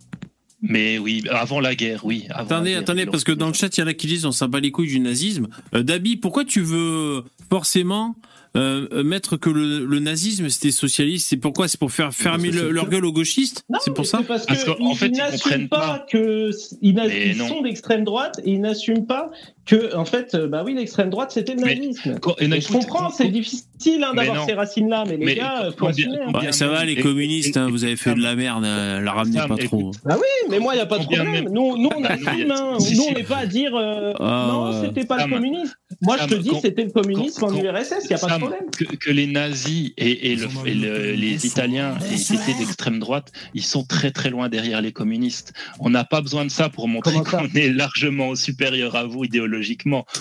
Mais 0.61 0.98
oui, 0.98 1.23
avant 1.30 1.60
la 1.61 1.73
guerre, 1.76 2.06
oui. 2.06 2.26
avant 2.30 2.41
Attendez, 2.56 2.72
guerre, 2.72 2.80
attendez, 2.81 3.06
parce 3.06 3.23
que 3.23 3.31
dans 3.31 3.48
le 3.48 3.53
chat, 3.53 3.76
il 3.77 3.80
y 3.80 3.84
en 3.84 3.88
a 3.88 3.94
qui 3.94 4.07
disent 4.07 4.26
on 4.26 4.31
s'en 4.31 4.48
bat 4.49 4.60
les 4.60 4.72
couilles 4.72 4.88
du 4.90 4.99
nazisme. 4.99 5.48
Euh, 5.73 5.84
Dabi, 5.84 6.18
pourquoi 6.18 6.44
tu 6.44 6.61
veux 6.61 7.23
forcément 7.49 8.15
euh, 8.57 9.03
mettre 9.03 9.38
que 9.38 9.49
le, 9.49 9.86
le 9.86 9.99
nazisme 9.99 10.49
c'était 10.49 10.72
socialiste? 10.72 11.27
C'est 11.30 11.38
pourquoi? 11.38 11.68
C'est 11.69 11.80
pour 11.80 11.91
faire 11.94 12.14
fermer 12.14 12.52
le- 12.52 12.72
leur 12.72 12.90
gueule 12.90 13.06
aux 13.06 13.14
gauchistes? 13.14 13.64
C'est 13.80 13.94
pour 13.94 14.06
ça? 14.06 14.18
C'est 14.22 14.27
parce, 14.27 14.45
Parce 14.48 14.64
que 14.65 14.72
qu'en 14.72 14.95
fait, 14.95 15.07
ils 15.07 15.11
ils 15.14 15.18
n'assument 15.18 15.69
pas, 15.69 15.77
pas. 15.99 16.06
que 16.11 16.49
ils, 16.81 17.36
sont 17.48 17.61
d'extrême 17.61 18.03
droite 18.03 18.41
et 18.44 18.52
ils 18.52 18.60
n'assument 18.61 19.06
pas 19.06 19.31
que 19.70 19.96
en 19.96 20.06
fait 20.06 20.34
euh, 20.36 20.48
bah 20.48 20.64
oui 20.66 20.74
l'extrême 20.74 21.10
droite 21.10 21.32
c'était 21.32 21.54
le 21.54 21.62
nazisme. 21.62 22.18
quand- 22.20 22.36
et 22.40 22.46
Et 22.46 22.62
je 22.62 22.68
comprends, 22.70 23.10
c'est 23.12 23.28
difficile 23.30 24.04
hein, 24.04 24.14
d'avoir 24.16 24.46
ces 24.46 24.54
racines 24.54 24.90
là, 24.90 25.04
mais 25.08 25.18
les 25.18 25.26
Mais 25.26 25.36
gars, 25.36 25.66
faut 25.78 25.86
combien- 25.88 26.10
assumer. 26.12 26.48
hein. 26.48 26.52
Ça 26.52 26.68
va, 26.68 26.84
les 26.86 26.94
Et- 26.94 27.02
communistes, 27.02 27.56
et- 27.56 27.60
hein, 27.60 27.68
vous 27.70 27.84
avez 27.84 27.96
fait 27.96 28.14
de 28.16 28.22
la 28.22 28.36
merde, 28.36 28.66
euh, 28.66 29.00
la 29.02 29.12
ramenez 29.12 29.40
pas 29.48 29.58
trop. 29.58 29.91
Ah 30.10 30.16
oui, 30.18 30.50
mais 30.50 30.60
moi 30.60 30.74
il 30.76 30.78
y 30.78 30.82
a 30.82 30.86
pas 30.86 30.98
de 31.00 31.06
problème. 31.06 31.50
Nous, 31.52 31.78
nous 31.78 31.90
on 31.96 32.04
Ah, 32.04 32.14
assume, 32.14 32.48
non, 32.48 32.56
hein. 32.56 32.78
nous 32.96 33.04
on 33.10 33.14
n'est 33.14 33.24
pas 33.24 33.38
à 33.38 33.46
dire 33.46 33.76
euh, 33.76 34.14
Ah, 34.20 34.48
non 34.52 34.82
c'était 34.84 35.06
pas 35.06 35.20
Sam, 35.20 35.30
le 35.30 35.36
communisme. 35.36 35.74
Moi 36.02 36.18
je 36.22 36.26
te 36.28 36.36
dis 36.36 36.52
c'était 36.62 36.86
le 36.86 36.91
communisme 36.91 37.44
en 37.44 37.54
URSS, 37.54 38.06
il 38.06 38.12
y 38.12 38.14
a 38.14 38.18
pas 38.18 38.28
de 38.28 38.40
problème. 38.40 38.60
Que, 38.78 38.86
que 38.96 39.12
les 39.12 39.28
nazis 39.28 39.91
et, 39.98 40.32
et 40.32 40.36
le- 40.36 40.48
et 40.66 40.74
le- 40.74 41.12
les 41.14 41.46
Italiens 41.46 41.96
aient 42.12 42.16
été 42.16 42.54
d'extrême 42.58 43.00
droite, 43.00 43.32
ils 43.54 43.64
sont 43.64 43.84
très 43.84 44.12
très 44.12 44.30
loin 44.32 44.50
derrière 44.50 44.82
les 44.82 44.91
communistes. 44.91 45.54
On 45.80 45.90
n'a 45.90 46.04
pas 46.06 46.22
besoin 46.22 46.44
de 46.46 46.52
ça 46.52 46.70
pour 46.70 46.88
montrer 46.88 47.14
qu'on 47.30 47.48
est 47.56 47.70
largement 47.70 48.34
supérieur 48.36 48.96
à 48.96 49.04
vous 49.06 49.24
idéologiquement. 49.26 49.59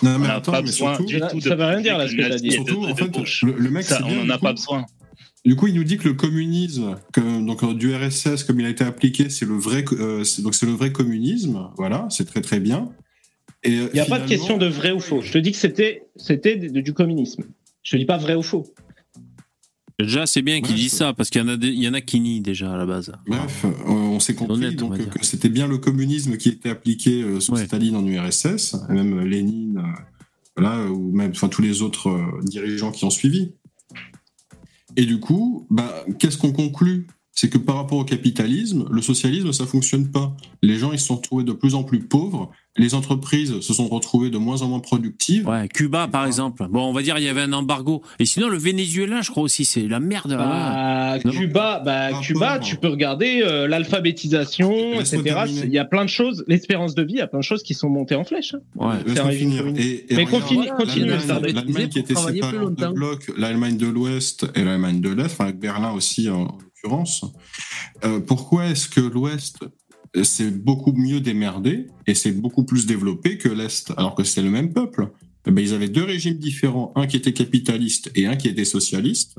Non, 0.02 0.10
on 0.14 0.18
mais 0.18 0.26
n'a 0.28 0.36
attends, 0.36 0.52
pas 0.52 0.60
mais 0.60 0.66
besoin 0.66 0.94
surtout- 0.96 1.06
du 1.06 1.18
Ça- 1.18 1.26
tout 1.28 1.40
ça 1.40 1.54
veut 1.56 1.64
rien 1.64 1.80
dire, 1.80 1.98
là, 1.98 2.06
ce 2.08 2.14
le 2.14 2.22
que 2.24 2.28
nazi 2.28 2.42
dit. 2.42 2.48
de- 2.48 2.54
Surtout, 2.54 2.86
de 2.86 2.92
en 2.92 2.96
fait, 2.96 3.44
le, 3.46 3.52
le 3.58 3.70
mec, 3.70 3.84
Ça, 3.84 4.00
on 4.04 4.24
n'en 4.24 4.30
a 4.30 4.36
coup. 4.38 4.44
pas 4.44 4.52
besoin. 4.52 4.86
Du 5.44 5.54
coup, 5.56 5.66
il 5.68 5.74
nous 5.74 5.84
dit 5.84 5.96
que 5.98 6.08
le 6.08 6.14
communisme, 6.14 6.96
que, 7.12 7.20
donc 7.46 7.62
euh, 7.62 7.72
du 7.74 7.94
RSS, 7.94 8.42
comme 8.44 8.60
il 8.60 8.66
a 8.66 8.68
été 8.68 8.84
appliqué, 8.84 9.30
c'est 9.30 9.46
le 9.46 9.54
vrai, 9.56 9.84
euh, 9.92 10.24
c'est- 10.24 10.42
donc 10.42 10.54
c'est 10.54 10.66
le 10.66 10.72
vrai 10.72 10.92
communisme. 10.92 11.70
Voilà, 11.76 12.06
c'est 12.10 12.24
très 12.26 12.40
très 12.40 12.60
bien. 12.60 12.90
Et, 13.62 13.70
Il 13.72 13.90
n'y 13.94 14.00
a 14.00 14.04
pas 14.04 14.18
de 14.18 14.28
question 14.28 14.56
de 14.58 14.66
vrai 14.66 14.92
ou 14.92 15.00
faux. 15.00 15.20
Je 15.20 15.32
te 15.32 15.38
dis 15.38 15.52
que 15.52 15.58
c'était 15.58 16.02
c'était 16.16 16.56
du 16.56 16.92
communisme. 16.92 17.44
Je 17.82 17.92
te 17.92 17.96
dis 17.96 18.04
pas 18.04 18.16
vrai 18.18 18.34
ou 18.34 18.42
faux. 18.42 18.66
Déjà, 19.98 20.26
c'est 20.26 20.42
bien 20.42 20.60
qu'ils 20.60 20.76
disent 20.76 20.92
ça, 20.92 21.12
parce 21.12 21.28
qu'il 21.28 21.40
y, 21.40 21.44
en 21.44 21.48
a 21.48 21.56
des- 21.56 21.68
il 21.68 21.82
y 21.82 21.88
en 21.88 21.94
a 21.94 22.00
qui 22.00 22.20
nient 22.20 22.40
déjà 22.40 22.72
à 22.72 22.76
la 22.76 22.86
base. 22.86 23.12
Bref, 23.26 23.64
euh, 23.64 23.70
on 23.88 24.20
s'est 24.20 24.34
compris 24.36 24.60
donc, 24.76 24.92
que 25.10 25.24
c'était 25.26 25.48
bien 25.48 25.66
le 25.66 25.78
communisme 25.78 26.36
qui 26.36 26.50
était 26.50 26.70
appliqué 26.70 27.22
euh, 27.22 27.40
sous 27.40 27.52
Staline 27.66 27.96
en 27.96 28.06
URSS, 28.06 28.76
et 28.88 28.92
même 28.92 29.18
euh, 29.18 29.24
Lénine, 29.24 29.78
euh, 29.78 30.00
voilà, 30.56 30.84
ou 30.90 31.10
même 31.12 31.32
enfin, 31.32 31.48
tous 31.48 31.62
les 31.62 31.82
autres 31.82 32.10
euh, 32.10 32.40
dirigeants 32.44 32.92
qui 32.92 33.04
ont 33.04 33.10
suivi. 33.10 33.52
Et 34.96 35.04
du 35.04 35.18
coup, 35.18 35.66
bah, 35.68 36.04
qu'est-ce 36.20 36.38
qu'on 36.38 36.52
conclut? 36.52 37.08
C'est 37.40 37.48
que 37.48 37.58
par 37.58 37.76
rapport 37.76 37.98
au 37.98 38.04
capitalisme, 38.04 38.86
le 38.90 39.00
socialisme, 39.00 39.52
ça 39.52 39.64
fonctionne 39.64 40.08
pas. 40.10 40.34
Les 40.60 40.74
gens, 40.76 40.90
ils 40.90 40.98
se 40.98 41.06
sont 41.06 41.14
retrouvés 41.14 41.44
de 41.44 41.52
plus 41.52 41.76
en 41.76 41.84
plus 41.84 42.00
pauvres. 42.00 42.50
Les 42.76 42.94
entreprises 42.94 43.60
se 43.60 43.72
sont 43.72 43.86
retrouvées 43.86 44.28
de 44.30 44.38
moins 44.38 44.62
en 44.62 44.66
moins 44.68 44.80
productives. 44.80 45.46
Ouais, 45.48 45.68
Cuba, 45.68 46.08
par 46.08 46.26
exemple. 46.26 46.66
Bon, 46.68 46.82
on 46.82 46.92
va 46.92 47.02
dire 47.02 47.16
il 47.16 47.22
y 47.24 47.28
avait 47.28 47.42
un 47.42 47.52
embargo. 47.52 48.02
Et 48.18 48.24
sinon, 48.24 48.48
le 48.48 48.58
Venezuela, 48.58 49.20
je 49.22 49.30
crois 49.30 49.44
aussi, 49.44 49.64
c'est 49.64 49.86
la 49.86 50.00
merde. 50.00 50.34
Bah, 50.36 51.18
Non 51.24 51.30
Cuba, 51.30 51.80
bah, 51.84 52.08
Cuba, 52.20 52.58
tu 52.58 52.76
peux 52.76 52.88
regarder 52.88 53.40
euh, 53.44 53.68
l'alphabétisation, 53.68 54.70
etc. 55.00 55.22
Il 55.64 55.70
y 55.72 55.78
a 55.78 55.84
plein 55.84 56.04
de 56.04 56.10
choses, 56.10 56.44
l'espérance 56.48 56.94
de 56.96 57.02
vie, 57.02 57.14
il 57.14 57.18
y 57.18 57.22
a 57.22 57.26
plein 57.28 57.38
de 57.40 57.44
choses 57.44 57.62
qui 57.62 57.74
sont 57.74 57.88
montées 57.88 58.14
en 58.16 58.24
flèche. 58.24 58.54
hein. 58.54 58.60
Finir. 59.38 59.66
Et- 59.76 60.12
et 60.12 60.16
Mais 60.16 60.24
continue, 60.26 60.68
continue. 60.76 61.06
l'Allemagne- 61.06 61.88
qui 61.88 61.98
était 62.00 62.14
séparée 62.16 62.58
en 62.58 62.70
deux 62.70 62.88
blocs, 62.92 63.30
l'Allemagne 63.36 63.76
de 63.76 63.86
l'Ouest 63.86 64.46
et 64.54 64.64
l'Allemagne 64.64 65.00
de 65.00 65.10
l'Est, 65.10 65.26
enfin 65.26 65.44
avec 65.44 65.58
Berlin 65.58 65.92
aussi 65.92 66.28
en 66.28 66.48
Euh, 68.04 68.20
pourquoi 68.20 68.66
est-ce 68.66 68.88
que 68.88 69.00
l'Ouest 69.00 69.58
s'est 70.22 70.50
beaucoup 70.50 70.92
mieux 70.92 71.20
démerdé 71.20 71.86
et 72.06 72.14
s'est 72.14 72.32
beaucoup 72.32 72.64
plus 72.64 72.86
développé 72.86 73.38
que 73.38 73.48
l'Est, 73.48 73.92
alors 73.96 74.14
que 74.14 74.24
c'était 74.24 74.42
le 74.42 74.50
même 74.50 74.72
peuple? 74.72 75.10
Eh 75.46 75.50
ben, 75.50 75.62
Ils 75.62 75.74
avaient 75.74 75.88
deux 75.88 76.04
régimes 76.04 76.38
différents, 76.38 76.92
un 76.94 77.06
qui 77.06 77.16
était 77.16 77.32
capitaliste 77.32 78.10
et 78.14 78.26
un 78.26 78.36
qui 78.36 78.48
était 78.48 78.64
socialiste. 78.64 79.36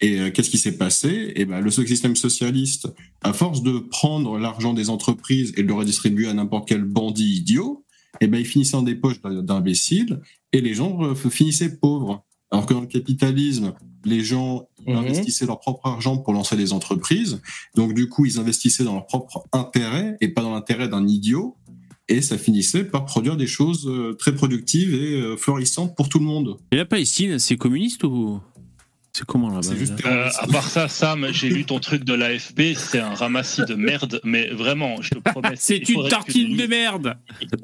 Et 0.00 0.20
euh, 0.20 0.30
qu'est-ce 0.30 0.50
qui 0.50 0.58
s'est 0.58 0.76
passé? 0.76 1.32
Eh 1.34 1.44
ben, 1.44 1.60
le 1.60 1.70
système 1.70 2.16
socialiste, 2.16 2.88
à 3.22 3.32
force 3.32 3.62
de 3.62 3.78
prendre 3.78 4.38
l'argent 4.38 4.74
des 4.74 4.90
entreprises 4.90 5.52
et 5.56 5.62
de 5.62 5.68
le 5.68 5.74
redistribuer 5.74 6.28
à 6.28 6.34
n'importe 6.34 6.68
quel 6.68 6.84
bandit 6.84 7.36
idiot, 7.38 7.84
eh 8.20 8.26
ben, 8.26 8.38
il 8.38 8.46
finissait 8.46 8.72
dans 8.72 8.82
des 8.82 8.94
poches 8.94 9.20
d'imbéciles 9.22 10.20
et 10.52 10.60
les 10.60 10.74
gens 10.74 11.02
euh, 11.02 11.14
finissaient 11.14 11.76
pauvres. 11.76 12.24
Alors 12.50 12.66
que 12.66 12.74
dans 12.74 12.80
le 12.80 12.86
capitalisme, 12.86 13.74
les 14.04 14.20
gens 14.20 14.67
ils 14.86 14.94
Mhm. 14.94 15.00
investissaient 15.00 15.46
leur 15.46 15.60
propre 15.60 15.86
argent 15.86 16.16
pour 16.18 16.32
lancer 16.32 16.56
des 16.56 16.72
entreprises. 16.72 17.40
Donc, 17.74 17.94
du 17.94 18.08
coup, 18.08 18.24
ils 18.26 18.38
investissaient 18.38 18.84
dans 18.84 18.94
leur 18.94 19.06
propre 19.06 19.44
intérêt 19.52 20.16
et 20.20 20.28
pas 20.28 20.42
dans 20.42 20.52
l'intérêt 20.54 20.88
d'un 20.88 21.06
idiot. 21.06 21.56
Et 22.10 22.22
ça 22.22 22.38
finissait 22.38 22.84
par 22.84 23.04
produire 23.04 23.36
des 23.36 23.46
choses 23.46 23.86
euh, 23.86 24.14
très 24.18 24.34
productives 24.34 24.94
et 24.94 25.20
euh, 25.20 25.36
florissantes 25.36 25.94
pour 25.94 26.08
tout 26.08 26.18
le 26.18 26.24
monde. 26.24 26.56
Et 26.72 26.76
la 26.76 26.86
Palestine, 26.86 27.38
c'est 27.38 27.56
communiste 27.58 28.02
ou 28.04 28.40
c'est 29.12 29.24
comment 29.26 29.48
là-bas 29.48 29.68
Euh, 30.06 30.28
à 30.38 30.46
part 30.46 30.68
ça, 30.68 30.88
Sam, 30.88 31.28
j'ai 31.32 31.48
lu 31.48 31.64
ton 31.64 31.80
truc 31.80 32.04
de 32.04 32.14
l'AFP, 32.14 32.74
c'est 32.76 33.00
un 33.00 33.14
ramassis 33.14 33.64
de 33.64 33.74
merde, 33.74 34.20
mais 34.24 34.48
vraiment, 34.48 35.02
je 35.02 35.10
te 35.10 35.18
promets. 35.18 35.48
C'est 35.56 35.88
une 35.88 36.08
tartine 36.08 36.56
de 36.56 36.66
merde. 36.66 37.16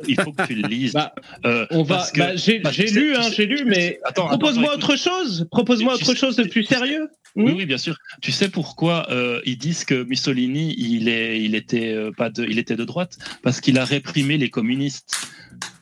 Il 0.08 0.20
faut 0.20 0.32
que 0.32 0.46
tu 0.46 0.54
le 0.54 0.68
lises. 0.68 0.96
Euh, 1.44 1.66
On 1.70 1.82
va. 1.82 2.06
bah, 2.16 2.34
j'ai 2.36 2.58
lu, 2.90 3.14
hein, 3.16 3.30
j'ai 3.34 3.46
lu, 3.46 3.64
mais 3.66 4.00
propose-moi 4.14 4.74
autre 4.74 4.96
chose. 4.96 5.46
Propose-moi 5.50 5.94
autre 5.94 6.14
chose 6.14 6.36
de 6.36 6.44
plus 6.44 6.64
sérieux. 6.64 7.08
Oui, 7.36 7.52
oui, 7.56 7.66
bien 7.66 7.78
sûr. 7.78 7.96
Tu 8.20 8.30
sais 8.30 8.48
pourquoi 8.48 9.10
euh, 9.10 9.40
ils 9.44 9.58
disent 9.58 9.84
que 9.84 10.04
Mussolini, 10.04 10.74
il 10.78 11.08
est, 11.08 11.42
il 11.42 11.54
était 11.56 11.92
euh, 11.92 12.12
pas 12.16 12.30
de, 12.30 12.44
il 12.44 12.58
était 12.58 12.76
de 12.76 12.84
droite? 12.84 13.18
Parce 13.42 13.60
qu'il 13.60 13.78
a 13.78 13.84
réprimé 13.84 14.38
les 14.38 14.50
communistes. 14.50 15.28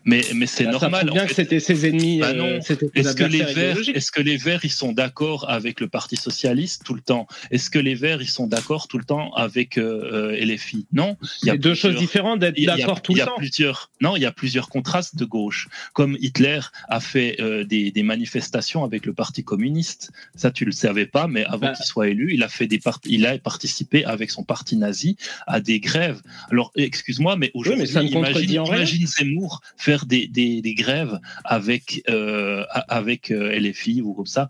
Mais, 0.04 0.22
mais 0.34 0.46
c'est 0.46 0.64
Bah, 0.64 0.72
normal. 0.72 1.10
bien 1.12 1.22
en 1.22 1.26
que 1.26 1.34
fait. 1.34 1.42
c'était 1.42 1.60
ses 1.60 1.86
ennemis. 1.86 2.18
Bah 2.18 2.30
euh, 2.34 2.60
Est-ce 2.94 3.14
que 3.14 3.24
les 3.24 3.42
Verts, 3.44 3.78
est-ce 3.94 4.10
que 4.10 4.20
les 4.20 4.36
Verts, 4.36 4.64
ils 4.64 4.70
sont 4.70 4.92
d'accord 4.92 5.48
avec 5.48 5.80
le 5.80 5.88
Parti 5.88 6.16
socialiste 6.16 6.82
tout 6.84 6.94
le 6.94 7.00
temps? 7.00 7.26
Est-ce 7.50 7.70
que 7.70 7.78
les 7.78 7.94
Verts, 7.94 8.20
ils 8.22 8.28
sont 8.28 8.46
d'accord 8.46 8.88
tout 8.88 8.98
le 8.98 9.04
temps 9.04 9.32
avec 9.34 9.78
euh, 9.78 10.32
euh, 10.32 10.44
LFI 10.44 10.86
Non. 10.92 11.16
Il 11.42 11.46
y 11.48 11.50
a 11.50 11.56
deux 11.56 11.74
choses 11.74 11.96
différentes 11.96 12.40
d'être 12.40 12.60
d'accord 12.64 13.02
tout 13.02 13.14
le 13.14 13.24
temps. 13.24 13.34
Plusieurs, 13.36 13.90
non, 14.00 14.16
il 14.16 14.22
y 14.22 14.26
a 14.26 14.32
plusieurs 14.32 14.68
contrastes 14.68 15.16
de 15.16 15.24
gauche. 15.24 15.68
Comme 15.92 16.16
Hitler 16.20 16.60
a 16.88 17.00
fait 17.00 17.36
euh, 17.40 17.64
des, 17.64 17.90
des 17.90 18.02
manifestations 18.02 18.84
avec 18.84 19.06
le 19.06 19.12
Parti 19.12 19.44
communiste. 19.44 20.10
Ça, 20.34 20.50
tu 20.50 20.64
le 20.64 20.72
savais 20.72 21.06
pas, 21.06 21.26
mais 21.28 21.44
avant 21.44 21.58
Bah. 21.68 21.72
qu'il 21.74 21.84
soit 21.84 22.08
élu, 22.08 22.32
il 22.34 22.42
a 22.42 22.48
fait 22.48 22.66
des 22.66 22.78
part- 22.78 23.00
il 23.04 23.24
a 23.26 23.38
participé 23.38 24.04
avec 24.04 24.30
son 24.30 24.42
parti 24.42 24.76
nazi 24.76 25.16
à 25.46 25.60
des 25.60 25.78
grèves. 25.80 26.20
Alors, 26.50 26.72
excuse-moi, 26.76 27.36
mais 27.36 27.50
aujourd'hui, 27.54 27.84
contredit 28.12 28.54
imagine, 28.54 28.64
imagine 28.74 29.06
Zemmour 29.06 29.60
faire 29.76 29.91
des, 30.06 30.26
des, 30.26 30.62
des 30.62 30.74
grèves 30.74 31.18
avec 31.44 32.02
euh, 32.08 32.64
avec 32.88 33.30
euh, 33.30 33.58
LFI 33.58 34.02
ou 34.02 34.14
comme 34.14 34.26
ça. 34.26 34.48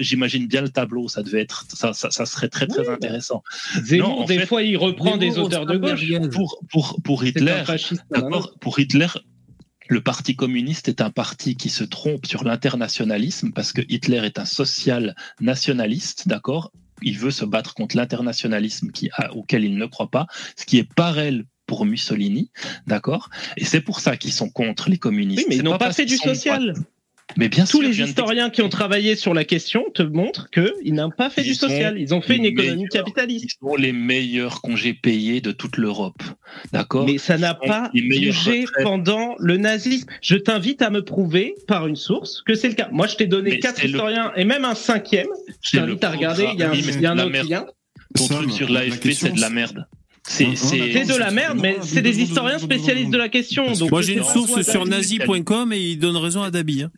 J'imagine 0.00 0.46
bien 0.46 0.62
le 0.62 0.68
tableau. 0.68 1.08
Ça 1.08 1.22
devait 1.22 1.40
être, 1.40 1.64
ça, 1.68 1.92
ça, 1.92 2.10
ça 2.10 2.26
serait 2.26 2.48
très 2.48 2.66
très 2.66 2.88
intéressant. 2.88 3.42
Zemmour, 3.82 4.08
Non, 4.08 4.18
en 4.20 4.24
des 4.24 4.38
fait, 4.40 4.46
fois, 4.46 4.62
il 4.62 4.76
reprend 4.76 5.16
des 5.16 5.38
auteurs 5.38 5.66
de 5.66 5.76
gauche. 5.76 6.04
Pour, 6.32 6.60
pour, 6.70 7.00
pour 7.02 7.24
Hitler, 7.24 7.62
non. 7.68 7.76
d'accord, 8.10 8.54
pour 8.60 8.78
Hitler, 8.78 9.06
le 9.88 10.00
Parti 10.00 10.34
communiste 10.36 10.88
est 10.88 11.00
un 11.00 11.10
parti 11.10 11.56
qui 11.56 11.68
se 11.68 11.84
trompe 11.84 12.26
sur 12.26 12.44
l'internationalisme 12.44 13.52
parce 13.52 13.72
que 13.72 13.82
Hitler 13.88 14.24
est 14.24 14.38
un 14.38 14.44
social 14.44 15.14
nationaliste, 15.40 16.28
d'accord? 16.28 16.72
Il 17.02 17.18
veut 17.18 17.30
se 17.30 17.44
battre 17.44 17.74
contre 17.74 17.96
l'internationalisme 17.96 18.90
qui, 18.90 19.10
auquel 19.32 19.64
il 19.64 19.76
ne 19.76 19.86
croit 19.86 20.10
pas, 20.10 20.26
ce 20.56 20.64
qui 20.64 20.78
est 20.78 20.90
pareil 20.94 21.44
pour 21.66 21.86
Mussolini, 21.86 22.50
d'accord? 22.86 23.30
Et 23.56 23.64
c'est 23.64 23.80
pour 23.80 24.00
ça 24.00 24.16
qu'ils 24.16 24.32
sont 24.32 24.50
contre 24.50 24.90
les 24.90 24.98
communistes. 24.98 25.40
Oui, 25.40 25.46
mais 25.48 25.56
ils 25.56 25.62
n'ont 25.62 25.78
pas 25.78 25.92
fait 25.92 26.04
du 26.04 26.16
social. 26.16 26.74
Mais 27.38 27.48
bien 27.48 27.64
Tous 27.64 27.80
sûr, 27.80 27.88
les 27.88 28.00
historiens 28.02 28.50
qui 28.50 28.60
ont 28.60 28.68
travaillé 28.68 29.16
sur 29.16 29.32
la 29.32 29.44
question 29.44 29.84
te 29.94 30.02
montrent 30.02 30.50
qu'ils 30.50 30.92
n'ont 30.94 31.10
pas 31.10 31.30
fait 31.30 31.42
du 31.42 31.50
Ils 31.50 31.56
social. 31.56 31.98
Ils 31.98 32.12
ont 32.12 32.20
fait 32.20 32.36
une 32.36 32.44
économie 32.44 32.86
capitaliste. 32.88 33.44
Ils 33.46 33.66
sont 33.66 33.76
les 33.76 33.92
meilleurs 33.92 34.60
congés 34.60 34.92
payés 34.92 35.40
de 35.40 35.50
toute 35.50 35.78
l'Europe. 35.78 36.22
D'accord? 36.72 37.06
Mais 37.06 37.16
ça 37.16 37.38
n'a 37.38 37.54
pas 37.54 37.90
bougé 37.94 38.66
pendant 38.82 39.36
le 39.38 39.56
nazisme. 39.56 40.06
Je 40.20 40.36
t'invite 40.36 40.82
à 40.82 40.90
me 40.90 41.02
prouver 41.02 41.54
par 41.66 41.86
une 41.86 41.96
source 41.96 42.42
que 42.42 42.54
c'est 42.54 42.68
le 42.68 42.74
cas. 42.74 42.88
Moi, 42.92 43.06
je 43.06 43.16
t'ai 43.16 43.26
donné 43.26 43.52
Mais 43.52 43.58
quatre 43.58 43.82
le- 43.82 43.88
historiens 43.88 44.32
et 44.36 44.44
même 44.44 44.66
un 44.66 44.74
cinquième. 44.74 45.28
Je 45.62 45.78
t'invite 45.78 46.04
à 46.04 46.10
regarder. 46.10 46.46
Il 46.52 46.60
y 46.60 46.62
a 46.62 46.70
un, 46.70 46.74
y 46.74 47.06
a 47.06 47.10
un 47.12 47.18
autre 47.18 47.48
lien. 47.48 47.66
Ton 48.14 48.28
truc 48.28 48.52
sur 48.52 48.68
la 48.68 48.84
l'AFP, 48.84 49.12
c'est 49.12 49.32
de 49.32 49.40
la 49.40 49.50
merde. 49.50 49.86
C'est 50.26 50.46
de 50.46 51.18
la 51.18 51.30
merde, 51.30 51.58
mais 51.60 51.76
c'est 51.82 52.00
des 52.02 52.20
historiens 52.22 52.58
spécialistes 52.58 53.10
de 53.10 53.18
la 53.18 53.28
question. 53.28 53.70
Donc 53.72 53.90
Moi, 53.90 54.00
j'ai 54.02 54.14
une 54.14 54.24
source 54.24 54.62
sur 54.62 54.86
nazi.com 54.86 55.72
et 55.72 55.78
il 55.80 55.98
donne 55.98 56.16
raison 56.16 56.42
à 56.42 56.50
Dabi. 56.50 56.82
hein. 56.82 56.90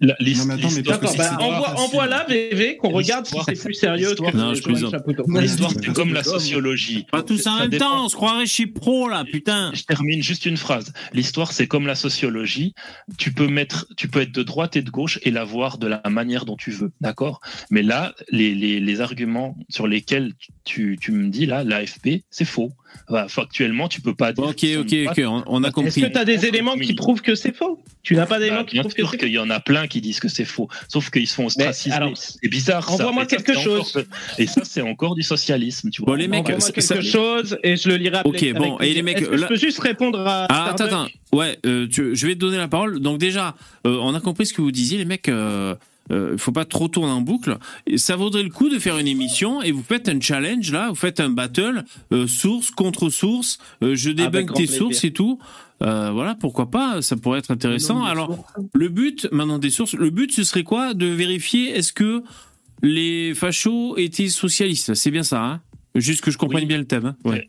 D'accord, 0.82 1.16
bah, 1.18 1.36
envoie, 1.76 2.06
là, 2.06 2.24
VV, 2.28 2.76
qu'on 2.76 2.90
regarde 2.90 3.26
si 3.26 3.34
c'est 3.44 3.60
plus 3.60 3.74
sérieux 3.74 4.06
que 4.14 4.22
l'histoire- 4.22 4.34
Non, 4.36 4.54
je 4.54 4.60
Jean-Yves 4.60 4.62
plaisante. 4.62 4.90
Chapoutot. 4.92 5.24
L'histoire, 5.40 5.70
c'est 5.72 5.92
comme 5.92 6.12
la 6.14 6.22
sociologie. 6.22 7.06
Pas 7.10 7.22
tous 7.24 7.46
en 7.48 7.58
même 7.58 7.70
temps, 7.78 8.04
on 8.04 8.08
se 8.08 8.14
croirait 8.14 8.46
chez 8.46 8.66
Pro 8.66 9.08
là, 9.08 9.24
putain. 9.24 9.72
Je 9.74 9.82
termine 9.82 10.22
juste 10.22 10.46
une 10.46 10.56
phrase. 10.56 10.92
L'histoire, 11.12 11.52
c'est 11.52 11.66
comme 11.66 11.86
la 11.86 11.94
sociologie. 11.96 12.74
Tu 13.18 13.32
peux 13.32 13.48
mettre, 13.48 13.86
tu 13.96 14.06
peux 14.08 14.20
être 14.20 14.32
de 14.32 14.42
droite 14.44 14.76
et 14.76 14.82
de 14.82 14.90
gauche 14.90 15.18
et 15.24 15.30
la 15.32 15.42
voir 15.44 15.78
de 15.78 15.88
la 15.88 16.00
manière 16.08 16.44
dont 16.44 16.56
tu 16.56 16.70
veux, 16.70 16.92
d'accord? 17.00 17.40
Mais 17.70 17.82
là, 17.82 18.14
les, 18.30 18.54
les, 18.54 18.78
les 18.78 19.00
arguments 19.00 19.56
sur 19.68 19.88
lesquels 19.88 20.32
tu, 20.64 20.96
tu 21.00 21.10
me 21.12 21.28
dis 21.28 21.46
là, 21.46 21.64
l'AFP, 21.64 22.22
c'est 22.30 22.44
faux. 22.44 22.70
Enfin, 23.08 23.28
factuellement, 23.28 23.88
tu 23.88 24.00
peux 24.00 24.14
pas 24.14 24.32
dire. 24.32 24.44
Ok, 24.44 24.64
ok, 24.80 24.94
ok, 25.10 25.22
on, 25.26 25.44
on 25.46 25.62
a 25.64 25.68
Est-ce 25.68 25.74
compris. 25.74 26.00
que 26.02 26.06
tu 26.06 26.18
as 26.18 26.24
des 26.24 26.46
éléments 26.46 26.76
qui 26.76 26.94
prouvent 26.94 27.22
que 27.22 27.34
c'est 27.34 27.54
faux 27.54 27.82
Tu 28.02 28.14
n'as 28.16 28.26
pas 28.26 28.38
d'éléments 28.38 28.58
Bah, 28.58 28.64
qui 28.64 28.78
prouvent 28.80 28.92
que 28.94 29.02
sûr 29.02 29.10
c'est 29.10 29.18
qu'il 29.18 29.28
y 29.30 29.38
en 29.38 29.50
a 29.50 29.60
plein 29.60 29.86
qui 29.86 30.00
disent 30.00 30.20
que 30.20 30.28
c'est 30.28 30.44
faux, 30.44 30.68
sauf 30.88 31.10
qu'ils 31.10 31.26
se 31.28 31.34
font 31.34 31.46
ostraciser. 31.46 31.94
alors, 31.94 32.16
C'est 32.16 32.48
bizarre. 32.48 32.90
envoie-moi 32.90 33.24
Et 33.24 33.28
ça, 33.28 33.36
quelque 33.36 33.54
c'est 33.54 33.62
chose. 33.62 33.96
encore- 33.96 34.02
Et 34.38 34.46
ça, 34.46 34.62
c'est 34.64 34.82
encore 34.82 35.14
du 35.14 35.22
socialisme, 35.22 35.90
tu 35.90 36.02
vois. 36.02 36.12
Bon, 36.12 36.18
les 36.18 36.28
mecs, 36.28 36.40
Envoie-moi 36.46 36.70
quelque 36.70 36.80
ça- 36.82 37.00
chose 37.00 37.58
et 37.62 37.76
je 37.76 37.88
le 37.88 37.96
lirai 37.96 38.16
après. 38.18 38.28
Ok, 38.52 38.52
bon, 38.58 38.78
et 38.80 38.92
les 38.94 39.02
mecs, 39.02 39.18
Est-ce 39.18 39.26
que 39.26 39.34
là- 39.34 39.42
je 39.42 39.46
peux 39.46 39.56
juste 39.56 39.78
répondre 39.80 40.20
à. 40.26 40.46
Ah, 40.50 40.70
attends, 40.70 40.84
attends. 40.84 41.06
Ouais, 41.32 41.58
euh, 41.66 41.86
tu- 41.88 42.16
je 42.16 42.26
vais 42.26 42.34
te 42.34 42.40
donner 42.40 42.56
la 42.58 42.68
parole. 42.68 43.00
Donc 43.00 43.18
déjà, 43.18 43.54
euh, 43.86 43.98
on 44.00 44.14
a 44.14 44.20
compris 44.20 44.46
ce 44.46 44.52
que 44.54 44.62
vous 44.62 44.72
disiez, 44.72 44.98
les 44.98 45.04
mecs. 45.04 45.28
Euh, 45.28 45.74
euh, 46.10 46.36
faut 46.38 46.52
pas 46.52 46.64
trop 46.64 46.88
tourner 46.88 47.12
en 47.12 47.20
boucle. 47.20 47.58
Et 47.86 47.98
ça 47.98 48.16
vaudrait 48.16 48.42
le 48.42 48.50
coup 48.50 48.68
de 48.68 48.78
faire 48.78 48.98
une 48.98 49.08
émission 49.08 49.62
et 49.62 49.72
vous 49.72 49.82
faites 49.82 50.08
un 50.08 50.20
challenge 50.20 50.70
là, 50.72 50.88
vous 50.88 50.94
faites 50.94 51.20
un 51.20 51.30
battle 51.30 51.84
euh, 52.12 52.26
source 52.26 52.70
contre 52.70 53.10
source. 53.10 53.58
euh, 53.82 53.94
je 53.94 54.10
Avec 54.10 54.32
débunk 54.32 54.46
grand 54.46 54.56
tes 54.56 54.66
sources 54.66 55.04
et 55.04 55.12
tout. 55.12 55.38
Voilà, 55.80 56.34
pourquoi 56.38 56.70
pas 56.70 57.02
Ça 57.02 57.16
pourrait 57.16 57.40
être 57.40 57.50
intéressant. 57.50 58.04
Alors, 58.04 58.46
le 58.72 58.88
but 58.88 59.28
maintenant 59.30 59.58
des 59.58 59.70
sources, 59.70 59.94
le 59.94 60.10
but 60.10 60.32
ce 60.32 60.44
serait 60.44 60.64
quoi? 60.64 60.94
De 60.94 61.06
vérifier 61.06 61.76
est-ce 61.76 61.92
que 61.92 62.22
les 62.82 63.34
fachos 63.34 63.96
étaient 63.96 64.28
socialistes. 64.28 64.94
C'est 64.94 65.10
bien 65.10 65.22
ça. 65.22 65.42
Hein? 65.42 65.60
Juste 66.00 66.20
que 66.22 66.30
je 66.30 66.38
comprenne 66.38 66.66
bien 66.66 66.78
le 66.78 66.86
thème. 66.86 67.06
hein. 67.06 67.16
Ouais. 67.24 67.48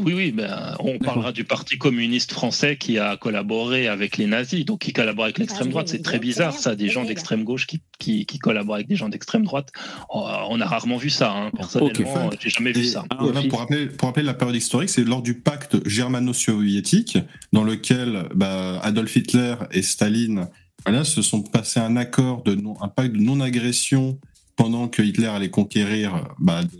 Oui, 0.00 0.12
oui, 0.14 0.32
ben, 0.32 0.74
on 0.78 0.98
parlera 0.98 1.32
du 1.32 1.44
Parti 1.44 1.76
communiste 1.78 2.32
français 2.32 2.76
qui 2.76 2.98
a 2.98 3.16
collaboré 3.16 3.88
avec 3.88 4.16
les 4.16 4.26
nazis, 4.26 4.64
donc 4.64 4.80
qui 4.80 4.92
collabore 4.92 5.24
avec 5.24 5.38
l'extrême 5.38 5.68
droite. 5.68 5.88
C'est 5.88 6.02
très 6.02 6.18
bizarre, 6.18 6.52
ça, 6.54 6.74
des 6.76 6.88
gens 6.88 7.04
d'extrême 7.04 7.44
gauche 7.44 7.66
qui, 7.66 7.80
qui, 7.98 8.26
qui 8.26 8.38
collaborent 8.38 8.76
avec 8.76 8.88
des 8.88 8.96
gens 8.96 9.08
d'extrême 9.08 9.44
droite. 9.44 9.70
Oh, 10.08 10.26
on 10.48 10.60
a 10.60 10.66
rarement 10.66 10.96
vu 10.96 11.10
ça, 11.10 11.32
hein. 11.32 11.50
personnellement, 11.56 12.26
Ok. 12.26 12.38
j'ai 12.40 12.50
jamais 12.50 12.72
vu 12.72 12.82
Et, 12.82 12.84
ça. 12.88 13.04
pour, 13.48 13.58
rappeler, 13.58 13.86
pour 13.86 14.08
rappeler 14.08 14.24
la 14.24 14.34
période 14.34 14.56
historique, 14.56 14.90
c'est 14.90 15.04
lors 15.04 15.22
du 15.22 15.34
pacte 15.34 15.76
germano-soviétique, 15.88 17.18
dans 17.52 17.64
lequel 17.64 18.28
bah, 18.34 18.78
Adolf 18.82 19.14
Hitler 19.16 19.54
et 19.72 19.82
Staline 19.82 20.48
voilà, 20.86 21.04
se 21.04 21.22
sont 21.22 21.42
passés 21.42 21.80
un 21.80 21.96
accord, 21.96 22.42
de 22.42 22.54
non, 22.54 22.74
un 22.82 22.88
pacte 22.88 23.12
de 23.12 23.20
non-agression 23.20 24.18
pendant 24.56 24.88
que 24.88 25.02
Hitler 25.02 25.26
allait 25.26 25.50
conquérir, 25.50 26.28
bah, 26.38 26.62
de- 26.62 26.68
euh, 26.68 26.78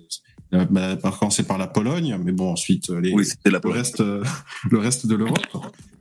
bah, 0.52 0.96
par 0.96 1.18
commencer 1.18 1.44
par 1.44 1.58
la 1.58 1.68
Pologne, 1.68 2.18
mais 2.22 2.32
bon, 2.32 2.52
ensuite 2.52 2.90
euh, 2.90 3.00
les, 3.00 3.12
Oui, 3.12 3.24
c'était 3.24 3.50
la 3.50 3.60
le, 3.62 3.70
reste, 3.70 4.00
euh, 4.00 4.24
le 4.70 4.78
reste 4.78 5.06
de 5.06 5.14
l'Europe. 5.14 5.38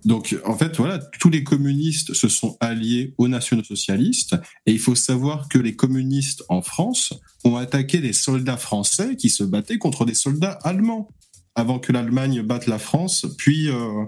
Donc, 0.05 0.35
en 0.45 0.55
fait, 0.55 0.77
voilà, 0.77 0.97
tous 1.19 1.29
les 1.29 1.43
communistes 1.43 2.13
se 2.13 2.29
sont 2.29 2.57
alliés 2.59 3.13
aux 3.17 3.27
nationaux-socialistes, 3.27 4.35
et 4.65 4.71
il 4.71 4.79
faut 4.79 4.95
savoir 4.95 5.49
que 5.49 5.59
les 5.59 5.75
communistes 5.75 6.43
en 6.49 6.61
France 6.61 7.13
ont 7.43 7.57
attaqué 7.57 7.99
des 7.99 8.13
soldats 8.13 8.57
français 8.57 9.15
qui 9.17 9.29
se 9.29 9.43
battaient 9.43 9.77
contre 9.77 10.05
des 10.05 10.15
soldats 10.15 10.57
allemands, 10.63 11.09
avant 11.55 11.79
que 11.79 11.91
l'Allemagne 11.91 12.41
batte 12.41 12.67
la 12.67 12.79
France, 12.79 13.25
puis 13.37 13.69
euh, 13.69 14.05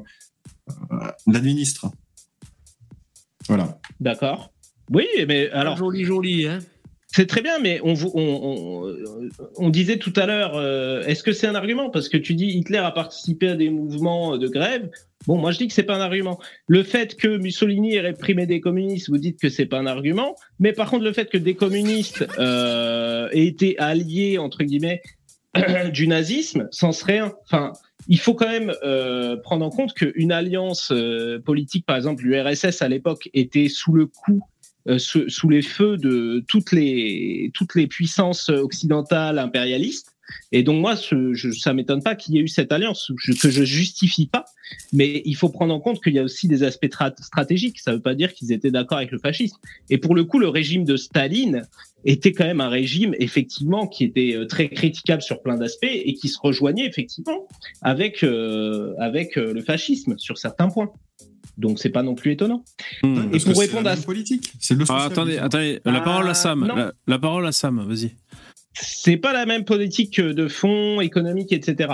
euh, 0.92 1.12
l'administre. 1.28 1.92
Voilà. 3.48 3.80
D'accord. 4.00 4.52
Oui, 4.90 5.06
mais 5.28 5.50
alors. 5.52 5.78
Joli, 5.78 6.04
joli, 6.04 6.48
hein. 6.48 6.60
C'est 7.14 7.28
très 7.28 7.42
bien, 7.42 7.60
mais 7.60 7.82
on, 7.84 7.94
on, 7.94 8.10
on, 8.16 9.30
on 9.58 9.70
disait 9.70 9.98
tout 9.98 10.14
à 10.16 10.26
l'heure, 10.26 10.56
euh, 10.56 11.04
est-ce 11.04 11.24
que 11.24 11.34
c'est 11.34 11.48
un 11.48 11.56
argument? 11.56 11.90
Parce 11.90 12.08
que 12.08 12.18
tu 12.18 12.36
dis 12.36 12.48
Hitler 12.48 12.78
a 12.78 12.92
participé 12.92 13.50
à 13.50 13.56
des 13.56 13.70
mouvements 13.70 14.38
de 14.38 14.48
grève. 14.48 14.90
Bon, 15.28 15.38
moi 15.38 15.52
je 15.52 15.58
dis 15.58 15.68
que 15.68 15.74
c'est 15.74 15.84
pas 15.84 15.96
un 15.96 16.02
argument. 16.02 16.40
Le 16.68 16.84
fait 16.84 17.16
que 17.16 17.38
Mussolini 17.38 17.96
ait 17.96 18.02
réprimé 18.02 18.46
des 18.46 18.62
communistes, 18.62 19.10
vous 19.10 19.18
dites 19.18 19.40
que 19.40 19.50
c'est 19.50 19.66
pas 19.66 19.78
un 19.78 19.88
argument. 19.88 20.36
Mais 20.60 20.72
par 20.72 20.90
contre, 20.90 21.04
le 21.04 21.14
fait 21.14 21.30
que 21.30 21.38
des 21.38 21.54
communistes 21.54 22.26
euh, 22.40 23.28
aient 23.32 23.46
été 23.46 23.78
alliés 23.78 24.38
entre 24.38 24.64
guillemets 24.64 25.02
du 25.92 26.08
nazisme, 26.08 26.70
c'en 26.72 26.94
serait. 26.94 27.20
Enfin, 27.44 27.74
il 28.08 28.20
faut 28.20 28.34
quand 28.34 28.50
même 28.50 28.74
euh, 28.84 29.36
prendre 29.38 29.66
en 29.66 29.70
compte 29.70 29.94
qu'une 29.94 30.32
alliance 30.32 30.92
euh, 30.92 31.40
politique, 31.40 31.86
par 31.86 31.98
exemple 31.98 32.24
l'URSS 32.24 32.82
à 32.82 32.88
l'époque, 32.88 33.30
était 33.34 33.68
sous 33.68 33.94
le 33.94 34.08
coup 34.08 34.42
sous, 34.98 35.30
sous 35.30 35.50
les 35.50 35.62
feux 35.62 35.98
de 35.98 36.44
toutes 36.48 36.72
les 36.72 37.52
toutes 37.54 37.76
les 37.76 37.88
puissances 37.88 38.50
occidentales 38.50 39.40
impérialistes. 39.40 40.16
Et 40.54 40.64
donc 40.64 40.80
moi, 40.80 40.96
ce, 40.96 41.34
je, 41.34 41.52
ça 41.52 41.74
m'étonne 41.74 42.02
pas 42.02 42.16
qu'il 42.16 42.36
y 42.36 42.38
ait 42.38 42.42
eu 42.42 42.48
cette 42.48 42.72
alliance 42.72 43.12
que 43.42 43.50
je 43.50 43.64
justifie 43.66 44.28
pas, 44.28 44.46
mais 44.94 45.22
il 45.26 45.36
faut 45.36 45.50
prendre 45.50 45.74
en 45.74 45.82
compte 45.82 46.02
qu'il 46.02 46.14
y 46.14 46.20
a 46.20 46.24
aussi 46.24 46.48
des 46.48 46.64
aspects 46.64 46.86
tra- 46.86 47.22
stratégiques. 47.22 47.80
Ça 47.80 47.92
veut 47.92 48.02
pas 48.02 48.16
dire 48.16 48.34
qu'ils 48.34 48.54
étaient 48.54 48.72
d'accord 48.72 49.00
avec 49.00 49.12
le 49.12 49.20
fascisme. 49.20 49.58
Et 49.90 49.98
pour 49.98 50.16
le 50.16 50.24
coup, 50.24 50.40
le 50.40 50.48
régime 50.48 50.86
de 50.86 50.96
Staline 50.96 51.64
était 52.06 52.32
quand 52.32 52.46
même 52.46 52.62
un 52.62 52.70
régime 52.70 53.14
effectivement 53.20 53.88
qui 53.88 54.06
était 54.06 54.34
euh, 54.36 54.46
très 54.46 54.70
critiquable 54.70 55.22
sur 55.22 55.42
plein 55.42 55.58
d'aspects 55.58 55.84
et 55.92 56.14
qui 56.14 56.30
se 56.30 56.40
rejoignait 56.40 56.88
effectivement 56.88 57.48
avec 57.82 58.24
euh, 58.24 58.94
avec 59.00 59.38
euh, 59.38 59.54
le 59.54 59.62
fascisme 59.62 60.18
sur 60.18 60.38
certains 60.38 60.70
points. 60.70 60.92
Donc 61.58 61.80
c'est 61.80 61.90
pas 61.90 62.04
non 62.04 62.16
plus 62.16 62.32
étonnant. 62.32 62.64
Hmm. 63.04 63.30
Et 63.34 63.40
pour 63.40 63.56
c'est 63.56 63.62
répondre 63.68 63.90
à 63.90 63.96
politique. 63.98 64.54
C'est 64.60 64.76
le 64.76 64.86
Ah, 64.90 65.06
attendez, 65.06 65.38
attendez, 65.38 65.80
la 65.86 65.98
Ah, 65.98 66.02
parole 66.02 66.30
à 66.30 66.34
Sam. 66.34 66.92
la 67.08 67.20
parole 67.20 67.46
à 67.46 67.52
Sam, 67.52 67.84
vas-y. 67.88 68.12
c'est 68.74 69.18
pas 69.18 69.34
la 69.34 69.46
même 69.46 69.66
politique 69.66 70.20
de 70.20 70.48
fonds 70.48 71.02
économique, 71.02 71.52
etc. 71.52 71.94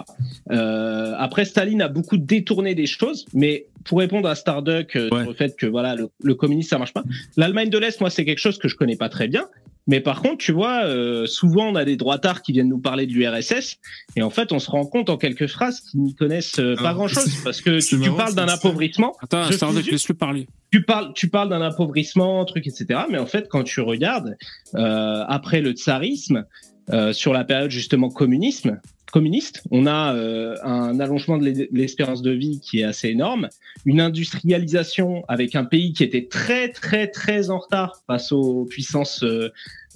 Euh, 0.51 1.13
après, 1.17 1.43
Staline 1.45 1.81
a 1.81 1.87
beaucoup 1.87 2.17
détourné 2.17 2.75
des 2.75 2.85
choses, 2.85 3.25
mais 3.33 3.65
pour 3.83 3.97
répondre 3.99 4.29
à 4.29 4.35
Starduck 4.35 4.95
euh, 4.95 5.07
sur 5.07 5.17
le 5.17 5.33
fait 5.33 5.55
que 5.57 5.65
voilà 5.65 5.95
le, 5.95 6.09
le 6.21 6.35
communisme 6.35 6.69
ça 6.69 6.77
marche 6.77 6.93
pas, 6.93 7.03
l'Allemagne 7.35 7.69
de 7.69 7.77
l'Est, 7.79 7.99
moi, 7.99 8.09
c'est 8.09 8.25
quelque 8.25 8.39
chose 8.39 8.57
que 8.59 8.67
je 8.67 8.75
connais 8.75 8.95
pas 8.95 9.09
très 9.09 9.27
bien. 9.27 9.47
Mais 9.87 10.01
par 10.01 10.21
contre, 10.21 10.37
tu 10.37 10.51
vois, 10.51 10.85
euh, 10.85 11.25
souvent 11.25 11.69
on 11.69 11.75
a 11.75 11.85
des 11.85 11.95
droitards 11.95 12.41
qui 12.41 12.51
viennent 12.51 12.69
nous 12.69 12.79
parler 12.79 13.07
de 13.07 13.13
l'URSS, 13.13 13.77
et 14.15 14.21
en 14.21 14.29
fait, 14.29 14.51
on 14.51 14.59
se 14.59 14.69
rend 14.69 14.85
compte 14.85 15.09
en 15.09 15.17
quelques 15.17 15.47
phrases 15.47 15.81
qu'ils 15.81 16.01
n'y 16.01 16.15
connaissent 16.15 16.59
euh, 16.59 16.75
pas 16.75 16.81
Alors, 16.81 16.95
grand-chose, 16.95 17.41
parce 17.43 17.61
que 17.61 17.79
tu, 18.03 18.11
parles 18.11 18.35
d'un 18.35 18.47
appauvrissement. 18.47 19.15
Attends, 19.21 19.43
juste. 19.45 19.91
laisse-le 19.91 20.15
parler. 20.15 20.47
tu 20.71 20.83
parles, 20.83 21.13
tu 21.13 21.29
parles 21.29 21.49
d'un 21.49 21.61
appauvrissement, 21.61 22.43
truc, 22.45 22.67
etc. 22.67 23.01
Mais 23.09 23.17
en 23.17 23.25
fait, 23.25 23.47
quand 23.49 23.63
tu 23.63 23.81
regardes 23.81 24.37
euh, 24.75 25.23
après 25.27 25.61
le 25.61 25.71
tsarisme, 25.71 26.45
euh, 26.91 27.13
sur 27.13 27.33
la 27.33 27.43
période 27.43 27.71
justement 27.71 28.09
communisme, 28.09 28.79
communiste, 29.11 29.63
on 29.71 29.85
a 29.87 30.13
euh, 30.15 30.55
un 30.63 30.99
allongement 30.99 31.37
de 31.37 31.45
l'e- 31.49 31.67
l'espérance 31.71 32.21
de 32.21 32.31
vie 32.31 32.59
qui 32.59 32.81
est 32.81 32.83
assez 32.83 33.09
énorme, 33.09 33.49
une 33.85 34.01
industrialisation 34.01 35.23
avec 35.27 35.55
un 35.55 35.63
pays 35.65 35.93
qui 35.93 36.03
était 36.03 36.27
très 36.27 36.69
très 36.69 37.07
très 37.07 37.49
en 37.49 37.59
retard 37.59 38.01
face 38.07 38.31
aux 38.31 38.65
puissances 38.65 39.23
euh, 39.23 39.49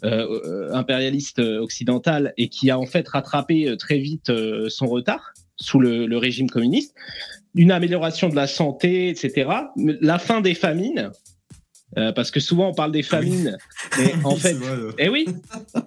euh, 0.04 0.74
impérialistes 0.74 1.40
occidentales 1.40 2.34
et 2.38 2.48
qui 2.50 2.72
a 2.72 2.80
en 2.80 2.86
fait 2.86 3.08
rattrapé 3.08 3.68
euh, 3.68 3.76
très 3.76 4.00
vite 4.00 4.32
son 4.70 4.88
retard 4.88 5.34
sous 5.58 5.80
le, 5.80 6.08
le 6.08 6.18
régime 6.18 6.50
communiste, 6.50 6.96
une 7.54 7.72
amélioration 7.72 8.30
de 8.30 8.36
la 8.36 8.48
santé, 8.48 9.10
etc. 9.10 9.50
La 9.76 10.18
fin 10.18 10.42
des 10.42 10.56
famines, 10.56 11.12
euh, 11.98 12.12
parce 12.14 12.32
que 12.32 12.40
souvent 12.40 12.70
on 12.70 12.74
parle 12.74 12.92
des 12.92 13.04
famines, 13.04 13.58
mais 13.98 14.14
en 14.24 14.36
fait, 14.36 14.56
eh 14.98 15.10
oui, 15.10 15.26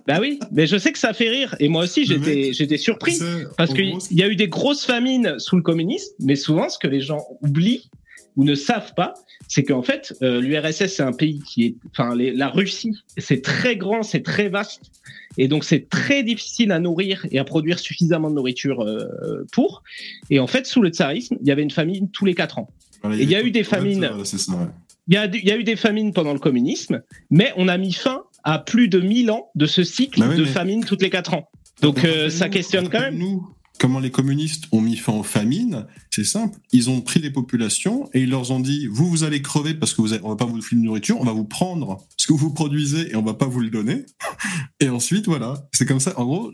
bah 0.07 0.19
oui, 0.21 0.39
mais 0.53 0.67
je 0.67 0.77
sais 0.77 0.93
que 0.93 0.99
ça 0.99 1.15
fait 1.15 1.31
rire, 1.31 1.55
et 1.61 1.69
moi 1.69 1.85
aussi 1.85 2.05
j'étais 2.05 2.53
j'étais 2.53 2.77
surpris 2.77 3.19
parce 3.57 3.73
qu'il 3.73 3.91
gros, 3.91 4.01
y 4.11 4.23
a 4.23 4.29
eu 4.29 4.37
des 4.37 4.49
grosses 4.49 4.85
famines 4.85 5.39
sous 5.39 5.57
le 5.57 5.63
communisme, 5.63 6.13
mais 6.21 6.37
souvent 6.37 6.69
ce 6.69 6.79
que 6.79 6.89
les 6.89 7.01
gens 7.01 7.25
oublient 7.41 7.91
ou 8.37 8.45
ne 8.45 8.55
savent 8.55 8.93
pas, 8.95 9.15
c'est 9.49 9.63
qu'en 9.63 9.83
fait 9.83 10.15
euh, 10.23 10.41
l'URSS 10.41 10.89
c'est 10.89 11.03
un 11.03 11.13
pays 11.13 11.41
qui 11.41 11.65
est, 11.65 11.77
enfin 11.91 12.15
la 12.15 12.49
Russie 12.49 12.93
c'est 13.17 13.43
très 13.43 13.77
grand, 13.77 14.03
c'est 14.03 14.23
très 14.23 14.49
vaste, 14.51 14.91
et 15.39 15.49
donc 15.49 15.65
c'est 15.65 15.89
très 15.89 16.23
difficile 16.23 16.71
à 16.73 16.81
nourrir 16.81 17.27
et 17.31 17.39
à 17.39 17.45
produire 17.45 17.79
suffisamment 17.79 18.29
de 18.29 18.35
nourriture 18.35 18.83
euh, 18.83 19.47
pour. 19.53 19.83
Et 20.29 20.39
en 20.39 20.47
fait 20.47 20.67
sous 20.67 20.83
le 20.83 20.91
tsarisme 20.91 21.37
il 21.41 21.47
y 21.47 21.51
avait 21.51 21.63
une 21.63 21.71
famine 21.71 22.11
tous 22.11 22.27
les 22.27 22.35
quatre 22.35 22.59
ans. 22.59 22.69
Voilà, 23.03 23.17
Et 23.19 23.23
il 23.23 23.31
y 23.31 23.35
a 23.35 23.43
eu 23.43 23.51
des 23.51 23.65
famines. 23.65 24.05
ouais. 24.05 24.67
Il 25.09 25.15
y, 25.15 25.17
a, 25.17 25.27
il 25.27 25.45
y 25.45 25.51
a 25.51 25.57
eu 25.59 25.65
des 25.65 25.77
famines 25.77 26.13
pendant 26.13 26.33
le 26.33 26.39
communisme, 26.39 27.03
mais 27.31 27.53
on 27.57 27.69
a 27.69 27.77
mis 27.79 27.93
fin 27.93 28.23
à 28.43 28.59
plus 28.59 28.89
de 28.89 29.01
1000 29.01 29.31
ans 29.31 29.51
de 29.55 29.67
ce 29.67 29.85
cycle 29.85 30.21
Bah 30.21 30.29
ouais, 30.29 30.37
de 30.37 30.45
mais- 30.45 30.49
famine 30.51 30.85
toutes 30.85 31.03
les 31.03 31.11
4 31.11 31.35
ans. 31.35 31.49
Donc 31.83 32.05
euh, 32.05 32.31
ça 32.31 32.49
questionne 32.49 32.89
quand 32.89 33.01
même. 33.01 33.19
Nous, 33.19 33.47
comment 33.79 33.99
les 34.01 34.11
communistes 34.11 34.65
ont 34.73 34.81
mis 34.81 34.97
fin 34.97 35.13
aux 35.13 35.23
famines, 35.23 35.87
c'est 36.11 36.25
simple. 36.25 36.59
Ils 36.73 36.89
ont 36.89 37.01
pris 37.01 37.21
les 37.21 37.31
populations 37.31 38.09
et 38.15 38.21
ils 38.23 38.31
leur 38.31 38.51
ont 38.51 38.61
dit 38.61 38.87
vous, 38.87 39.07
vous 39.11 39.25
allez 39.25 39.43
crever 39.43 39.75
parce 39.75 39.93
que 39.93 40.01
vous 40.01 40.13
avez, 40.13 40.23
on 40.25 40.29
va 40.31 40.37
pas 40.37 40.45
vous 40.47 40.63
filer 40.63 40.81
de 40.81 40.87
nourriture, 40.87 41.21
on 41.21 41.25
va 41.25 41.33
vous 41.33 41.45
prendre 41.45 41.99
ce 42.17 42.27
que 42.27 42.33
vous 42.33 42.53
produisez 42.55 43.11
et 43.11 43.17
on 43.17 43.23
va 43.23 43.35
pas 43.35 43.47
vous 43.47 43.61
le 43.61 43.71
donner. 43.71 44.07
Et 44.81 44.89
ensuite, 44.89 45.27
voilà, 45.27 45.67
c'est 45.73 45.87
comme 45.87 46.01
ça. 46.01 46.19
En 46.19 46.25
gros, 46.25 46.53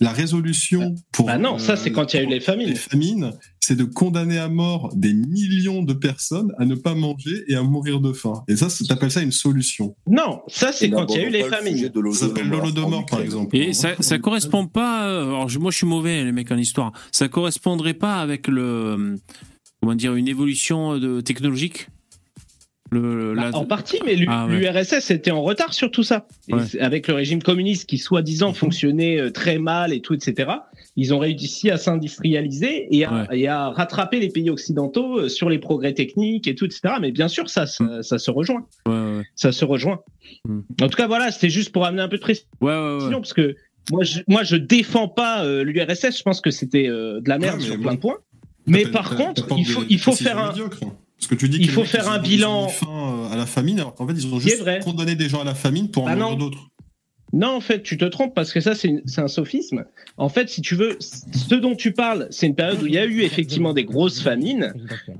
la 0.00 0.10
résolution 0.12 0.94
pour. 1.12 1.26
Bah 1.26 1.38
non, 1.38 1.58
ça, 1.58 1.76
c'est 1.76 1.92
quand 1.92 2.12
il 2.12 2.16
y 2.16 2.20
a 2.20 2.22
eu 2.22 2.26
les 2.26 2.40
famines. 2.40 2.68
Les 2.68 2.74
famines, 2.74 3.32
c'est 3.60 3.76
de 3.76 3.84
condamner 3.84 4.38
à 4.38 4.48
mort 4.48 4.90
des 4.94 5.12
millions 5.12 5.82
de 5.82 5.92
personnes 5.92 6.52
à 6.58 6.64
ne 6.64 6.74
pas 6.74 6.94
manger 6.94 7.44
et 7.48 7.54
à 7.54 7.62
mourir 7.62 8.00
de 8.00 8.12
faim. 8.12 8.42
Et 8.48 8.56
ça, 8.56 8.70
c'est- 8.70 8.84
t'appelles 8.86 9.10
ça 9.10 9.20
une 9.22 9.30
solution. 9.32 9.94
Non, 10.06 10.40
ça 10.48 10.72
c'est 10.72 10.90
quand 10.90 11.06
il 11.14 11.20
y 11.20 11.24
a 11.24 11.26
eu 11.28 11.30
les 11.30 11.42
le 11.42 11.48
famines. 11.50 11.88
de 11.88 12.10
Ça 12.12 12.28
s'appelle 12.28 12.48
l'Holodomor, 12.48 13.04
par 13.06 13.20
exemple. 13.20 13.56
Et 13.56 13.72
ça, 13.72 13.90
ça 14.00 14.18
correspond 14.18 14.66
pas. 14.66 15.06
euh, 15.08 15.24
Alors 15.28 15.48
moi, 15.60 15.70
je 15.70 15.76
suis 15.76 15.86
mauvais, 15.86 16.24
les 16.24 16.32
mecs 16.32 16.50
en 16.50 16.56
histoire. 16.56 16.92
Ça 17.12 17.28
correspondrait 17.28 17.94
pas 17.94 18.16
avec 18.16 18.48
le 18.48 18.62
euh, 18.62 19.16
comment 19.80 19.94
dire 19.94 20.14
une 20.14 20.28
évolution 20.28 20.98
de 20.98 21.20
technologique? 21.20 21.88
Le, 22.92 23.34
Bah, 23.36 23.50
la- 23.50 23.56
en 23.56 23.64
partie, 23.64 23.98
mais 24.04 24.16
l'U- 24.16 24.26
Ah, 24.28 24.46
ouais. 24.46 24.56
l'URSS 24.58 25.10
était 25.12 25.30
en 25.30 25.42
retard 25.42 25.72
sur 25.74 25.90
tout 25.92 26.02
ça. 26.02 26.26
Ouais. 26.50 26.62
Avec 26.80 27.06
le 27.06 27.14
régime 27.14 27.40
communiste 27.42 27.88
qui 27.88 27.98
soi-disant 27.98 28.52
fonctionnait 28.54 29.18
euh, 29.20 29.30
très 29.30 29.58
mal 29.58 29.92
et 29.92 30.00
tout, 30.00 30.14
etc. 30.14 30.50
Ils 30.96 31.14
ont 31.14 31.18
réussi 31.20 31.70
à 31.70 31.76
s'industrialiser 31.76 32.88
et 32.96 33.04
à, 33.04 33.28
et 33.32 33.46
à 33.46 33.68
rattraper 33.70 34.18
les 34.18 34.28
pays 34.28 34.50
occidentaux 34.50 35.20
euh, 35.20 35.28
sur 35.28 35.48
les 35.48 35.58
progrès 35.58 35.94
techniques 35.94 36.48
et 36.48 36.54
tout, 36.54 36.64
etc. 36.64 36.94
Mais 37.00 37.12
bien 37.12 37.28
sûr, 37.28 37.48
ça, 37.48 37.66
ça, 37.66 38.02
ça 38.02 38.18
se 38.18 38.30
rejoint. 38.30 38.66
Ouais, 38.86 38.92
ouais. 38.94 39.22
Ça 39.36 39.52
se 39.52 39.64
rejoint. 39.64 40.00
En 40.48 40.88
tout 40.88 40.96
cas, 40.96 41.06
voilà, 41.06 41.30
c'était 41.30 41.50
juste 41.50 41.70
pour 41.72 41.86
amener 41.86 42.02
un 42.02 42.08
peu 42.08 42.16
de 42.16 42.22
précision, 42.22 42.48
Ouais, 42.60 42.72
ouais, 42.72 43.04
ouais. 43.04 43.10
parce 43.12 43.32
que 43.34 43.54
moi, 43.92 44.02
je, 44.04 44.20
moi, 44.28 44.42
je 44.42 44.56
défends 44.56 45.08
pas 45.08 45.44
euh, 45.44 45.62
l'URSS. 45.64 46.18
Je 46.18 46.22
pense 46.22 46.40
que 46.40 46.50
c'était 46.50 46.88
euh, 46.88 47.20
de 47.20 47.28
la 47.28 47.38
merde 47.38 47.60
sur 47.60 47.76
bon. 47.76 47.82
plein 47.82 47.94
de 47.94 47.98
points. 48.00 48.18
Mais 48.66 48.84
par 48.86 49.16
contre, 49.16 49.46
il 49.56 49.64
faut, 49.66 49.82
il 49.88 49.98
faut 49.98 50.12
faire 50.12 50.38
un. 50.38 50.52
Parce 51.20 51.28
que 51.28 51.34
tu 51.34 51.48
dis 51.48 51.64
faut 51.68 51.84
faire 51.84 52.08
un 52.10 52.18
bilan. 52.18 52.68
Fin 52.68 52.86
euh, 52.88 53.32
à 53.32 53.36
la 53.36 53.46
famine, 53.46 53.78
alors 53.78 53.94
qu'en 53.94 54.06
fait, 54.06 54.14
ils 54.14 54.26
ont 54.32 54.40
juste 54.40 54.64
condamné 54.82 55.14
des 55.14 55.28
gens 55.28 55.40
à 55.42 55.44
la 55.44 55.54
famine 55.54 55.90
pour 55.90 56.04
en 56.04 56.08
Ah 56.08 56.16
non. 56.16 56.34
d'autres. 56.34 56.68
Non, 57.32 57.48
en 57.54 57.60
fait, 57.60 57.82
tu 57.84 57.96
te 57.96 58.04
trompes 58.06 58.34
parce 58.34 58.52
que 58.52 58.60
ça, 58.60 58.74
c'est 58.74 59.02
un 59.18 59.28
sophisme. 59.28 59.84
En 60.16 60.28
fait, 60.28 60.48
si 60.48 60.62
tu 60.62 60.74
veux, 60.74 60.96
ce 61.00 61.54
dont 61.54 61.76
tu 61.76 61.92
parles, 61.92 62.26
c'est 62.30 62.46
une 62.48 62.56
période 62.56 62.82
où 62.82 62.86
il 62.86 62.94
y 62.94 62.98
a 62.98 63.04
eu 63.06 63.20
effectivement 63.22 63.72
des 63.72 63.84
grosses 63.84 64.20
famines, 64.20 64.72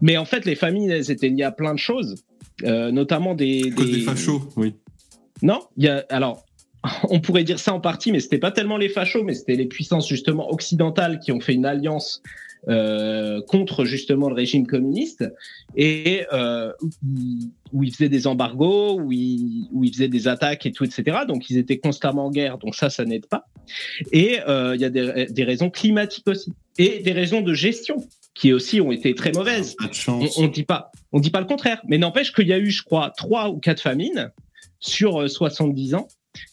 mais 0.03 0.17
en 0.17 0.25
fait, 0.25 0.45
les 0.45 0.57
famines, 0.57 0.91
elles 0.91 1.11
étaient 1.13 1.29
liées 1.29 1.45
à 1.45 1.53
plein 1.53 1.73
de 1.73 1.79
choses, 1.79 2.17
euh, 2.65 2.91
notamment 2.91 3.35
des. 3.35 3.71
Des- 3.71 3.85
des 3.85 4.01
fachos, 4.01 4.43
oui. 4.57 4.75
Non, 5.43 5.61
il 5.77 5.85
y 5.85 5.89
a 5.89 6.05
alors. 6.09 6.45
on 7.11 7.21
pourrait 7.21 7.45
dire 7.45 7.59
ça 7.59 7.75
en 7.75 7.81
partie, 7.81 8.11
mais 8.11 8.21
c'était 8.21 8.39
pas 8.39 8.51
tellement 8.51 8.79
les 8.79 8.89
fachos, 8.89 9.23
mais 9.23 9.35
c'était 9.35 9.55
les 9.55 9.67
puissances 9.67 10.09
justement 10.09 10.51
occidentales 10.51 11.21
qui 11.21 11.31
ont 11.31 11.39
fait 11.41 11.53
une 11.53 11.67
alliance 11.67 12.23
euh, 12.69 13.41
contre 13.43 13.85
justement 13.85 14.29
le 14.29 14.35
régime 14.35 14.67
communiste 14.67 15.25
et 15.77 16.27
euh, 16.33 16.73
où 17.73 17.83
ils 17.83 17.93
faisaient 17.93 18.09
des 18.09 18.27
embargos, 18.27 19.01
où 19.01 19.13
ils, 19.13 19.69
où 19.73 19.85
ils 19.85 19.93
faisaient 19.93 20.09
des 20.09 20.29
attaques 20.29 20.67
et 20.67 20.73
tout, 20.73 20.85
etc. 20.85 21.19
Donc 21.27 21.49
ils 21.51 21.59
étaient 21.59 21.79
constamment 21.79 22.27
en 22.27 22.31
guerre, 22.31 22.59
donc 22.59 22.75
ça, 22.75 22.91
ça 22.91 23.05
n'aide 23.05 23.27
pas. 23.27 23.47
Et 24.13 24.41
euh, 24.47 24.75
il 24.75 24.81
y 24.81 24.85
a 24.85 24.91
des, 24.91 25.27
des 25.31 25.45
raisons 25.45 25.71
climatiques 25.71 26.29
aussi 26.29 26.53
et 26.79 27.01
des 27.01 27.13
raisons 27.13 27.41
de 27.41 27.55
gestion 27.55 28.07
qui 28.35 28.53
aussi 28.53 28.81
ont 28.81 28.93
été 28.93 29.15
très 29.15 29.33
mauvaises. 29.33 29.77
On, 30.09 30.27
on 30.39 30.49
dit 30.49 30.63
pas, 30.63 30.91
on 31.13 31.21
dit 31.21 31.31
pas 31.31 31.41
le 31.41 31.47
contraire, 31.47 31.83
mais 31.87 31.99
n'empêche 31.99 32.33
qu'il 32.33 32.47
y 32.47 32.53
a 32.53 32.59
eu, 32.59 32.71
je 32.71 32.83
crois, 32.83 33.13
trois 33.17 33.51
ou 33.51 33.59
quatre 33.59 33.83
famines 33.83 34.31
sur 34.79 35.23
euh, 35.23 35.29
70 35.29 35.95
ans. 35.95 36.09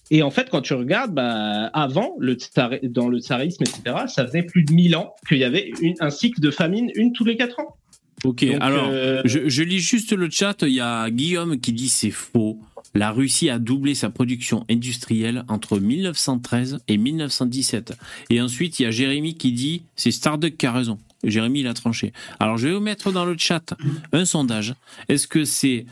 Et 0.10 0.24
en 0.24 0.32
fait, 0.32 0.50
quand 0.50 0.62
tu 0.62 0.74
regardes, 0.74 1.14
bah, 1.14 1.68
avant, 1.74 2.16
le 2.20 2.36
tsar- 2.36 2.80
dans 2.88 3.10
le 3.10 3.20
tsarisme, 3.20 3.64
etc., 3.64 4.06
ça 4.08 4.26
faisait 4.26 4.44
plus 4.44 4.64
de 4.64 4.74
1000 4.74 4.96
ans 4.96 5.14
qu'il 5.28 5.38
y 5.38 5.44
avait 5.44 5.72
une- 5.82 5.96
un 6.00 6.10
cycle 6.10 6.40
de 6.42 6.50
famine, 6.52 6.90
une 6.96 7.12
tous 7.14 7.26
les 7.26 7.36
quatre 7.36 7.60
ans. 7.60 7.76
Ok, 8.24 8.44
Donc, 8.46 8.58
alors 8.62 8.88
euh, 8.90 9.22
je, 9.26 9.48
je 9.48 9.62
lis 9.64 9.80
juste 9.80 10.12
le 10.14 10.30
chat. 10.30 10.56
Il 10.64 10.70
y 10.74 10.80
a 10.80 11.10
Guillaume 11.12 11.60
qui 11.60 11.72
dit 11.74 11.90
c'est 11.90 12.10
faux. 12.10 12.60
La 12.96 13.12
Russie 13.12 13.50
a 13.52 13.60
doublé 13.60 13.94
sa 13.94 14.10
production 14.10 14.66
industrielle 14.72 15.44
entre 15.50 15.78
1913 15.80 16.80
et 16.88 16.98
1917. 16.98 17.94
Et 18.32 18.42
ensuite, 18.42 18.80
il 18.80 18.84
y 18.84 18.86
a 18.88 18.92
Jérémy 18.92 19.36
qui 19.36 19.52
dit 19.52 19.84
c'est 19.96 20.10
Starduck 20.12 20.58
qui 20.58 20.66
a 20.66 20.72
raison. 20.72 20.98
Jérémy, 21.24 21.60
il 21.60 21.68
a 21.68 21.74
tranché. 21.76 22.12
Alors, 22.40 22.58
je 22.58 22.68
vais 22.70 22.74
vous 22.74 22.80
mettre 22.80 23.12
dans 23.12 23.26
le 23.26 23.36
chat 23.38 23.74
un 24.14 24.26
sondage. 24.26 24.74
Est-ce 25.10 25.28
que 25.28 25.44
c'est. 25.46 25.86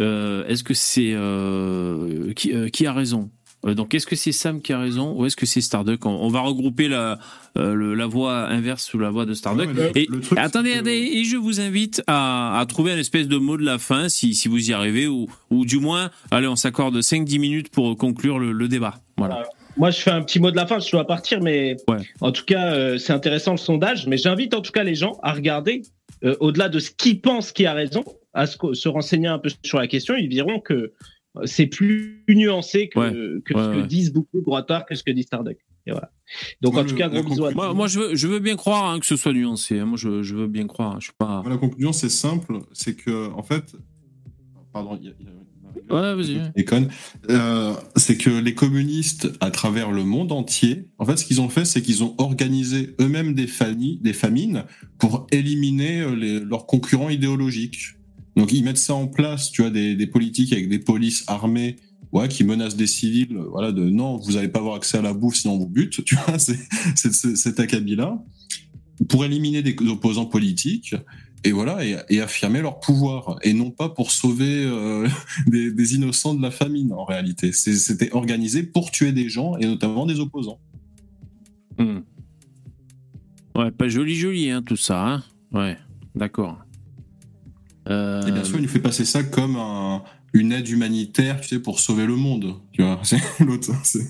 Euh, 0.00 0.46
est-ce 0.46 0.64
que 0.64 0.74
c'est. 0.74 1.12
euh, 1.14 2.32
qui, 2.34 2.52
euh, 2.52 2.68
qui 2.68 2.86
a 2.86 2.92
raison? 2.92 3.30
Donc, 3.64 3.94
est-ce 3.94 4.08
que 4.08 4.16
c'est 4.16 4.32
Sam 4.32 4.60
qui 4.60 4.72
a 4.72 4.78
raison 4.80 5.14
ou 5.16 5.24
est-ce 5.24 5.36
que 5.36 5.46
c'est 5.46 5.60
Starduck? 5.60 6.04
On, 6.04 6.10
on 6.10 6.28
va 6.30 6.40
regrouper 6.40 6.88
la, 6.88 7.20
euh, 7.56 7.74
le- 7.74 7.94
la 7.94 8.06
voix 8.08 8.48
inverse 8.48 8.82
sous 8.84 8.98
la 8.98 9.08
voix 9.10 9.24
de 9.24 9.34
Starduck. 9.34 9.68
Et 9.94 10.06
truc, 10.06 10.36
attendez, 10.36 10.72
que- 10.82 10.88
et 10.88 11.22
je 11.22 11.36
vous 11.36 11.60
invite 11.60 12.02
à, 12.08 12.58
à 12.58 12.66
trouver 12.66 12.90
un 12.90 12.98
espèce 12.98 13.28
de 13.28 13.36
mot 13.36 13.56
de 13.56 13.62
la 13.64 13.78
fin 13.78 14.08
si, 14.08 14.34
si 14.34 14.48
vous 14.48 14.68
y 14.70 14.72
arrivez 14.72 15.06
ou, 15.06 15.28
ou 15.50 15.64
du 15.64 15.78
moins, 15.78 16.10
allez, 16.32 16.48
on 16.48 16.56
s'accorde 16.56 16.96
5-10 17.00 17.38
minutes 17.38 17.68
pour 17.68 17.96
conclure 17.96 18.40
le, 18.40 18.50
le 18.50 18.66
débat. 18.66 18.96
Voilà. 19.16 19.44
Moi, 19.76 19.92
je 19.92 20.00
fais 20.00 20.10
un 20.10 20.22
petit 20.22 20.40
mot 20.40 20.50
de 20.50 20.56
la 20.56 20.66
fin, 20.66 20.80
je 20.80 20.90
dois 20.90 21.06
partir, 21.06 21.40
mais 21.40 21.76
en 22.20 22.32
tout 22.32 22.44
cas, 22.44 22.72
euh, 22.74 22.98
c'est 22.98 23.12
intéressant 23.12 23.52
le 23.52 23.58
sondage. 23.58 24.08
Mais 24.08 24.16
j'invite 24.18 24.54
en 24.54 24.60
tout 24.60 24.72
cas 24.72 24.82
les 24.82 24.96
gens 24.96 25.20
à 25.22 25.32
regarder, 25.32 25.82
euh, 26.24 26.34
au-delà 26.40 26.68
de 26.68 26.80
ce 26.80 26.90
qu'ils 26.90 27.20
pensent 27.20 27.52
qui 27.52 27.64
a 27.64 27.74
raison, 27.74 28.02
à 28.34 28.46
se, 28.46 28.56
se 28.72 28.88
renseigner 28.88 29.28
un 29.28 29.38
peu 29.38 29.50
sur 29.64 29.78
la 29.78 29.86
question. 29.86 30.14
Ils 30.16 30.28
verront 30.34 30.60
que 30.60 30.74
euh, 30.74 31.46
c'est 31.46 31.66
plus 31.66 32.24
nuancé 32.28 32.88
que, 32.88 32.98
Ouais. 32.98 33.10
que 33.44 33.54
Ouais, 33.54 33.62
ce 33.64 33.68
que 33.70 33.80
ouais. 33.82 33.86
disent 33.86 34.12
beaucoup 34.12 34.38
de 34.40 34.44
droitards 34.44 34.86
que 34.86 34.94
ce 34.94 35.02
que 35.02 35.10
dit 35.10 35.22
Starduck. 35.22 35.56
Et 35.86 35.90
voilà. 35.90 36.12
Donc 36.60 36.76
en 36.76 36.84
tout 36.84 36.94
cas, 36.94 37.08
gros 37.08 37.22
bisous 37.24 37.44
à 37.46 37.50
Moi, 37.52 37.74
moi, 37.74 37.88
je, 37.88 37.98
veux, 37.98 38.14
je 38.14 38.28
veux 38.28 38.38
bien 38.38 38.54
croire 38.56 38.90
hein, 38.90 39.00
que 39.00 39.06
ce 39.06 39.16
soit 39.16 39.32
nuancé. 39.32 39.78
hein. 39.80 39.84
Moi, 39.86 39.96
je, 39.98 40.22
je 40.22 40.34
veux 40.36 40.46
bien 40.46 40.66
croire. 40.66 41.00
Je 41.00 41.06
suis 41.06 41.14
pas. 41.18 41.42
Moi, 41.42 41.50
la 41.50 41.56
conclusion, 41.56 41.92
c'est 41.92 42.08
simple, 42.08 42.60
c'est 42.72 42.94
que, 42.94 43.30
en 43.32 43.42
fait, 43.42 43.74
pardon, 44.72 44.96
il 45.00 45.06
y 45.06 45.08
a, 45.08 45.12
y 45.20 45.26
a- 45.28 45.32
Ouais, 45.90 46.14
vas-y. 46.14 46.38
euh, 47.30 47.74
c'est 47.96 48.16
que 48.16 48.30
les 48.30 48.54
communistes, 48.54 49.32
à 49.40 49.50
travers 49.50 49.90
le 49.90 50.04
monde 50.04 50.30
entier, 50.32 50.86
en 50.98 51.04
fait, 51.06 51.16
ce 51.16 51.24
qu'ils 51.24 51.40
ont 51.40 51.48
fait, 51.48 51.64
c'est 51.64 51.82
qu'ils 51.82 52.04
ont 52.04 52.14
organisé 52.18 52.94
eux-mêmes 53.00 53.34
des, 53.34 53.46
familles, 53.46 53.98
des 54.00 54.12
famines 54.12 54.64
pour 54.98 55.26
éliminer 55.32 56.02
euh, 56.02 56.14
les- 56.14 56.40
leurs 56.40 56.66
concurrents 56.66 57.10
idéologiques. 57.10 57.94
Donc, 58.36 58.52
ils 58.52 58.62
mettent 58.62 58.78
ça 58.78 58.94
en 58.94 59.06
place, 59.06 59.50
tu 59.50 59.62
vois, 59.62 59.70
des, 59.70 60.06
politiques 60.06 60.52
avec 60.52 60.68
des 60.68 60.78
polices 60.78 61.24
armées, 61.26 61.76
ouais, 62.12 62.28
qui 62.28 62.44
menacent 62.44 62.76
des 62.76 62.86
civils, 62.86 63.36
euh, 63.36 63.46
voilà, 63.50 63.72
de 63.72 63.88
non, 63.88 64.16
vous 64.16 64.32
n'allez 64.32 64.48
pas 64.48 64.60
avoir 64.60 64.76
accès 64.76 64.98
à 64.98 65.02
la 65.02 65.12
bouffe, 65.12 65.36
sinon 65.36 65.54
on 65.54 65.58
vous 65.58 65.68
bute, 65.68 66.04
tu 66.06 66.16
vois, 66.16 66.38
c'est 66.38 66.58
cet 66.94 67.60
acabit-là, 67.60 68.22
pour 69.08 69.24
éliminer 69.24 69.62
des 69.62 69.76
opposants 69.88 70.26
politiques 70.26 70.94
et 71.44 71.50
voilà 71.50 71.84
et, 71.84 72.20
affirmer 72.20 72.60
leur 72.60 72.78
pouvoir 72.78 73.36
et 73.42 73.52
non 73.52 73.72
pas 73.72 73.88
pour 73.88 74.12
sauver 74.12 74.64
euh, 74.64 75.08
des, 75.48 75.94
innocents 75.96 76.34
de 76.34 76.42
la 76.42 76.52
famine 76.52 76.92
en 76.92 77.04
réalité 77.04 77.50
c'était 77.50 78.12
organisé 78.12 78.62
pour 78.62 78.92
tuer 78.92 79.10
des 79.10 79.28
gens 79.28 79.56
et 79.56 79.66
notamment 79.66 80.06
des 80.06 80.20
opposants 80.20 80.60
Hmm. 81.78 82.00
Ouais, 83.54 83.70
pas 83.70 83.88
joli, 83.88 84.14
joli, 84.14 84.50
hein, 84.50 84.62
tout 84.62 84.76
ça. 84.76 85.06
Hein 85.06 85.22
ouais, 85.52 85.78
d'accord. 86.14 86.58
Euh, 87.88 88.26
et 88.26 88.32
bien 88.32 88.44
sûr 88.44 88.58
il 88.58 88.62
nous 88.62 88.68
fait 88.68 88.78
passer 88.78 89.04
ça 89.04 89.22
comme 89.24 89.56
un- 89.56 90.02
une 90.34 90.52
aide 90.52 90.68
humanitaire 90.68 91.40
tu 91.40 91.48
sais 91.48 91.58
pour 91.58 91.80
sauver 91.80 92.06
le 92.06 92.14
monde 92.16 92.54
tu 92.72 92.82
vois 92.82 93.00
c'est 93.02 93.18
l'autre 93.40 93.72
c'est 93.84 94.06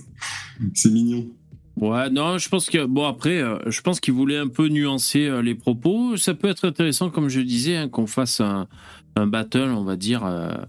c'est 0.75 0.91
mignon 0.91 1.27
Ouais, 1.75 2.11
non, 2.11 2.37
je 2.37 2.51
pense 2.51 2.69
que 2.69 2.85
bon 2.85 3.07
après, 3.07 3.41
euh, 3.41 3.57
je 3.71 3.81
pense 3.81 3.99
qu'il 3.99 4.13
voulait 4.13 4.37
un 4.37 4.49
peu 4.49 4.69
nuancer 4.69 5.25
euh, 5.25 5.41
les 5.41 5.55
propos. 5.55 6.19
Ça 6.19 6.35
peut 6.35 6.51
être 6.51 6.67
intéressant, 6.69 7.09
comme 7.09 7.31
je 7.31 7.41
disais, 7.41 7.77
hein, 7.77 7.89
qu'on 7.89 8.07
fasse 8.07 8.43
un, 8.43 8.69
un 9.17 9.27
battle, 9.27 9.71
on 9.75 9.83
va 9.83 9.97
dire, 9.97 10.23
un 10.23 10.67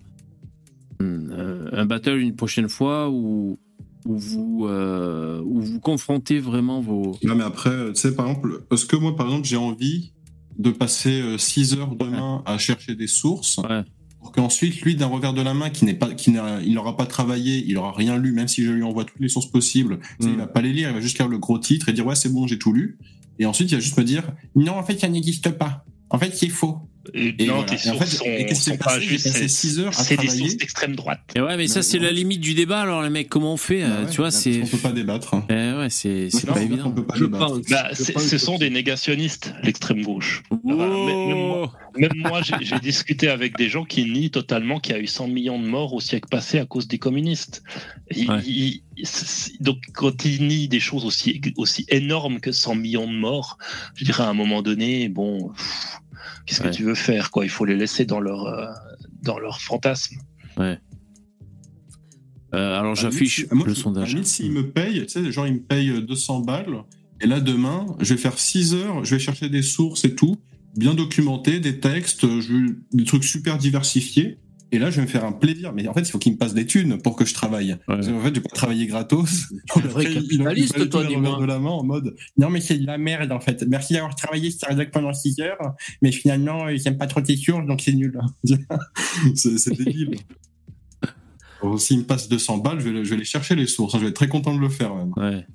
battle 1.86 2.18
une 2.20 2.36
prochaine 2.36 2.70
fois 2.70 3.10
où 3.10 3.60
où 4.06 4.18
vous 4.18 4.68
où 5.46 5.60
vous 5.62 5.80
confrontez 5.82 6.40
vraiment 6.40 6.80
vos. 6.80 7.18
Non, 7.24 7.36
mais 7.36 7.44
après, 7.44 7.90
tu 7.94 8.00
sais, 8.00 8.16
par 8.16 8.28
exemple, 8.30 8.64
est-ce 8.72 8.86
que 8.86 8.96
moi, 8.96 9.14
par 9.16 9.26
exemple, 9.28 9.46
j'ai 9.48 9.58
envie 9.58 10.14
de 10.58 10.72
passer 10.72 11.38
6 11.38 11.76
heures 11.76 11.96
demain 11.96 12.42
à 12.46 12.58
chercher 12.58 12.96
des 12.96 13.08
sources 13.08 13.60
pour 14.24 14.32
qu'ensuite, 14.32 14.82
lui, 14.82 14.96
d'un 14.96 15.08
revers 15.08 15.34
de 15.34 15.42
la 15.42 15.54
main, 15.54 15.70
qui 15.70 15.84
n'est 15.84 15.94
pas, 15.94 16.14
qui 16.14 16.32
n'a, 16.32 16.62
il 16.62 16.74
n'aura 16.74 16.96
pas 16.96 17.06
travaillé, 17.06 17.62
il 17.68 17.78
aura 17.78 17.92
rien 17.92 18.18
lu, 18.18 18.32
même 18.32 18.48
si 18.48 18.64
je 18.64 18.72
lui 18.72 18.82
envoie 18.82 19.04
toutes 19.04 19.20
les 19.20 19.28
sources 19.28 19.52
possibles, 19.52 20.00
il 20.22 20.38
va 20.38 20.48
pas 20.48 20.62
les 20.62 20.72
lire, 20.72 20.90
il 20.90 20.94
va 20.94 21.02
juste 21.02 21.20
lire 21.20 21.28
le 21.28 21.38
gros 21.38 21.60
titre 21.60 21.90
et 21.90 21.94
dire 21.94 22.06
ouais, 22.06 22.16
c'est 22.16 22.32
bon, 22.32 22.48
j'ai 22.48 22.58
tout 22.58 22.72
lu. 22.72 22.98
Et 23.38 23.46
ensuite, 23.46 23.70
il 23.72 23.76
va 23.76 23.82
juste 23.82 23.98
me 23.98 24.04
dire 24.06 24.24
non, 24.56 24.74
en 24.74 24.84
fait, 24.84 24.98
ça 24.98 25.10
n'existe 25.10 25.50
pas. 25.50 25.86
En 26.10 26.18
fait, 26.18 26.36
c'est 26.36 26.48
faux. 26.48 26.78
Et, 27.14 27.36
Et 27.44 27.48
non, 27.48 27.56
voilà. 27.56 27.70
tes 27.78 27.88
Et 27.88 27.92
en 27.92 27.98
fait, 28.00 28.06
sources 28.06 28.16
sont, 28.18 28.26
et 28.26 28.56
sont 28.56 28.78
pas 28.78 29.00
juste. 29.00 29.28
C'est- 29.28 29.80
heures 29.80 29.92
des 29.92 30.28
sources 30.30 30.56
d'extrême 30.56 30.96
droite. 30.96 31.20
Et 31.36 31.42
ouais, 31.42 31.58
mais 31.58 31.68
ça 31.68 31.82
c'est 31.84 32.00
la 32.00 32.12
limite 32.12 32.40
du 32.40 32.54
débat. 32.54 32.82
Alors 32.82 33.02
les 33.02 33.10
mecs, 33.10 33.28
comment 33.28 33.54
on 33.54 33.58
fait 33.58 33.84
euh, 33.84 34.06
ouais, 34.06 34.10
Tu 34.10 34.18
vois, 34.18 34.28
là, 34.28 34.32
c'est. 34.32 34.60
qu'on 34.62 34.68
peut 34.68 34.78
pas 34.78 34.92
débattre. 34.94 35.36
Eh 35.50 35.54
ouais, 35.54 35.90
c'est 35.90 36.30
pas 36.48 36.62
évident. 36.62 36.86
on 36.88 36.92
peut 36.92 37.06
pas 37.06 37.16
Je 37.18 37.26
débattre. 37.26 37.48
pense, 37.48 37.60
bah, 37.70 37.90
ce 37.94 38.38
sont 38.38 38.58
des 38.58 38.70
négationnistes, 38.70 39.54
l'extrême 39.64 40.02
gauche. 40.04 40.44
Oh. 40.52 41.68
Même 41.98 42.12
moi, 42.16 42.42
j'ai 42.42 42.80
discuté 42.80 43.28
avec 43.28 43.58
des 43.58 43.70
gens 43.70 43.84
qui 43.86 44.06
nient 44.10 44.32
totalement 44.32 44.80
qu'il 44.80 44.96
y 44.96 44.98
a 44.98 45.02
eu 45.02 45.08
100 45.08 45.28
millions 45.28 45.60
de 45.62 45.68
morts 45.68 45.94
au 45.94 46.00
siècle 46.00 46.28
passé 46.30 46.58
à 46.58 46.66
cause 46.66 46.88
des 46.88 46.98
communistes. 46.98 47.64
Ils- 48.16 48.82
ils- 48.98 49.06
c'est- 49.06 49.62
donc, 49.62 49.78
quand 49.94 50.26
ils 50.26 50.48
nient 50.48 50.68
des 50.68 50.80
choses 50.80 51.06
aussi, 51.06 51.40
aussi 51.58 51.86
énormes 51.90 52.40
que 52.40 52.52
100 52.52 52.76
millions 52.76 53.08
de 53.08 53.16
morts, 53.16 53.58
je 53.96 54.06
dirais 54.06 54.24
à 54.24 54.30
un 54.30 54.34
moment 54.34 54.62
donné, 54.62 55.08
bon, 55.10 55.50
pff, 55.50 56.00
qu'est-ce 56.45 56.62
que 56.62 56.70
tu 56.70 56.84
veux 56.84 56.95
faire 56.95 57.32
quoi? 57.32 57.45
Il 57.45 57.50
faut 57.50 57.66
les 57.66 57.76
laisser 57.76 58.06
dans 58.06 58.20
leur, 58.20 58.45
euh, 58.48 58.66
dans 59.22 59.40
leur 59.40 59.60
fantasme. 59.62 60.18
Ouais. 60.58 60.80
Euh, 62.54 62.80
alors 62.80 62.91
À 62.91 62.95
la 62.95 62.95
j'affiche 62.95 63.48
moi, 63.52 63.66
le 63.66 63.72
À 63.72 63.76
sondage. 63.76 64.04
la 64.10 64.14
limite, 64.14 64.28
s'il 64.28 64.52
me 64.52 64.70
paye, 64.70 65.02
tu 65.06 65.10
sais, 65.10 65.32
genre, 65.32 65.48
il 65.48 65.54
me 65.56 65.60
paye 65.62 65.91
200 66.04 66.41
balles, 66.41 66.84
et 67.22 67.26
là, 67.28 67.40
demain, 67.40 67.86
je 68.00 68.14
vais 68.14 68.20
faire 68.22 68.38
6 68.38 68.76
heures, 68.76 69.04
je 69.04 69.16
vais 69.16 69.20
chercher 69.20 69.50
des 69.50 69.64
sources 69.64 70.06
et 70.06 70.14
tout, 70.14 70.38
bien 70.78 70.94
documenté, 70.94 71.60
des 71.60 71.80
textes, 71.80 72.22
je- 72.41 72.76
des 72.91 73.04
trucs 73.06 73.24
super 73.24 73.58
diversifiés, 73.58 74.38
et 74.74 74.80
là, 74.80 74.90
je 74.90 74.95
vais 74.98 75.04
me 75.04 75.08
faire 75.08 75.24
un 75.24 75.32
plaisir. 75.32 75.72
Mais 75.74 75.88
en 75.88 75.94
fait, 75.94 76.02
il 76.02 76.12
faut 76.12 76.18
qu'il 76.18 76.34
me 76.34 76.38
passe 76.38 76.54
des 76.54 76.66
thunes 76.66 76.98
pour 77.02 77.16
que 77.16 77.26
je 77.26 77.34
travaille. 77.34 77.78
Parce 77.86 78.08
qu'en 78.08 78.20
fait, 78.20 78.30
je 78.30 78.34
vais 78.34 78.41
pas 78.41 78.56
travailler 78.56 78.88
gratos. 78.88 79.45
Un 79.76 79.80
vrai 79.82 80.06
il- 80.06 80.14
capitaliste, 80.16 80.90
toi, 80.90 81.04
donner 81.04 81.16
un 81.16 81.22
dis-moi. 81.22 81.40
de 81.40 81.45
la 81.45 81.60
main 81.60 81.70
en 81.70 81.84
mode 81.84 82.16
Non, 82.38 82.50
mais 82.50 82.60
c'est 82.60 82.78
de 82.80 82.86
la 82.88 82.98
merde, 82.98 83.32
en 83.32 83.40
fait. 83.40 83.64
Merci 83.68 83.94
d'avoir 83.94 84.16
travaillé 84.16 84.50
sur 84.52 84.68
Redac 84.68 84.91
pendant 84.91 85.14
6 85.14 85.40
heures, 85.41 85.76
mais 86.02 86.12
finalement, 86.12 86.66
euh, 86.66 86.76
j'aime 86.76 86.98
pas 86.98 87.08
trop 87.08 87.22
tes 87.22 87.38
sources, 87.38 87.66
donc 87.68 87.82
c'est 87.82 87.94
nul. 87.94 88.20
c'est 89.36 89.58
c'est 89.60 89.72
débile. 89.78 90.16
Bon, 91.62 91.78
S'il 91.78 92.00
me 92.00 92.04
passe 92.04 92.28
200 92.28 92.58
balles, 92.58 92.80
je 92.80 92.90
vais, 92.90 93.06
je 93.06 93.10
vais 93.12 93.18
les 93.18 93.24
chercher 93.26 93.56
les 93.56 93.68
sources. 93.68 93.94
Je 93.95 94.00
vais 94.02 94.08
être 94.08 94.16
très 94.16 94.28
content 94.28 94.54
de 94.56 94.60
le 94.60 94.70
faire 94.70 94.94
même. 94.95 95.14
Ouais. 95.16 95.45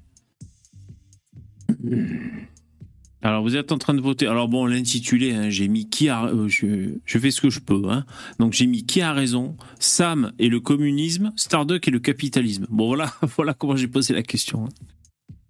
Alors 3.23 3.43
vous 3.43 3.57
êtes 3.57 3.73
en 3.73 3.79
train 3.79 3.95
de 3.95 4.01
voter. 4.01 4.27
Alors 4.29 4.49
bon, 4.49 4.65
l'intitulé, 4.67 5.35
hein, 5.35 5.51
j'ai 5.51 5.67
mis 5.69 5.89
qui 5.89 6.09
a. 6.09 6.27
euh, 6.27 6.47
je, 6.49 6.95
je 7.05 7.19
fais 7.19 7.31
ce 7.33 7.41
que 7.41 7.51
je 7.51 7.61
peux. 7.61 7.83
Hein. 7.91 8.05
Donc 8.39 8.53
j'ai 8.53 8.67
mis 8.67 8.85
qui 8.87 9.01
a 9.01 9.13
raison. 9.13 9.57
Sam 9.81 10.33
et 10.39 10.49
le 10.49 10.61
communisme, 10.61 11.33
Starduck 11.37 11.89
et 11.89 11.91
le 11.91 11.99
capitalisme. 11.99 12.67
Bon 12.71 12.87
voilà, 12.87 13.13
voilà 13.37 13.55
comment 13.55 13.75
j'ai 13.77 13.89
posé 13.89 14.15
la 14.15 14.23
question. 14.23 14.67
hein. 14.67 14.69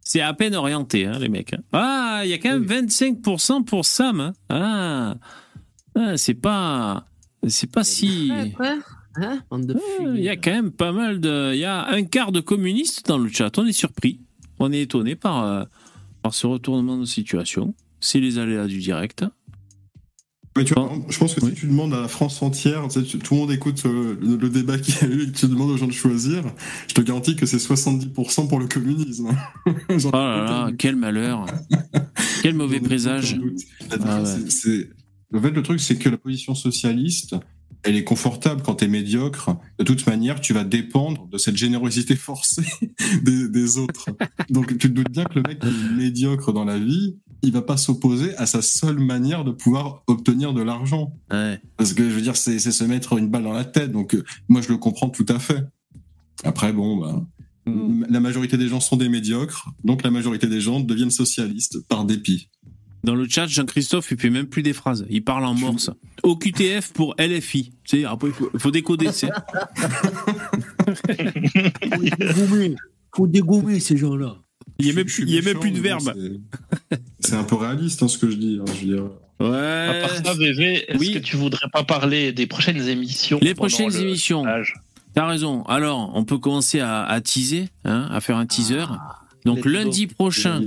C'est 0.01 0.23
à 0.23 0.33
peine 0.33 0.55
orienté, 0.55 1.05
hein, 1.05 1.19
les 1.19 1.29
mecs. 1.29 1.55
Ah, 1.73 2.23
il 2.25 2.31
y 2.31 2.33
a 2.33 2.39
quand 2.39 2.49
même 2.59 2.65
25% 2.65 3.65
pour 3.65 3.85
Sam. 3.85 4.33
Ah, 4.49 5.17
Ah, 5.95 6.17
c'est 6.17 6.33
pas, 6.35 7.05
c'est 7.47 7.71
pas 7.71 7.85
si. 7.85 8.31
Hein 8.33 8.49
Ah, 9.21 9.37
Il 10.15 10.23
y 10.23 10.29
a 10.31 10.37
quand 10.37 10.53
même 10.53 10.71
pas 10.71 10.93
mal 10.93 11.21
de. 11.21 11.53
Il 11.53 11.59
y 11.59 11.65
a 11.67 11.87
un 11.89 12.05
quart 12.05 12.33
de 12.33 12.41
communistes 12.41 13.07
dans 13.07 13.19
le 13.19 13.29
chat. 13.29 13.59
On 13.59 13.67
est 13.67 13.73
surpris. 13.73 14.21
On 14.61 14.73
est 14.73 14.81
étonné 14.81 15.15
par, 15.17 15.45
euh, 15.45 15.65
par 16.23 16.35
ce 16.35 16.47
retournement 16.47 16.97
de 16.99 17.05
situation. 17.05 17.75
C'est 18.01 18.21
les 18.21 18.39
aléas 18.39 18.67
du 18.67 18.79
direct. 18.79 19.25
Mais 20.57 20.65
tu 20.65 20.75
vois, 20.75 20.91
je 21.09 21.19
pense 21.19 21.35
que 21.35 21.41
si 21.47 21.53
tu 21.55 21.67
demandes 21.67 21.95
à 21.95 22.01
la 22.01 22.09
France 22.09 22.43
entière, 22.43 22.83
tu 22.89 22.99
sais, 22.99 23.05
tu- 23.05 23.19
tout 23.19 23.35
le 23.35 23.41
monde 23.41 23.53
écoute 23.53 23.81
euh, 23.87 24.17
le, 24.21 24.37
le 24.37 24.49
débat 24.51 24.77
qu'il 24.79 24.95
y 24.97 24.99
a 25.05 25.07
eu 25.15 25.23
et 25.23 25.27
que 25.27 25.39
tu 25.39 25.47
demandes 25.47 25.71
aux 25.71 25.77
gens 25.77 25.87
de 25.87 25.93
choisir, 25.93 26.43
je 26.89 26.95
te 26.95 27.01
garantis 27.01 27.37
que 27.37 27.47
c'est 27.47 27.59
70% 27.59 28.49
pour 28.49 28.59
le 28.59 28.67
communisme. 28.67 29.29
Oh 29.91 30.11
là 30.13 30.43
là, 30.45 30.71
quel 30.77 30.97
malheur. 30.97 31.47
quel 32.43 32.55
mauvais 32.55 32.81
présage. 32.81 33.39
Ah 34.05 34.23
ouais. 34.23 34.89
En 35.35 35.41
fait, 35.43 35.51
le 35.51 35.63
truc, 35.63 35.79
c'est 35.81 35.97
que 35.97 36.09
la 36.09 36.17
position 36.17 36.55
socialiste, 36.55 37.37
elle 37.85 37.97
est 37.97 38.05
confortable 38.05 38.63
quand 38.63 38.77
tu 38.77 38.85
es 38.85 38.89
médiocre. 38.89 39.57
De 39.79 39.85
toute 39.85 40.07
manière, 40.07 40.41
tu 40.41 40.53
vas 40.53 40.65
dépendre 40.65 41.29
de 41.29 41.39
cette 41.39 41.57
générosité 41.57 42.17
forcée 42.17 42.67
des, 43.23 43.49
des 43.49 43.79
autres. 43.79 44.11
Donc, 44.51 44.77
tu 44.79 44.89
te 44.89 44.95
doutes 44.95 45.11
bien 45.11 45.25
que 45.25 45.37
le 45.37 45.43
mec 45.47 45.61
qui 45.61 45.69
est 45.69 45.97
médiocre 45.97 46.53
dans 46.53 46.65
la 46.65 46.79
vie, 46.79 47.17
il 47.43 47.53
va 47.53 47.63
pas 47.63 47.77
s'opposer 47.77 48.37
à 48.37 48.47
sa 48.47 48.63
seule 48.63 48.99
manière 48.99 49.45
de 49.45 49.53
pouvoir 49.53 50.03
obtenir 50.07 50.53
de 50.53 50.63
l'argent. 50.63 51.13
Parce 51.77 51.95
que, 51.95 52.09
je 52.09 52.15
veux 52.15 52.23
dire, 52.23 52.37
c'est 52.37 52.59
c'est 52.59 52.73
se 52.73 52.85
mettre 52.85 53.17
une 53.17 53.29
balle 53.29 53.45
dans 53.45 53.53
la 53.53 53.65
tête. 53.65 53.93
Donc, 53.93 54.15
euh, 54.15 54.25
moi, 54.49 54.61
je 54.61 54.69
le 54.69 54.77
comprends 54.77 55.09
tout 55.09 55.27
à 55.29 55.39
fait. 55.39 55.65
Après, 56.45 56.73
bon, 56.73 56.97
bah, 56.97 57.25
la 58.09 58.21
majorité 58.21 58.57
des 58.57 58.69
gens 58.69 58.81
sont 58.81 58.97
des 58.97 59.09
médiocres, 59.09 59.71
donc 59.85 60.03
la 60.03 60.11
majorité 60.11 60.47
des 60.47 60.61
gens 60.61 60.81
deviennent 60.81 61.11
socialistes 61.11 61.87
par 61.89 62.05
dépit. 62.05 62.49
Dans 63.05 63.15
le 63.15 63.29
chat, 63.29 63.47
Jean-Christophe, 63.47 64.11
il 64.11 64.19
fait 64.19 64.31
même 64.31 64.47
plus 64.47 64.63
des 64.63 64.73
phrases. 64.73 65.07
Il 65.09 65.23
parle 65.23 65.45
en 65.45 65.55
morse. 65.55 65.91
OQTF 66.25 66.93
pour 66.93 67.15
LFI. 67.19 67.71
Tu 67.85 67.99
sais, 68.01 68.05
après, 68.05 68.29
il 68.55 68.59
faut, 68.61 68.71
décoder. 68.71 69.07
tu 69.07 69.13
sais. 69.13 69.29
dégommer. 72.19 72.75
Faut 73.15 73.27
dégommer 73.27 73.81
ces 73.81 73.97
gens-là. 73.97 74.37
Il 74.79 74.87
n'y 74.87 74.93
a 74.93 74.95
même, 74.95 75.07
plus- 75.07 75.25
il 75.25 75.31
y 75.31 75.39
a 75.39 75.43
même 75.43 75.59
plus 75.59 75.71
de 75.71 75.81
verbe. 75.81 76.13
C'est 77.21 77.35
un 77.35 77.45
peu 77.45 77.57
réaliste 77.57 78.03
hein, 78.03 78.09
ce 78.09 78.19
que 78.19 78.31
je 78.31 78.37
dis. 78.37 78.59
hein, 78.61 78.65
je 78.75 78.87
veux 78.87 78.95
dire. 78.95 79.05
Ouais. 79.41 80.03
À 80.03 80.07
part 80.09 80.17
ça, 80.17 80.35
VV, 80.35 80.85
est-ce 80.91 81.13
que 81.15 81.19
tu 81.19 81.37
voudrais 81.37 81.69
pas 81.73 81.85
parler 81.85 82.33
des 82.33 82.47
prochaines 82.47 82.89
émissions 82.89 83.39
Les 83.43 83.55
prochaines 83.55 83.91
le 83.91 84.01
émissions. 84.01 84.45
T'as 85.15 85.27
raison. 85.27 85.63
Alors, 85.65 86.13
on 86.15 86.25
peut 86.25 86.39
commencer 86.39 86.81
à, 86.81 87.03
à 87.05 87.21
teaser, 87.21 87.69
hein, 87.85 88.09
à 88.11 88.21
faire 88.21 88.37
un 88.37 88.47
teaser. 88.47 88.85
Donc 89.45 89.65
let's 89.65 89.73
lundi 89.73 90.07
prochain, 90.07 90.61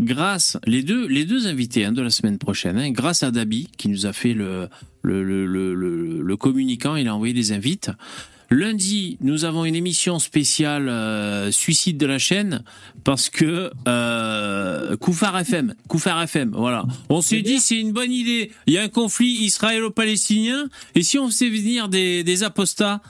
grâce 0.00 0.58
les 0.66 0.82
deux 0.82 1.06
les 1.06 1.24
deux 1.24 1.46
invités 1.46 1.84
hein, 1.84 1.92
de 1.92 2.02
la 2.02 2.10
semaine 2.10 2.38
prochaine, 2.38 2.78
hein, 2.78 2.90
grâce 2.90 3.22
à 3.22 3.30
Dabi 3.30 3.68
qui 3.76 3.88
nous 3.88 4.06
a 4.06 4.12
fait 4.12 4.34
le 4.34 4.68
le, 5.02 5.22
le, 5.46 5.74
le, 6.22 6.36
communicant, 6.36 6.96
il 6.96 7.08
a 7.08 7.14
envoyé 7.14 7.34
des 7.34 7.52
invites. 7.52 7.90
Lundi, 8.50 9.16
nous 9.22 9.46
avons 9.46 9.64
une 9.64 9.74
émission 9.74 10.18
spéciale 10.18 10.88
euh, 10.88 11.50
suicide 11.50 11.96
de 11.96 12.04
la 12.04 12.18
chaîne 12.18 12.62
parce 13.02 13.30
que 13.30 13.70
euh, 13.88 14.96
Koufar 14.98 15.38
FM, 15.38 15.74
Koufar 15.88 16.22
FM, 16.22 16.52
voilà. 16.54 16.84
On 17.08 17.22
s'est 17.22 17.40
dit 17.40 17.60
c'est 17.60 17.78
une 17.78 17.92
bonne 17.92 18.12
idée. 18.12 18.52
Il 18.66 18.74
y 18.74 18.78
a 18.78 18.82
un 18.82 18.88
conflit 18.88 19.32
israélo-palestinien 19.44 20.68
et 20.94 21.02
si 21.02 21.18
on 21.18 21.28
faisait 21.28 21.48
venir 21.48 21.88
des, 21.88 22.24
des 22.24 22.42
apostats, 22.42 23.00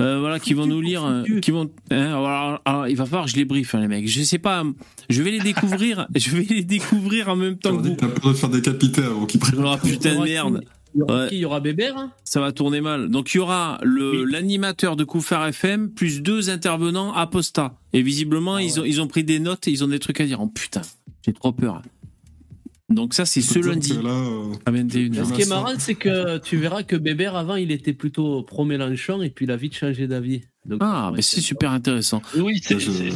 euh, 0.00 0.18
voilà, 0.18 0.40
qui 0.40 0.54
vont 0.54 0.66
nous 0.66 0.80
lire, 0.80 1.04
euh, 1.04 1.22
qui 1.40 1.50
vont. 1.50 1.70
hein, 1.90 2.06
alors, 2.06 2.60
alors, 2.64 2.88
il 2.88 2.96
va 2.96 3.04
falloir 3.06 3.24
que 3.26 3.30
je 3.30 3.36
les 3.36 3.44
briefe, 3.44 3.74
hein, 3.74 3.80
les 3.80 3.88
mecs. 3.88 4.08
Je 4.08 4.22
sais 4.22 4.38
pas, 4.38 4.64
je 5.08 5.22
vais 5.22 5.30
les 5.30 5.40
découvrir, 5.40 6.06
je 6.14 6.30
vais 6.36 6.42
les 6.42 6.64
découvrir 6.64 7.28
en 7.28 7.36
même 7.36 7.56
temps 7.58 7.76
que 7.76 7.82
vous. 7.82 7.94
T'as 7.94 8.08
peur 8.08 8.32
de 8.32 8.36
faire 8.36 8.48
décapiter 8.50 9.02
avant 9.02 9.26
qu'il 9.26 9.40
prenne. 9.40 9.62
Oh 9.64 9.76
putain 9.82 10.16
de 10.18 10.24
merde. 10.24 10.64
Il 10.96 11.00
y 11.00 11.02
aura 11.02 11.22
Ouais. 11.24 11.28
qui 11.28 11.34
Il 11.34 11.40
y 11.40 11.44
aura 11.44 11.58
Bébert 11.58 11.96
hein? 11.98 12.12
Ça 12.22 12.40
va 12.40 12.52
tourner 12.52 12.80
mal. 12.80 13.08
Donc 13.08 13.34
il 13.34 13.38
y 13.38 13.40
aura 13.40 13.78
le 13.82 14.22
l'animateur 14.24 14.94
de 14.94 15.02
Koufar 15.02 15.44
FM 15.48 15.90
plus 15.90 16.22
deux 16.22 16.50
intervenants 16.50 17.12
apostats. 17.12 17.74
Et 17.92 18.00
visiblement 18.00 18.58
ils 18.58 18.78
ont 18.80 18.84
ils 18.84 19.00
ont 19.00 19.08
pris 19.08 19.24
des 19.24 19.40
notes 19.40 19.66
et 19.66 19.72
ils 19.72 19.82
ont 19.82 19.88
des 19.88 19.98
trucs 19.98 20.20
à 20.20 20.24
dire. 20.24 20.40
Oh 20.40 20.46
putain, 20.46 20.82
j'ai 21.26 21.32
trop 21.32 21.50
peur. 21.50 21.82
Donc 22.90 23.14
ça 23.14 23.24
c'est 23.24 23.40
ce 23.40 23.58
lundi 23.58 23.92
à 24.66 24.70
21h. 24.70 25.24
Ce 25.24 25.32
qui 25.32 25.42
est 25.42 25.48
marrant, 25.48 25.72
c'est 25.78 25.94
que 25.94 26.38
tu 26.38 26.56
verras 26.58 26.82
que 26.82 26.96
Bébert, 26.96 27.34
avant, 27.34 27.56
il 27.56 27.70
était 27.72 27.94
plutôt 27.94 28.42
pro-Mélenchon 28.42 29.22
et 29.22 29.30
puis 29.30 29.46
il 29.46 29.50
a 29.50 29.56
vite 29.56 29.74
changé 29.74 30.06
d'avis. 30.06 30.42
Donc, 30.66 30.78
Ah, 30.82 31.10
mais 31.14 31.20
c'est 31.22 31.42
super 31.42 31.72
intéressant. 31.72 32.22
Oui, 32.38 32.58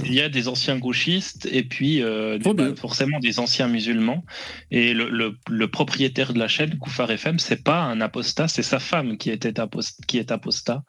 il 0.05 0.12
y 0.12 0.20
a 0.20 0.28
des 0.28 0.49
anciens 0.49 0.78
gauchistes 0.78 1.49
et 1.51 1.62
puis 1.62 2.03
euh, 2.03 2.39
forcément 2.77 3.19
des 3.20 3.39
anciens 3.39 3.69
musulmans. 3.69 4.23
Et 4.70 4.93
le, 4.93 5.09
le- 5.09 5.35
le 5.49 5.69
propriétaire 5.69 6.35
de 6.35 6.39
la 6.39 6.49
chaîne, 6.49 6.77
Koufar 6.78 7.11
FM, 7.11 7.39
c'est 7.39 7.62
pas 7.62 7.82
un 7.82 8.01
apostat, 8.03 8.49
c'est 8.49 8.62
sa 8.62 8.78
femme 8.78 9.16
qui, 9.16 9.31
était 9.31 9.59
apos- 9.61 9.97
qui 10.07 10.19
est 10.19 10.31
apostat. 10.31 10.82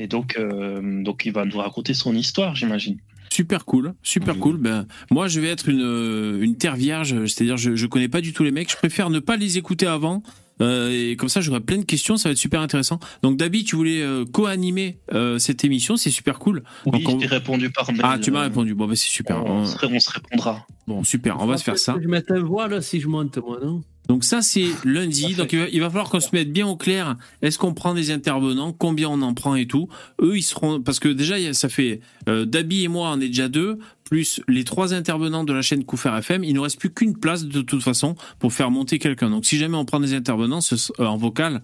Et 0.00 0.08
donc, 0.08 0.36
euh, 0.38 0.80
donc 1.04 1.26
il 1.26 1.32
va 1.32 1.44
nous 1.44 1.58
raconter 1.58 1.94
son 1.94 2.14
histoire, 2.16 2.56
j'imagine. 2.56 2.98
Super 3.32 3.64
cool, 3.64 3.94
super 4.02 4.38
cool. 4.38 4.56
Ben, 4.56 4.86
moi, 5.10 5.28
je 5.28 5.40
vais 5.40 5.48
être 5.48 5.68
une, 5.68 5.82
euh, 5.82 6.42
une 6.42 6.56
terre 6.56 6.74
vierge, 6.74 7.14
c'est-à-dire 7.26 7.56
je, 7.56 7.76
je 7.76 7.86
connais 7.86 8.08
pas 8.08 8.20
du 8.20 8.32
tout 8.32 8.42
les 8.42 8.50
mecs. 8.50 8.70
Je 8.70 8.76
préfère 8.76 9.08
ne 9.08 9.20
pas 9.20 9.36
les 9.36 9.56
écouter 9.56 9.86
avant. 9.86 10.22
Euh, 10.60 10.90
et 11.10 11.16
comme 11.16 11.28
ça, 11.28 11.40
j'aurai 11.40 11.60
plein 11.60 11.78
de 11.78 11.84
questions, 11.84 12.16
ça 12.16 12.28
va 12.28 12.32
être 12.32 12.38
super 12.38 12.60
intéressant. 12.60 12.98
Donc, 13.22 13.36
Dabi, 13.36 13.64
tu 13.64 13.76
voulais 13.76 14.02
euh, 14.02 14.24
co-animer 14.24 14.98
euh, 15.12 15.38
cette 15.38 15.64
émission, 15.64 15.96
c'est 15.96 16.10
super 16.10 16.38
cool. 16.38 16.62
Oui, 16.86 17.02
Donc, 17.02 17.08
on- 17.08 17.20
je 17.20 17.26
t'ai 17.26 17.34
répondu 17.34 17.70
par 17.70 17.90
mail. 17.92 18.00
Ah, 18.04 18.18
tu 18.18 18.30
m'as 18.30 18.40
euh, 18.40 18.44
répondu. 18.44 18.74
Bon, 18.74 18.86
ben, 18.86 18.94
c'est 18.94 19.08
super. 19.08 19.44
On, 19.44 19.64
se, 19.66 19.84
on 19.86 20.00
se 20.00 20.10
répondra. 20.10 20.66
Bon, 20.86 21.04
super, 21.04 21.38
on 21.40 21.46
va 21.46 21.56
se 21.56 21.64
faire 21.64 21.78
ça. 21.78 21.96
Je 22.02 22.08
mette 22.08 22.30
un 22.30 22.40
voile 22.40 22.82
si 22.82 23.00
je 23.00 23.08
monte, 23.08 23.38
moi, 23.38 23.58
non? 23.62 23.82
Donc 24.08 24.24
ça 24.24 24.42
c'est 24.42 24.66
lundi. 24.84 25.34
Donc 25.36 25.52
il 25.52 25.60
va, 25.60 25.66
il 25.70 25.80
va 25.80 25.88
falloir 25.88 26.10
qu'on 26.10 26.18
se 26.18 26.30
mette 26.32 26.52
bien 26.52 26.66
au 26.66 26.74
clair. 26.74 27.14
Est-ce 27.42 27.58
qu'on 27.58 27.74
prend 27.74 27.94
des 27.94 28.10
intervenants? 28.10 28.72
Combien 28.72 29.08
on 29.08 29.22
en 29.22 29.34
prend 29.34 29.54
et 29.54 29.66
tout? 29.68 29.88
Eux 30.20 30.36
ils 30.36 30.42
seront 30.42 30.80
parce 30.80 30.98
que 30.98 31.06
déjà 31.08 31.36
ça 31.52 31.68
fait 31.68 32.00
euh, 32.28 32.44
Dabi 32.44 32.82
et 32.82 32.88
moi 32.88 33.12
on 33.14 33.20
est 33.20 33.28
déjà 33.28 33.48
deux 33.48 33.78
plus 34.10 34.42
les 34.48 34.64
trois 34.64 34.92
intervenants 34.92 35.44
de 35.44 35.52
la 35.52 35.62
chaîne 35.62 35.84
Koufer 35.84 36.10
FM. 36.18 36.44
Il 36.44 36.54
nous 36.54 36.62
reste 36.62 36.78
plus 36.78 36.90
qu'une 36.90 37.16
place 37.16 37.44
de 37.44 37.62
toute 37.62 37.82
façon 37.82 38.16
pour 38.40 38.52
faire 38.52 38.70
monter 38.70 38.98
quelqu'un. 38.98 39.30
Donc 39.30 39.46
si 39.46 39.56
jamais 39.56 39.76
on 39.76 39.84
prend 39.84 40.00
des 40.00 40.14
intervenants 40.14 40.58
euh, 40.72 41.06
en 41.06 41.16
vocal. 41.16 41.62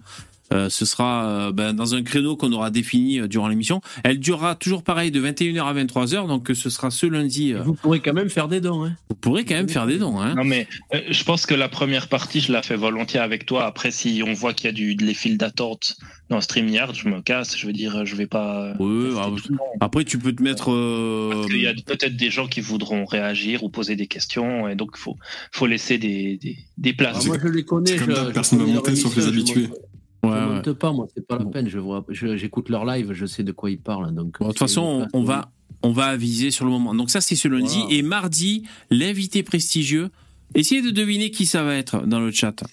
Euh, 0.53 0.69
ce 0.69 0.85
sera 0.85 1.25
euh, 1.27 1.51
ben, 1.51 1.73
dans 1.73 1.95
un 1.95 2.03
créneau 2.03 2.35
qu'on 2.37 2.51
aura 2.53 2.69
défini 2.71 3.19
euh, 3.19 3.27
durant 3.27 3.47
l'émission. 3.47 3.81
Elle 4.03 4.19
durera 4.19 4.55
toujours 4.55 4.83
pareil 4.83 5.11
de 5.11 5.21
21h 5.21 5.61
à 5.63 5.73
23h, 5.73 6.27
donc 6.27 6.49
euh, 6.51 6.53
ce 6.55 6.69
sera 6.69 6.89
ce 6.91 7.05
lundi. 7.05 7.53
euh, 7.53 7.61
Vous 7.63 7.73
pourrez 7.73 7.99
quand 7.99 8.13
même 8.13 8.29
faire 8.29 8.47
des 8.47 8.61
dons. 8.61 8.83
Hein. 8.85 8.95
vous 9.09 9.15
pourrez 9.15 9.45
quand 9.45 9.55
même 9.55 9.69
faire 9.69 9.87
des 9.87 9.97
dons. 9.97 10.19
Hein. 10.19 10.35
Non 10.35 10.43
mais 10.43 10.67
euh, 10.93 11.01
je 11.09 11.23
pense 11.23 11.45
que 11.45 11.53
la 11.55 11.69
première 11.69 12.07
partie, 12.07 12.39
je 12.41 12.51
la 12.51 12.61
fais 12.61 12.75
volontiers 12.75 13.19
avec 13.19 13.45
toi. 13.45 13.65
Après, 13.65 13.91
si 13.91 14.21
on 14.25 14.33
voit 14.33 14.53
qu'il 14.53 14.65
y 14.65 14.69
a 14.69 14.73
du, 14.73 14.93
les 14.95 15.13
files 15.13 15.37
d'attente 15.37 15.95
dans 16.29 16.41
StreamYard, 16.41 16.93
je 16.95 17.07
me 17.09 17.21
casse. 17.21 17.57
Je 17.57 17.67
veux 17.67 17.73
dire, 17.73 18.05
je 18.05 18.15
vais 18.15 18.27
pas. 18.27 18.73
Ouais, 18.79 19.09
ah, 19.17 19.29
après 19.81 20.03
tu 20.05 20.17
peux 20.17 20.33
te 20.33 20.43
mettre. 20.43 20.71
euh, 20.71 21.29
Parce 21.33 21.47
qu'il 21.47 21.61
y 21.61 21.67
a 21.67 21.73
peut-être 21.73 22.15
des 22.15 22.29
gens 22.31 22.47
qui 22.47 22.61
voudront 22.61 23.05
réagir 23.05 23.63
ou 23.63 23.69
poser 23.69 23.95
des 23.95 24.07
questions, 24.07 24.67
et 24.67 24.75
donc 24.75 24.91
il 24.95 24.99
faut, 24.99 25.17
faut 25.51 25.65
laisser 25.67 25.97
des, 25.97 26.37
des, 26.37 26.57
des 26.77 26.93
places. 26.93 27.23
Ah, 27.23 27.27
moi, 27.27 27.37
je 27.41 27.47
les 27.49 27.63
connais. 27.63 27.95
Comme 27.97 28.11
je- 28.15 28.31
personne 28.31 28.59
va 28.59 28.65
connais 28.65 28.75
monter 28.77 28.95
sauf 28.95 29.15
les 29.15 29.27
habitués. 29.27 29.67
Ouais, 30.23 30.31
je 30.31 30.35
ouais. 30.35 30.55
monte 30.55 30.73
pas, 30.73 30.91
moi, 30.91 31.07
c'est 31.13 31.25
pas 31.25 31.37
la 31.37 31.45
peine. 31.45 31.69
Je 31.69 31.79
vois, 31.79 32.05
j'écoute 32.09 32.69
leur 32.69 32.85
live, 32.85 33.13
je 33.13 33.25
sais 33.25 33.43
de 33.43 33.51
quoi 33.51 33.69
ils 33.69 33.79
parlent. 33.79 34.13
Donc, 34.13 34.39
Bon, 34.39 34.47
de 34.47 34.51
toute 34.51 34.59
façon, 34.59 35.07
on, 35.13 35.19
on 35.19 35.23
va, 35.23 35.51
on 35.83 35.91
va 35.91 36.05
aviser 36.05 36.51
sur 36.51 36.65
le 36.65 36.71
moment. 36.71 36.95
Donc 36.95 37.09
ça, 37.09 37.21
c'est 37.21 37.35
ce 37.35 37.47
lundi. 37.47 37.79
Voilà. 37.79 37.95
Et 37.95 38.01
mardi, 38.01 38.63
l'invité 38.89 39.43
prestigieux. 39.43 40.09
Essayez 40.55 40.81
de 40.81 40.91
deviner 40.91 41.29
qui 41.29 41.45
ça 41.45 41.61
va 41.63 41.75
être 41.75 42.07
dans 42.07 42.21
le 42.21 42.31
chat. 42.31 42.63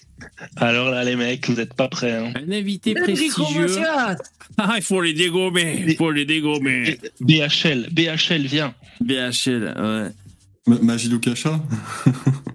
Alors 0.55 0.89
là, 0.89 1.03
les 1.03 1.15
mecs, 1.17 1.47
vous 1.49 1.55
n'êtes 1.55 1.73
pas 1.73 1.89
prêts. 1.89 2.13
Hein. 2.13 2.31
Un 2.35 2.51
invité 2.51 2.93
prestigieux. 2.93 3.67
Ah, 4.57 4.75
il 4.77 4.81
faut 4.81 5.01
les 5.01 5.13
dégommer. 5.13 5.83
Il 5.85 5.95
faut 5.95 6.11
les 6.11 6.25
dégommer. 6.25 6.97
BHL, 7.19 7.89
BHL, 7.91 8.45
viens. 8.47 8.73
BHL, 9.01 9.75
ouais. 9.77 10.09
Ma- 10.67 10.79
Magie 10.79 11.09
Lukacha 11.09 11.61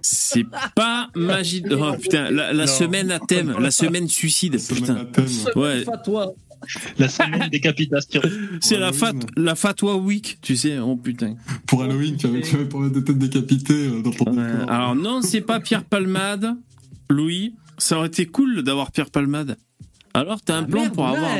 C'est 0.01 0.45
pas 0.75 1.09
magie. 1.15 1.61
de- 1.61 1.75
Oh 1.75 1.93
putain, 2.01 2.29
la, 2.29 2.51
la 2.53 2.67
semaine 2.67 3.09
à 3.11 3.19
thème, 3.19 3.55
la 3.59 3.71
semaine 3.71 4.07
suicide. 4.09 4.57
Putain. 4.67 5.07
Ouais. 5.55 5.83
Pas 5.85 5.97
toi. 5.97 6.33
La 6.99 7.07
semaine 7.09 7.49
décapitation. 7.49 8.21
C'est 8.59 8.77
la, 8.77 8.91
fat, 8.93 9.13
la 9.35 9.55
fatwa 9.55 9.95
week, 9.95 10.37
tu 10.41 10.55
sais. 10.55 10.77
Oh 10.79 10.95
putain. 10.95 11.35
Pour 11.65 11.81
Halloween, 11.83 12.17
tu 12.17 12.27
avais, 12.27 12.41
tu 12.41 12.55
avais 12.55 12.65
pour 12.65 12.87
des 12.87 13.03
têtes 13.03 13.17
décapitées 13.17 13.87
euh, 13.87 14.01
dans 14.03 14.11
ton 14.11 14.25
décor. 14.31 14.69
Alors 14.69 14.95
non, 14.95 15.21
c'est 15.21 15.41
pas 15.41 15.59
Pierre 15.59 15.83
Palmade, 15.85 16.53
Louis. 17.09 17.55
Ça 17.77 17.97
aurait 17.97 18.07
été 18.07 18.25
cool 18.27 18.61
d'avoir 18.61 18.91
Pierre 18.91 19.09
Palmade. 19.09 19.57
Alors, 20.13 20.41
t'as 20.41 20.57
un 20.57 20.63
plan 20.63 20.81
merde, 20.81 20.93
pour 20.93 21.07
avoir. 21.07 21.31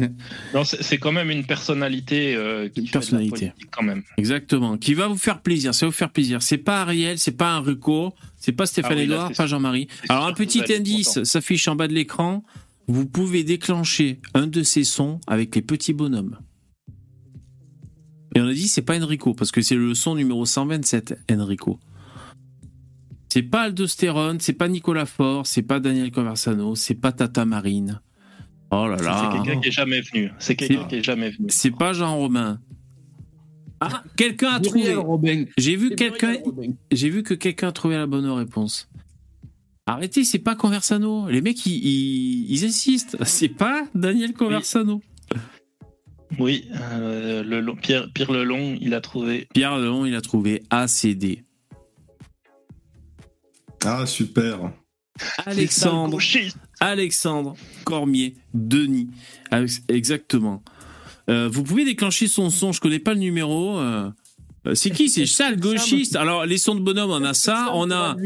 Non, 0.54 0.64
c'est 0.64 0.98
quand 0.98 1.12
même 1.12 1.30
une 1.30 1.44
personnalité 1.44 2.34
euh, 2.34 2.68
qui 2.68 2.74
fait 2.74 2.80
de 2.80 2.86
la 2.86 2.92
personnalité. 2.92 3.48
politique 3.50 3.70
quand 3.70 3.82
même. 3.82 4.02
Exactement. 4.16 4.78
Qui 4.78 4.94
va 4.94 5.08
vous 5.08 5.16
faire 5.16 5.42
plaisir. 5.42 5.74
Ça 5.74 5.86
va 5.86 5.90
vous 5.90 5.96
faire 5.96 6.10
plaisir. 6.10 6.42
C'est 6.42 6.58
pas 6.58 6.82
Ariel, 6.82 7.18
c'est 7.18 7.36
pas 7.36 7.52
un 7.52 7.60
Ruco, 7.60 8.14
c'est 8.36 8.52
pas 8.52 8.66
Stéphane 8.66 8.92
Ah 8.92 8.96
oui, 8.96 9.02
Edouard, 9.04 9.32
pas. 9.32 9.46
Jean-Marie. 9.46 9.88
Alors, 10.08 10.26
un 10.26 10.32
petit 10.32 10.62
indice 10.72 11.22
s'affiche 11.24 11.68
en 11.68 11.76
bas 11.76 11.88
de 11.88 11.94
l'écran. 11.94 12.44
Vous 12.88 13.06
pouvez 13.06 13.44
déclencher 13.44 14.20
un 14.34 14.46
de 14.46 14.62
ces 14.62 14.84
sons 14.84 15.20
avec 15.26 15.54
les 15.54 15.62
petits 15.62 15.92
bonhommes. 15.92 16.38
Et 18.34 18.40
on 18.40 18.46
a 18.46 18.52
dit 18.52 18.68
c'est 18.68 18.82
pas 18.82 18.98
Enrico 18.98 19.34
parce 19.34 19.50
que 19.52 19.60
c'est 19.60 19.74
le 19.74 19.94
son 19.94 20.14
numéro 20.14 20.44
127 20.46 21.18
Enrico. 21.30 21.78
C'est 23.28 23.42
pas 23.42 23.62
Aldostérone, 23.62 24.40
c'est 24.40 24.54
pas 24.54 24.66
Nicolas 24.68 25.06
Faure, 25.06 25.46
c'est 25.46 25.62
pas 25.62 25.78
Daniel 25.78 26.10
Conversano, 26.10 26.74
c'est 26.74 26.96
pas 26.96 27.12
Tata 27.12 27.44
Marine. 27.44 28.00
Oh 28.70 28.86
là 28.86 28.96
C'est 28.98 29.04
là. 29.04 29.32
quelqu'un 29.44 29.60
qui 29.60 29.68
est 29.68 29.72
jamais 29.72 30.00
venu. 30.00 30.30
C'est 30.38 30.54
quelqu'un 30.56 30.84
qui 30.84 30.96
est 30.96 31.02
jamais 31.02 31.30
venu. 31.30 31.48
C'est 31.50 31.70
pas 31.76 31.92
Jean 31.92 32.16
Romain. 32.16 32.60
Ah, 33.80 34.04
quelqu'un 34.16 34.50
a 34.50 34.60
trouvé. 34.60 34.94
J'ai 35.58 35.74
vu 35.76 35.88
C'est 35.90 35.96
quelqu'un. 35.96 36.34
J'ai 36.92 37.08
vu 37.10 37.22
que 37.22 37.34
quelqu'un 37.34 37.68
a 37.68 37.72
trouvé 37.72 37.96
la 37.96 38.06
bonne 38.06 38.26
réponse. 38.26 38.88
Arrêtez, 39.86 40.22
c'est 40.24 40.38
pas 40.38 40.54
Conversano. 40.54 41.28
Les 41.30 41.40
mecs, 41.40 41.64
ils, 41.66 41.72
ils, 41.84 42.52
ils 42.52 42.64
insistent. 42.64 43.16
C'est 43.24 43.48
pas 43.48 43.86
Daniel 43.94 44.34
Conversano. 44.34 45.02
Oui, 46.38 46.68
euh, 46.92 47.42
le 47.42 47.60
long- 47.60 47.74
Pierre, 47.74 48.06
Pierre 48.12 48.30
Lelong, 48.30 48.76
il 48.80 48.94
a 48.94 49.00
trouvé. 49.00 49.48
Pierre 49.52 49.78
Lelon, 49.78 50.06
il 50.06 50.14
a 50.14 50.20
trouvé 50.20 50.62
ACD. 50.70 51.42
Ah, 53.84 54.06
super. 54.06 54.70
Alexandre, 55.46 56.18
Alexandre 56.80 57.56
Cormier 57.84 58.34
Denis. 58.54 59.08
Ah, 59.50 59.60
Exactement. 59.88 60.62
Euh, 61.28 61.48
vous 61.48 61.62
pouvez 61.62 61.84
déclencher 61.84 62.26
son 62.28 62.50
son. 62.50 62.72
Je 62.72 62.80
connais 62.80 62.98
pas 62.98 63.14
le 63.14 63.20
numéro. 63.20 63.78
euh. 63.78 64.10
Euh, 64.66 64.74
C'est 64.74 64.90
qui 64.90 65.08
C'est 65.08 65.26
ça 65.38 65.50
le 65.50 65.56
gauchiste. 65.56 66.16
Alors 66.16 66.44
les 66.46 66.58
sons 66.58 66.74
de 66.74 66.80
bonhomme, 66.80 67.10
on 67.10 67.24
a 67.24 67.34
ça. 67.34 67.70
On 67.74 67.90
a 67.90 68.16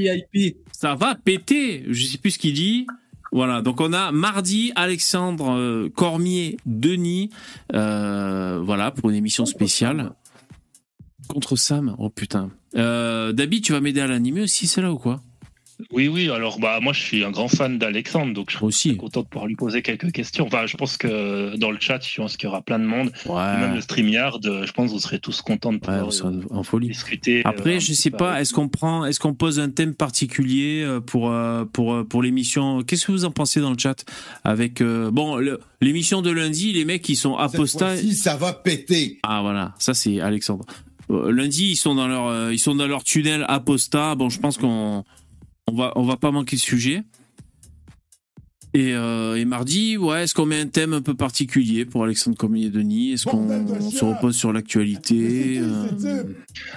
ça 0.73 0.95
va 0.95 1.15
péter. 1.15 1.85
Je 1.89 2.05
sais 2.07 2.19
plus 2.19 2.33
ce 2.33 2.39
qu'il 2.39 2.55
dit. 2.55 2.87
Voilà. 3.33 3.63
Donc 3.63 3.81
on 3.81 3.93
a 3.93 4.13
mardi 4.13 4.73
Alexandre 4.77 5.89
Cormier 5.95 6.57
Denis. 6.67 7.31
euh, 7.75 8.61
voilà 8.65 8.91
pour 8.91 9.11
une 9.11 9.17
émission 9.17 9.45
spéciale 9.47 10.13
contre 11.29 11.57
Sam. 11.57 11.95
Oh 11.99 12.11
putain. 12.11 12.51
Euh, 12.77 13.33
Dabi, 13.33 13.61
tu 13.61 13.73
vas 13.73 13.81
m'aider 13.81 14.01
à 14.01 14.07
l'animer 14.07 14.43
aussi, 14.43 14.67
celle-là 14.67 14.93
ou 14.93 14.99
quoi? 14.99 15.21
Oui, 15.91 16.09
oui, 16.09 16.31
alors 16.31 16.59
bah 16.61 16.79
moi 16.81 16.93
je 16.93 17.01
suis 17.01 17.25
un 17.25 17.31
grand 17.31 17.49
fan 17.49 17.79
d'Alexandre, 17.79 18.33
donc 18.33 18.51
je 18.51 18.71
suis 18.71 18.97
content 18.97 19.23
de 19.23 19.27
pouvoir 19.27 19.47
lui 19.47 19.57
poser 19.57 19.83
quelques 19.83 20.13
questions. 20.13 20.47
Enfin, 20.47 20.67
je 20.67 20.77
pense 20.77 20.97
que 20.97 21.57
dans 21.57 21.71
le 21.71 21.79
chat, 21.81 22.01
je 22.07 22.17
pense 22.21 22.37
qu'il 22.37 22.47
y 22.49 22.51
aura 22.51 22.63
plein 22.63 22.79
de 22.79 22.85
monde. 22.85 23.11
Même 23.27 23.75
le 23.75 23.81
StreamYard, 23.81 24.45
euh, 24.47 24.67
je 24.67 24.73
pense 24.73 24.89
que 24.91 24.95
vous 24.95 25.01
serez 25.01 25.19
tous 25.19 25.43
contents 25.43 25.73
de 25.73 25.79
pouvoir 25.79 26.09
euh, 26.09 26.43
en 26.51 26.63
folie. 26.63 26.89
discuter. 26.89 27.39
euh, 27.41 27.49
Après, 27.49 27.77
un 27.77 27.79
je 27.81 27.93
sais 27.93 28.11
pas, 28.11 28.41
est-ce 28.41 28.55
qu'on 28.55 28.69
prend, 28.69 29.05
est-ce 29.05 29.19
qu'on 29.19 29.35
pose 29.35 29.59
un 29.59 29.71
thème 29.71 29.95
particulier 29.95 30.83
euh, 30.85 31.01
pour 31.01 31.31
euh, 31.31 31.65
pour 31.65 31.95
euh, 31.95 32.05
pour 32.05 32.23
l'émission? 32.23 32.83
Qu'est-ce 32.83 33.07
que 33.07 33.13
vous 33.13 33.25
en 33.25 33.31
pensez 33.33 33.61
dans 33.61 33.71
le 33.73 33.79
chat? 33.79 34.05
Avec 34.45 34.81
euh, 34.81 35.11
bon, 35.11 35.41
l'émission 35.81 36.23
de 36.23 36.31
lundi, 36.31 36.73
les 36.73 36.85
mecs 36.85 37.09
ils 37.09 37.17
sont 37.17 37.37
apostats. 37.37 37.95
fois-ci, 37.95 38.15
ça 38.15 38.37
va 38.37 38.53
péter. 38.53 39.19
Ah 39.25 39.43
voilà, 39.43 39.75
ça 39.79 39.93
c'est 39.95 40.21
Alexandre. 40.21 40.65
Euh, 41.11 41.31
lundi, 41.33 41.71
ils 41.71 41.77
sont 41.77 41.95
dans 41.95 42.09
leur 42.09 42.27
euh, 42.29 42.53
ils 42.53 42.59
sont 42.59 42.75
dans 42.75 42.87
leur 42.87 43.05
tunnel 43.05 43.45
apostat. 43.49 44.15
Bon, 44.15 44.31
je 44.31 44.39
pense 44.41 44.57
qu'on 44.57 45.05
on 45.71 45.75
va 45.75 45.93
on 45.97 46.03
va 46.03 46.17
pas 46.17 46.31
manquer 46.31 46.57
de 46.57 46.61
sujet. 46.61 47.03
Et, 48.77 48.93
euh, 48.93 49.37
et 49.37 49.45
mardi, 49.45 49.97
ouais, 49.97 50.25
est-ce 50.25 50.35
qu'on 50.35 50.47
met 50.47 50.59
un 50.59 50.67
thème 50.67 50.95
un 50.95 51.01
peu 51.01 51.15
particulier 51.15 51.85
pour 51.85 52.03
Alexandre 52.03 52.37
Cormier 52.37 52.71
Denis? 52.71 53.13
Est-ce 53.13 53.25
qu'on 53.25 53.47
se 53.93 54.05
repose 54.05 54.35
sur 54.37 54.53
l'actualité 54.53 55.61
euh, 55.61 56.25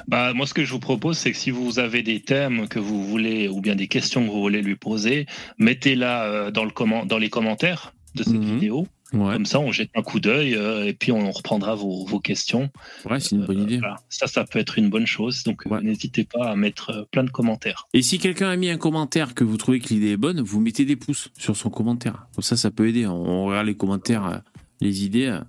Bah, 0.07 0.31
moi, 0.35 0.45
ce 0.45 0.53
que 0.53 0.63
je 0.63 0.71
vous 0.73 0.79
propose, 0.79 1.17
c'est 1.17 1.31
que 1.31 1.37
si 1.37 1.49
vous 1.49 1.79
avez 1.79 2.03
des 2.03 2.19
thèmes 2.21 2.67
que 2.67 2.77
vous 2.77 3.03
voulez 3.03 3.47
ou 3.47 3.61
bien 3.61 3.75
des 3.75 3.87
questions 3.87 4.23
que 4.23 4.29
vous 4.31 4.39
voulez 4.41 4.61
lui 4.61 4.75
poser, 4.75 5.25
mettez-la 5.57 6.25
euh, 6.25 6.51
dans, 6.51 6.65
le 6.65 6.69
comment- 6.71 7.03
dans 7.07 7.17
les 7.17 7.29
commentaires 7.31 7.93
de 8.13 8.21
cette 8.21 8.33
vidéo. 8.43 8.87
Comme 9.11 9.45
ça, 9.45 9.59
on 9.59 9.71
jette 9.71 9.91
un 9.95 10.01
coup 10.01 10.19
d'œil 10.19 10.55
euh, 10.55 10.85
et 10.85 10.93
puis 10.93 11.11
on 11.11 11.31
reprendra 11.31 11.75
vos, 11.75 12.05
vos 12.05 12.19
questions. 12.19 12.69
Ouais, 13.09 13.19
c'est 13.19 13.35
une 13.35 13.45
bonne 13.45 13.61
idée. 13.61 13.77
Voilà. 13.77 13.95
Ça, 14.09 14.27
ça 14.27 14.43
peut 14.43 14.59
être 14.59 14.77
une 14.77 14.89
bonne 14.89 15.05
chose. 15.07 15.43
Donc, 15.43 15.63
euh, 15.65 15.81
n'hésitez 15.81 16.25
pas 16.25 16.49
à 16.51 16.55
mettre 16.55 16.89
euh, 16.89 17.03
plein 17.11 17.23
de 17.23 17.29
commentaires. 17.29 17.87
Et 17.93 18.01
si 18.01 18.19
quelqu'un 18.19 18.49
a 18.49 18.55
mis 18.57 18.69
un 18.69 18.77
commentaire 18.77 19.33
que 19.33 19.45
vous 19.45 19.55
trouvez 19.57 19.79
que 19.79 19.89
l'idée 19.89 20.11
est 20.11 20.17
bonne, 20.17 20.41
vous 20.41 20.59
mettez 20.59 20.83
des 20.83 20.97
pouces 20.97 21.29
sur 21.37 21.55
son 21.55 21.69
commentaire. 21.69 22.27
Comme 22.35 22.43
ça, 22.43 22.57
ça 22.57 22.69
peut 22.69 22.87
aider. 22.89 23.07
On, 23.07 23.45
regarde 23.45 23.67
les 23.67 23.77
commentaires, 23.77 24.25
euh, 24.25 24.37
les 24.81 25.05
idées. 25.05 25.27
euh. 25.27 25.41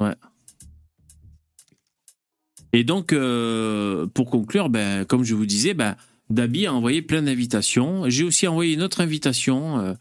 Ouais. 0.00 0.14
Et 2.72 2.84
donc, 2.84 3.12
euh, 3.12 4.06
pour 4.06 4.30
conclure, 4.30 4.68
ben, 4.70 5.04
comme 5.04 5.24
je 5.24 5.34
vous 5.34 5.46
disais, 5.46 5.74
ben, 5.74 5.96
Dabi 6.30 6.66
a 6.66 6.72
envoyé 6.72 7.02
plein 7.02 7.22
d'invitations. 7.22 8.08
J'ai 8.08 8.24
aussi 8.24 8.46
envoyé 8.48 8.74
une 8.74 8.82
autre 8.82 9.00
invitation 9.02 9.78
euh, 9.78 9.92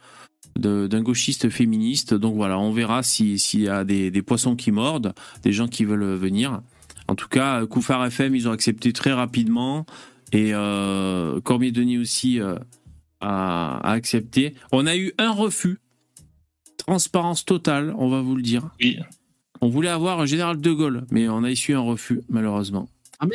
d'un 0.58 1.02
gauchiste 1.02 1.50
féministe. 1.50 2.14
Donc 2.14 2.36
voilà, 2.36 2.60
on 2.60 2.72
verra 2.72 3.04
si- 3.04 3.40
s'il 3.40 3.62
y 3.62 3.70
a 3.70 3.84
des, 3.84 4.12
des 4.12 4.22
poissons 4.22 4.56
qui 4.56 4.72
mordent, 4.72 5.14
des 5.44 5.54
gens 5.54 5.68
qui 5.68 5.86
veulent 5.86 6.16
venir. 6.16 6.62
En 7.08 7.16
tout 7.16 7.28
cas, 7.28 7.66
Koufar 7.66 8.06
FM, 8.06 8.36
ils 8.36 8.48
ont 8.48 8.52
accepté 8.52 8.94
très 8.94 9.12
rapidement. 9.14 9.86
Et 10.34 10.52
euh, 10.54 11.42
Cormier 11.42 11.72
Denis 11.72 11.98
aussi 11.98 12.40
euh, 12.40 12.56
a, 13.20 13.78
a 13.80 13.92
accepté. 13.92 14.56
On 14.72 14.86
a 14.88 14.96
eu 14.96 15.12
un 15.18 15.32
refus. 15.32 15.80
Transparence 16.78 17.46
totale, 17.46 17.94
on 17.98 18.10
va 18.10 18.22
vous 18.22 18.36
le 18.36 18.42
dire. 18.42 18.70
Oui. 18.82 18.98
On 19.62 19.70
voulait 19.70 19.90
avoir 19.90 20.20
un 20.20 20.26
général 20.26 20.60
de 20.60 20.72
Gaulle, 20.72 21.06
mais 21.12 21.30
on 21.30 21.44
a 21.44 21.52
issu 21.52 21.74
un 21.76 21.80
refus, 21.82 22.22
malheureusement. 22.30 22.90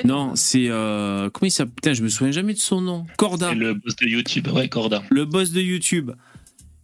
non, 0.04 0.32
c'est. 0.34 0.66
euh, 0.68 1.30
comment 1.30 1.46
il 1.46 1.52
s'appelle? 1.52 1.74
Putain, 1.74 1.92
je 1.92 2.02
me 2.02 2.08
souviens 2.08 2.32
jamais 2.32 2.54
de 2.54 2.58
son 2.58 2.80
nom. 2.80 3.06
Corda. 3.16 3.50
C'est 3.50 3.54
le 3.54 3.74
boss 3.74 3.94
de 3.94 4.06
YouTube, 4.06 4.48
ouais, 4.48 4.68
Corda. 4.68 5.04
Le 5.10 5.24
boss 5.24 5.52
de 5.52 5.60
YouTube. 5.60 6.10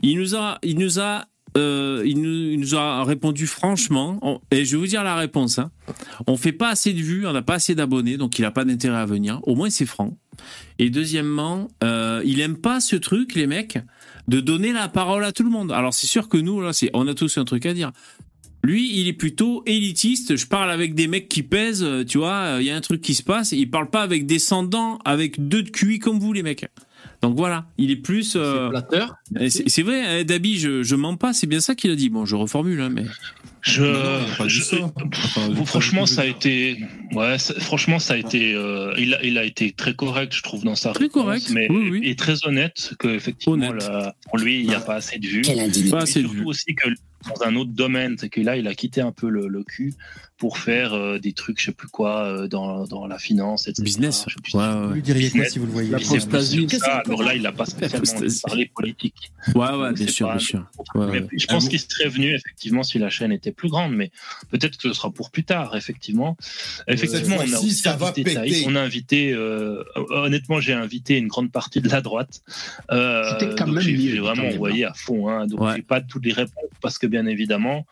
Il 0.03 0.19
nous 0.19 0.35
a, 0.35 0.59
il 0.63 0.79
nous 0.79 0.99
a, 0.99 1.27
euh, 1.57 2.03
il, 2.05 2.21
nous, 2.21 2.75
a 2.75 3.05
répondu 3.05 3.47
franchement. 3.47 4.41
Et 4.51 4.65
je 4.65 4.73
vais 4.73 4.81
vous 4.81 4.87
dire 4.87 5.05
la 5.05 5.17
réponse. 5.17 5.59
Hein. 5.59 5.71
On 6.27 6.37
fait 6.37 6.53
pas 6.53 6.71
assez 6.71 6.93
de 6.93 7.01
vues, 7.01 7.27
on 7.27 7.33
n'a 7.33 7.43
pas 7.43 7.55
assez 7.55 7.75
d'abonnés, 7.75 8.17
donc 8.17 8.39
il 8.39 8.43
n'a 8.43 8.51
pas 8.51 8.65
d'intérêt 8.65 8.99
à 8.99 9.07
venir. 9.07 9.41
Au 9.45 9.55
moins 9.55 9.71
c'est 9.71 9.87
franc. 9.87 10.17
Et 10.79 10.91
deuxièmement, 10.91 11.69
euh, 11.85 12.23
il 12.25 12.41
aime 12.41 12.57
pas 12.57 12.81
ce 12.81 12.97
truc, 12.97 13.35
les 13.35 13.47
mecs, 13.47 13.79
de 14.29 14.41
donner 14.41 14.73
la 14.73 14.89
parole 14.89 15.25
à 15.25 15.33
tout 15.33 15.45
le 15.45 15.51
monde. 15.51 15.71
Alors 15.73 15.95
c'est 15.95 16.07
sûr 16.07 16.29
que 16.29 16.37
nous, 16.37 16.63
on 16.95 17.07
a 17.07 17.15
tous 17.15 17.39
un 17.39 17.45
truc 17.45 17.67
à 17.67 17.75
dire. 17.75 17.93
Lui, 18.65 19.01
il 19.01 19.09
est 19.09 19.13
plutôt 19.13 19.65
élitiste. 19.67 20.37
Je 20.37 20.47
parle 20.47 20.71
avec 20.71 20.95
des 20.95 21.09
mecs 21.09 21.29
qui 21.29 21.43
pèsent, 21.43 21.83
euh, 21.83 22.05
tu 22.05 22.19
vois, 22.19 22.59
il 22.61 22.67
y 22.67 22.71
a 22.71 22.77
un 22.77 22.81
truc 22.81 23.01
qui 23.01 23.15
se 23.15 23.23
passe. 23.23 23.53
Il 23.53 23.71
parle 23.71 23.91
pas 23.91 24.03
avec 24.03 24.25
descendants, 24.25 24.99
avec 25.05 25.49
deux 25.49 25.65
de 25.65 25.71
QI 25.71 25.99
comme 25.99 26.21
vous, 26.21 26.33
les 26.33 26.45
mecs. 26.45 26.67
Donc 27.23 27.36
voilà, 27.36 27.67
il 27.78 27.91
est 27.92 27.97
plus. 27.97 28.34
euh, 28.36 28.70
et 29.39 29.49
C'est 29.49 29.68
c'est 29.68 29.83
vrai, 29.83 30.01
hein, 30.20 30.25
Dabi, 30.25 30.59
je, 30.59 30.83
je 30.83 30.94
mens 30.97 31.17
pas, 31.17 31.33
c'est 31.33 31.47
bien 31.47 31.60
ça 31.60 31.75
qu'il 31.76 31.91
a 31.92 31.94
dit. 31.97 32.09
Bon, 32.09 32.25
je 32.26 32.34
reformule, 32.34 32.81
hein, 32.81 32.89
mais. 32.89 33.05
Je, 33.60 33.84
Non, 33.84 34.92
ça. 35.12 35.65
Franchement, 35.67 36.05
ça 36.05 36.23
a 36.23 36.26
été, 36.26 36.78
ouais, 37.12 37.39
ça- 37.39 37.55
franchement, 37.60 38.01
ça 38.01 38.15
a 38.15 38.17
été, 38.17 38.55
euh, 38.55 38.92
il, 38.99 39.15
a, 39.15 39.23
il 39.25 39.39
a 39.39 39.44
été 39.44 39.70
très 39.70 39.94
correct, 39.94 40.34
je 40.34 40.42
trouve, 40.42 40.65
dans 40.65 40.75
sa 40.75 40.91
Très 40.92 41.05
réponse, 41.05 41.23
correct, 41.23 41.51
mais 41.52 41.68
oui, 41.70 41.89
oui. 41.92 42.01
et 42.02 42.17
très 42.17 42.44
honnête 42.44 42.92
que 42.99 43.07
effectivement, 43.07 43.73
là, 43.73 44.17
pour 44.28 44.39
lui, 44.39 44.59
il 44.60 44.67
n'y 44.67 44.75
a 44.75 44.81
pas 44.81 44.97
assez 44.97 45.20
de 45.20 45.26
vues. 45.28 45.42
Quelle 45.42 45.60
indignité. 45.60 45.91
Pas 45.92 46.01
Et 46.01 46.02
assez 46.02 46.23
de 46.23 46.26
surtout 46.26 46.41
vues. 46.41 46.47
aussi 46.47 46.75
que 46.75 46.89
dans 47.28 47.42
un 47.47 47.57
autre 47.57 47.70
domaine, 47.73 48.17
c'est 48.18 48.28
que 48.28 48.41
là, 48.41 48.57
il 48.57 48.67
a 48.68 48.75
quitté 48.75 49.01
un 49.01 49.12
peu 49.12 49.28
le, 49.28 49.49
le 49.49 49.62
cul 49.65 49.94
pour 50.39 50.59
faire 50.59 50.92
euh, 50.94 51.18
des 51.20 51.33
trucs, 51.34 51.60
je 51.60 51.67
sais 51.67 51.73
plus 51.73 51.86
quoi, 51.89 52.25
euh, 52.25 52.49
dans, 52.49 52.84
dans 52.86 53.07
la 53.07 53.18
finance, 53.18 53.68
etc. 53.68 53.83
Business. 53.84 54.25
Je 54.26 54.34
sais 54.34 54.41
plus 54.42 54.55
Ouais, 54.55 54.60
si- 54.65 54.68
ouais. 54.76 54.86
Vous 54.89 54.94
lui 54.94 55.02
diriez 55.02 55.31
quoi 55.31 55.44
si 55.44 55.59
vous 55.60 55.67
le 55.67 55.73
voyez 55.73 55.91
La. 55.91 55.99
Ça, 56.01 57.02
alors 57.07 57.23
là, 57.23 57.34
il 57.36 57.42
n'a 57.42 57.52
pas 57.52 57.65
spécialement 57.67 58.09
parlé 58.44 58.70
politique. 58.75 59.31
Ouais, 59.55 59.60
ouais, 59.70 59.89
Donc, 59.89 59.97
bien 59.99 60.07
sûr, 60.09 60.26
pas- 60.26 60.36
bien 60.36 60.44
sûr. 60.44 60.67
Ouais. 60.97 61.25
Je 61.36 61.47
pense 61.47 61.68
qu'il 61.68 61.78
serait 61.81 62.09
venu 62.09 62.34
effectivement 62.34 62.83
si 62.83 62.99
la 62.99 63.09
chaîne 63.10 63.31
était 63.31 63.52
plus 63.52 63.68
grande, 63.68 63.94
mais 63.94 64.10
peut-être 64.51 64.76
que 64.78 64.89
ce 64.89 64.92
sera 64.94 65.10
pour 65.10 65.31
plus 65.31 65.44
tard, 65.44 65.76
effectivement. 65.76 66.36
Effectivement, 66.89 67.39
Cette 67.39 67.49
on 67.51 67.52
a 67.55 67.59
aussi 67.59 67.73
ça 67.73 67.97
va 67.97 68.12
péter. 68.12 68.65
On 68.67 68.75
a 68.75 68.81
invité, 68.81 69.33
euh, 69.33 69.84
honnêtement, 70.10 70.60
j'ai 70.60 70.73
invité 70.73 71.18
une 71.18 71.28
grande 71.28 71.52
partie 71.52 71.81
de 71.81 71.89
la 71.89 72.01
droite. 72.01 72.42
Euh, 72.91 73.31
C'était 73.39 73.55
quand 73.55 73.67
même 73.68 73.81
j'ai 73.81 73.92
mieux, 73.92 74.10
j'ai 74.10 74.18
vraiment 74.18 74.49
envoyé 74.49 74.84
à 74.86 74.92
fond. 74.94 75.28
Hein, 75.28 75.47
donc 75.47 75.60
j'ai 75.76 75.83
pas 75.83 76.01
toutes 76.01 76.25
les 76.26 76.33
réponses 76.33 76.65
parce 76.81 76.99
que 76.99 77.07
bien 77.13 77.27
évidemment, 77.27 77.87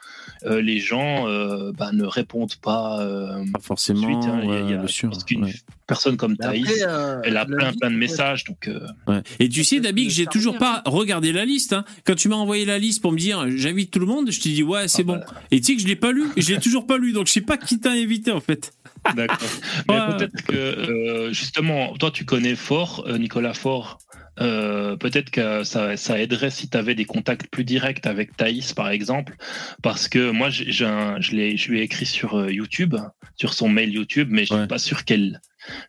euh, 0.47 0.61
les 0.61 0.81
gens 0.81 1.29
euh, 1.29 1.71
bah, 1.79 1.91
ne 1.93 2.05
répondent 2.05 2.57
pas. 2.61 3.01
euh, 3.03 3.45
Pas 3.53 3.61
forcément, 3.61 4.03
suite, 4.21 4.29
hein. 4.31 4.41
Il 4.43 4.49
y 4.49 4.53
a- 4.53 4.55
ouais, 4.57 4.61
il 4.65 4.71
y 4.71 4.75
a- 4.75 4.79
bien 4.79 4.87
sûr, 4.89 5.11
parce 5.11 5.23
qu'une 5.23 5.45
ouais. 5.45 5.55
personne 5.87 6.17
comme 6.17 6.33
après, 6.41 6.61
Thaïs, 6.63 6.85
euh, 6.89 7.21
elle 7.23 7.37
a 7.37 7.45
plein 7.47 7.71
vie, 7.71 7.77
plein 7.79 7.91
de 7.93 7.97
messages. 7.97 8.43
Donc 8.45 8.67
euh, 8.67 8.81
Ouais. 9.07 9.23
Et 9.39 9.49
tu 9.49 9.63
sais, 9.63 9.79
Dabi, 9.81 10.07
que 10.07 10.13
j'ai 10.13 10.27
toujours 10.27 10.59
pas 10.59 10.83
regardé 10.87 11.33
la 11.33 11.45
liste. 11.45 11.73
hein. 11.75 11.85
Quand 12.05 12.17
tu 12.17 12.29
m'as 12.29 12.37
envoyé 12.37 12.65
la 12.65 12.79
liste 12.79 13.01
pour 13.03 13.13
me 13.13 13.19
dire 13.19 13.45
j'invite 13.55 13.91
tout 13.93 14.01
le 14.01 14.07
monde, 14.07 14.31
je 14.33 14.41
t'ai 14.41 14.49
dit 14.49 14.63
ouais, 14.65 14.81
Ah 14.85 14.89
c'est 14.89 15.05
bah. 15.05 15.17
bon. 15.25 15.35
Et 15.53 15.61
tu 15.61 15.67
sais 15.67 15.77
que 15.77 15.83
je 15.83 15.87
l'ai 15.87 15.97
pas 15.97 16.11
lu, 16.13 16.25
je 16.37 16.53
l'ai 16.55 16.59
toujours 16.61 16.87
pas 16.87 16.99
lu, 16.99 17.13
donc 17.13 17.27
je 17.29 17.33
sais 17.33 17.41
pas 17.41 17.57
qui 17.57 17.79
t'a 17.79 17.91
invité 17.93 18.33
en 18.33 18.41
fait. 18.41 18.73
D'accord. 19.15 19.39
Mais 19.89 19.95
Ouais. 19.95 20.17
peut-être 20.17 20.43
que 20.43 20.55
euh, 20.57 21.33
justement, 21.33 21.95
toi 21.99 22.11
tu 22.11 22.25
connais 22.25 22.55
Fort, 22.57 23.05
euh, 23.07 23.19
Nicolas 23.19 23.55
Fort. 23.55 23.99
Euh, 24.41 24.97
peut-être 24.97 25.31
que 25.31 25.65
ça, 25.65 25.97
ça 25.97 26.19
aiderait 26.21 26.51
si 26.51 26.69
tu 26.69 26.77
avais 26.77 26.95
des 26.95 27.05
contacts 27.05 27.47
plus 27.51 27.65
directs 27.65 28.07
avec 28.07 28.37
Thaïs, 28.37 28.73
par 28.73 28.89
exemple, 28.91 29.37
parce 29.83 30.09
que 30.09 30.31
moi, 30.31 30.51
j'ai 30.51 30.71
je, 30.73 31.33
l'ai- 31.35 31.57
je 31.57 31.71
lui 31.71 31.81
ai 31.81 31.83
écrit 31.83 32.07
sur 32.07 32.35
euh, 32.39 32.51
YouTube, 32.53 32.97
sur 33.37 33.53
son 33.55 33.69
mail 33.69 33.93
YouTube, 33.93 34.29
mais 34.31 34.45
je 34.45 34.55
suis 34.55 34.67
pas 34.67 34.79
sûr 34.79 35.05
qu'elle, 35.05 35.41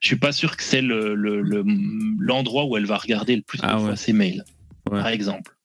je 0.02 0.08
suis 0.08 0.16
pas 0.18 0.32
sûr 0.32 0.58
que 0.58 0.64
c'est 0.64 0.82
le- 0.82 1.16
le- 1.16 1.42
le- 1.42 1.64
l'endroit 2.20 2.66
où 2.66 2.76
elle 2.78 2.86
va 2.86 2.98
regarder 2.98 3.36
le 3.36 3.42
plus 3.42 3.60
de 3.60 3.66
Ah 3.66 3.78
fois 3.78 3.96
ses 3.96 4.14
mails, 4.14 4.44
par 4.86 5.08
exemple. 5.08 5.56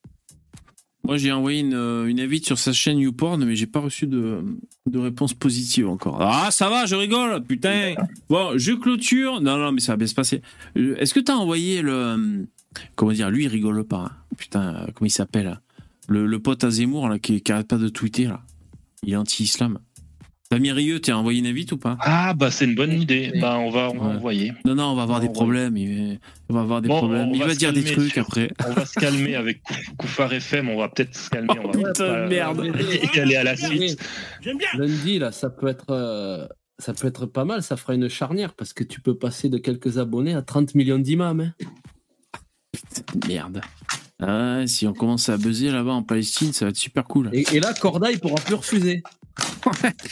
Moi, 1.05 1.19
j'ai 1.19 1.31
envoyé 1.31 1.61
une, 1.61 1.75
euh, 1.75 2.07
une 2.07 2.19
invite 2.19 2.47
sur 2.47 2.59
sa 2.59 2.73
chaîne 2.73 2.99
YouPorn, 2.99 3.45
mais 3.45 3.55
j'ai 3.55 3.69
pas 3.69 3.79
reçu 3.79 4.09
de, 4.09 4.41
de 4.87 4.99
réponse 4.99 5.35
positive 5.35 5.89
encore. 5.89 6.21
Ah, 6.21 6.49
ça 6.51 6.69
va, 6.69 6.85
je 6.87 6.97
rigole, 6.97 7.45
putain. 7.45 7.95
Bon, 8.29 8.59
je 8.59 8.73
clôture. 8.73 9.41
Non, 9.41 9.57
non, 9.57 9.71
mais 9.71 9.79
ça 9.81 9.93
va 9.93 9.97
bien 9.99 10.09
se 10.09 10.17
passer. 10.17 10.43
Est-ce 10.75 11.15
que 11.15 11.21
t'as 11.21 11.35
envoyé 11.37 11.81
le. 11.81 12.49
Comment 12.95 13.13
dire 13.13 13.31
Lui, 13.31 13.45
il 13.45 13.49
rigole 13.49 13.85
pas. 13.85 14.07
hein. 14.07 14.13
Putain, 14.39 14.75
euh, 14.75 14.87
comment 14.95 15.07
il 15.07 15.11
s'appelle 15.11 15.61
le, 16.09 16.27
le 16.27 16.39
pote 16.39 16.63
à 16.65 16.71
Zemmour, 16.71 17.09
là, 17.09 17.19
qui, 17.19 17.41
qui 17.41 17.51
arrête 17.53 17.67
pas 17.69 17.79
de 17.79 17.89
tweeter, 17.89 18.27
là. 18.27 18.43
Il 19.03 19.13
est 19.13 19.17
anti-islam. 19.17 19.79
Damien 20.51 20.75
Rieu, 20.75 21.01
t'as 21.01 21.15
envoyé 21.15 21.41
une 21.41 21.47
invite 21.49 21.73
ou 21.73 21.77
pas? 21.77 21.97
Ah, 22.01 22.33
bah 22.33 22.53
c'est 22.53 22.67
une 22.67 22.77
bonne 22.77 22.93
idée. 22.93 23.33
Bah, 23.41 23.59
on 23.59 23.69
va, 23.71 23.91
on 23.91 23.99
va 23.99 24.07
Ouais. 24.11 24.15
envoyer. 24.15 24.53
Non, 24.65 24.77
non, 24.77 24.85
on 24.85 24.95
va 24.95 25.03
avoir 25.03 25.19
des 25.21 25.29
problèmes. 25.29 25.77
Il 25.77 26.21
on 26.49 26.55
va 26.55 26.61
avoir 26.61 26.81
des 26.81 26.87
Bon, 26.89 26.99
problèmes. 26.99 27.31
on 27.31 27.35
Il 27.35 27.41
va, 27.43 27.51
se 27.53 27.59
dire 27.59 27.73
des 27.73 27.83
calmer 27.83 27.97
trucs 27.97 28.13
sur- 28.13 28.23
après. 28.23 28.51
On 28.65 28.73
va 28.73 28.87
se 28.87 28.95
calmer 29.01 29.35
avec 29.35 29.61
Kouf- 29.65 29.97
Koufar 29.97 30.33
FM. 30.33 30.69
On 30.69 30.77
va 30.79 30.89
peut-être 30.89 31.17
se 31.17 31.29
calmer. 31.31 31.55
on 31.59 31.67
va 31.67 31.73
putain 31.73 31.93
pas- 31.93 32.25
de 32.25 32.29
merde. 32.29 32.65
Et 33.13 33.19
aller 33.21 33.35
à 33.35 33.43
la 33.43 33.57
suite. 33.57 33.99
Lundi, 34.79 35.19
là, 35.19 35.33
ça 35.33 35.51
peut 35.51 35.67
être. 35.69 35.87
euh, 35.91 36.47
Ça 36.79 36.93
peut 36.93 37.09
être 37.09 37.25
pas 37.27 37.45
mal, 37.47 37.63
ça 37.63 37.77
fera 37.79 37.95
une 37.95 38.09
charnière 38.11 38.53
parce 38.53 38.73
que 38.75 38.85
tu 38.85 39.01
peux 39.01 39.17
passer 39.17 39.49
de 39.49 39.57
quelques 39.57 39.97
abonnés 39.99 40.35
à 40.35 40.43
30 40.43 40.75
millions 40.75 40.99
d'imams. 40.99 41.41
hein. 41.41 41.53
Merde. 43.29 43.61
Ah, 44.21 44.59
ouais, 44.61 44.67
si 44.67 44.87
on 44.87 44.95
commence 44.95 45.29
à 45.29 45.37
buzzer 45.37 45.71
là-bas 45.71 45.93
en 45.93 46.03
Palestine, 46.03 46.53
ça 46.53 46.65
va 46.65 46.71
être 46.71 46.77
super 46.77 47.05
cool. 47.05 47.29
Et, 47.35 47.45
et 47.53 47.61
là, 47.61 47.75
Corda, 47.75 48.11
il 48.11 48.19
pourra 48.19 48.37
plus 48.37 48.55
refuser. 48.55 49.03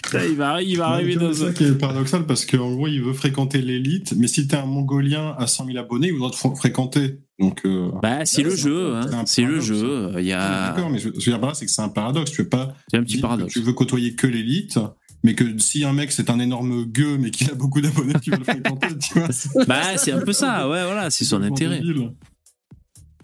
Putain, 0.02 0.24
il 0.24 0.34
va, 0.36 0.60
il 0.62 0.76
va 0.76 0.88
arriver 0.88 1.16
dans 1.16 1.32
C'est 1.32 1.42
un. 1.44 1.46
ça 1.46 1.52
qui 1.54 1.64
est 1.64 1.72
paradoxal 1.78 2.26
parce 2.26 2.44
qu'en 2.44 2.74
gros, 2.74 2.86
il 2.88 3.02
veut 3.02 3.14
fréquenter 3.14 3.62
l'élite, 3.62 4.12
mais 4.18 4.26
si 4.26 4.46
t'es 4.46 4.56
un 4.56 4.66
Mongolien 4.66 5.34
à 5.38 5.46
100 5.46 5.66
000 5.66 5.78
abonnés, 5.78 6.08
il 6.08 6.12
voudra 6.12 6.30
te 6.30 6.36
fr- 6.36 6.54
fréquenter. 6.54 7.20
Donc, 7.38 7.62
euh, 7.64 7.90
Bah, 8.02 8.26
c'est 8.26 8.42
le 8.42 8.54
jeu, 8.54 8.94
c'est 9.08 9.14
hein. 9.14 9.22
c'est 9.26 9.42
le 9.42 9.60
jeu. 9.60 10.10
Il 10.18 10.24
y 10.26 10.32
a. 10.34 10.68
D'accord, 10.72 10.90
mais 10.90 10.98
je, 10.98 11.08
je 11.18 11.30
veux 11.30 11.38
dire 11.38 11.50
c'est 11.56 11.64
que 11.64 11.70
c'est 11.72 11.80
un 11.82 11.88
paradoxe. 11.88 12.30
Tu 12.32 12.42
veux 12.42 12.48
pas. 12.50 12.74
C'est 12.90 12.98
un 12.98 13.02
petit 13.02 13.18
paradoxe. 13.18 13.54
Tu 13.54 13.60
veux 13.60 13.72
côtoyer 13.72 14.14
que 14.14 14.26
l'élite, 14.26 14.78
mais 15.22 15.34
que 15.34 15.58
si 15.58 15.84
un 15.84 15.94
mec 15.94 16.12
c'est 16.12 16.28
un 16.28 16.38
énorme 16.38 16.84
gueux, 16.84 17.16
mais 17.16 17.30
qu'il 17.30 17.50
a 17.50 17.54
beaucoup 17.54 17.80
d'abonnés, 17.80 18.12
tu 18.22 18.30
veux 18.30 18.36
le 18.38 18.44
fréquenter, 18.44 18.88
tu 18.98 19.18
vois. 19.18 19.28
Bah, 19.66 19.96
c'est 19.96 20.12
un 20.12 20.20
peu 20.20 20.34
ça, 20.34 20.68
ouais, 20.68 20.84
voilà, 20.84 21.08
c'est 21.08 21.24
son 21.24 21.42
intérêt. 21.42 21.80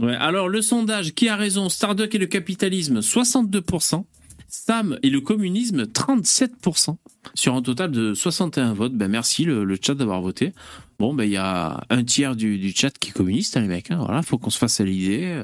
Ouais, 0.01 0.15
alors 0.15 0.49
le 0.49 0.63
sondage, 0.63 1.15
qui 1.15 1.29
a 1.29 1.37
raison? 1.37 1.69
Starduck 1.69 2.15
et 2.15 2.19
le 2.19 2.27
capitalisme, 2.27 3.01
62%. 3.01 4.05
Sam 4.49 4.99
et 5.03 5.11
le 5.11 5.21
communisme, 5.21 5.85
37%. 5.85 6.97
Sur 7.35 7.55
un 7.55 7.63
total 7.63 7.93
de 7.93 8.15
61 8.15 8.73
votes. 8.73 8.95
Ben 8.95 9.09
merci 9.09 9.45
le, 9.45 9.63
le 9.65 9.79
chat 9.81 9.95
d'avoir 9.95 10.21
voté. 10.23 10.55
Bon, 10.99 11.15
ben 11.15 11.25
il 11.25 11.31
y 11.31 11.37
a 11.37 11.85
un 11.89 12.03
tiers 12.03 12.35
du, 12.35 12.59
du 12.59 12.73
chat 12.73 12.91
qui 12.99 13.11
est 13.11 13.13
communiste, 13.13 13.57
hein, 13.57 13.61
les 13.61 13.69
mecs. 13.69 13.91
Hein, 13.91 14.03
voilà, 14.05 14.23
faut 14.23 14.39
qu'on 14.39 14.51
se 14.51 14.59
fasse 14.59 14.81
à 14.81 14.85
l'idée. 14.85 15.43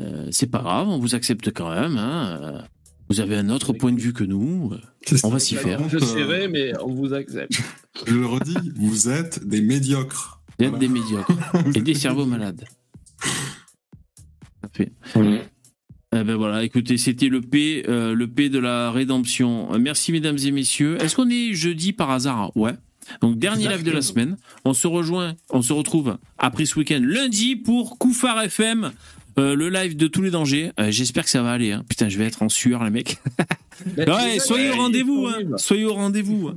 Euh, 0.00 0.28
c'est 0.30 0.50
pas 0.50 0.60
grave, 0.60 0.88
on 0.88 0.98
vous 0.98 1.14
accepte 1.14 1.50
quand 1.52 1.70
même. 1.70 1.96
Hein. 1.96 2.64
Vous 3.08 3.20
avez 3.20 3.36
un 3.36 3.48
autre 3.48 3.72
point 3.72 3.92
de 3.92 4.00
vue 4.00 4.12
que 4.12 4.24
nous. 4.24 4.72
On 5.22 5.30
va 5.30 5.38
s'y 5.38 5.54
faire. 5.54 5.88
Je 5.88 5.98
serai, 5.98 6.48
mais 6.48 6.72
on 6.82 6.92
vous 6.92 7.14
accepte. 7.14 7.52
Je 8.06 8.14
le 8.14 8.26
redis, 8.26 8.56
vous 8.76 9.08
êtes 9.08 9.46
des 9.46 9.62
médiocres. 9.62 10.42
Vous 10.58 10.66
êtes 10.66 10.78
des 10.78 10.88
médiocres 10.88 11.32
et 11.74 11.80
des 11.80 11.94
cerveaux 11.94 12.26
malades. 12.26 12.64
Ça 13.22 14.68
fait. 14.72 14.92
Eh 16.14 16.24
ben 16.24 16.36
voilà, 16.36 16.64
écoutez, 16.64 16.96
c'était 16.96 17.28
le 17.28 17.40
P, 17.42 17.84
euh, 17.86 18.14
le 18.14 18.26
P 18.26 18.48
de 18.48 18.58
la 18.58 18.90
rédemption. 18.90 19.78
Merci 19.78 20.10
mesdames 20.12 20.38
et 20.42 20.50
messieurs. 20.50 20.96
Est-ce 21.02 21.14
qu'on 21.14 21.28
est 21.28 21.52
jeudi 21.52 21.92
par 21.92 22.10
hasard? 22.10 22.56
Ouais. 22.56 22.72
Donc 23.20 23.38
dernier 23.38 23.68
live 23.68 23.82
de 23.84 23.90
la 23.90 24.02
semaine. 24.02 24.36
On 24.64 24.72
se 24.74 24.86
rejoint, 24.86 25.34
on 25.50 25.62
se 25.62 25.72
retrouve 25.72 26.16
après 26.38 26.64
ce 26.64 26.78
week-end 26.78 27.00
lundi 27.02 27.56
pour 27.56 27.98
Koufar 27.98 28.40
FM, 28.42 28.90
euh, 29.38 29.54
le 29.54 29.68
live 29.68 29.96
de 29.96 30.06
tous 30.06 30.22
les 30.22 30.30
dangers. 30.30 30.72
Euh, 30.80 30.90
J'espère 30.90 31.24
que 31.24 31.30
ça 31.30 31.42
va 31.42 31.52
aller. 31.52 31.72
hein. 31.72 31.84
Putain, 31.88 32.08
je 32.08 32.18
vais 32.18 32.24
être 32.26 32.42
en 32.42 32.48
sueur 32.48 32.82
les 32.84 32.90
mecs. 32.90 33.18
ouais, 33.98 34.38
soyez 34.40 34.70
au 34.70 34.76
rendez-vous. 34.76 35.26
hein. 35.28 35.56
Soyez 35.58 35.84
au 35.84 35.94
rendez-vous. 35.94 36.52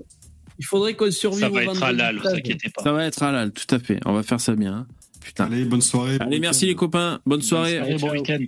Il 0.59 0.65
faudrait 0.65 0.93
qu'on 0.93 1.11
survive 1.11 1.39
Ça 1.41 1.49
va 1.49 1.55
au 1.55 1.59
être 1.71 1.83
halal, 1.83 2.15
vous 2.17 2.21
13. 2.23 2.35
inquiétez 2.35 2.69
pas. 2.69 2.83
Ça 2.83 2.91
va 2.93 3.05
être 3.05 3.21
halal, 3.23 3.51
tout 3.51 3.73
à 3.75 3.79
fait. 3.79 3.99
On 4.05 4.13
va 4.13 4.23
faire 4.23 4.39
ça 4.39 4.55
bien. 4.55 4.73
hein. 4.73 4.87
Putain. 5.21 5.45
Allez, 5.45 5.65
bonne 5.65 5.81
soirée. 5.81 6.17
Allez, 6.19 6.39
merci 6.39 6.65
les 6.65 6.75
copains. 6.75 7.19
Bonne 7.25 7.41
soirée. 7.41 7.77
soirée, 7.77 7.97
bon 7.97 8.11
week-end. 8.11 8.39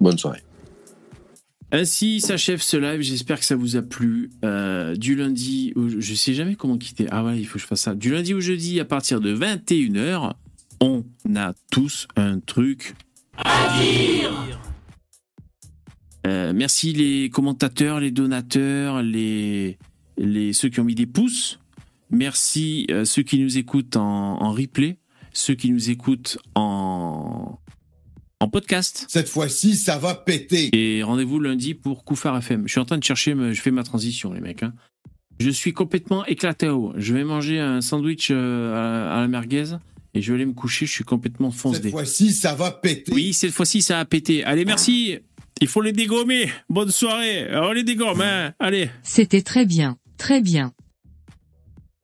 Bonne 0.00 0.18
soirée. 0.18 0.42
Ainsi 1.74 2.20
s'achève 2.20 2.60
ce 2.60 2.76
live. 2.76 3.00
J'espère 3.00 3.38
que 3.38 3.46
ça 3.46 3.56
vous 3.56 3.76
a 3.76 3.82
plu. 3.82 4.30
Euh, 4.44 4.94
du 4.94 5.16
lundi, 5.16 5.72
au, 5.74 5.88
je 5.88 6.14
sais 6.14 6.34
jamais 6.34 6.54
comment 6.54 6.76
quitter. 6.76 7.06
Ah 7.10 7.24
ouais, 7.24 7.38
il 7.38 7.46
faut 7.46 7.54
que 7.54 7.60
je 7.60 7.66
fasse 7.66 7.80
ça. 7.80 7.94
Du 7.94 8.12
lundi 8.12 8.34
au 8.34 8.40
jeudi, 8.40 8.78
à 8.78 8.84
partir 8.84 9.20
de 9.20 9.34
21h, 9.34 10.34
on 10.80 11.04
a 11.34 11.54
tous 11.70 12.08
un 12.16 12.40
truc 12.40 12.94
à 13.38 13.80
dire. 13.80 14.60
Euh, 16.26 16.52
merci 16.54 16.92
les 16.92 17.30
commentateurs, 17.30 18.00
les 18.00 18.10
donateurs, 18.10 19.02
les, 19.02 19.78
les 20.18 20.52
ceux 20.52 20.68
qui 20.68 20.80
ont 20.80 20.84
mis 20.84 20.94
des 20.94 21.06
pouces. 21.06 21.58
Merci 22.10 22.86
euh, 22.90 23.06
ceux 23.06 23.22
qui 23.22 23.38
nous 23.38 23.56
écoutent 23.56 23.96
en, 23.96 24.42
en 24.42 24.52
replay, 24.52 24.98
ceux 25.32 25.54
qui 25.54 25.70
nous 25.70 25.90
écoutent 25.90 26.38
en 26.54 27.58
en 28.40 28.48
podcast. 28.48 29.06
Cette 29.08 29.28
fois-ci, 29.28 29.76
ça 29.76 29.98
va 29.98 30.16
péter. 30.16 30.68
Et 30.72 31.02
rendez-vous 31.04 31.38
lundi 31.38 31.74
pour 31.74 32.04
Koufar 32.04 32.36
FM. 32.38 32.64
Je 32.66 32.72
suis 32.72 32.80
en 32.80 32.84
train 32.84 32.98
de 32.98 33.04
chercher, 33.04 33.36
je 33.52 33.60
fais 33.60 33.70
ma 33.70 33.84
transition, 33.84 34.32
les 34.32 34.40
mecs. 34.40 34.64
hein. 34.64 34.72
Je 35.38 35.48
suis 35.50 35.72
complètement 35.72 36.24
éclaté 36.26 36.66
à 36.66 36.74
haut. 36.74 36.92
Je 36.96 37.14
vais 37.14 37.22
manger 37.22 37.60
un 37.60 37.80
sandwich 37.80 38.28
euh, 38.32 39.12
à, 39.16 39.20
la 39.20 39.28
merguez 39.28 39.76
et 40.14 40.20
je 40.22 40.32
vais 40.32 40.36
aller 40.38 40.46
me 40.46 40.54
coucher. 40.54 40.86
Je 40.86 40.90
suis 40.90 41.04
complètement 41.04 41.52
Cette 41.52 41.60
foncé. 41.60 41.90
fois-ci, 41.90 42.32
ça 42.32 42.54
va 42.54 42.72
péter. 42.72 43.12
Oui, 43.14 43.32
cette 43.32 43.52
fois-ci, 43.52 43.80
ça 43.80 44.00
a 44.00 44.04
pété. 44.04 44.42
Allez, 44.44 44.64
merci. 44.64 45.18
Il 45.60 45.68
faut 45.68 45.80
les 45.80 45.92
dégommer. 45.92 46.50
Bonne 46.68 46.90
soirée. 46.90 47.46
On 47.52 47.70
les 47.70 47.84
dégomme, 47.84 48.20
hein. 48.22 48.54
Allez. 48.58 48.90
C'était 49.04 49.42
très 49.42 49.66
bien, 49.66 49.96
très 50.18 50.40
bien. 50.40 50.72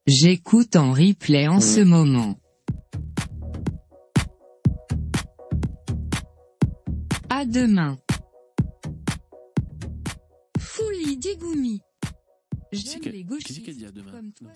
J'écoute 0.07 0.76
en 0.76 0.92
replay 0.92 1.48
en 1.48 1.60
ce 1.60 1.81
moment. 1.81 2.39
À 7.39 7.44
demain. 7.44 7.97
Fouli 10.58 11.17
Digoumi. 11.17 11.81
J'aime 12.73 13.02
les 13.02 13.23
gauchistes 13.23 13.65
comme 14.10 14.33
toi. 14.33 14.49